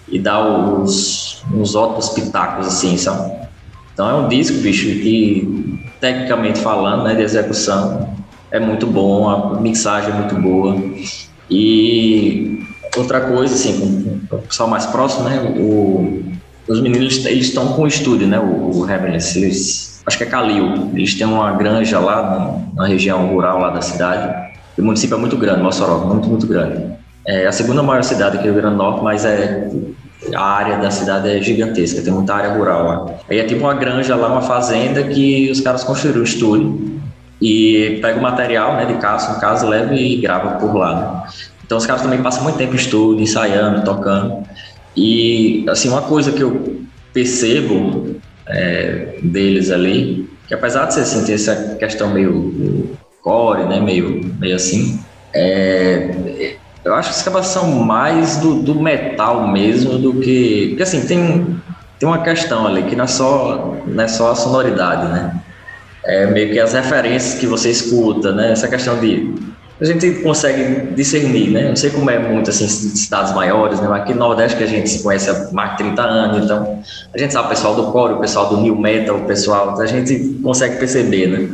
e 0.07 0.19
dá 0.19 0.39
os, 0.39 1.43
uns 1.53 1.75
ótimos 1.75 2.09
pitacos, 2.09 2.67
assim, 2.67 2.97
sabe? 2.97 3.31
Então 3.93 4.09
é 4.09 4.13
um 4.13 4.27
disco, 4.27 4.57
bicho, 4.59 4.85
que 4.85 5.79
tecnicamente 5.99 6.59
falando, 6.59 7.03
né, 7.03 7.15
de 7.15 7.21
execução, 7.21 8.13
é 8.51 8.59
muito 8.59 8.85
bom, 8.85 9.29
a 9.29 9.59
mixagem 9.59 10.11
é 10.11 10.13
muito 10.13 10.35
boa. 10.35 10.75
E 11.49 12.59
outra 12.95 13.21
coisa, 13.21 13.53
assim, 13.53 14.19
com 14.29 14.35
o 14.35 14.41
pessoal 14.41 14.69
mais 14.69 14.85
próximo, 14.85 15.23
né, 15.23 15.41
o, 15.57 16.23
os 16.67 16.81
meninos, 16.81 17.25
eles 17.25 17.47
estão 17.47 17.73
com 17.73 17.83
o 17.83 17.87
estúdio, 17.87 18.27
né, 18.27 18.39
o, 18.39 18.79
o 18.79 18.89
Heavenless, 18.89 19.37
eles, 19.37 20.01
acho 20.05 20.17
que 20.17 20.23
é 20.23 20.27
Calil, 20.27 20.91
eles 20.93 21.15
têm 21.15 21.25
uma 21.25 21.51
granja 21.53 21.99
lá 21.99 22.61
na 22.75 22.85
região 22.85 23.27
rural 23.27 23.59
lá 23.59 23.69
da 23.69 23.81
cidade, 23.81 24.53
o 24.77 24.81
município 24.81 25.15
é 25.15 25.19
muito 25.19 25.37
grande, 25.37 25.63
Mossoró, 25.63 25.99
muito, 26.05 26.27
muito 26.27 26.45
grande. 26.45 26.95
É 27.27 27.47
a 27.47 27.51
segunda 27.51 27.81
maior 27.81 28.03
cidade 28.03 28.37
aqui 28.37 28.47
do 28.47 28.53
Rio 28.53 28.61
Grande 28.61 28.75
do 28.75 28.83
Norte, 28.83 29.03
mas 29.03 29.25
é 29.25 29.69
a 30.33 30.41
área 30.41 30.77
da 30.77 30.89
cidade 30.91 31.29
é 31.29 31.41
gigantesca, 31.41 32.01
tem 32.01 32.13
muita 32.13 32.33
área 32.35 32.53
rural 32.53 32.83
lá. 32.83 33.15
Aí 33.29 33.39
é 33.39 33.43
tipo 33.43 33.61
uma 33.61 33.73
granja 33.73 34.15
lá, 34.15 34.27
uma 34.27 34.41
fazenda 34.41 35.03
que 35.03 35.49
os 35.49 35.59
caras 35.61 35.83
construíram 35.83 36.21
o 36.21 36.23
estúdio 36.23 37.01
e 37.41 37.99
pega 38.01 38.19
o 38.19 38.21
material, 38.21 38.75
né, 38.75 38.85
de 38.85 38.95
caça, 38.95 39.33
no 39.33 39.39
caso, 39.39 39.67
leva 39.67 39.93
e 39.93 40.17
grava 40.17 40.59
por 40.59 40.75
lá. 40.75 40.95
Né? 40.95 41.33
Então 41.65 41.77
os 41.77 41.85
caras 41.85 42.01
também 42.01 42.21
passam 42.21 42.43
muito 42.43 42.57
tempo 42.57 42.73
em 42.73 42.77
estúdio, 42.77 43.21
ensaiando, 43.21 43.83
tocando. 43.83 44.43
E 44.95 45.65
assim, 45.69 45.89
uma 45.89 46.03
coisa 46.03 46.31
que 46.31 46.41
eu 46.41 46.81
percebo 47.13 48.15
é, 48.47 49.19
deles 49.23 49.71
ali, 49.71 50.29
que 50.47 50.53
apesar 50.53 50.85
de 50.85 50.93
você 50.93 51.05
sentir 51.05 51.33
essa 51.33 51.75
questão 51.75 52.09
meio 52.11 52.95
core, 53.21 53.63
né, 53.63 53.79
meio, 53.79 54.33
meio 54.39 54.55
assim, 54.55 54.99
é, 55.33 56.55
eu 56.85 56.93
acho 56.93 57.23
que 57.23 57.29
as 57.29 57.47
são 57.47 57.71
mais 57.71 58.37
do, 58.37 58.61
do 58.61 58.75
metal 58.75 59.47
mesmo 59.47 59.97
do 59.97 60.13
que. 60.13 60.67
Porque 60.69 60.83
assim, 60.83 61.01
tem, 61.01 61.59
tem 61.99 62.07
uma 62.07 62.21
questão 62.21 62.67
ali 62.67 62.83
que 62.83 62.95
não 62.95 63.05
é, 63.05 63.07
só, 63.07 63.75
não 63.87 64.03
é 64.03 64.07
só 64.07 64.31
a 64.31 64.35
sonoridade, 64.35 65.07
né? 65.07 65.41
É 66.05 66.27
meio 66.27 66.53
que 66.53 66.59
as 66.59 66.73
referências 66.73 67.39
que 67.39 67.47
você 67.47 67.71
escuta, 67.71 68.31
né? 68.31 68.51
Essa 68.51 68.67
questão 68.67 68.99
de. 68.99 69.33
A 69.81 69.83
gente 69.83 70.21
consegue 70.21 70.93
discernir, 70.93 71.49
né? 71.49 71.69
Não 71.69 71.75
sei 71.75 71.89
como 71.89 72.09
é 72.09 72.19
muito 72.19 72.51
assim, 72.51 72.67
cidades 72.67 73.33
maiores, 73.33 73.81
né? 73.81 73.87
Mas 73.89 74.03
aqui 74.03 74.13
no 74.13 74.19
Nordeste 74.19 74.55
que 74.55 74.63
a 74.63 74.67
gente 74.67 74.87
se 74.87 75.01
conhece 75.01 75.29
há 75.29 75.49
mais 75.51 75.71
de 75.71 75.77
30 75.79 76.01
anos, 76.03 76.45
então 76.45 76.79
a 77.13 77.17
gente 77.17 77.33
sabe 77.33 77.47
o 77.47 77.49
pessoal 77.49 77.75
do 77.75 77.91
core, 77.91 78.13
o 78.13 78.19
pessoal 78.19 78.47
do 78.47 78.61
new 78.61 78.77
metal, 78.79 79.17
o 79.17 79.25
pessoal, 79.25 79.77
a 79.81 79.85
gente 79.87 80.39
consegue 80.41 80.77
perceber, 80.77 81.27
né? 81.27 81.49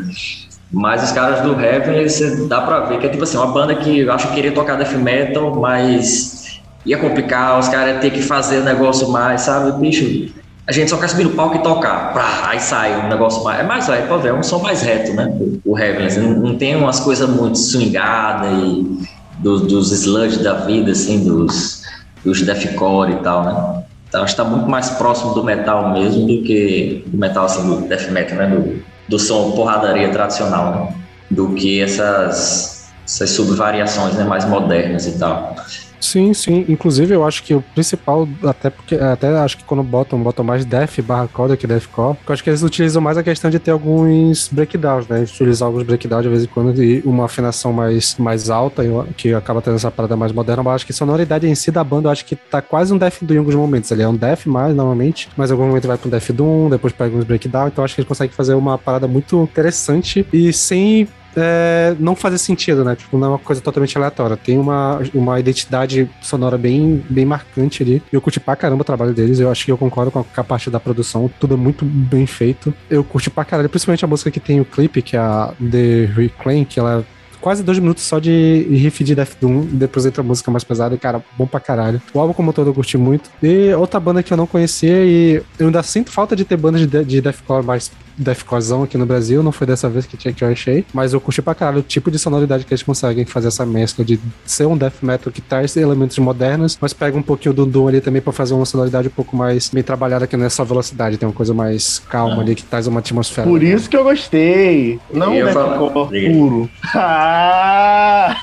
Mas 0.72 1.03
os 1.03 1.11
caras 1.11 1.41
do 1.41 1.60
Heaven, 1.60 2.07
você 2.07 2.48
dá 2.48 2.61
pra 2.61 2.81
ver 2.81 2.99
que 2.99 3.06
é 3.06 3.10
tipo 3.10 3.23
assim, 3.23 3.38
uma 3.38 3.48
banda 3.48 3.76
que 3.76 3.99
eu 3.99 4.14
acho 4.14 4.30
que 4.30 4.35
queria 4.35 4.53
tocar 4.53 4.76
death 4.76 4.93
metal, 4.93 5.53
mas 5.56 6.61
ia 6.85 6.98
complicar, 6.98 7.60
os 7.60 7.68
caras 7.68 7.93
iam 7.93 7.99
ter 7.99 8.11
que 8.11 8.22
fazer 8.22 8.60
o 8.60 8.64
negócio 8.64 9.10
mais, 9.10 9.41
sabe? 9.41 9.72
Bicho, 9.80 10.31
a 10.65 10.72
gente 10.72 10.89
só 10.89 10.98
quer 10.98 11.10
subir 11.10 11.26
no 11.26 11.31
palco 11.31 11.57
e 11.57 11.60
tocar. 11.60 12.14
Pá, 12.14 12.49
aí 12.49 12.60
sai 12.60 13.06
um 13.06 13.10
negócio 13.10 13.43
mais. 13.43 13.60
É 13.60 13.64
mais, 13.64 13.89
é, 13.89 14.02
pode 14.03 14.23
ver, 14.23 14.30
é 14.30 14.34
um 14.34 14.43
som 14.43 14.60
mais 14.60 14.81
reto, 14.81 15.14
né? 15.14 15.26
O, 15.26 15.73
o 15.73 15.77
Heaven. 15.77 16.06
Assim, 16.06 16.22
não, 16.22 16.39
não, 16.39 16.56
tem 16.56 16.76
umas 16.76 17.02
coisas 17.02 17.30
muito 17.30 17.57
swingadas 17.57 18.49
e 18.53 19.07
do, 19.39 19.60
dos 19.60 19.91
sludge 19.91 20.39
da 20.39 20.53
vida, 20.53 20.91
assim, 20.91 21.26
dos, 21.26 21.84
dos 22.23 22.41
deathcore 22.41 23.11
e 23.11 23.15
tal, 23.18 23.43
né? 23.43 23.84
Então 24.07 24.23
acho 24.23 24.35
que 24.35 24.41
tá 24.41 24.48
muito 24.48 24.69
mais 24.69 24.89
próximo 24.91 25.34
do 25.34 25.43
metal 25.43 25.91
mesmo 25.93 26.27
do 26.27 26.43
que 26.43 27.03
do 27.07 27.18
metal, 27.18 27.45
assim, 27.45 27.68
do 27.68 27.88
death 27.88 28.10
metal, 28.10 28.38
né? 28.38 28.48
Do, 28.48 28.90
do 29.11 29.19
som 29.19 29.51
porradaria 29.51 30.09
tradicional, 30.09 30.71
né? 30.71 30.95
do 31.29 31.53
que 31.53 31.81
essas, 31.81 32.89
essas 33.05 33.29
subvariações 33.31 34.15
né, 34.15 34.23
mais 34.23 34.45
modernas 34.45 35.05
e 35.05 35.19
tal. 35.19 35.53
Sim, 36.02 36.34
sim. 36.34 36.65
Inclusive, 36.68 37.14
eu 37.14 37.23
acho 37.23 37.44
que 37.44 37.53
o 37.53 37.61
principal, 37.61 38.28
até 38.44 38.72
porque 38.72 38.95
até 38.95 39.28
acho 39.38 39.56
que 39.57 39.64
quando 39.64 39.84
botam, 39.84 40.22
botam 40.22 40.44
mais 40.44 40.65
def 40.65 40.99
barra 41.02 41.28
core 41.28 41.49
do 41.49 41.57
que 41.57 41.68
deathcore, 41.68 42.18
eu 42.28 42.34
acho 42.34 42.44
que 42.44 42.49
eles 42.49 42.64
utilizam 42.64 42.99
mais 43.02 43.18
a 43.18 43.23
questão 43.23 43.52
de 43.52 43.60
ter 43.60 43.69
alguns 43.69 44.49
breakdowns, 44.52 45.07
né? 45.07 45.22
Utilizar 45.22 45.68
alguns 45.68 45.84
breakdowns 45.84 46.23
de 46.23 46.30
vez 46.30 46.44
em 46.44 46.48
quando 46.48 46.84
e 46.84 47.02
uma 47.06 47.26
afinação 47.26 47.72
mais, 47.72 48.15
mais 48.18 48.49
alta, 48.49 48.84
que 49.15 49.32
acaba 49.34 49.61
tendo 49.61 49.76
essa 49.76 49.91
parada 49.91 50.18
mais 50.18 50.32
moderna, 50.32 50.64
mas 50.64 50.76
acho 50.76 50.86
que 50.88 50.91
a 50.91 50.95
sonoridade 50.95 51.48
em 51.48 51.53
si 51.53 51.69
da 51.69 51.84
banda, 51.84 52.07
eu 52.07 52.11
acho 52.11 52.26
que 52.26 52.36
tá 52.36 52.61
quase 52.64 52.91
um 52.91 52.98
def 52.98 53.22
do 53.22 53.34
em 53.36 53.38
alguns 53.38 53.56
momentos. 53.56 53.91
Ele 53.91 54.02
é 54.02 54.07
um 54.07 54.15
def 54.15 54.48
mais, 54.48 54.76
normalmente, 54.76 55.30
mas 55.38 55.52
em 55.52 55.53
algum 55.53 55.68
momento 55.68 55.88
vai 55.88 55.98
pra 55.98 56.07
um 56.07 56.11
def 56.11 56.32
doom, 56.32 56.69
depois 56.69 56.91
pega 56.94 57.15
uns 57.15 57.23
breakdowns, 57.26 57.68
então 57.72 57.84
acho 57.84 57.94
que 57.94 58.02
eles 58.02 58.07
conseguem 58.07 58.34
fazer 58.34 58.56
uma 58.56 58.76
parada 58.78 59.07
muito 59.07 59.44
interessante 59.44 60.26
e 60.34 60.52
sem 60.52 61.07
é, 61.35 61.95
não 61.99 62.15
fazer 62.15 62.37
sentido, 62.37 62.83
né? 62.83 62.95
Tipo, 62.95 63.17
não 63.17 63.27
é 63.27 63.29
uma 63.31 63.39
coisa 63.39 63.61
totalmente 63.61 63.97
aleatória. 63.97 64.37
Tem 64.37 64.57
uma, 64.57 65.01
uma 65.13 65.39
identidade 65.39 66.09
sonora 66.21 66.57
bem, 66.57 67.03
bem 67.09 67.25
marcante 67.25 67.83
ali. 67.83 68.01
Eu 68.11 68.21
curti 68.21 68.39
pra 68.39 68.55
caramba 68.55 68.81
o 68.81 68.85
trabalho 68.85 69.13
deles. 69.13 69.39
Eu 69.39 69.51
acho 69.51 69.65
que 69.65 69.71
eu 69.71 69.77
concordo 69.77 70.11
com 70.11 70.19
a, 70.19 70.23
com 70.23 70.41
a 70.41 70.43
parte 70.43 70.69
da 70.69 70.79
produção. 70.79 71.29
Tudo 71.39 71.53
é 71.53 71.57
muito 71.57 71.85
bem 71.85 72.25
feito. 72.25 72.73
Eu 72.89 73.03
curti 73.03 73.29
pra 73.29 73.45
caralho, 73.45 73.69
principalmente 73.69 74.05
a 74.05 74.07
música 74.07 74.31
que 74.31 74.39
tem 74.39 74.59
o 74.59 74.65
clipe, 74.65 75.01
que 75.01 75.15
é 75.15 75.19
a 75.19 75.53
The 75.59 76.05
Reclaim, 76.13 76.65
que 76.65 76.79
ela 76.79 77.05
quase 77.41 77.63
dois 77.63 77.79
minutos 77.79 78.03
só 78.03 78.19
de 78.19 78.67
riff 78.69 79.03
de 79.03 79.15
Death 79.15 79.37
Doom, 79.41 79.65
depois 79.71 80.05
entra 80.05 80.21
a 80.21 80.23
música 80.23 80.51
mais 80.51 80.63
pesada, 80.63 80.93
e 80.93 80.97
cara, 80.97 81.21
bom 81.35 81.47
pra 81.47 81.59
caralho. 81.59 81.99
O 82.13 82.19
álbum 82.19 82.33
como 82.33 82.53
todo 82.53 82.69
eu 82.69 82.73
curti 82.73 82.97
muito. 82.97 83.29
E 83.41 83.73
outra 83.73 83.99
banda 83.99 84.21
que 84.21 84.31
eu 84.31 84.37
não 84.37 84.45
conhecia 84.45 85.03
e 85.03 85.41
eu 85.57 85.65
ainda 85.65 85.81
sinto 85.81 86.11
falta 86.11 86.35
de 86.35 86.45
ter 86.45 86.55
bandas 86.55 86.87
de, 86.87 87.03
de 87.03 87.19
deathcore 87.19 87.65
mais 87.65 87.91
deathcorezão 88.17 88.83
aqui 88.83 88.97
no 88.97 89.05
Brasil, 89.05 89.41
não 89.43 89.51
foi 89.51 89.67
dessa 89.67 89.89
vez 89.89 90.05
que, 90.05 90.17
tinha, 90.17 90.33
que 90.33 90.43
eu 90.43 90.49
achei, 90.49 90.85
mas 90.93 91.13
eu 91.13 91.21
curti 91.21 91.41
pra 91.41 91.55
caralho 91.55 91.79
o 91.79 91.83
tipo 91.83 92.11
de 92.11 92.19
sonoridade 92.19 92.65
que 92.65 92.73
eles 92.73 92.83
conseguem 92.83 93.25
fazer 93.25 93.47
essa 93.47 93.65
mescla 93.65 94.03
de 94.03 94.19
ser 94.45 94.65
um 94.65 94.77
death 94.77 95.01
metal 95.01 95.31
que 95.31 95.41
traz 95.41 95.75
elementos 95.77 96.17
modernos, 96.19 96.77
mas 96.81 96.93
pega 96.93 97.17
um 97.17 97.21
pouquinho 97.21 97.53
do 97.53 97.65
Doom 97.65 97.88
ali 97.88 98.01
também 98.01 98.21
pra 98.21 98.33
fazer 98.33 98.53
uma 98.53 98.65
sonoridade 98.65 99.07
um 99.07 99.11
pouco 99.11 99.35
mais 99.35 99.69
bem 99.69 99.83
trabalhada, 99.83 100.27
que 100.27 100.38
não 100.38 100.45
é 100.45 100.49
só 100.49 100.63
velocidade, 100.63 101.17
tem 101.17 101.27
uma 101.27 101.33
coisa 101.33 101.53
mais 101.53 101.99
calma 101.99 102.38
ah. 102.38 102.41
ali, 102.41 102.55
que 102.55 102.63
traz 102.63 102.88
uma 102.88 102.99
atmosfera. 102.99 103.47
Por 103.47 103.63
isso 103.63 103.89
que 103.89 103.97
eu 103.97 104.03
gostei, 104.03 104.99
não 105.13 105.33
eu 105.33 105.45
deathcore 105.45 106.31
puro. 106.31 106.69
Ah! 106.93 108.35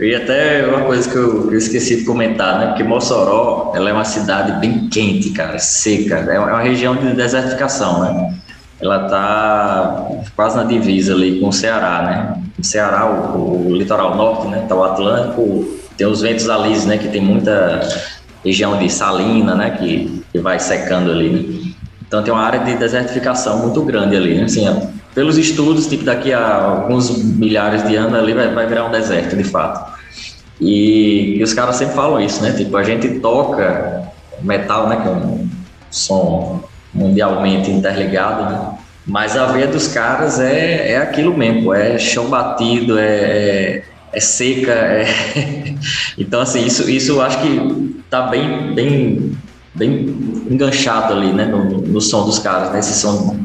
e 0.00 0.14
até 0.14 0.66
uma 0.66 0.82
coisa 0.82 1.08
que 1.08 1.16
eu, 1.16 1.50
eu, 1.50 1.58
esqueci 1.58 1.96
de 1.96 2.04
comentar, 2.04 2.58
né, 2.58 2.66
porque 2.68 2.82
Mossoró, 2.82 3.72
ela 3.74 3.90
é 3.90 3.92
uma 3.92 4.04
cidade 4.04 4.60
bem 4.60 4.88
quente, 4.88 5.30
cara, 5.30 5.58
seca, 5.58 6.16
é 6.16 6.38
uma 6.38 6.60
região 6.60 6.96
de 6.96 7.14
desertificação, 7.14 8.02
né? 8.02 8.27
Ela 8.80 9.04
está 9.04 10.06
quase 10.36 10.56
na 10.56 10.64
divisa 10.64 11.12
ali 11.14 11.40
com 11.40 11.48
o 11.48 11.52
Ceará, 11.52 12.02
né? 12.02 12.42
O 12.58 12.64
Ceará, 12.64 13.06
o, 13.06 13.68
o 13.68 13.76
litoral 13.76 14.16
norte, 14.16 14.46
né? 14.48 14.64
Tá 14.68 14.74
o 14.74 14.84
Atlântico, 14.84 15.78
tem 15.96 16.06
os 16.06 16.20
ventos 16.20 16.48
alis, 16.48 16.86
né? 16.86 16.96
Que 16.98 17.08
tem 17.08 17.20
muita 17.20 17.80
região 18.44 18.78
de 18.78 18.90
Salina, 18.90 19.54
né, 19.54 19.70
que, 19.70 20.22
que 20.32 20.38
vai 20.38 20.58
secando 20.58 21.10
ali. 21.10 21.30
Né? 21.30 21.72
Então 22.06 22.22
tem 22.22 22.32
uma 22.32 22.42
área 22.42 22.60
de 22.60 22.76
desertificação 22.76 23.58
muito 23.58 23.82
grande 23.82 24.16
ali, 24.16 24.36
né? 24.36 24.44
assim, 24.44 24.64
pelos 25.14 25.36
estudos, 25.36 25.86
tipo 25.86 26.04
daqui 26.04 26.32
a 26.32 26.54
alguns 26.64 27.22
milhares 27.22 27.86
de 27.86 27.96
anos 27.96 28.14
ali 28.14 28.32
vai, 28.32 28.52
vai 28.54 28.66
virar 28.66 28.86
um 28.86 28.90
deserto, 28.90 29.36
de 29.36 29.44
fato. 29.44 29.98
E, 30.60 31.36
e, 31.38 31.42
os 31.42 31.52
caras 31.52 31.76
sempre 31.76 31.94
falam 31.94 32.20
isso, 32.20 32.42
né? 32.42 32.52
Tipo, 32.52 32.76
a 32.76 32.82
gente 32.82 33.20
toca 33.20 34.10
metal, 34.42 34.88
né, 34.88 34.96
com 34.96 35.46
som 35.90 36.64
mundialmente 36.92 37.70
interligado, 37.70 38.52
né? 38.52 38.78
Mas 39.08 39.36
a 39.36 39.46
veia 39.46 39.66
dos 39.66 39.88
caras 39.88 40.38
é, 40.38 40.92
é 40.92 40.98
aquilo 40.98 41.36
mesmo, 41.36 41.72
é 41.72 41.98
chão 41.98 42.26
batido, 42.26 42.98
é, 42.98 43.06
é, 43.06 43.84
é 44.12 44.20
seca, 44.20 44.70
é... 44.70 45.06
então 46.18 46.42
assim, 46.42 46.66
isso, 46.66 46.88
isso 46.90 47.12
eu 47.12 47.22
acho 47.22 47.40
que 47.40 48.02
tá 48.10 48.22
bem, 48.26 48.74
bem, 48.74 49.32
bem 49.74 49.90
enganchado 50.50 51.14
ali, 51.14 51.32
né, 51.32 51.46
no, 51.46 51.80
no 51.80 52.00
som 52.02 52.26
dos 52.26 52.38
caras, 52.38 52.70
né, 52.70 52.80
esse 52.80 53.00
som 53.00 53.38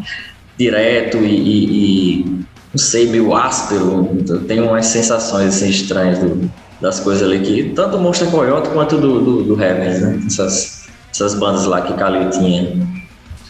direto 0.57 1.17
e, 1.17 1.33
e, 1.33 2.19
e 2.19 2.25
não 2.73 2.77
sei, 2.77 3.07
meio 3.07 3.33
áspero, 3.33 4.17
tem 4.47 4.59
umas 4.59 4.87
sensações 4.87 5.55
assim, 5.55 5.69
estranhas 5.69 6.19
do, 6.19 6.51
das 6.81 6.99
coisas 6.99 7.23
ali 7.23 7.39
que 7.39 7.69
tanto 7.69 7.95
o 7.95 8.01
Monster 8.01 8.27
Coyote 8.27 8.69
quanto 8.69 8.97
do, 8.97 9.21
do, 9.21 9.43
do 9.43 9.63
Heavens, 9.63 10.01
né, 10.01 10.19
essas, 10.27 10.87
essas 11.09 11.35
bandas 11.35 11.65
lá 11.65 11.79
que 11.81 11.93
Calil 11.93 12.29
tinha 12.29 13.02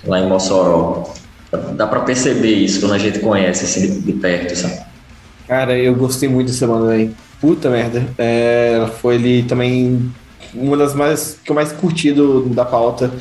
lá 0.06 0.20
em 0.20 0.28
Mossoró. 0.28 1.04
Dá 1.76 1.86
pra 1.86 2.00
perceber 2.00 2.54
isso 2.54 2.80
quando 2.80 2.94
a 2.94 2.98
gente 2.98 3.20
conhece 3.20 3.66
assim 3.66 4.00
de, 4.00 4.14
perto, 4.14 4.56
sabe? 4.56 4.82
Cara, 5.48 5.78
eu 5.78 5.94
gostei 5.94 6.28
muito 6.28 6.48
dessa 6.48 6.66
banda, 6.66 6.88
velho. 6.88 7.16
Puta 7.40 7.70
merda. 7.70 8.06
É, 8.18 8.88
foi 9.02 9.16
ali 9.16 9.44
também 9.44 10.12
uma 10.54 10.78
das 10.78 10.94
mais 10.94 11.40
que 11.44 11.52
eu 11.52 11.56
mais 11.56 11.72
curti 11.72 12.12
do, 12.12 12.50
da 12.50 12.66
pauta. 12.66 13.12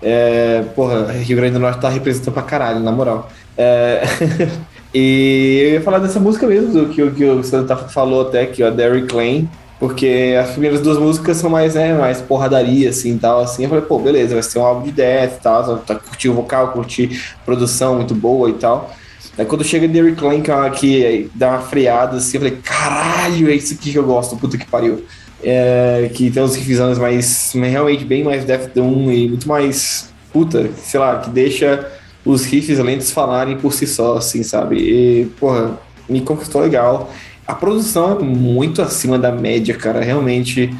É, 0.00 0.62
porra, 0.74 1.12
Rio 1.12 1.36
Grande 1.36 1.54
do 1.54 1.58
Norte 1.58 1.80
tá 1.80 1.88
representando 1.88 2.34
pra 2.34 2.42
caralho, 2.42 2.80
na 2.80 2.92
moral. 2.92 3.30
É, 3.56 4.02
e 4.94 5.60
eu 5.64 5.70
ia 5.74 5.80
falar 5.80 5.98
dessa 5.98 6.20
música 6.20 6.46
mesmo, 6.46 6.72
do 6.72 6.88
que, 6.88 7.10
que 7.10 7.24
o 7.24 7.42
Santa 7.42 7.76
falou 7.76 8.22
até, 8.22 8.46
que 8.46 8.62
a 8.62 8.70
Derry 8.70 9.06
Klein. 9.06 9.48
Porque 9.78 10.36
as 10.40 10.50
primeiras 10.50 10.80
duas 10.80 10.98
músicas 10.98 11.36
são 11.36 11.50
mais, 11.50 11.74
né, 11.74 11.94
mais 11.94 12.20
porradaria, 12.20 12.90
assim, 12.90 13.18
tal, 13.18 13.40
assim. 13.40 13.64
Eu 13.64 13.68
falei, 13.68 13.84
pô, 13.84 13.98
beleza, 13.98 14.34
vai 14.34 14.42
ser 14.42 14.58
um 14.58 14.64
álbum 14.64 14.82
de 14.82 14.92
death 14.92 15.40
tal, 15.42 15.78
tá, 15.78 15.96
curtir 15.96 16.28
o 16.28 16.34
vocal, 16.34 16.68
curtir 16.68 17.20
produção 17.44 17.96
muito 17.96 18.14
boa 18.14 18.48
e 18.50 18.54
tal. 18.54 18.94
Aí 19.36 19.44
quando 19.44 19.64
chega 19.64 19.88
Derrick 19.88 20.22
Lane, 20.22 20.42
que 20.76 21.30
dá 21.34 21.50
uma 21.50 21.60
freada, 21.60 22.18
assim, 22.18 22.36
eu 22.36 22.42
falei, 22.42 22.58
caralho, 22.62 23.50
é 23.50 23.54
isso 23.54 23.74
aqui 23.74 23.90
que 23.90 23.98
eu 23.98 24.04
gosto, 24.04 24.36
puta 24.36 24.56
que 24.56 24.66
pariu. 24.66 25.04
É, 25.42 26.08
que 26.14 26.30
tem 26.30 26.42
uns 26.42 26.54
riffs 26.54 26.98
mais, 26.98 27.52
realmente 27.52 28.04
bem 28.04 28.22
mais 28.22 28.44
Death 28.44 28.70
Doom 28.74 29.10
e 29.10 29.28
muito 29.28 29.46
mais, 29.46 30.10
puta, 30.32 30.70
sei 30.78 30.98
lá, 31.00 31.18
que 31.18 31.28
deixa 31.28 31.90
os 32.24 32.44
riffs 32.46 32.78
lentos 32.78 33.10
falarem 33.10 33.58
por 33.58 33.72
si 33.72 33.86
só, 33.86 34.16
assim, 34.16 34.42
sabe? 34.42 34.76
E, 34.76 35.26
porra, 35.38 35.78
me 36.08 36.20
conquistou 36.20 36.62
legal. 36.62 37.12
A 37.46 37.54
produção 37.54 38.18
é 38.18 38.22
muito 38.22 38.80
acima 38.80 39.18
da 39.18 39.30
média, 39.30 39.74
cara. 39.76 40.00
Realmente, 40.00 40.74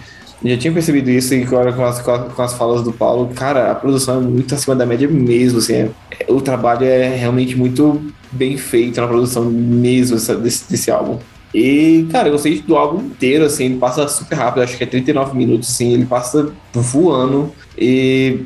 já 0.45 0.57
tinha 0.59 0.73
percebido 0.73 1.11
isso 1.11 1.35
e 1.35 1.43
agora 1.43 1.73
com 1.73 1.85
as, 1.85 2.01
com 2.01 2.43
as 2.43 2.53
falas 2.55 2.83
do 2.83 2.93
Paulo, 2.93 3.31
cara, 3.35 3.71
a 3.71 3.75
produção 3.75 4.19
é 4.19 4.21
muito 4.21 4.55
acima 4.55 4.77
da 4.77 4.85
média 4.85 5.09
mesmo. 5.09 5.59
Assim, 5.59 5.75
é, 5.75 5.91
é, 6.21 6.33
o 6.33 6.41
trabalho 6.41 6.85
é 6.85 7.17
realmente 7.17 7.57
muito 7.57 8.03
bem 8.31 8.57
feito 8.57 9.01
na 9.01 9.07
produção 9.07 9.45
mesmo 9.45 10.17
essa, 10.17 10.37
desse, 10.37 10.71
desse 10.71 10.91
álbum. 10.91 11.19
E, 11.55 12.09
cara, 12.11 12.29
eu 12.29 12.33
gostei 12.33 12.61
do 12.61 12.77
álbum 12.77 13.01
inteiro, 13.01 13.45
assim, 13.45 13.67
ele 13.67 13.77
passa 13.77 14.09
super 14.09 14.35
rápido, 14.35 14.65
acho 14.65 14.77
que 14.77 14.83
é 14.83 14.87
39 14.87 15.37
minutos, 15.37 15.71
assim, 15.71 15.93
ele 15.95 16.05
passa 16.05 16.53
voando. 16.73 17.53
E, 17.79 18.41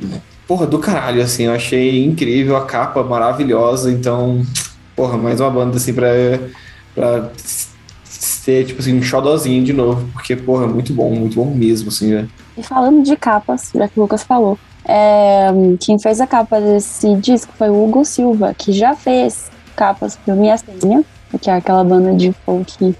porra, 0.47 0.67
do 0.67 0.79
caralho, 0.79 1.23
assim, 1.23 1.45
eu 1.45 1.53
achei 1.53 2.05
incrível, 2.05 2.55
a 2.57 2.67
capa 2.67 3.03
maravilhosa, 3.03 3.91
então, 3.91 4.43
porra, 4.95 5.17
mais 5.17 5.41
uma 5.41 5.51
banda, 5.51 5.79
assim, 5.79 5.95
pra, 5.95 6.11
pra 6.95 7.31
ser, 8.49 8.65
tipo 8.65 8.81
assim, 8.81 8.97
um 8.97 9.03
xodozinho 9.03 9.63
de 9.63 9.75
novo, 9.75 10.09
porque, 10.15 10.35
porra, 10.35 10.67
muito 10.67 10.95
bom, 10.95 11.11
muito 11.11 11.37
bom 11.37 11.45
mesmo, 11.55 11.89
assim, 11.89 12.15
né? 12.15 12.27
E 12.57 12.63
falando 12.63 13.03
de 13.03 13.15
capas, 13.15 13.71
já 13.75 13.87
que 13.87 14.01
o 14.01 14.03
Lucas 14.03 14.23
falou, 14.23 14.59
é, 14.87 15.49
quem 15.79 15.99
fez 15.99 16.19
a 16.19 16.27
capa 16.27 16.59
desse 16.59 17.15
disco 17.17 17.53
foi 17.59 17.69
o 17.69 17.85
Hugo 17.85 18.07
Silva, 18.07 18.55
que 18.57 18.73
já 18.73 18.95
fez 18.95 19.51
capas 19.77 20.17
pro 20.17 20.35
Minha 20.35 20.57
Senha, 20.57 21.05
que 21.43 21.51
é 21.51 21.55
aquela 21.55 21.85
banda 21.85 22.15
de 22.15 22.33
folk. 22.47 22.97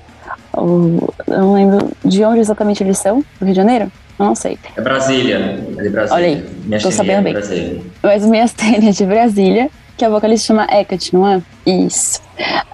Eu 0.55 1.15
não 1.27 1.55
lembro 1.55 1.91
de 2.05 2.23
onde 2.25 2.41
exatamente 2.41 2.83
eles 2.83 2.99
são, 2.99 3.25
do 3.41 3.47
Rio 3.47 3.55
de 3.55 3.57
Janeiro? 3.57 3.91
Eu 4.19 4.27
não 4.27 4.35
sei. 4.35 4.59
É 4.77 4.81
Brasília, 4.83 5.65
é 5.79 5.83
de 5.83 5.89
Brasília. 5.89 6.15
Olha 6.15 6.27
aí, 6.27 6.47
Minha 6.65 6.81
tô 6.81 6.91
sabendo 6.91 7.21
é 7.21 7.23
bem. 7.23 7.33
Brasília. 7.33 7.81
Mas 8.03 8.27
Minha 8.27 8.47
Senha 8.49 8.89
é 8.89 8.93
de 8.93 9.07
Brasília, 9.07 9.71
que 9.99 10.05
a 10.05 10.09
vocalista 10.09 10.47
chama 10.47 10.67
Hecate, 10.71 11.13
não 11.13 11.27
é? 11.27 11.43
Isso. 11.67 12.21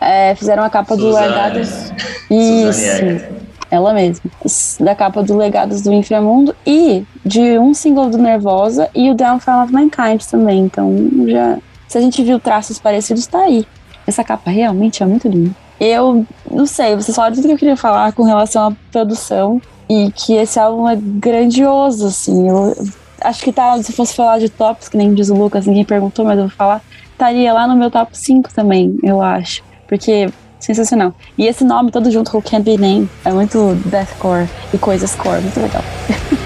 É, 0.01 0.35
fizeram 0.35 0.63
a 0.63 0.71
capa 0.71 0.97
do. 0.97 1.09
Legados. 1.09 1.93
Isso. 2.31 3.35
Ela 3.71 3.95
mesma. 3.95 4.31
Da 4.79 4.95
capa 4.95 5.23
do 5.23 5.37
Legados 5.37 5.81
do 5.81 5.93
Inframundo 5.93 6.55
e 6.67 7.03
de 7.25 7.59
um 7.59 7.73
single 7.73 8.11
do 8.11 8.19
Nervosa 8.19 8.89
e 8.95 9.11
o 9.11 9.15
Downfall 9.15 9.65
of 9.65 9.73
Mankind 9.73 10.23
também. 10.31 10.61
Então, 10.61 10.95
já. 11.27 11.59
Se 11.89 11.99
a 11.99 12.01
gente 12.01 12.23
viu 12.23 12.39
traços 12.39 12.79
parecidos, 12.79 13.27
tá 13.27 13.41
aí. 13.41 13.67
Essa 14.07 14.23
capa 14.23 14.51
realmente 14.51 15.03
é 15.03 15.07
muito 15.07 15.27
linda. 15.27 15.55
Eu 15.81 16.27
não 16.51 16.67
sei, 16.67 16.95
vocês 16.95 17.15
falaram 17.15 17.35
tudo 17.35 17.47
que 17.47 17.55
eu 17.55 17.59
queria 17.59 17.77
falar 17.77 18.13
com 18.13 18.23
relação 18.23 18.69
à 18.69 18.73
produção 18.93 19.61
e 19.89 20.11
que 20.13 20.35
esse 20.35 20.59
álbum 20.59 20.89
é 20.89 20.97
grandioso, 20.97 22.07
assim. 22.07 22.49
Eu 22.49 22.75
acho 23.21 23.43
que 23.43 23.53
tá, 23.53 23.83
se 23.83 23.93
fosse 23.93 24.15
falar 24.15 24.39
de 24.39 24.49
tops, 24.49 24.89
que 24.89 24.97
nem 24.97 25.15
diz 25.15 25.31
o 25.31 25.35
Lucas, 25.35 25.67
ninguém 25.67 25.85
perguntou, 25.85 26.25
mas 26.25 26.39
eu 26.39 26.45
vou 26.45 26.57
falar, 26.57 26.83
estaria 27.15 27.53
lá 27.53 27.67
no 27.67 27.75
meu 27.75 27.91
top 27.91 28.17
5 28.17 28.53
também, 28.53 28.99
eu 29.03 29.23
acho. 29.23 29.63
Porque 29.89 30.29
sensacional. 30.61 31.15
E 31.37 31.47
esse 31.47 31.65
nome 31.65 31.91
todo 31.91 32.11
junto 32.11 32.31
com 32.31 32.39
o 32.39 32.43
Can't 32.43 32.63
Be 32.63 32.79
Named 32.79 33.09
é 33.25 33.33
muito 33.33 33.75
deathcore 33.87 34.49
e 34.73 34.79
coisas 34.79 35.15
core, 35.15 35.43
muito 35.43 35.61
legal. 35.61 35.83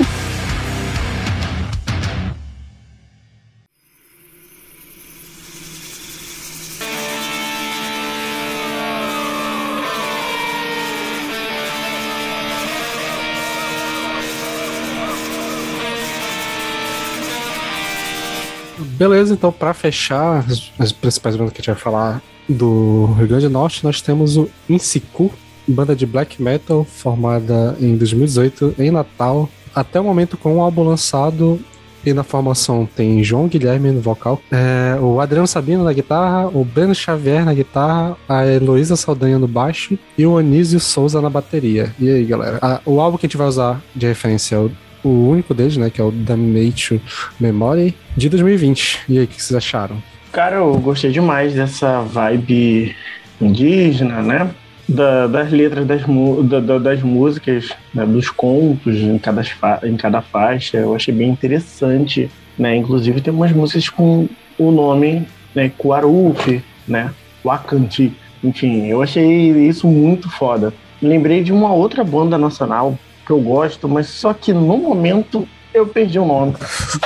Beleza, 18.98 19.32
então 19.32 19.52
pra 19.52 19.72
fechar 19.72 20.44
as, 20.48 20.72
as 20.78 20.92
principais 20.92 21.36
bandas 21.36 21.52
que 21.52 21.60
a 21.60 21.62
gente 21.62 21.70
vai 21.72 21.80
falar 21.80 22.22
do 22.48 23.14
Rio 23.16 23.28
Grande 23.28 23.46
do 23.46 23.52
Norte, 23.52 23.84
nós 23.84 24.00
temos 24.02 24.36
o 24.36 24.48
Insiku, 24.68 25.30
banda 25.66 25.94
de 25.94 26.04
black 26.06 26.42
metal 26.42 26.82
formada 26.84 27.76
em 27.80 27.96
2018 27.96 28.74
em 28.78 28.90
Natal, 28.90 29.48
até 29.74 30.00
o 30.00 30.04
momento 30.04 30.36
com 30.36 30.56
um 30.56 30.60
álbum 30.62 30.82
lançado 30.82 31.60
e 32.06 32.12
na 32.14 32.22
formação 32.22 32.88
tem 32.96 33.22
João 33.22 33.46
Guilherme 33.48 33.90
no 33.90 34.00
vocal, 34.00 34.40
é, 34.50 34.98
o 35.00 35.20
Adriano 35.20 35.46
Sabino 35.46 35.84
na 35.84 35.92
guitarra, 35.92 36.48
o 36.48 36.64
Breno 36.64 36.94
Xavier 36.94 37.44
na 37.44 37.52
guitarra, 37.52 38.16
a 38.28 38.46
Heloísa 38.46 38.96
Saldanha 38.96 39.38
no 39.38 39.46
baixo 39.48 39.98
e 40.16 40.24
o 40.24 40.38
Anísio 40.38 40.80
Souza 40.80 41.20
na 41.20 41.28
bateria. 41.28 41.94
E 42.00 42.08
aí, 42.08 42.24
galera? 42.24 42.58
A- 42.62 42.80
o 42.86 43.00
álbum 43.00 43.18
que 43.18 43.26
a 43.26 43.28
gente 43.28 43.36
vai 43.36 43.46
usar 43.48 43.82
de 43.94 44.06
referência 44.06 44.56
é 44.56 44.58
o, 44.58 44.70
o 45.09 45.28
único 45.30 45.55
deles, 45.55 45.76
né? 45.76 45.90
Que 45.90 46.01
é 46.01 46.05
o 46.05 46.10
Damnation 46.10 46.98
Memory, 47.40 47.94
de 48.16 48.28
2020. 48.28 49.01
E 49.09 49.18
aí, 49.18 49.24
o 49.24 49.26
que 49.28 49.43
vocês 49.43 49.56
acharam? 49.56 49.97
Cara, 50.32 50.56
eu 50.56 50.72
gostei 50.78 51.10
demais 51.10 51.55
dessa 51.55 52.01
vibe 52.02 52.94
indígena, 53.40 54.22
né? 54.22 54.51
Da- 54.89 55.26
das 55.26 55.51
letras 55.51 55.86
das, 55.86 56.02
da- 56.48 56.60
da- 56.60 56.78
das 56.78 57.02
músicas, 57.02 57.70
né? 57.94 58.06
dos 58.06 58.30
contos 58.30 58.97
em 58.97 59.18
cada, 59.18 59.43
em 59.85 59.97
cada 59.97 60.22
faixa. 60.22 60.78
Eu 60.78 60.94
achei 60.94 61.12
bem 61.14 61.28
interessante, 61.28 62.30
né? 62.59 62.74
Inclusive 62.76 63.20
tem 63.20 63.32
umas 63.32 63.52
músicas 63.52 63.89
com 63.89 64.28
o 64.59 64.70
nome 64.70 65.26
né? 65.55 65.70
Kuarufi, 65.76 66.62
né? 66.86 67.10
Wakanti. 67.44 68.12
Enfim, 68.44 68.86
eu 68.86 69.02
achei 69.02 69.51
isso 69.68 69.86
muito 69.89 70.30
foda. 70.30 70.72
Lembrei 71.02 71.43
de 71.43 71.52
uma 71.52 71.72
outra 71.72 72.05
banda 72.05 72.36
nacional 72.39 72.97
que 73.28 73.32
eu 73.32 73.40
gosto, 73.40 73.86
mas 73.86 74.09
só 74.09 74.32
que 74.32 74.55
no 74.55 74.78
momento 74.78 75.46
eu 75.74 75.86
perdi 75.86 76.18
o 76.18 76.24
nome. 76.24 76.55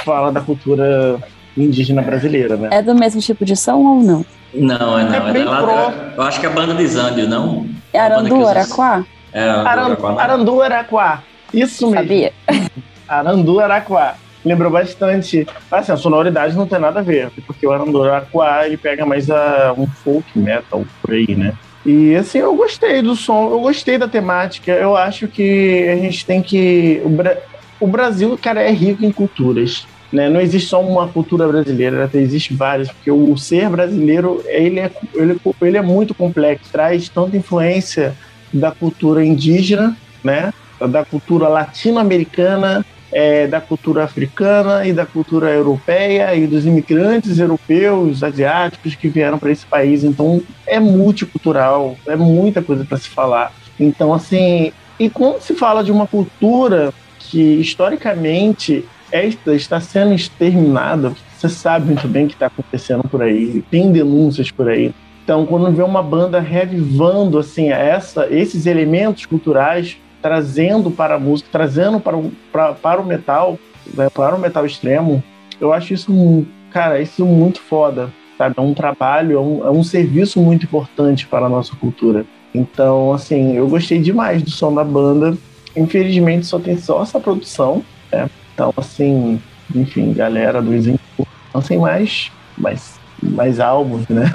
Fala 0.05 0.31
da 0.31 0.41
cultura 0.41 1.19
indígena 1.57 2.01
brasileira, 2.01 2.57
né? 2.57 2.69
É 2.71 2.81
do 2.81 2.95
mesmo 2.95 3.21
tipo 3.21 3.45
de 3.45 3.57
som 3.57 3.75
ou 3.79 4.01
não? 4.03 4.25
Não, 4.55 4.97
é 4.99 5.03
não. 5.05 5.29
É 5.29 5.41
É, 5.41 5.45
lá- 5.45 6.13
eu 6.17 6.23
acho 6.23 6.39
que 6.39 6.47
é 6.47 6.49
a 6.49 6.53
banda 6.53 6.75
de 6.75 6.87
Zândio, 6.87 7.29
não? 7.29 7.67
É 7.93 7.99
que 7.99 7.99
Arandu, 7.99 8.47
Araquá? 8.47 9.05
É, 9.33 9.49
a 9.49 9.63
Aran- 9.63 9.85
Araquá, 9.87 10.09
não. 10.13 10.19
Arandu 10.21 10.63
Araquá. 10.63 11.23
Isso 11.53 11.87
mesmo. 11.91 11.99
Sabia? 12.03 12.33
Arandu 13.09 13.59
Araquá. 13.59 14.15
Lembrou 14.45 14.71
bastante. 14.71 15.45
Assim, 15.71 15.91
a 15.93 15.97
sonoridade 15.97 16.55
não 16.57 16.67
tem 16.69 16.79
nada 16.79 17.01
a 17.01 17.03
ver, 17.03 17.31
porque 17.47 17.67
o 17.67 17.73
Arandu 17.73 18.05
Araquá 18.05 18.65
ele 18.67 18.77
pega 18.77 19.05
mais 19.05 19.29
a, 19.29 19.75
um 19.77 19.87
folk 19.89 20.39
metal 20.39 20.85
por 21.03 21.13
aí, 21.15 21.35
né? 21.35 21.53
E 21.85 22.15
assim, 22.15 22.39
eu 22.39 22.55
gostei 22.55 23.03
do 23.03 23.17
som, 23.17 23.51
eu 23.51 23.61
gostei 23.61 23.99
da 23.99 24.07
temática. 24.07 24.73
Eu 24.73 24.97
acho 24.97 25.27
que 25.29 25.89
a 25.89 25.97
gente 25.97 26.25
tem 26.25 26.41
que. 26.43 27.03
O, 27.05 27.09
Bra- 27.09 27.37
o 27.81 27.87
Brasil, 27.87 28.39
cara, 28.41 28.63
é 28.63 28.71
rico 28.71 29.05
em 29.05 29.11
culturas. 29.11 29.87
Né? 30.13 30.29
Não 30.29 30.41
existe 30.41 30.69
só 30.69 30.81
uma 30.83 31.09
cultura 31.09 31.49
brasileira, 31.49 32.09
existe 32.15 32.53
várias, 32.53 32.89
porque 32.91 33.11
o, 33.11 33.35
ser 33.37 33.71
brasileiro 33.71 34.45
ele 34.47 34.79
é, 34.79 34.91
ele, 35.15 35.41
ele 35.63 35.77
é 35.79 35.83
muito 35.83 36.15
complexo, 36.15 36.71
traz 36.71 37.09
tanta 37.09 37.35
influência 37.35 38.15
da 38.53 38.71
cultura 38.71 39.25
indígena, 39.25 39.97
né? 40.23 40.53
da 40.79 41.03
cultura 41.03 41.49
latino-americana, 41.49 42.85
é, 43.13 43.47
da 43.47 43.61
cultura 43.61 44.05
africana 44.05 44.87
e 44.87 44.93
da 44.93 45.05
cultura 45.05 45.51
europeia 45.51 46.35
e 46.35 46.47
dos 46.47 46.65
imigrantes 46.65 47.39
europeus, 47.39 48.23
asiáticos 48.23 48.95
que 48.95 49.09
vieram 49.09 49.39
para 49.39 49.53
esse 49.53 49.67
país. 49.67 50.03
Então 50.03 50.43
é 50.67 50.81
multicultural, 50.81 51.97
é 52.07 52.17
muita 52.17 52.63
coisa 52.63 52.85
para 52.85 52.99
se 52.99 53.09
falar. 53.09 53.53
Então, 53.79 54.13
assim, 54.15 54.73
e 54.99 55.11
quando 55.11 55.41
se 55.41 55.55
fala 55.55 55.83
de 55.83 55.93
uma 55.93 56.07
cultura 56.07 56.93
que 57.19 57.41
historicamente 57.61 58.85
é, 59.11 59.27
está 59.27 59.81
sendo 59.81 60.15
exterminada, 60.15 61.13
você 61.37 61.49
sabe 61.49 61.87
muito 61.87 62.07
bem 62.09 62.25
o 62.25 62.29
que 62.29 62.35
está 62.35 62.47
acontecendo 62.47 63.03
por 63.05 63.23
aí, 63.23 63.63
tem 63.71 63.93
denúncias 63.93 64.51
por 64.51 64.69
aí. 64.69 64.95
Então, 65.25 65.47
quando 65.47 65.71
vê 65.73 65.83
uma 65.83 66.03
banda 66.03 66.41
revivando 66.41 67.39
assim 67.39 67.71
essa, 67.71 68.27
esses 68.31 68.67
elementos 68.67 69.25
culturais, 69.27 69.97
trazendo 70.23 70.91
para 70.91 71.17
a 71.17 71.19
música, 71.19 71.49
trazendo 71.51 71.99
para 71.99 72.17
o, 72.17 72.31
para, 72.53 72.73
para 72.73 73.01
o 73.01 73.05
metal, 73.05 73.59
né, 73.93 74.09
para 74.09 74.35
o 74.35 74.39
metal 74.39 74.65
extremo, 74.65 75.23
eu 75.61 75.73
acho 75.73 75.93
isso, 75.93 76.47
cara, 76.71 77.01
isso 77.01 77.27
muito 77.27 77.61
foda, 77.61 78.11
sabe? 78.39 78.55
É 78.57 78.61
um 78.61 78.73
trabalho, 78.73 79.37
é 79.37 79.41
um, 79.41 79.67
é 79.67 79.71
um 79.71 79.83
serviço 79.83 80.41
muito 80.41 80.65
importante 80.65 81.27
para 81.27 81.47
a 81.47 81.49
nossa 81.49 81.75
cultura. 81.77 82.25
Então, 82.55 83.13
assim, 83.13 83.57
eu 83.57 83.69
gostei 83.69 83.99
demais 83.99 84.43
do 84.43 84.51
som 84.51 84.75
da 84.75 84.85
banda. 84.85 85.37
Infelizmente, 85.75 86.47
só 86.47 86.59
tem 86.59 86.77
só 86.77 87.03
essa 87.03 87.19
produção, 87.19 87.83
né? 88.13 88.29
Então, 88.55 88.73
assim, 88.77 89.41
enfim, 89.75 90.13
galera 90.13 90.61
do 90.61 90.75
Isenco, 90.75 91.27
lancem 91.55 91.79
mais, 91.79 92.31
mais, 92.57 93.01
mais 93.23 93.59
álbuns, 93.59 94.07
né? 94.09 94.35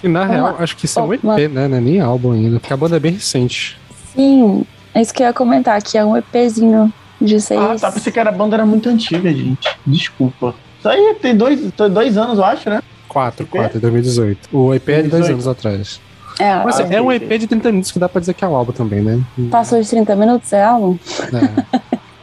Que 0.00 0.06
na 0.06 0.24
real, 0.24 0.56
acho 0.58 0.76
que 0.76 0.84
isso 0.84 1.00
é 1.00 1.02
um 1.02 1.12
EP, 1.12 1.24
né? 1.24 1.66
Não 1.66 1.76
é 1.76 1.80
nem 1.80 2.00
álbum 2.00 2.32
ainda, 2.32 2.60
porque 2.60 2.72
a 2.72 2.76
banda 2.76 2.96
é 2.96 3.00
bem 3.00 3.12
recente. 3.12 3.78
Sim, 4.14 4.64
é 4.98 5.02
isso 5.02 5.14
que 5.14 5.22
eu 5.22 5.26
ia 5.28 5.32
comentar, 5.32 5.80
que 5.80 5.96
é 5.96 6.04
um 6.04 6.16
EPzinho 6.16 6.92
de 7.20 7.40
seis. 7.40 7.60
Ah, 7.60 7.76
tá. 7.78 7.92
Pensei 7.92 8.12
que 8.12 8.18
era, 8.18 8.30
a 8.30 8.32
banda 8.32 8.56
era 8.56 8.66
muito 8.66 8.88
antiga, 8.88 9.32
gente. 9.32 9.68
Desculpa. 9.86 10.54
Isso 10.78 10.88
aí 10.88 11.16
tem 11.22 11.36
dois, 11.36 11.60
dois 11.72 12.18
anos, 12.18 12.38
eu 12.38 12.44
acho, 12.44 12.68
né? 12.68 12.82
Quatro, 13.08 13.44
EP? 13.44 13.50
quatro, 13.50 13.80
2018. 13.80 14.48
O 14.52 14.74
EP 14.74 14.84
2018. 14.84 14.90
é 14.90 15.02
de 15.02 15.08
dois 15.08 15.30
anos 15.30 15.46
atrás. 15.46 16.00
É, 16.40 16.64
Mas, 16.64 16.78
é 16.80 17.00
um 17.00 17.10
EP 17.10 17.28
de 17.38 17.46
30 17.46 17.70
minutos 17.70 17.90
que 17.90 17.98
dá 17.98 18.08
pra 18.08 18.20
dizer 18.20 18.34
que 18.34 18.44
é 18.44 18.48
um 18.48 18.54
álbum 18.54 18.72
também, 18.72 19.00
né? 19.00 19.20
Passou 19.50 19.80
de 19.80 19.88
30 19.88 20.14
minutos, 20.14 20.52
é 20.52 20.62
álbum? 20.62 20.96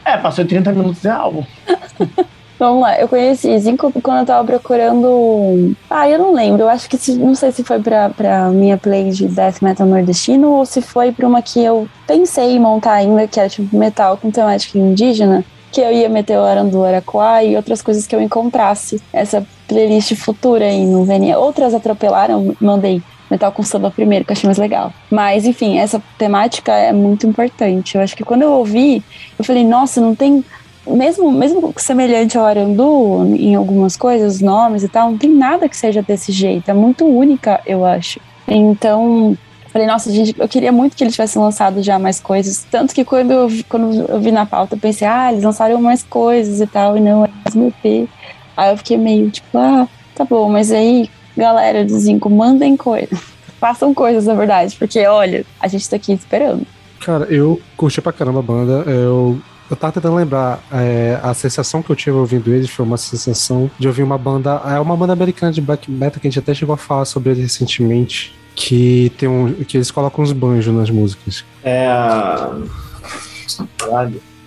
É, 0.05 0.11
é 0.13 0.17
passou 0.17 0.43
de 0.43 0.49
30 0.49 0.71
minutos, 0.71 1.03
é 1.03 1.09
álbum. 1.09 1.43
Vamos 2.57 2.81
lá, 2.81 2.97
eu 2.99 3.07
conheci 3.07 3.57
Zinco 3.59 3.91
quando 4.01 4.19
eu 4.19 4.25
tava 4.25 4.45
procurando. 4.45 5.75
Ah, 5.89 6.09
eu 6.09 6.17
não 6.17 6.33
lembro. 6.33 6.63
Eu 6.63 6.69
acho 6.69 6.89
que 6.89 6.97
se, 6.97 7.13
não 7.15 7.35
sei 7.35 7.51
se 7.51 7.63
foi 7.63 7.79
pra, 7.79 8.09
pra 8.09 8.49
minha 8.49 8.77
play 8.77 9.09
de 9.09 9.27
Death 9.27 9.61
Metal 9.61 9.85
Nordestino 9.85 10.51
ou 10.51 10.65
se 10.65 10.81
foi 10.81 11.11
pra 11.11 11.27
uma 11.27 11.41
que 11.41 11.61
eu 11.61 11.87
pensei 12.07 12.55
em 12.55 12.59
montar 12.59 12.93
ainda, 12.93 13.27
que 13.27 13.39
era 13.39 13.49
tipo 13.49 13.75
metal 13.75 14.17
com 14.17 14.31
temática 14.31 14.77
indígena. 14.77 15.43
Que 15.71 15.81
eu 15.81 15.91
ia 15.91 16.07
meter 16.07 16.37
o 16.37 16.43
Arandu 16.43 16.85
Araquá 16.85 17.43
e 17.43 17.57
outras 17.57 17.81
coisas 17.81 18.07
que 18.07 18.15
eu 18.15 18.21
encontrasse. 18.21 19.01
Essa 19.11 19.45
playlist 19.67 20.15
futura 20.15 20.65
aí 20.65 20.85
no 20.85 21.03
VNA. 21.03 21.37
Outras 21.37 21.73
atropelaram, 21.73 22.55
mandei 22.61 23.01
metal 23.29 23.51
com 23.51 23.63
samba 23.63 23.91
primeiro, 23.91 24.23
que 24.23 24.31
eu 24.31 24.35
achei 24.35 24.47
mais 24.47 24.57
legal. 24.57 24.93
Mas, 25.11 25.45
enfim, 25.45 25.77
essa 25.77 26.01
temática 26.17 26.71
é 26.71 26.93
muito 26.93 27.27
importante. 27.27 27.95
Eu 27.95 28.01
acho 28.01 28.15
que 28.15 28.23
quando 28.23 28.43
eu 28.43 28.53
ouvi, 28.53 29.03
eu 29.37 29.43
falei, 29.43 29.65
nossa, 29.65 29.99
não 29.99 30.15
tem 30.15 30.45
mesmo, 30.87 31.31
mesmo 31.31 31.73
semelhante 31.77 32.37
ao 32.37 32.45
Arandu 32.45 33.35
em 33.35 33.55
algumas 33.55 33.95
coisas, 33.95 34.41
nomes 34.41 34.83
e 34.83 34.87
tal, 34.87 35.11
não 35.11 35.17
tem 35.17 35.29
nada 35.29 35.67
que 35.67 35.75
seja 35.75 36.01
desse 36.01 36.31
jeito. 36.31 36.69
É 36.69 36.73
muito 36.73 37.05
única, 37.05 37.61
eu 37.65 37.85
acho. 37.85 38.19
Então, 38.47 39.37
falei, 39.71 39.87
nossa, 39.87 40.11
gente, 40.11 40.33
eu 40.39 40.47
queria 40.47 40.71
muito 40.71 40.95
que 40.95 41.03
eles 41.03 41.13
tivessem 41.13 41.41
lançado 41.41 41.81
já 41.81 41.99
mais 41.99 42.19
coisas. 42.19 42.65
Tanto 42.69 42.93
que 42.93 43.03
quando 43.03 43.31
eu, 43.31 43.47
quando 43.67 44.05
eu 44.07 44.19
vi 44.19 44.31
na 44.31 44.45
pauta, 44.45 44.75
eu 44.75 44.79
pensei, 44.79 45.07
ah, 45.07 45.31
eles 45.31 45.43
lançaram 45.43 45.81
mais 45.81 46.03
coisas 46.03 46.61
e 46.61 46.67
tal, 46.67 46.95
e 46.95 47.01
não, 47.01 47.25
é 47.25 47.29
mesmo 47.43 47.67
EP. 47.67 48.09
Aí 48.55 48.71
eu 48.71 48.77
fiquei 48.77 48.97
meio 48.97 49.29
tipo, 49.29 49.57
ah, 49.57 49.87
tá 50.15 50.23
bom, 50.23 50.49
mas 50.49 50.71
aí, 50.71 51.09
galera 51.35 51.83
do 51.83 51.97
Zinco, 51.99 52.29
mandem 52.29 52.77
coisas. 52.77 53.19
Façam 53.59 53.93
coisas, 53.93 54.25
na 54.25 54.33
verdade, 54.33 54.75
porque 54.77 55.05
olha, 55.07 55.45
a 55.59 55.67
gente 55.67 55.89
tá 55.89 55.95
aqui 55.95 56.13
esperando. 56.13 56.65
Cara, 56.99 57.25
eu 57.25 57.59
curti 57.75 58.01
pra 58.01 58.13
caramba 58.13 58.39
a 58.39 58.43
banda. 58.43 58.89
Eu 58.89 59.39
eu 59.69 59.75
tava 59.75 59.93
tentando 59.93 60.15
lembrar, 60.15 60.63
é, 60.71 61.19
a 61.23 61.33
sensação 61.33 61.81
que 61.81 61.89
eu 61.89 61.95
tive 61.95 62.15
ouvindo 62.17 62.53
eles 62.53 62.69
foi 62.69 62.85
uma 62.85 62.97
sensação 62.97 63.69
de 63.79 63.87
ouvir 63.87 64.03
uma 64.03 64.17
banda. 64.17 64.61
É 64.65 64.79
uma 64.79 64.95
banda 64.95 65.13
americana 65.13 65.51
de 65.51 65.61
black 65.61 65.89
metal 65.89 66.19
que 66.21 66.27
a 66.27 66.29
gente 66.29 66.39
até 66.39 66.53
chegou 66.53 66.73
a 66.73 66.77
falar 66.77 67.05
sobre 67.05 67.31
eles 67.31 67.41
recentemente. 67.43 68.35
Que 68.55 69.11
tem 69.17 69.27
um. 69.27 69.51
que 69.53 69.77
eles 69.77 69.91
colocam 69.91 70.23
uns 70.23 70.31
banjos 70.31 70.73
nas 70.73 70.89
músicas. 70.89 71.43
É 71.63 71.87
a. 71.87 72.55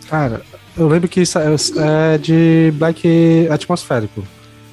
Cara, 0.08 0.42
eu 0.76 0.88
lembro 0.88 1.08
que 1.08 1.20
isso 1.20 1.38
é, 1.38 1.54
é 2.14 2.18
de 2.18 2.72
black 2.76 3.48
atmosférico. 3.50 4.24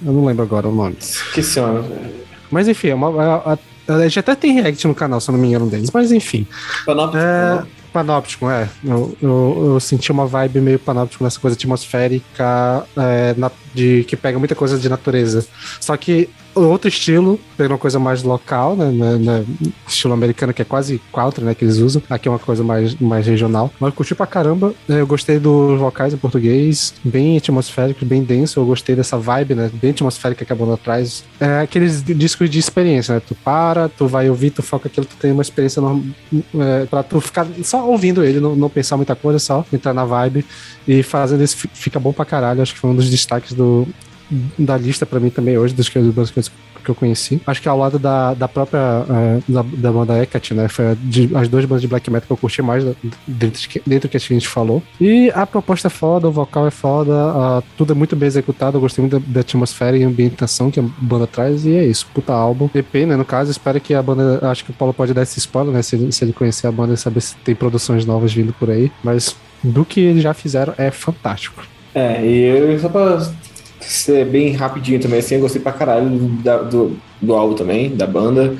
Eu 0.05 0.13
não 0.13 0.25
lembro 0.25 0.43
agora 0.43 0.67
o 0.67 0.73
nome. 0.73 0.95
Esqueci 0.99 1.59
o 1.59 1.67
nome. 1.67 1.89
Mas 2.51 2.67
enfim, 2.67 2.89
é 2.89 2.95
uma, 2.95 3.09
a, 3.21 3.53
a, 3.53 3.57
a, 3.93 4.07
já 4.07 4.19
até 4.19 4.35
tem 4.35 4.53
react 4.53 4.87
no 4.87 4.95
canal, 4.95 5.19
se 5.19 5.29
eu 5.29 5.33
não 5.33 5.39
me 5.39 5.47
engano, 5.47 5.67
deles. 5.67 5.89
Mas 5.91 6.11
enfim. 6.11 6.47
É, 7.17 7.65
Panóptico, 7.95 8.49
é. 8.49 8.67
Eu, 8.83 9.17
eu, 9.21 9.63
eu, 9.67 9.79
senti 9.79 10.11
uma 10.11 10.25
vibe 10.25 10.59
meio 10.59 10.77
panóptico 10.77 11.23
nessa 11.23 11.39
coisa 11.39 11.55
atmosférica 11.55 12.85
é, 12.97 13.33
na, 13.37 13.49
de, 13.73 14.03
que 14.03 14.17
pega 14.17 14.37
muita 14.37 14.53
coisa 14.53 14.77
de 14.77 14.89
natureza. 14.89 15.47
Só 15.79 15.95
que 15.95 16.29
outro 16.55 16.87
estilo, 16.87 17.39
pegando 17.57 17.73
uma 17.73 17.77
coisa 17.77 17.99
mais 17.99 18.23
local, 18.23 18.75
né, 18.75 18.89
né, 18.91 19.17
né, 19.17 19.45
estilo 19.87 20.13
americano, 20.13 20.53
que 20.53 20.61
é 20.61 20.65
quase 20.65 21.01
country, 21.13 21.43
né, 21.43 21.53
que 21.53 21.65
eles 21.65 21.77
usam. 21.77 22.01
Aqui 22.09 22.27
é 22.27 22.31
uma 22.31 22.39
coisa 22.39 22.63
mais, 22.63 22.95
mais 22.95 23.27
regional. 23.27 23.71
Mas 23.79 23.89
eu 23.89 23.95
curti 23.95 24.15
pra 24.15 24.25
caramba. 24.25 24.73
Né, 24.87 25.01
eu 25.01 25.07
gostei 25.07 25.39
dos 25.39 25.79
vocais 25.79 26.13
em 26.13 26.17
português, 26.17 26.93
bem 27.03 27.37
atmosférico, 27.37 28.05
bem 28.05 28.23
denso. 28.23 28.59
Eu 28.59 28.65
gostei 28.65 28.95
dessa 28.95 29.17
vibe, 29.17 29.55
né, 29.55 29.69
bem 29.73 29.91
atmosférica 29.91 30.45
que 30.45 30.53
a 30.53 30.55
banda 30.55 30.77
traz. 30.77 31.23
É 31.39 31.59
aqueles 31.59 32.03
discos 32.03 32.49
de 32.49 32.59
experiência, 32.59 33.15
né, 33.15 33.21
tu 33.25 33.35
para, 33.35 33.89
tu 33.89 34.07
vai 34.07 34.29
ouvir, 34.29 34.51
tu 34.51 34.63
foca 34.63 34.87
aquilo, 34.87 35.05
tu 35.05 35.15
tem 35.17 35.31
uma 35.31 35.41
experiência 35.41 35.81
normal, 35.81 36.03
é, 36.59 36.85
pra 36.85 37.03
tu 37.03 37.19
ficar 37.19 37.45
só 37.63 37.87
ouvindo 37.87 38.23
ele, 38.23 38.39
não, 38.39 38.55
não 38.55 38.69
pensar 38.69 38.97
muita 38.97 39.15
coisa, 39.15 39.39
só 39.39 39.65
entrar 39.71 39.93
na 39.93 40.05
vibe 40.05 40.45
e 40.87 41.03
fazendo 41.03 41.43
isso 41.43 41.67
fica 41.73 41.99
bom 41.99 42.13
pra 42.13 42.25
caralho. 42.25 42.61
Acho 42.61 42.73
que 42.73 42.79
foi 42.79 42.89
um 42.89 42.95
dos 42.95 43.09
destaques 43.09 43.53
do, 43.53 43.87
da 44.57 44.77
lista 44.77 45.05
para 45.05 45.19
mim 45.19 45.29
também 45.29 45.57
hoje, 45.57 45.73
dos 45.73 45.89
que, 45.89 45.99
que 46.83 46.91
eu 46.91 46.95
conheci. 46.95 47.41
Acho 47.45 47.61
que 47.61 47.67
ao 47.67 47.77
lado 47.77 47.99
da, 47.99 48.33
da 48.33 48.47
própria 48.47 48.79
uh, 48.79 49.43
da, 49.47 49.61
da, 49.61 49.91
banda 49.91 50.21
Hecate, 50.21 50.53
né? 50.53 50.67
Foi 50.67 50.95
de, 51.01 51.29
as 51.35 51.47
duas 51.47 51.65
bandas 51.65 51.81
de 51.81 51.87
black 51.87 52.09
metal 52.09 52.27
que 52.27 52.33
eu 52.33 52.37
curti 52.37 52.61
mais 52.61 52.83
dentro, 53.27 53.61
dentro 53.85 54.09
que 54.09 54.17
a 54.17 54.19
gente 54.19 54.47
falou. 54.47 54.81
E 54.99 55.31
a 55.33 55.45
proposta 55.45 55.87
é 55.87 55.89
foda, 55.89 56.27
o 56.27 56.31
vocal 56.31 56.67
é 56.67 56.71
foda, 56.71 57.11
uh, 57.11 57.63
tudo 57.77 57.93
é 57.93 57.95
muito 57.95 58.15
bem 58.15 58.27
executado. 58.27 58.77
Eu 58.77 58.81
gostei 58.81 59.01
muito 59.01 59.19
da, 59.19 59.25
da, 59.27 59.39
atmosfera 59.41 59.97
e 59.97 60.03
ambientação 60.03 60.71
que 60.71 60.79
a 60.79 60.83
banda 60.99 61.27
traz. 61.27 61.65
E 61.65 61.75
é 61.75 61.85
isso, 61.85 62.07
puta 62.13 62.33
álbum. 62.33 62.69
EP, 62.73 62.93
né? 63.07 63.15
No 63.15 63.25
caso, 63.25 63.51
espero 63.51 63.79
que 63.81 63.93
a 63.93 64.01
banda. 64.01 64.39
Acho 64.49 64.63
que 64.63 64.71
o 64.71 64.73
Paulo 64.73 64.93
pode 64.93 65.13
dar 65.13 65.23
esse 65.23 65.39
spoiler, 65.39 65.73
né? 65.73 65.81
Se, 65.81 66.11
se 66.11 66.23
ele 66.23 66.33
conhecer 66.33 66.67
a 66.67 66.71
banda 66.71 66.93
e 66.93 66.97
saber 66.97 67.21
se 67.21 67.35
tem 67.37 67.55
produções 67.55 68.05
novas 68.05 68.33
vindo 68.33 68.53
por 68.53 68.69
aí. 68.69 68.91
Mas 69.03 69.35
do 69.63 69.83
que 69.83 69.99
eles 69.99 70.21
já 70.21 70.33
fizeram 70.33 70.73
é 70.77 70.91
fantástico. 70.91 71.63
É, 71.93 72.25
e 72.25 72.41
eu, 72.43 72.79
só 72.79 72.89
pra 72.89 73.25
ser 73.87 74.25
bem 74.25 74.51
rapidinho 74.53 74.99
também, 74.99 75.19
assim, 75.19 75.35
eu 75.35 75.41
gostei 75.41 75.61
pra 75.61 75.71
caralho 75.71 76.09
do, 76.09 76.69
do, 76.69 76.97
do 77.21 77.33
álbum 77.33 77.55
também, 77.55 77.95
da 77.95 78.07
banda. 78.07 78.55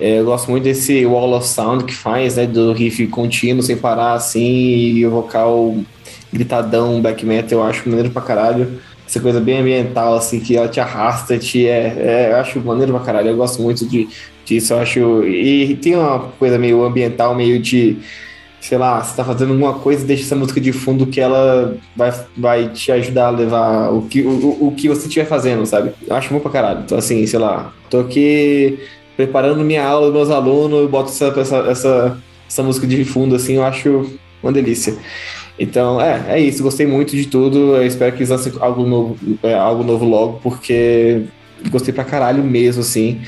É, 0.00 0.18
eu 0.18 0.24
gosto 0.24 0.50
muito 0.50 0.64
desse 0.64 1.04
wall 1.06 1.32
of 1.34 1.46
sound 1.46 1.84
que 1.84 1.94
faz, 1.94 2.36
né, 2.36 2.46
do 2.46 2.72
riff 2.72 3.06
contínuo, 3.08 3.62
sem 3.62 3.76
parar, 3.76 4.14
assim, 4.14 4.40
e 4.40 5.06
o 5.06 5.10
vocal 5.10 5.76
gritadão, 6.32 7.00
black 7.00 7.24
metal, 7.24 7.60
eu 7.60 7.64
acho 7.64 7.88
maneiro 7.88 8.10
pra 8.10 8.22
caralho. 8.22 8.80
Essa 9.06 9.20
coisa 9.20 9.40
bem 9.40 9.58
ambiental, 9.58 10.14
assim, 10.14 10.40
que 10.40 10.56
ela 10.56 10.68
te 10.68 10.80
arrasta, 10.80 11.38
te 11.38 11.66
é, 11.66 11.94
é 11.98 12.32
eu 12.32 12.36
acho 12.36 12.60
maneiro 12.60 12.92
pra 12.92 13.02
caralho, 13.02 13.28
eu 13.28 13.36
gosto 13.36 13.62
muito 13.62 13.86
de, 13.86 14.08
disso, 14.44 14.72
eu 14.72 14.78
acho... 14.78 15.24
E 15.24 15.76
tem 15.76 15.94
uma 15.94 16.18
coisa 16.38 16.58
meio 16.58 16.82
ambiental, 16.82 17.34
meio 17.34 17.60
de 17.60 17.98
sei 18.62 18.78
lá, 18.78 19.02
você 19.02 19.16
tá 19.16 19.24
fazendo 19.24 19.50
alguma 19.50 19.74
coisa, 19.74 20.06
deixa 20.06 20.22
essa 20.22 20.36
música 20.36 20.60
de 20.60 20.72
fundo 20.72 21.04
que 21.04 21.20
ela 21.20 21.76
vai, 21.96 22.12
vai 22.36 22.68
te 22.68 22.92
ajudar 22.92 23.26
a 23.26 23.30
levar 23.30 23.90
o 23.90 24.02
que, 24.02 24.22
o, 24.22 24.68
o 24.68 24.72
que 24.76 24.88
você 24.88 25.08
estiver 25.08 25.26
fazendo, 25.26 25.66
sabe? 25.66 25.90
Eu 26.06 26.14
acho 26.14 26.30
muito 26.32 26.44
pra 26.44 26.52
caralho. 26.52 26.82
Então, 26.84 26.96
assim, 26.96 27.26
sei 27.26 27.40
lá, 27.40 27.72
tô 27.90 27.98
aqui 27.98 28.78
preparando 29.16 29.64
minha 29.64 29.84
aula 29.84 30.06
dos 30.06 30.14
meus 30.14 30.30
alunos, 30.30 30.80
eu 30.80 30.88
boto 30.88 31.10
essa, 31.10 31.26
essa, 31.40 31.56
essa, 31.68 32.18
essa 32.48 32.62
música 32.62 32.86
de 32.86 33.04
fundo, 33.04 33.34
assim, 33.34 33.54
eu 33.54 33.64
acho 33.64 34.12
uma 34.40 34.52
delícia. 34.52 34.96
Então, 35.58 36.00
é, 36.00 36.36
é 36.36 36.40
isso. 36.40 36.62
Gostei 36.62 36.86
muito 36.86 37.16
de 37.16 37.26
tudo. 37.26 37.76
Eu 37.76 37.86
espero 37.86 38.12
que 38.12 38.18
eles 38.18 38.30
lancem 38.30 38.52
algo 38.60 38.84
novo, 38.86 39.16
é, 39.42 39.54
algo 39.54 39.82
novo 39.82 40.04
logo, 40.04 40.40
porque 40.40 41.22
gostei 41.68 41.92
pra 41.92 42.04
caralho 42.04 42.44
mesmo, 42.44 42.80
assim. 42.80 43.20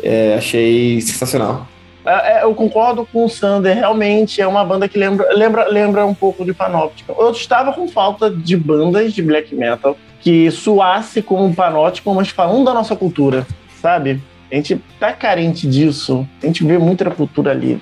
É, 0.00 0.36
achei 0.36 1.00
sensacional. 1.00 1.66
É, 2.06 2.38
é, 2.38 2.44
eu 2.44 2.54
concordo 2.54 3.04
com 3.12 3.24
o 3.24 3.28
Sander, 3.28 3.74
realmente 3.74 4.40
é 4.40 4.46
uma 4.46 4.64
banda 4.64 4.88
que 4.88 4.96
lembra, 4.96 5.28
lembra, 5.34 5.68
lembra 5.68 6.06
um 6.06 6.14
pouco 6.14 6.44
de 6.44 6.54
Panopticon. 6.54 7.16
Eu 7.18 7.32
estava 7.32 7.72
com 7.72 7.88
falta 7.88 8.30
de 8.30 8.56
bandas 8.56 9.12
de 9.12 9.20
black 9.20 9.52
metal 9.54 9.96
que 10.20 10.48
suasse 10.52 11.20
como 11.20 11.52
Panopticon, 11.52 12.14
mas 12.14 12.28
falando 12.28 12.64
da 12.64 12.72
nossa 12.72 12.94
cultura, 12.94 13.44
sabe? 13.82 14.22
A 14.50 14.54
gente 14.54 14.80
tá 15.00 15.12
carente 15.12 15.66
disso. 15.66 16.26
A 16.40 16.46
gente 16.46 16.64
vê 16.64 16.78
muita 16.78 17.10
cultura 17.10 17.50
ali, 17.50 17.80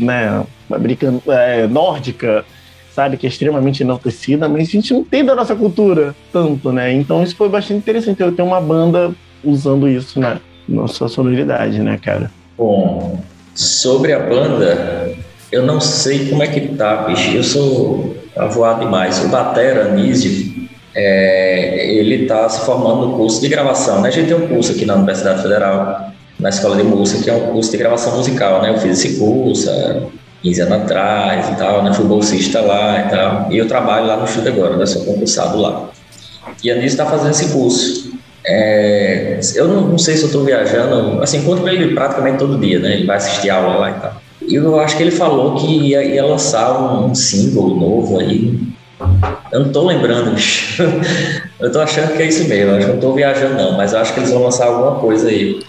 né? 0.00 0.44
Americana, 0.70 1.20
é, 1.26 1.66
nórdica, 1.66 2.46
sabe? 2.92 3.18
Que 3.18 3.26
é 3.26 3.28
extremamente 3.28 3.82
enaltecida, 3.82 4.48
mas 4.48 4.68
a 4.68 4.70
gente 4.70 4.94
não 4.94 5.04
tem 5.04 5.22
da 5.22 5.34
nossa 5.34 5.54
cultura 5.54 6.16
tanto, 6.32 6.72
né? 6.72 6.90
Então 6.92 7.22
isso 7.22 7.36
foi 7.36 7.50
bastante 7.50 7.78
interessante. 7.78 8.22
Eu 8.22 8.32
tenho 8.32 8.48
uma 8.48 8.60
banda 8.60 9.14
usando 9.44 9.86
isso, 9.86 10.18
né? 10.18 10.40
Nossa 10.66 11.06
sonoridade, 11.06 11.80
né, 11.80 11.98
cara? 11.98 12.30
Bom, 12.56 13.20
sobre 13.58 14.12
a 14.12 14.20
banda, 14.20 15.10
eu 15.50 15.64
não 15.64 15.80
sei 15.80 16.28
como 16.28 16.44
é 16.44 16.46
que 16.46 16.60
tá, 16.76 16.98
bicho. 17.08 17.36
Eu 17.36 17.42
sou 17.42 18.16
avoado 18.36 18.80
demais. 18.80 19.18
O 19.24 19.28
Batera, 19.28 19.86
Anísio, 19.88 20.68
é, 20.94 21.92
ele 21.92 22.26
tá 22.26 22.48
se 22.48 22.64
formando 22.64 23.08
no 23.08 23.16
curso 23.16 23.40
de 23.40 23.48
gravação, 23.48 24.00
né? 24.00 24.10
A 24.10 24.12
gente 24.12 24.28
tem 24.28 24.36
um 24.36 24.46
curso 24.46 24.72
aqui 24.72 24.86
na 24.86 24.94
Universidade 24.94 25.42
Federal, 25.42 26.12
na 26.38 26.50
Escola 26.50 26.76
de 26.76 26.84
Música, 26.84 27.24
que 27.24 27.30
é 27.30 27.34
um 27.34 27.52
curso 27.52 27.72
de 27.72 27.78
gravação 27.78 28.16
musical, 28.16 28.62
né? 28.62 28.70
Eu 28.70 28.78
fiz 28.78 29.04
esse 29.04 29.18
curso 29.18 29.68
há 29.68 30.02
15 30.40 30.60
anos 30.60 30.74
atrás 30.74 31.48
e 31.48 31.56
tal, 31.56 31.82
né? 31.82 31.92
Fui 31.92 32.04
bolsista 32.04 32.60
lá 32.60 33.06
e 33.06 33.10
tal. 33.10 33.52
E 33.52 33.58
eu 33.58 33.66
trabalho 33.66 34.06
lá 34.06 34.16
no 34.18 34.26
Chute 34.28 34.46
agora, 34.46 34.76
né? 34.76 34.86
Sou 34.86 35.04
concursado 35.04 35.58
lá. 35.58 35.88
E 36.62 36.70
a 36.70 36.74
Anísio 36.74 36.90
está 36.90 37.06
fazendo 37.06 37.30
esse 37.30 37.48
curso. 37.48 38.17
É, 38.50 39.38
eu 39.56 39.68
não, 39.68 39.88
não, 39.88 39.98
sei 39.98 40.16
se 40.16 40.22
eu 40.22 40.28
estou 40.28 40.42
viajando, 40.42 41.22
assim, 41.22 41.38
encontro 41.38 41.68
ele 41.68 41.94
praticamente 41.94 42.38
todo 42.38 42.58
dia, 42.58 42.78
né? 42.78 42.94
Ele 42.94 43.06
vai 43.06 43.18
assistir 43.18 43.50
aula 43.50 43.76
lá 43.76 43.90
e 43.90 44.00
tal. 44.00 44.22
E 44.40 44.54
eu 44.54 44.80
acho 44.80 44.96
que 44.96 45.02
ele 45.02 45.10
falou 45.10 45.56
que 45.56 45.66
ia, 45.66 46.02
ia 46.02 46.24
lançar 46.24 46.80
um, 46.80 47.10
um 47.10 47.14
single 47.14 47.76
novo 47.76 48.18
aí. 48.18 48.58
Eu 49.52 49.60
não 49.60 49.68
tô 49.70 49.86
lembrando, 49.86 50.34
bicho. 50.34 50.82
eu 51.60 51.70
tô 51.70 51.78
achando 51.80 52.16
que 52.16 52.22
é 52.22 52.26
isso 52.26 52.48
mesmo, 52.48 52.78
que 52.78 52.86
não 52.86 52.98
tô 52.98 53.12
viajando 53.12 53.54
não, 53.54 53.76
mas 53.76 53.92
acho 53.92 54.14
que 54.14 54.20
eles 54.20 54.30
vão 54.30 54.42
lançar 54.42 54.66
alguma 54.66 54.94
coisa 54.98 55.28
aí. 55.28 55.60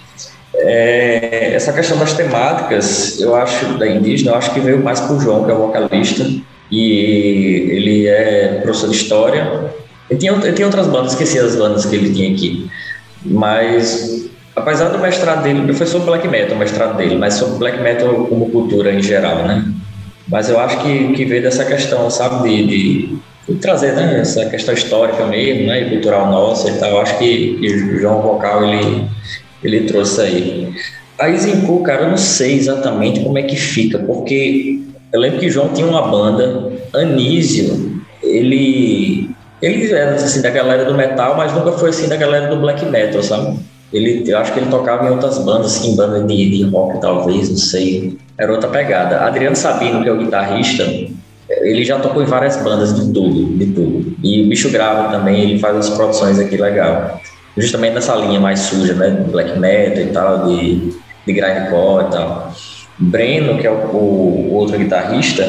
É, 0.55 1.53
essa 1.53 1.73
questão 1.73 1.97
das 1.97 2.13
temáticas, 2.13 3.19
eu 3.19 3.35
acho, 3.35 3.77
da 3.77 3.87
indígena, 3.87 4.31
eu 4.31 4.35
acho 4.35 4.53
que 4.53 4.59
veio 4.61 4.81
mais 4.81 5.01
pro 5.01 5.19
João, 5.19 5.43
que 5.43 5.51
é 5.51 5.53
o 5.53 5.57
vocalista, 5.57 6.25
e 6.71 7.67
ele 7.71 8.07
é 8.07 8.59
professor 8.63 8.89
de 8.89 8.95
história, 8.95 9.73
ele 10.09 10.19
tinha, 10.19 10.65
outras 10.65 10.87
bandas, 10.87 11.11
esqueci 11.11 11.37
as 11.37 11.55
bandas 11.55 11.85
que 11.85 11.95
ele 11.95 12.13
tinha 12.13 12.31
aqui. 12.31 12.69
Mas, 13.23 14.29
apesar 14.55 14.89
do 14.89 14.99
mestrado 14.99 15.43
dele, 15.43 15.71
foi 15.73 15.85
sobre 15.85 16.07
black 16.07 16.27
metal 16.27 16.55
o 16.55 16.59
mestrado 16.59 16.97
dele, 16.97 17.15
mas 17.15 17.35
sobre 17.35 17.59
black 17.59 17.79
metal 17.81 18.25
como 18.25 18.49
cultura 18.49 18.91
em 18.91 19.03
geral, 19.03 19.45
né? 19.47 19.65
Mas 20.27 20.49
eu 20.49 20.59
acho 20.59 20.79
que, 20.81 21.13
que 21.13 21.25
veio 21.25 21.41
dessa 21.41 21.65
questão, 21.65 22.09
sabe, 22.09 22.49
de, 22.49 22.67
de, 22.67 23.17
de 23.47 23.55
trazer 23.59 23.93
né, 23.93 24.19
essa 24.21 24.45
questão 24.45 24.73
histórica 24.73 25.25
mesmo, 25.25 25.67
né, 25.67 25.81
e 25.81 25.89
cultural 25.89 26.31
nossa 26.31 26.69
e 26.69 26.77
tal. 26.77 26.91
Eu 26.91 27.01
acho 27.01 27.17
que, 27.17 27.57
que 27.59 27.67
o 27.67 27.99
João 27.99 28.21
Vocal, 28.21 28.63
ele, 28.63 29.05
ele 29.63 29.81
trouxe 29.81 30.21
aí. 30.21 30.73
A 31.17 31.29
Izincu, 31.29 31.81
cara, 31.83 32.03
eu 32.03 32.09
não 32.09 32.17
sei 32.17 32.55
exatamente 32.55 33.19
como 33.21 33.37
é 33.37 33.43
que 33.43 33.55
fica, 33.55 33.99
porque 33.99 34.79
eu 35.11 35.19
lembro 35.19 35.39
que 35.39 35.47
o 35.47 35.51
João 35.51 35.69
tinha 35.69 35.87
uma 35.87 36.07
banda, 36.07 36.71
Anísio, 36.93 38.01
ele 38.23 39.29
ele 39.61 39.91
era 39.91 40.15
assim 40.15 40.41
da 40.41 40.49
galera 40.49 40.85
do 40.85 40.95
metal, 40.95 41.35
mas 41.35 41.53
nunca 41.53 41.73
foi 41.73 41.89
assim 41.89 42.07
da 42.07 42.15
galera 42.15 42.47
do 42.47 42.61
black 42.61 42.85
metal, 42.85 43.21
sabe? 43.21 43.59
Ele, 43.91 44.23
eu 44.29 44.37
acho 44.37 44.53
que 44.53 44.59
ele 44.59 44.69
tocava 44.69 45.07
em 45.07 45.09
outras 45.09 45.39
bandas, 45.39 45.77
assim, 45.77 45.95
banda 45.95 46.21
de, 46.21 46.49
de 46.49 46.63
rock 46.69 47.01
talvez, 47.01 47.49
não 47.49 47.57
sei. 47.57 48.17
Era 48.37 48.51
outra 48.51 48.69
pegada. 48.69 49.21
Adriano 49.21 49.55
Sabino, 49.55 50.03
que 50.03 50.09
é 50.09 50.11
o 50.11 50.17
guitarrista, 50.17 50.83
ele 51.49 51.83
já 51.83 51.99
tocou 51.99 52.21
em 52.21 52.25
várias 52.25 52.57
bandas 52.57 52.93
de 52.93 53.11
tudo, 53.11 53.57
de 53.57 53.65
tudo. 53.67 54.15
E 54.23 54.43
o 54.43 54.47
bicho 54.47 54.69
grava 54.69 55.11
também, 55.11 55.41
ele 55.41 55.59
faz 55.59 55.75
as 55.75 55.89
produções 55.89 56.39
aqui 56.39 56.55
legal. 56.55 57.19
Justamente 57.57 57.95
nessa 57.95 58.15
linha 58.15 58.39
mais 58.39 58.59
suja, 58.59 58.93
né? 58.93 59.25
Black 59.31 59.57
metal 59.59 60.03
e 60.03 60.07
tal, 60.07 60.45
de, 60.45 60.93
de 61.25 61.33
grindcore 61.33 62.05
e 62.05 62.11
tal. 62.11 62.53
Breno, 62.99 63.57
que 63.57 63.65
é 63.65 63.71
o, 63.71 63.73
o 63.73 64.53
outro 64.53 64.77
guitarrista, 64.77 65.43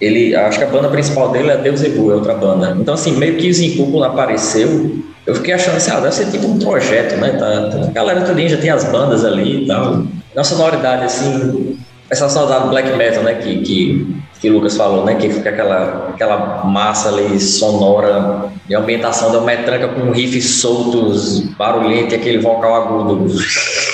ele, 0.00 0.34
acho 0.34 0.58
que 0.58 0.64
a 0.64 0.68
banda 0.68 0.88
principal 0.88 1.30
dele 1.30 1.50
é 1.50 1.56
Deus 1.56 1.82
Ebu, 1.82 2.10
é 2.10 2.14
outra 2.14 2.34
banda. 2.34 2.76
Então, 2.80 2.94
assim, 2.94 3.12
meio 3.12 3.36
que 3.36 3.50
o 3.50 3.52
Zincubo 3.52 4.02
apareceu, 4.02 4.98
eu 5.26 5.34
fiquei 5.34 5.52
achando 5.52 5.76
assim, 5.76 5.90
ah, 5.90 6.00
deve 6.00 6.14
ser 6.14 6.30
tipo 6.30 6.46
um 6.46 6.58
projeto, 6.58 7.16
né? 7.20 7.30
Tá, 7.32 7.68
tá, 7.68 7.88
a 7.88 7.90
galera 7.92 8.22
tudinho 8.22 8.48
já 8.48 8.56
tem 8.56 8.70
as 8.70 8.84
bandas 8.84 9.24
ali 9.24 9.64
e 9.64 9.66
tal. 9.66 10.04
Na 10.34 10.42
sonoridade, 10.42 11.04
assim, 11.04 11.78
essa 12.08 12.28
saudade 12.28 12.64
do 12.64 12.70
black 12.70 12.96
metal, 12.96 13.22
né? 13.22 13.34
Que, 13.34 13.60
que, 13.60 14.16
que 14.40 14.50
o 14.50 14.54
Lucas 14.54 14.76
falou, 14.76 15.04
né? 15.04 15.16
Que 15.16 15.28
fica 15.28 15.50
aquela, 15.50 16.08
aquela 16.14 16.64
massa 16.64 17.10
ali 17.10 17.38
sonora 17.38 18.50
de 18.66 18.74
ambientação 18.74 19.30
da 19.30 19.42
metranca 19.42 19.88
com 19.88 20.10
riffs 20.10 20.46
soltos, 20.60 21.40
barulhento 21.58 22.14
e 22.14 22.16
aquele 22.16 22.38
vocal 22.38 22.74
agudo 22.74 23.26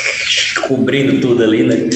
cobrindo 0.68 1.20
tudo 1.20 1.43
ali, 1.43 1.65
né? 1.65 1.91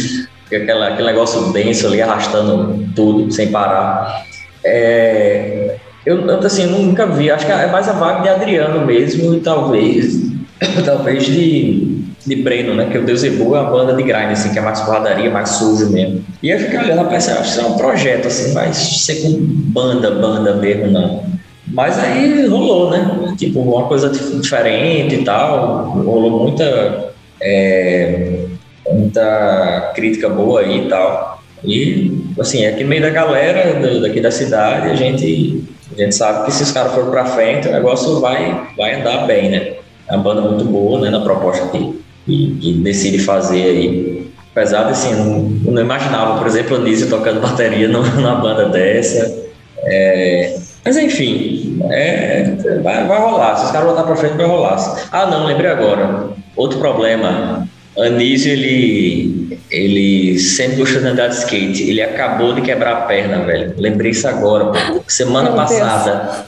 Aquela, 0.56 0.88
aquele 0.88 1.08
negócio 1.08 1.52
denso 1.52 1.86
ali, 1.86 2.00
arrastando 2.00 2.86
tudo, 2.94 3.30
sem 3.32 3.48
parar. 3.48 4.24
É, 4.64 5.76
eu, 6.04 6.38
assim, 6.38 6.66
nunca 6.66 7.06
vi, 7.06 7.30
acho 7.30 7.46
que 7.46 7.52
é 7.52 7.66
mais 7.66 7.88
a 7.88 7.92
vibe 7.92 8.22
de 8.22 8.28
Adriano 8.28 8.86
mesmo, 8.86 9.34
e 9.34 9.40
talvez, 9.40 10.20
talvez 10.84 11.24
de, 11.24 12.04
de 12.26 12.36
Breno, 12.36 12.74
né? 12.74 12.88
Que 12.90 12.98
o 12.98 13.04
Deus 13.04 13.22
Ebu 13.22 13.54
é 13.54 13.60
uma 13.60 13.70
banda 13.70 13.94
de 13.94 14.02
grind, 14.02 14.30
assim, 14.32 14.52
que 14.52 14.58
é 14.58 14.62
mais 14.62 14.80
porradaria, 14.80 15.30
mais 15.30 15.50
sujo 15.50 15.90
mesmo. 15.90 16.24
E 16.42 16.50
eu 16.50 16.58
fiquei 16.58 16.78
olhando, 16.78 17.02
rapaz, 17.02 17.28
acho 17.28 17.58
que 17.58 17.64
é 17.64 17.68
um 17.68 17.76
projeto, 17.76 18.28
assim, 18.28 18.52
vai 18.52 18.72
ser 18.72 19.22
com 19.22 19.36
banda, 19.40 20.10
banda 20.10 20.54
mesmo, 20.54 20.90
não. 20.90 21.24
Mas 21.66 21.98
aí 21.98 22.46
rolou, 22.46 22.90
né? 22.90 23.34
Tipo, 23.36 23.60
uma 23.60 23.86
coisa 23.86 24.08
diferente 24.08 25.16
e 25.16 25.24
tal, 25.24 25.90
rolou 25.90 26.44
muita. 26.44 27.12
É, 27.40 28.46
muita 28.92 29.92
crítica 29.94 30.28
boa 30.28 30.60
aí 30.60 30.86
e 30.86 30.88
tal. 30.88 31.40
E, 31.64 32.24
assim, 32.38 32.66
aqui 32.66 32.82
no 32.82 32.88
meio 32.88 33.02
da 33.02 33.10
galera 33.10 34.00
daqui 34.00 34.20
da 34.20 34.30
cidade, 34.30 34.88
a 34.90 34.94
gente, 34.94 35.64
a 35.92 36.00
gente 36.00 36.14
sabe 36.14 36.46
que 36.46 36.52
se 36.52 36.62
os 36.62 36.72
caras 36.72 36.94
forem 36.94 37.10
pra 37.10 37.26
frente, 37.26 37.68
o 37.68 37.72
negócio 37.72 38.20
vai, 38.20 38.68
vai 38.76 38.94
andar 38.94 39.26
bem, 39.26 39.50
né? 39.50 39.72
É 40.08 40.14
uma 40.14 40.22
banda 40.22 40.40
muito 40.40 40.64
boa, 40.64 41.00
né, 41.00 41.10
na 41.10 41.20
proposta 41.20 41.68
que, 41.68 42.02
que, 42.24 42.58
que 42.60 42.72
decide 42.74 43.18
fazer 43.18 43.62
aí. 43.62 44.30
Apesar 44.52 44.84
de, 44.84 44.92
assim, 44.92 45.14
não, 45.14 45.72
não 45.72 45.82
imaginava, 45.82 46.38
por 46.38 46.46
exemplo, 46.46 46.76
a 46.76 46.80
Anísio 46.80 47.08
tocando 47.08 47.40
bateria 47.40 47.86
numa 47.88 48.34
banda 48.40 48.68
dessa. 48.68 49.38
É, 49.82 50.58
mas 50.84 50.96
enfim, 50.96 51.78
é, 51.90 52.56
vai, 52.82 53.06
vai 53.06 53.20
rolar. 53.20 53.56
Se 53.56 53.66
os 53.66 53.70
caras 53.70 53.86
voltar 53.86 54.02
pra 54.04 54.16
frente, 54.16 54.36
vai 54.36 54.46
rolar. 54.46 54.76
Ah, 55.12 55.26
não, 55.26 55.46
lembrei 55.46 55.70
agora. 55.70 56.30
Outro 56.56 56.78
problema 56.78 57.68
Anísio, 57.98 58.52
ele, 58.52 59.58
ele 59.70 60.38
sempre 60.38 60.76
gostou 60.76 61.00
de 61.00 61.08
andar 61.08 61.28
de 61.28 61.36
skate. 61.36 61.88
Ele 61.88 62.00
acabou 62.00 62.54
de 62.54 62.62
quebrar 62.62 62.92
a 62.92 63.00
perna, 63.02 63.44
velho. 63.44 63.74
Lembrei 63.76 64.12
isso 64.12 64.26
agora, 64.28 64.66
pô. 64.66 65.02
Semana 65.08 65.50
Meu 65.50 65.56
passada. 65.56 66.44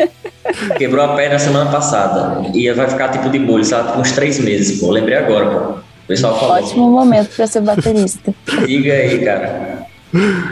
Quebrou 0.76 1.04
a 1.04 1.14
perna 1.16 1.38
semana 1.38 1.70
passada. 1.70 2.48
E 2.54 2.70
vai 2.72 2.88
ficar 2.88 3.08
tipo 3.08 3.28
de 3.28 3.38
molho, 3.38 3.64
sabe? 3.64 4.00
Uns 4.00 4.12
três 4.12 4.38
meses, 4.38 4.80
pô. 4.80 4.90
Lembrei 4.90 5.18
agora, 5.18 5.46
pô. 5.46 5.58
O 6.04 6.06
pessoal 6.06 6.38
falou. 6.38 6.56
Ótimo 6.56 6.90
momento 6.90 7.34
pra 7.34 7.46
ser 7.46 7.60
baterista. 7.60 8.34
Diga 8.66 8.92
aí, 8.92 9.18
cara. 9.24 9.86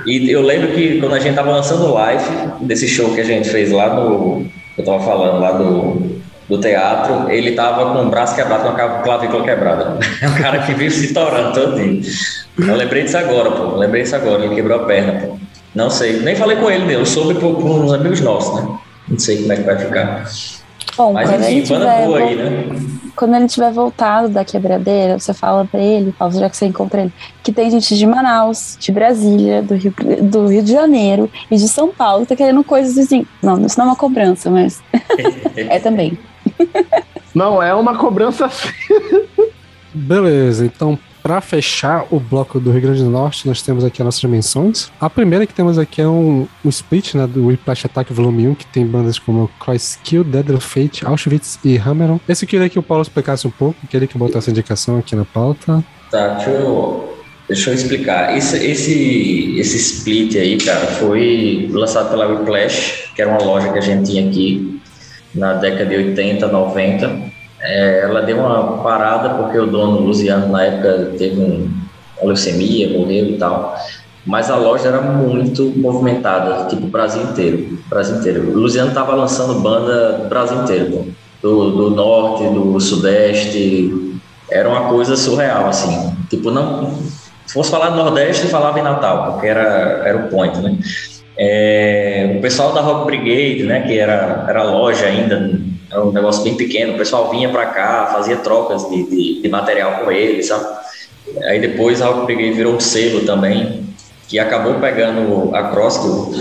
E 0.06 0.30
eu 0.30 0.42
lembro 0.42 0.72
que 0.72 0.98
quando 1.00 1.14
a 1.14 1.20
gente 1.20 1.34
tava 1.34 1.50
lançando 1.50 1.92
live 1.92 2.24
desse 2.62 2.88
show 2.88 3.14
que 3.14 3.20
a 3.20 3.24
gente 3.24 3.48
fez 3.48 3.70
lá 3.70 3.94
no. 3.94 4.46
Eu 4.76 4.84
tava 4.84 5.00
falando 5.04 5.40
lá 5.40 5.52
do 5.52 6.19
do 6.50 6.58
teatro, 6.58 7.30
ele 7.30 7.52
tava 7.52 7.92
com 7.92 8.06
o 8.06 8.10
braço 8.10 8.34
quebrado, 8.34 8.64
com 8.64 8.68
a 8.68 8.88
clavícula 8.98 9.44
quebrada. 9.44 9.98
É 10.20 10.28
um 10.28 10.34
cara 10.34 10.58
que 10.58 10.74
vive 10.74 10.90
se 10.90 11.14
torando 11.14 11.54
todinho. 11.54 12.02
Eu 12.58 12.76
lembrei 12.76 13.04
disso 13.04 13.16
agora, 13.16 13.50
pô. 13.52 13.76
Lembrei 13.76 14.02
disso 14.02 14.16
agora, 14.16 14.44
ele 14.44 14.54
quebrou 14.54 14.80
a 14.80 14.84
perna, 14.84 15.20
pô. 15.20 15.38
Não 15.74 15.88
sei, 15.88 16.20
nem 16.20 16.34
falei 16.34 16.56
com 16.56 16.68
ele, 16.68 16.92
eu 16.92 17.06
soube 17.06 17.34
por, 17.34 17.54
por 17.54 17.84
uns 17.84 17.92
amigos 17.92 18.20
nossos, 18.20 18.56
né? 18.56 18.78
Não 19.08 19.18
sei 19.18 19.38
como 19.38 19.52
é 19.52 19.56
que 19.56 19.62
vai 19.62 19.78
ficar. 19.78 20.24
Bom, 20.96 21.12
Mas 21.12 21.30
enfim, 21.30 21.44
ele 21.44 21.62
tiver, 21.62 22.06
boa 22.06 22.18
aí, 22.18 22.36
né? 22.36 22.64
Quando 23.14 23.36
ele 23.36 23.46
tiver 23.46 23.72
voltado 23.72 24.28
da 24.28 24.44
quebradeira, 24.44 25.18
você 25.18 25.32
fala 25.32 25.64
pra 25.64 25.80
ele, 25.80 26.12
Paulo, 26.12 26.34
já 26.34 26.50
que 26.50 26.56
você 26.56 26.66
encontra 26.66 27.02
ele, 27.02 27.12
que 27.42 27.52
tem 27.52 27.70
gente 27.70 27.96
de 27.96 28.06
Manaus, 28.06 28.76
de 28.78 28.90
Brasília, 28.90 29.62
do 29.62 29.74
Rio, 29.74 29.94
do 30.22 30.46
Rio 30.48 30.62
de 30.62 30.72
Janeiro 30.72 31.30
e 31.50 31.56
de 31.56 31.68
São 31.68 31.88
Paulo 31.88 32.22
que 32.22 32.28
tá 32.28 32.36
querendo 32.36 32.62
coisas 32.64 32.98
assim. 32.98 33.24
Não, 33.42 33.64
isso 33.64 33.78
não 33.78 33.86
é 33.86 33.88
uma 33.90 33.96
cobrança, 33.96 34.50
mas 34.50 34.82
é 35.56 35.78
também. 35.78 36.18
Não, 37.34 37.62
é 37.62 37.74
uma 37.74 37.96
cobrança. 37.96 38.50
Beleza, 39.92 40.64
então 40.64 40.98
para 41.22 41.40
fechar 41.40 42.06
o 42.10 42.18
bloco 42.18 42.58
do 42.58 42.70
Rio 42.70 42.80
Grande 42.80 43.02
do 43.02 43.10
Norte, 43.10 43.46
nós 43.46 43.60
temos 43.60 43.84
aqui 43.84 44.00
as 44.00 44.06
nossas 44.06 44.24
menções. 44.24 44.90
A 44.98 45.10
primeira 45.10 45.46
que 45.46 45.52
temos 45.52 45.78
aqui 45.78 46.00
é 46.00 46.08
um, 46.08 46.46
um 46.64 46.68
split 46.68 47.14
né, 47.14 47.26
do 47.26 47.46
Whiplash 47.46 47.86
Attack 47.86 48.12
Volume 48.12 48.48
1, 48.48 48.54
que 48.54 48.66
tem 48.66 48.86
bandas 48.86 49.18
como 49.18 49.50
Cross-Kill, 49.60 50.24
Deadly 50.24 50.60
Fate, 50.60 51.04
Auschwitz 51.04 51.58
e 51.64 51.76
Hammeron. 51.76 52.18
Esse 52.28 52.44
eu 52.44 52.48
queria 52.48 52.68
que 52.68 52.78
o 52.78 52.82
Paulo 52.82 53.02
explicasse 53.02 53.46
um 53.46 53.50
pouco, 53.50 53.86
queria 53.86 54.08
que 54.08 54.16
botasse 54.16 54.48
a 54.48 54.52
indicação 54.52 54.98
aqui 54.98 55.14
na 55.14 55.24
pauta. 55.24 55.84
Tá, 56.10 56.28
deixa 56.34 56.50
eu 56.50 57.10
Deixa 57.50 57.70
eu 57.70 57.74
explicar. 57.74 58.38
Esse, 58.38 58.64
esse, 58.64 59.56
esse 59.58 59.76
split 59.76 60.36
aí, 60.36 60.56
cara, 60.56 60.86
foi 60.86 61.68
lançado 61.72 62.08
pela 62.08 62.28
Whiplash, 62.28 63.10
que 63.12 63.20
era 63.20 63.28
uma 63.28 63.42
loja 63.42 63.72
que 63.72 63.78
a 63.78 63.80
gente 63.80 64.08
tinha 64.08 64.28
aqui 64.28 64.79
na 65.34 65.54
década 65.54 65.86
de 65.86 65.96
80, 65.96 66.46
90. 66.46 67.30
É, 67.60 68.00
ela 68.04 68.22
deu 68.22 68.38
uma 68.38 68.78
parada 68.82 69.30
porque 69.30 69.58
o 69.58 69.66
dono 69.66 70.00
Luciano, 70.00 70.48
na 70.48 70.64
época, 70.64 71.12
teve 71.18 71.40
um, 71.40 71.70
uma 72.18 72.28
leucemia, 72.28 72.98
morreu 72.98 73.26
e 73.30 73.36
tal. 73.38 73.76
Mas 74.26 74.50
a 74.50 74.56
loja 74.56 74.88
era 74.88 75.00
muito 75.00 75.64
movimentada, 75.76 76.66
tipo, 76.68 76.86
o 76.86 76.90
Brasil 76.90 77.22
inteiro. 77.22 77.78
Brasil 77.88 78.16
inteiro. 78.16 78.50
O 78.50 78.58
Luciano 78.58 78.88
estava 78.88 79.14
lançando 79.14 79.60
banda 79.60 80.18
do 80.18 80.28
Brasil 80.28 80.62
inteiro, 80.62 81.14
do, 81.42 81.70
do 81.70 81.90
norte, 81.90 82.44
do 82.44 82.78
sudeste. 82.80 84.18
Era 84.50 84.68
uma 84.68 84.88
coisa 84.88 85.16
surreal, 85.16 85.68
assim. 85.68 86.14
Tipo, 86.28 86.50
não 86.50 86.92
se 87.50 87.54
fosse 87.54 87.70
falar 87.72 87.90
do 87.90 87.96
Nordeste, 87.96 88.46
falava 88.46 88.78
em 88.78 88.82
Natal, 88.82 89.32
porque 89.32 89.48
era, 89.48 89.62
era 90.06 90.18
o 90.18 90.28
point, 90.28 90.56
né? 90.58 90.78
É, 91.36 92.34
o 92.36 92.40
pessoal 92.40 92.72
da 92.72 92.80
Rock 92.80 93.06
Brigade, 93.06 93.62
né, 93.64 93.80
que 93.80 93.98
era, 93.98 94.44
era 94.48 94.62
loja 94.64 95.06
ainda, 95.06 95.58
era 95.90 96.04
um 96.04 96.12
negócio 96.12 96.42
bem 96.42 96.56
pequeno, 96.56 96.94
o 96.94 96.98
pessoal 96.98 97.30
vinha 97.30 97.48
para 97.48 97.66
cá, 97.66 98.06
fazia 98.12 98.36
trocas 98.36 98.88
de, 98.90 99.08
de, 99.08 99.42
de, 99.42 99.48
material 99.48 100.04
com 100.04 100.12
eles, 100.12 100.46
sabe? 100.46 100.66
Aí 101.44 101.60
depois 101.60 102.02
a 102.02 102.06
Rock 102.06 102.26
Brigade 102.26 102.52
virou 102.52 102.74
um 102.74 102.80
selo 102.80 103.24
também, 103.24 103.84
que 104.28 104.38
acabou 104.38 104.74
pegando 104.74 105.54
a 105.54 105.64
Cross, 105.70 105.98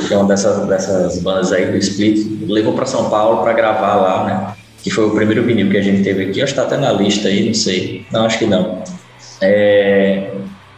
que 0.07 0.13
é 0.13 0.17
uma 0.17 0.27
dessas, 0.27 0.67
dessas 0.67 1.19
bandas 1.23 1.51
aí 1.51 1.65
do 1.65 1.77
Split, 1.77 2.43
levou 2.47 2.73
para 2.73 2.85
São 2.85 3.09
Paulo 3.09 3.41
para 3.41 3.53
gravar 3.53 3.95
lá, 3.95 4.23
né? 4.25 4.53
Que 4.83 4.91
foi 4.91 5.05
o 5.07 5.11
primeiro 5.11 5.43
vinil 5.43 5.69
que 5.69 5.77
a 5.77 5.81
gente 5.81 6.03
teve 6.03 6.25
aqui, 6.25 6.41
acho 6.41 6.53
que 6.53 6.59
tá 6.59 6.65
até 6.65 6.77
na 6.77 6.91
lista 6.91 7.27
aí, 7.27 7.47
não 7.47 7.53
sei. 7.53 8.05
Não, 8.11 8.25
acho 8.25 8.37
que 8.37 8.45
não. 8.45 8.83
É, 9.41 10.31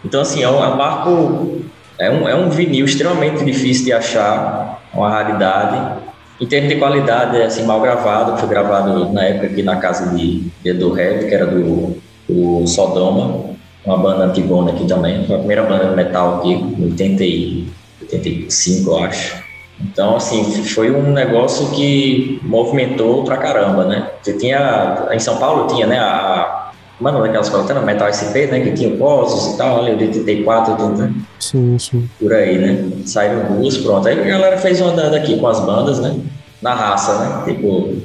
então, 0.03 0.21
assim, 0.21 0.41
é 0.41 0.49
um, 0.49 0.63
é 0.63 0.67
um 0.69 0.77
marco, 0.77 1.60
é 2.01 2.09
um, 2.09 2.27
é 2.27 2.35
um 2.35 2.49
vinil 2.49 2.85
extremamente 2.85 3.45
difícil 3.45 3.85
de 3.85 3.93
achar, 3.93 4.81
uma 4.93 5.09
raridade. 5.09 6.01
Em 6.39 6.47
termos 6.47 6.69
de 6.69 6.77
qualidade, 6.77 7.37
é 7.37 7.45
assim, 7.45 7.63
mal 7.63 7.79
gravado, 7.79 8.35
foi 8.37 8.49
gravado 8.49 9.13
na 9.13 9.23
época 9.23 9.47
aqui 9.47 9.61
na 9.61 9.75
casa 9.75 10.15
de, 10.15 10.39
de 10.63 10.69
Edu 10.69 10.91
Red, 10.91 11.27
que 11.27 11.35
era 11.35 11.45
do, 11.45 11.95
do 12.27 12.65
Sodoma, 12.65 13.51
uma 13.85 13.97
banda 13.97 14.25
antigona 14.25 14.71
aqui 14.71 14.85
também, 14.87 15.25
foi 15.25 15.35
a 15.35 15.39
primeira 15.39 15.63
banda 15.63 15.89
de 15.89 15.95
metal 15.95 16.39
aqui, 16.39 16.53
em 16.53 16.83
80 16.85 17.71
85, 18.11 18.91
eu 18.91 19.03
acho. 19.03 19.43
Então, 19.79 20.15
assim, 20.15 20.43
foi 20.63 20.91
um 20.91 21.11
negócio 21.11 21.69
que 21.71 22.39
movimentou 22.43 23.23
pra 23.23 23.37
caramba, 23.37 23.85
né? 23.85 24.09
Você 24.21 24.33
tinha, 24.33 25.07
em 25.11 25.19
São 25.19 25.37
Paulo 25.37 25.67
tinha, 25.67 25.87
né, 25.87 25.99
a 25.99 26.70
Mano, 27.01 27.21
daquelas 27.21 27.49
coletâneas, 27.49 27.83
Metal 27.83 28.07
SP, 28.07 28.45
né? 28.45 28.59
Que 28.61 28.71
tinha 28.73 28.95
Posos 28.95 29.55
e 29.55 29.57
tal, 29.57 29.79
ali, 29.79 29.91
84, 29.91 30.73
80. 30.73 31.13
Sim, 31.39 31.79
sim. 31.79 32.09
Por 32.19 32.31
aí, 32.31 32.57
né? 32.57 32.91
Saíram 33.05 33.57
duas, 33.57 33.77
pronto. 33.77 34.07
Aí 34.07 34.19
a 34.19 34.23
galera 34.23 34.57
fez 34.57 34.79
uma 34.79 34.91
daqui 34.91 35.39
com 35.39 35.47
as 35.47 35.59
bandas, 35.59 35.99
né? 35.99 36.15
Na 36.61 36.75
raça, 36.75 37.17
né? 37.17 37.43
Tipo, 37.45 37.95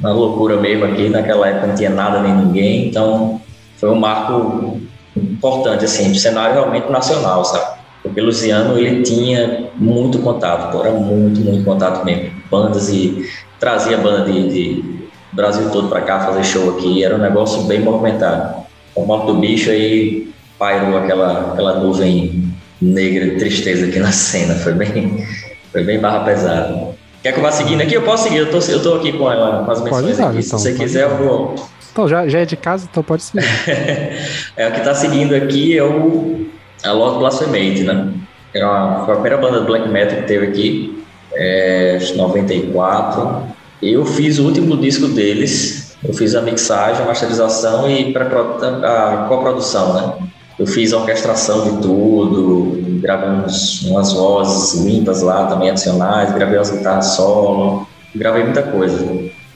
na 0.00 0.12
loucura 0.12 0.56
mesmo 0.58 0.84
aqui. 0.84 1.08
Naquela 1.08 1.48
época 1.48 1.66
não 1.66 1.74
tinha 1.74 1.90
nada 1.90 2.22
nem 2.22 2.34
ninguém, 2.34 2.86
então 2.86 3.40
foi 3.76 3.90
um 3.90 3.96
marco 3.96 4.80
importante, 5.16 5.84
assim, 5.84 6.12
do 6.12 6.18
cenário 6.18 6.54
realmente 6.54 6.90
nacional, 6.90 7.44
sabe? 7.44 7.76
Porque 8.02 8.20
o 8.20 8.26
Luciano, 8.26 8.78
ele 8.78 9.02
tinha 9.02 9.70
muito 9.74 10.20
contato, 10.20 10.80
era 10.80 10.92
muito, 10.92 11.40
muito 11.40 11.64
contato 11.64 12.04
mesmo. 12.04 12.30
Bandas 12.50 12.88
e 12.88 13.28
trazia 13.58 13.98
banda 13.98 14.30
de, 14.30 14.48
de 14.48 15.05
Brasil 15.36 15.70
todo 15.70 15.88
para 15.88 16.00
cá 16.00 16.20
fazer 16.20 16.42
show 16.42 16.76
aqui, 16.76 17.04
era 17.04 17.14
um 17.14 17.18
negócio 17.18 17.62
bem 17.64 17.80
movimentado. 17.80 18.64
A 18.96 19.00
morte 19.00 19.26
do 19.26 19.34
bicho 19.34 19.70
aí 19.70 20.32
pairou 20.58 20.96
aquela, 20.98 21.52
aquela 21.52 21.78
nuvem 21.78 22.50
negra 22.80 23.26
de 23.26 23.36
tristeza 23.36 23.86
aqui 23.86 23.98
na 23.98 24.10
cena, 24.10 24.54
foi 24.54 24.72
bem, 24.72 25.24
foi 25.70 25.84
bem 25.84 26.00
barra 26.00 26.20
pesada. 26.20 26.96
Quer 27.22 27.32
que 27.32 27.38
eu 27.38 27.42
vá 27.42 27.52
seguindo 27.52 27.82
aqui? 27.82 27.94
Eu 27.94 28.02
posso 28.02 28.24
seguir, 28.24 28.38
eu 28.38 28.50
tô, 28.50 28.58
eu 28.58 28.82
tô 28.82 28.94
aqui 28.94 29.12
com, 29.12 29.30
ela, 29.30 29.64
com 29.64 29.70
as 29.70 29.82
menções 29.82 30.18
aqui. 30.18 30.42
Se 30.42 30.48
então, 30.48 30.58
você 30.58 30.72
quiser, 30.72 31.02
eu 31.02 31.16
vou. 31.16 31.54
Então, 31.92 32.08
já, 32.08 32.26
já 32.26 32.40
é 32.40 32.44
de 32.44 32.56
casa, 32.56 32.88
então 32.90 33.02
pode 33.02 33.22
seguir. 33.22 33.44
é, 34.56 34.68
o 34.68 34.72
que 34.72 34.80
tá 34.80 34.94
seguindo 34.94 35.34
aqui 35.34 35.76
é 35.76 35.82
o 35.82 36.46
a 36.84 36.92
Lord 36.92 37.18
Blasphemate, 37.18 37.82
né? 37.82 38.12
Era 38.54 38.70
uma, 38.70 39.04
foi 39.04 39.14
a 39.14 39.16
primeira 39.18 39.38
banda 39.38 39.60
de 39.60 39.66
black 39.66 39.88
metal 39.88 40.18
que 40.18 40.26
teve 40.26 40.46
aqui, 40.46 41.04
é, 41.34 41.98
94. 42.16 43.55
Eu 43.82 44.06
fiz 44.06 44.38
o 44.38 44.44
último 44.44 44.76
disco 44.76 45.08
deles, 45.08 45.96
eu 46.02 46.14
fiz 46.14 46.34
a 46.34 46.42
mixagem, 46.42 47.02
a 47.02 47.06
masterização 47.06 47.88
e 47.90 48.14
a 48.16 49.26
coprodução, 49.28 49.94
né? 49.94 50.28
Eu 50.58 50.66
fiz 50.66 50.92
a 50.92 50.98
orquestração 50.98 51.64
de 51.64 51.82
tudo, 51.82 52.80
gravei 53.00 53.28
uns, 53.28 53.82
umas 53.82 54.12
vozes 54.12 54.82
limpas 54.82 55.20
lá 55.20 55.46
também 55.46 55.68
adicionais, 55.68 56.32
gravei 56.32 56.58
as 56.58 56.70
guitarras 56.70 57.08
solo, 57.08 57.86
gravei 58.14 58.44
muita 58.44 58.62
coisa. 58.62 58.98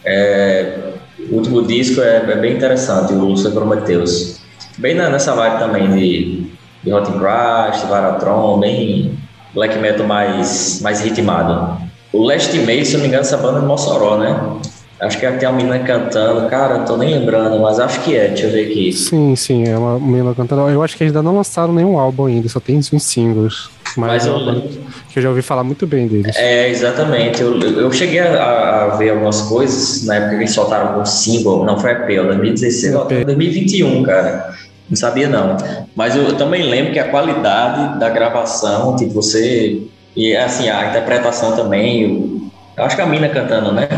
É, 0.04 0.90
o 1.30 1.36
último 1.36 1.62
disco 1.62 2.02
é, 2.02 2.16
é, 2.16 2.36
bem 2.36 2.54
interessante, 2.54 3.14
o 3.14 3.18
Lúcio 3.18 3.50
Prometheus. 3.52 4.40
Bem 4.76 4.94
nessa 4.94 5.34
vibe 5.34 5.58
também 5.58 5.90
de, 5.90 6.46
de 6.84 6.92
Hot 6.92 7.10
Crash, 7.12 7.82
Varatron, 7.84 8.60
bem 8.60 9.18
black 9.54 9.78
metal 9.78 10.06
mais, 10.06 10.80
mais 10.82 11.00
ritmado. 11.00 11.89
O 12.12 12.24
Last 12.24 12.56
May, 12.58 12.84
se 12.84 12.94
não 12.94 13.02
me 13.02 13.08
engano, 13.08 13.22
essa 13.22 13.36
banda 13.36 13.58
é 13.58 13.62
Mossoró, 13.62 14.18
né? 14.18 14.58
Acho 15.00 15.18
que 15.18 15.26
tem 15.32 15.48
uma 15.48 15.56
menina 15.56 15.78
cantando, 15.78 16.46
cara, 16.50 16.80
tô 16.80 16.96
nem 16.96 17.18
lembrando, 17.18 17.58
mas 17.58 17.80
acho 17.80 18.02
que 18.02 18.14
é, 18.14 18.28
deixa 18.28 18.46
eu 18.46 18.52
ver 18.52 18.70
aqui. 18.70 18.92
Sim, 18.92 19.34
sim, 19.34 19.66
é 19.66 19.76
uma 19.76 19.98
menina 19.98 20.34
cantando. 20.34 20.68
Eu 20.68 20.82
acho 20.82 20.94
que 20.96 21.04
ainda 21.04 21.22
não 21.22 21.36
lançaram 21.36 21.72
nenhum 21.72 21.98
álbum 21.98 22.26
ainda, 22.26 22.48
só 22.50 22.60
tem 22.60 22.76
uns 22.76 22.90
singles. 23.02 23.70
Mas, 23.96 24.24
mas 24.24 24.26
é 24.26 24.30
eu, 24.30 24.62
que 25.08 25.18
eu 25.18 25.22
já 25.22 25.28
ouvi 25.30 25.40
falar 25.42 25.64
muito 25.64 25.86
bem 25.86 26.06
deles. 26.06 26.36
É, 26.36 26.68
exatamente. 26.68 27.40
Eu, 27.40 27.58
eu 27.58 27.90
cheguei 27.90 28.20
a, 28.20 28.84
a 28.92 28.96
ver 28.96 29.10
algumas 29.10 29.40
coisas 29.42 30.04
na 30.04 30.16
época 30.16 30.30
que 30.32 30.42
eles 30.42 30.52
soltaram 30.52 31.00
um 31.00 31.06
single, 31.06 31.64
não 31.64 31.78
foi 31.78 31.92
EP, 31.92 32.06
2016, 32.06 32.94
EP. 32.94 33.24
2021, 33.24 34.02
cara. 34.02 34.54
Não 34.88 34.96
sabia 34.96 35.28
não. 35.28 35.56
Mas 35.94 36.14
eu 36.14 36.36
também 36.36 36.64
lembro 36.64 36.92
que 36.92 36.98
a 36.98 37.08
qualidade 37.08 37.98
da 37.98 38.10
gravação, 38.10 38.96
tipo, 38.96 39.12
você 39.12 39.82
e 40.16 40.36
assim, 40.36 40.68
a 40.68 40.88
interpretação 40.88 41.54
também, 41.56 42.50
eu 42.76 42.84
acho 42.84 42.96
que 42.96 43.02
a 43.02 43.06
mina 43.06 43.28
cantando, 43.28 43.72
né? 43.72 43.88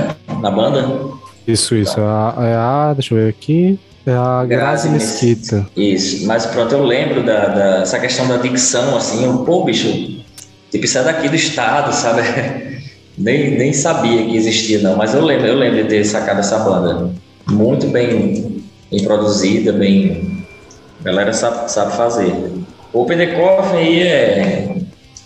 Na 0.41 0.51
banda. 0.51 0.87
Isso, 1.47 1.75
isso. 1.75 1.99
É 1.99 2.03
a, 2.03 2.35
é 2.39 2.55
a 2.55 2.93
deixa 2.95 3.15
eu 3.15 3.19
ver 3.19 3.29
aqui. 3.31 3.79
É 4.05 4.13
a 4.13 4.45
Grazi 4.45 4.89
Mesquita. 4.89 5.67
Isso, 5.77 6.27
mas 6.27 6.45
pronto, 6.47 6.75
eu 6.75 6.83
lembro 6.83 7.23
da, 7.23 7.47
da, 7.47 7.83
essa 7.83 8.01
questão 8.01 8.27
da 8.27 8.37
dicção, 8.37 8.97
assim, 8.97 9.45
pô, 9.45 9.65
bicho, 9.65 9.87
tipo, 10.71 10.85
isso 10.85 10.99
é 10.99 11.05
daqui 11.05 11.29
do 11.29 11.37
estado, 11.37 11.93
sabe? 11.93 12.23
nem, 13.17 13.57
nem 13.57 13.73
sabia 13.73 14.27
que 14.27 14.37
existia, 14.37 14.81
não, 14.81 14.97
mas 14.97 15.15
eu 15.15 15.25
lembro, 15.25 15.47
eu 15.47 15.57
lembro 15.57 15.83
de 15.83 15.89
ter 15.89 16.05
sacado 16.05 16.41
essa 16.41 16.59
banda. 16.59 17.13
Muito 17.49 17.87
bem, 17.89 18.65
bem 18.91 19.05
produzida, 19.05 19.73
bem. 19.73 20.45
A 21.01 21.05
galera 21.05 21.33
sabe, 21.33 21.71
sabe 21.71 21.97
fazer. 21.97 22.35
O 22.93 23.03
Open 23.03 23.19
the 23.19 23.27
Coffee 23.27 23.79
aí 23.79 24.03
é 24.03 24.82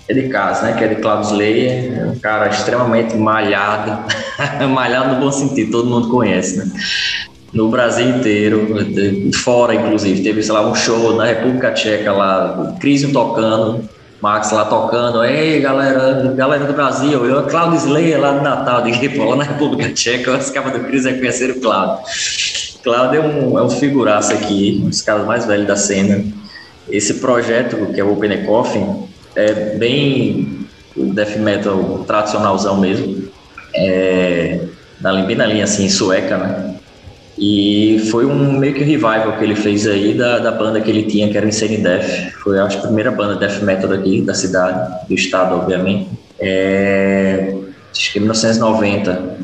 é 0.08 0.14
de 0.14 0.28
casa, 0.28 0.66
né? 0.66 0.72
Que 0.74 0.84
é 0.84 0.88
de 0.88 0.96
Claudio 0.96 1.30
Slayer, 1.30 2.10
um 2.10 2.18
cara 2.18 2.48
extremamente 2.48 3.16
malhado, 3.16 4.04
malhado 4.72 5.14
no 5.14 5.20
bom 5.20 5.32
sentido, 5.32 5.72
todo 5.72 5.90
mundo 5.90 6.08
conhece, 6.08 6.58
né? 6.58 6.70
No 7.52 7.68
Brasil 7.70 8.08
inteiro, 8.08 8.68
fora 9.34 9.74
inclusive, 9.74 10.22
teve, 10.22 10.42
sei 10.42 10.52
lá, 10.52 10.68
um 10.68 10.74
show 10.74 11.14
na 11.16 11.24
República 11.24 11.72
Tcheca 11.72 12.12
lá, 12.12 12.76
Crisium 12.80 13.12
tocando, 13.12 13.88
Max 14.20 14.50
lá 14.50 14.64
tocando, 14.64 15.24
ei 15.24 15.60
galera, 15.60 16.34
galera 16.34 16.64
do 16.64 16.72
Brasil, 16.72 17.24
eu, 17.24 17.44
Claudio 17.44 17.78
Slayer 17.78 18.20
lá 18.20 18.32
no 18.32 18.42
Natal, 18.42 18.82
de 18.82 18.90
na 19.36 19.44
República 19.44 19.92
Tcheca, 19.92 20.36
os 20.36 20.50
caras 20.50 20.72
do 20.72 20.80
Cris 20.80 21.04
reconheceram 21.04 21.54
o 21.54 21.60
Claudio. 21.60 22.04
Claudio 22.82 23.20
é 23.20 23.24
um, 23.24 23.58
é 23.58 23.62
um 23.62 23.70
figuraço 23.70 24.32
aqui, 24.32 24.80
um 24.84 24.88
dos 24.88 25.02
caras 25.02 25.26
mais 25.26 25.46
velhos 25.46 25.66
da 25.66 25.76
cena. 25.76 26.24
Esse 26.88 27.14
projeto, 27.14 27.92
que 27.92 28.00
é 28.00 28.04
o 28.04 28.12
Open 28.12 28.44
Coffin, 28.44 29.06
é 29.36 29.76
bem 29.76 30.66
death 30.96 31.36
metal 31.36 32.04
tradicionalzão 32.06 32.80
mesmo, 32.80 33.28
é, 33.74 34.60
bem 35.26 35.36
na 35.36 35.46
linha 35.46 35.64
assim, 35.64 35.88
sueca, 35.88 36.38
né? 36.38 36.76
E 37.38 37.98
foi 38.10 38.24
um 38.24 38.58
meio 38.58 38.72
que 38.72 38.82
revival 38.82 39.36
que 39.36 39.44
ele 39.44 39.54
fez 39.54 39.86
aí 39.86 40.14
da, 40.14 40.38
da 40.38 40.50
banda 40.50 40.80
que 40.80 40.90
ele 40.90 41.02
tinha, 41.02 41.28
que 41.28 41.36
era 41.36 41.46
Insane 41.46 41.76
Death. 41.76 42.32
Foi 42.42 42.58
acho, 42.58 42.78
a 42.78 42.82
primeira 42.82 43.10
banda 43.10 43.36
death 43.36 43.62
metal 43.62 43.90
daqui, 43.90 44.22
da 44.22 44.32
cidade, 44.32 45.06
do 45.06 45.14
estado, 45.14 45.54
obviamente. 45.54 46.08
É, 46.40 47.54
acho 47.92 48.12
que 48.12 48.18
em 48.18 48.22
1990. 48.22 49.36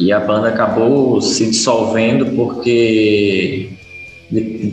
E 0.00 0.12
a 0.12 0.18
banda 0.18 0.48
acabou 0.48 1.20
se 1.20 1.46
dissolvendo 1.46 2.26
porque 2.34 3.77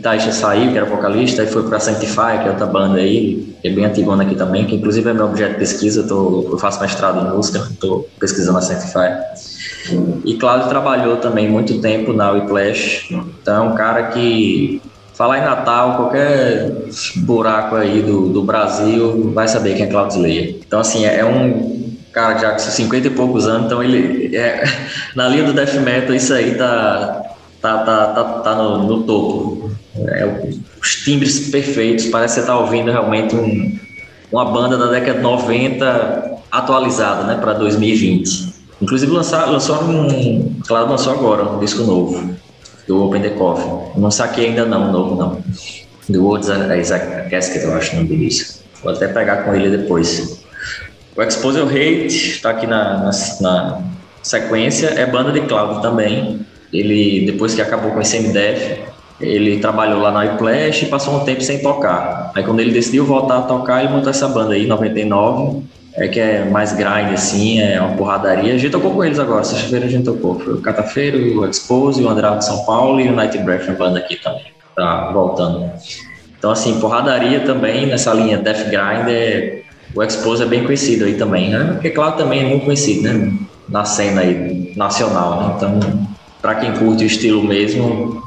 Taisha 0.02 0.32
saiu, 0.32 0.72
que 0.72 0.76
era 0.76 0.86
vocalista, 0.86 1.42
e 1.42 1.46
foi 1.46 1.62
para 1.62 1.80
Sanctify, 1.80 2.38
que 2.42 2.48
é 2.48 2.50
outra 2.50 2.66
banda 2.66 2.98
aí, 2.98 3.56
que 3.62 3.68
é 3.68 3.70
bem 3.70 3.84
antigona 3.84 4.22
aqui 4.22 4.34
também, 4.34 4.66
que 4.66 4.76
inclusive 4.76 5.08
é 5.08 5.14
meu 5.14 5.26
objeto 5.26 5.52
de 5.52 5.58
pesquisa, 5.58 6.00
eu, 6.00 6.08
tô, 6.08 6.48
eu 6.52 6.58
faço 6.58 6.80
mestrado 6.80 7.26
em 7.26 7.34
música, 7.34 7.66
estou 7.70 8.08
pesquisando 8.20 8.58
a 8.58 8.60
Sanctify. 8.60 9.14
E 10.24 10.34
Cláudio 10.34 10.68
trabalhou 10.68 11.16
também 11.16 11.48
muito 11.48 11.80
tempo 11.80 12.12
na 12.12 12.32
Whiplash, 12.32 13.14
então 13.40 13.64
é 13.64 13.68
um 13.68 13.74
cara 13.74 14.08
que 14.08 14.82
Falar 15.16 15.38
em 15.38 15.44
Natal, 15.44 15.96
qualquer 15.96 16.72
buraco 17.16 17.74
aí 17.74 18.02
do, 18.02 18.28
do 18.28 18.42
Brasil 18.42 19.32
vai 19.32 19.48
saber 19.48 19.74
quem 19.74 19.86
é 19.86 19.88
Claudio 19.88 20.18
Slayer. 20.18 20.56
Então, 20.66 20.78
assim, 20.78 21.06
é, 21.06 21.20
é 21.20 21.24
um 21.24 21.96
cara 22.12 22.36
já 22.36 22.52
com 22.52 22.58
50 22.58 23.06
e 23.06 23.10
poucos 23.10 23.48
anos, 23.48 23.64
então 23.64 23.82
ele. 23.82 24.36
É, 24.36 24.62
na 25.16 25.26
linha 25.26 25.44
do 25.44 25.54
death 25.54 25.72
metal, 25.76 26.14
isso 26.14 26.34
aí 26.34 26.54
tá, 26.56 27.22
tá, 27.74 28.06
tá, 28.06 28.06
tá, 28.24 28.24
tá 28.40 28.54
no, 28.54 28.84
no 28.84 29.02
topo. 29.04 29.70
É, 29.96 30.48
os 30.80 30.96
timbres 31.04 31.48
perfeitos, 31.48 32.06
parece 32.06 32.34
que 32.34 32.40
você 32.40 32.46
tá 32.46 32.58
ouvindo 32.58 32.90
realmente 32.90 33.34
um, 33.34 33.78
uma 34.30 34.44
banda 34.44 34.76
da 34.76 34.86
década 34.86 35.18
de 35.18 35.22
90 35.22 36.36
atualizada, 36.50 37.24
né, 37.24 37.36
para 37.40 37.54
2020. 37.54 38.54
Inclusive 38.80 39.10
lançar, 39.10 39.46
lançou 39.46 39.82
um, 39.82 40.60
claro, 40.66 40.90
lançou 40.90 41.12
agora 41.12 41.44
um 41.44 41.58
disco 41.58 41.82
novo 41.82 42.36
do 42.86 43.04
Open 43.04 43.22
the 43.22 43.30
Coffee. 43.30 44.00
Não 44.00 44.10
saquei 44.10 44.48
ainda 44.48 44.64
não, 44.64 44.92
novo 44.92 45.14
não. 45.16 45.42
Do 46.08 46.24
Words 46.24 46.48
Isaac 46.48 47.30
Casket, 47.30 47.64
eu 47.64 47.74
acho 47.74 47.92
o 47.92 47.96
nome 47.96 48.08
do. 48.16 48.56
Vou 48.82 48.92
até 48.92 49.08
pegar 49.08 49.38
com 49.44 49.54
ele 49.54 49.76
depois. 49.76 50.44
O 51.16 51.22
Expose 51.22 51.60
Hate 51.60 52.06
está 52.06 52.50
aqui 52.50 52.66
na, 52.66 52.98
na, 52.98 53.10
na, 53.40 53.80
sequência, 54.22 54.88
é 54.88 55.06
banda 55.06 55.32
de 55.32 55.40
Cloud 55.46 55.80
também. 55.80 56.46
Ele, 56.78 57.26
depois 57.26 57.54
que 57.54 57.62
acabou 57.62 57.90
com 57.92 58.00
esse 58.00 58.18
MDF, 58.18 58.80
ele 59.20 59.58
trabalhou 59.58 60.00
lá 60.00 60.10
na 60.10 60.26
iPlash 60.26 60.82
e 60.82 60.86
passou 60.86 61.16
um 61.16 61.20
tempo 61.24 61.42
sem 61.42 61.62
tocar. 61.62 62.30
Aí 62.34 62.42
quando 62.42 62.60
ele 62.60 62.70
decidiu 62.70 63.04
voltar 63.04 63.38
a 63.38 63.42
tocar, 63.42 63.82
ele 63.82 63.92
montou 63.92 64.10
essa 64.10 64.28
banda 64.28 64.54
aí, 64.54 64.66
99, 64.66 65.62
é 65.94 66.08
que 66.08 66.20
é 66.20 66.44
mais 66.44 66.74
grind, 66.74 67.12
assim, 67.14 67.60
é 67.60 67.80
uma 67.80 67.96
porradaria. 67.96 68.54
A 68.54 68.58
gente 68.58 68.70
tocou 68.70 68.92
com 68.92 69.02
eles 69.02 69.18
agora, 69.18 69.42
sexta-feira 69.42 69.86
a 69.86 69.88
gente 69.88 70.04
tocou. 70.04 70.38
Foi 70.38 70.54
o 70.54 70.60
Catafeiro, 70.60 71.40
o 71.40 71.48
Expose, 71.48 72.02
o 72.02 72.08
Andrade 72.08 72.38
de 72.38 72.44
São 72.44 72.64
Paulo 72.64 73.00
e 73.00 73.08
o 73.08 73.12
Night 73.12 73.38
Breath, 73.38 73.68
a 73.68 73.72
banda 73.72 73.98
aqui 73.98 74.16
também, 74.16 74.44
tá 74.74 75.10
voltando. 75.12 75.70
Então, 76.38 76.50
assim, 76.50 76.78
porradaria 76.78 77.40
também 77.40 77.86
nessa 77.86 78.12
linha 78.12 78.36
Death 78.36 78.68
Grind, 78.68 79.08
é, 79.08 79.62
o 79.94 80.02
Expose 80.02 80.42
é 80.42 80.46
bem 80.46 80.64
conhecido 80.64 81.06
aí 81.06 81.14
também, 81.14 81.48
né? 81.48 81.70
Porque, 81.72 81.88
claro, 81.88 82.16
também 82.16 82.40
é 82.40 82.44
muito 82.44 82.66
conhecido, 82.66 83.02
né? 83.02 83.32
Na 83.66 83.84
cena 83.86 84.20
aí 84.20 84.74
nacional, 84.76 85.40
né? 85.40 85.54
Então, 85.56 86.06
para 86.46 86.54
quem 86.54 86.72
curte 86.74 87.02
o 87.02 87.06
estilo 87.08 87.42
mesmo, 87.42 88.22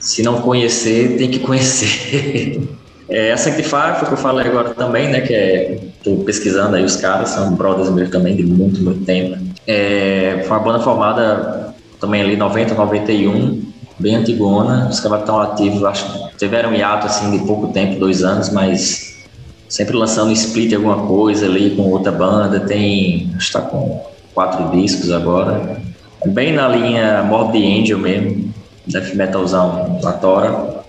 se 0.00 0.22
não 0.22 0.40
conhecer, 0.40 1.18
tem 1.18 1.30
que 1.30 1.40
conhecer. 1.40 2.66
É, 3.08 3.32
a 3.32 3.36
Sanctify 3.36 3.94
foi 3.94 4.02
o 4.02 4.06
que 4.06 4.12
eu 4.14 4.16
falei 4.16 4.48
agora 4.48 4.74
também, 4.74 5.08
né? 5.08 5.20
Que 5.20 5.32
é. 5.32 5.78
Tô 6.02 6.16
pesquisando 6.24 6.74
aí 6.74 6.82
os 6.82 6.96
caras, 6.96 7.28
são 7.28 7.54
brothers 7.54 7.88
meus 7.90 8.10
também 8.10 8.34
de 8.34 8.42
muito, 8.42 8.82
muito 8.82 9.04
tempo. 9.04 9.38
É, 9.64 10.42
foi 10.44 10.56
uma 10.56 10.64
banda 10.64 10.80
formada 10.80 11.72
também 12.00 12.20
ali 12.22 12.36
90, 12.36 12.74
91, 12.74 13.62
bem 14.00 14.16
antigona. 14.16 14.88
Os 14.90 14.98
caras 14.98 15.20
estão 15.20 15.38
ativos, 15.38 15.84
acho 15.84 16.12
que 16.12 16.36
tiveram 16.36 16.74
hiato 16.74 17.06
assim 17.06 17.30
de 17.30 17.46
pouco 17.46 17.68
tempo, 17.68 18.00
dois 18.00 18.24
anos, 18.24 18.50
mas 18.50 19.24
sempre 19.68 19.96
lançando 19.96 20.32
split 20.32 20.72
alguma 20.74 21.06
coisa 21.06 21.46
ali 21.46 21.76
com 21.76 21.82
outra 21.82 22.10
banda. 22.10 22.58
Tem. 22.58 23.32
Acho 23.36 23.46
que 23.46 23.52
tá 23.52 23.60
com 23.60 24.04
quatro 24.34 24.76
discos 24.76 25.12
agora. 25.12 25.80
Bem 26.26 26.52
na 26.52 26.68
linha 26.68 27.22
Morbid 27.22 27.80
Angel 27.80 27.98
mesmo, 27.98 28.52
death 28.86 29.14
metalzão 29.14 30.00
na 30.02 30.12
Tora. 30.12 30.84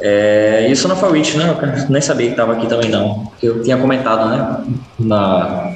É, 0.00 0.66
e 0.68 0.72
o 0.72 1.12
Witch, 1.12 1.34
né? 1.34 1.50
Eu 1.50 1.90
nem 1.90 2.00
sabia 2.00 2.26
que 2.26 2.32
estava 2.32 2.54
aqui 2.54 2.66
também, 2.66 2.90
não. 2.90 3.30
Eu 3.42 3.62
tinha 3.62 3.76
comentado, 3.76 4.30
né? 4.30 4.64
Na, 4.98 5.74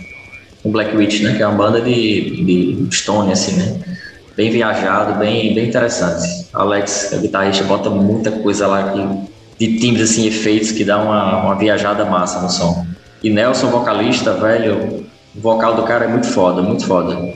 o 0.63 0.71
Black 0.71 0.97
Witch, 0.97 1.21
né? 1.21 1.35
Que 1.37 1.43
é 1.43 1.47
uma 1.47 1.57
banda 1.57 1.81
de, 1.81 2.87
de 2.87 2.97
Stone, 2.97 3.33
assim, 3.33 3.57
né? 3.57 3.81
Bem 4.35 4.51
viajado, 4.51 5.19
bem, 5.19 5.55
bem 5.55 5.69
interessante. 5.69 6.47
Alex, 6.53 7.17
guitarrista, 7.21 7.65
bota 7.65 7.91
muita 7.91 8.31
coisa 8.31 8.67
lá 8.67 8.95
de 9.59 9.79
timbres, 9.79 10.11
assim, 10.11 10.27
efeitos 10.27 10.73
que 10.73 10.85
dá 10.85 11.01
uma, 11.03 11.43
uma 11.43 11.55
viajada 11.55 12.05
massa 12.05 12.41
no 12.41 12.49
som. 12.49 12.87
E 13.23 13.31
Nelson, 13.31 13.69
vocalista, 13.69 14.33
velho, 14.35 15.04
o 15.37 15.41
vocal 15.41 15.75
do 15.75 15.83
cara 15.83 16.05
é 16.05 16.09
muito 16.09 16.27
foda, 16.29 16.63
muito 16.63 16.87
foda. 16.87 17.35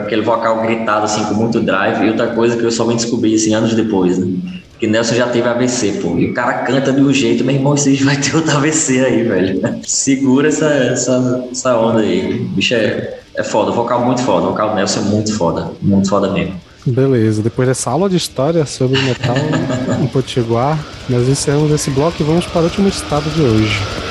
Aquele 0.00 0.22
vocal 0.22 0.62
gritado, 0.62 1.04
assim, 1.04 1.22
com 1.24 1.34
muito 1.34 1.60
drive. 1.60 2.04
E 2.04 2.10
outra 2.10 2.28
coisa 2.28 2.56
que 2.56 2.64
eu 2.64 2.70
só 2.70 2.84
vim 2.84 2.96
descobrir, 2.96 3.34
assim, 3.34 3.54
anos 3.54 3.74
depois, 3.74 4.18
né? 4.18 4.34
Que 4.80 4.86
Nelson 4.86 5.14
já 5.14 5.26
teve 5.28 5.46
AVC, 5.48 6.00
pô. 6.02 6.18
E 6.18 6.30
o 6.30 6.34
cara 6.34 6.64
canta 6.64 6.92
de 6.92 7.00
um 7.00 7.12
jeito, 7.12 7.44
meu 7.44 7.54
irmão, 7.54 7.76
você 7.76 7.94
vai 7.96 8.16
ter 8.16 8.34
outro 8.34 8.56
AVC 8.56 9.04
aí, 9.04 9.22
velho. 9.24 9.60
Segura 9.86 10.48
essa, 10.48 10.66
essa, 10.66 11.46
essa 11.50 11.76
onda 11.76 12.00
aí. 12.00 12.38
Bicho 12.54 12.74
é, 12.74 13.18
é 13.34 13.42
foda, 13.42 13.70
o 13.70 13.74
vocal 13.74 14.04
muito 14.04 14.22
foda. 14.22 14.46
O 14.46 14.50
vocal 14.50 14.70
do 14.70 14.76
Nelson 14.76 15.00
é 15.00 15.02
muito 15.02 15.36
foda, 15.36 15.70
muito 15.82 16.08
foda 16.08 16.32
mesmo. 16.32 16.54
Beleza, 16.86 17.42
depois 17.42 17.66
dessa 17.66 17.90
aula 17.90 18.10
de 18.10 18.16
história 18.16 18.66
sobre 18.66 19.00
metal 19.00 19.36
em 20.02 20.06
Potiguar, 20.06 20.78
nós 21.08 21.26
encerramos 21.28 21.70
esse 21.72 21.90
bloco 21.90 22.16
e 22.20 22.24
vamos 22.24 22.44
para 22.46 22.60
o 22.60 22.64
último 22.64 22.88
estado 22.88 23.30
de 23.30 23.40
hoje. 23.40 24.03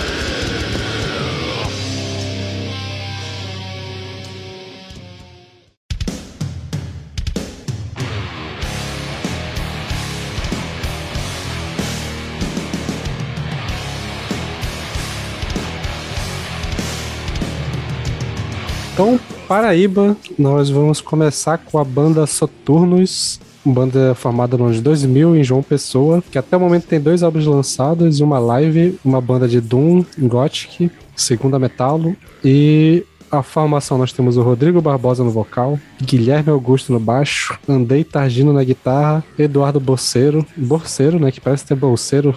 Então, 18.93 19.19
Paraíba, 19.47 20.15
nós 20.38 20.69
vamos 20.69 21.01
começar 21.01 21.57
com 21.57 21.80
a 21.80 21.83
banda 21.83 22.27
Soturnos, 22.27 23.39
uma 23.65 23.73
banda 23.73 24.13
formada 24.13 24.55
no 24.55 24.65
ano 24.65 24.73
de 24.75 24.81
2000 24.81 25.35
em 25.35 25.43
João 25.43 25.63
Pessoa, 25.63 26.23
que 26.30 26.38
até 26.38 26.55
o 26.55 26.59
momento 26.59 26.85
tem 26.85 27.01
dois 27.01 27.23
álbuns 27.23 27.47
lançados, 27.47 28.19
uma 28.19 28.38
live, 28.38 28.99
uma 29.03 29.19
banda 29.19 29.47
de 29.47 29.59
Doom, 29.59 30.05
Gothic, 30.19 30.91
segunda 31.15 31.57
Metalo, 31.57 32.15
e 32.45 33.03
a 33.31 33.41
formação 33.41 33.97
nós 33.97 34.13
temos 34.13 34.38
o 34.38 34.43
Rodrigo 34.43 34.80
Barbosa 34.80 35.23
no 35.23 35.31
vocal, 35.31 35.80
Guilherme 35.99 36.51
Augusto 36.51 36.93
no 36.93 36.99
baixo, 36.99 37.57
Andei 37.67 38.03
Targino 38.03 38.53
na 38.53 38.63
guitarra, 38.63 39.23
Eduardo 39.39 39.80
Borceiro, 39.80 40.45
Borceiro, 40.55 41.19
né, 41.19 41.31
que 41.31 41.41
parece 41.41 41.65
ter 41.65 41.73
bolseiro 41.73 42.35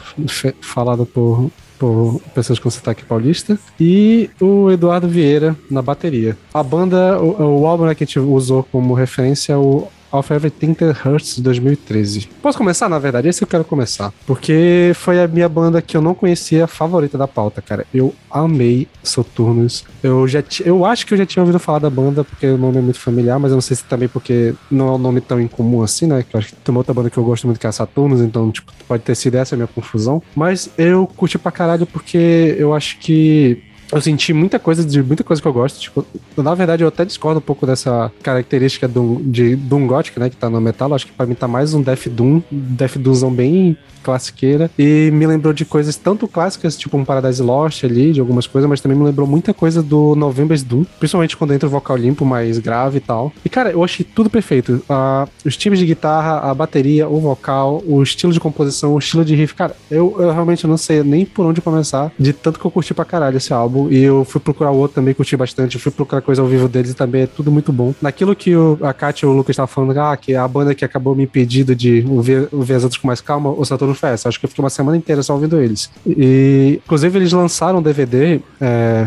falado 0.62 1.04
por 1.04 1.50
por 1.78 2.20
pessoas 2.34 2.58
com 2.58 2.70
sotaque 2.70 3.04
paulista, 3.04 3.58
e 3.78 4.30
o 4.40 4.70
Eduardo 4.70 5.08
Vieira 5.08 5.56
na 5.70 5.82
bateria. 5.82 6.36
A 6.52 6.62
banda, 6.62 7.18
o, 7.20 7.60
o 7.60 7.66
álbum 7.66 7.86
né, 7.86 7.94
que 7.94 8.04
a 8.04 8.06
gente 8.06 8.18
usou 8.18 8.62
como 8.64 8.94
referência 8.94 9.52
é 9.52 9.56
o 9.56 9.88
of 10.12 10.32
Everything 10.32 10.74
That 10.74 11.06
Hurts 11.06 11.36
de 11.36 11.42
2013. 11.42 12.28
Posso 12.42 12.58
começar, 12.58 12.88
na 12.88 12.98
verdade? 12.98 13.28
Esse 13.28 13.42
eu 13.42 13.48
quero 13.48 13.64
começar. 13.64 14.12
Porque 14.26 14.92
foi 14.94 15.22
a 15.22 15.28
minha 15.28 15.48
banda 15.48 15.82
que 15.82 15.96
eu 15.96 16.02
não 16.02 16.14
conhecia 16.14 16.66
favorita 16.66 17.18
da 17.18 17.28
pauta, 17.28 17.60
cara. 17.60 17.86
Eu 17.92 18.14
amei 18.30 18.88
Soturnos. 19.02 19.84
Eu 20.02 20.26
já 20.28 20.42
eu 20.64 20.84
acho 20.84 21.06
que 21.06 21.14
eu 21.14 21.18
já 21.18 21.26
tinha 21.26 21.42
ouvido 21.42 21.58
falar 21.58 21.78
da 21.78 21.90
banda, 21.90 22.24
porque 22.24 22.46
o 22.46 22.58
nome 22.58 22.78
é 22.78 22.80
muito 22.80 23.00
familiar, 23.00 23.38
mas 23.38 23.50
eu 23.50 23.56
não 23.56 23.62
sei 23.62 23.76
se 23.76 23.84
também 23.84 24.08
porque 24.08 24.54
não 24.70 24.88
é 24.88 24.92
um 24.92 24.98
nome 24.98 25.20
tão 25.20 25.40
incomum 25.40 25.82
assim, 25.82 26.06
né? 26.06 26.24
Que 26.28 26.34
eu 26.34 26.38
acho 26.38 26.48
que 26.48 26.56
tem 26.56 26.72
uma 26.72 26.80
outra 26.80 26.94
banda 26.94 27.10
que 27.10 27.18
eu 27.18 27.24
gosto 27.24 27.46
muito 27.46 27.58
que 27.58 27.66
é 27.66 27.68
a 27.68 27.72
Saturnos, 27.72 28.20
então, 28.20 28.50
tipo, 28.50 28.72
pode 28.86 29.02
ter 29.02 29.14
sido 29.14 29.36
essa 29.36 29.54
a 29.54 29.56
minha 29.56 29.66
confusão. 29.66 30.22
Mas 30.34 30.70
eu 30.78 31.06
curti 31.06 31.38
pra 31.38 31.50
caralho 31.52 31.86
porque 31.86 32.56
eu 32.58 32.74
acho 32.74 32.98
que 32.98 33.62
eu 33.92 34.00
senti 34.00 34.32
muita 34.32 34.58
coisa 34.58 34.84
de 34.84 35.02
muita 35.02 35.24
coisa 35.24 35.40
que 35.40 35.48
eu 35.48 35.52
gosto. 35.52 35.80
Tipo, 35.80 36.04
na 36.36 36.54
verdade, 36.54 36.82
eu 36.82 36.88
até 36.88 37.04
discordo 37.04 37.38
um 37.38 37.42
pouco 37.42 37.66
dessa 37.66 38.10
característica 38.22 38.86
do, 38.86 39.20
de 39.24 39.56
Doom 39.56 39.86
Gothic, 39.86 40.18
né? 40.18 40.30
Que 40.30 40.36
tá 40.36 40.50
no 40.50 40.60
metal. 40.60 40.92
Acho 40.94 41.06
que 41.06 41.12
pra 41.12 41.26
mim 41.26 41.34
tá 41.34 41.48
mais 41.48 41.74
um 41.74 41.82
Death 41.82 42.08
Doom, 42.08 42.42
Death 42.50 42.98
Doomzão 42.98 43.32
bem 43.32 43.76
classiqueira. 44.06 44.70
E 44.78 45.10
me 45.12 45.26
lembrou 45.26 45.52
de 45.52 45.64
coisas 45.64 45.96
tanto 45.96 46.28
clássicas, 46.28 46.76
tipo 46.76 46.96
um 46.96 47.04
Paradise 47.04 47.42
Lost 47.42 47.82
ali, 47.82 48.12
de 48.12 48.20
algumas 48.20 48.46
coisas, 48.46 48.70
mas 48.70 48.80
também 48.80 48.96
me 48.96 49.04
lembrou 49.04 49.26
muita 49.26 49.52
coisa 49.52 49.82
do 49.82 50.14
November's 50.14 50.62
Doom, 50.62 50.84
principalmente 51.00 51.36
quando 51.36 51.52
entra 51.52 51.66
o 51.66 51.70
vocal 51.70 51.96
limpo, 51.96 52.24
mais 52.24 52.58
grave 52.58 52.98
e 52.98 53.00
tal. 53.00 53.32
E 53.44 53.48
cara, 53.48 53.72
eu 53.72 53.82
achei 53.82 54.06
tudo 54.06 54.30
perfeito. 54.30 54.80
Uh, 54.88 55.28
os 55.44 55.56
times 55.56 55.80
de 55.80 55.86
guitarra, 55.86 56.48
a 56.48 56.54
bateria, 56.54 57.08
o 57.08 57.18
vocal, 57.18 57.82
o 57.84 58.00
estilo 58.00 58.32
de 58.32 58.38
composição, 58.38 58.94
o 58.94 58.98
estilo 58.98 59.24
de 59.24 59.34
riff. 59.34 59.54
Cara, 59.54 59.74
eu, 59.90 60.14
eu 60.20 60.30
realmente 60.30 60.64
não 60.68 60.76
sei 60.76 61.02
nem 61.02 61.26
por 61.26 61.44
onde 61.44 61.60
começar, 61.60 62.12
de 62.16 62.32
tanto 62.32 62.60
que 62.60 62.64
eu 62.64 62.70
curti 62.70 62.94
pra 62.94 63.04
caralho 63.04 63.38
esse 63.38 63.52
álbum. 63.52 63.75
E 63.90 64.02
eu 64.02 64.24
fui 64.24 64.40
procurar 64.40 64.70
o 64.70 64.76
outro 64.76 64.96
também, 64.96 65.14
curti 65.14 65.36
bastante. 65.36 65.76
Eu 65.76 65.80
fui 65.80 65.92
procurar 65.92 66.20
coisa 66.22 66.42
ao 66.42 66.48
vivo 66.48 66.68
deles 66.68 66.90
e 66.90 66.94
também 66.94 67.22
é 67.22 67.26
tudo 67.26 67.50
muito 67.50 67.72
bom. 67.72 67.94
Naquilo 68.00 68.34
que 68.34 68.54
o, 68.54 68.78
a 68.82 68.92
Kátia 68.92 69.26
e 69.26 69.28
o 69.28 69.32
Lucas 69.32 69.54
estavam 69.54 69.68
falando, 69.68 69.98
ah, 69.98 70.16
que 70.16 70.34
a 70.34 70.46
banda 70.48 70.74
que 70.74 70.84
acabou 70.84 71.14
me 71.14 71.24
impedindo 71.24 71.74
de 71.74 72.04
ouvir, 72.08 72.48
ouvir 72.52 72.74
as 72.74 72.82
outras 72.84 73.00
com 73.00 73.06
mais 73.06 73.20
calma, 73.20 73.50
o 73.50 73.64
Saturno 73.64 73.94
Fest. 73.94 74.26
Acho 74.26 74.38
que 74.38 74.46
eu 74.46 74.48
fiquei 74.48 74.62
uma 74.62 74.70
semana 74.70 74.96
inteira 74.96 75.22
só 75.22 75.34
ouvindo 75.34 75.60
eles. 75.60 75.90
E, 76.06 76.80
inclusive, 76.84 77.18
eles 77.18 77.32
lançaram 77.32 77.78
um 77.78 77.82
DVD. 77.82 78.40
É, 78.60 79.06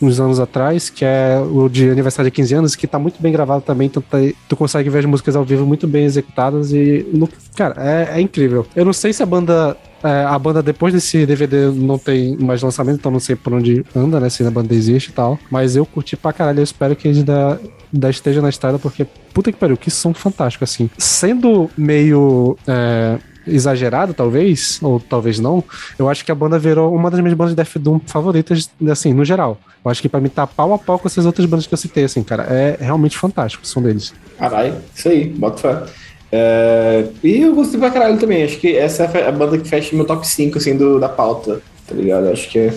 uns 0.00 0.18
anos 0.18 0.40
atrás, 0.40 0.90
que 0.90 1.04
é 1.04 1.38
o 1.38 1.68
de 1.68 1.88
aniversário 1.90 2.30
de 2.30 2.34
15 2.34 2.54
anos, 2.54 2.76
que 2.76 2.86
tá 2.86 2.98
muito 2.98 3.22
bem 3.22 3.32
gravado 3.32 3.62
também, 3.62 3.86
então 3.86 4.02
tá, 4.02 4.18
tu 4.48 4.56
consegue 4.56 4.90
ver 4.90 5.00
as 5.00 5.04
músicas 5.04 5.36
ao 5.36 5.44
vivo 5.44 5.64
muito 5.64 5.86
bem 5.86 6.04
executadas 6.04 6.72
e, 6.72 7.06
cara, 7.54 7.74
é, 7.78 8.18
é, 8.18 8.20
incrível. 8.20 8.66
Eu 8.74 8.84
não 8.84 8.92
sei 8.92 9.12
se 9.12 9.22
a 9.22 9.26
banda 9.26 9.76
é, 10.02 10.24
a 10.24 10.38
banda 10.38 10.62
depois 10.62 10.92
desse 10.92 11.26
DVD 11.26 11.70
não 11.70 11.98
tem 11.98 12.36
mais 12.36 12.62
lançamento, 12.62 12.98
então 12.98 13.12
não 13.12 13.20
sei 13.20 13.36
por 13.36 13.52
onde 13.52 13.84
anda, 13.94 14.18
né? 14.20 14.28
Se 14.28 14.44
a 14.44 14.50
banda 14.50 14.74
existe 14.74 15.08
e 15.08 15.12
tal. 15.12 15.38
Mas 15.50 15.76
eu 15.76 15.84
curti 15.84 16.16
pra 16.16 16.32
caralho, 16.32 16.60
eu 16.60 16.64
espero 16.64 16.96
que 16.96 17.08
eles 17.08 17.18
ainda, 17.18 17.60
ainda 17.92 18.10
esteja 18.10 18.40
na 18.40 18.48
estrada, 18.48 18.78
porque 18.78 19.06
puta 19.32 19.52
que 19.52 19.58
pariu, 19.58 19.76
que 19.76 19.90
som 19.90 20.14
fantástico, 20.14 20.64
assim. 20.64 20.90
Sendo 20.98 21.70
meio. 21.76 22.56
É, 22.66 23.18
exagerado, 23.46 24.14
talvez, 24.14 24.78
ou 24.82 25.00
talvez 25.00 25.38
não, 25.38 25.64
eu 25.98 26.08
acho 26.08 26.24
que 26.24 26.30
a 26.30 26.34
banda 26.34 26.58
virou 26.58 26.94
uma 26.94 27.10
das 27.10 27.20
minhas 27.20 27.34
bandas 27.34 27.52
de 27.52 27.56
Death 27.56 27.78
Doom 27.78 28.00
favoritas, 28.06 28.70
assim, 28.90 29.12
no 29.12 29.24
geral. 29.24 29.58
Eu 29.84 29.90
acho 29.90 30.02
que 30.02 30.08
pra 30.08 30.20
mim 30.20 30.28
tá 30.28 30.46
pau 30.46 30.74
a 30.74 30.78
pau 30.78 30.98
com 30.98 31.08
essas 31.08 31.24
outras 31.24 31.46
bandas 31.46 31.66
que 31.66 31.72
eu 31.72 31.78
citei, 31.78 32.04
assim, 32.04 32.22
cara. 32.22 32.42
É 32.44 32.76
realmente 32.78 33.16
fantástico 33.16 33.64
o 33.64 33.66
som 33.66 33.80
deles. 33.82 34.12
Caralho, 34.38 34.76
isso 34.94 35.08
aí, 35.08 35.28
bota 35.28 35.58
fé. 35.58 35.92
É, 36.32 37.06
e 37.22 37.40
eu 37.42 37.54
gostei 37.54 37.78
pra 37.78 37.90
caralho 37.90 38.18
também. 38.18 38.42
Acho 38.44 38.58
que 38.58 38.76
essa 38.76 39.04
é 39.04 39.28
a 39.28 39.32
banda 39.32 39.58
que 39.58 39.68
fecha 39.68 39.94
meu 39.96 40.04
top 40.04 40.26
5, 40.26 40.58
assim, 40.58 40.76
do, 40.76 41.00
da 41.00 41.08
pauta, 41.08 41.60
tá 41.86 41.94
ligado? 41.94 42.28
Acho 42.28 42.48
que 42.48 42.72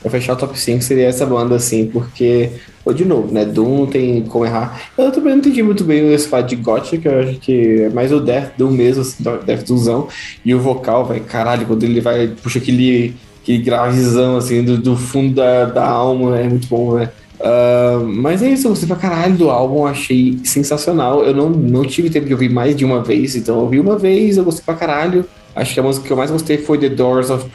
pra 0.00 0.10
fechar 0.10 0.34
o 0.34 0.36
top 0.36 0.58
5 0.58 0.82
seria 0.82 1.06
essa 1.06 1.26
banda, 1.26 1.56
assim, 1.56 1.86
porque, 1.86 2.50
pô, 2.84 2.92
de 2.92 3.04
novo, 3.04 3.32
né? 3.32 3.44
Doom 3.44 3.78
não 3.78 3.86
tem 3.86 4.22
como 4.24 4.46
errar. 4.46 4.80
Eu 4.96 5.10
também 5.10 5.32
não 5.32 5.38
entendi 5.38 5.62
muito 5.62 5.84
bem 5.84 6.12
esse 6.12 6.28
fato 6.28 6.48
de 6.48 6.56
Gothic, 6.56 7.04
eu 7.04 7.20
acho 7.20 7.34
que 7.40 7.82
é 7.82 7.88
mais 7.88 8.12
o 8.12 8.20
Death 8.20 8.52
Doom 8.56 8.70
mesmo, 8.70 9.02
assim, 9.02 9.24
Death 9.44 9.66
Doomzão. 9.66 10.08
E 10.44 10.54
o 10.54 10.60
vocal, 10.60 11.04
vai, 11.04 11.20
caralho, 11.20 11.66
quando 11.66 11.82
ele 11.84 12.00
vai, 12.00 12.28
puxa 12.42 12.58
aquele, 12.58 13.14
aquele 13.42 13.58
gravizão, 13.58 14.36
assim, 14.36 14.62
do, 14.62 14.78
do 14.78 14.96
fundo 14.96 15.34
da, 15.34 15.64
da 15.64 15.86
alma, 15.86 16.38
é 16.38 16.44
muito 16.44 16.68
bom, 16.68 16.94
né? 16.94 17.10
Uh, 17.40 18.04
mas 18.04 18.42
é 18.42 18.50
isso, 18.50 18.68
gostei 18.68 18.88
pra 18.88 18.96
caralho 18.96 19.36
do 19.36 19.50
álbum, 19.50 19.86
achei 19.86 20.38
sensacional. 20.44 21.22
Eu 21.22 21.34
não, 21.34 21.48
não 21.50 21.84
tive 21.84 22.10
tempo 22.10 22.26
de 22.26 22.32
ouvir 22.32 22.48
mais 22.48 22.76
de 22.76 22.84
uma 22.84 23.02
vez, 23.02 23.36
então 23.36 23.56
eu 23.56 23.62
ouvi 23.62 23.78
uma 23.78 23.96
vez, 23.96 24.36
eu 24.36 24.44
gostei 24.44 24.64
pra 24.64 24.74
caralho. 24.74 25.24
Acho 25.54 25.74
que 25.74 25.80
a 25.80 25.82
música 25.82 26.06
que 26.06 26.12
eu 26.12 26.16
mais 26.16 26.30
gostei 26.30 26.58
foi 26.58 26.78
The 26.78 26.88
Doors 26.88 27.30
of 27.30 27.48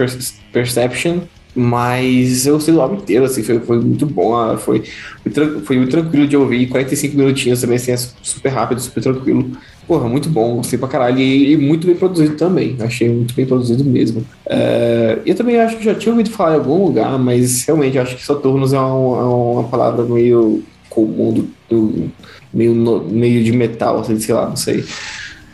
Perception, 0.52 1.20
mas 1.56 2.46
eu 2.46 2.56
gostei 2.56 2.74
do 2.74 2.82
álbum 2.82 2.96
inteiro, 2.96 3.26
assim, 3.26 3.44
foi, 3.44 3.60
foi 3.60 3.80
muito 3.80 4.06
bom, 4.06 4.36
ah, 4.36 4.58
foi, 4.58 4.84
foi, 5.24 5.62
foi 5.62 5.78
muito 5.78 5.92
tranquilo 5.92 6.28
de 6.28 6.36
ouvir, 6.36 6.68
45 6.68 7.16
minutinhos 7.16 7.62
também, 7.62 7.76
assim, 7.76 7.92
é 7.92 7.98
super 7.98 8.50
rápido, 8.50 8.82
super 8.82 9.02
tranquilo. 9.04 9.52
Porra, 9.88 10.08
muito 10.08 10.30
bom, 10.30 10.56
gostei 10.58 10.80
pra 10.80 10.88
caralho. 10.88 11.20
E, 11.20 11.52
e, 11.52 11.58
muito 11.58 11.86
bem 11.86 11.96
produzido 11.96 12.36
também. 12.36 12.78
Achei 12.80 13.10
muito 13.10 13.34
bem 13.34 13.46
produzido 13.46 13.84
mesmo. 13.84 14.26
É, 14.46 15.20
eu 15.26 15.36
também 15.36 15.60
acho 15.60 15.78
que 15.78 15.84
já 15.84 15.94
tinha 15.94 16.12
ouvido 16.14 16.30
falar 16.30 16.54
em 16.54 16.58
algum 16.60 16.86
lugar, 16.86 17.18
mas 17.20 17.66
realmente 17.66 18.00
acho 18.00 18.16
que 18.16 18.24
Soturnos 18.24 18.74
é, 18.74 18.80
um, 18.80 19.16
é 19.20 19.24
uma 19.24 19.64
palavra 19.66 20.06
meio 20.06 20.64
comum, 20.90 21.34
do, 21.34 21.50
do 21.70 22.12
meio, 22.54 22.74
no, 22.74 23.04
meio 23.04 23.44
de 23.44 23.52
metal, 23.52 24.00
assim, 24.00 24.20
sei 24.20 24.34
lá, 24.34 24.48
não 24.48 24.56
sei. 24.56 24.86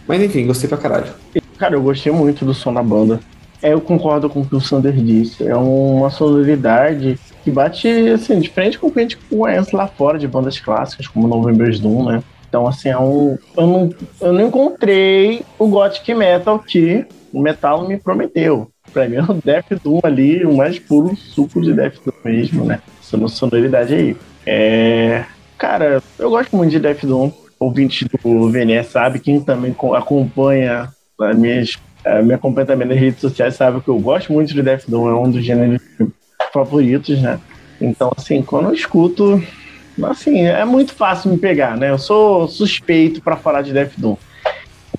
Mas 0.07 0.21
enfim, 0.21 0.45
gostei 0.45 0.67
pra 0.67 0.77
caralho. 0.77 1.07
Cara, 1.57 1.75
eu 1.75 1.81
gostei 1.81 2.11
muito 2.11 2.45
do 2.45 2.53
som 2.53 2.73
da 2.73 2.83
banda. 2.83 3.19
É, 3.61 3.73
eu 3.73 3.81
concordo 3.81 4.29
com 4.29 4.41
o 4.41 4.45
que 4.45 4.55
o 4.55 4.61
Sander 4.61 4.93
disse. 4.93 5.45
É 5.45 5.55
uma 5.55 6.09
sonoridade 6.09 7.19
que 7.43 7.51
bate 7.51 7.87
assim, 8.09 8.39
de 8.39 8.49
frente 8.49 8.77
com 8.77 8.87
o 8.87 8.91
que 8.91 8.99
a 8.99 9.01
gente 9.01 9.17
conhece 9.17 9.75
lá 9.75 9.87
fora 9.87 10.17
de 10.17 10.27
bandas 10.27 10.59
clássicas, 10.59 11.07
como 11.07 11.27
November's 11.27 11.79
Doom, 11.79 12.05
né? 12.05 12.23
Então, 12.49 12.67
assim, 12.67 12.89
é 12.89 12.97
um, 12.97 13.37
eu, 13.55 13.67
não, 13.67 13.89
eu 14.19 14.33
não 14.33 14.47
encontrei 14.47 15.45
o 15.59 15.67
Gothic 15.67 16.15
Metal 16.15 16.57
que 16.57 17.05
o 17.31 17.39
Metal 17.39 17.87
me 17.87 17.95
prometeu. 17.95 18.71
Pra 18.91 19.07
mim 19.07 19.17
é 19.17 19.21
o 19.21 19.35
Death 19.35 19.83
Doom 19.83 19.99
ali, 20.03 20.43
o 20.43 20.57
mais 20.57 20.79
puro 20.79 21.15
suco 21.15 21.61
de 21.61 21.71
Death 21.71 21.97
Doom 22.03 22.15
mesmo, 22.25 22.65
né? 22.65 22.81
Essa 22.99 23.27
sonoridade 23.27 23.93
aí. 23.93 24.17
É... 24.47 25.25
Cara, 25.59 26.01
eu 26.17 26.31
gosto 26.31 26.55
muito 26.57 26.71
de 26.71 26.79
Death 26.79 27.05
Doom. 27.05 27.31
Ouvinte 27.59 28.05
do 28.05 28.49
VNE 28.49 28.83
sabe, 28.83 29.19
quem 29.19 29.39
também 29.41 29.75
acompanha 29.95 30.89
as 31.19 31.37
minhas, 31.37 31.77
a 32.05 32.21
minha 32.21 32.37
acompanhamento 32.37 32.89
nas 32.89 32.97
redes 32.97 33.19
sociais 33.19 33.55
sabe 33.55 33.81
que 33.81 33.89
eu 33.89 33.99
gosto 33.99 34.31
muito 34.31 34.53
de 34.53 34.63
Death 34.63 34.85
Doom, 34.87 35.09
é 35.09 35.13
um 35.13 35.29
dos 35.29 35.43
gêneros 35.43 35.81
favoritos, 36.53 37.21
né? 37.21 37.37
Então, 37.81 38.11
assim, 38.17 38.41
quando 38.41 38.69
eu 38.69 38.73
escuto 38.73 39.43
assim, 40.05 40.45
é 40.45 40.65
muito 40.65 40.93
fácil 40.93 41.31
me 41.31 41.37
pegar, 41.37 41.77
né? 41.77 41.89
Eu 41.89 41.97
sou 41.97 42.47
suspeito 42.47 43.21
para 43.21 43.35
falar 43.35 43.61
de 43.61 43.73
Death 43.73 43.93
Doom. 43.97 44.15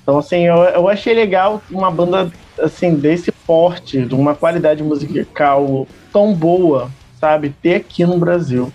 Então, 0.01 0.17
assim, 0.17 0.45
eu, 0.45 0.57
eu 0.57 0.89
achei 0.89 1.13
legal 1.13 1.61
uma 1.69 1.91
banda, 1.91 2.31
assim, 2.59 2.95
desse 2.95 3.31
porte, 3.31 4.05
de 4.05 4.15
uma 4.15 4.33
qualidade 4.33 4.83
musical 4.83 5.87
tão 6.11 6.33
boa, 6.33 6.89
sabe? 7.19 7.53
Ter 7.61 7.75
aqui 7.75 8.05
no 8.05 8.17
Brasil. 8.17 8.71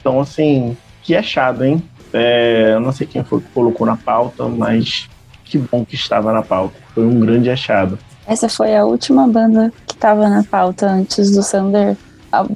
Então, 0.00 0.20
assim, 0.20 0.76
que 1.02 1.14
achado, 1.16 1.64
hein? 1.64 1.82
É, 2.12 2.72
eu 2.74 2.80
não 2.80 2.92
sei 2.92 3.06
quem 3.06 3.24
foi 3.24 3.40
que 3.40 3.48
colocou 3.48 3.86
na 3.86 3.96
pauta, 3.96 4.44
mas 4.44 5.08
que 5.44 5.58
bom 5.58 5.84
que 5.84 5.94
estava 5.94 6.32
na 6.32 6.42
pauta. 6.42 6.74
Foi 6.94 7.04
um 7.04 7.20
grande 7.20 7.50
achado. 7.50 7.98
Essa 8.26 8.48
foi 8.48 8.76
a 8.76 8.84
última 8.84 9.26
banda 9.26 9.72
que 9.86 9.94
estava 9.94 10.28
na 10.28 10.44
pauta 10.44 10.86
antes 10.86 11.30
do 11.30 11.42
Sander 11.42 11.96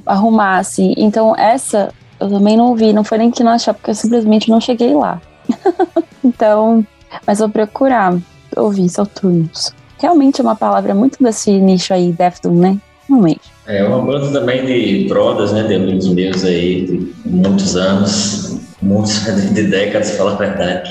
arrumar, 0.05 0.59
assim. 0.59 0.93
Então, 0.97 1.35
essa 1.35 1.91
eu 2.23 2.29
também 2.29 2.55
não 2.55 2.69
ouvi, 2.69 2.93
não 2.93 3.03
foi 3.03 3.17
nem 3.17 3.29
que 3.29 3.43
não 3.43 3.51
achar, 3.51 3.73
porque 3.73 3.91
eu 3.91 3.95
simplesmente 3.95 4.49
não 4.49 4.61
cheguei 4.61 4.93
lá. 4.93 5.21
então, 6.23 6.85
mas 7.27 7.39
vou 7.39 7.49
procurar 7.49 8.17
ouvir 8.55 8.89
Soturnos. 8.89 9.73
Realmente 9.99 10.41
é 10.41 10.43
uma 10.43 10.55
palavra 10.55 10.93
muito 10.93 11.21
desse 11.21 11.51
nicho 11.51 11.93
aí, 11.93 12.11
Death 12.11 12.41
Doom, 12.43 12.55
né? 12.55 12.77
Realmente. 13.09 13.41
É 13.67 13.83
uma 13.83 14.01
banda 14.01 14.31
também 14.31 14.65
de 14.65 15.07
brothers, 15.07 15.51
né? 15.51 15.63
De 15.63 15.75
amigos 15.75 16.07
meus 16.09 16.43
aí, 16.43 16.85
de 16.85 17.13
muitos 17.25 17.75
anos, 17.75 18.59
muitos 18.81 19.23
de 19.53 19.63
décadas, 19.63 20.11
falar 20.17 20.33
a 20.33 20.35
verdade. 20.35 20.89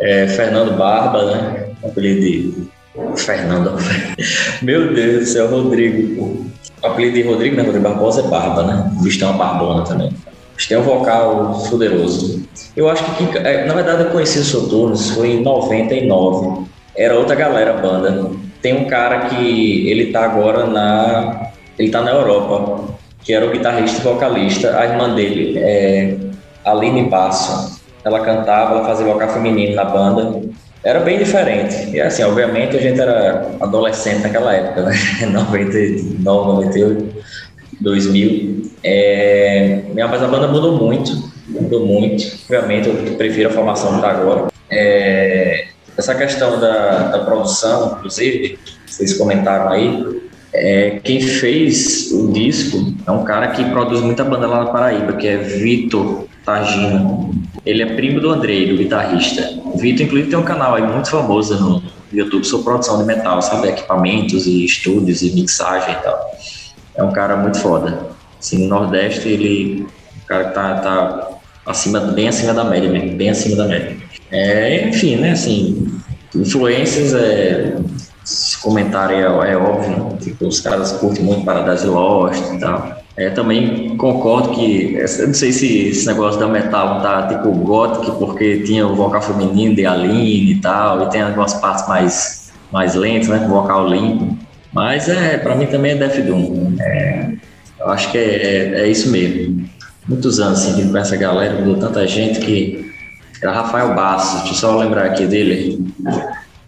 É, 0.00 0.26
Fernando 0.28 0.76
Barba, 0.76 1.24
né? 1.26 1.66
Apelido 1.84 2.20
de 2.20 3.22
Fernando. 3.22 3.72
Meu 4.62 4.92
Deus 4.94 5.20
do 5.20 5.26
céu, 5.26 5.50
Rodrigo. 5.50 6.46
O 6.82 6.86
apelido 6.86 7.14
de 7.14 7.22
Rodrigo, 7.22 7.56
né? 7.56 7.62
Rodrigo 7.62 7.84
Barbosa 7.84 8.22
é 8.22 8.28
Barba, 8.28 8.62
né? 8.62 8.92
O 8.96 9.02
bicho 9.02 9.18
tem 9.18 9.28
uma 9.28 9.36
barbona 9.38 9.84
também. 9.84 10.12
Eles 10.54 10.66
têm 10.68 10.78
um 10.78 10.82
vocal 10.82 11.62
poderoso. 11.68 12.42
Eu 12.76 12.88
acho 12.88 13.04
que, 13.16 13.38
é, 13.38 13.64
na 13.66 13.74
verdade, 13.74 14.04
eu 14.04 14.10
conheci 14.10 14.38
o 14.38 14.44
Soturnos 14.44 15.10
foi 15.10 15.32
em 15.32 15.42
99. 15.42 16.66
Era 16.96 17.18
outra 17.18 17.34
galera 17.34 17.74
banda. 17.74 18.30
Tem 18.62 18.74
um 18.74 18.84
cara 18.86 19.26
que 19.26 19.88
ele 19.88 20.12
tá 20.12 20.24
agora 20.24 20.66
na. 20.66 21.50
Ele 21.78 21.90
tá 21.90 22.02
na 22.02 22.12
Europa, 22.12 22.84
que 23.22 23.34
era 23.34 23.44
o 23.46 23.50
guitarrista 23.50 23.98
e 23.98 24.04
vocalista. 24.04 24.78
A 24.78 24.86
irmã 24.86 25.12
dele 25.14 25.58
é 25.58 26.16
Aline 26.64 27.08
Basso. 27.08 27.80
Ela 28.04 28.20
cantava, 28.20 28.76
ela 28.76 28.84
fazia 28.84 29.06
vocal 29.06 29.28
feminino 29.28 29.74
na 29.74 29.84
banda. 29.84 30.40
Era 30.84 31.00
bem 31.00 31.18
diferente. 31.18 31.90
E 31.96 32.00
assim, 32.00 32.22
obviamente 32.22 32.76
a 32.76 32.80
gente 32.80 33.00
era 33.00 33.50
adolescente 33.60 34.22
naquela 34.22 34.54
época, 34.54 34.82
né? 34.82 34.94
99, 35.32 36.22
98, 36.22 37.16
2000. 37.84 38.72
É, 38.82 39.82
mas 39.94 40.22
a 40.22 40.26
banda 40.26 40.48
mudou 40.48 40.76
muito, 40.76 41.30
mudou 41.48 41.86
muito. 41.86 42.24
Obviamente, 42.44 42.88
eu 42.88 43.16
prefiro 43.16 43.50
a 43.50 43.52
formação 43.52 43.94
que 43.94 44.00
tá 44.00 44.10
agora. 44.10 44.48
É, 44.70 45.66
essa 45.96 46.14
questão 46.14 46.58
da, 46.58 47.08
da, 47.08 47.18
produção, 47.20 47.96
inclusive, 47.98 48.58
vocês 48.86 49.16
comentaram 49.16 49.70
aí, 49.70 50.22
é, 50.52 51.00
quem 51.02 51.20
fez 51.20 52.10
o 52.12 52.32
disco 52.32 52.94
é 53.06 53.10
um 53.10 53.24
cara 53.24 53.48
que 53.48 53.64
produz 53.70 54.00
muita 54.00 54.24
banda 54.24 54.46
lá 54.46 54.64
na 54.64 54.70
Paraíba, 54.70 55.12
que 55.14 55.26
é 55.26 55.36
Vitor 55.36 56.26
Tagino. 56.44 57.32
Ele 57.64 57.82
é 57.82 57.94
primo 57.94 58.20
do 58.20 58.30
Andrei, 58.30 58.68
do 58.68 58.76
guitarrista. 58.76 59.58
O 59.64 59.78
Vitor, 59.78 60.06
inclusive, 60.06 60.30
tem 60.30 60.38
um 60.38 60.44
canal 60.44 60.74
aí 60.74 60.82
muito 60.82 61.10
famoso 61.10 61.58
no 61.58 61.82
YouTube 62.12 62.44
sobre 62.44 62.64
produção 62.64 62.98
de 62.98 63.04
metal, 63.04 63.40
sabe? 63.42 63.68
Equipamentos 63.68 64.46
e 64.46 64.64
estúdios 64.64 65.22
e 65.22 65.32
mixagem 65.32 65.92
e 65.92 66.02
tal. 66.02 66.30
É 66.96 67.02
um 67.02 67.12
cara 67.12 67.36
muito 67.36 67.58
foda. 67.58 67.98
Assim, 68.38 68.66
no 68.66 68.68
Nordeste, 68.68 69.28
ele 69.28 69.86
o 70.22 70.26
cara 70.26 70.44
tá, 70.50 70.74
tá 70.76 71.28
acima, 71.66 72.00
bem 72.00 72.28
acima 72.28 72.54
da 72.54 72.64
média 72.64 72.90
mesmo, 72.90 73.16
bem 73.16 73.30
acima 73.30 73.56
da 73.56 73.66
média. 73.66 73.96
É, 74.30 74.88
enfim, 74.88 75.16
né, 75.16 75.32
assim, 75.32 76.00
influências, 76.34 77.14
é, 77.14 77.76
esse 78.24 78.58
comentário 78.58 79.16
é, 79.16 79.52
é 79.52 79.56
óbvio, 79.56 79.90
né? 79.90 80.16
tipo, 80.20 80.46
os 80.46 80.60
caras 80.60 80.92
curtem 80.92 81.24
muito 81.24 81.44
Paradise 81.44 81.86
Lost 81.86 82.54
e 82.54 82.58
tal. 82.58 83.04
É, 83.16 83.30
também 83.30 83.96
concordo 83.96 84.50
que, 84.50 84.94
eu 84.96 85.26
não 85.26 85.34
sei 85.34 85.52
se 85.52 85.88
esse 85.88 86.06
negócio 86.06 86.40
da 86.40 86.48
metal 86.48 87.00
tá 87.00 87.28
tipo 87.28 87.52
gothic, 87.52 88.10
porque 88.18 88.62
tinha 88.62 88.86
o 88.86 88.96
vocal 88.96 89.22
feminino 89.22 89.74
de 89.74 89.86
Aline 89.86 90.52
e 90.52 90.60
tal, 90.60 91.04
e 91.04 91.10
tem 91.10 91.22
algumas 91.22 91.54
partes 91.54 91.86
mais, 91.86 92.52
mais 92.72 92.94
lentas, 92.94 93.28
né, 93.28 93.38
com 93.40 93.48
vocal 93.48 93.86
limpo. 93.86 94.36
Mas 94.74 95.08
é, 95.08 95.38
pra 95.38 95.54
mim 95.54 95.66
também 95.66 95.92
é 95.92 95.94
Death 95.94 96.26
Doom. 96.26 96.76
É, 96.80 97.32
eu 97.78 97.88
acho 97.88 98.10
que 98.10 98.18
é, 98.18 98.22
é, 98.22 98.80
é 98.80 98.88
isso 98.88 99.08
mesmo. 99.10 99.64
Muitos 100.08 100.40
anos 100.40 100.66
assim, 100.66 100.90
com 100.90 100.98
essa 100.98 101.16
galera, 101.16 101.54
mudou 101.60 101.76
tanta 101.76 102.06
gente 102.06 102.40
que. 102.40 102.92
Era 103.40 103.52
Rafael 103.52 103.94
Bastos, 103.94 104.40
deixa 104.40 104.54
eu 104.54 104.58
só 104.58 104.78
lembrar 104.78 105.04
aqui 105.04 105.26
dele. 105.26 105.86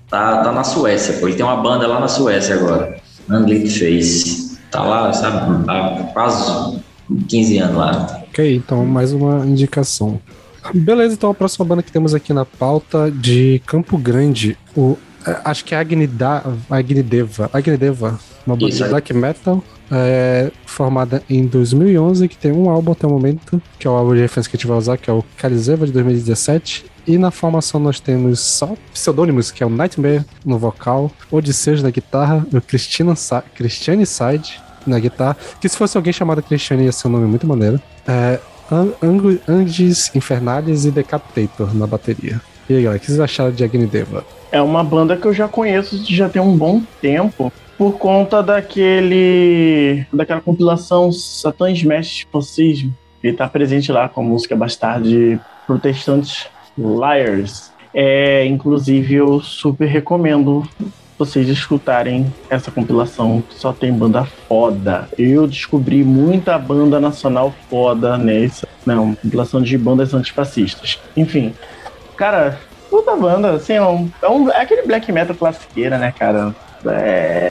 Tá, 0.09 0.43
tá 0.43 0.53
na 0.53 0.63
Suécia, 0.63 1.15
pô. 1.15 1.27
Ele 1.27 1.37
tem 1.37 1.45
uma 1.45 1.57
banda 1.57 1.87
lá 1.87 1.99
na 1.99 2.09
Suécia 2.09 2.55
agora. 2.55 2.97
Unlit 3.29 3.69
Face. 3.69 4.57
Tá 4.71 4.83
lá, 4.83 5.13
sabe, 5.13 5.65
há 5.69 6.11
quase 6.13 6.79
15 7.29 7.59
anos 7.59 7.77
lá. 7.77 8.23
Ok, 8.29 8.57
então 8.57 8.85
mais 8.85 9.13
uma 9.13 9.47
indicação. 9.47 10.21
Beleza, 10.75 11.15
então 11.15 11.31
a 11.31 11.35
próxima 11.35 11.65
banda 11.65 11.83
que 11.83 11.93
temos 11.93 12.15
aqui 12.15 12.33
na 12.33 12.45
pauta 12.45 13.11
de 13.11 13.63
Campo 13.65 13.97
Grande, 13.97 14.59
o 14.77 14.99
acho 15.45 15.65
que 15.65 15.75
é 15.75 15.79
Agnida, 15.79 16.43
Agnideva, 16.71 17.51
Agnideva, 17.53 18.19
uma 18.47 18.57
banda 18.57 18.75
de 18.75 18.85
black 18.85 19.13
metal 19.13 19.63
é, 19.91 20.51
formada 20.65 21.23
em 21.29 21.47
2011, 21.47 22.29
que 22.29 22.37
tem 22.37 22.53
um 22.53 22.69
álbum 22.69 22.93
até 22.93 23.07
o 23.07 23.11
momento, 23.11 23.61
que 23.79 23.87
é 23.87 23.91
o 23.91 23.95
álbum 23.95 24.15
de 24.15 24.21
referência 24.21 24.51
que 24.51 24.57
a 24.57 24.59
gente 24.59 24.67
vai 24.67 24.79
usar, 24.79 24.97
que 24.97 25.11
é 25.11 25.13
o 25.13 25.25
Carizeva 25.37 25.87
de 25.87 25.93
2017. 25.93 26.85
E 27.07 27.19
na 27.19 27.31
formação 27.31 27.79
nós 27.79 28.01
temos 28.01 28.41
só 28.41 28.75
pseudônimos, 28.93 29.51
que 29.51 29.63
é 29.63 29.67
o 29.67 29.71
Nightmare 29.71 30.25
no 30.45 30.59
vocal, 30.59 31.11
Odisseus 31.31 31.83
na 31.83 31.91
guitarra, 31.91 32.45
o 32.53 32.61
Christina 32.61 33.15
Sa 33.15 33.43
Christiane 33.43 34.05
Side 34.05 34.61
na 34.87 34.99
guitarra, 34.99 35.37
que 35.61 35.69
se 35.69 35.77
fosse 35.77 35.97
alguém 35.97 36.13
chamado 36.13 36.43
Christiane 36.43 36.85
ia 36.85 36.93
ser 36.93 37.09
um 37.09 37.13
nome 37.13 37.27
muito 37.27 37.47
maneiro. 37.47 37.81
É, 38.07 38.41
Ang 38.71 39.41
Anges 39.49 40.11
Infernales 40.15 40.85
e 40.85 40.91
Decapitator 40.91 41.73
na 41.75 41.87
bateria. 41.87 42.41
E 42.69 42.75
aí, 42.75 42.83
galera, 42.83 42.97
o 42.97 43.01
que 43.01 43.07
vocês 43.07 43.21
acharam 43.21 43.53
de 43.53 43.63
Agnideva? 43.63 44.25
É 44.51 44.61
uma 44.61 44.83
banda 44.83 45.17
que 45.17 45.27
eu 45.27 45.33
já 45.33 45.47
conheço 45.47 46.03
já 46.13 46.29
tem 46.29 46.43
um 46.43 46.57
bom 46.57 46.83
tempo 47.01 47.53
por 47.79 47.93
conta 47.99 48.43
daquele 48.43 50.05
daquela 50.13 50.41
compilação 50.41 51.13
Satan 51.13 51.71
Smash 51.71 52.27
Fascismo. 52.33 52.93
Ele 53.23 53.37
tá 53.37 53.49
presente 53.49 53.93
lá 53.93 54.09
com 54.09 54.21
a 54.21 54.25
música 54.25 54.57
Bastarde 54.57 55.39
Protestantes 55.67 56.47
Liars. 56.77 57.73
É, 57.95 58.45
inclusive, 58.45 59.15
eu 59.15 59.41
super 59.41 59.87
recomendo 59.87 60.69
vocês 61.19 61.49
escutarem 61.49 62.33
essa 62.51 62.71
compilação 62.71 63.43
que 63.49 63.55
só 63.55 63.73
tem 63.73 63.93
banda 63.93 64.25
foda. 64.49 65.09
Eu 65.17 65.47
descobri 65.47 66.05
muita 66.05 66.59
banda 66.59 67.01
nacional 67.01 67.55
foda 67.71 68.19
nessa. 68.19 68.69
Não, 68.85 69.15
compilação 69.15 69.63
de 69.63 69.79
bandas 69.79 70.13
antifascistas. 70.13 71.01
Enfim, 71.17 71.55
cara, 72.17 72.59
puta 72.91 73.15
banda, 73.17 73.53
assim, 73.53 73.75
é, 73.75 73.77
é, 73.77 74.29
um, 74.29 74.51
é 74.51 74.61
aquele 74.63 74.83
black 74.83 75.11
metal 75.13 75.37
classiqueira, 75.37 75.99
né, 75.99 76.13
cara? 76.17 76.55
É 76.87 77.51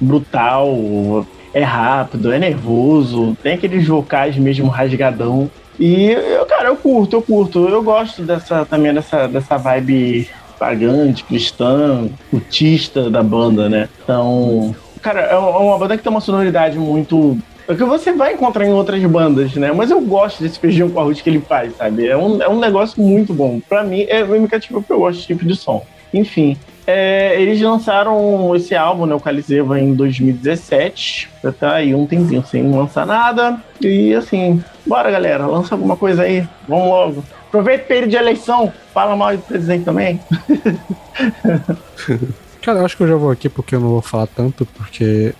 brutal, 0.00 1.26
é 1.52 1.62
rápido, 1.62 2.32
é 2.32 2.38
nervoso, 2.38 3.36
tem 3.42 3.54
aqueles 3.54 3.86
vocais 3.86 4.36
mesmo 4.36 4.68
rasgadão. 4.68 5.50
E, 5.78 6.10
eu, 6.10 6.44
cara, 6.46 6.68
eu 6.68 6.76
curto, 6.76 7.16
eu 7.16 7.22
curto. 7.22 7.68
Eu 7.68 7.82
gosto 7.82 8.22
dessa 8.22 8.66
também 8.66 8.92
dessa, 8.92 9.26
dessa 9.26 9.56
vibe 9.56 10.28
pagante, 10.58 11.24
cristã, 11.24 12.06
cultista 12.30 13.08
da 13.08 13.22
banda, 13.22 13.68
né? 13.68 13.88
Então, 14.04 14.74
cara, 15.00 15.20
é 15.22 15.36
uma 15.36 15.78
banda 15.78 15.96
que 15.96 16.02
tem 16.02 16.12
uma 16.12 16.20
sonoridade 16.20 16.78
muito 16.78 17.38
é 17.72 17.76
que 17.76 17.84
você 17.84 18.12
vai 18.12 18.34
encontrar 18.34 18.66
em 18.66 18.72
outras 18.72 19.02
bandas, 19.04 19.54
né? 19.54 19.72
Mas 19.72 19.90
eu 19.90 20.00
gosto 20.00 20.42
desse 20.42 20.58
feijão 20.58 20.90
com 20.90 21.00
arroz 21.00 21.20
que 21.20 21.30
ele 21.30 21.40
faz, 21.40 21.76
sabe? 21.76 22.06
É 22.06 22.16
um, 22.16 22.42
é 22.42 22.48
um 22.48 22.58
negócio 22.58 23.02
muito 23.02 23.32
bom. 23.32 23.60
Pra 23.68 23.84
mim, 23.84 24.06
é 24.08 24.24
me 24.24 24.48
cativa 24.48 24.80
porque 24.80 24.92
eu 24.92 24.98
gosto 24.98 25.16
desse 25.16 25.28
tipo 25.28 25.44
de 25.44 25.54
som. 25.54 25.84
Enfim, 26.12 26.56
é, 26.86 27.40
eles 27.40 27.60
lançaram 27.60 28.54
esse 28.56 28.74
álbum, 28.74 29.06
né, 29.06 29.14
o 29.14 29.20
Caliseva, 29.20 29.78
em 29.78 29.94
2017. 29.94 31.28
Já 31.42 31.52
tá 31.52 31.74
aí 31.74 31.94
um 31.94 32.06
tempinho 32.06 32.44
sem 32.44 32.68
lançar 32.70 33.06
nada. 33.06 33.60
E 33.80 34.14
assim, 34.14 34.62
bora 34.84 35.10
galera, 35.10 35.46
lança 35.46 35.74
alguma 35.74 35.96
coisa 35.96 36.22
aí. 36.22 36.46
Vamos 36.66 36.88
logo. 36.88 37.24
Aproveita 37.48 37.84
o 37.84 37.86
período 37.86 38.10
de 38.10 38.16
eleição, 38.16 38.72
fala 38.92 39.16
mal 39.16 39.36
do 39.36 39.42
presidente 39.42 39.84
também. 39.84 40.20
Cara, 42.62 42.80
eu 42.80 42.84
acho 42.84 42.96
que 42.96 43.02
eu 43.02 43.08
já 43.08 43.16
vou 43.16 43.30
aqui 43.30 43.48
porque 43.48 43.74
eu 43.74 43.80
não 43.80 43.88
vou 43.88 44.02
falar 44.02 44.26
tanto, 44.26 44.66
porque. 44.66 45.34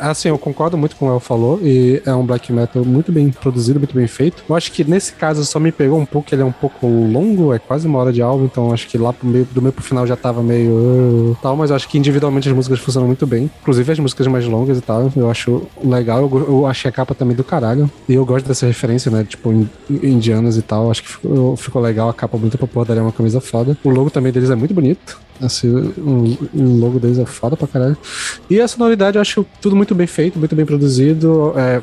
Assim, 0.00 0.28
eu 0.28 0.38
concordo 0.38 0.76
muito 0.76 0.96
com 0.96 1.08
o 1.08 1.12
El 1.12 1.20
falou, 1.20 1.60
e 1.62 2.02
é 2.04 2.12
um 2.12 2.24
black 2.24 2.52
metal 2.52 2.84
muito 2.84 3.12
bem 3.12 3.30
produzido, 3.30 3.78
muito 3.78 3.94
bem 3.94 4.06
feito. 4.06 4.42
Eu 4.48 4.56
acho 4.56 4.72
que 4.72 4.82
nesse 4.84 5.12
caso 5.12 5.44
só 5.44 5.60
me 5.60 5.70
pegou 5.70 5.98
um 5.98 6.04
pouco, 6.04 6.34
ele 6.34 6.42
é 6.42 6.44
um 6.44 6.52
pouco 6.52 6.86
longo, 6.86 7.54
é 7.54 7.58
quase 7.58 7.86
uma 7.86 7.98
hora 7.98 8.12
de 8.12 8.20
álbum, 8.20 8.44
então 8.44 8.72
acho 8.72 8.88
que 8.88 8.98
lá 8.98 9.12
pro 9.12 9.26
meio, 9.26 9.46
do 9.52 9.62
meio 9.62 9.72
pro 9.72 9.84
final 9.84 10.06
já 10.06 10.16
tava 10.16 10.42
meio. 10.42 10.70
Uh, 10.70 11.36
tal, 11.40 11.56
mas 11.56 11.70
eu 11.70 11.76
acho 11.76 11.88
que 11.88 11.96
individualmente 11.96 12.48
as 12.48 12.54
músicas 12.54 12.80
funcionam 12.80 13.06
muito 13.06 13.26
bem. 13.26 13.50
Inclusive 13.60 13.92
as 13.92 13.98
músicas 13.98 14.26
mais 14.26 14.46
longas 14.46 14.78
e 14.78 14.80
tal, 14.80 15.12
eu 15.14 15.30
acho 15.30 15.62
legal. 15.82 16.20
Eu, 16.20 16.46
eu 16.48 16.66
achei 16.66 16.88
a 16.88 16.92
capa 16.92 17.14
também 17.14 17.36
do 17.36 17.44
caralho. 17.44 17.90
E 18.08 18.14
eu 18.14 18.24
gosto 18.24 18.46
dessa 18.46 18.66
referência, 18.66 19.10
né? 19.10 19.24
Tipo, 19.24 19.52
indianas 19.90 20.56
e 20.56 20.62
tal. 20.62 20.90
Acho 20.90 21.02
que 21.02 21.08
ficou, 21.08 21.56
ficou 21.56 21.82
legal 21.82 22.08
a 22.08 22.14
capa 22.14 22.36
muito 22.36 22.58
pra 22.58 22.66
porra, 22.66 22.94
é 22.94 23.00
uma 23.00 23.12
camisa 23.12 23.40
foda. 23.40 23.76
O 23.84 23.90
logo 23.90 24.10
também 24.10 24.32
deles 24.32 24.50
é 24.50 24.54
muito 24.54 24.74
bonito. 24.74 25.20
Assim, 25.42 25.68
o, 25.68 26.38
o, 26.54 26.76
logo 26.78 26.98
deles 26.98 27.18
é 27.18 27.26
foda 27.26 27.56
pra 27.56 27.66
caralho. 27.66 27.96
E 28.48 28.60
a 28.60 28.68
sonoridade 28.68 29.16
eu 29.16 29.22
acho 29.22 29.44
tudo 29.60 29.74
muito 29.74 29.94
bem 29.94 30.06
feito, 30.06 30.38
muito 30.38 30.54
bem 30.54 30.64
produzido. 30.64 31.52
É, 31.56 31.82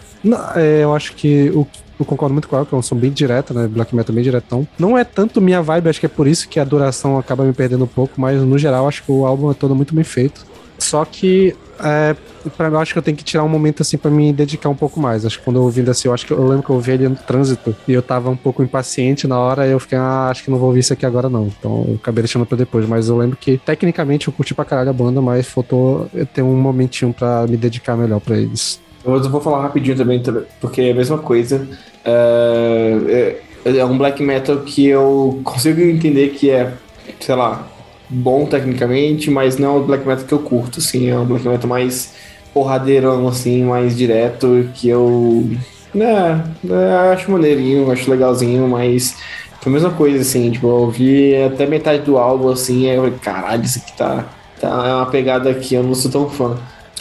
é, 0.56 0.84
eu 0.84 0.94
acho 0.94 1.14
que 1.16 1.52
o 1.54 1.68
eu 2.00 2.06
concordo 2.06 2.32
muito 2.32 2.48
com 2.48 2.56
ela, 2.56 2.66
que 2.66 2.74
é 2.74 2.78
um 2.78 2.82
som 2.82 2.96
bem 2.96 3.12
direto, 3.12 3.54
né? 3.54 3.68
Black 3.68 3.94
metal 3.94 4.16
bem 4.16 4.24
diretão. 4.24 4.66
Não 4.80 4.98
é 4.98 5.04
tanto 5.04 5.42
minha 5.42 5.62
vibe, 5.62 5.90
acho 5.90 6.00
que 6.00 6.06
é 6.06 6.10
por 6.10 6.28
isso 6.28 6.48
que 6.48 6.58
a 6.58 6.64
duração 6.64 7.18
acaba 7.20 7.44
me 7.44 7.52
perdendo 7.52 7.84
um 7.84 7.88
pouco, 7.88 8.14
mas 8.22 8.42
no 8.42 8.58
geral 8.58 8.88
acho 8.88 9.04
que 9.04 9.12
o 9.12 9.26
álbum 9.26 9.52
é 9.52 9.54
todo 9.54 9.76
muito 9.76 9.94
bem 9.94 10.06
feito. 10.06 10.46
Só 10.78 11.04
que 11.04 11.54
é, 11.84 12.16
pra 12.58 12.68
eu 12.68 12.80
acho 12.80 12.94
que 12.94 13.00
eu 13.00 13.04
tenho 13.04 13.16
que 13.16 13.24
tirar 13.24 13.44
um 13.44 13.50
momento 13.50 13.82
assim 13.82 13.98
para 13.98 14.12
me 14.12 14.32
dedicar 14.32 14.70
um 14.70 14.76
pouco 14.76 15.00
mais. 15.00 15.26
Acho 15.26 15.40
que 15.40 15.46
quando 15.46 15.58
eu 15.58 15.64
ouvindo 15.64 15.90
assim, 15.90 16.08
eu 16.08 16.14
acho 16.14 16.26
que 16.26 16.32
eu 16.32 16.48
lembro 16.48 16.64
que 16.64 16.70
eu 16.70 16.76
ouvi 16.76 16.92
ele 16.92 17.08
no 17.08 17.16
trânsito 17.16 17.76
e 17.88 17.94
eu 17.94 18.02
tava 18.02 18.30
um 18.30 18.36
pouco 18.36 18.64
impaciente 18.64 19.28
na 19.28 19.40
hora 19.40 19.68
e 19.68 19.72
eu 19.72 19.80
fiquei, 19.80 19.98
ah, 19.98 20.30
acho 20.30 20.44
que 20.44 20.52
não 20.52 20.58
vou 20.58 20.68
ouvir 20.68 20.82
isso 20.82 20.94
aqui 20.94 21.06
agora 21.06 21.30
não. 21.30 21.48
Então 21.48 21.86
eu 21.88 21.96
acabei 21.96 22.24
deixando 22.24 22.46
pra 22.46 22.58
depois. 22.58 22.88
Mas 22.88 23.10
eu 23.10 23.18
lembro 23.18 23.38
que 23.38 23.58
tecnicamente 23.58 24.28
eu 24.28 24.34
curti 24.34 24.54
pra 24.54 24.66
caralho 24.66 24.90
a 24.90 24.94
banda, 24.94 25.22
mas 25.22 25.48
faltou 25.48 26.10
ter 26.34 26.42
um 26.42 26.56
momentinho 26.56 27.14
para 27.14 27.46
me 27.48 27.58
dedicar 27.58 27.96
melhor 27.96 28.20
para 28.20 28.38
eles. 28.38 28.80
Eu 29.04 29.22
vou 29.30 29.42
falar 29.42 29.62
rapidinho 29.62 29.96
também, 29.96 30.22
porque 30.60 30.82
é 30.82 30.92
a 30.92 30.96
mesma 30.96 31.18
coisa. 31.18 31.68
É, 32.04 33.40
é, 33.66 33.78
é 33.78 33.86
um 33.86 33.98
black 33.98 34.22
metal 34.22 34.58
que 34.58 34.88
eu 34.88 35.40
consigo 35.44 35.82
entender 35.82 36.30
que 36.30 36.50
é, 36.50 36.74
sei 37.20 37.36
lá, 37.36 37.68
bom 38.10 38.46
tecnicamente, 38.46 39.30
mas 39.30 39.58
não 39.58 39.76
é 39.76 39.80
o 39.80 39.84
black 39.84 40.08
metal 40.08 40.26
que 40.26 40.34
eu 40.34 40.40
curto, 40.40 40.80
assim, 40.80 41.10
é 41.10 41.18
um 41.18 41.26
black 41.26 41.48
metal 41.48 41.70
mais 41.70 42.14
porradeirão, 42.54 43.28
assim, 43.28 43.64
mais 43.64 43.96
direto, 43.96 44.70
que 44.74 44.90
eu. 44.90 45.50
Né, 45.94 46.44
é, 46.70 47.14
acho 47.14 47.32
maneirinho, 47.32 47.92
acho 47.92 48.10
legalzinho, 48.10 48.68
mas 48.68 49.16
foi 49.62 49.72
a 49.72 49.74
mesma 49.74 49.92
coisa, 49.92 50.22
assim, 50.22 50.52
tipo, 50.52 50.68
eu 50.68 50.76
ouvi 50.76 51.36
até 51.36 51.66
metade 51.66 52.04
do 52.04 52.18
álbum, 52.18 52.50
assim, 52.50 52.90
aí 52.90 52.96
eu 52.96 53.04
falei, 53.04 53.20
caralho, 53.20 53.64
isso 53.64 53.80
aqui 53.80 53.98
tá, 53.98 54.26
tá 54.60 54.68
é 54.88 54.94
uma 54.94 55.06
pegada 55.06 55.50
aqui, 55.50 55.76
eu 55.76 55.84
não 55.84 55.96
sou 55.96 56.12
tão 56.12 56.30
fã. 56.30 56.58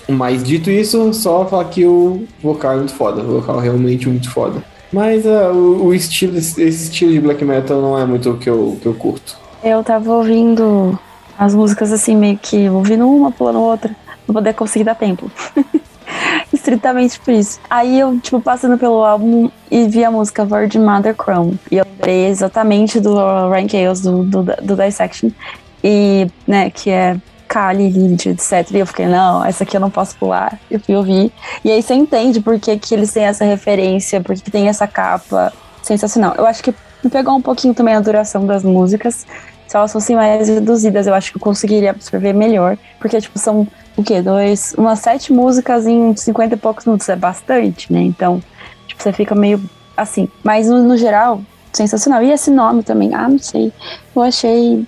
Mas 0.09 0.43
dito 0.43 0.71
isso, 0.71 1.13
só 1.13 1.45
falar 1.45 1.67
que 1.67 1.85
o 1.85 2.25
vocal 2.43 2.73
é 2.73 2.77
muito 2.77 2.95
foda, 2.95 3.21
o 3.23 3.41
vocal 3.41 3.61
é 3.61 3.65
realmente 3.65 4.09
muito 4.09 4.31
foda. 4.31 4.65
Mas 4.91 5.27
uh, 5.27 5.53
o, 5.53 5.87
o, 5.87 5.95
estilo, 5.95 6.39
esse 6.39 6.63
estilo 6.63 7.13
de 7.13 7.21
black 7.21 7.45
metal 7.45 7.81
não 7.81 7.99
é 7.99 8.07
muito 8.07 8.31
o 8.31 8.39
que 8.39 8.49
eu, 8.49 8.79
que 8.81 8.87
eu 8.87 8.95
curto. 8.95 9.37
Eu 9.69 9.85
tava 9.85 10.11
ouvindo 10.11 10.99
as 11.39 11.55
músicas 11.55 11.93
assim, 11.93 12.17
meio 12.17 12.39
que 12.39 12.69
ouvindo 12.69 13.07
uma, 13.09 13.31
pulando 13.31 13.61
outra 13.61 13.95
pra 14.25 14.33
poder 14.33 14.55
conseguir 14.55 14.85
dar 14.85 14.95
tempo. 14.95 15.31
Estritamente 16.53 17.21
por 17.21 17.33
isso. 17.35 17.61
Aí 17.69 18.01
eu, 18.01 18.19
tipo, 18.19 18.41
passando 18.41 18.79
pelo 18.79 19.05
álbum 19.05 19.51
e 19.71 19.87
vi 19.87 20.05
a 20.05 20.11
música 20.11 20.45
Virgin 20.45 20.81
Mother 20.81 21.15
Chrome. 21.15 21.59
E 21.71 21.77
eu 21.77 21.85
lembrei 21.85 22.27
exatamente 22.27 22.99
do 22.99 23.15
Ryan 23.51 23.69
Chaos, 23.69 24.01
do, 24.01 24.25
do, 24.25 24.43
do 24.43 24.77
Dissection. 24.77 25.31
E, 25.85 26.27
né, 26.47 26.71
que 26.71 26.91
é 26.91 27.17
Kali, 27.47 27.91
Lilith, 27.91 28.27
etc. 28.27 28.71
E 28.73 28.79
eu 28.79 28.87
fiquei, 28.87 29.07
não, 29.07 29.45
essa 29.45 29.65
aqui 29.65 29.77
eu 29.77 29.81
não 29.81 29.91
posso 29.91 30.17
pular. 30.17 30.59
Eu 30.71 30.81
fui 30.81 30.97
ouvir. 30.97 31.31
E 31.65 31.71
aí 31.71 31.83
você 31.83 31.95
entende 31.95 32.41
por 32.41 32.59
que, 32.59 32.79
que 32.79 32.95
eles 32.95 33.13
têm 33.13 33.25
essa 33.25 33.45
referência, 33.45 34.21
por 34.21 34.35
que 34.35 34.51
tem 34.51 34.69
essa 34.69 34.87
capa 34.87 35.53
sensacional. 35.83 36.35
Eu 36.37 36.47
acho 36.47 36.63
que 36.63 36.75
me 37.03 37.11
pegou 37.11 37.35
um 37.35 37.43
pouquinho 37.43 37.75
também 37.75 37.95
a 37.95 38.01
duração 38.01 38.47
das 38.47 38.63
músicas. 38.63 39.27
Se 39.69 39.77
elas 39.77 39.93
fossem 39.93 40.17
mais 40.17 40.49
reduzidas, 40.49 41.07
eu 41.07 41.15
acho 41.15 41.31
que 41.31 41.37
eu 41.37 41.41
conseguiria 41.41 41.91
absorver 41.91 42.33
melhor. 42.33 42.77
Porque, 42.99 43.21
tipo, 43.21 43.39
são 43.39 43.69
o 43.97 44.03
quê? 44.03 44.23
Dois, 44.23 44.75
umas 44.79 44.99
sete 44.99 45.33
músicas 45.33 45.87
em 45.87 46.17
50 46.17 46.55
e 46.55 46.59
poucos 46.59 46.87
minutos. 46.87 47.09
É 47.09 47.15
bastante, 47.15 47.93
né? 47.93 48.01
Então, 48.01 48.43
tipo, 48.87 49.03
você 49.03 49.13
fica 49.13 49.35
meio 49.35 49.63
assim. 49.95 50.27
Mas 50.43 50.69
no, 50.69 50.83
no 50.83 50.97
geral, 50.97 51.43
sensacional. 51.73 52.23
E 52.23 52.33
esse 52.33 52.51
nome 52.51 52.83
também, 52.83 53.15
ah, 53.15 53.29
não 53.29 53.39
sei. 53.39 53.71
Eu 54.17 54.23
achei 54.23 54.87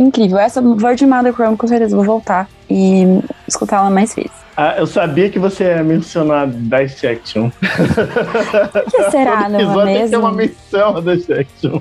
incrível. 0.00 0.38
Essa 0.38 0.60
Virgin 0.60 1.06
Mother 1.06 1.32
Chrome, 1.32 1.56
com 1.56 1.66
certeza, 1.66 1.94
vou 1.94 2.04
voltar 2.04 2.48
e 2.68 3.20
escutar 3.46 3.78
ela 3.78 3.90
mais 3.90 4.14
vezes. 4.14 4.40
Ah, 4.56 4.74
eu 4.76 4.86
sabia 4.86 5.30
que 5.30 5.38
você 5.38 5.64
ia 5.64 5.82
mencionar 5.82 6.46
Dissection. 6.46 7.50
Por 7.50 8.84
que 8.90 9.10
será, 9.10 9.48
não 9.48 9.80
é 9.80 9.84
mesmo? 9.86 10.10
Tem 10.10 10.18
uma 10.18 10.32
menção 10.32 10.96
a 10.96 11.00
Dissection. 11.00 11.80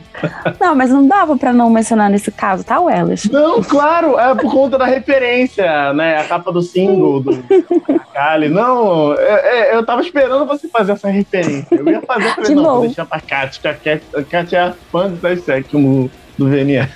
Não, 0.60 0.76
mas 0.76 0.90
não 0.90 1.06
dava 1.06 1.36
pra 1.38 1.52
não 1.52 1.70
mencionar 1.70 2.10
nesse 2.10 2.32
caso, 2.32 2.64
tá, 2.64 2.80
Wellis? 2.80 3.26
Não, 3.26 3.62
claro, 3.62 4.18
é 4.18 4.34
por 4.34 4.52
conta 4.52 4.78
da 4.78 4.86
referência, 4.86 5.92
né? 5.94 6.20
A 6.20 6.24
capa 6.24 6.54
do 6.54 6.62
single 6.62 7.22
do 7.22 7.44
Kali. 8.14 8.48
Não, 8.48 9.14
é, 9.14 9.72
é, 9.72 9.76
eu 9.76 9.86
tava 9.86 10.02
esperando 10.02 10.46
você 10.46 10.70
fazer 10.70 10.94
essa 10.94 11.10
referência. 11.10 11.68
Eu 11.72 11.86
ia 11.86 12.02
fazer, 12.02 12.34
falei, 12.36 12.56
não, 12.56 12.64
vou 12.64 12.82
deixar 12.82 13.06
pra 13.06 13.20
Kátia, 13.20 13.74
que 13.74 13.90
a 13.90 14.24
Kátia 14.24 14.58
é 14.58 14.74
fã 14.90 15.12
de 15.12 15.18
Dissection 15.18 16.08
do 16.40 16.50
VNE. 16.50 16.88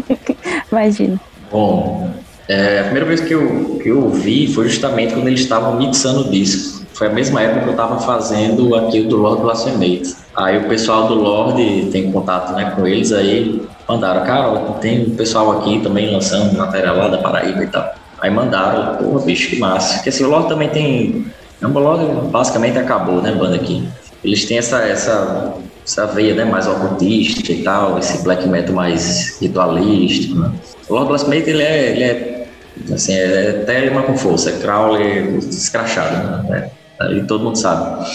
Imagina. 0.72 1.20
Bom, 1.52 2.10
é, 2.48 2.80
a 2.80 2.82
primeira 2.84 3.06
vez 3.06 3.20
que 3.20 3.32
eu, 3.32 3.78
que 3.80 3.88
eu 3.90 4.08
vi 4.10 4.52
foi 4.52 4.68
justamente 4.68 5.14
quando 5.14 5.28
eles 5.28 5.40
estavam 5.40 5.76
mixando 5.76 6.22
o 6.22 6.30
disco. 6.30 6.80
Foi 6.94 7.06
a 7.06 7.10
mesma 7.10 7.40
época 7.40 7.60
que 7.60 7.66
eu 7.68 7.72
estava 7.72 8.00
fazendo 8.00 8.74
aquilo 8.74 9.08
do 9.08 9.16
Lord 9.16 9.42
Blasphemate. 9.42 10.14
Aí 10.36 10.58
o 10.58 10.68
pessoal 10.68 11.06
do 11.06 11.14
Lord 11.14 11.88
tem 11.92 12.10
contato 12.10 12.52
né, 12.54 12.72
com 12.74 12.86
eles, 12.86 13.12
aí 13.12 13.62
mandaram, 13.88 14.24
cara, 14.24 14.58
tem 14.80 15.06
um 15.06 15.16
pessoal 15.16 15.58
aqui 15.58 15.80
também 15.80 16.10
lançando 16.10 16.56
material 16.56 16.96
lá 16.96 17.08
da 17.08 17.18
Paraíba 17.18 17.62
e 17.62 17.66
tal. 17.66 17.94
Aí 18.20 18.30
mandaram, 18.30 18.96
pô, 18.96 19.18
bicho, 19.20 19.48
que 19.48 19.58
massa. 19.58 19.94
Porque 19.94 20.10
assim, 20.10 20.24
o 20.24 20.28
Lord 20.28 20.48
também 20.48 20.68
tem. 20.68 21.26
O 21.62 21.68
Lord 21.68 22.28
basicamente 22.30 22.78
acabou, 22.78 23.22
né, 23.22 23.32
banda 23.32 23.56
aqui. 23.56 23.86
Eles 24.22 24.44
têm 24.44 24.58
essa, 24.58 24.78
essa 24.82 25.54
essa 25.84 26.06
veia 26.06 26.34
né, 26.34 26.44
mais 26.44 26.66
ocultista 26.66 27.52
e 27.52 27.62
tal, 27.62 27.98
esse 27.98 28.22
black 28.22 28.48
metal 28.48 28.74
mais 28.74 29.38
ritualístico. 29.40 30.38
Né? 30.38 30.52
O 30.88 30.94
Lord 30.94 31.08
Blasphemate, 31.08 31.50
ele 31.50 31.62
é, 31.62 31.90
ele 31.90 32.04
é 32.04 32.46
assim, 32.92 33.14
é 33.14 33.64
Telema 33.66 34.02
com 34.02 34.16
força, 34.16 34.50
é 34.50 34.58
Crowley 34.58 35.38
escrachado, 35.38 36.48
né? 36.48 36.70
Ali 36.98 37.24
todo 37.24 37.44
mundo 37.44 37.56
sabe. 37.56 38.06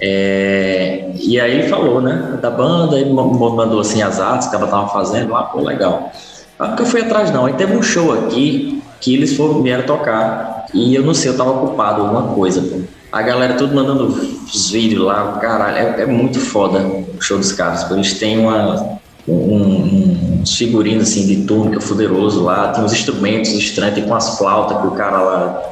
É, 0.00 1.10
e 1.14 1.40
aí 1.40 1.60
ele 1.60 1.68
falou, 1.68 2.00
né, 2.00 2.38
da 2.40 2.50
banda, 2.50 2.98
ele 2.98 3.10
mandou 3.10 3.80
assim 3.80 4.02
as 4.02 4.20
artes 4.20 4.48
que 4.48 4.56
ela 4.56 4.66
tava 4.66 4.88
fazendo 4.88 5.32
lá, 5.32 5.44
pô, 5.44 5.60
legal. 5.60 6.12
Ah, 6.58 6.68
nunca 6.68 6.84
fui 6.84 7.00
atrás 7.00 7.30
não, 7.30 7.46
aí 7.46 7.54
teve 7.54 7.76
um 7.76 7.82
show 7.82 8.12
aqui 8.12 8.82
que 9.00 9.14
eles 9.14 9.36
foram, 9.36 9.62
vieram 9.62 9.84
tocar 9.84 10.66
e 10.74 10.94
eu 10.94 11.02
não 11.02 11.14
sei, 11.14 11.30
eu 11.30 11.36
tava 11.36 11.50
ocupado 11.50 12.02
alguma 12.02 12.34
coisa, 12.34 12.60
pô. 12.60 12.80
A 13.14 13.22
galera 13.22 13.54
tudo 13.54 13.72
mandando 13.76 14.06
os 14.06 14.70
vídeos 14.72 15.04
lá, 15.04 15.38
caralho, 15.40 15.76
é, 15.76 16.02
é 16.02 16.06
muito 16.06 16.40
foda 16.40 16.80
o 16.80 17.22
show 17.22 17.38
dos 17.38 17.52
caras, 17.52 17.88
eles 17.88 18.18
têm 18.18 18.40
uma, 18.40 18.98
um, 19.28 20.40
uns 20.40 20.58
figurinos 20.58 21.08
assim 21.08 21.24
de 21.24 21.46
túnica 21.46 21.80
fuderoso 21.80 22.42
lá, 22.42 22.72
tem 22.72 22.82
uns 22.82 22.92
instrumentos 22.92 23.52
estranhos, 23.52 23.94
tem 23.94 24.04
com 24.04 24.16
as 24.16 24.36
flautas 24.36 24.80
que 24.80 24.88
o 24.88 24.90
cara 24.90 25.18
lá 25.18 25.62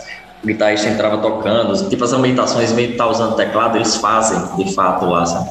o 0.41 0.47
guitarrista 0.47 0.89
entrava 0.89 1.19
tocando, 1.19 1.89
tipo 1.89 2.05
as 2.05 2.13
em 2.13 2.23
vez 2.23 2.77
de 2.77 2.83
estar 2.93 3.09
usando 3.09 3.35
teclado, 3.35 3.77
eles 3.77 3.97
fazem 3.97 4.65
de 4.65 4.73
fato 4.73 5.07
lá, 5.07 5.27
sabe? 5.27 5.51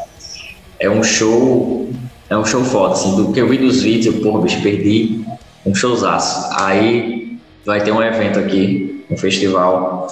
É 0.80 0.90
um 0.90 1.04
show, 1.04 1.90
é 2.30 2.38
um 2.38 2.46
show 2.46 2.64
foda, 2.64 2.94
assim, 2.94 3.18
do 3.18 3.34
que 3.34 3.42
eu 3.42 3.50
vi 3.50 3.58
dos 3.58 3.82
vídeos, 3.82 4.16
eu, 4.16 4.22
porra, 4.22 4.42
bicho, 4.42 4.62
perdi 4.62 5.26
um 5.66 5.76
showzaço. 5.76 6.56
Aí 6.58 7.38
vai 7.66 7.84
ter 7.84 7.92
um 7.92 8.02
evento 8.02 8.40
aqui, 8.40 9.04
um 9.12 9.18
festival. 9.18 10.08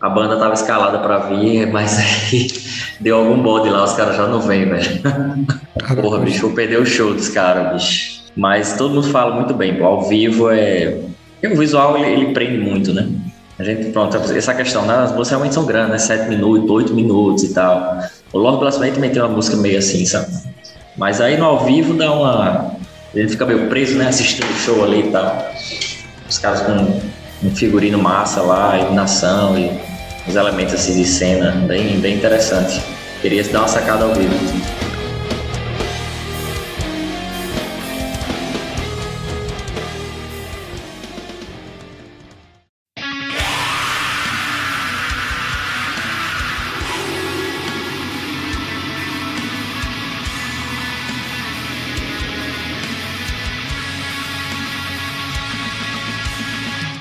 A 0.00 0.08
banda 0.08 0.38
tava 0.38 0.54
escalada 0.54 0.98
para 0.98 1.18
vir, 1.18 1.66
mas 1.70 1.98
aí 1.98 2.50
deu 2.98 3.18
algum 3.18 3.42
bode 3.42 3.68
lá, 3.68 3.84
os 3.84 3.92
caras 3.92 4.16
já 4.16 4.26
não 4.26 4.40
vêm, 4.40 4.66
velho. 4.66 5.00
Porra, 6.00 6.18
bicho, 6.20 6.40
vou 6.40 6.52
perder 6.52 6.80
o 6.80 6.86
show 6.86 7.12
dos 7.12 7.28
caras, 7.28 7.74
bicho. 7.74 8.20
Mas 8.34 8.74
todo 8.78 8.94
mundo 8.94 9.08
fala 9.08 9.34
muito 9.34 9.52
bem, 9.52 9.76
pô, 9.76 9.84
ao 9.84 10.08
vivo 10.08 10.50
é. 10.50 10.98
O 11.44 11.56
visual 11.56 11.98
ele, 11.98 12.06
ele 12.06 12.32
prende 12.32 12.58
muito, 12.58 12.94
né? 12.94 13.08
A 13.58 13.64
gente, 13.64 13.90
pronto, 13.90 14.16
essa 14.16 14.54
questão, 14.54 14.86
né? 14.86 14.94
As 14.94 15.10
músicas 15.10 15.30
realmente 15.30 15.54
são 15.54 15.66
grandes, 15.66 15.90
né? 15.90 15.98
7 15.98 16.28
minutos, 16.30 16.70
8 16.70 16.94
minutos 16.94 17.44
e 17.44 17.52
tal. 17.52 17.98
O 18.32 18.38
Lord 18.38 18.58
Blasphemy 18.58 18.92
também 18.92 19.10
tem 19.10 19.20
uma 19.20 19.28
música 19.28 19.56
meio 19.58 19.78
assim, 19.78 20.06
sabe? 20.06 20.32
Mas 20.96 21.20
aí 21.20 21.36
no 21.36 21.44
ao 21.44 21.64
vivo 21.64 21.92
dá 21.92 22.10
uma. 22.10 22.74
Ele 23.14 23.28
fica 23.28 23.44
meio 23.44 23.68
preso, 23.68 23.98
né? 23.98 24.08
Assistindo 24.08 24.48
o 24.48 24.54
show 24.54 24.82
ali 24.82 25.08
e 25.08 25.10
tal. 25.10 25.52
Os 26.26 26.38
caras 26.38 26.62
com 26.62 27.00
um 27.46 27.54
figurino 27.54 27.98
massa 27.98 28.40
lá, 28.40 28.78
iluminação 28.78 29.58
e 29.58 29.89
os 30.30 30.36
elementos 30.36 30.74
assim 30.74 30.94
de 30.94 31.04
cena, 31.04 31.50
bem, 31.66 31.98
bem 31.98 32.16
interessante. 32.16 32.80
Queria 33.20 33.42
dar 33.44 33.60
uma 33.60 33.68
sacada 33.68 34.04
ao 34.04 34.14
vivo. 34.14 34.59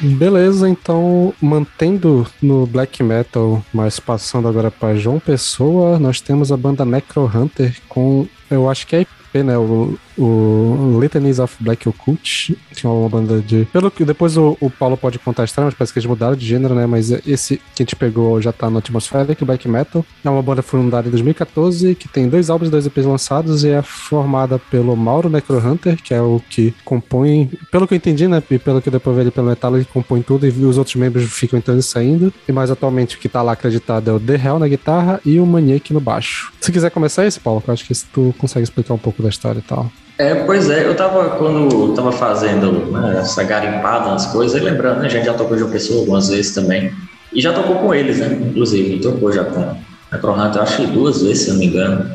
Beleza, 0.01 0.69
então 0.69 1.33
mantendo 1.41 2.25
no 2.41 2.65
black 2.65 3.03
metal, 3.03 3.61
mas 3.73 3.99
passando 3.99 4.47
agora 4.47 4.71
para 4.71 4.95
João 4.95 5.19
Pessoa, 5.19 5.99
nós 5.99 6.21
temos 6.21 6.53
a 6.53 6.57
banda 6.57 6.85
Necro 6.85 7.25
Hunter 7.25 7.75
com, 7.89 8.25
eu 8.49 8.69
acho 8.69 8.87
que 8.87 8.95
é 8.95 9.05
IP, 9.29 9.43
né? 9.43 9.57
O, 9.57 9.97
o 10.17 10.99
Litanies 10.99 11.39
of 11.39 11.55
Black 11.59 11.87
Occult, 11.87 12.57
é 12.83 12.87
uma 12.87 13.09
banda 13.09 13.39
de. 13.39 13.65
Pelo 13.71 13.89
que 13.91 14.03
depois 14.03 14.37
o, 14.37 14.57
o 14.59 14.69
Paulo 14.69 14.97
pode 14.97 15.19
contar 15.19 15.43
a 15.43 15.45
história, 15.45 15.65
mas 15.65 15.73
parece 15.73 15.93
que 15.93 15.99
eles 15.99 16.09
mudaram 16.09 16.35
de 16.35 16.45
gênero, 16.45 16.75
né? 16.75 16.85
Mas 16.85 17.11
esse 17.25 17.57
que 17.75 17.81
a 17.81 17.83
gente 17.83 17.95
pegou 17.95 18.41
já 18.41 18.51
tá 18.51 18.69
no 18.69 18.79
Atmospheric 18.79 19.43
Black 19.45 19.67
Metal. 19.67 20.05
É 20.23 20.29
uma 20.29 20.41
banda 20.41 20.61
fundada 20.61 21.07
em 21.07 21.11
2014, 21.11 21.95
que 21.95 22.07
tem 22.07 22.27
dois 22.27 22.49
álbuns, 22.49 22.69
dois 22.69 22.85
EPs 22.85 23.05
lançados 23.05 23.63
e 23.63 23.69
é 23.69 23.81
formada 23.81 24.59
pelo 24.59 24.95
Mauro 24.95 25.29
Necrohunter, 25.29 26.01
que 26.01 26.13
é 26.13 26.21
o 26.21 26.41
que 26.49 26.73
compõe, 26.83 27.49
pelo 27.71 27.87
que 27.87 27.93
eu 27.93 27.97
entendi, 27.97 28.27
né? 28.27 28.41
E 28.49 28.59
pelo 28.59 28.81
que 28.81 28.89
depois 28.89 29.15
vi 29.17 29.31
pelo 29.31 29.47
Metal, 29.47 29.75
ele 29.75 29.85
compõe 29.85 30.21
tudo 30.21 30.45
e 30.45 30.49
os 30.49 30.77
outros 30.77 30.95
membros 30.95 31.23
ficam 31.31 31.57
entrando 31.57 31.79
e 31.79 31.83
saindo. 31.83 32.33
E 32.47 32.51
mais 32.51 32.71
atualmente 32.71 33.15
o 33.15 33.19
que 33.19 33.29
tá 33.29 33.41
lá 33.41 33.53
acreditado 33.53 34.09
é 34.09 34.13
o 34.13 34.19
The 34.19 34.35
Hell 34.35 34.59
na 34.59 34.67
guitarra 34.67 35.21
e 35.25 35.39
o 35.39 35.45
Maniac 35.45 35.93
no 35.93 35.99
baixo. 35.99 36.51
Se 36.59 36.71
quiser 36.71 36.91
começar 36.91 37.25
esse, 37.25 37.39
Paulo, 37.39 37.63
eu 37.65 37.73
acho 37.73 37.85
que 37.85 37.93
tu 38.13 38.33
consegue 38.37 38.63
explicar 38.63 38.93
um 38.93 38.97
pouco 38.97 39.18
da 39.23 39.29
história 39.29 39.59
e 39.59 39.63
tal. 39.63 39.91
É, 40.19 40.35
pois 40.35 40.69
é, 40.69 40.85
eu 40.85 40.95
tava, 40.95 41.29
quando 41.37 41.93
tava 41.93 42.11
fazendo 42.11 42.91
né, 42.91 43.19
essa 43.19 43.41
garimpada 43.41 44.09
nas 44.09 44.25
coisas, 44.25 44.61
lembrando, 44.61 44.99
né, 44.99 45.05
a 45.05 45.09
gente 45.09 45.25
já 45.25 45.33
tocou 45.33 45.55
de 45.55 45.63
uma 45.63 45.71
pessoa 45.71 46.01
algumas 46.01 46.27
vezes 46.27 46.53
também, 46.53 46.91
e 47.31 47.41
já 47.41 47.53
tocou 47.53 47.77
com 47.77 47.93
eles, 47.93 48.17
né, 48.17 48.37
inclusive, 48.49 48.99
tocou 48.99 49.31
já 49.31 49.45
com 49.45 49.77
a 50.11 50.17
Cronato, 50.17 50.59
acho 50.59 50.75
que 50.75 50.87
duas 50.87 51.21
vezes, 51.21 51.43
se 51.43 51.51
não 51.51 51.59
me 51.59 51.67
engano. 51.67 52.11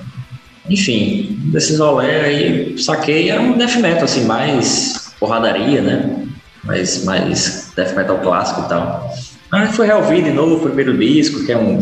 Enfim, 0.68 1.38
desses 1.44 1.78
rolê 1.78 2.20
aí, 2.20 2.78
saquei, 2.78 3.30
era 3.30 3.40
um 3.40 3.56
death 3.56 3.76
metal, 3.76 4.04
assim, 4.04 4.26
mais 4.26 5.14
porradaria, 5.18 5.80
né, 5.80 6.26
mais, 6.62 7.04
mais 7.04 7.72
death 7.74 7.94
metal 7.96 8.18
clássico 8.18 8.66
e 8.66 8.68
tal. 8.68 9.10
Aí 9.50 9.66
foi 9.68 9.86
reouvir 9.86 10.22
de 10.22 10.30
novo 10.30 10.56
o 10.56 10.60
primeiro 10.60 10.94
disco, 10.98 11.42
que 11.46 11.52
é 11.52 11.56
um, 11.56 11.80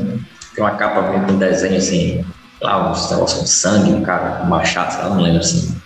tem 0.54 0.62
uma 0.62 0.72
capa 0.72 1.02
com 1.26 1.36
desenho, 1.36 1.78
assim, 1.78 2.24
lá, 2.62 2.90
uns 2.90 3.10
negócios 3.10 3.40
com 3.40 3.46
sangue, 3.46 3.92
um 3.92 4.02
cara 4.02 4.36
com 4.36 4.46
machado, 4.46 5.10
não 5.10 5.22
lembro, 5.22 5.40
assim, 5.40 5.76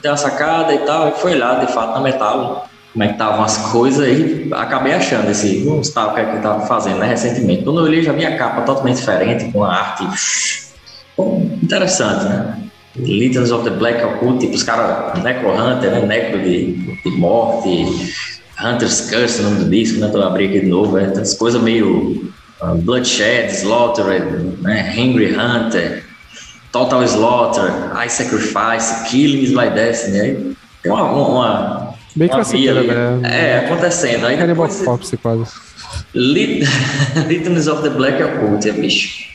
tem 0.00 0.10
uma 0.10 0.16
sacada 0.16 0.74
e 0.74 0.78
tal, 0.78 1.08
e 1.08 1.12
foi 1.12 1.36
lá, 1.36 1.54
de 1.56 1.72
fato, 1.72 1.94
na 1.94 2.00
metal, 2.00 2.68
como 2.92 3.04
é 3.04 3.08
que 3.08 3.12
estavam 3.14 3.44
as 3.44 3.58
coisas, 3.70 4.06
e 4.06 4.48
acabei 4.52 4.94
achando 4.94 5.30
esse 5.30 5.60
Gustavo 5.60 6.14
que 6.14 6.20
ele 6.20 6.36
estava 6.36 6.66
fazendo 6.66 6.98
né, 6.98 7.06
recentemente. 7.06 7.62
Quando 7.62 7.80
eu 7.80 7.84
olhei, 7.84 8.02
já 8.02 8.12
vi 8.12 8.24
a 8.24 8.36
capa 8.36 8.62
totalmente 8.62 8.96
diferente, 8.96 9.52
com 9.52 9.64
a 9.64 9.74
arte 9.74 10.06
bom, 11.16 11.58
interessante, 11.62 12.24
né? 12.24 12.62
Legends 12.96 13.50
of 13.50 13.64
the 13.64 13.76
Black 13.76 14.02
Occult, 14.02 14.40
tipo 14.40 14.54
os 14.54 14.62
caras, 14.62 15.22
Necro 15.22 15.50
Hunter, 15.50 15.90
né? 15.90 16.06
Necro 16.06 16.42
de, 16.42 16.72
de 17.02 17.10
morte, 17.10 18.14
Hunter's 18.58 19.10
Curse, 19.10 19.40
o 19.40 19.44
nome 19.44 19.64
do 19.64 19.70
disco, 19.70 20.00
né? 20.00 20.08
Tô 20.08 20.22
abrindo 20.22 20.50
aqui 20.50 20.60
de 20.60 20.66
novo, 20.66 20.96
é, 20.96 21.04
as 21.04 21.34
coisas 21.34 21.60
meio 21.60 22.32
uh, 22.62 22.74
Bloodshed, 22.74 23.50
Slaughter, 23.52 24.04
né? 24.60 24.94
Henry 24.96 25.34
Hunter, 25.34 26.04
Total 26.72 27.02
Slaughter, 27.04 27.92
I 27.94 28.08
Sacrifice, 28.08 29.08
Killing 29.08 29.42
is 29.42 29.50
My 29.50 29.70
Destiny. 29.70 30.20
Aí 30.20 30.56
tem 30.82 30.92
uma. 30.92 31.02
uma 31.04 31.94
Bem 32.14 32.28
classiqueira, 32.28 32.82
né? 32.82 33.20
É, 33.30 33.58
acontecendo. 33.66 34.26
Aí 34.26 34.38
Cannibal 34.38 34.68
Corpse, 34.68 35.16
quase. 35.18 35.44
Litanies 36.14 37.68
of 37.68 37.82
the 37.82 37.90
Black 37.90 38.22
Occult, 38.22 38.66
é 38.66 38.72
bicho. 38.72 39.26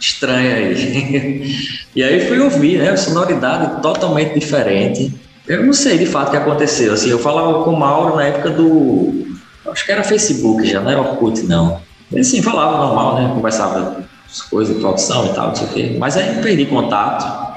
Estranho 0.00 0.56
aí. 0.56 1.56
e 1.94 2.02
aí 2.02 2.26
fui 2.26 2.38
ouvir, 2.40 2.78
né? 2.78 2.96
Sonoridade 2.96 3.82
totalmente 3.82 4.38
diferente. 4.38 5.14
Eu 5.46 5.64
não 5.64 5.72
sei 5.72 5.98
de 5.98 6.06
fato 6.06 6.28
o 6.28 6.30
que 6.30 6.36
aconteceu. 6.36 6.92
Assim, 6.92 7.10
eu 7.10 7.18
falava 7.18 7.64
com 7.64 7.70
o 7.70 7.78
Mauro 7.78 8.16
na 8.16 8.24
época 8.24 8.50
do. 8.50 9.26
Acho 9.66 9.84
que 9.84 9.92
era 9.92 10.02
Facebook 10.02 10.66
já, 10.66 10.80
não 10.80 10.90
era 10.90 11.00
Orkut, 11.00 11.42
não. 11.42 11.80
Ele 12.12 12.20
assim, 12.20 12.42
falava 12.42 12.78
normal, 12.78 13.14
né? 13.16 13.32
Conversava 13.34 14.04
coisas, 14.50 14.76
produção 14.78 15.26
e 15.26 15.34
tal, 15.34 15.48
não 15.48 15.54
sei 15.54 15.66
o 15.66 15.70
quê. 15.70 15.96
Mas 15.98 16.16
aí 16.16 16.40
perdi 16.42 16.66
contato. 16.66 17.52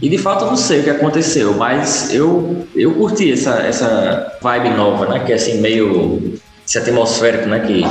E 0.00 0.08
de 0.08 0.18
fato 0.18 0.44
eu 0.44 0.48
não 0.48 0.56
sei 0.56 0.80
o 0.80 0.84
que 0.84 0.90
aconteceu, 0.90 1.54
mas 1.54 2.12
eu, 2.12 2.66
eu 2.74 2.94
curti 2.94 3.32
essa, 3.32 3.54
essa 3.60 4.38
vibe 4.42 4.70
nova, 4.70 5.06
né? 5.06 5.20
Que 5.20 5.32
é 5.32 5.34
assim, 5.36 5.60
meio 5.60 6.34
esse 6.66 6.78
atmosférico, 6.78 7.48
né? 7.48 7.60
Que 7.60 7.82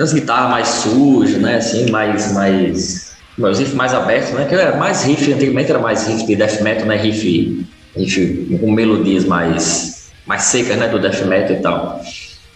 as 0.00 0.12
guitarras 0.12 0.50
mais 0.50 0.68
sujas, 0.68 1.40
né? 1.40 1.56
Assim, 1.56 1.90
mais. 1.90 2.32
mais 2.32 3.14
os 3.36 3.58
riffs 3.58 3.74
mais 3.74 3.92
abertos, 3.92 4.30
né? 4.32 4.46
Que 4.48 4.54
era 4.54 4.76
mais 4.76 5.02
riff, 5.02 5.32
antigamente 5.32 5.70
era 5.70 5.80
mais 5.80 6.06
riff 6.06 6.24
de 6.26 6.36
death 6.36 6.60
metal, 6.60 6.86
né? 6.86 6.96
Riff, 6.96 7.66
riff 7.96 8.58
com 8.60 8.70
melodias 8.70 9.24
mais, 9.24 10.12
mais 10.26 10.42
secas, 10.42 10.76
né? 10.76 10.88
Do 10.88 11.00
death 11.00 11.24
metal 11.24 11.56
e 11.56 11.60
tal. 11.60 12.00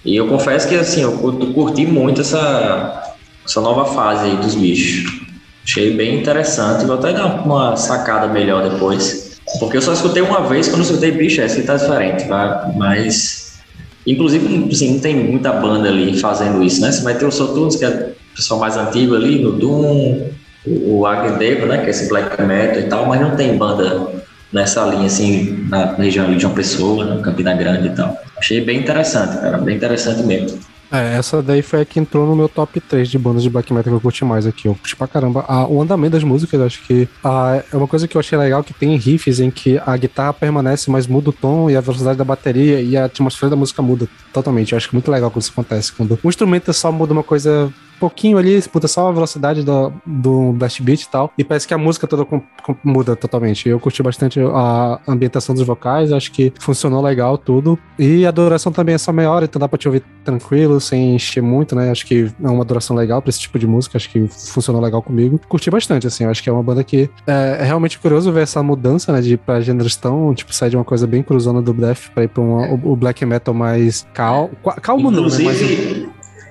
E 0.08 0.16
eu 0.16 0.26
confesso 0.26 0.66
que, 0.66 0.74
assim, 0.74 1.02
eu 1.02 1.12
curti 1.52 1.86
muito 1.86 2.22
essa, 2.22 3.14
essa 3.44 3.60
nova 3.60 3.84
fase 3.84 4.36
dos 4.36 4.54
bichos. 4.54 5.20
Achei 5.62 5.92
bem 5.94 6.18
interessante. 6.18 6.86
Vou 6.86 6.96
até 6.96 7.12
dar 7.12 7.44
uma 7.44 7.76
sacada 7.76 8.26
melhor 8.26 8.70
depois. 8.70 9.38
Porque 9.60 9.76
eu 9.76 9.82
só 9.82 9.92
escutei 9.92 10.22
uma 10.22 10.48
vez, 10.48 10.66
quando 10.66 10.80
eu 10.80 10.86
escutei 10.86 11.10
bicho, 11.10 11.42
essa 11.42 11.60
que 11.60 11.66
tá 11.66 11.76
diferente, 11.76 12.26
tá? 12.26 12.72
mas. 12.74 13.58
Inclusive, 14.06 14.70
assim, 14.72 14.94
não 14.94 15.00
tem 15.00 15.14
muita 15.14 15.52
banda 15.52 15.90
ali 15.90 16.18
fazendo 16.18 16.62
isso, 16.62 16.80
né? 16.80 16.90
Você 16.90 17.02
vai 17.02 17.18
ter 17.18 17.26
o 17.26 17.30
Sotunes, 17.30 17.76
que 17.76 17.84
é 17.84 18.14
o 18.32 18.34
pessoal 18.34 18.58
mais 18.58 18.78
antigo 18.78 19.14
ali, 19.14 19.42
no 19.42 19.52
Doom, 19.52 20.30
o 20.66 21.04
Agnedevo, 21.04 21.66
né? 21.66 21.82
Que 21.82 21.88
é 21.88 21.90
esse 21.90 22.08
black 22.08 22.40
metal 22.40 22.80
e 22.80 22.84
tal, 22.84 23.04
mas 23.04 23.20
não 23.20 23.36
tem 23.36 23.58
banda 23.58 24.17
nessa 24.52 24.84
linha, 24.86 25.06
assim, 25.06 25.66
na 25.68 25.94
região 25.94 26.26
ali 26.26 26.36
de 26.36 26.46
uma 26.46 26.54
pessoa, 26.54 27.04
né? 27.04 27.22
Campina 27.22 27.54
Grande 27.54 27.88
e 27.88 27.90
tal. 27.90 28.16
Achei 28.36 28.60
bem 28.60 28.78
interessante, 28.78 29.38
cara, 29.40 29.58
bem 29.58 29.76
interessante 29.76 30.22
mesmo. 30.22 30.58
É, 30.90 31.18
essa 31.18 31.42
daí 31.42 31.60
foi 31.60 31.82
a 31.82 31.84
que 31.84 32.00
entrou 32.00 32.26
no 32.26 32.34
meu 32.34 32.48
top 32.48 32.80
3 32.80 33.08
de 33.08 33.18
bandas 33.18 33.42
de 33.42 33.50
black 33.50 33.72
metal 33.72 33.92
que 33.92 33.96
eu 33.96 34.00
curti 34.00 34.24
mais 34.24 34.46
aqui. 34.46 34.68
Eu 34.68 34.74
curti 34.74 34.96
pra 34.96 35.06
caramba. 35.06 35.44
Ah, 35.46 35.66
o 35.66 35.82
andamento 35.82 36.12
das 36.12 36.24
músicas, 36.24 36.60
acho 36.60 36.82
que 36.86 37.06
ah, 37.22 37.62
é 37.70 37.76
uma 37.76 37.86
coisa 37.86 38.08
que 38.08 38.16
eu 38.16 38.20
achei 38.20 38.38
legal 38.38 38.64
que 38.64 38.72
tem 38.72 38.96
riffs 38.96 39.38
em 39.38 39.50
que 39.50 39.78
a 39.84 39.96
guitarra 39.96 40.32
permanece, 40.32 40.90
mas 40.90 41.06
muda 41.06 41.30
o 41.30 41.32
tom 41.32 41.68
e 41.68 41.76
a 41.76 41.80
velocidade 41.80 42.16
da 42.16 42.24
bateria 42.24 42.80
e 42.80 42.96
a 42.96 43.04
atmosfera 43.04 43.50
da 43.50 43.56
música 43.56 43.82
muda 43.82 44.08
totalmente. 44.32 44.72
Eu 44.72 44.78
acho 44.78 44.88
que 44.88 44.94
é 44.94 44.96
muito 44.96 45.10
legal 45.10 45.30
quando 45.30 45.42
isso 45.42 45.52
acontece. 45.52 45.92
Quando 45.92 46.18
o 46.22 46.28
instrumento 46.28 46.72
só 46.72 46.90
muda 46.90 47.12
uma 47.12 47.22
coisa 47.24 47.70
pouquinho 47.98 48.38
ali, 48.38 48.62
muda 48.72 48.88
só 48.88 49.08
a 49.08 49.12
velocidade 49.12 49.62
do, 49.62 49.92
do 50.06 50.52
blast 50.52 50.82
beat 50.82 51.02
e 51.02 51.08
tal, 51.08 51.32
e 51.36 51.44
parece 51.44 51.66
que 51.66 51.74
a 51.74 51.78
música 51.78 52.06
toda 52.06 52.24
com, 52.24 52.40
com, 52.62 52.76
muda 52.84 53.16
totalmente. 53.16 53.68
Eu 53.68 53.80
curti 53.80 54.02
bastante 54.02 54.40
a 54.40 55.00
ambientação 55.06 55.54
dos 55.54 55.66
vocais, 55.66 56.12
acho 56.12 56.32
que 56.32 56.52
funcionou 56.60 57.02
legal 57.02 57.36
tudo, 57.36 57.78
e 57.98 58.26
a 58.26 58.30
duração 58.30 58.72
também 58.72 58.94
é 58.94 58.98
só 58.98 59.12
meia 59.12 59.30
hora, 59.30 59.44
então 59.44 59.60
dá 59.60 59.68
pra 59.68 59.78
te 59.78 59.88
ouvir 59.88 60.02
tranquilo, 60.24 60.80
sem 60.80 61.14
encher 61.14 61.42
muito, 61.42 61.74
né? 61.74 61.90
Acho 61.90 62.06
que 62.06 62.30
é 62.42 62.48
uma 62.48 62.64
duração 62.64 62.96
legal 62.96 63.20
pra 63.20 63.30
esse 63.30 63.40
tipo 63.40 63.58
de 63.58 63.66
música, 63.66 63.96
acho 63.96 64.10
que 64.10 64.26
funcionou 64.28 64.80
legal 64.82 65.02
comigo. 65.02 65.40
Curti 65.48 65.70
bastante, 65.70 66.06
assim, 66.06 66.24
acho 66.24 66.42
que 66.42 66.48
é 66.48 66.52
uma 66.52 66.62
banda 66.62 66.84
que 66.84 67.10
é, 67.26 67.58
é 67.60 67.64
realmente 67.64 67.98
curioso 67.98 68.30
ver 68.32 68.42
essa 68.42 68.62
mudança, 68.62 69.12
né, 69.12 69.20
de 69.20 69.36
pra 69.36 69.60
gêneros 69.60 69.96
tão, 69.96 70.34
tipo, 70.34 70.54
sair 70.54 70.70
de 70.70 70.76
uma 70.76 70.84
coisa 70.84 71.06
bem 71.06 71.22
cruzona 71.22 71.60
do 71.60 71.72
death 71.72 72.10
pra 72.14 72.24
ir 72.24 72.28
pra 72.28 72.42
uma, 72.42 72.66
o, 72.68 72.92
o, 72.92 72.96
black 72.96 73.24
metal 73.24 73.54
mais 73.54 74.06
cal, 74.12 74.50
calmo 74.82 75.10
não, 75.10 75.24
né? 75.24 76.07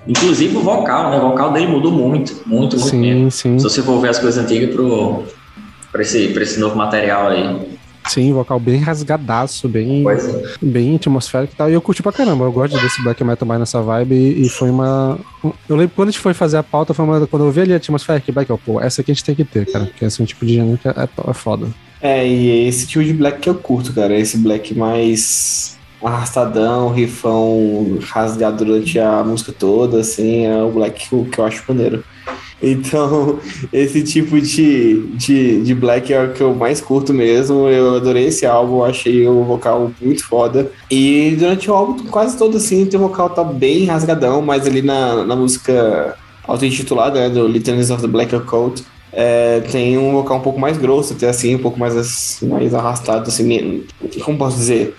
Inclusive 0.08 0.56
o 0.56 0.61
vocal, 0.61 1.11
né? 1.11 1.18
O 1.18 1.30
vocal 1.30 1.52
dele 1.52 1.68
mudou 1.68 1.92
muito, 1.92 2.34
muito, 2.45 2.77
muito 2.77 2.80
sim, 2.80 3.00
mesmo. 3.00 3.32
Sim. 3.32 3.60
Se 3.60 3.64
você 3.64 3.82
for 3.82 4.00
ver 4.00 4.10
as 4.10 4.19
coisas 4.19 4.44
antigas 4.44 4.74
pro, 4.74 5.24
pra, 5.92 6.02
esse, 6.02 6.30
pra 6.30 6.44
esse 6.44 6.60
novo 6.60 6.76
material 6.76 7.27
aí. 7.27 7.77
Sim, 8.08 8.32
vocal 8.32 8.58
bem 8.58 8.80
rasgadaço, 8.80 9.68
bem, 9.68 10.06
é. 10.10 10.18
bem 10.61 10.95
atmosférico 10.95 11.53
e 11.53 11.58
tal. 11.58 11.69
E 11.69 11.74
eu 11.74 11.82
curti 11.82 12.02
pra 12.02 12.14
caramba. 12.14 12.45
Eu 12.45 12.52
gosto 12.53 12.80
desse 12.80 13.03
black 13.03 13.22
metal 13.22 13.45
mais 13.45 13.60
nessa 13.60 13.82
vibe. 13.82 14.16
E, 14.16 14.45
e 14.45 14.50
foi 14.50 14.69
uma. 14.69 15.19
Eu 15.68 15.76
lembro 15.76 15.94
quando 15.94 16.08
a 16.08 16.11
gente 16.11 16.22
foi 16.22 16.34
fazer 16.34 16.56
a 16.56 16.64
pauta, 16.64 16.94
foi 16.94 17.03
uma, 17.03 17.27
quando 17.27 17.45
eu 17.45 17.52
vi 17.52 17.61
ali 17.61 17.74
a 17.74 17.77
atmosfera 17.77 18.22
que 18.22 18.32
black, 18.32 18.50
ó, 18.52 18.58
pô, 18.58 18.80
essa 18.80 19.02
aqui 19.02 19.11
a 19.11 19.14
gente 19.14 19.26
tem 19.26 19.36
que 19.36 19.44
ter, 19.44 19.69
cara. 19.69 19.86
Porque 19.86 20.06
esse 20.06 20.22
é 20.22 20.24
um 20.24 20.26
tipo 20.26 20.45
de 20.45 20.53
gênero 20.53 20.77
que 20.77 20.88
é, 20.88 20.94
é 20.94 21.34
foda. 21.34 21.68
É, 22.02 22.26
e 22.26 22.50
é 22.50 22.68
esse 22.69 22.88
tipo 22.88 23.03
de 23.03 23.11
black 23.11 23.40
que 23.40 23.50
eu 23.50 23.56
curto, 23.56 23.92
cara. 23.92 24.18
Esse 24.18 24.38
black 24.38 24.74
mais 24.74 25.77
arrastadão, 26.01 26.92
rifão 26.92 27.98
rasgado 28.01 28.64
durante 28.64 29.00
a 29.00 29.24
música 29.24 29.51
toda, 29.51 30.00
assim, 30.00 30.45
é 30.45 30.61
o 30.61 30.72
black 30.72 31.09
que 31.09 31.30
que 31.30 31.40
eu 31.40 31.45
acho 31.45 31.64
maneiro. 31.67 32.03
Então, 32.61 33.40
esse 33.72 34.03
tipo 34.03 34.40
de, 34.40 35.08
de, 35.16 35.61
de 35.61 35.76
black 35.76 36.11
é 36.14 36.24
o 36.24 36.34
que 36.34 36.42
eu 36.42 36.53
mais 36.56 36.82
curto 36.82 37.14
mesmo. 37.14 37.67
Eu 37.67 37.95
adorei 37.95 38.27
esse 38.27 38.45
álbum, 38.45 38.84
achei 38.84 39.27
o 39.27 39.43
vocal 39.43 39.92
muito 40.01 40.24
foda. 40.26 40.72
E 40.90 41.35
durante 41.38 41.69
o 41.69 41.74
álbum, 41.74 42.06
quase 42.06 42.38
todo 42.38 42.58
assim, 42.58 42.88
o 42.93 43.00
vocal 43.00 43.30
tá 43.30 43.43
bem 43.43 43.85
rasgadão, 43.85 44.42
mas 44.42 44.66
ali 44.66 44.82
na, 44.82 45.24
na 45.24 45.35
música 45.35 46.17
auto-intitulada, 46.48 47.19
né, 47.19 47.30
do 47.30 47.48
Litanies 47.48 47.92
of 47.92 48.01
the 48.01 48.08
Black 48.08 48.34
Occult, 48.35 48.84
é, 49.11 49.59
tem 49.72 49.98
um 49.98 50.11
vocal 50.14 50.38
um 50.38 50.42
pouco 50.42 50.59
mais 50.59 50.77
grosso, 50.77 51.14
até 51.14 51.27
assim, 51.27 51.56
um 51.56 51.59
pouco 51.59 51.80
mais, 51.80 52.40
mais 52.42 52.74
arrastado, 52.74 53.27
assim, 53.27 53.84
como 54.24 54.38
posso 54.38 54.58
dizer? 54.58 54.95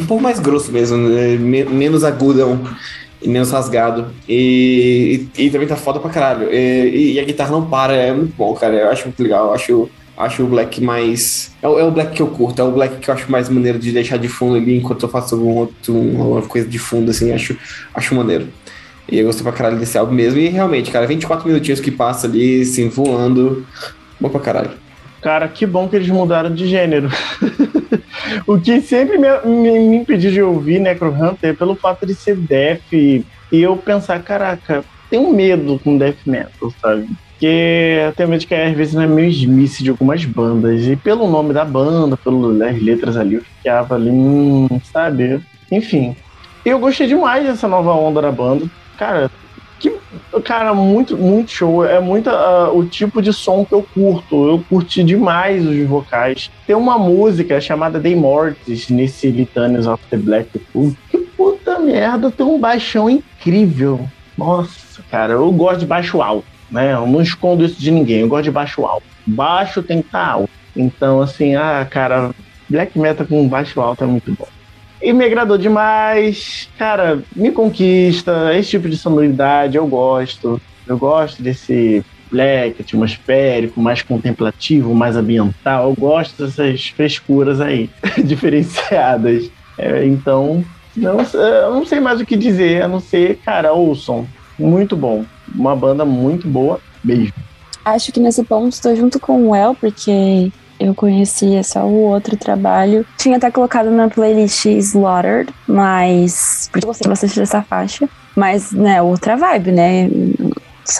Um 0.00 0.06
pouco 0.06 0.22
mais 0.22 0.38
grosso 0.38 0.72
mesmo, 0.72 0.96
né? 0.96 1.36
menos 1.36 2.04
agudão 2.04 2.60
e 3.20 3.28
menos 3.28 3.50
rasgado. 3.50 4.06
E, 4.28 5.28
e, 5.36 5.46
e, 5.46 5.50
também 5.50 5.66
tá 5.66 5.76
foda 5.76 5.98
pra 5.98 6.10
caralho. 6.10 6.52
E, 6.52 7.14
e, 7.14 7.20
a 7.20 7.24
guitarra 7.24 7.50
não 7.50 7.66
para, 7.66 7.94
é 7.94 8.12
muito 8.12 8.34
bom, 8.36 8.54
cara. 8.54 8.74
Eu 8.74 8.90
acho 8.90 9.04
muito 9.04 9.22
legal. 9.22 9.46
Eu 9.46 9.54
acho, 9.54 9.90
acho 10.16 10.44
o 10.44 10.46
Black 10.46 10.82
mais. 10.82 11.52
É 11.62 11.68
o, 11.68 11.78
é 11.78 11.84
o 11.84 11.90
Black 11.90 12.12
que 12.12 12.22
eu 12.22 12.28
curto, 12.28 12.60
é 12.60 12.64
o 12.64 12.70
Black 12.70 12.96
que 12.98 13.10
eu 13.10 13.14
acho 13.14 13.30
mais 13.30 13.48
maneiro 13.48 13.78
de 13.78 13.92
deixar 13.92 14.16
de 14.16 14.28
fundo 14.28 14.56
ali 14.56 14.76
enquanto 14.76 15.02
eu 15.02 15.08
faço 15.08 15.34
algum 15.34 15.54
outro, 15.54 15.94
alguma 15.94 16.42
coisa 16.42 16.68
de 16.68 16.78
fundo, 16.78 17.10
assim. 17.10 17.32
Acho, 17.32 17.56
acho 17.94 18.14
maneiro. 18.14 18.48
E 19.08 19.18
eu 19.18 19.26
gostei 19.26 19.44
pra 19.44 19.52
caralho 19.52 19.78
desse 19.78 19.96
álbum 19.96 20.12
mesmo. 20.12 20.38
E 20.38 20.48
realmente, 20.48 20.90
cara, 20.90 21.06
24 21.06 21.46
minutinhos 21.46 21.80
que 21.80 21.90
passa 21.90 22.26
ali, 22.26 22.62
assim, 22.62 22.88
voando. 22.88 23.64
Bom 24.20 24.28
pra 24.28 24.40
caralho. 24.40 24.85
Cara, 25.26 25.48
que 25.48 25.66
bom 25.66 25.88
que 25.88 25.96
eles 25.96 26.08
mudaram 26.08 26.54
de 26.54 26.68
gênero. 26.68 27.08
o 28.46 28.60
que 28.60 28.80
sempre 28.80 29.18
me, 29.18 29.26
me, 29.44 29.76
me, 29.80 29.96
impediu 29.96 30.30
de 30.30 30.40
ouvir 30.40 30.78
Necrohunter 30.78 31.50
é 31.50 31.52
pelo 31.52 31.74
fato 31.74 32.06
de 32.06 32.14
ser 32.14 32.36
death 32.36 32.92
e, 32.92 33.24
eu 33.50 33.76
pensar, 33.76 34.22
caraca, 34.22 34.84
tenho 35.10 35.32
medo 35.32 35.80
com 35.82 35.98
death 35.98 36.18
metal, 36.24 36.72
sabe? 36.80 37.08
Porque 37.30 38.04
eu 38.06 38.12
tenho 38.12 38.28
medo 38.28 38.46
que 38.46 38.54
às 38.54 38.76
vezes 38.76 38.94
não 38.94 39.02
é 39.02 39.08
meio 39.08 39.28
Smith 39.30 39.82
de 39.82 39.90
algumas 39.90 40.24
bandas. 40.24 40.86
E 40.86 40.94
pelo 40.94 41.28
nome 41.28 41.52
da 41.52 41.64
banda, 41.64 42.16
pelas 42.16 42.80
letras 42.80 43.16
ali, 43.16 43.34
eu 43.34 43.42
ficava 43.42 43.96
ali, 43.96 44.10
hum, 44.10 44.68
sabe? 44.92 45.40
Enfim. 45.72 46.14
Eu 46.64 46.78
gostei 46.78 47.08
demais 47.08 47.44
dessa 47.44 47.66
nova 47.66 47.92
onda 47.94 48.22
da 48.22 48.30
banda. 48.30 48.64
Cara, 48.96 49.28
que, 49.78 49.94
cara, 50.42 50.74
muito, 50.74 51.16
muito 51.16 51.50
show. 51.50 51.84
É 51.84 52.00
muito 52.00 52.30
uh, 52.30 52.76
o 52.76 52.86
tipo 52.86 53.20
de 53.20 53.32
som 53.32 53.64
que 53.64 53.72
eu 53.72 53.82
curto. 53.82 54.48
Eu 54.48 54.64
curti 54.68 55.04
demais 55.04 55.66
os 55.66 55.86
vocais. 55.86 56.50
Tem 56.66 56.74
uma 56.74 56.98
música 56.98 57.60
chamada 57.60 58.00
The 58.00 58.14
Mortis 58.14 58.88
nesse 58.88 59.30
Litanies 59.30 59.86
of 59.86 60.02
the 60.10 60.16
Black 60.16 60.58
Pool. 60.72 60.96
Que 61.10 61.18
puta 61.18 61.78
merda, 61.78 62.30
tem 62.30 62.46
um 62.46 62.58
baixão 62.58 63.10
incrível. 63.10 64.08
Nossa, 64.36 65.02
cara, 65.10 65.34
eu 65.34 65.50
gosto 65.52 65.80
de 65.80 65.86
baixo 65.86 66.22
alto, 66.22 66.46
né? 66.70 66.92
Eu 66.92 67.06
não 67.06 67.20
escondo 67.20 67.64
isso 67.64 67.80
de 67.80 67.90
ninguém. 67.90 68.20
Eu 68.20 68.28
gosto 68.28 68.44
de 68.44 68.50
baixo 68.50 68.84
alto. 68.84 69.06
Baixo 69.26 69.82
tem 69.82 70.00
que 70.00 70.08
estar 70.08 70.26
tá 70.26 70.32
alto. 70.32 70.50
Então, 70.74 71.20
assim, 71.22 71.54
ah, 71.54 71.86
cara, 71.88 72.34
black 72.68 72.98
metal 72.98 73.26
com 73.26 73.48
baixo 73.48 73.80
alto 73.80 74.04
é 74.04 74.06
muito 74.06 74.32
bom. 74.32 74.48
E 75.00 75.12
me 75.12 75.24
agradou 75.24 75.58
demais. 75.58 76.68
Cara, 76.78 77.22
me 77.34 77.50
conquista. 77.50 78.54
Esse 78.56 78.70
tipo 78.70 78.88
de 78.88 78.96
sonoridade 78.96 79.76
eu 79.76 79.86
gosto. 79.86 80.60
Eu 80.86 80.96
gosto 80.96 81.42
desse 81.42 82.04
black, 82.30 82.82
atmosférico, 82.82 83.80
mais 83.80 84.02
contemplativo, 84.02 84.94
mais 84.94 85.16
ambiental. 85.16 85.90
Eu 85.90 85.94
gosto 85.94 86.44
dessas 86.44 86.88
frescuras 86.88 87.60
aí, 87.60 87.90
diferenciadas. 88.24 89.50
É, 89.78 90.06
então, 90.06 90.64
não, 90.96 91.18
eu 91.20 91.74
não 91.74 91.84
sei 91.84 92.00
mais 92.00 92.20
o 92.20 92.26
que 92.26 92.36
dizer, 92.36 92.82
a 92.82 92.88
não 92.88 93.00
ser, 93.00 93.36
cara, 93.44 93.72
ouçam. 93.72 94.26
Muito 94.58 94.96
bom. 94.96 95.24
Uma 95.54 95.76
banda 95.76 96.04
muito 96.04 96.48
boa. 96.48 96.80
Beijo. 97.04 97.32
Acho 97.84 98.10
que 98.10 98.18
nesse 98.18 98.42
ponto 98.42 98.72
estou 98.72 98.96
junto 98.96 99.20
com 99.20 99.50
o 99.50 99.54
El, 99.54 99.74
porque 99.74 100.50
eu 100.78 100.94
conhecia 100.94 101.62
só 101.62 101.84
o 101.84 102.02
outro 102.02 102.36
trabalho. 102.36 103.06
Tinha 103.16 103.36
até 103.36 103.50
colocado 103.50 103.90
na 103.90 104.08
playlist 104.08 104.66
Slaughtered, 104.66 105.52
mas. 105.66 106.68
Porque 106.70 106.84
eu 106.84 106.88
gostei 106.88 107.08
bastante 107.08 107.38
dessa 107.38 107.62
faixa. 107.62 108.08
Mas, 108.34 108.72
né, 108.72 109.00
outra 109.00 109.36
vibe, 109.36 109.72
né? 109.72 110.08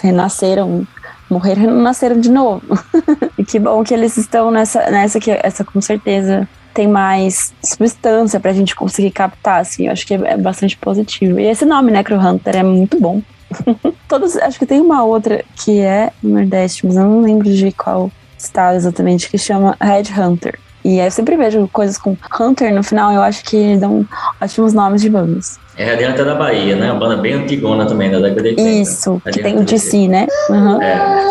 Renasceram. 0.03 0.87
Morreram 1.29 1.65
e 1.65 1.83
nasceram 1.83 2.21
de 2.21 2.31
novo. 2.31 2.63
e 3.37 3.45
que 3.45 3.59
bom 3.59 3.83
que 3.83 3.93
eles 3.93 4.17
estão 4.17 4.51
nessa, 4.51 4.91
nessa 4.91 5.19
que 5.19 5.31
essa 5.31 5.65
com 5.65 5.81
certeza 5.81 6.49
tem 6.73 6.87
mais 6.87 7.55
substância 7.65 8.39
pra 8.39 8.53
gente 8.53 8.77
conseguir 8.77 9.11
captar, 9.11 9.61
assim. 9.61 9.87
Eu 9.87 9.93
acho 9.93 10.07
que 10.07 10.15
é, 10.15 10.21
é 10.33 10.37
bastante 10.37 10.77
positivo. 10.77 11.41
E 11.41 11.45
esse 11.45 11.65
nome, 11.65 11.91
Necrohunter, 11.91 12.57
é 12.57 12.63
muito 12.63 13.01
bom. 13.01 13.23
Todos, 14.09 14.37
acho 14.37 14.59
que 14.59 14.67
tem 14.67 14.81
uma 14.81 15.05
outra 15.05 15.45
que 15.57 15.81
é 15.81 16.13
Nordeste, 16.23 16.87
mas 16.87 16.97
eu 16.97 17.05
não 17.05 17.21
lembro 17.21 17.51
de 17.51 17.73
qual 17.73 18.11
estado 18.39 18.77
exatamente, 18.77 19.31
que 19.31 19.39
chama 19.39 19.77
Red 19.81 20.05
Hunter. 20.19 20.59
E 20.85 21.01
aí 21.01 21.07
eu 21.07 21.11
sempre 21.11 21.37
vejo 21.37 21.69
coisas 21.73 21.99
com 21.99 22.17
Hunter 22.41 22.73
no 22.73 22.83
final, 22.83 23.13
eu 23.13 23.21
acho 23.21 23.43
que 23.45 23.77
dão 23.77 24.07
ótimos 24.41 24.73
nomes 24.73 25.03
de 25.03 25.11
bandas. 25.11 25.59
É 25.77 25.85
Red 25.85 26.09
Hunter 26.09 26.25
da 26.25 26.35
Bahia, 26.35 26.77
né? 26.77 26.93
Uma 26.93 27.01
banda 27.01 27.17
bem 27.17 27.35
antigona 27.35 27.87
também, 27.87 28.11
da 28.11 28.21
década 28.21 28.43
de 28.43 28.49
80. 28.51 28.71
Isso, 28.71 29.23
que 29.33 29.43
tem 29.43 29.59
o 29.59 29.65
DC, 29.65 30.07
né? 30.07 30.27
Uhum. 30.49 30.81
É, 30.81 31.31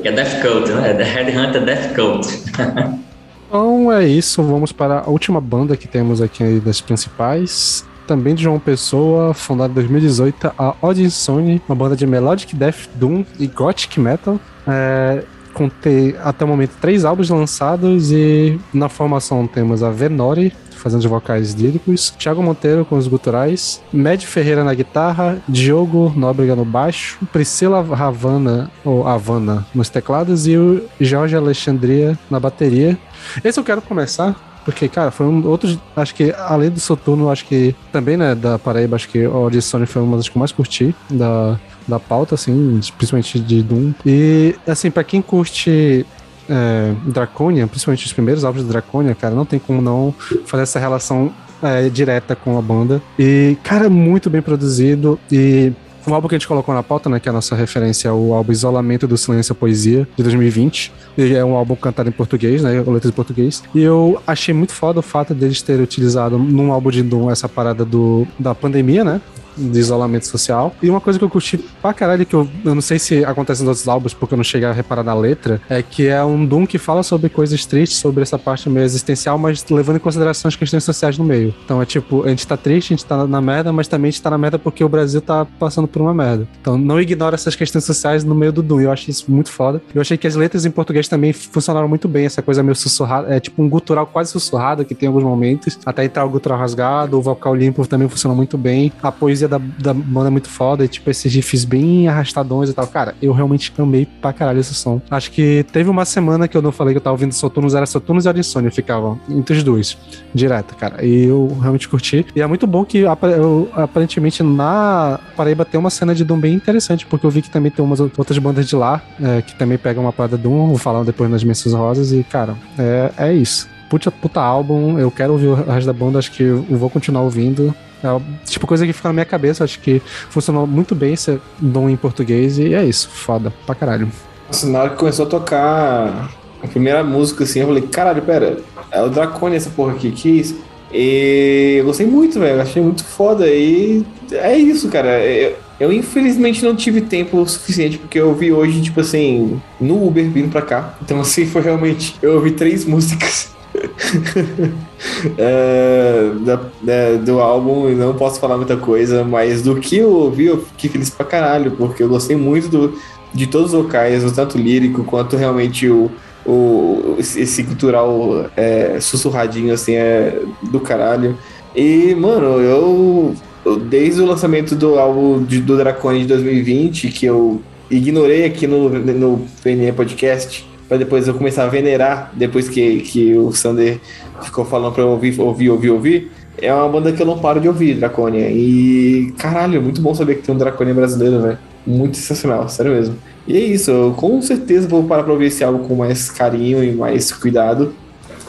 que 0.00 0.08
é 0.08 0.12
Death 0.12 0.40
Cult, 0.40 0.70
né? 0.70 0.90
É 0.90 1.02
Red 1.02 1.36
Hunter 1.36 1.64
Death 1.64 1.94
Cult. 1.94 2.28
então 3.48 3.92
é 3.92 4.06
isso, 4.06 4.42
vamos 4.42 4.70
para 4.72 5.00
a 5.00 5.10
última 5.10 5.40
banda 5.40 5.76
que 5.76 5.88
temos 5.88 6.22
aqui 6.22 6.60
das 6.60 6.80
principais 6.80 7.84
também 8.06 8.34
de 8.34 8.42
João 8.42 8.58
Pessoa, 8.58 9.32
fundada 9.32 9.70
em 9.70 9.74
2018, 9.74 10.52
a 10.58 10.74
Odd 10.82 11.02
Insone, 11.02 11.62
uma 11.68 11.74
banda 11.74 11.96
de 11.96 12.06
melodic 12.06 12.54
death, 12.54 12.88
doom 12.94 13.24
e 13.38 13.46
gothic 13.46 13.98
metal. 13.98 14.38
É, 14.66 15.22
com 15.52 15.68
ter 15.68 16.18
até 16.22 16.44
o 16.44 16.48
momento 16.48 16.72
três 16.80 17.04
álbuns 17.04 17.30
lançados 17.30 18.10
e 18.10 18.58
na 18.72 18.88
formação 18.88 19.46
temos 19.46 19.82
a 19.82 19.90
Venori 19.90 20.52
fazendo 20.82 21.00
os 21.00 21.06
vocais 21.06 21.52
líricos, 21.52 22.10
Thiago 22.18 22.42
Monteiro 22.42 22.84
com 22.84 22.96
os 22.96 23.06
guturais, 23.06 23.80
Med 23.92 24.26
Ferreira 24.26 24.64
na 24.64 24.74
guitarra, 24.74 25.40
Diogo 25.48 26.12
Nóbrega 26.16 26.56
no 26.56 26.64
baixo, 26.64 27.18
Priscila 27.32 27.78
Havana 27.78 28.68
ou 28.84 29.06
Havana 29.06 29.64
nos 29.72 29.88
teclados 29.88 30.48
e 30.48 30.56
o 30.56 30.82
Jorge 31.00 31.36
Alexandria 31.36 32.18
na 32.28 32.40
bateria. 32.40 32.98
Esse 33.44 33.60
eu 33.60 33.64
quero 33.64 33.80
começar 33.80 34.34
porque, 34.64 34.88
cara, 34.88 35.10
foi 35.10 35.26
um 35.26 35.44
outro. 35.46 35.80
Acho 35.96 36.14
que, 36.14 36.32
além 36.38 36.70
do 36.70 36.78
Soturno, 36.78 37.30
acho 37.30 37.44
que 37.46 37.74
também, 37.90 38.16
né, 38.16 38.34
da 38.34 38.58
Paraíba, 38.58 38.96
acho 38.96 39.08
que 39.08 39.24
a 39.24 39.28
audição 39.28 39.84
foi 39.86 40.02
uma 40.02 40.16
das 40.16 40.28
que 40.28 40.36
eu 40.36 40.38
mais 40.38 40.52
curti 40.52 40.94
da, 41.10 41.58
da 41.86 41.98
pauta, 41.98 42.34
assim, 42.34 42.80
principalmente 42.96 43.38
de 43.40 43.62
Doom. 43.62 43.92
E, 44.04 44.54
assim, 44.66 44.90
para 44.90 45.04
quem 45.04 45.22
curte 45.22 46.06
é, 46.48 46.92
Draconia, 47.06 47.66
principalmente 47.66 48.06
os 48.06 48.12
primeiros 48.12 48.44
álbuns 48.44 48.62
de 48.62 48.68
Draconia, 48.68 49.14
cara, 49.14 49.34
não 49.34 49.44
tem 49.44 49.58
como 49.58 49.80
não 49.80 50.14
fazer 50.46 50.64
essa 50.64 50.78
relação 50.78 51.32
é, 51.62 51.88
direta 51.88 52.34
com 52.34 52.58
a 52.58 52.62
banda. 52.62 53.00
E, 53.18 53.56
cara, 53.62 53.88
muito 53.88 54.28
bem 54.28 54.42
produzido. 54.42 55.18
E 55.30 55.72
o 56.04 56.12
álbum 56.12 56.26
que 56.26 56.34
a 56.34 56.38
gente 56.38 56.48
colocou 56.48 56.74
na 56.74 56.82
pauta, 56.82 57.08
né, 57.08 57.20
que 57.20 57.28
é 57.28 57.30
a 57.30 57.32
nossa 57.32 57.54
referência 57.54 58.08
é 58.08 58.12
o 58.12 58.34
álbum 58.34 58.50
Isolamento 58.50 59.06
do 59.06 59.16
Silêncio 59.16 59.52
e 59.52 59.54
Poesia, 59.54 60.08
de 60.16 60.22
2020. 60.22 60.92
E 61.16 61.34
é 61.34 61.44
um 61.44 61.54
álbum 61.54 61.76
cantado 61.76 62.08
em 62.08 62.12
português, 62.12 62.62
né, 62.62 62.72
letras 62.72 63.06
em 63.06 63.12
português. 63.14 63.62
E 63.74 63.80
eu 63.80 64.20
achei 64.26 64.52
muito 64.52 64.72
foda 64.72 64.98
o 64.98 65.02
fato 65.02 65.32
deles 65.32 65.62
terem 65.62 65.82
utilizado 65.82 66.38
num 66.38 66.72
álbum 66.72 66.90
de 66.90 67.02
Doom 67.02 67.30
essa 67.30 67.48
parada 67.48 67.84
do, 67.84 68.26
da 68.38 68.54
pandemia, 68.54 69.04
né, 69.04 69.20
de 69.56 69.78
isolamento 69.78 70.26
social. 70.26 70.74
E 70.82 70.90
uma 70.90 71.00
coisa 71.00 71.18
que 71.18 71.24
eu 71.24 71.30
curti 71.30 71.58
pra 71.58 71.92
caralho, 71.92 72.24
que 72.24 72.34
eu, 72.34 72.48
eu 72.64 72.74
não 72.74 72.82
sei 72.82 72.98
se 72.98 73.24
acontece 73.24 73.62
nos 73.62 73.68
outros 73.68 73.88
álbuns, 73.88 74.14
porque 74.14 74.34
eu 74.34 74.36
não 74.36 74.44
cheguei 74.44 74.68
a 74.68 74.72
reparar 74.72 75.02
na 75.02 75.14
letra, 75.14 75.60
é 75.68 75.82
que 75.82 76.06
é 76.08 76.22
um 76.24 76.44
Doom 76.44 76.66
que 76.66 76.78
fala 76.78 77.02
sobre 77.02 77.28
coisas 77.28 77.64
tristes, 77.66 77.98
sobre 77.98 78.22
essa 78.22 78.38
parte 78.38 78.68
meio 78.68 78.84
existencial, 78.84 79.38
mas 79.38 79.64
levando 79.70 79.96
em 79.96 80.00
consideração 80.00 80.48
as 80.48 80.56
questões 80.56 80.84
sociais 80.84 81.18
no 81.18 81.24
meio. 81.24 81.54
Então 81.64 81.80
é 81.80 81.86
tipo, 81.86 82.24
a 82.24 82.28
gente 82.28 82.46
tá 82.46 82.56
triste, 82.56 82.92
a 82.92 82.96
gente 82.96 83.06
tá 83.06 83.26
na 83.26 83.40
merda, 83.40 83.72
mas 83.72 83.88
também 83.88 84.08
a 84.08 84.12
gente 84.12 84.22
tá 84.22 84.30
na 84.30 84.38
merda 84.38 84.58
porque 84.58 84.82
o 84.84 84.88
Brasil 84.88 85.20
tá 85.20 85.44
passando 85.44 85.88
por 85.88 86.02
uma 86.02 86.14
merda. 86.14 86.46
Então 86.60 86.76
não 86.76 87.00
ignora 87.00 87.34
essas 87.34 87.56
questões 87.56 87.84
sociais 87.84 88.24
no 88.24 88.34
meio 88.34 88.52
do 88.52 88.62
Doom. 88.62 88.80
Eu 88.80 88.92
achei 88.92 89.10
isso 89.10 89.30
muito 89.30 89.50
foda. 89.50 89.80
Eu 89.94 90.00
achei 90.00 90.16
que 90.16 90.26
as 90.26 90.34
letras 90.34 90.64
em 90.64 90.70
português 90.70 91.08
também 91.08 91.32
funcionaram 91.32 91.88
muito 91.88 92.08
bem, 92.08 92.26
essa 92.26 92.42
coisa 92.42 92.62
meio 92.62 92.74
sussurrada, 92.74 93.34
é 93.34 93.40
tipo 93.40 93.62
um 93.62 93.68
gutural 93.68 94.06
quase 94.06 94.30
sussurrado 94.30 94.84
que 94.84 94.94
tem 94.94 95.06
alguns 95.06 95.22
momentos, 95.22 95.78
até 95.84 96.04
entrar 96.04 96.24
o 96.24 96.28
gutural 96.28 96.58
rasgado, 96.58 97.18
o 97.18 97.22
vocal 97.22 97.54
limpo 97.54 97.86
também 97.86 98.08
funciona 98.08 98.34
muito 98.34 98.56
bem. 98.56 98.92
A 99.02 99.12
poesia 99.12 99.41
da, 99.48 99.58
da 99.58 99.94
banda 99.94 100.28
é 100.28 100.30
muito 100.30 100.48
foda, 100.48 100.84
e 100.84 100.88
tipo, 100.88 101.10
esses 101.10 101.32
riffs 101.32 101.64
bem 101.64 102.08
arrastadões 102.08 102.70
e 102.70 102.72
tal. 102.72 102.86
Cara, 102.86 103.14
eu 103.20 103.32
realmente 103.32 103.72
amei 103.78 104.06
pra 104.06 104.32
caralho 104.32 104.60
esse 104.60 104.74
som. 104.74 105.00
Acho 105.10 105.30
que 105.30 105.64
teve 105.72 105.88
uma 105.88 106.04
semana 106.04 106.46
que 106.48 106.56
eu 106.56 106.62
não 106.62 106.72
falei 106.72 106.94
que 106.94 106.98
eu 106.98 107.02
tava 107.02 107.14
ouvindo 107.14 107.32
Soturnos, 107.32 107.74
era 107.74 107.86
Soturnos 107.86 108.24
e 108.24 108.28
Hora 108.28 108.38
Insônia, 108.38 108.70
ficava 108.70 109.18
entre 109.28 109.56
os 109.56 109.62
dois, 109.62 109.96
direto, 110.34 110.76
cara. 110.76 111.04
E 111.04 111.24
eu 111.24 111.56
realmente 111.60 111.88
curti. 111.88 112.26
E 112.34 112.40
é 112.40 112.46
muito 112.46 112.66
bom 112.66 112.84
que 112.84 112.98
eu, 112.98 113.70
aparentemente 113.74 114.42
na 114.42 115.18
Paraíba 115.36 115.64
tem 115.64 115.78
uma 115.78 115.90
cena 115.90 116.14
de 116.14 116.24
Doom 116.24 116.38
bem 116.38 116.54
interessante, 116.54 117.06
porque 117.06 117.26
eu 117.26 117.30
vi 117.30 117.42
que 117.42 117.50
também 117.50 117.70
tem 117.70 117.84
umas 117.84 118.00
outras 118.00 118.38
bandas 118.38 118.66
de 118.66 118.76
lá, 118.76 119.02
é, 119.20 119.42
que 119.42 119.54
também 119.54 119.78
pegam 119.78 120.02
uma 120.02 120.12
parada 120.12 120.36
Doom, 120.36 120.68
vou 120.68 120.78
falar 120.78 121.04
depois 121.04 121.30
nas 121.30 121.44
menções 121.44 121.74
rosas, 121.74 122.12
e 122.12 122.22
cara, 122.22 122.54
é, 122.78 123.10
é 123.16 123.32
isso. 123.32 123.68
Puta, 123.88 124.10
puta 124.10 124.40
álbum, 124.40 124.98
eu 124.98 125.10
quero 125.10 125.32
ouvir 125.32 125.48
o 125.48 125.54
resto 125.54 125.86
da 125.86 125.92
banda, 125.92 126.18
acho 126.18 126.32
que 126.32 126.42
eu 126.42 126.64
vou 126.70 126.88
continuar 126.88 127.22
ouvindo. 127.22 127.74
É 128.02 128.20
tipo 128.44 128.66
coisa 128.66 128.86
que 128.86 128.92
fica 128.92 129.08
na 129.08 129.12
minha 129.12 129.24
cabeça, 129.24 129.64
acho 129.64 129.80
que 129.80 130.02
funcionou 130.28 130.66
muito 130.66 130.94
bem 130.94 131.14
esse 131.14 131.40
dom 131.58 131.88
em 131.88 131.96
português 131.96 132.58
e 132.58 132.74
é 132.74 132.84
isso, 132.84 133.08
foda 133.08 133.52
pra 133.64 133.74
caralho. 133.74 134.10
Nossa, 134.48 134.68
na 134.68 134.80
hora 134.80 134.90
que 134.90 134.96
começou 134.96 135.26
a 135.26 135.28
tocar 135.28 136.30
a 136.62 136.66
primeira 136.66 137.02
música, 137.02 137.44
assim, 137.44 137.60
eu 137.60 137.66
falei, 137.66 137.82
caralho, 137.82 138.22
pera, 138.22 138.58
é 138.90 139.02
o 139.02 139.08
Dracone 139.08 139.56
essa 139.56 139.70
porra 139.70 139.92
aqui, 139.92 140.10
que 140.10 140.28
isso? 140.28 140.60
E 140.92 141.76
eu 141.78 141.86
gostei 141.86 142.06
muito, 142.06 142.38
velho, 142.38 142.60
achei 142.60 142.82
muito 142.82 143.02
foda 143.02 143.46
e 143.46 144.04
é 144.30 144.56
isso, 144.56 144.88
cara. 144.88 145.24
Eu, 145.24 145.56
eu, 145.80 145.92
infelizmente 145.92 146.62
não 146.62 146.76
tive 146.76 147.00
tempo 147.00 147.46
suficiente, 147.48 147.96
porque 147.96 148.20
eu 148.20 148.34
vi 148.34 148.52
hoje, 148.52 148.82
tipo 148.82 149.00
assim, 149.00 149.60
no 149.80 150.06
Uber 150.06 150.28
vindo 150.28 150.50
pra 150.50 150.60
cá. 150.60 150.94
Então, 151.02 151.20
assim, 151.20 151.46
foi 151.46 151.62
realmente. 151.62 152.14
Eu 152.20 152.34
ouvi 152.34 152.50
três 152.50 152.84
músicas 152.84 153.50
é, 155.38 156.30
da, 156.40 156.56
da, 156.56 157.16
do 157.24 157.40
álbum 157.40 157.88
e 157.90 157.94
não 157.94 158.14
posso 158.14 158.38
falar 158.38 158.56
muita 158.56 158.76
coisa, 158.76 159.24
mas 159.24 159.62
do 159.62 159.76
que 159.76 159.98
eu 159.98 160.10
ouvi, 160.10 160.46
eu 160.46 160.58
fiquei 160.58 160.90
feliz 160.90 161.10
pra 161.10 161.24
caralho, 161.24 161.72
porque 161.72 162.02
eu 162.02 162.08
gostei 162.08 162.36
muito 162.36 162.68
do, 162.68 162.98
de 163.32 163.46
todos 163.46 163.72
os 163.72 163.82
vocais, 163.82 164.30
tanto 164.32 164.58
lírico 164.58 165.04
quanto 165.04 165.36
realmente 165.36 165.88
o, 165.88 166.10
o 166.46 167.16
esse 167.18 167.64
cultural 167.64 168.46
é, 168.56 168.98
sussurradinho 169.00 169.72
assim 169.72 169.94
é 169.94 170.40
do 170.70 170.80
caralho. 170.80 171.36
E, 171.74 172.14
mano, 172.14 172.60
eu, 172.60 173.34
eu 173.64 173.76
desde 173.76 174.20
o 174.20 174.26
lançamento 174.26 174.74
do 174.74 174.98
álbum 174.98 175.42
de, 175.42 175.60
do 175.60 175.76
Dracone 175.76 176.20
de 176.20 176.26
2020, 176.26 177.08
que 177.08 177.26
eu 177.26 177.62
ignorei 177.90 178.44
aqui 178.44 178.66
no, 178.66 178.88
no 178.88 179.46
PNE 179.62 179.92
Podcast, 179.92 180.66
para 180.92 180.98
depois 180.98 181.26
eu 181.26 181.32
começar 181.32 181.64
a 181.64 181.68
venerar, 181.68 182.30
depois 182.34 182.68
que, 182.68 183.00
que 183.00 183.34
o 183.34 183.50
Sander 183.50 183.98
ficou 184.42 184.62
falando 184.62 184.92
para 184.92 185.02
eu 185.02 185.08
ouvir, 185.08 185.40
ouvir, 185.40 185.70
ouvir, 185.70 185.88
ouvir. 185.88 186.30
É 186.60 186.74
uma 186.74 186.86
banda 186.86 187.10
que 187.10 187.22
eu 187.22 187.24
não 187.24 187.38
paro 187.38 187.58
de 187.58 187.66
ouvir, 187.66 187.94
Draconia. 187.94 188.50
E 188.50 189.32
caralho, 189.38 189.78
é 189.78 189.80
muito 189.80 190.02
bom 190.02 190.14
saber 190.14 190.34
que 190.34 190.42
tem 190.42 190.54
um 190.54 190.58
Draconia 190.58 190.92
brasileiro, 190.92 191.40
velho. 191.40 191.58
Muito 191.86 192.18
sensacional, 192.18 192.68
sério 192.68 192.92
mesmo. 192.92 193.16
E 193.48 193.56
é 193.56 193.60
isso, 193.60 193.90
eu 193.90 194.12
com 194.12 194.42
certeza 194.42 194.86
vou 194.86 195.02
parar 195.04 195.22
pra 195.22 195.32
ouvir 195.32 195.46
esse 195.46 195.64
álbum 195.64 195.88
com 195.88 195.94
mais 195.94 196.30
carinho 196.30 196.84
e 196.84 196.92
mais 196.92 197.32
cuidado. 197.32 197.94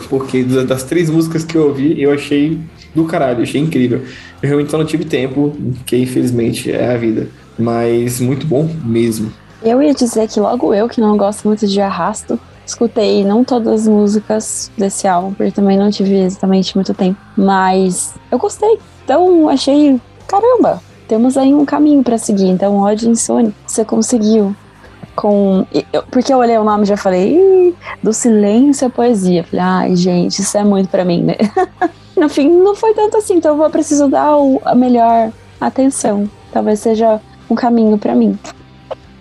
Porque 0.09 0.43
das 0.43 0.83
três 0.83 1.09
músicas 1.09 1.45
que 1.45 1.55
eu 1.55 1.67
ouvi, 1.67 2.01
eu 2.01 2.11
achei 2.11 2.59
do 2.93 3.05
caralho, 3.05 3.41
achei 3.41 3.61
incrível. 3.61 4.01
Eu 4.41 4.49
realmente 4.49 4.69
só 4.69 4.77
não 4.77 4.85
tive 4.85 5.05
tempo, 5.05 5.55
que 5.85 5.95
infelizmente 5.95 6.69
é 6.69 6.93
a 6.93 6.97
vida. 6.97 7.29
Mas 7.57 8.19
muito 8.19 8.45
bom 8.45 8.69
mesmo. 8.83 9.31
Eu 9.63 9.81
ia 9.81 9.93
dizer 9.93 10.27
que 10.27 10.39
logo 10.39 10.73
eu, 10.73 10.89
que 10.89 10.99
não 10.99 11.15
gosto 11.15 11.47
muito 11.47 11.65
de 11.65 11.79
arrasto, 11.79 12.37
escutei 12.65 13.23
não 13.23 13.43
todas 13.43 13.81
as 13.81 13.87
músicas 13.87 14.69
desse 14.77 15.07
álbum, 15.07 15.33
porque 15.33 15.51
também 15.51 15.77
não 15.77 15.89
tive 15.89 16.15
exatamente 16.17 16.75
muito 16.75 16.93
tempo, 16.93 17.19
mas 17.37 18.13
eu 18.29 18.37
gostei. 18.37 18.77
Então 19.05 19.47
achei, 19.47 19.99
caramba, 20.27 20.81
temos 21.07 21.37
aí 21.37 21.53
um 21.53 21.65
caminho 21.65 22.03
para 22.03 22.17
seguir. 22.17 22.47
Então, 22.47 22.81
Odd 22.81 23.07
Insônia, 23.07 23.53
você 23.65 23.85
conseguiu. 23.85 24.55
Com. 25.15 25.63
porque 26.09 26.33
eu 26.33 26.39
olhei 26.39 26.57
o 26.57 26.63
nome 26.63 26.83
e 26.83 26.87
já 26.87 26.97
falei, 26.97 27.75
do 28.01 28.11
silêncio 28.11 28.87
à 28.87 28.89
poesia. 28.89 29.43
Falei, 29.43 29.63
ai, 29.63 29.95
gente, 29.95 30.39
isso 30.39 30.57
é 30.57 30.63
muito 30.63 30.89
para 30.89 31.05
mim, 31.05 31.21
né? 31.21 31.35
no 32.17 32.27
fim, 32.27 32.49
não 32.49 32.73
foi 32.73 32.93
tanto 32.95 33.17
assim, 33.17 33.35
então 33.35 33.51
eu 33.51 33.57
vou 33.57 33.69
preciso 33.69 34.07
dar 34.07 34.35
o, 34.37 34.59
a 34.65 34.73
melhor 34.73 35.31
atenção. 35.61 36.27
Talvez 36.51 36.79
seja 36.79 37.21
um 37.47 37.53
caminho 37.53 37.97
para 37.97 38.15
mim. 38.15 38.37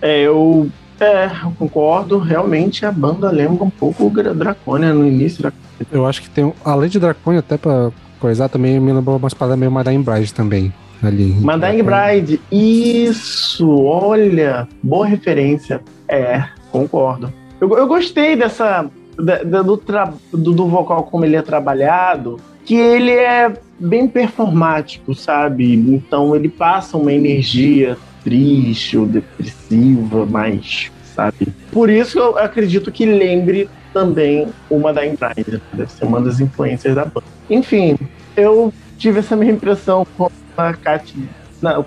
É, 0.03 0.21
eu, 0.23 0.69
é, 0.99 1.27
eu 1.45 1.53
concordo. 1.57 2.19
Realmente 2.19 2.85
a 2.85 2.91
banda 2.91 3.31
lembra 3.31 3.65
um 3.65 3.71
pouco 3.71 4.07
o 4.07 4.11
Draconia 4.11 4.93
no 4.93 5.07
início. 5.07 5.45
Da... 5.45 5.53
Eu 5.91 6.05
acho 6.05 6.21
que 6.21 6.29
tem, 6.29 6.53
além 6.65 6.91
de 6.91 6.99
Draconia, 6.99 7.39
até 7.39 7.57
pra 7.57 7.93
coisar, 8.19 8.49
também 8.49 8.81
me 8.81 8.93
lembrou 8.93 9.17
umas 9.17 9.33
paradas 9.33 9.59
meio 9.59 9.71
Madain 9.71 10.03
Bride 10.03 10.35
também. 10.35 10.73
Ali. 11.01 11.35
Madain 11.41 11.83
Bride, 11.83 12.41
isso! 12.51 13.69
Olha, 13.85 14.69
boa 14.83 15.07
referência. 15.07 15.81
É, 16.09 16.45
concordo. 16.71 17.33
Eu, 17.61 17.77
eu 17.77 17.87
gostei 17.87 18.37
dessa. 18.37 18.89
Da, 19.17 19.43
da, 19.43 19.63
do, 19.63 19.77
tra, 19.77 20.13
do, 20.33 20.53
do 20.53 20.67
vocal 20.67 21.05
como 21.05 21.25
ele 21.25 21.37
é 21.37 21.43
trabalhado, 21.43 22.41
que 22.65 22.75
ele 22.75 23.11
é 23.11 23.53
bem 23.79 24.09
performático, 24.09 25.15
sabe? 25.15 25.75
Então 25.75 26.35
ele 26.35 26.49
passa 26.49 26.97
uma 26.97 27.13
energia 27.13 27.99
triste 28.23 28.97
ou 28.97 29.07
depressiva, 29.07 30.27
mais, 30.27 30.91
sabe? 31.15 31.49
Por 31.71 31.91
isso 31.91 32.19
eu 32.19 32.39
acredito 32.39 32.91
que 32.91 33.05
lembre 33.05 33.69
também 33.93 34.49
uma 34.71 34.93
da 34.93 35.07
Embraer, 35.07 35.61
deve 35.73 35.93
ser 35.93 36.05
uma 36.05 36.21
das 36.21 36.41
influências 36.41 36.95
da 36.95 37.05
banda. 37.05 37.27
Enfim, 37.49 37.99
eu 38.37 38.73
tive 38.97 39.19
essa 39.19 39.37
mesma 39.37 39.55
impressão 39.55 40.07
com 40.17 40.31
a 40.57 40.73
Kat, 40.73 41.15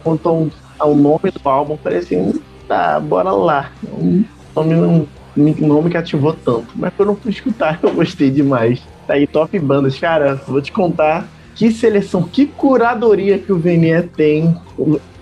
quanto 0.04 0.52
ao 0.78 0.96
nome 0.96 1.32
do 1.32 1.50
álbum, 1.50 1.78
falei 1.78 2.00
assim, 2.00 2.40
tá, 2.68 3.00
bora 3.00 3.32
lá. 3.32 3.72
O 3.84 4.24
nome 4.56 4.76
não, 4.76 5.08
não 5.36 5.82
me 5.82 5.90
cativou 5.90 6.34
tanto, 6.34 6.68
mas 6.76 6.94
quando 6.96 7.10
eu 7.10 7.16
fui 7.16 7.32
escutar, 7.32 7.80
eu 7.84 7.94
gostei 7.94 8.30
demais. 8.30 8.82
Tá 9.08 9.14
aí, 9.14 9.28
top 9.28 9.58
bandas. 9.60 10.00
Cara, 10.00 10.36
vou 10.48 10.62
te 10.62 10.72
contar 10.72 11.28
que 11.54 11.72
seleção, 11.72 12.24
que 12.24 12.46
curadoria 12.46 13.38
que 13.40 13.52
o 13.52 13.58
Venier 13.58 14.10
tem 14.10 14.58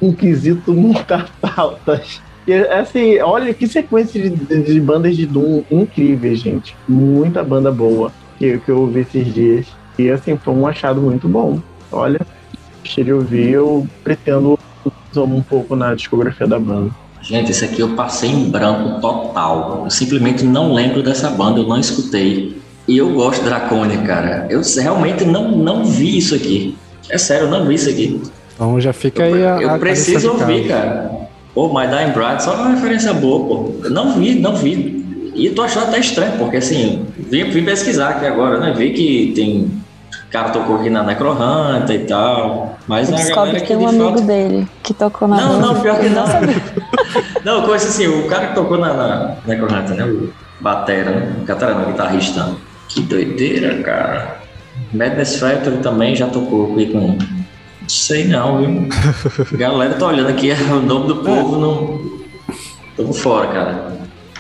em 0.06 0.14
quesito 0.14 0.74
montar 0.74 1.30
pautas. 1.42 2.22
E, 2.48 2.54
assim, 2.54 3.20
olha 3.20 3.54
que 3.54 3.68
sequência 3.68 4.22
de, 4.22 4.64
de, 4.64 4.82
bandas 4.82 5.16
de 5.16 5.26
Doom 5.26 5.64
incríveis, 5.72 6.40
gente. 6.40 6.76
Muita 6.88 7.44
banda 7.44 7.72
boa 7.72 8.12
que, 8.38 8.58
que 8.60 8.70
eu 8.70 8.82
ouvi 8.82 9.02
esses 9.02 9.34
dias. 9.34 9.68
E 9.98 10.10
assim, 10.10 10.38
foi 10.38 10.54
um 10.54 10.68
achado 10.68 11.00
muito 11.00 11.28
bom. 11.28 11.60
Olha, 11.92 12.20
cheio 12.84 13.06
de 13.06 13.14
ouvir, 13.14 13.52
eu 13.52 13.88
pretendo 14.04 14.60
um 15.16 15.42
pouco 15.42 15.76
na 15.76 15.94
discografia 15.94 16.48
da 16.48 16.60
banda. 16.60 16.92
Gente, 17.22 17.52
esse 17.52 17.64
aqui 17.64 17.80
eu 17.80 17.96
passei 17.96 18.30
em 18.30 18.50
branco 18.50 19.00
total. 19.00 19.84
Eu 19.86 19.90
simplesmente 19.90 20.44
não 20.44 20.74
lembro 20.74 21.02
dessa 21.02 21.30
banda, 21.30 21.60
eu 21.60 21.68
não 21.68 21.80
escutei. 21.80 22.62
E 22.86 22.98
eu 22.98 23.14
gosto 23.14 23.42
de 23.42 23.46
Draconia, 23.46 23.98
cara. 24.00 24.46
Eu 24.50 24.62
realmente 24.62 25.24
não, 25.24 25.52
não 25.52 25.86
vi 25.86 26.18
isso 26.18 26.36
aqui. 26.36 26.78
É 27.10 27.18
sério, 27.18 27.46
eu 27.46 27.52
não 27.52 27.66
vi 27.66 27.76
isso 27.76 27.90
aqui. 27.90 28.22
Então 28.64 28.80
já 28.80 28.94
fica 28.94 29.24
aí 29.24 29.46
a. 29.46 29.62
Eu 29.62 29.72
a 29.72 29.78
preciso 29.78 30.32
ouvir, 30.32 30.70
cara. 30.70 31.12
Pô, 31.54 31.68
My 31.68 31.86
Dying 31.86 32.12
Bride, 32.12 32.42
só 32.42 32.56
uma 32.56 32.70
referência 32.70 33.14
boa, 33.14 33.46
pô. 33.46 33.74
Eu 33.84 33.90
não 33.92 34.14
vi, 34.14 34.40
não 34.40 34.56
vi. 34.56 35.04
E 35.36 35.50
tô 35.50 35.64
achando 35.64 35.88
até 35.88 36.00
estranho, 36.00 36.38
porque 36.38 36.58
assim, 36.58 37.06
vim, 37.18 37.44
vim 37.50 37.66
pesquisar 37.66 38.10
aqui 38.10 38.26
agora, 38.26 38.60
né? 38.60 38.74
Vi 38.76 38.92
que 38.92 39.34
tem. 39.36 39.84
O 40.28 40.32
cara 40.32 40.50
tocou 40.50 40.78
aqui 40.78 40.90
na 40.90 41.04
Necrohunter 41.04 41.96
e 41.96 42.06
tal. 42.06 42.78
Mas 42.88 43.12
a 43.12 43.36
galera 43.36 43.60
que 43.60 43.68
tem 43.68 43.78
um 43.78 43.88
amigo 43.88 44.16
fato... 44.16 44.22
dele 44.22 44.68
que 44.82 44.94
tocou 44.94 45.28
na 45.28 45.38
Não, 45.38 45.60
não, 45.60 45.82
pior 45.82 46.00
que 46.00 46.10
não. 46.10 46.26
não, 47.44 47.66
coisa 47.66 47.88
assim, 47.88 48.08
o 48.08 48.28
cara 48.28 48.48
que 48.48 48.56
tocou 48.56 48.78
na, 48.78 48.94
na 48.94 49.36
Necrohunter, 49.46 49.96
né? 49.96 50.06
O 50.06 50.30
Batera, 50.62 51.12
né? 51.12 51.34
O 51.42 51.46
Catarana, 51.46 51.84
o 51.84 51.92
guitarrista. 51.92 52.50
Que 52.88 53.02
doideira, 53.02 53.84
cara. 53.84 54.38
Madness 54.94 55.38
Factory 55.38 55.78
também 55.78 56.16
já 56.16 56.28
tocou 56.28 56.72
aqui 56.72 56.88
com. 56.88 57.18
Sei 57.88 58.26
não, 58.26 58.60
viu? 58.60 58.90
Galera, 59.58 59.94
tá 59.96 60.08
olhando 60.08 60.30
aqui 60.30 60.52
o 60.72 60.82
nome 60.82 61.08
do 61.08 61.16
povo, 61.18 61.58
não. 61.60 62.24
Por 62.96 63.14
fora, 63.14 63.48
cara. 63.48 63.94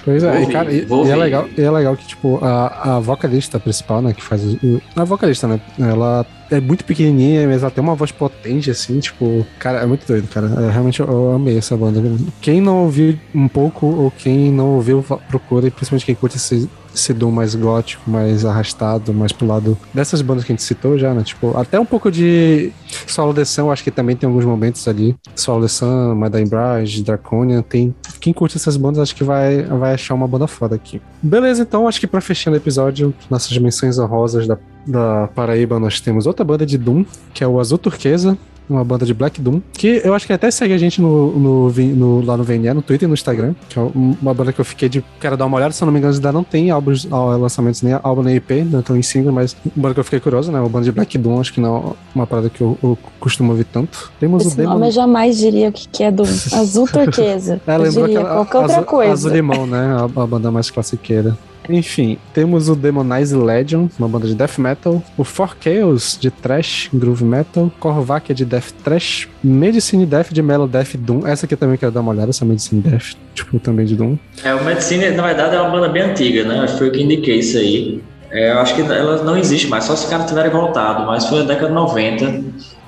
Pois 0.06 0.22
é, 0.22 0.44
e, 0.44 0.48
cara, 0.48 0.72
e, 0.72 0.86
e 0.86 1.10
é 1.10 1.16
legal, 1.16 1.48
e 1.58 1.62
é 1.62 1.72
legal 1.72 1.96
que, 1.96 2.06
tipo, 2.06 2.38
a, 2.44 2.96
a 2.96 3.00
vocalista 3.00 3.58
principal, 3.58 4.02
né, 4.02 4.14
que 4.14 4.22
faz 4.22 4.44
o... 4.44 4.82
A 4.96 5.06
vocalista, 5.06 5.48
né, 5.48 5.62
ela 5.80 6.26
é 6.52 6.60
muito 6.60 6.84
pequenininha, 6.84 7.48
mas 7.48 7.62
ela 7.62 7.72
tem 7.72 7.82
uma 7.82 7.96
voz 7.96 8.12
potente, 8.12 8.70
assim, 8.70 9.00
tipo... 9.00 9.48
Cara, 9.58 9.80
é 9.80 9.86
muito 9.86 10.06
doido, 10.06 10.28
cara. 10.28 10.48
É, 10.48 10.72
realmente 10.72 11.00
eu, 11.00 11.32
amei 11.32 11.58
essa 11.58 11.78
banda. 11.78 12.02
Quem 12.42 12.60
não 12.60 12.84
ouviu 12.84 13.18
um 13.34 13.48
pouco, 13.48 13.86
ou 13.86 14.12
quem 14.12 14.52
não 14.52 14.76
ouviu, 14.76 15.04
procura, 15.30 15.68
e 15.68 15.72
principalmente 15.72 16.06
quem 16.06 16.16
curte 16.16 16.36
esse, 16.36 16.70
esse 16.94 17.14
doom 17.14 17.32
mais 17.32 17.56
gótico, 17.56 18.10
mais 18.10 18.46
arrastado, 18.46 19.14
mais 19.14 19.32
pro 19.32 19.48
lado 19.48 19.78
dessas 19.94 20.22
bandas 20.22 20.44
que 20.44 20.52
a 20.52 20.56
gente 20.56 20.64
citou 20.64 20.98
já, 20.98 21.14
né, 21.14 21.24
tipo... 21.24 21.58
Até 21.58 21.80
um 21.80 21.86
pouco 21.86 22.12
de 22.12 22.72
Solo 23.08 23.34
The 23.34 23.46
Sun, 23.46 23.72
acho 23.72 23.84
que 23.84 23.92
também 23.92 24.16
tem 24.16 24.28
alguns 24.28 24.46
momentos 24.46 24.88
ali. 24.88 25.16
Solo 25.36 25.62
The 25.62 25.68
Sun, 25.68 26.16
Madame 26.16 26.46
Bride, 26.48 27.04
Draconian, 27.04 27.62
tem... 27.62 27.94
Quem 28.20 28.34
curte 28.34 28.58
essas 28.58 28.78
bandas, 28.78 29.00
acho 29.00 29.16
que 29.16 29.24
vai, 29.24 29.64
vai 29.64 29.94
achar 29.94 30.14
uma 30.14 30.28
banda 30.28 30.48
foda 30.48 30.76
aqui. 30.76 31.02
Beleza, 31.22 31.62
então, 31.62 31.88
acho 31.88 32.00
que 32.00 32.08
pra 32.08 32.22
fechando 32.22 32.56
o 32.56 32.60
episódio, 32.60 33.14
nossas 33.30 33.58
menções 33.58 33.98
honrosas 33.98 34.48
da, 34.48 34.58
da 34.86 35.28
Paraíba, 35.34 35.80
nós 35.80 36.00
temos 36.00 36.26
outra 36.26 36.46
banda 36.46 36.66
de 36.66 36.78
Doom, 36.78 37.06
que 37.34 37.44
é 37.44 37.48
o 37.48 37.60
Azul 37.60 37.78
Turquesa, 37.78 38.38
uma 38.70 38.84
banda 38.84 39.06
de 39.06 39.14
Black 39.14 39.42
Doom, 39.42 39.62
que 39.74 40.02
eu 40.04 40.14
acho 40.14 40.26
que 40.26 40.34
até 40.34 40.50
segue 40.50 40.74
a 40.74 40.78
gente 40.78 41.02
no, 41.02 41.32
no, 41.38 41.70
no- 41.70 42.26
lá 42.26 42.38
no 42.38 42.44
VNE, 42.44 42.74
no 42.74 42.82
Twitter 42.82 43.06
e 43.06 43.10
no 43.10 43.14
Instagram, 43.14 43.54
que 43.70 43.78
é 43.78 43.82
uma 43.94 44.34
banda 44.34 44.54
que 44.54 44.60
eu 44.62 44.66
fiquei 44.66 44.88
de. 44.90 45.04
Quero 45.20 45.36
dar 45.38 45.46
uma 45.46 45.58
olhada, 45.58 45.74
se 45.74 45.84
eu 45.84 45.86
não 45.86 45.92
me 45.94 46.00
engano, 46.00 46.14
ainda 46.14 46.32
não 46.32 46.44
tem 46.44 46.70
álbuns, 46.72 47.08
ah, 47.12 47.36
lançamentos 47.36 47.82
nem 47.82 47.94
álbum 48.02 48.24
nem 48.24 48.36
EP, 48.36 48.52
não 48.70 48.80
estão 48.80 48.96
em 48.98 49.02
single, 49.02 49.32
mas 49.32 49.56
uma 49.66 49.72
banda 49.84 49.94
que 49.96 50.00
eu 50.00 50.04
fiquei 50.04 50.20
curioso, 50.20 50.52
né? 50.52 50.60
Uma 50.60 50.70
banda 50.70 50.86
de 50.86 50.92
Black 50.92 51.18
Doom, 51.18 51.40
acho 51.40 51.54
que 51.54 51.60
não 51.62 51.76
é 51.78 51.94
uma 52.16 52.28
parada 52.28 52.50
que 52.50 52.62
eu, 52.62 52.78
eu 52.84 52.98
costumo 53.20 53.52
ouvir 53.52 53.66
tanto. 53.66 54.12
Temos 54.20 54.44
o 54.44 54.48
Esse 54.48 54.58
Demon. 54.58 54.74
nome 54.74 54.88
eu 54.88 54.92
jamais 54.92 55.38
diria 55.38 55.70
o 55.70 55.72
que, 55.72 55.88
que 55.88 56.04
é 56.04 56.12
do 56.12 56.24
azul 56.24 56.88
turquesa. 56.92 57.62
É, 57.68 57.76
eu 57.76 57.82
lembrou 57.82 58.06
diria 58.08 58.20
aquela 58.22 58.36
qualquer 58.46 58.58
outra 58.60 58.76
azul, 58.78 58.86
coisa. 58.86 59.12
Azul 59.14 59.32
Limão, 59.32 59.68
né? 59.68 59.98
A, 60.16 60.22
a 60.24 60.28
banda 60.28 60.50
mais 60.52 60.70
classiqueira. 60.72 61.38
Enfim, 61.70 62.18
temos 62.34 62.70
o 62.70 62.76
Demonize 62.76 63.36
Legion, 63.36 63.88
uma 63.98 64.08
banda 64.08 64.28
de 64.28 64.36
death 64.36 64.58
metal, 64.58 65.02
o 65.18 65.24
For 65.24 65.56
Chaos 65.60 66.18
de 66.20 66.30
thrash, 66.30 66.90
groove 66.94 67.24
metal, 67.24 67.72
Korvakia 67.80 68.36
de 68.36 68.46
death 68.46 68.72
thrash, 68.84 69.28
Medicine 69.44 70.06
Death 70.06 70.32
de 70.32 70.42
Mellow 70.42 70.68
Death 70.68 70.96
Doom. 70.98 71.26
Essa 71.26 71.46
aqui 71.46 71.56
também 71.56 71.78
quero 71.78 71.92
dar 71.92 72.02
uma 72.02 72.12
olhada, 72.12 72.30
essa 72.32 72.44
Medicine 72.44 72.82
Death, 72.82 73.16
tipo, 73.34 73.60
também 73.60 73.86
de 73.86 73.96
Doom. 73.96 74.18
É, 74.44 74.54
o 74.54 74.64
Medicine, 74.64 75.12
na 75.12 75.26
verdade, 75.26 75.56
é 75.56 75.62
uma 75.62 75.70
banda 75.70 75.90
bem 75.90 76.04
antiga, 76.04 76.44
né? 76.44 76.68
Foi 76.68 76.90
o 76.90 76.92
que 76.92 77.02
indiquei 77.02 77.40
isso 77.40 77.58
aí. 77.58 78.02
É, 78.32 78.52
eu 78.52 78.60
acho 78.60 78.76
que 78.76 78.82
ela 78.82 79.24
não 79.24 79.38
existe 79.38 79.68
mais, 79.68 79.84
só 79.84 79.96
se 79.96 80.06
os 80.06 80.10
caras 80.10 80.26
tiverem 80.28 80.52
voltado, 80.52 81.06
mas 81.06 81.28
foi 81.28 81.40
na 81.40 81.46
década 81.46 81.68
de 81.68 81.74
90. 81.74 82.44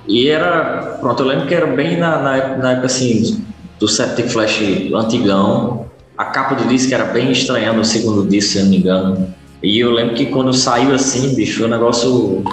E 0.08 0.28
era. 0.28 0.98
Pronto, 1.00 1.24
eu 1.24 1.28
lembro 1.28 1.48
que 1.48 1.54
era 1.54 1.68
bem 1.68 1.98
na, 1.98 2.20
na, 2.20 2.58
na 2.58 2.72
época 2.72 2.88
assim, 2.88 3.44
do 3.80 3.88
Septic 3.88 4.28
Flash 4.28 4.62
antigão. 4.94 5.86
A 6.18 6.26
capa 6.26 6.56
do 6.56 6.66
disco 6.66 6.94
era 6.94 7.06
bem 7.06 7.32
estranha 7.32 7.74
no 7.74 7.84
segundo 7.84 8.26
disco, 8.28 8.54
se 8.54 8.58
eu 8.60 8.64
não 8.64 8.72
me 8.72 8.78
engano. 8.78 9.28
E 9.62 9.80
eu 9.80 9.92
lembro 9.92 10.16
que 10.16 10.28
quando 10.28 10.54
saiu 10.54 10.94
assim, 10.94 11.36
bicho, 11.36 11.66
o 11.66 11.68
negócio. 11.68 12.44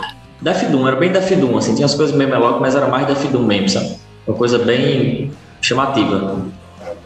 Death 0.41 0.71
Doom, 0.71 0.89
era 0.89 0.97
bem 0.97 1.13
Death 1.13 1.33
Doom, 1.39 1.57
assim, 1.57 1.75
tinha 1.75 1.87
as 1.87 1.95
coisas 1.95 2.17
meio 2.17 2.29
melódicas, 2.29 2.61
mas 2.61 2.75
era 2.75 2.89
mais 2.89 3.07
Death 3.07 3.31
Doom 3.31 3.45
mesmo, 3.45 3.69
sabe? 3.69 3.97
Uma 4.27 4.37
coisa 4.37 4.59
bem 4.59 5.31
chamativa 5.61 6.41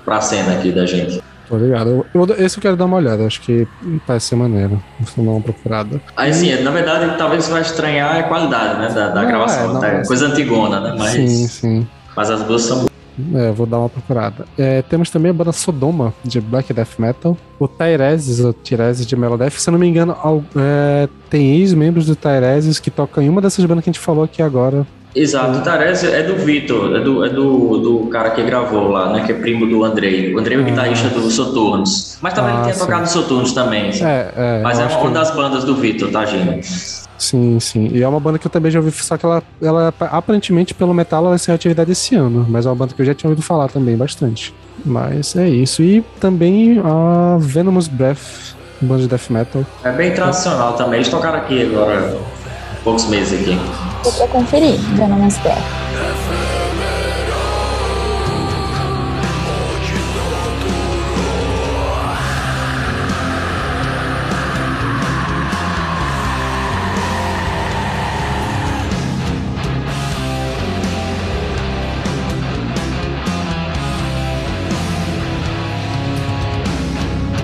pra 0.05 0.21
cena 0.23 0.53
aqui 0.55 0.73
da 0.73 0.87
gente. 0.87 1.23
Tô 1.49 1.57
ligado. 1.59 2.05
Eu, 2.15 2.25
esse 2.39 2.57
eu 2.57 2.63
quero 2.63 2.77
dar 2.77 2.87
uma 2.87 2.97
olhada, 2.97 3.25
acho 3.27 3.41
que 3.43 3.69
parece 4.07 4.27
ser 4.29 4.37
maneiro. 4.37 4.83
Vou 5.15 5.25
dar 5.25 5.31
uma 5.33 5.41
procurada. 5.41 6.01
Aí 6.17 6.33
sim, 6.33 6.55
na 6.63 6.71
verdade, 6.71 7.17
talvez 7.19 7.45
você 7.45 7.53
vai 7.53 7.61
estranhar 7.63 8.17
a 8.17 8.23
qualidade 8.25 8.81
né, 8.81 8.89
da, 8.89 9.09
da 9.11 9.25
gravação. 9.25 9.85
é, 9.85 9.99
tá? 9.99 10.07
Coisa 10.07 10.27
antigona, 10.27 10.81
né? 10.81 10.95
Mas, 10.99 11.11
Sim, 11.13 11.47
sim. 11.49 11.89
mas 12.17 12.31
as 12.31 12.43
duas 12.43 12.63
são. 12.63 12.87
É, 13.35 13.51
vou 13.53 13.67
dar 13.67 13.79
uma 13.79 13.89
procurada. 13.89 14.45
É, 14.59 14.83
temos 14.83 15.09
também 15.11 15.31
a 15.31 15.35
banda 15.35 15.53
Sodoma, 15.53 16.13
de 16.25 16.41
Black 16.41 16.73
Death 16.73 16.99
Metal. 16.99 17.37
O 17.59 17.67
Tyreses, 17.67 18.41
o 18.41 18.53
Tyreses 18.53 19.07
de 19.07 19.17
Melodeath. 19.17 19.53
Se 19.55 19.69
eu 19.69 19.73
não 19.73 19.79
me 19.79 19.87
engano, 19.89 20.17
é, 20.57 21.09
tem 21.31 21.57
ex-membros 21.57 22.07
do 22.07 22.15
Tyreses 22.17 22.79
que 22.79 22.91
tocam 22.91 23.23
em 23.23 23.29
uma 23.29 23.41
dessas 23.41 23.65
bandas 23.65 23.83
que 23.85 23.91
a 23.91 23.93
gente 23.93 24.01
falou 24.03 24.25
aqui 24.25 24.43
agora. 24.43 24.87
Exato, 25.15 25.61
o 25.61 25.63
Tarese 25.63 26.09
é 26.09 26.23
do 26.23 26.35
Vitor, 26.37 26.95
é 26.95 27.01
do, 27.01 27.25
é 27.25 27.31
do, 27.31 27.79
do 27.79 28.07
cara 28.09 28.33
que 28.33 28.43
gravou 28.43 28.89
lá, 28.89 29.15
né? 29.15 29.25
Que 29.25 29.33
é 29.33 29.35
primo 29.35 29.67
do 29.67 29.83
Andrei. 29.83 30.35
O 30.35 30.39
Andrei 30.39 30.59
é 30.59 30.61
o 30.61 30.63
Ah. 30.63 30.69
guitarrista 30.69 31.09
do 31.09 31.31
Soturnos. 31.31 32.19
Mas 32.21 32.35
também 32.35 32.51
Ah, 32.51 32.55
ele 32.57 32.63
tinha 32.65 32.75
sim. 32.75 32.81
tocado 32.81 33.01
no 33.01 33.07
Soturnos 33.09 33.53
também. 33.53 33.91
É, 34.03 34.33
é. 34.37 34.61
mas 34.63 34.79
é 34.79 34.83
uma, 34.83 34.91
que- 34.91 34.97
uma 35.07 35.11
das 35.13 35.31
bandas 35.35 35.65
do 35.65 35.75
Vitor, 35.75 36.11
tá, 36.11 36.27
gente? 36.27 36.69
Sim, 37.19 37.59
sim. 37.61 37.89
E 37.93 38.03
é 38.03 38.09
uma 38.09 38.21
banda 38.21 38.39
que 38.39 38.47
eu 38.47 38.51
também 38.51 38.71
já 38.71 38.79
ouvi, 38.79 38.91
só 38.93 39.17
que 39.17 39.25
ela, 39.25 39.43
ela 39.61 39.93
aparentemente, 40.01 40.75
pelo 40.75 40.93
metal, 40.93 41.25
ela 41.27 41.35
encerrou 41.35 41.57
atividade 41.57 41.93
esse 41.93 42.15
ano. 42.15 42.47
Mas 42.49 42.67
é 42.67 42.69
uma 42.69 42.75
banda 42.75 42.95
que 42.95 43.01
eu 43.01 43.07
já 43.07 43.15
tinha 43.15 43.31
ouvido 43.31 43.45
falar 43.45 43.69
também 43.69 43.97
bastante. 43.97 44.55
Mas 44.85 45.35
é 45.37 45.49
isso. 45.49 45.83
E 45.83 46.03
também 46.21 46.81
a 46.85 47.37
Venomous 47.39 47.89
Breath, 47.89 48.55
banda 48.81 49.03
de 49.03 49.09
death 49.09 49.31
metal. 49.31 49.65
É 49.85 49.93
bem 49.93 50.13
tradicional 50.13 50.75
também. 50.75 51.01
Eles 51.01 51.09
tocaram 51.09 51.39
aqui 51.39 51.63
agora, 51.65 52.17
há 52.73 52.85
poucos 52.85 53.07
meses 53.07 53.41
aqui. 53.41 53.59
Pra 54.17 54.29
conferir, 54.29 54.79
Venomous 54.95 55.39
Breath. 55.39 55.59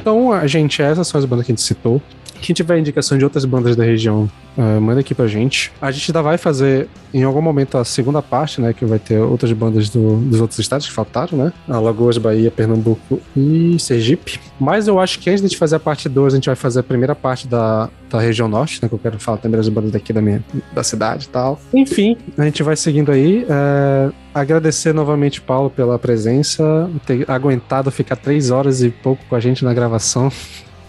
Então, 0.02 0.32
a 0.32 0.48
gente, 0.48 0.82
essas 0.82 1.06
são 1.06 1.16
as 1.20 1.24
bandas 1.24 1.46
que 1.46 1.52
a 1.52 1.54
gente 1.54 1.62
citou. 1.62 2.02
Quem 2.42 2.52
tiver 2.54 2.78
indicação 2.78 3.16
de 3.16 3.24
outras 3.24 3.44
bandas 3.44 3.76
da 3.76 3.84
região, 3.84 4.28
eh, 4.58 4.78
manda 4.80 5.00
aqui 5.00 5.14
pra 5.14 5.26
gente. 5.28 5.72
A 5.80 5.90
gente 5.92 6.10
ainda 6.10 6.20
vai 6.20 6.36
fazer, 6.36 6.88
em 7.14 7.22
algum 7.22 7.40
momento, 7.40 7.78
a 7.78 7.84
segunda 7.84 8.20
parte, 8.20 8.60
né? 8.60 8.72
Que 8.72 8.84
vai 8.84 8.98
ter 8.98 9.18
outras 9.20 9.52
bandas 9.52 9.88
do- 9.88 10.16
dos 10.16 10.40
outros 10.40 10.58
estados 10.58 10.86
que 10.86 10.92
faltaram, 10.92 11.38
né? 11.38 11.52
Alagoas, 11.68 12.18
Bahia, 12.18 12.50
Pernambuco 12.50 13.20
e 13.36 13.76
Sergipe. 13.78 14.40
Mas 14.60 14.88
eu 14.88 14.98
acho 14.98 15.18
que 15.20 15.30
antes 15.30 15.48
de 15.48 15.56
fazer 15.56 15.76
a 15.76 15.80
parte 15.80 16.08
2, 16.08 16.34
a 16.34 16.36
gente 16.36 16.46
vai 16.46 16.56
fazer 16.56 16.80
a 16.80 16.82
primeira 16.82 17.14
parte 17.14 17.46
da, 17.46 17.88
da 18.10 18.20
região 18.20 18.48
norte, 18.48 18.80
né? 18.82 18.88
Que 18.88 18.94
eu 18.94 18.98
quero 18.98 19.18
falar 19.20 19.38
também 19.38 19.56
das 19.56 19.68
bandas 19.68 19.92
daqui 19.92 20.12
da 20.12 20.20
minha 20.20 20.44
da 20.74 20.82
cidade 20.82 21.26
e 21.26 21.28
tal. 21.28 21.60
Enfim, 21.72 22.16
a 22.36 22.44
gente 22.44 22.62
vai 22.62 22.74
seguindo 22.76 23.10
aí. 23.12 23.46
eh, 23.48 24.10
agradecer 24.34 24.92
novamente, 24.92 25.40
Paulo, 25.40 25.70
pela 25.70 25.98
presença, 25.98 26.90
ter 27.06 27.30
aguentado 27.30 27.90
ficar 27.90 28.16
três 28.16 28.50
horas 28.50 28.82
e 28.82 28.88
pouco 28.90 29.22
com 29.28 29.34
a 29.36 29.40
gente 29.40 29.64
na 29.64 29.72
gravação. 29.74 30.30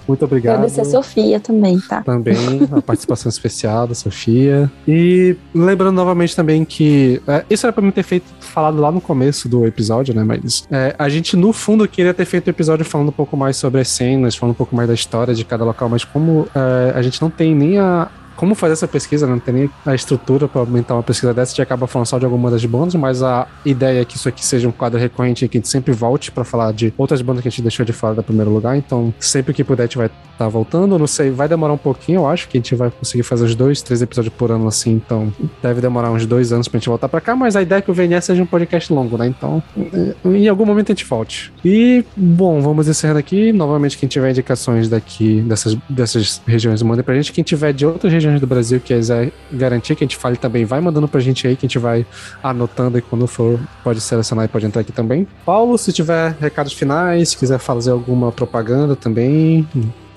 Muito 0.08 0.26
obrigado. 0.26 0.56
Agradecer 0.56 0.82
a 0.82 0.86
Sofia 0.86 1.40
também, 1.40 1.80
tá? 1.80 2.02
Também 2.02 2.36
a 2.72 2.82
participação 2.84 3.30
especial 3.30 3.88
da 3.88 3.96
Sofia. 3.96 4.72
E 4.88 5.36
lembrando 5.54 5.96
novamente 5.96 6.36
também 6.36 6.66
que 6.66 7.22
é, 7.28 7.46
isso 7.50 7.66
era 7.66 7.74
pra 7.74 7.82
mim 7.82 7.92
ter 7.92 8.04
feito 8.04 8.26
falado 8.40 8.80
lá 8.80 8.92
no 8.92 9.02
começo 9.02 9.48
do 9.48 9.66
episódio, 9.66 10.14
né? 10.14 10.24
Mas 10.24 10.68
é, 10.72 10.96
a 10.98 11.10
gente 11.10 11.36
no 11.36 11.54
fundo 11.54 11.88
queria 11.88 12.14
ter 12.14 12.26
feito 12.26 12.48
o 12.48 12.50
episódio 12.50 12.86
falando 12.86 13.10
um 13.10 13.14
pouco 13.14 13.36
mais 13.38 13.58
sobre 13.58 13.82
as 13.82 13.88
cenas, 13.88 14.36
falando 14.36 14.54
um 14.54 14.58
pouco 14.58 14.76
mais 14.76 14.88
da 14.88 14.94
história 14.94 15.34
de 15.34 15.44
cada 15.44 15.64
local, 15.64 15.90
mas 15.90 16.04
como 16.04 16.48
é, 16.54 16.94
a 16.96 17.02
gente 17.02 17.22
não 17.22 17.30
tem 17.30 17.56
nem 17.56 17.80
a 17.80 18.10
como 18.36 18.56
fazer 18.56 18.74
essa 18.74 18.88
pesquisa, 18.88 19.26
né? 19.26 19.34
não 19.34 19.40
tem 19.40 19.54
nem 19.54 19.70
a 19.86 19.96
estrutura 19.96 20.48
para 20.48 20.62
aumentar 20.62 20.96
uma 20.96 21.04
pesquisa 21.04 21.34
dessa, 21.34 21.52
a 21.52 21.54
gente 21.54 21.62
acaba 21.62 21.88
falando 21.88 22.08
só 22.08 22.18
de 22.18 22.26
alguma 22.26 22.50
das 22.50 22.64
bandas, 22.66 22.96
mas 22.96 23.22
a 23.24 23.48
ideia 23.66 24.02
é 24.02 24.06
que 24.06 24.16
isso 24.16 24.28
aqui 24.28 24.46
seja 24.46 24.68
um 24.68 24.72
quadro 24.72 25.00
recorrente 25.00 25.46
e 25.46 25.48
que 25.48 25.58
a 25.58 25.60
gente 25.60 25.70
sempre 25.70 25.94
volte 25.94 26.32
para 26.32 26.44
falar 26.44 26.72
de 26.74 26.94
outras 26.98 27.22
bandas 27.22 27.42
que 27.42 27.48
a 27.48 27.52
gente 27.52 27.62
deixou 27.62 27.86
de 27.86 27.94
fora 27.94 28.16
do 28.16 28.24
primeiro 28.24 28.52
lugar. 28.52 28.76
Então, 28.78 29.14
sempre 29.20 29.54
que 29.54 29.64
puder, 29.64 29.84
a 29.84 29.86
gente 29.86 29.98
vai 29.98 30.10
estar 30.32 30.48
voltando. 30.48 30.98
Não 30.98 31.08
sei, 31.08 31.32
vai 31.32 31.48
demorar 31.48 31.74
um 31.74 31.78
pouquinho, 31.78 32.22
eu 32.22 32.28
acho 32.28 32.48
que 32.48 32.58
a 32.58 32.60
gente 32.60 32.76
vai 32.76 32.92
conseguir 32.92 33.24
fazer 33.24 33.46
os 33.46 33.56
dois, 33.56 33.82
três 33.82 34.02
episódios 34.02 34.34
por 34.34 34.52
ano 34.52 34.68
assim. 34.68 34.92
Então, 34.92 35.34
deve 35.62 35.82
demorar 35.82 36.12
uns 36.12 36.26
dois 36.26 36.52
anos 36.52 36.68
pra 36.68 36.80
gente 36.80 36.90
voltar 36.90 37.10
para 37.10 37.22
cá, 37.22 37.36
mas 37.36 37.56
a 37.56 37.62
ideia 37.62 37.80
é 37.80 37.82
que 37.82 37.92
o 37.92 37.94
VNS 37.94 38.26
seja 38.26 38.42
um 38.42 38.46
podcast 38.46 38.92
longo, 38.92 39.18
né? 39.18 39.28
Então, 39.28 39.62
eh, 39.78 40.16
em 40.26 40.48
algum 40.48 40.66
momento 40.66 40.92
a 40.92 40.96
gente 40.96 41.06
volte. 41.06 41.54
E, 41.64 42.04
bom, 42.16 42.62
vamos 42.62 42.88
encerrando 42.88 43.20
aqui. 43.20 43.52
Novamente, 43.52 43.98
quem 43.98 44.08
tiver 44.08 44.30
indicações 44.32 44.90
daqui, 44.90 45.42
dessas, 45.42 45.78
dessas 45.90 46.42
regiões, 46.46 46.82
manda 46.82 47.04
pra 47.04 47.16
gente. 47.16 47.32
Quem 47.32 47.44
tiver 47.44 47.74
de 47.74 47.86
outras 47.86 48.12
regiões 48.12 48.23
do 48.40 48.48
Brasil 48.48 48.80
quiser 48.80 49.32
garantir 49.52 49.96
que 49.96 50.04
a 50.04 50.08
gente 50.08 50.18
fale 50.18 50.36
também, 50.38 50.66
vai 50.66 50.80
mandando 50.82 51.08
pra 51.08 51.20
gente 51.20 51.48
aí, 51.48 51.56
que 51.56 51.66
a 51.66 51.68
gente 51.68 51.80
vai 51.80 52.06
anotando 52.42 52.98
e 52.98 53.02
quando 53.02 53.28
for, 53.28 53.60
pode 53.84 54.02
selecionar 54.02 54.46
e 54.46 54.48
pode 54.48 54.66
entrar 54.66 54.82
aqui 54.82 54.92
também. 54.92 55.28
Paulo, 55.46 55.78
se 55.78 55.92
tiver 55.94 56.36
recados 56.40 56.74
finais, 56.74 57.30
se 57.30 57.38
quiser 57.38 57.60
fazer 57.60 57.92
alguma 57.92 58.32
propaganda 58.32 58.96
também, 58.96 59.68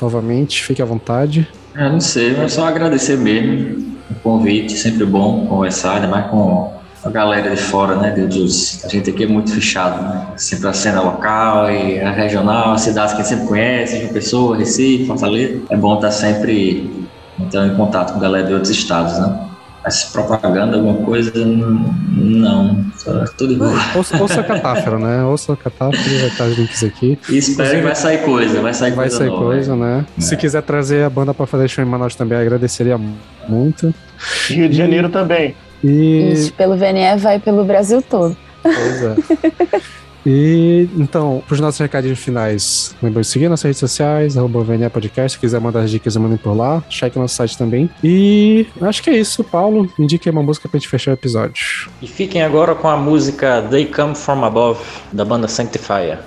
novamente, 0.01 0.63
fique 0.65 0.81
à 0.83 0.85
vontade. 0.85 1.47
Eu 1.75 1.91
não 1.93 2.01
sei, 2.01 2.35
mas 2.37 2.53
só 2.53 2.67
agradecer 2.67 3.17
mesmo 3.17 3.95
o 4.11 4.15
convite, 4.17 4.77
sempre 4.77 5.05
bom 5.05 5.47
conversar, 5.47 5.97
ainda 5.97 6.09
mais 6.09 6.27
com 6.31 6.75
a 7.05 7.11
galera 7.11 7.51
de 7.55 7.61
fora, 7.61 7.97
né? 7.97 8.11
de- 8.11 8.27
Dos, 8.27 8.85
a 8.85 8.89
gente 8.89 9.11
aqui 9.11 9.25
é 9.25 9.27
muito 9.27 9.53
fechado, 9.53 10.03
né? 10.03 10.27
Sempre 10.37 10.69
a 10.69 10.73
cena 10.73 11.01
local 11.03 11.71
e 11.71 12.01
a 12.01 12.11
regional, 12.11 12.73
as 12.73 12.81
cidades 12.81 13.15
que 13.15 13.21
a 13.21 13.23
gente 13.25 13.29
sempre 13.35 13.47
conhece, 13.49 14.01
João 14.01 14.13
Pessoa, 14.13 14.57
Recife, 14.57 15.07
Fortaleza. 15.07 15.61
É 15.71 15.77
bom 15.77 15.95
estar 15.97 16.11
sempre 16.11 17.06
Então, 17.39 17.67
em 17.67 17.75
contato 17.77 18.13
com 18.15 18.19
galera 18.21 18.47
de 18.47 18.53
outros 18.55 18.71
estados, 18.71 19.19
né? 19.19 19.41
Mas 19.85 20.03
propaganda, 20.05 20.77
alguma 20.77 20.97
coisa, 21.05 21.31
não. 21.37 22.85
Só, 22.97 23.25
tudo 23.39 23.53
igual. 23.53 23.73
Ouça, 23.95 24.21
ouça 24.21 24.43
Catáfero, 24.43 24.99
né? 24.99 25.23
Ouça 25.23 25.55
Catáfero, 25.55 26.19
vai 26.19 26.27
estar 26.29 26.45
os 26.45 26.59
links 26.59 26.83
aqui. 26.83 27.17
E 27.29 27.39
espero 27.39 27.77
que 27.77 27.83
vai 27.83 27.95
sair 27.95 28.19
coisa, 28.25 28.61
vai 28.61 28.75
sair 28.75 28.91
Vai 28.93 29.05
coisa 29.05 29.19
sair 29.19 29.29
nova. 29.29 29.45
coisa, 29.45 29.77
né? 29.77 30.05
É. 30.19 30.21
Se 30.21 30.37
quiser 30.37 30.63
trazer 30.63 31.05
a 31.05 31.11
banda 31.11 31.33
pra 31.33 31.47
fazer 31.47 31.69
show 31.69 31.85
em 31.85 31.87
Manaus 31.87 32.17
também, 32.17 32.37
agradeceria 32.37 32.99
muito. 33.49 33.95
Rio 34.49 34.69
de 34.69 34.77
Janeiro 34.77 35.09
também. 35.09 35.55
E. 35.85 36.33
Isso, 36.33 36.53
pelo 36.55 36.77
VNE 36.77 37.17
vai 37.19 37.39
pelo 37.39 37.65
Brasil 37.65 38.03
todo. 38.03 38.37
Pois 38.65 39.03
é. 39.03 39.81
E 40.27 40.89
então, 40.97 41.41
para 41.47 41.55
os 41.55 41.61
nossos 41.61 41.79
recadinhos 41.79 42.19
finais, 42.19 42.97
lembre 43.01 43.21
de 43.21 43.29
seguir 43.29 43.49
nossas 43.49 43.63
redes 43.63 43.79
sociais, 43.79 44.37
arroba 44.37 44.65
VNE 44.65 44.91
Podcast, 44.91 45.37
se 45.37 45.39
quiser 45.39 45.61
mandar 45.61 45.83
as 45.83 45.91
dicas, 45.91 46.17
mandem 46.17 46.37
por 46.37 46.57
lá, 46.57 46.83
cheque 46.91 47.17
nosso 47.17 47.37
site 47.37 47.57
também. 47.57 47.89
E 48.03 48.67
acho 48.83 49.03
que 49.05 49.11
é 49.11 49.17
isso, 49.17 49.45
Paulo. 49.45 49.89
Indique 49.97 50.29
uma 50.29 50.43
música 50.43 50.69
pra 50.69 50.79
gente 50.79 50.89
fechar 50.89 51.13
o 51.13 51.15
episódio. 51.15 51.89
E 52.03 52.09
fiquem 52.09 52.43
agora 52.43 52.75
com 52.75 52.89
a 52.89 52.97
música 52.97 53.63
They 53.71 53.87
Come 53.87 54.17
From 54.17 54.45
Above, 54.45 54.81
da 55.13 55.25
banda 55.25 55.47
Sanctifier. 55.47 56.19